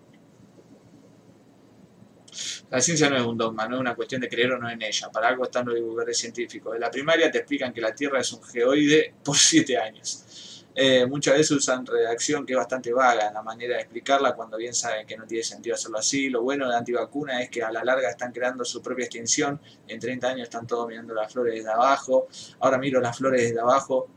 La 2.70 2.80
ciencia 2.80 3.10
no 3.10 3.16
es 3.16 3.22
un 3.22 3.36
dogma, 3.36 3.66
no 3.66 3.76
es 3.76 3.80
una 3.80 3.94
cuestión 3.96 4.20
de 4.20 4.28
creer 4.28 4.52
o 4.52 4.58
no 4.58 4.70
en 4.70 4.80
ella. 4.80 5.10
Para 5.10 5.28
algo 5.28 5.44
están 5.44 5.66
los 5.66 5.74
divulgadores 5.74 6.18
científicos. 6.18 6.74
En 6.74 6.80
la 6.80 6.90
primaria 6.90 7.30
te 7.30 7.38
explican 7.38 7.72
que 7.72 7.80
la 7.80 7.94
Tierra 7.94 8.20
es 8.20 8.32
un 8.32 8.42
geoide 8.42 9.14
por 9.24 9.36
siete 9.36 9.76
años. 9.76 10.24
Eh, 10.74 11.04
muchas 11.06 11.34
veces 11.34 11.50
usan 11.50 11.84
redacción 11.84 12.46
que 12.46 12.52
es 12.52 12.56
bastante 12.56 12.92
vaga 12.92 13.26
en 13.28 13.34
la 13.34 13.42
manera 13.42 13.74
de 13.74 13.82
explicarla 13.82 14.34
cuando 14.34 14.56
bien 14.56 14.72
saben 14.72 15.06
que 15.06 15.16
no 15.16 15.26
tiene 15.26 15.42
sentido 15.42 15.74
hacerlo 15.74 15.98
así. 15.98 16.28
Lo 16.28 16.42
bueno 16.42 16.66
de 16.66 16.72
la 16.72 16.78
antivacuna 16.78 17.42
es 17.42 17.50
que 17.50 17.62
a 17.62 17.72
la 17.72 17.84
larga 17.84 18.08
están 18.08 18.32
creando 18.32 18.64
su 18.64 18.80
propia 18.80 19.04
extinción. 19.06 19.60
En 19.88 19.98
30 19.98 20.28
años 20.28 20.42
están 20.44 20.66
todos 20.66 20.86
mirando 20.88 21.12
las 21.12 21.32
flores 21.32 21.54
desde 21.54 21.70
abajo. 21.70 22.28
Ahora 22.60 22.78
miro 22.78 23.00
las 23.00 23.16
flores 23.16 23.42
desde 23.42 23.60
abajo 23.60 24.08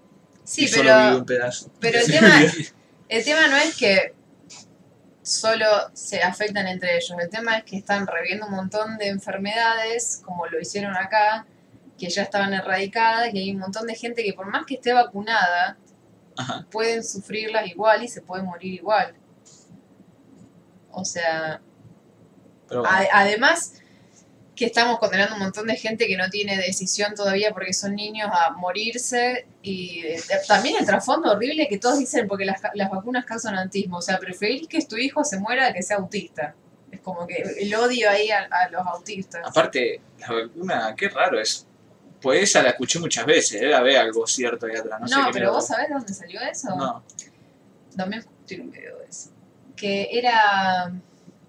sí, 0.44 0.66
y 0.66 0.68
solo 0.68 0.84
vi 0.84 0.90
pero, 0.90 1.18
un 1.18 1.26
pedazo. 1.26 1.72
pero 1.80 2.00
el 2.00 2.06
tema, 2.12 2.42
el 3.10 3.24
tema 3.24 3.48
no 3.48 3.58
es 3.58 3.76
que 3.76 4.14
solo 5.24 5.66
se 5.94 6.22
afectan 6.22 6.68
entre 6.68 6.98
ellos, 6.98 7.16
el 7.20 7.30
tema 7.30 7.58
es 7.58 7.64
que 7.64 7.78
están 7.78 8.06
reviendo 8.06 8.46
un 8.46 8.52
montón 8.52 8.98
de 8.98 9.08
enfermedades, 9.08 10.22
como 10.24 10.48
lo 10.48 10.60
hicieron 10.60 10.96
acá, 10.96 11.46
que 11.98 12.10
ya 12.10 12.24
estaban 12.24 12.54
erradicadas, 12.54 13.34
y 13.34 13.40
hay 13.40 13.52
un 13.52 13.60
montón 13.60 13.88
de 13.88 13.96
gente 13.96 14.24
que 14.24 14.34
por 14.34 14.48
más 14.48 14.66
que 14.66 14.76
esté 14.76 14.92
vacunada, 14.92 15.78
Ajá. 16.38 16.66
pueden 16.72 17.04
sufrirlas 17.04 17.68
igual 17.68 18.04
y 18.04 18.08
se 18.08 18.22
pueden 18.22 18.46
morir 18.46 18.74
igual. 18.74 19.14
O 20.92 21.04
sea, 21.06 21.62
Pero 22.68 22.82
bueno. 22.82 22.96
A- 22.96 23.08
además 23.22 23.76
que 24.56 24.66
estamos 24.66 25.00
condenando 25.00 25.34
un 25.36 25.42
montón 25.42 25.66
de 25.66 25.76
gente 25.76 26.06
que 26.06 26.16
no 26.16 26.30
tiene 26.30 26.56
decisión 26.58 27.16
todavía 27.16 27.52
porque 27.54 27.74
son 27.74 27.96
niños 27.96 28.30
a 28.32 28.52
morirse 28.52 29.48
y 29.64 30.02
eh, 30.06 30.22
también 30.48 30.76
el 30.80 30.86
trasfondo 30.86 31.32
horrible 31.32 31.68
que 31.68 31.80
todos 31.80 31.98
dicen 31.98 32.28
porque 32.28 32.46
las, 32.46 32.62
las 32.76 32.92
vacunas 32.92 33.26
causan 33.26 33.56
autismo, 33.58 33.98
o 33.98 34.02
sea, 34.02 34.20
preferís 34.20 34.68
que 34.68 34.80
tu 34.86 34.96
hijo 34.98 35.24
se 35.24 35.40
muera 35.40 35.68
a 35.68 35.74
que 35.74 35.82
sea 35.82 35.98
autista. 35.98 36.54
Es 36.92 37.00
como 37.00 37.26
que 37.26 37.38
el 37.38 37.74
odio 37.74 38.08
ahí 38.12 38.30
a, 38.30 38.44
a 38.52 38.70
los 38.70 38.86
autistas. 38.86 39.42
Aparte, 39.44 40.00
la 40.20 40.32
vacuna, 40.32 40.94
qué 40.96 41.10
raro 41.10 41.40
es. 41.40 41.66
Pues 42.24 42.42
esa 42.44 42.64
la 42.64 42.70
escuché 42.70 42.98
muchas 43.00 43.26
veces, 43.26 43.60
debe 43.62 43.76
haber 43.76 43.98
algo 43.98 44.26
cierto 44.26 44.66
ahí 44.66 44.76
atrás. 44.76 45.02
No, 45.02 45.08
No, 45.18 45.26
sé 45.26 45.30
pero 45.34 45.52
vos 45.52 45.68
sabés 45.68 45.90
de 45.90 45.94
dónde 45.94 46.14
salió 46.14 46.42
eso? 46.42 46.76
No. 46.76 47.04
También 47.96 48.26
tiene 48.48 48.64
un 48.64 48.72
video 48.72 48.98
de 48.98 49.06
eso. 49.06 49.30
Que 49.76 50.08
era 50.12 50.92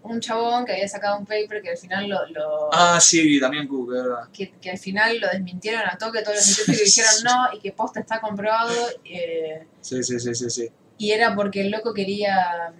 un 0.03 0.21
chabón 0.21 0.67
que 0.67 0.73
había 0.73 0.87
sacado 0.89 1.19
un 1.19 1.25
paper 1.25 1.63
que 1.63 1.71
al 1.71 1.79
final 1.79 2.09
lo, 2.09 2.27
lo- 2.29 2.69
Ah, 2.75 2.99
sí, 3.01 3.41
también 3.41 3.67
Cook, 3.67 3.95
es 3.95 4.03
verdad. 4.03 4.29
que, 4.33 4.51
que 4.61 4.71
al 4.71 4.79
final 4.79 5.19
lo 5.19 5.29
desmintieron 5.29 5.81
a 5.89 5.97
toque, 5.97 6.21
todos 6.23 6.37
los 6.37 6.45
científicos 6.45 6.85
dijeron 6.97 7.13
no 7.25 7.57
y 7.57 7.61
que 7.61 7.73
posta 7.73 8.01
está 8.01 8.21
comprobado. 8.21 8.75
eh, 9.05 9.67
Sí, 9.81 10.03
sí, 10.03 10.19
sí, 10.21 10.35
sí, 10.35 10.51
sí. 10.51 10.69
y 10.99 11.13
era 11.13 11.35
porque 11.35 11.63
el 11.63 11.71
loco 11.71 11.95
quería 11.95 12.73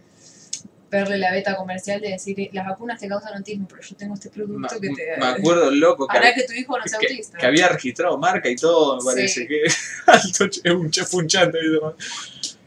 verle 0.95 1.19
la 1.19 1.31
beta 1.33 1.57
comercial 1.57 2.01
de 2.01 2.11
decir 2.11 2.51
las 2.53 2.67
vacunas 2.67 2.99
te 3.01 3.09
causan 3.09 3.35
autismo, 3.37 3.67
pero 3.69 3.83
yo 3.83 3.97
tengo 3.97 4.15
este 4.15 4.31
producto 4.31 4.81
que 4.81 4.89
te... 4.91 5.17
me 5.19 5.27
acuerdo 5.27 5.71
loco 5.71 6.07
que, 6.09 6.17
Hará 6.17 6.35
que 6.35 6.43
tu 6.45 6.53
hijo 6.53 6.79
no 6.79 6.85
sea 6.87 6.99
que- 6.99 7.07
autista. 7.09 7.39
que 7.39 7.47
había 7.47 7.69
registrado 7.69 8.17
marca 8.19 8.49
y 8.49 8.57
todo, 8.57 8.97
me 8.97 9.01
Sí. 9.03 9.07
parece 9.09 9.47
que 9.47 9.63
alto 10.07 10.45
ch- 10.47 10.61
es 10.65 10.73
un 10.73 10.91
chef 10.91 11.15
un 11.15 11.27
chante 11.27 11.59
y 11.63 11.69
demás. 11.71 11.95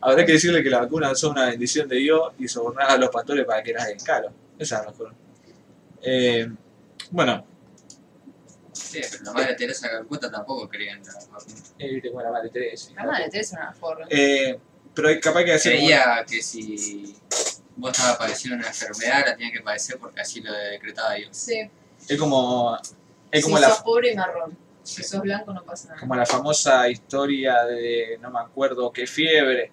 Habrá 0.02 0.26
que 0.26 0.34
decirle 0.34 0.62
que 0.64 0.70
las 0.70 0.82
vacunas 0.82 1.20
son 1.20 1.32
una 1.32 1.48
bendición 1.48 1.88
de 1.90 1.96
Dios 1.98 2.34
y 2.38 2.48
sobornar 2.48 2.92
a 2.92 2.98
los 2.98 3.10
pastores 3.10 3.46
para 3.46 3.64
que 3.64 3.74
las 3.74 3.88
den 3.88 4.00
caro. 4.00 4.30
Esa 4.60 4.78
es 4.80 4.86
la 4.86 4.92
mejor. 4.92 5.14
Eh, 6.04 6.50
bueno, 7.12 7.46
Sí, 8.74 9.02
pero 9.12 9.24
la 9.26 9.34
madre 9.34 9.56
Teresa 9.56 9.90
Calcuta 9.90 10.32
tampoco 10.32 10.70
creía 10.70 10.94
en 10.94 11.04
la 11.04 11.14
vacuna. 11.14 11.56
eh, 11.80 12.00
tengo 12.02 12.22
la 12.22 12.32
madre 12.32 12.50
Teresa. 12.50 12.92
La 12.96 13.04
madre 13.06 13.28
Teresa 13.30 13.56
era 13.58 13.66
una 13.66 13.74
forra. 13.74 14.06
Eh, 14.10 14.58
pero 14.94 15.10
hay 15.10 15.20
capaz 15.20 15.44
que 15.44 15.60
Creía 15.60 16.24
que 16.28 16.42
si 16.42 17.16
vos 17.78 17.92
estabas 17.92 18.18
padeciendo 18.18 18.58
una 18.58 18.68
enfermedad 18.68 19.24
la 19.26 19.36
tenías 19.36 19.54
que 19.54 19.62
padecer 19.62 19.98
porque 20.00 20.20
así 20.22 20.42
lo 20.42 20.52
decretaba 20.52 21.14
Dios. 21.14 21.30
Sí, 21.32 21.70
es 22.08 22.18
como 22.20 22.78
es 23.32 23.44
como 23.44 23.58
si 23.58 23.62
la 23.62 23.70
sos 23.70 23.82
pobre 23.82 24.12
y 24.12 24.16
marrón. 24.16 24.58
Si 24.84 25.04
sos 25.04 25.22
blanco 25.22 25.54
no 25.54 25.64
pasa 25.64 25.90
nada. 25.90 26.00
como 26.00 26.16
la 26.16 26.26
famosa 26.26 26.90
historia 26.90 27.64
de 27.66 28.18
no 28.22 28.32
me 28.32 28.40
acuerdo 28.40 28.92
qué 28.92 29.06
fiebre 29.06 29.72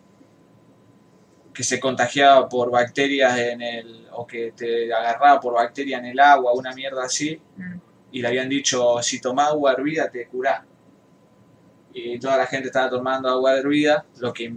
que 1.53 1.63
se 1.63 1.79
contagiaba 1.79 2.49
por 2.49 2.71
bacterias 2.71 3.39
en 3.39 3.63
el 3.63 4.09
o 4.13 4.27
que 4.27 4.53
te 4.53 4.93
agarraba 4.93 5.39
por 5.41 5.55
bacteria 5.55 5.99
en 5.99 6.07
el 6.07 6.19
agua 6.19 6.53
una 6.53 6.73
mierda 6.75 7.05
así 7.05 7.41
Mm. 7.57 7.77
y 8.11 8.23
le 8.23 8.29
habían 8.29 8.49
dicho 8.49 9.01
si 9.03 9.21
tomás 9.21 9.49
agua 9.51 9.73
hervida 9.73 10.11
te 10.11 10.27
curás 10.27 10.63
y 11.93 12.19
toda 12.19 12.37
la 12.37 12.47
gente 12.47 12.67
estaba 12.69 12.91
tomando 12.91 13.29
agua 13.29 13.57
hervida 13.57 14.05
lo 14.19 14.33
que 14.33 14.53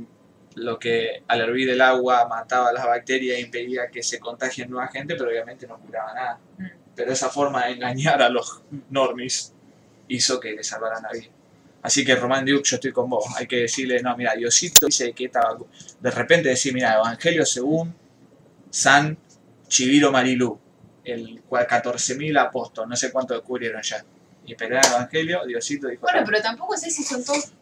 lo 0.57 0.77
que 0.79 1.23
al 1.27 1.41
hervir 1.41 1.69
el 1.69 1.81
agua 1.81 2.27
mataba 2.27 2.71
las 2.73 2.85
bacterias 2.85 3.37
e 3.37 3.41
impedía 3.41 3.87
que 3.91 4.03
se 4.03 4.19
contagien 4.19 4.69
nueva 4.69 4.87
gente 4.87 5.15
pero 5.15 5.29
obviamente 5.29 5.67
no 5.67 5.77
curaba 5.79 6.13
nada 6.13 6.39
Mm. 6.57 6.65
pero 6.95 7.11
esa 7.11 7.29
forma 7.29 7.65
de 7.65 7.73
engañar 7.73 8.21
a 8.21 8.29
los 8.29 8.61
normis 8.89 9.53
hizo 10.07 10.39
que 10.39 10.53
le 10.53 10.63
salvaran 10.63 11.03
la 11.03 11.11
vida 11.11 11.31
Así 11.83 12.03
que 12.03 12.15
Román 12.15 12.43
Duke, 12.43 12.63
yo 12.67 12.75
estoy 12.77 12.91
con 12.91 13.07
vos. 13.09 13.23
Hay 13.37 13.47
que 13.47 13.57
decirle, 13.57 14.01
no, 14.01 14.17
mira, 14.17 14.33
Diosito 14.35 14.87
dice 14.87 15.13
que 15.13 15.25
esta 15.25 15.41
De 16.01 16.11
repente 16.11 16.49
decir, 16.49 16.73
mira, 16.73 16.95
Evangelio 16.95 17.45
según 17.45 17.93
San 18.69 19.17
Chiviro 19.69 20.11
Marilú, 20.11 20.59
el 21.05 21.41
cual 21.47 21.65
14.000 21.67 22.37
apóstoles, 22.39 22.89
no 22.89 22.95
sé 22.95 23.11
cuánto 23.11 23.35
descubrieron 23.35 23.81
ya. 23.83 24.03
Y 24.45 24.55
pelear 24.55 24.85
el 24.85 24.91
Evangelio, 24.93 25.45
Diosito 25.45 25.87
dijo, 25.87 26.01
Bueno, 26.01 26.23
pero 26.25 26.41
tampoco 26.41 26.75
sé 26.75 26.89
si 26.89 27.03
son 27.03 27.23
todos 27.23 27.53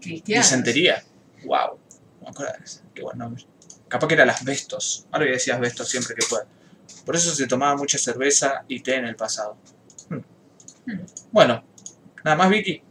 cristianos. 0.00 0.46
disentería. 0.46 1.02
Wow. 1.44 1.78
Me 2.22 2.28
acuerdo 2.30 2.52
de 2.58 2.64
ese, 2.64 2.80
Qué 2.94 3.02
buen 3.02 3.18
nombre. 3.18 3.44
Capaz 3.88 4.08
que 4.08 4.14
era 4.14 4.24
las 4.24 4.44
Vestos. 4.44 5.06
Ahora 5.10 5.24
voy 5.24 5.30
a 5.30 5.32
decir 5.34 5.54
Vestos 5.58 5.88
siempre 5.88 6.14
que 6.14 6.26
pueda. 6.28 6.46
Por 7.04 7.16
eso 7.16 7.34
se 7.34 7.46
tomaba 7.46 7.76
mucha 7.76 7.98
cerveza 7.98 8.64
y 8.68 8.80
té 8.80 8.96
en 8.96 9.06
el 9.06 9.16
pasado. 9.16 9.56
Hmm. 10.08 10.16
Hmm. 10.86 11.00
Bueno, 11.30 11.64
nada 12.24 12.36
más, 12.36 12.48
Vicky. 12.48 12.82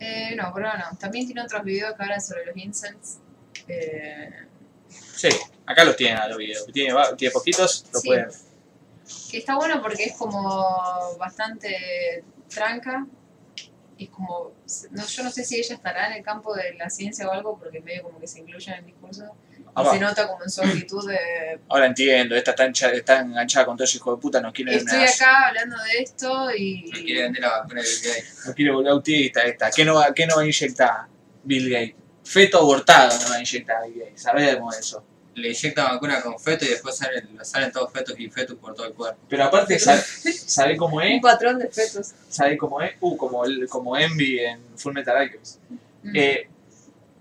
Eh, 0.00 0.34
no, 0.36 0.50
pero 0.54 0.68
no. 0.76 0.96
También 0.98 1.26
tiene 1.26 1.42
otros 1.42 1.62
videos 1.62 1.94
que 1.96 2.02
hablan 2.02 2.20
sobre 2.20 2.46
los 2.46 2.56
incels. 2.56 3.18
Eh, 3.68 4.30
Sí, 4.88 5.28
acá 5.66 5.84
los 5.84 5.94
tienen 5.96 6.18
a 6.18 6.26
los 6.26 6.36
videos. 6.38 6.66
Tiene 6.72 6.92
poquitos, 7.32 7.86
lo 7.92 8.00
Sí. 8.00 8.08
pueden. 8.08 8.28
que 9.30 9.38
está 9.38 9.56
bueno 9.56 9.80
porque 9.82 10.04
es 10.04 10.16
como 10.16 11.16
bastante 11.18 12.24
tranca. 12.48 13.06
Y 14.02 14.06
como. 14.08 14.52
no, 14.90 15.06
yo 15.06 15.22
no 15.22 15.30
sé 15.30 15.44
si 15.44 15.56
ella 15.58 15.74
estará 15.74 16.08
en 16.08 16.14
el 16.14 16.22
campo 16.24 16.54
de 16.54 16.74
la 16.74 16.88
ciencia 16.90 17.28
o 17.28 17.32
algo, 17.32 17.58
porque 17.58 17.80
medio 17.80 18.02
como 18.04 18.18
que 18.20 18.26
se 18.26 18.40
incluye 18.40 18.70
en 18.72 18.78
el 18.78 18.86
discurso. 18.86 19.24
Ah, 19.74 19.82
y 19.82 19.86
va. 19.86 19.92
se 19.94 20.00
nota 20.00 20.28
como 20.28 20.44
en 20.44 20.50
su 20.50 20.60
actitud 20.62 21.08
de. 21.08 21.60
Ahora 21.68 21.86
entiendo, 21.86 22.36
esta 22.36 22.50
está, 22.50 22.66
encha- 22.66 22.92
está 22.92 23.20
enganchada 23.20 23.64
con 23.66 23.76
todo 23.76 23.84
ese 23.84 23.96
hijo 23.96 24.14
de 24.14 24.20
puta, 24.20 24.40
nos 24.40 24.52
quiere, 24.52 24.74
Estoy 24.76 25.02
acá 25.02 25.48
hablando 25.48 25.76
de 25.82 26.02
esto 26.02 26.50
y. 26.54 26.90
No 26.92 27.00
quiere 27.00 27.22
vender 27.22 27.42
la 27.42 27.58
vacuna 27.60 27.80
de 27.82 27.88
Bill 27.88 28.02
Gates. 28.04 28.42
nos 28.46 28.54
quiere 28.54 28.70
volver 28.72 28.92
autista 28.92 29.42
esta. 29.44 29.70
¿Qué 29.70 29.84
no, 29.84 29.94
va, 29.94 30.12
¿Qué 30.12 30.26
no 30.26 30.36
va 30.36 30.42
a 30.42 30.44
inyectar 30.44 31.06
Bill 31.44 31.70
Gates? 31.70 31.94
Feto 32.24 32.58
abortado 32.58 33.18
no 33.22 33.30
va 33.30 33.36
a 33.36 33.40
inyectar 33.40 33.82
Bill 33.88 33.98
Gates, 34.04 34.22
sabemos 34.22 34.78
eso. 34.78 35.04
Le 35.34 35.48
inyecta 35.48 35.84
vacuna 35.92 36.20
con 36.20 36.38
feto 36.38 36.64
y 36.64 36.68
después 36.68 36.96
salen, 36.96 37.38
salen 37.42 37.72
todos 37.72 37.90
fetos 37.92 38.18
y 38.20 38.28
fetos 38.30 38.56
por 38.58 38.74
todo 38.74 38.86
el 38.86 38.92
cuerpo. 38.92 39.18
Pero 39.28 39.44
aparte, 39.44 39.78
¿sabe, 39.78 40.02
sabe 40.02 40.76
cómo 40.76 41.00
es? 41.00 41.14
Un 41.14 41.20
patrón 41.22 41.58
de 41.58 41.68
fetos. 41.68 42.12
¿Sabe 42.28 42.56
cómo 42.58 42.82
es? 42.82 42.92
Uh, 43.00 43.16
como, 43.16 43.44
el- 43.44 43.66
como 43.68 43.96
Envy 43.96 44.40
en 44.40 44.60
Full 44.76 44.92
Metal 44.92 45.16
Alchemist. 45.16 45.58
Mm. 46.02 46.16
Eh, 46.16 46.48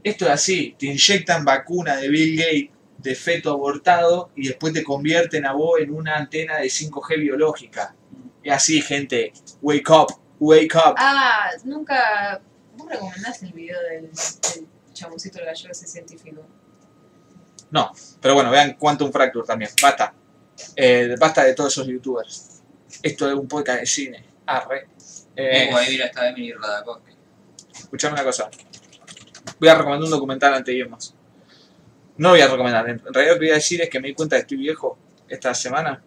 esto 0.03 0.25
es 0.25 0.31
así, 0.31 0.75
te 0.77 0.87
inyectan 0.87 1.45
vacuna 1.45 1.95
de 1.97 2.09
Bill 2.09 2.35
Gates 2.37 2.69
de 2.97 3.15
feto 3.15 3.51
abortado 3.51 4.29
y 4.35 4.47
después 4.47 4.73
te 4.73 4.83
convierten 4.83 5.45
a 5.45 5.53
vos 5.53 5.79
en 5.79 5.91
una 5.93 6.17
antena 6.17 6.57
de 6.57 6.67
5G 6.69 7.17
biológica. 7.19 7.95
Es 8.43 8.51
así, 8.53 8.81
gente. 8.81 9.31
Wake 9.61 9.89
up, 9.91 10.07
wake 10.39 10.75
up. 10.75 10.95
Ah, 10.97 11.51
nunca. 11.63 12.41
¿Vos 12.75 12.89
recomendaste 12.89 13.45
el 13.45 13.53
video 13.53 13.79
del, 13.83 14.01
del 14.11 14.67
chaboncito 14.93 15.37
del 15.37 15.45
gallego 15.47 15.71
ese 15.71 15.87
científico? 15.87 16.45
No, 17.71 17.91
pero 18.21 18.35
bueno, 18.35 18.51
vean 18.51 18.73
Quantum 18.73 19.11
Fracture 19.11 19.47
también. 19.47 19.71
Basta. 19.81 20.13
Eh, 20.75 21.15
basta 21.19 21.43
de 21.43 21.53
todos 21.53 21.73
esos 21.73 21.87
youtubers. 21.87 22.61
Esto 23.01 23.29
es 23.29 23.33
un 23.33 23.47
podcast 23.47 23.79
de 23.79 23.85
cine. 23.85 24.25
Arre. 24.45 24.87
Eh, 25.35 25.69
Emily 25.69 26.53
escuchame 27.73 28.13
una 28.13 28.23
cosa. 28.23 28.49
Voy 29.59 29.69
a 29.69 29.75
recomendar 29.75 30.05
un 30.05 30.11
documental 30.11 30.53
antes 30.53 30.73
de 30.73 30.79
irnos. 30.79 31.15
No 32.17 32.29
voy 32.29 32.41
a 32.41 32.47
recomendar. 32.47 32.89
En 32.89 32.99
realidad 32.99 33.33
lo 33.33 33.39
que 33.39 33.45
voy 33.45 33.51
a 33.51 33.55
decir 33.55 33.81
es 33.81 33.89
que 33.89 33.99
me 33.99 34.09
di 34.09 34.13
cuenta 34.13 34.35
que 34.35 34.41
estoy 34.41 34.57
viejo 34.57 34.97
esta 35.27 35.53
semana. 35.53 36.03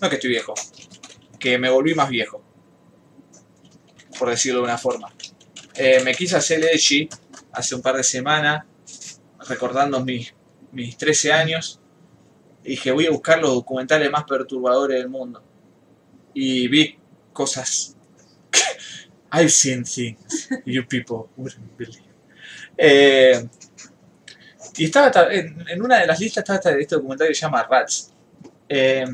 No 0.00 0.08
que 0.08 0.16
estoy 0.16 0.30
viejo. 0.30 0.54
Que 1.38 1.58
me 1.58 1.68
volví 1.70 1.94
más 1.94 2.08
viejo. 2.08 2.42
Por 4.18 4.30
decirlo 4.30 4.60
de 4.60 4.64
una 4.64 4.78
forma. 4.78 5.12
Eh, 5.74 6.02
me 6.04 6.14
quise 6.14 6.36
hacer 6.36 6.64
edgy 6.64 7.08
hace 7.52 7.74
un 7.74 7.82
par 7.82 7.96
de 7.96 8.04
semanas. 8.04 8.64
Recordando 9.48 10.04
mis, 10.04 10.34
mis 10.72 10.96
13 10.96 11.32
años. 11.32 11.80
Y 12.64 12.70
dije, 12.70 12.92
voy 12.92 13.06
a 13.06 13.10
buscar 13.10 13.40
los 13.40 13.50
documentales 13.54 14.10
más 14.10 14.24
perturbadores 14.24 14.98
del 14.98 15.08
mundo. 15.08 15.42
Y 16.34 16.68
vi 16.68 16.98
cosas. 17.32 17.96
I've 19.32 19.50
seen 19.50 19.84
things 19.84 20.48
you 20.66 20.84
people 20.86 21.28
wouldn't 21.36 21.76
believe. 21.78 22.02
Eh, 22.76 23.48
y 24.76 24.84
estaba 24.84 25.10
ta- 25.10 25.32
en, 25.32 25.64
en 25.68 25.82
una 25.82 25.98
de 26.00 26.06
las 26.06 26.18
listas 26.20 26.48
estaba 26.48 26.76
este, 26.78 26.94
documental 26.96 27.28
que 27.28 27.34
se 27.34 27.40
llama 27.42 27.62
Rats, 27.64 28.12
eh, 28.68 29.04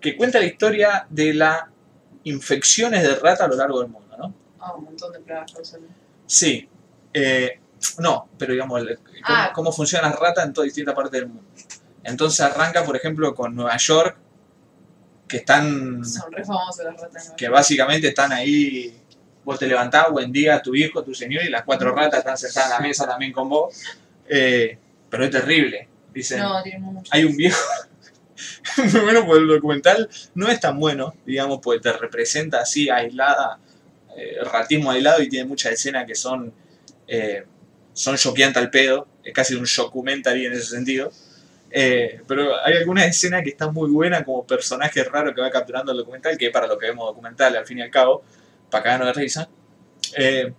que 0.00 0.16
cuenta 0.16 0.38
la 0.40 0.46
historia 0.46 1.06
de 1.08 1.34
las 1.34 1.64
infecciones 2.24 3.02
de 3.02 3.14
rata 3.16 3.44
a 3.44 3.48
lo 3.48 3.56
largo 3.56 3.80
del 3.80 3.88
mundo, 3.90 4.16
¿no? 4.16 4.34
Ah, 4.58 4.74
un 4.76 4.84
montón 4.84 5.12
de 5.12 5.20
pruebas 5.20 5.52
causales. 5.52 5.88
Sí. 6.26 6.68
eh, 7.14 7.58
no, 7.98 8.28
pero 8.38 8.52
digamos, 8.52 8.80
el- 8.80 8.96
cómo, 8.98 9.10
Ah. 9.24 9.52
cómo 9.54 9.72
funcionan 9.72 10.10
las 10.10 10.18
ratas 10.20 10.46
en 10.46 10.52
todas 10.52 10.66
distintas 10.66 10.94
partes 10.94 11.12
del 11.12 11.26
mundo. 11.28 11.44
Entonces 12.04 12.40
arranca, 12.40 12.84
por 12.84 12.96
ejemplo, 12.96 13.34
con 13.34 13.54
Nueva 13.54 13.76
York, 13.76 14.16
que 15.28 15.38
están 15.38 16.04
Son 16.04 16.30
re 16.32 16.44
famosas 16.44 16.84
las 16.86 17.00
ratas. 17.00 17.28
¿no? 17.30 17.36
que 17.36 17.48
básicamente 17.48 18.08
están 18.08 18.32
ahí, 18.32 19.00
vos 19.44 19.58
te 19.58 19.66
levantás, 19.66 20.10
buen 20.10 20.30
día, 20.32 20.60
tu 20.60 20.74
hijo, 20.74 21.02
tu 21.02 21.14
señor, 21.14 21.42
y 21.44 21.48
las 21.48 21.62
cuatro 21.64 21.94
ratas 21.94 22.18
están 22.20 22.36
sentadas 22.36 22.70
en 22.70 22.76
la 22.76 22.80
mesa 22.88 23.06
también 23.06 23.32
con 23.32 23.48
vos. 23.48 23.74
Eh, 24.28 24.78
pero 25.08 25.24
es 25.24 25.30
terrible. 25.30 25.88
Dicen, 26.12 26.40
No, 26.40 26.62
tienen 26.62 26.82
mucho. 26.82 27.10
hay 27.12 27.24
un 27.24 27.36
viejo. 27.36 27.58
Bueno, 29.04 29.24
porque 29.26 29.42
el 29.42 29.48
documental 29.48 30.08
no 30.34 30.48
es 30.48 30.58
tan 30.58 30.78
bueno, 30.78 31.14
digamos, 31.26 31.60
porque 31.62 31.80
te 31.80 31.92
representa 31.92 32.60
así 32.60 32.88
aislada, 32.90 33.58
eh, 34.16 34.36
ratismo 34.50 34.90
aislado 34.90 35.22
y 35.22 35.28
tiene 35.28 35.46
muchas 35.46 35.72
escenas 35.72 36.06
que 36.06 36.14
son, 36.14 36.52
eh, 37.06 37.44
son 37.92 38.16
choqueantes 38.16 38.62
al 38.62 38.70
pedo, 38.70 39.06
es 39.24 39.32
casi 39.32 39.54
un 39.54 39.66
documentary 39.76 40.46
en 40.46 40.52
ese 40.52 40.64
sentido. 40.64 41.10
Eh, 41.74 42.20
pero 42.28 42.54
hay 42.62 42.74
algunas 42.74 43.06
escenas 43.06 43.42
que 43.42 43.50
están 43.50 43.72
muy 43.72 43.90
buenas 43.90 44.24
como 44.24 44.46
personaje 44.46 45.02
raro 45.04 45.34
que 45.34 45.40
va 45.40 45.50
capturando 45.50 45.92
el 45.92 45.98
documental, 45.98 46.36
que 46.36 46.46
es 46.46 46.52
para 46.52 46.66
lo 46.66 46.76
que 46.76 46.86
vemos 46.86 47.06
documental 47.06 47.56
al 47.56 47.66
fin 47.66 47.78
y 47.78 47.82
al 47.82 47.90
cabo, 47.90 48.22
para 48.70 48.84
cagarnos 48.84 49.08
de 49.08 49.22
risa. 49.22 49.48
Eh, 50.16 50.52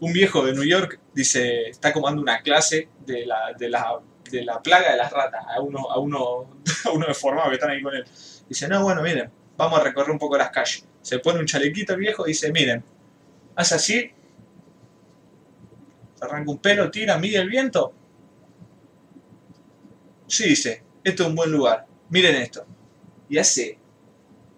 un 0.00 0.12
viejo 0.12 0.44
de 0.44 0.52
New 0.52 0.64
York 0.64 1.00
dice, 1.14 1.68
está 1.68 1.92
como 1.92 2.06
dando 2.06 2.20
una 2.20 2.42
clase 2.42 2.88
de 3.06 3.24
la, 3.24 3.54
de 3.58 3.70
la, 3.70 4.00
de 4.30 4.44
la 4.44 4.60
plaga 4.60 4.90
de 4.90 4.98
las 4.98 5.10
ratas 5.10 5.44
a 5.48 5.60
uno, 5.62 5.90
a 5.90 5.98
uno, 5.98 6.60
a 6.84 6.90
uno 6.90 7.06
deformado 7.06 7.48
que 7.48 7.54
están 7.54 7.70
ahí 7.70 7.82
con 7.82 7.94
él. 7.94 8.04
Dice, 8.48 8.68
no, 8.68 8.82
bueno, 8.82 9.02
miren, 9.02 9.30
vamos 9.56 9.80
a 9.80 9.82
recorrer 9.82 10.10
un 10.10 10.18
poco 10.18 10.36
las 10.36 10.50
calles. 10.50 10.86
Se 11.00 11.18
pone 11.20 11.40
un 11.40 11.46
chalequito 11.46 11.94
el 11.94 12.00
viejo 12.00 12.26
y 12.26 12.30
dice, 12.30 12.52
miren, 12.52 12.84
hace 13.56 13.74
así, 13.76 14.12
arranca 16.24 16.50
un 16.50 16.58
pelo, 16.58 16.90
tira, 16.90 17.18
mide 17.18 17.38
el 17.38 17.48
viento. 17.48 17.94
Sí, 20.26 20.48
dice, 20.48 20.82
esto 21.02 21.22
es 21.22 21.28
un 21.28 21.34
buen 21.34 21.50
lugar, 21.50 21.86
miren 22.08 22.36
esto. 22.36 22.66
Y 23.28 23.38
hace, 23.38 23.78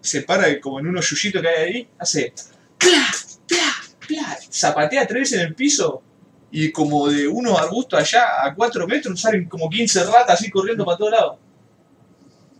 se 0.01 0.21
para 0.21 0.59
como 0.61 0.79
en 0.79 0.87
unos 0.87 1.09
yuyitos 1.09 1.41
que 1.41 1.47
hay 1.47 1.63
ahí, 1.63 1.89
hace, 1.99 2.33
¡pla! 2.77 3.07
¡pla! 3.47 3.73
¡pla! 4.07 4.37
zapatea 4.51 5.05
tres 5.05 5.21
veces 5.21 5.39
en 5.39 5.47
el 5.47 5.55
piso 5.55 6.01
y 6.49 6.71
como 6.71 7.09
de 7.09 7.27
unos 7.27 7.59
arbustos 7.59 7.99
allá 7.99 8.45
a 8.45 8.55
4 8.55 8.87
metros 8.87 9.19
salen 9.19 9.45
como 9.49 9.69
15 9.69 10.05
ratas 10.05 10.39
así 10.39 10.49
corriendo 10.49 10.85
para 10.85 10.97
todos 10.97 11.11
lados. 11.11 11.37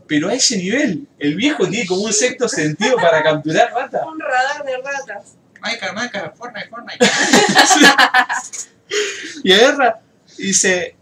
Pero 0.08 0.30
a 0.30 0.34
ese 0.34 0.58
nivel, 0.58 1.08
el 1.20 1.36
viejo 1.36 1.68
tiene 1.68 1.86
como 1.86 2.04
un 2.04 2.14
sexto 2.14 2.48
sentido 2.48 2.96
para 2.98 3.22
capturar 3.24 3.72
ratas. 3.74 4.06
Un 4.06 4.20
radar 4.20 4.64
de 4.64 4.78
ratas. 4.78 5.36
Michael, 5.62 5.96
Michael, 5.96 6.32
Fortnite, 6.36 6.70
Fortnite. 6.70 7.06
Y 9.44 9.52
agarra 9.52 10.02
y 10.38 10.48
dice, 10.48 10.96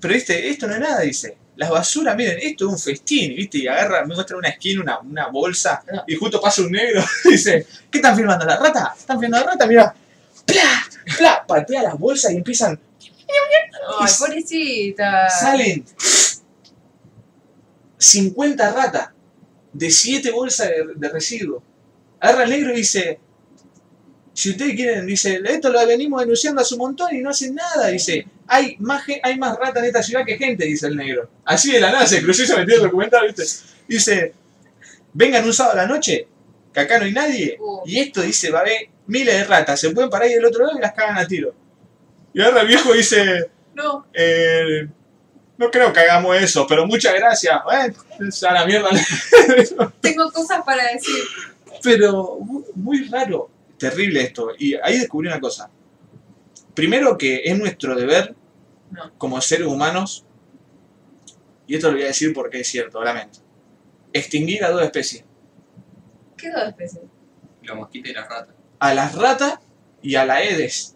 pero 0.00 0.14
viste, 0.14 0.48
esto 0.50 0.66
no 0.66 0.74
es 0.74 0.80
nada, 0.80 1.00
dice. 1.00 1.36
Las 1.56 1.70
basuras, 1.70 2.14
miren, 2.16 2.38
esto 2.42 2.66
es 2.66 2.72
un 2.72 2.78
festín, 2.78 3.34
¿viste? 3.34 3.58
Y 3.58 3.66
agarra, 3.66 4.04
me 4.04 4.14
muestra 4.14 4.36
una 4.36 4.48
esquina, 4.48 4.82
una, 4.82 4.98
una 5.00 5.28
bolsa, 5.28 5.82
y 6.06 6.14
justo 6.14 6.38
pasa 6.40 6.60
un 6.62 6.72
negro 6.72 7.02
y 7.24 7.30
dice, 7.32 7.66
¿qué 7.90 7.98
están 7.98 8.14
filmando? 8.14 8.44
¿La 8.44 8.58
rata? 8.58 8.94
¿Están 8.98 9.18
filmando 9.18 9.46
la 9.46 9.52
rata? 9.52 9.66
Mira, 9.66 9.94
¡pla! 10.44 10.86
¡pla! 11.16 11.44
Patea 11.46 11.82
las 11.84 11.98
bolsas 11.98 12.32
y 12.32 12.36
empiezan, 12.36 12.78
Ay, 13.98 14.12
pobrecita. 14.18 15.30
salen 15.30 15.84
50 17.98 18.72
ratas 18.72 19.08
de 19.72 19.90
7 19.90 20.30
bolsas 20.30 20.68
de, 20.68 20.84
de 20.94 21.08
residuos. 21.08 21.62
Agarra 22.20 22.44
el 22.44 22.50
negro 22.50 22.72
y 22.72 22.76
dice, 22.76 23.18
si 24.36 24.50
ustedes 24.50 24.74
quieren, 24.74 25.06
dice, 25.06 25.40
esto 25.44 25.70
lo 25.70 25.86
venimos 25.86 26.20
denunciando 26.20 26.60
hace 26.60 26.74
un 26.74 26.80
montón 26.80 27.14
y 27.16 27.20
no 27.22 27.30
hacen 27.30 27.54
nada, 27.54 27.88
dice, 27.88 28.26
hay 28.46 28.76
más, 28.80 29.02
hay 29.22 29.38
más 29.38 29.56
ratas 29.56 29.78
en 29.78 29.84
esta 29.86 30.02
ciudad 30.02 30.26
que 30.26 30.36
gente, 30.36 30.66
dice 30.66 30.86
el 30.88 30.96
negro. 30.96 31.30
Así 31.44 31.72
de 31.72 31.80
la 31.80 31.90
nada 31.90 32.06
se 32.06 32.22
cruzó 32.22 32.42
y 32.42 32.46
se 32.46 32.56
metió 32.56 32.74
en 32.74 32.80
el 32.80 32.86
documental, 32.86 33.26
¿viste? 33.26 33.44
Dice, 33.88 34.34
vengan 35.14 35.44
un 35.44 35.54
sábado 35.54 35.78
a 35.80 35.82
la 35.82 35.88
noche, 35.88 36.28
que 36.72 36.80
acá 36.80 36.98
no 36.98 37.06
hay 37.06 37.12
nadie, 37.12 37.56
Uh. 37.58 37.82
y 37.86 37.98
esto 37.98 38.20
dice, 38.20 38.50
va 38.50 38.58
a 38.58 38.62
haber 38.62 38.88
miles 39.06 39.34
de 39.34 39.44
ratas, 39.44 39.80
se 39.80 39.88
pueden 39.90 40.10
parar 40.10 40.28
ahí 40.28 40.34
del 40.34 40.44
otro 40.44 40.66
lado 40.66 40.76
y 40.78 40.82
las 40.82 40.92
cagan 40.92 41.16
a 41.16 41.26
tiro. 41.26 41.54
Y 42.34 42.40
agarra 42.42 42.60
el 42.60 42.66
viejo 42.68 42.92
dice, 42.92 43.50
No, 43.74 44.06
eh, 44.12 44.86
no 45.56 45.70
creo 45.70 45.92
que 45.94 46.00
hagamos 46.00 46.36
eso, 46.36 46.66
pero 46.68 46.86
muchas 46.86 47.14
gracias. 47.14 47.54
Eh, 47.72 48.46
a 48.46 48.52
la 48.52 48.66
mierda. 48.66 48.90
tengo 50.02 50.30
cosas 50.30 50.60
para 50.64 50.92
decir. 50.92 51.24
pero 51.82 52.36
mu- 52.40 52.64
muy 52.74 53.08
raro. 53.08 53.50
Terrible 53.78 54.20
esto. 54.22 54.50
Y 54.58 54.74
ahí 54.74 54.98
descubrí 54.98 55.28
una 55.28 55.40
cosa. 55.40 55.70
Primero 56.74 57.16
que 57.16 57.42
es 57.44 57.58
nuestro 57.58 57.94
deber 57.94 58.34
No. 58.90 59.12
como 59.18 59.40
seres 59.40 59.66
humanos, 59.66 60.24
y 61.66 61.74
esto 61.74 61.88
lo 61.88 61.94
voy 61.94 62.04
a 62.04 62.08
decir 62.08 62.32
porque 62.32 62.60
es 62.60 62.68
cierto, 62.68 63.02
lamento, 63.02 63.40
extinguir 64.12 64.64
a 64.64 64.70
dos 64.70 64.82
especies. 64.82 65.24
¿Qué 66.36 66.50
dos 66.50 66.62
especies? 66.68 67.02
Los 67.62 67.76
mosquitos 67.76 68.10
y 68.10 68.14
las 68.14 68.28
ratas. 68.28 68.54
A 68.78 68.94
las 68.94 69.14
ratas 69.14 69.58
y 70.02 70.14
a 70.14 70.24
la 70.24 70.42
Edes. 70.42 70.94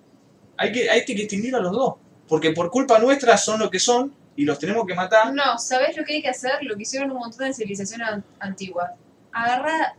Hay 0.56 0.70
que, 0.72 0.88
hay 0.90 1.04
que 1.04 1.12
extinguir 1.14 1.54
a 1.56 1.60
los 1.60 1.72
dos. 1.72 1.94
Porque 2.28 2.52
por 2.52 2.70
culpa 2.70 2.98
nuestra 3.00 3.36
son 3.36 3.58
lo 3.58 3.70
que 3.70 3.80
son 3.80 4.14
y 4.36 4.44
los 4.44 4.58
tenemos 4.58 4.86
que 4.86 4.94
matar. 4.94 5.34
No, 5.34 5.58
¿sabés 5.58 5.96
lo 5.96 6.04
que 6.04 6.14
hay 6.14 6.22
que 6.22 6.28
hacer? 6.28 6.52
Lo 6.62 6.76
que 6.76 6.82
hicieron 6.82 7.10
un 7.10 7.18
montón 7.18 7.46
de 7.48 7.54
civilizaciones 7.54 8.06
an- 8.06 8.24
antiguas. 8.38 8.92
Agarrar, 9.32 9.94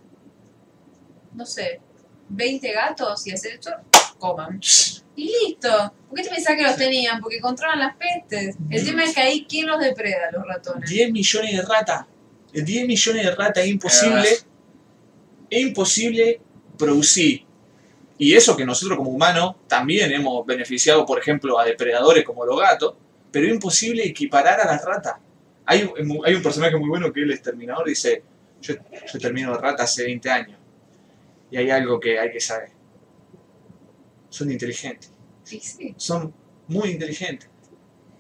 no 1.34 1.46
sé, 1.46 1.82
20 2.34 2.72
gatos 2.74 3.26
y 3.28 3.32
hacer 3.32 3.54
esto, 3.54 3.72
coman. 4.20 4.60
Y 5.16 5.26
listo. 5.46 5.94
¿Por 6.08 6.18
qué 6.18 6.24
te 6.24 6.30
pensás 6.30 6.56
que 6.56 6.64
los 6.64 6.76
tenían? 6.76 7.20
Porque 7.22 7.40
controlan 7.40 7.80
las 7.80 7.96
pestes. 7.98 8.56
El 8.70 8.86
tema 8.86 9.04
es 9.04 9.14
que 9.14 9.22
ahí, 9.22 9.46
¿quién 9.48 9.68
los 9.68 9.80
depreda? 9.80 10.32
Los 10.32 10.46
ratones. 10.48 10.90
10 10.90 11.12
millones 11.12 11.52
de 11.58 11.62
ratas. 11.64 12.06
10 12.54 12.88
millones 12.88 13.26
de 13.26 13.36
ratas 13.36 13.64
es 13.64 13.70
imposible. 13.70 14.30
Es 15.50 15.62
imposible 15.62 16.42
producir. 16.78 17.46
Y 18.18 18.36
eso 18.36 18.56
que 18.56 18.66
nosotros 18.66 18.98
como 18.98 19.10
humanos 19.12 19.56
también 19.68 20.12
hemos 20.12 20.46
beneficiado, 20.46 21.06
por 21.06 21.20
ejemplo, 21.20 21.60
a 21.60 21.66
depredadores 21.66 22.24
como 22.24 22.46
los 22.46 22.60
gatos, 22.60 22.96
pero 23.32 23.48
es 23.48 23.54
imposible 23.54 24.06
equiparar 24.06 24.60
a 24.62 24.66
las 24.66 24.84
ratas. 24.86 25.16
Hay, 25.66 25.84
un- 25.84 26.22
hay 26.26 26.36
un 26.36 26.42
personaje 26.44 26.76
muy 26.78 26.90
bueno 26.90 27.12
que 27.12 27.22
el 27.22 27.32
exterminador 27.32 27.88
dice, 27.88 28.24
yo, 28.62 28.76
yo 29.12 29.20
termino 29.20 29.54
de 29.54 29.58
rata 29.58 29.84
hace 29.84 30.04
20 30.04 30.30
años. 30.30 30.60
Y 31.52 31.58
hay 31.58 31.70
algo 31.70 32.00
que 32.00 32.18
hay 32.20 32.32
que 32.32 32.40
saber. 32.40 32.70
Son 34.30 34.50
inteligentes. 34.52 35.12
Sí, 35.44 35.60
sí. 35.60 35.94
Son 35.98 36.34
muy 36.68 36.90
inteligentes. 36.92 37.50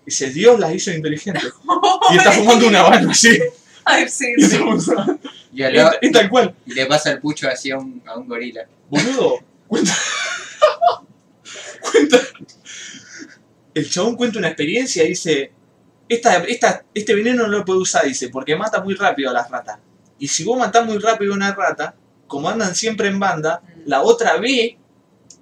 Dice, 0.05 0.29
Dios 0.31 0.59
las 0.59 0.73
hizo 0.75 0.91
inteligentes. 0.91 1.43
Y 2.11 2.17
está 2.17 2.31
fumando 2.33 2.67
una 2.67 2.81
habano 2.81 3.11
así. 3.11 3.39
Ay, 3.85 4.07
sí, 4.09 4.33
Y, 4.37 4.43
sí. 4.43 4.57
está- 4.77 5.17
Y, 5.53 5.63
al 5.63 5.73
y- 5.73 5.77
lado- 5.77 5.97
y 6.01 6.11
tal 6.11 6.29
cual. 6.29 6.55
y 6.65 6.73
le 6.73 6.85
pasa 6.85 7.11
el 7.11 7.19
pucho 7.19 7.47
así 7.49 7.71
a 7.71 7.77
un, 7.77 8.01
a 8.05 8.17
un 8.17 8.27
gorila. 8.27 8.65
Boludo, 8.89 9.39
cuenta. 9.67 9.95
cuenta. 11.91 12.17
El 13.73 13.89
chabón 13.89 14.15
cuenta 14.17 14.39
una 14.39 14.49
experiencia 14.49 15.03
y 15.03 15.09
dice: 15.09 15.51
esta, 16.09 16.37
esta, 16.43 16.83
Este 16.93 17.15
veneno 17.15 17.43
no 17.47 17.57
lo 17.59 17.65
puede 17.65 17.79
usar, 17.79 18.05
dice, 18.05 18.29
porque 18.29 18.55
mata 18.55 18.81
muy 18.83 18.95
rápido 18.95 19.29
a 19.29 19.33
las 19.33 19.49
ratas. 19.49 19.79
Y 20.19 20.27
si 20.27 20.43
vos 20.43 20.57
matás 20.57 20.85
muy 20.85 20.97
rápido 20.97 21.33
a 21.33 21.35
una 21.35 21.53
rata, 21.53 21.95
como 22.31 22.49
andan 22.49 22.73
siempre 22.75 23.07
en 23.09 23.19
banda, 23.19 23.61
la 23.85 24.01
otra 24.01 24.37
ve 24.37 24.77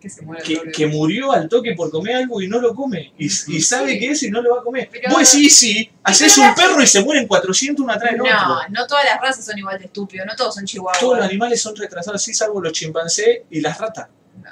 Que 0.02 0.10
se 0.10 0.22
muere 0.24 0.42
el 0.42 0.62
que, 0.64 0.72
que 0.72 0.88
murió 0.88 1.32
al 1.34 1.48
toque 1.50 1.74
por 1.76 1.92
comer 1.92 2.16
algo 2.16 2.42
y 2.42 2.48
no 2.48 2.60
lo 2.60 2.74
come. 2.74 3.14
Y, 3.18 3.26
y 3.26 3.62
sabe 3.62 3.92
Sí. 3.94 4.00
que 4.00 4.12
es 4.12 4.24
y 4.24 4.32
no 4.32 4.42
lo 4.42 4.56
va 4.56 4.62
a 4.62 4.64
comer. 4.64 4.90
Pero- 4.92 5.10
Vos 5.12 5.32
decís, 5.32 5.56
sí, 5.58 5.92
haces 6.04 6.38
un 6.38 6.56
perro 6.56 6.82
y 6.82 6.88
se 6.88 7.04
mueren 7.04 7.28
400 7.28 7.84
uno 7.84 7.92
atrás 7.94 8.12
del 8.14 8.22
otro. 8.22 8.34
No, 8.34 8.60
no 8.70 8.88
todas 8.88 9.04
las 9.06 9.20
razas 9.22 9.46
son 9.46 9.58
igual 9.58 9.78
de 9.78 9.86
estúpidos, 9.86 10.26
no 10.26 10.36
todos 10.36 10.56
son 10.56 10.66
chihuahuas. 10.66 11.00
Todos 11.00 11.18
los 11.18 11.26
animales 11.26 11.62
son 11.62 11.76
retrasados, 11.76 12.22
sí, 12.22 12.34
salvo 12.34 12.62
los 12.62 12.72
chimpancés 12.74 13.42
y 13.52 13.60
las 13.62 13.78
ratas. 13.78 14.08
No. 14.42 14.52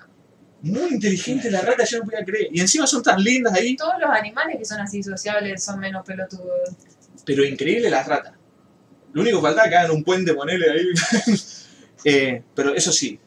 Muy 0.61 0.90
inteligente 0.95 1.49
la 1.49 1.61
rata, 1.61 1.85
yo 1.85 1.99
no 1.99 2.03
podía 2.06 2.25
creer. 2.25 2.49
Y 2.51 2.59
encima 2.59 2.85
son 2.85 3.01
tan 3.01 3.24
lindas 3.24 3.53
ahí, 3.53 3.75
Todos 3.77 3.93
los 4.01 4.09
animales 4.09 4.57
que 4.59 4.66
son 4.66 4.80
así 4.82 5.01
sociables 5.01 5.64
son 5.64 5.80
menos 5.80 6.06
pelotudos. 6.06 6.69
pero 7.25 7.43
increíble 7.45 7.90
las 7.90 8.06
ratas. 8.06 8.33
Lo 9.14 9.22
único 9.22 9.38
que 9.38 9.43
faltaba 9.48 9.69
que 9.69 9.75
hagan 9.77 9.91
un 9.91 10.03
puente, 10.03 10.33
ponele 10.33 10.66
ahí. 10.69 10.85
Eh, 12.10 12.42
pero 12.56 12.74
eso 12.74 12.92
sí, 12.94 13.19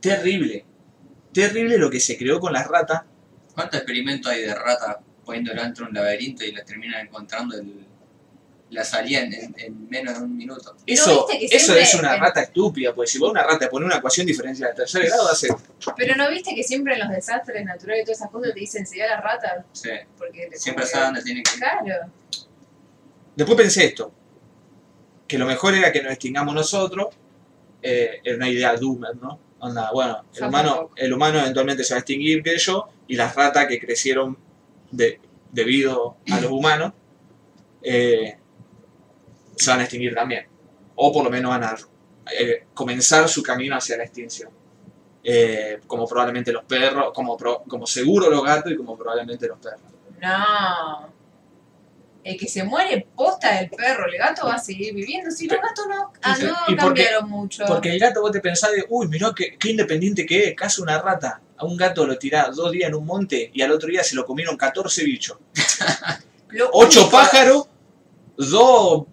terrible. 0.00 0.64
Terrible 1.32 1.78
lo 1.78 1.90
que 1.90 1.98
se 1.98 2.16
creó 2.18 2.38
con 2.38 2.52
las 2.52 2.66
ratas. 2.68 3.02
¿Cuántos 3.54 3.78
experimentos 3.80 4.30
hay 4.30 4.42
de 4.42 4.54
ratas 4.54 4.96
poniéndola 5.24 5.62
dentro 5.62 5.84
de 5.86 5.88
un 5.90 5.94
laberinto 5.96 6.44
y 6.44 6.52
las 6.52 6.64
terminan 6.66 7.06
encontrando 7.06 7.56
el- 7.56 7.86
la 8.70 8.84
salida 8.84 9.20
en, 9.20 9.32
en- 9.32 9.54
en 9.58 9.88
menos 9.88 10.18
de 10.18 10.24
un 10.24 10.36
minuto? 10.36 10.76
Eso, 10.86 11.26
eso 11.40 11.74
es 11.76 11.94
una 11.94 12.16
rata 12.16 12.42
estúpida, 12.42 12.94
pues 12.94 13.10
si 13.10 13.18
vos 13.18 13.28
a 13.28 13.32
una 13.32 13.42
rata 13.44 13.68
pones 13.70 13.86
una 13.86 13.96
ecuación 13.96 14.26
diferencial 14.26 14.70
de 14.70 14.76
tercer 14.76 15.06
grado, 15.06 15.28
hace 15.30 15.48
Pero 15.96 16.16
no 16.16 16.28
viste 16.30 16.54
que 16.54 16.62
siempre 16.62 16.94
en 16.94 17.00
los 17.00 17.08
desastres 17.10 17.64
naturales 17.64 18.02
y 18.02 18.04
todas 18.04 18.18
esas 18.18 18.30
cosas 18.30 18.52
te 18.52 18.60
dicen 18.60 18.86
seguir 18.86 19.04
a 19.04 19.16
la 19.16 19.20
rata. 19.22 19.64
Sí, 19.72 19.90
Porque 20.18 20.50
siempre 20.54 20.84
que- 20.84 20.98
dónde 20.98 21.22
tienen 21.22 21.42
que 21.42 21.52
ir. 21.54 21.58
Claro. 21.58 22.10
Después 23.36 23.56
pensé 23.56 23.86
esto, 23.86 24.12
que 25.26 25.38
lo 25.38 25.46
mejor 25.46 25.74
era 25.74 25.90
que 25.90 26.02
nos 26.02 26.12
extingamos 26.12 26.54
nosotros, 26.54 27.08
eh, 27.84 28.20
era 28.24 28.36
una 28.36 28.48
idea 28.48 28.74
doomer, 28.76 29.14
¿no? 29.16 29.38
Onda, 29.60 29.90
bueno, 29.92 30.24
el 30.34 30.38
humano, 30.48 30.90
el 30.96 31.12
humano 31.12 31.38
eventualmente 31.40 31.84
se 31.84 31.94
va 31.94 31.98
a 31.98 32.00
extinguir, 32.00 32.42
que 32.42 32.56
yo, 32.58 32.88
y 33.06 33.14
las 33.16 33.34
ratas 33.34 33.66
que 33.66 33.78
crecieron 33.78 34.36
de- 34.90 35.20
debido 35.52 36.16
a 36.30 36.40
los 36.40 36.50
humanos, 36.50 36.92
eh, 37.82 38.36
se 39.56 39.70
van 39.70 39.80
a 39.80 39.82
extinguir 39.84 40.14
también. 40.14 40.46
O 40.96 41.12
por 41.12 41.24
lo 41.24 41.30
menos 41.30 41.50
van 41.50 41.64
a 41.64 41.76
eh, 42.38 42.64
comenzar 42.74 43.28
su 43.28 43.42
camino 43.42 43.76
hacia 43.76 43.96
la 43.96 44.04
extinción. 44.04 44.50
Eh, 45.22 45.80
como 45.86 46.06
probablemente 46.06 46.52
los 46.52 46.64
perros, 46.64 47.12
como, 47.14 47.36
pro- 47.36 47.62
como 47.66 47.86
seguro 47.86 48.28
los 48.28 48.42
gatos 48.44 48.72
y 48.72 48.76
como 48.76 48.96
probablemente 48.96 49.46
los 49.48 49.58
perros. 49.58 49.80
No. 50.20 51.08
El 52.24 52.38
que 52.38 52.48
se 52.48 52.64
muere 52.64 53.06
posta 53.14 53.54
del 53.58 53.68
perro, 53.68 54.06
el 54.06 54.16
gato 54.16 54.46
va 54.46 54.54
a 54.54 54.58
seguir 54.58 54.94
viviendo. 54.94 55.30
Si 55.30 55.46
los 55.46 55.58
gatos 55.60 55.84
no, 55.86 56.10
ah, 56.22 56.36
no 56.40 56.56
¿y 56.68 56.76
cambiaron 56.76 57.28
mucho. 57.28 57.64
Porque 57.66 57.90
el 57.90 57.98
gato 57.98 58.22
vos 58.22 58.32
te 58.32 58.40
pensás 58.40 58.72
de, 58.72 58.86
uy, 58.88 59.08
mirá 59.08 59.32
qué, 59.36 59.58
qué 59.58 59.70
independiente 59.70 60.24
que 60.24 60.48
es, 60.48 60.54
caza 60.56 60.82
una 60.82 60.98
rata. 61.00 61.42
A 61.58 61.66
un 61.66 61.76
gato 61.76 62.06
lo 62.06 62.18
tirás 62.18 62.56
dos 62.56 62.72
días 62.72 62.88
en 62.88 62.94
un 62.94 63.04
monte 63.04 63.50
y 63.52 63.60
al 63.60 63.70
otro 63.72 63.90
día 63.90 64.02
se 64.02 64.16
lo 64.16 64.24
comieron 64.24 64.56
14 64.56 65.04
bichos. 65.04 65.36
Ocho 66.72 67.10
pájaros, 67.10 67.68
dos 68.36 69.04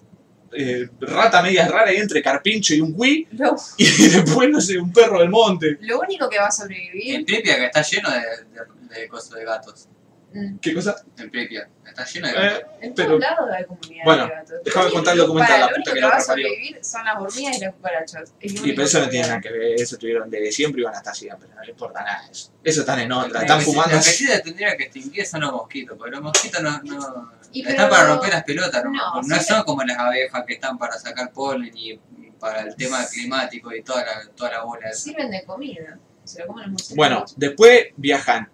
eh, 0.53 0.89
ratas 0.99 1.43
medias 1.43 1.69
raras 1.69 1.89
ahí 1.89 1.97
entre 1.97 2.21
carpincho 2.21 2.73
y 2.73 2.81
un 2.81 2.93
cuí, 2.93 3.27
Lo, 3.31 3.55
y 3.77 4.07
después, 4.09 4.49
no 4.49 4.61
sé, 4.61 4.77
un 4.77 4.91
perro 4.91 5.19
del 5.19 5.29
monte. 5.29 5.77
lo 5.81 5.99
único 5.99 6.29
que 6.29 6.37
va 6.37 6.45
a 6.45 6.47
En 6.47 6.51
sobrevivir. 6.53 7.25
Pripyat 7.25 7.57
que 7.57 7.65
está 7.65 7.81
lleno 7.81 8.09
de, 8.09 8.19
de, 8.19 9.01
de 9.01 9.07
cosas 9.07 9.37
de 9.37 9.45
gatos. 9.45 9.87
Mm, 10.33 10.57
¿Qué 10.59 10.73
cosa? 10.73 10.95
En 11.17 11.29
Pripyat 11.29 11.67
está 11.87 12.05
lleno 12.05 12.27
de 12.27 12.33
gatos. 12.33 12.59
Eh, 12.59 12.65
En 12.81 12.93
Pero- 12.95 13.07
todos 13.09 13.19
lados 13.21 13.49
hay 13.51 13.65
comunidades 13.65 14.05
Bueno, 14.05 14.23
de 14.23 14.29
gatos. 14.29 14.55
déjame 14.65 14.85
Lo 14.85 14.91
contar 14.93 15.13
el 15.13 15.19
documental, 15.19 15.47
para, 15.51 15.59
la 15.59 15.65
Lo 15.71 15.75
puta 15.77 15.77
único 15.77 15.91
que 15.91 15.95
que 15.95 16.01
lo 16.01 16.07
va 16.09 16.15
a 16.15 16.21
sobrevivir 16.21 16.79
son 16.85 17.05
las 17.05 17.15
hormigas 17.17 17.57
y 17.57 17.59
las 17.61 17.73
cucarachas. 17.75 18.33
Es 18.39 18.53
lo 18.61 18.67
Y 18.67 18.71
pero 18.73 18.83
eso 18.87 18.99
no 18.99 19.09
tiene 19.09 19.27
nada 19.27 19.41
que 19.41 19.49
ver, 19.51 19.61
eso 19.81 19.97
tuvieron 19.97 20.29
desde 20.29 20.51
siempre 20.51 20.81
y 20.81 20.83
van 20.85 20.95
a 20.95 20.97
estar 20.97 21.15
siempre, 21.15 21.49
no 21.53 21.61
le 21.63 21.71
importa 21.71 22.01
nada 22.03 22.27
eso. 22.31 22.51
Eso 22.63 22.79
están 22.81 22.99
en 22.99 23.11
otra, 23.11 23.29
Lo 23.33 23.39
están 23.41 23.61
fumando 23.61 23.95
Lo 23.95 24.01
que 24.01 24.09
sí 24.09 24.27
tendría 24.43 24.77
que 24.77 24.83
extinguir 24.83 25.25
son 25.25 25.41
los 25.41 25.51
mosquitos, 25.51 25.97
porque 25.97 26.11
los 26.11 26.21
mosquitos 26.21 26.61
no, 26.61 26.81
no 26.83 27.31
Y 27.51 27.61
están 27.61 27.75
pero- 27.75 27.89
para 27.89 28.07
romper 28.07 28.29
las 28.31 28.43
pelotas, 28.43 28.83
no, 28.83 28.91
No, 28.91 29.21
no, 29.21 29.35
sí, 29.37 29.43
son 29.43 29.63
como 29.63 29.83
las 29.83 29.97
abejas 29.97 30.43
que 30.47 30.53
están 30.53 30.77
para 30.77 30.97
sacar 30.97 31.31
polen 31.33 31.71
y 31.75 31.99
para 32.39 32.61
el 32.61 32.75
tema 32.75 33.05
climático 33.05 33.71
y 33.75 33.83
toda 33.83 34.03
la, 34.03 34.27
toda 34.35 34.51
la 34.51 34.63
bola. 34.63 34.91
Sirven 34.93 35.29
de 35.29 35.43
comida. 35.43 35.99
Se 36.23 36.39
lo 36.39 36.47
comen 36.47 36.63
los 36.63 36.71
murciélagos. 36.71 36.95
Bueno, 36.95 37.25
después 37.35 37.87
viajan 37.97 38.49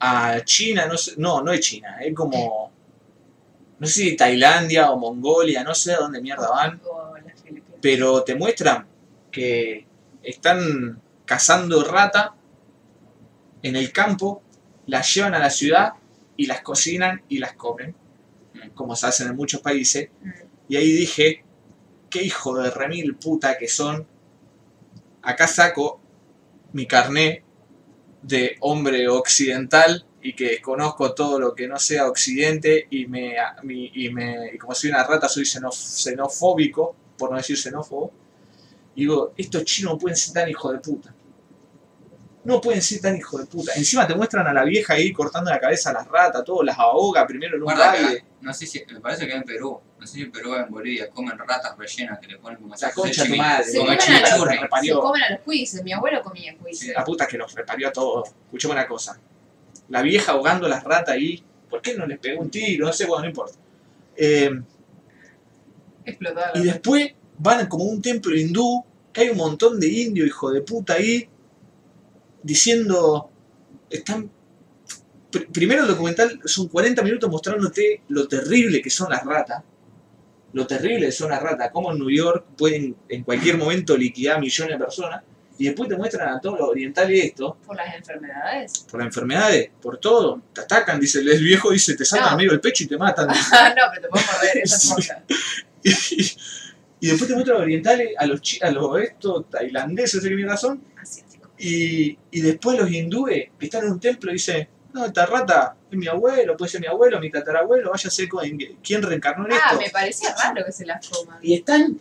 a 0.00 0.40
China, 0.44 0.86
no 0.86 0.96
sé, 0.96 1.14
no, 1.16 1.42
no 1.42 1.52
es 1.52 1.60
China, 1.60 1.98
es 2.00 2.14
como, 2.14 2.70
no 3.78 3.86
sé 3.86 3.92
si 3.92 4.16
Tailandia 4.16 4.90
o 4.90 4.98
Mongolia, 4.98 5.64
no 5.64 5.74
sé 5.74 5.92
a 5.94 5.98
dónde 5.98 6.20
mierda 6.20 6.50
van, 6.50 6.80
pero 7.80 8.22
te 8.24 8.34
muestran 8.34 8.86
que 9.30 9.86
están 10.22 11.00
cazando 11.24 11.84
rata 11.84 12.34
en 13.62 13.76
el 13.76 13.92
campo, 13.92 14.42
las 14.86 15.14
llevan 15.14 15.34
a 15.34 15.38
la 15.38 15.50
ciudad 15.50 15.94
y 16.36 16.46
las 16.46 16.60
cocinan 16.60 17.22
y 17.28 17.38
las 17.38 17.54
comen, 17.54 17.94
como 18.74 18.96
se 18.96 19.06
hacen 19.06 19.28
en 19.28 19.36
muchos 19.36 19.60
países, 19.60 20.10
Mm. 20.20 20.30
y 20.68 20.76
ahí 20.76 20.92
dije, 20.92 21.44
qué 22.10 22.22
hijo 22.22 22.56
de 22.58 22.70
remil 22.70 23.16
puta 23.16 23.56
que 23.58 23.68
son. 23.68 24.06
Acá 25.22 25.46
saco 25.46 26.00
mi 26.72 26.86
carné 26.86 27.43
de 28.26 28.56
hombre 28.60 29.08
occidental 29.08 30.04
y 30.22 30.34
que 30.34 30.60
conozco 30.62 31.14
todo 31.14 31.38
lo 31.38 31.54
que 31.54 31.68
no 31.68 31.78
sea 31.78 32.08
occidente 32.08 32.86
y 32.90 33.06
me, 33.06 33.36
y 34.02 34.08
me 34.10 34.50
y 34.54 34.58
como 34.58 34.74
soy 34.74 34.90
una 34.90 35.04
rata 35.04 35.28
soy 35.28 35.44
xenof- 35.44 35.72
xenofóbico, 36.04 36.94
por 37.18 37.30
no 37.30 37.36
decir 37.36 37.56
xenófobo. 37.58 38.12
Y 38.96 39.02
digo, 39.02 39.32
estos 39.36 39.64
chinos 39.64 39.92
no 39.94 39.98
pueden 39.98 40.16
ser 40.16 40.34
tan 40.34 40.48
hijos 40.48 40.72
de 40.72 40.78
puta. 40.78 41.14
No 42.44 42.60
pueden 42.60 42.82
ser 42.82 43.00
tan 43.00 43.16
hijos 43.16 43.40
de 43.40 43.46
puta. 43.46 43.72
Encima 43.74 44.06
te 44.06 44.14
muestran 44.14 44.46
a 44.46 44.52
la 44.52 44.64
vieja 44.64 44.92
ahí 44.94 45.12
cortando 45.12 45.50
la 45.50 45.58
cabeza 45.58 45.90
a 45.90 45.92
las 45.94 46.06
ratas, 46.08 46.44
todo, 46.44 46.62
las 46.62 46.78
ahoga 46.78 47.26
primero 47.26 47.56
en 47.56 47.62
un 47.62 47.64
Guarda 47.64 47.92
baile. 47.92 48.24
no 48.42 48.52
sé 48.52 48.66
si, 48.66 48.84
me 48.92 49.00
parece 49.00 49.26
que 49.26 49.32
en 49.34 49.42
Perú, 49.44 49.80
no 49.98 50.06
sé 50.06 50.12
si 50.14 50.22
en 50.22 50.30
Perú 50.30 50.52
o 50.52 50.56
en 50.56 50.68
Bolivia 50.70 51.08
comen 51.08 51.38
ratas 51.38 51.76
rellenas 51.78 52.18
que 52.18 52.26
le 52.26 52.38
ponen 52.38 52.58
como 52.60 52.74
La 52.78 52.92
concha 52.92 53.22
de 53.24 53.30
tu 53.30 53.36
madre, 53.36 53.64
Se 53.64 53.78
como 53.78 53.86
comen 53.86 53.98
a 54.00 54.20
la- 54.20 54.26
Se 54.82 54.92
comen 54.92 55.22
a 55.22 55.30
los 55.30 55.40
cuises. 55.40 55.82
Mi 55.82 55.92
abuelo 55.94 56.22
comía 56.22 56.54
cuises. 56.58 56.92
La 56.94 57.02
puta 57.02 57.26
que 57.26 57.38
los 57.38 57.54
reparió 57.54 57.88
a 57.88 57.92
todos. 57.92 58.28
Escuchame 58.44 58.74
una 58.74 58.86
cosa. 58.86 59.18
La 59.88 60.02
vieja 60.02 60.32
ahogando 60.32 60.68
las 60.68 60.84
ratas 60.84 61.14
ahí. 61.14 61.42
¿Por 61.70 61.80
qué 61.80 61.94
no 61.94 62.04
les 62.06 62.18
pegó 62.18 62.42
un 62.42 62.50
tiro? 62.50 62.84
No 62.86 62.92
sé, 62.92 63.06
bueno, 63.06 63.22
no 63.22 63.28
importa. 63.30 63.56
Eh, 64.16 64.50
y 66.54 66.60
después 66.64 67.12
van 67.38 67.66
como 67.66 67.84
a 67.84 67.88
un 67.88 68.02
templo 68.02 68.36
hindú, 68.36 68.84
que 69.12 69.22
hay 69.22 69.28
un 69.30 69.36
montón 69.38 69.80
de 69.80 69.88
indios, 69.88 70.26
hijo 70.28 70.50
de 70.50 70.60
puta, 70.60 70.94
ahí, 70.94 71.28
diciendo. 72.44 73.30
Están. 73.90 74.30
pr- 75.32 75.48
primero 75.52 75.82
el 75.82 75.88
documental 75.88 76.40
son 76.44 76.68
40 76.68 77.02
minutos 77.02 77.28
mostrándote 77.30 78.02
lo 78.08 78.28
terrible 78.28 78.80
que 78.80 78.90
son 78.90 79.10
las 79.10 79.24
ratas. 79.24 79.62
Lo 80.52 80.66
terrible 80.66 81.06
que 81.06 81.12
son 81.12 81.30
las 81.30 81.42
ratas. 81.42 81.70
Cómo 81.72 81.90
en 81.92 81.98
New 81.98 82.10
York 82.10 82.44
pueden 82.56 82.94
en 83.08 83.24
cualquier 83.24 83.58
momento 83.58 83.96
liquidar 83.96 84.40
millones 84.40 84.78
de 84.78 84.84
personas. 84.84 85.22
Y 85.56 85.66
después 85.66 85.88
te 85.88 85.96
muestran 85.96 86.34
a 86.34 86.40
todos 86.40 86.58
los 86.58 86.68
orientales 86.68 87.26
esto, 87.26 87.56
Por 87.64 87.76
las 87.76 87.94
enfermedades. 87.94 88.80
por 88.90 88.98
las 88.98 89.06
enfermedades, 89.06 89.70
por 89.80 89.98
todo. 89.98 90.42
Te 90.52 90.62
atacan, 90.62 90.98
dice 90.98 91.20
el 91.20 91.42
viejo, 91.44 91.70
dice, 91.70 91.94
te 91.94 92.04
saltan 92.04 92.32
No. 92.32 92.36
medio 92.38 92.50
del 92.50 92.60
pecho 92.60 92.82
y 92.82 92.86
te 92.88 92.96
matan. 92.98 93.28
Ah, 93.52 93.68
no, 93.76 93.82
pero 93.94 94.02
te 94.02 94.08
puedo 94.08 94.24
morder, 94.32 94.58
esa 94.64 94.76
es 94.98 95.12
Sí. 95.84 96.16
y, 97.00 97.06
y 97.06 97.10
después 97.10 97.28
te 97.28 97.34
muestran 97.34 97.56
a 97.56 97.58
los 97.60 97.64
orientales, 97.66 98.08
a 98.18 98.26
los, 98.26 98.40
a 98.62 98.70
los 98.72 99.00
estos 99.00 99.48
tailandeses, 99.50 100.14
no 100.16 100.22
sé 100.22 100.28
qué 100.28 100.34
mierda 100.34 100.56
son. 100.56 100.82
Asiático. 101.00 101.33
Y, 101.66 102.18
y 102.30 102.40
después 102.42 102.78
los 102.78 102.90
hindúes 102.90 103.48
están 103.58 103.84
en 103.84 103.92
un 103.92 104.00
templo 104.00 104.30
y 104.30 104.34
dicen, 104.34 104.68
no, 104.92 105.06
esta 105.06 105.24
rata 105.26 105.74
es 105.90 105.96
mi 105.98 106.06
abuelo, 106.06 106.56
puede 106.56 106.70
ser 106.70 106.80
mi 106.82 106.86
abuelo, 106.86 107.18
mi 107.20 107.30
tatarabuelo, 107.30 107.90
váyase 107.90 108.28
con 108.28 108.44
quién 108.82 109.02
reencarnó 109.02 109.46
en 109.46 109.52
Ah, 109.54 109.60
esto. 109.72 109.80
me 109.82 109.90
parecía 109.90 110.34
raro 110.34 110.64
que 110.64 110.72
se 110.72 110.84
las 110.84 111.06
coman. 111.08 111.38
Y 111.42 111.54
están 111.54 111.98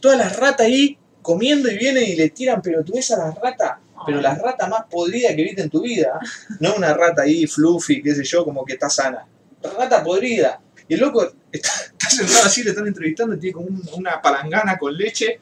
todas 0.00 0.16
las 0.18 0.36
ratas 0.36 0.66
ahí 0.66 0.96
comiendo 1.20 1.70
y 1.70 1.76
vienen 1.76 2.04
y 2.04 2.16
le 2.16 2.30
tiran 2.30 2.62
pelotudez 2.62 3.10
a 3.12 3.18
las 3.26 3.34
ratas. 3.38 3.72
Pero 4.06 4.16
Ay. 4.18 4.22
la 4.24 4.34
rata 4.34 4.66
más 4.66 4.84
podrida 4.90 5.28
que 5.36 5.42
viste 5.44 5.62
en 5.62 5.70
tu 5.70 5.82
vida, 5.82 6.18
no 6.58 6.74
una 6.74 6.92
rata 6.94 7.22
ahí 7.22 7.46
fluffy, 7.46 8.02
qué 8.02 8.14
sé 8.14 8.24
yo, 8.24 8.44
como 8.44 8.64
que 8.64 8.72
está 8.72 8.88
sana. 8.90 9.26
Rata 9.78 10.02
podrida. 10.02 10.60
Y 10.88 10.94
el 10.94 11.00
loco 11.00 11.22
está, 11.52 11.68
está 11.92 12.10
sentado 12.10 12.46
así, 12.46 12.64
le 12.64 12.70
están 12.70 12.86
entrevistando, 12.88 13.38
tiene 13.38 13.52
como 13.54 13.66
un- 13.68 13.88
una 13.92 14.20
palangana 14.20 14.76
con 14.78 14.96
leche, 14.96 15.38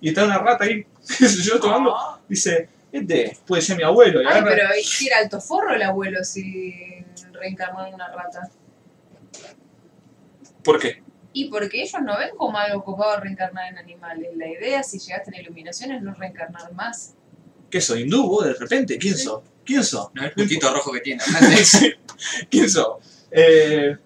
y 0.00 0.10
está 0.10 0.24
una 0.24 0.38
rata 0.38 0.64
ahí, 0.64 0.86
qué 1.18 1.26
sé 1.28 1.42
yo, 1.42 1.58
tomando. 1.58 1.92
Ah. 1.96 2.20
Dice, 2.28 2.68
este 2.98 3.36
puede 3.46 3.62
ser 3.62 3.76
mi 3.76 3.82
abuelo. 3.82 4.20
Ay, 4.20 4.26
agarra- 4.26 4.44
pero 4.50 4.68
¿y 5.00 5.06
era 5.06 5.18
alto 5.18 5.40
forro 5.40 5.74
el 5.74 5.82
abuelo 5.82 6.22
si 6.24 7.04
reencarnó 7.32 7.86
en 7.86 7.94
una 7.94 8.08
rata. 8.08 8.48
¿Por 10.62 10.78
qué? 10.80 11.02
Y 11.32 11.46
porque 11.50 11.82
ellos 11.82 12.00
no 12.02 12.16
ven 12.16 12.30
como 12.36 12.56
algo 12.56 12.84
copado 12.84 13.20
reencarnar 13.20 13.70
en 13.72 13.78
animales. 13.78 14.30
La 14.36 14.48
idea, 14.48 14.82
si 14.82 14.98
llegaste 14.98 15.30
a 15.30 15.34
la 15.34 15.40
iluminación, 15.42 15.90
es 15.92 16.00
no 16.02 16.14
reencarnar 16.14 16.72
más. 16.72 17.14
¿Qué 17.70 17.80
sos? 17.80 17.98
¿Hindú 17.98 18.28
vos 18.28 18.44
de 18.46 18.54
repente? 18.54 18.96
¿Quién 18.98 19.16
Sí. 19.16 19.24
sos? 19.24 19.42
¿Quién 19.64 19.82
sos? 19.82 20.10
No 20.14 20.22
el 20.24 20.32
puntito 20.32 20.70
rojo 20.74 20.92
que 20.92 21.00
tiene. 21.00 21.22
¿Quién 22.50 22.70
sos? 22.70 22.98
Eh, 23.32 23.96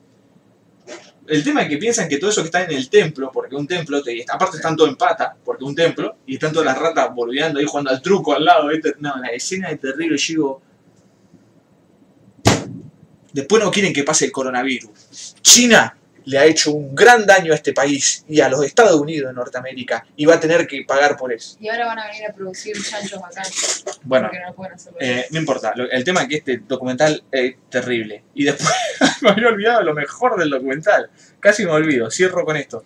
El 1.28 1.44
tema 1.44 1.62
es 1.62 1.68
que 1.68 1.76
piensan 1.76 2.08
que 2.08 2.16
todo 2.16 2.30
eso 2.30 2.40
que 2.40 2.46
está 2.46 2.64
en 2.64 2.72
el 2.72 2.88
templo, 2.88 3.30
porque 3.30 3.54
un 3.54 3.66
templo, 3.66 4.02
te, 4.02 4.24
aparte 4.26 4.56
están 4.56 4.74
todo 4.74 4.88
en 4.88 4.96
pata, 4.96 5.36
porque 5.44 5.62
un 5.62 5.74
templo, 5.74 6.16
y 6.26 6.34
están 6.34 6.52
todas 6.52 6.64
las 6.64 6.78
ratas 6.78 7.14
boludeando 7.14 7.58
ahí 7.58 7.66
jugando 7.66 7.90
al 7.90 8.00
truco 8.00 8.32
al 8.32 8.44
lado, 8.44 8.68
¿viste? 8.68 8.94
No, 9.00 9.14
la 9.18 9.28
escena 9.28 9.68
es 9.68 9.78
terrible, 9.78 10.16
yo 10.16 10.32
digo... 10.32 10.62
Después 13.30 13.62
no 13.62 13.70
quieren 13.70 13.92
que 13.92 14.04
pase 14.04 14.24
el 14.24 14.32
coronavirus. 14.32 15.36
China 15.42 15.97
le 16.28 16.38
ha 16.38 16.44
hecho 16.44 16.72
un 16.72 16.94
gran 16.94 17.24
daño 17.24 17.52
a 17.52 17.54
este 17.54 17.72
país 17.72 18.22
y 18.28 18.42
a 18.42 18.50
los 18.50 18.62
Estados 18.62 19.00
Unidos 19.00 19.30
de 19.30 19.34
Norteamérica 19.34 20.06
y 20.14 20.26
va 20.26 20.34
a 20.34 20.40
tener 20.40 20.66
que 20.66 20.84
pagar 20.86 21.16
por 21.16 21.32
eso. 21.32 21.56
Y 21.58 21.70
ahora 21.70 21.86
van 21.86 21.98
a 22.00 22.06
venir 22.06 22.26
a 22.28 22.34
producir 22.34 22.76
chanchos 22.82 23.18
acá. 23.22 23.42
Bueno, 24.02 24.28
Porque 24.28 24.40
no 24.46 24.54
pueden 24.54 24.76
eh, 25.00 25.26
no 25.30 25.38
importa, 25.38 25.72
el 25.90 26.04
tema 26.04 26.22
es 26.22 26.28
que 26.28 26.36
este 26.36 26.58
documental 26.58 27.24
es 27.32 27.56
terrible. 27.70 28.24
Y 28.34 28.44
después 28.44 28.70
me 29.22 29.30
había 29.30 29.48
olvidado 29.48 29.82
lo 29.82 29.94
mejor 29.94 30.38
del 30.38 30.50
documental. 30.50 31.10
Casi 31.40 31.64
me 31.64 31.72
olvido, 31.72 32.10
cierro 32.10 32.44
con 32.44 32.58
esto. 32.58 32.84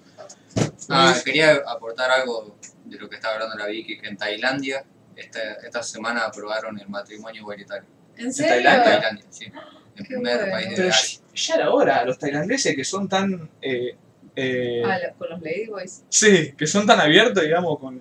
Ah, 0.89 1.12
quería 1.25 1.62
aportar 1.67 2.12
algo 2.12 2.57
de 2.85 2.97
lo 2.97 3.09
que 3.09 3.17
estaba 3.17 3.35
hablando 3.35 3.57
la 3.57 3.67
Vicky, 3.67 3.99
que 3.99 4.07
en 4.07 4.17
Tailandia 4.17 4.85
esta, 5.17 5.55
esta 5.55 5.83
semana 5.83 6.27
aprobaron 6.27 6.79
el 6.79 6.89
matrimonio 6.89 7.41
igualitario. 7.41 7.89
¿En 8.17 8.27
En 8.27 8.33
serio? 8.33 8.71
Tailandia, 8.71 9.27
sí. 9.31 9.51
El 9.97 10.07
primer 10.07 10.37
bueno. 10.39 10.53
país 10.53 10.69
de 10.71 10.77
Pero 10.77 10.89
ya, 10.89 10.95
Asia. 10.95 11.21
ya 11.35 11.55
era 11.57 11.71
hora, 11.71 12.05
los 12.05 12.19
tailandeses 12.19 12.75
que 12.75 12.85
son 12.85 13.09
tan... 13.09 13.51
eh, 13.61 13.97
eh, 14.35 14.83
Ah, 14.85 14.99
con 15.19 15.29
los 15.29 15.41
Ladyboys. 15.43 16.05
sí, 16.09 16.53
que 16.57 16.67
son 16.67 16.87
tan 16.87 16.99
abiertos, 17.01 17.43
digamos, 17.43 17.79
con 17.79 18.01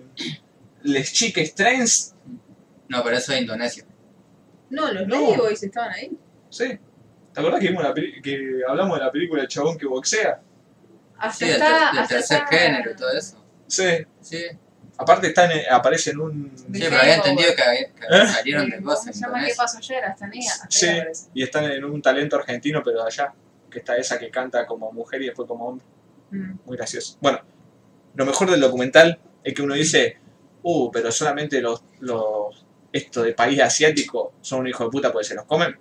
les 0.82 1.12
chiques 1.12 1.54
trends. 1.54 2.14
No, 2.88 3.02
pero 3.04 3.16
eso 3.18 3.32
es 3.32 3.42
Indonesia. 3.42 3.84
No, 4.70 4.90
los 4.92 5.06
No. 5.06 5.20
Ladyboys 5.30 5.62
estaban 5.62 5.92
ahí. 5.92 6.10
Sí. 6.48 6.78
¿Te 7.34 7.40
acordás 7.40 7.60
que, 7.60 7.68
vimos 7.68 7.82
la 7.82 7.94
que 7.94 8.60
hablamos 8.68 8.98
de 8.98 9.04
la 9.04 9.12
película 9.12 9.42
del 9.42 9.48
chabón 9.48 9.76
que 9.78 9.86
boxea? 9.86 10.40
Hasta 11.18 11.44
Sí, 11.46 11.50
está, 11.52 11.90
ter- 11.94 12.08
tercer 12.08 12.42
está- 12.42 12.46
género 12.46 12.90
y 12.90 12.96
todo 12.96 13.10
eso. 13.12 13.44
Sí. 13.66 13.84
Sí, 14.20 14.44
Aparte 15.02 15.26
está 15.28 15.52
en- 15.52 15.70
aparece 15.72 16.10
en 16.10 16.20
un... 16.20 16.52
sí 16.56 16.64
pero 16.72 16.96
había 16.98 17.16
entendido 17.16 17.50
que, 17.54 17.62
que 17.62 18.06
¿Eh? 18.16 18.26
salieron 18.28 18.70
de 18.70 18.76
Eh, 18.76 18.82
cosas 18.82 18.98
¿Cómo 19.00 19.08
en 19.10 19.14
se 19.14 19.20
llama? 19.20 19.32
¿Qué 19.34 19.38
Indonesia. 19.50 19.56
pasó 19.62 19.78
ayer? 19.78 20.04
Hasta 20.04 20.26
ahí, 20.26 20.38
hasta 20.46 20.66
Sí. 20.70 20.86
ahí. 20.86 21.02
Y 21.34 21.42
están 21.42 21.64
en 21.64 21.84
un 21.84 22.00
talento 22.02 22.36
argentino, 22.36 22.82
pero 22.84 23.00
de 23.02 23.06
allá. 23.06 23.32
Que 23.70 23.78
está 23.78 23.96
esa 23.96 24.18
que 24.18 24.30
canta 24.30 24.66
como 24.66 24.92
mujer 24.92 25.22
y 25.22 25.26
después 25.26 25.48
como 25.48 25.66
hombre. 25.66 25.84
Mm. 26.30 26.52
Muy 26.66 26.76
gracioso. 26.76 27.16
Bueno, 27.20 27.40
lo 28.14 28.26
mejor 28.26 28.50
del 28.50 28.60
documental 28.60 29.18
es 29.42 29.54
que 29.54 29.62
uno 29.62 29.74
dice, 29.74 30.18
uh, 30.62 30.90
pero 30.90 31.10
solamente 31.10 31.60
los, 31.60 31.82
los 32.00 32.64
esto 32.92 33.22
de 33.22 33.32
país 33.32 33.58
asiático 33.60 34.34
son 34.42 34.60
un 34.60 34.66
hijo 34.68 34.84
de 34.84 34.90
puta 34.90 35.10
porque 35.10 35.26
se 35.26 35.34
los 35.34 35.46
comen. 35.46 35.76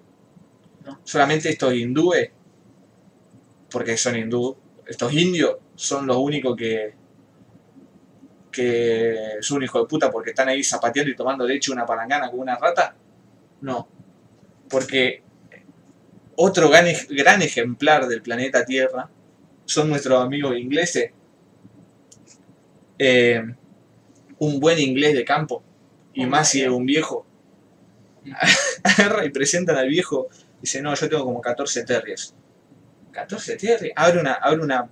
No. 0.85 0.99
Solamente 1.03 1.49
estos 1.49 1.73
hindúes, 1.73 2.31
porque 3.69 3.97
son 3.97 4.15
hindú, 4.17 4.57
estos 4.87 5.13
indios 5.13 5.57
son 5.75 6.07
los 6.07 6.17
únicos 6.17 6.55
que 6.55 6.93
que 8.51 9.37
son 9.41 9.57
un 9.57 9.63
hijo 9.63 9.79
de 9.79 9.87
puta 9.87 10.11
porque 10.11 10.31
están 10.31 10.49
ahí 10.49 10.63
zapateando 10.63 11.11
y 11.11 11.15
tomando 11.15 11.45
leche 11.45 11.71
una 11.71 11.85
palangana 11.85 12.29
con 12.29 12.39
una 12.39 12.57
rata. 12.57 12.95
No. 13.61 13.87
Porque 14.69 15.23
otro 16.35 16.69
gran, 16.69 16.85
gran 17.09 17.41
ejemplar 17.41 18.07
del 18.07 18.21
planeta 18.21 18.65
Tierra 18.65 19.09
son 19.65 19.89
nuestros 19.89 20.23
amigos 20.23 20.57
ingleses. 20.57 21.11
Eh, 22.97 23.41
un 24.39 24.59
buen 24.59 24.79
inglés 24.79 25.13
de 25.13 25.23
campo, 25.23 25.63
y 26.13 26.25
más 26.25 26.49
si 26.49 26.61
es 26.61 26.69
un 26.69 26.85
viejo. 26.85 27.25
Agarra 28.83 29.25
y 29.25 29.29
presentan 29.29 29.77
al 29.77 29.87
viejo, 29.87 30.29
dice, 30.59 30.81
no, 30.81 30.93
yo 30.95 31.09
tengo 31.09 31.23
como 31.25 31.41
14 31.41 31.83
terriers. 31.83 32.35
14 33.11 33.55
terriers, 33.57 33.93
abre 33.95 34.19
una, 34.19 34.33
abre 34.33 34.61
una, 34.61 34.89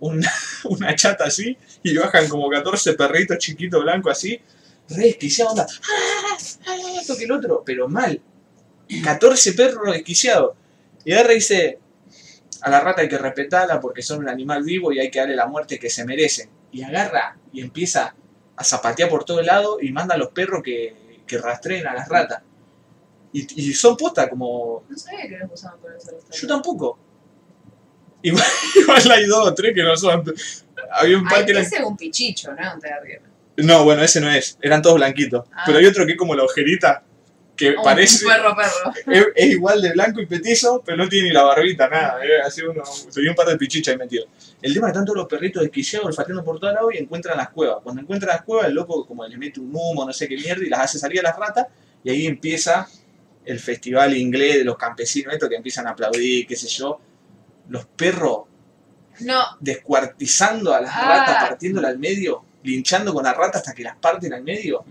una, 0.00 0.32
una 0.64 0.94
chata 0.94 1.24
así, 1.24 1.56
y 1.82 1.96
bajan 1.96 2.28
como 2.28 2.48
14 2.48 2.94
perritos 2.94 3.38
chiquitos 3.38 3.82
blancos 3.82 4.12
así, 4.12 4.40
re 4.88 5.04
desquiciado, 5.04 5.50
onda, 5.52 5.66
"Ah, 5.82 6.36
ah, 6.66 6.76
esto 7.00 7.16
que 7.16 7.24
el 7.24 7.32
otro, 7.32 7.62
pero 7.64 7.88
mal. 7.88 8.20
14 9.02 9.52
perros 9.54 9.92
desquiciados. 9.92 10.56
Y 11.04 11.12
agarra 11.12 11.32
y 11.32 11.36
dice, 11.36 11.78
a 12.60 12.70
la 12.70 12.80
rata 12.80 13.02
hay 13.02 13.08
que 13.08 13.18
respetarla 13.18 13.80
porque 13.80 14.02
son 14.02 14.20
un 14.20 14.28
animal 14.28 14.62
vivo 14.62 14.92
y 14.92 14.98
hay 14.98 15.10
que 15.10 15.18
darle 15.18 15.36
la 15.36 15.46
muerte 15.46 15.78
que 15.78 15.90
se 15.90 16.04
merecen. 16.04 16.48
Y 16.72 16.82
agarra 16.82 17.36
y 17.52 17.60
empieza 17.60 18.14
a 18.56 18.64
zapatear 18.64 19.08
por 19.08 19.24
todo 19.24 19.42
lado 19.42 19.78
y 19.80 19.92
manda 19.92 20.14
a 20.14 20.18
los 20.18 20.28
perros 20.28 20.62
que, 20.62 21.22
que 21.26 21.38
rastreen 21.38 21.86
a 21.86 21.94
las 21.94 22.08
ratas. 22.08 22.42
Y, 23.32 23.68
y 23.68 23.74
son 23.74 23.96
postas 23.96 24.28
como... 24.28 24.84
No 24.88 24.96
sabía 24.96 25.28
que 25.28 25.38
los 25.38 25.52
usaban 25.52 25.80
por 25.80 25.94
eso. 25.94 26.12
Yo 26.30 26.46
tampoco. 26.46 26.98
Igual, 28.24 28.44
igual 28.74 29.10
hay 29.12 29.26
dos 29.26 29.48
o 29.48 29.54
tres 29.54 29.72
que 29.74 29.82
no 29.82 29.96
son... 29.96 30.24
Había 30.92 31.18
un 31.18 31.24
par 31.24 31.38
Ay, 31.40 31.44
que 31.46 31.50
eran... 31.52 31.62
ese 31.64 31.76
es 31.76 31.82
un 31.84 31.96
pichicho, 31.96 32.52
¿no? 32.52 32.80
No, 33.58 33.84
bueno, 33.84 34.02
ese 34.02 34.20
no 34.20 34.30
es. 34.30 34.58
Eran 34.60 34.82
todos 34.82 34.96
blanquitos. 34.96 35.46
Ah. 35.52 35.62
Pero 35.66 35.78
hay 35.78 35.86
otro 35.86 36.04
que 36.06 36.12
es 36.12 36.18
como 36.18 36.34
la 36.34 36.42
ojerita, 36.44 37.02
que 37.56 37.70
Un- 37.76 37.82
parece... 37.84 38.24
Un 38.24 38.32
perro, 38.32 38.56
perro. 38.56 38.92
es, 39.12 39.26
es 39.36 39.46
igual 39.50 39.80
de 39.80 39.92
blanco 39.92 40.20
y 40.20 40.26
petizo, 40.26 40.82
pero 40.84 40.96
no 40.96 41.08
tiene 41.08 41.28
ni 41.28 41.34
la 41.34 41.42
barbita, 41.44 41.88
nada. 41.88 42.18
eh, 42.24 42.40
así 42.44 42.62
uno, 42.62 42.82
tenía 43.12 43.30
un 43.30 43.36
par 43.36 43.46
de 43.48 43.56
pichichas 43.56 43.92
ahí 43.92 43.98
metido. 43.98 44.26
El 44.60 44.74
tema 44.74 44.86
es 44.88 44.92
que 44.92 44.96
están 44.96 45.04
todos 45.04 45.18
los 45.18 45.26
perritos 45.28 45.62
desquiciados 45.62 46.06
olfateando 46.06 46.42
por 46.44 46.58
todos 46.58 46.74
lados 46.74 46.92
y 46.94 46.98
encuentran 46.98 47.36
las 47.36 47.50
cuevas. 47.50 47.76
Cuando 47.82 48.02
encuentran 48.02 48.34
las 48.34 48.42
cuevas, 48.44 48.66
el 48.68 48.74
loco 48.74 49.06
como 49.06 49.26
le 49.26 49.36
mete 49.36 49.60
un 49.60 49.70
humo, 49.72 50.04
no 50.04 50.12
sé 50.12 50.26
qué 50.28 50.36
mierda, 50.36 50.64
y 50.64 50.68
las 50.68 50.80
hace 50.80 50.98
salir 50.98 51.20
a 51.20 51.22
las 51.24 51.36
ratas, 51.38 51.66
y 52.02 52.10
ahí 52.10 52.26
empieza 52.26 52.88
el 53.44 53.60
festival 53.60 54.16
inglés 54.16 54.56
de 54.58 54.64
los 54.64 54.76
campesinos, 54.76 55.34
esto 55.34 55.48
que 55.48 55.56
empiezan 55.56 55.86
a 55.86 55.90
aplaudir, 55.90 56.46
qué 56.46 56.56
sé 56.56 56.66
yo. 56.68 56.98
Los 57.68 57.86
perros 57.86 58.42
No, 59.20 59.40
descuartizando 59.60 60.74
a 60.74 60.80
las 60.80 60.90
Ah. 60.92 61.04
ratas, 61.06 61.48
partiéndolas 61.48 61.92
al 61.92 61.98
medio, 62.00 62.44
linchando 62.64 63.14
con 63.14 63.22
las 63.24 63.36
ratas 63.36 63.60
hasta 63.62 63.72
que 63.72 63.84
las 63.84 63.96
parten 63.96 64.32
al 64.32 64.42
medio. 64.42 64.84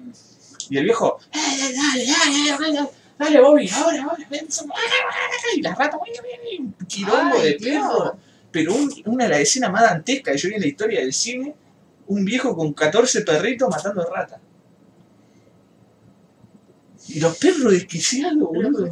Y 0.70 0.78
el 0.78 0.86
viejo, 0.86 1.20
dale, 1.34 1.74
dale, 1.74 2.06
dale, 2.06 2.50
dale, 2.80 2.90
dale, 3.20 3.42
Bobby, 3.42 3.70
ahora, 3.70 4.04
ahora, 4.04 4.26
ven, 4.30 4.48
y 5.58 5.62
las 5.62 5.78
ratas, 5.78 6.00
un 6.00 6.74
quilombo 6.88 7.38
de 7.40 7.54
perro. 7.56 8.18
Pero 8.50 8.74
un- 8.76 8.94
una 9.08 9.26
de 9.26 9.30
las 9.32 9.40
escenas 9.40 9.72
más 9.72 9.82
dantescas 9.82 10.34
que 10.36 10.38
yo 10.40 10.50
vi 10.50 10.56
en 10.56 10.62
la 10.62 10.68
historia 10.68 11.00
del 11.02 11.12
cine, 11.14 11.54
un 12.08 12.24
viejo 12.24 12.56
con 12.56 12.72
14 12.74 13.22
perritos 13.22 13.68
matando 13.70 14.06
ratas. 14.10 14.40
Y 17.10 17.20
los 17.20 17.38
perros 17.38 17.74
desquiciados, 17.74 18.38
boludo. 18.40 18.90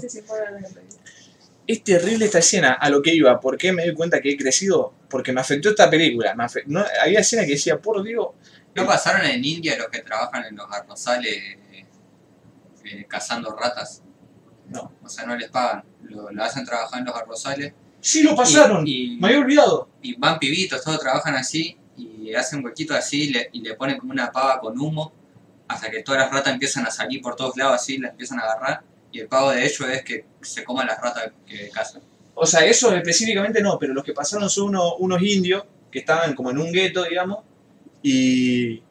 Es 1.67 1.83
terrible 1.83 2.25
esta 2.25 2.39
escena, 2.39 2.73
a 2.73 2.89
lo 2.89 3.01
que 3.01 3.13
iba. 3.13 3.39
¿Por 3.39 3.57
qué 3.57 3.71
me 3.71 3.85
doy 3.85 3.93
cuenta 3.93 4.19
que 4.19 4.31
he 4.31 4.37
crecido? 4.37 4.93
Porque 5.09 5.31
me 5.31 5.41
afectó 5.41 5.69
esta 5.69 5.89
película. 5.89 6.33
Me 6.35 6.43
afe- 6.45 6.63
no, 6.65 6.83
había 7.03 7.19
escena 7.19 7.43
que 7.45 7.51
decía, 7.53 7.79
por 7.79 8.03
Dios, 8.03 8.27
¿No 8.73 8.85
pasaron 8.85 9.25
en 9.25 9.43
India 9.43 9.77
los 9.77 9.87
que 9.89 9.99
trabajan 9.99 10.45
en 10.45 10.55
los 10.55 10.65
arrozales 10.71 11.33
eh, 11.33 11.85
eh, 12.85 13.05
cazando 13.07 13.53
ratas? 13.55 14.01
No. 14.69 14.93
O 15.03 15.09
sea, 15.09 15.25
no 15.25 15.35
les 15.35 15.49
pagan. 15.49 15.83
Lo, 16.03 16.31
lo 16.31 16.43
hacen 16.43 16.63
trabajar 16.65 16.99
en 16.99 17.05
los 17.05 17.15
arrozales. 17.15 17.73
sí 17.99 18.23
lo 18.23 18.33
pasaron. 18.35 18.85
Y, 18.87 19.17
Me 19.19 19.27
había 19.27 19.39
olvidado. 19.39 19.89
y 20.01 20.15
van 20.15 20.39
pibitos, 20.39 20.81
todos 20.83 20.99
trabajan 20.99 21.35
así 21.35 21.77
y 21.97 22.33
hacen 22.33 22.63
huequitos 22.63 22.95
así 22.97 23.23
y 23.23 23.29
le, 23.33 23.49
y 23.51 23.61
le 23.61 23.75
ponen 23.75 23.97
como 23.97 24.13
una 24.13 24.31
pava 24.31 24.59
con 24.61 24.79
humo 24.79 25.13
hasta 25.67 25.89
que 25.91 26.01
todas 26.03 26.21
las 26.21 26.31
ratas 26.31 26.53
empiezan 26.53 26.85
a 26.87 26.91
salir 26.91 27.21
por 27.21 27.35
todos 27.35 27.55
lados 27.57 27.75
así, 27.75 27.97
las 27.97 28.11
empiezan 28.11 28.39
a 28.39 28.43
agarrar 28.43 28.83
y 29.11 29.19
el 29.19 29.27
pago 29.27 29.51
de 29.51 29.63
ellos 29.65 29.81
es 29.91 30.03
que 30.03 30.25
se 30.41 30.63
coman 30.63 30.87
las 30.87 30.99
ratas 31.01 31.31
que 31.45 31.69
cazan. 31.69 32.01
O 32.33 32.45
sea, 32.45 32.65
eso 32.65 32.93
específicamente 32.95 33.61
no, 33.61 33.77
pero 33.79 33.93
los 33.93 34.03
que 34.03 34.13
pasaron 34.13 34.49
son 34.49 34.69
unos, 34.69 34.93
unos 34.99 35.21
indios 35.21 35.63
que 35.91 35.99
estaban 35.99 36.33
como 36.33 36.51
en 36.51 36.57
un 36.57 36.71
gueto, 36.71 37.03
digamos, 37.03 37.39
y. 38.01 38.81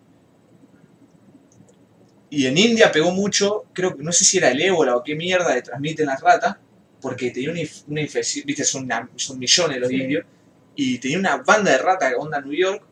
Y 2.33 2.47
en 2.47 2.57
India 2.59 2.93
pegó 2.93 3.11
mucho, 3.11 3.65
creo 3.73 3.97
que 3.97 4.05
no 4.05 4.13
sé 4.13 4.25
si 4.25 4.39
era 4.39 4.51
el 4.51 4.61
ébola 4.61 4.97
o 4.97 5.03
qué 5.03 5.17
mierda 5.17 5.53
le 5.55 5.63
transmiten 5.63 6.07
las 6.07 6.21
ratas, 6.21 6.57
porque 7.01 7.31
tenía 7.33 7.51
una, 7.51 7.61
inf- 7.61 7.83
una 7.89 8.01
infección, 8.03 8.47
viste, 8.47 8.63
son, 8.65 8.85
una- 8.85 9.11
son 9.17 9.37
millones 9.39 9.79
los 9.81 9.89
Sí. 9.89 9.97
indios, 9.97 10.25
y 10.77 10.99
tenía 10.99 11.19
una 11.19 11.37
banda 11.39 11.73
de 11.73 11.79
ratas 11.79 12.11
que 12.11 12.15
onda 12.17 12.41
New 12.41 12.53
York, 12.53 12.85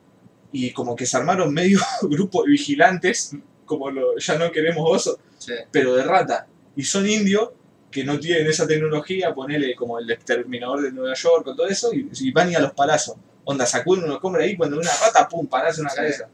y 0.51 0.73
como 0.73 0.97
que 0.97 1.07
se 1.07 1.17
armaron 1.17 1.55
medio 1.55 1.79
grupo 2.03 2.43
de 2.43 2.51
vigilantes, 2.51 3.37
como 3.65 3.91
lo, 3.91 4.19
ya 4.19 4.37
no 4.39 4.51
queremos 4.51 4.85
osos, 4.91 5.19
Sí. 5.39 5.53
pero 5.71 5.95
de 5.95 6.03
rata. 6.03 6.48
Y 6.79 6.85
son 6.85 7.09
indios 7.09 7.51
que 7.91 8.05
no 8.05 8.21
tienen 8.21 8.47
esa 8.47 8.67
tecnología, 8.67 9.35
ponele 9.35 9.75
como 9.75 9.99
el 9.99 10.09
exterminador 10.11 10.81
de 10.83 10.93
Nueva 10.93 11.15
York 11.15 11.47
o 11.49 11.55
todo 11.57 11.67
eso, 11.67 11.93
y, 11.93 12.09
y 12.21 12.31
van 12.31 12.53
y 12.53 12.55
a 12.55 12.61
los 12.61 12.73
palazos. 12.73 13.17
Onda, 13.45 13.67
sacuden 13.67 14.05
unos 14.05 14.21
combres 14.21 14.47
ahí, 14.47 14.57
cuando 14.57 14.79
una 14.79 14.91
rata, 15.05 15.27
pum, 15.29 15.47
palazo 15.49 15.81
en 15.81 15.87
la 15.89 15.95
cabeza. 15.95 16.29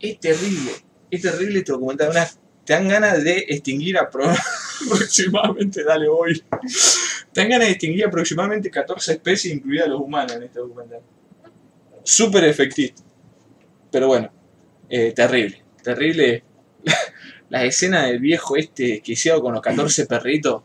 Es 0.00 0.18
terrible, 0.18 0.72
es 1.10 1.22
terrible 1.22 1.58
este 1.60 1.72
documental. 1.72 2.10
Una, 2.10 2.28
te 2.64 2.72
dan 2.72 2.88
ganas 2.88 3.22
de 3.22 3.44
extinguir 3.48 3.98
a 3.98 4.08
pro- 4.10 4.24
aproximadamente, 4.86 5.84
dale 5.84 6.08
hoy. 6.08 6.42
Te 7.32 7.42
dan 7.42 7.50
ganas 7.50 7.66
de 7.68 7.72
extinguir 7.72 8.06
aproximadamente 8.06 8.70
14 8.70 9.12
especies, 9.12 9.54
incluidas 9.54 9.88
los 9.88 10.00
humanos 10.00 10.32
en 10.32 10.42
este 10.44 10.58
documental. 10.58 11.00
Súper 12.02 12.44
efectivo. 12.44 12.94
Pero 13.92 14.08
bueno, 14.08 14.32
eh, 14.88 15.12
terrible, 15.12 15.62
terrible. 15.82 16.42
La 17.50 17.64
escena 17.64 18.06
del 18.06 18.20
viejo 18.20 18.56
este 18.56 18.84
desquiciado 18.84 19.42
con 19.42 19.52
los 19.52 19.60
14 19.60 20.06
perritos. 20.06 20.62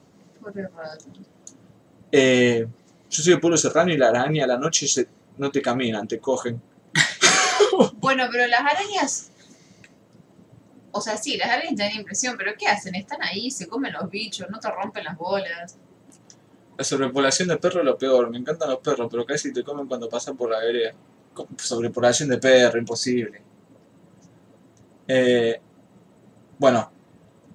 Eh, 2.11 2.65
Yo 3.09 3.23
soy 3.23 3.33
de 3.33 3.39
pueblo 3.39 3.57
serrano 3.57 3.91
y 3.91 3.97
la 3.97 4.09
araña 4.09 4.45
a 4.45 4.47
la 4.47 4.57
noche 4.57 4.88
se, 4.88 5.07
no 5.38 5.51
te 5.51 5.61
caminan, 5.61 6.07
te 6.07 6.19
cogen. 6.19 6.61
Bueno, 7.95 8.25
pero 8.31 8.47
las 8.47 8.61
arañas. 8.61 9.31
O 10.91 11.01
sea, 11.01 11.17
sí, 11.17 11.35
las 11.35 11.49
arañas 11.49 11.75
te 11.75 11.83
dan 11.83 11.95
impresión, 11.95 12.35
pero 12.38 12.53
¿qué 12.57 12.67
hacen? 12.67 12.95
Están 12.95 13.22
ahí, 13.23 13.51
se 13.51 13.67
comen 13.67 13.91
los 13.91 14.09
bichos, 14.09 14.47
no 14.49 14.59
te 14.59 14.69
rompen 14.69 15.03
las 15.03 15.17
bolas. 15.17 15.77
La 16.77 16.83
sobrepoblación 16.83 17.49
de 17.49 17.57
perros 17.57 17.80
es 17.80 17.85
lo 17.85 17.97
peor. 17.97 18.30
Me 18.30 18.38
encantan 18.38 18.69
los 18.69 18.80
perros, 18.80 19.07
pero 19.09 19.25
casi 19.25 19.51
te 19.51 19.64
comen 19.64 19.88
cuando 19.88 20.07
pasan 20.07 20.38
por 20.38 20.51
la 20.51 20.59
vereda. 20.59 20.93
Sobrepoblación 21.57 22.30
de 22.30 22.38
perro, 22.38 22.80
imposible. 22.80 23.41
Eh, 25.07 25.59
bueno, 26.58 26.92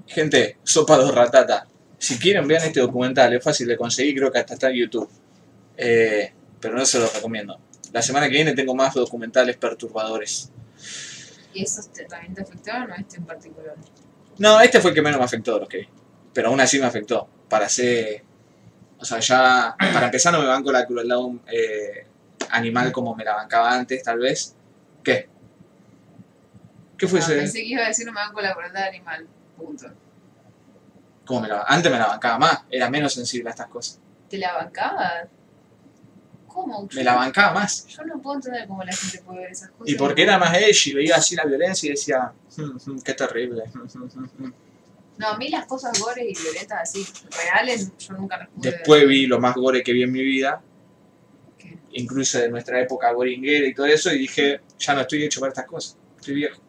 gente, 0.06 0.58
sopa 0.62 0.98
de 0.98 1.10
ratata. 1.10 1.66
Si 1.98 2.18
quieren, 2.18 2.46
vean 2.48 2.64
este 2.64 2.80
documental. 2.80 3.32
Es 3.34 3.44
fácil 3.44 3.68
de 3.68 3.76
conseguir, 3.76 4.16
creo 4.16 4.32
que 4.32 4.38
hasta 4.38 4.54
está 4.54 4.70
en 4.70 4.76
YouTube. 4.76 5.08
Eh, 5.76 6.32
pero 6.60 6.76
no 6.76 6.84
se 6.84 6.98
los 6.98 7.14
recomiendo. 7.14 7.58
La 7.92 8.02
semana 8.02 8.26
que 8.26 8.34
viene 8.34 8.52
tengo 8.54 8.74
más 8.74 8.94
documentales 8.94 9.56
perturbadores. 9.56 10.50
¿Y 11.52 11.62
esos 11.64 11.88
te- 11.92 12.04
también 12.04 12.34
te 12.34 12.42
afectaron 12.42 12.90
o 12.92 12.94
este 12.94 13.16
en 13.16 13.24
particular? 13.24 13.74
No, 14.38 14.60
este 14.60 14.80
fue 14.80 14.90
el 14.90 14.94
que 14.94 15.02
menos 15.02 15.18
me 15.18 15.24
afectó 15.24 15.54
de 15.54 15.60
los 15.60 15.68
que 15.68 15.78
vi. 15.78 15.88
Pero 16.32 16.48
aún 16.48 16.60
así 16.60 16.78
me 16.78 16.86
afectó. 16.86 17.28
Para 17.48 17.68
ser. 17.68 18.22
O 18.98 19.04
sea, 19.04 19.18
ya. 19.18 19.74
Para 19.92 20.06
empezar, 20.06 20.32
no 20.32 20.40
me 20.40 20.46
banco 20.46 20.70
la 20.70 20.86
crueldad 20.86 21.18
eh, 21.52 22.06
animal 22.50 22.92
como 22.92 23.14
me 23.16 23.24
la 23.24 23.34
bancaba 23.34 23.74
antes, 23.74 24.02
tal 24.02 24.18
vez. 24.20 24.54
¿Qué? 25.02 25.28
¿Qué 27.00 27.08
fue 27.08 27.18
Ah, 27.18 27.22
ese? 27.22 27.36
pensé 27.36 27.58
que 27.62 27.66
iba 27.68 27.82
a 27.82 27.88
decir 27.88 28.04
no 28.06 28.12
me 28.12 28.20
van 28.20 28.32
con 28.32 28.42
la 28.42 28.54
crueldad 28.54 28.84
animal. 28.88 29.26
Punto. 29.56 29.86
¿Cómo 31.24 31.40
me 31.40 31.48
la 31.48 31.62
Antes 31.62 31.90
me 31.90 31.98
la 31.98 32.06
bancaba 32.08 32.38
más. 32.38 32.58
Era 32.70 32.90
menos 32.90 33.14
sensible 33.14 33.48
a 33.48 33.52
estas 33.52 33.68
cosas. 33.68 33.98
¿Te 34.28 34.36
la 34.38 34.52
bancabas? 34.52 35.28
¿Cómo? 36.46 36.88
Me 36.94 37.02
la 37.04 37.14
bancaba 37.14 37.54
más. 37.54 37.86
Yo 37.86 38.04
no 38.04 38.20
puedo 38.20 38.36
entender 38.36 38.66
cómo 38.66 38.82
la 38.84 38.92
gente 38.92 39.22
puede 39.22 39.40
ver 39.40 39.50
esas 39.52 39.70
cosas. 39.70 39.88
Y 39.88 39.94
porque 39.94 40.22
era 40.24 40.36
más 40.38 40.54
edgy, 40.56 40.92
veía 40.92 41.16
así 41.16 41.36
la 41.36 41.44
violencia 41.46 41.86
y 41.86 41.90
decía, 41.90 42.32
"Mm, 42.58 42.90
mm, 42.92 43.00
qué 43.02 43.14
terrible. 43.14 43.64
No, 45.18 45.28
a 45.28 45.36
mí 45.38 45.48
las 45.48 45.66
cosas 45.66 45.98
gores 46.00 46.24
y 46.26 46.42
violentas 46.42 46.80
así, 46.82 47.06
reales, 47.44 47.92
yo 47.98 48.14
nunca 48.14 48.38
las 48.38 48.48
pude 48.48 48.70
Después 48.70 49.00
ver. 49.02 49.08
vi 49.08 49.26
lo 49.26 49.38
más 49.38 49.54
gore 49.54 49.82
que 49.82 49.92
vi 49.92 50.02
en 50.02 50.12
mi 50.12 50.22
vida, 50.22 50.60
¿Qué? 51.58 51.78
incluso 51.92 52.38
de 52.38 52.48
nuestra 52.48 52.80
época 52.80 53.12
goringuera 53.12 53.66
y 53.66 53.74
todo 53.74 53.86
eso, 53.86 54.10
y 54.12 54.18
dije, 54.18 54.60
ya 54.78 54.94
no 54.94 55.02
estoy 55.02 55.22
hecho 55.24 55.40
para 55.40 55.50
estas 55.50 55.66
cosas, 55.66 55.96
estoy 56.16 56.34
viejo. 56.34 56.60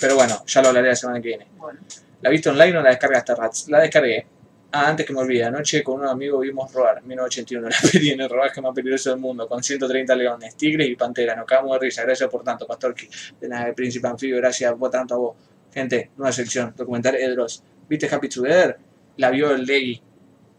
Pero 0.00 0.16
bueno, 0.16 0.44
ya 0.46 0.62
lo 0.62 0.68
hablaré 0.68 0.88
la 0.88 0.96
semana 0.96 1.20
que 1.20 1.28
viene. 1.28 1.46
Bueno, 1.56 1.80
¿La 2.22 2.30
viste 2.30 2.50
online 2.50 2.78
o 2.78 2.82
la 2.82 2.90
descargaste, 2.90 3.34
Rats? 3.34 3.68
La 3.68 3.80
descargué. 3.80 4.26
Ah, 4.72 4.88
antes 4.88 5.04
que 5.04 5.12
me 5.12 5.20
olvide, 5.20 5.44
anoche 5.44 5.82
con 5.82 6.00
un 6.00 6.06
amigo 6.06 6.38
vimos 6.38 6.72
Roar, 6.72 7.02
1981, 7.02 7.68
la 7.70 7.90
peli 7.90 8.10
en 8.10 8.20
el 8.20 8.28
rodaje 8.28 8.60
más 8.60 8.72
peligroso 8.72 9.10
del 9.10 9.18
mundo, 9.18 9.48
con 9.48 9.62
130 9.62 10.14
leones, 10.14 10.54
tigres 10.56 10.88
y 10.88 10.94
panteras. 10.94 11.36
Nos 11.36 11.46
cagamos 11.46 11.72
de 11.72 11.86
risa, 11.86 12.02
gracias 12.02 12.28
por 12.30 12.44
tanto, 12.44 12.66
Pastorki, 12.66 13.08
de 13.40 13.48
la 13.48 13.64
de 13.64 13.72
Príncipe 13.72 14.06
Anfibio, 14.06 14.36
gracias 14.36 14.72
por 14.74 14.90
tanto 14.90 15.14
a 15.14 15.18
vos. 15.18 15.36
Gente, 15.72 16.10
nueva 16.16 16.32
sección, 16.32 16.72
documental 16.76 17.16
Edros. 17.16 17.64
¿Viste 17.88 18.08
Happy 18.12 18.28
Together? 18.28 18.78
La 19.16 19.30
vio 19.30 19.50
el 19.50 19.64
Leggy, 19.64 20.00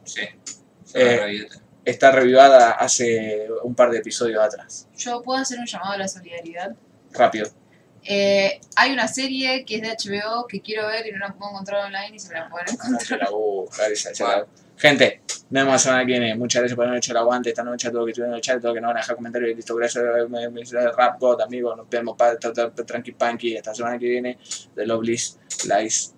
Sí. 0.04 0.22
Eh, 0.94 1.48
está 1.86 2.12
revivada 2.12 2.72
hace 2.72 3.48
un 3.64 3.76
par 3.76 3.92
de 3.92 4.00
episodios 4.00 4.42
atrás. 4.44 4.90
yo 4.98 5.22
puedo 5.22 5.40
hacer 5.40 5.60
un 5.60 5.66
llamado 5.66 5.94
a 5.94 5.98
la 5.98 6.08
solidaridad. 6.08 6.76
Rápido. 7.14 7.48
Eh, 8.04 8.60
hay 8.76 8.92
una 8.92 9.08
serie 9.08 9.64
que 9.66 9.76
es 9.76 9.82
de 9.82 9.90
HBO 9.90 10.48
que 10.48 10.60
quiero 10.62 10.88
ver 10.88 11.06
y 11.08 11.12
no 11.12 11.20
la 11.20 11.34
puedo 11.34 11.52
encontrar 11.52 11.86
online 11.86 12.16
y 12.16 12.20
se 12.20 12.30
me 12.30 12.40
la 12.40 12.50
pueden 12.50 12.66
No 12.68 12.72
se 12.82 12.88
encontrar. 12.88 13.20
la 13.20 13.30
busca, 13.30 13.88
esa, 13.88 14.12
esa 14.12 14.28
la- 14.40 14.48
Gente, 14.78 15.22
nos 15.28 15.42
vemos 15.52 15.74
la 15.74 15.78
semana 15.80 16.02
que 16.02 16.12
viene. 16.14 16.34
Muchas 16.36 16.62
gracias 16.62 16.76
por 16.76 16.86
habernos 16.86 17.06
hecho 17.06 17.12
el 17.12 17.18
aguante 17.18 17.50
esta 17.50 17.64
noche, 17.64 17.88
a 17.88 17.92
todos 17.92 18.00
los 18.02 18.06
que 18.08 18.12
estuvieron 18.14 18.34
en 18.34 18.38
el 18.38 18.42
chat, 18.42 18.58
a 18.58 18.60
todos 18.62 18.70
los 18.74 18.76
que 18.78 18.82
nos 18.82 18.88
van 18.90 18.98
a 18.98 19.00
dejar 19.02 19.16
comentarios. 19.16 19.56
Listo, 19.56 19.76
gracias 19.76 20.04
me- 20.28 20.50
me- 20.50 20.64
Rap 20.98 21.20
God, 21.20 21.42
amigos. 21.42 21.78
Nos 21.78 21.88
vemos 21.88 22.18
para 22.18 22.36
tranqui 22.40 23.12
panqui 23.12 23.56
esta 23.56 23.76
semana 23.76 24.00
que 24.00 24.08
viene. 24.08 24.40
The 24.74 24.88
Love 24.88 25.02
Bliss, 25.02 25.38
Lies. 25.66 26.16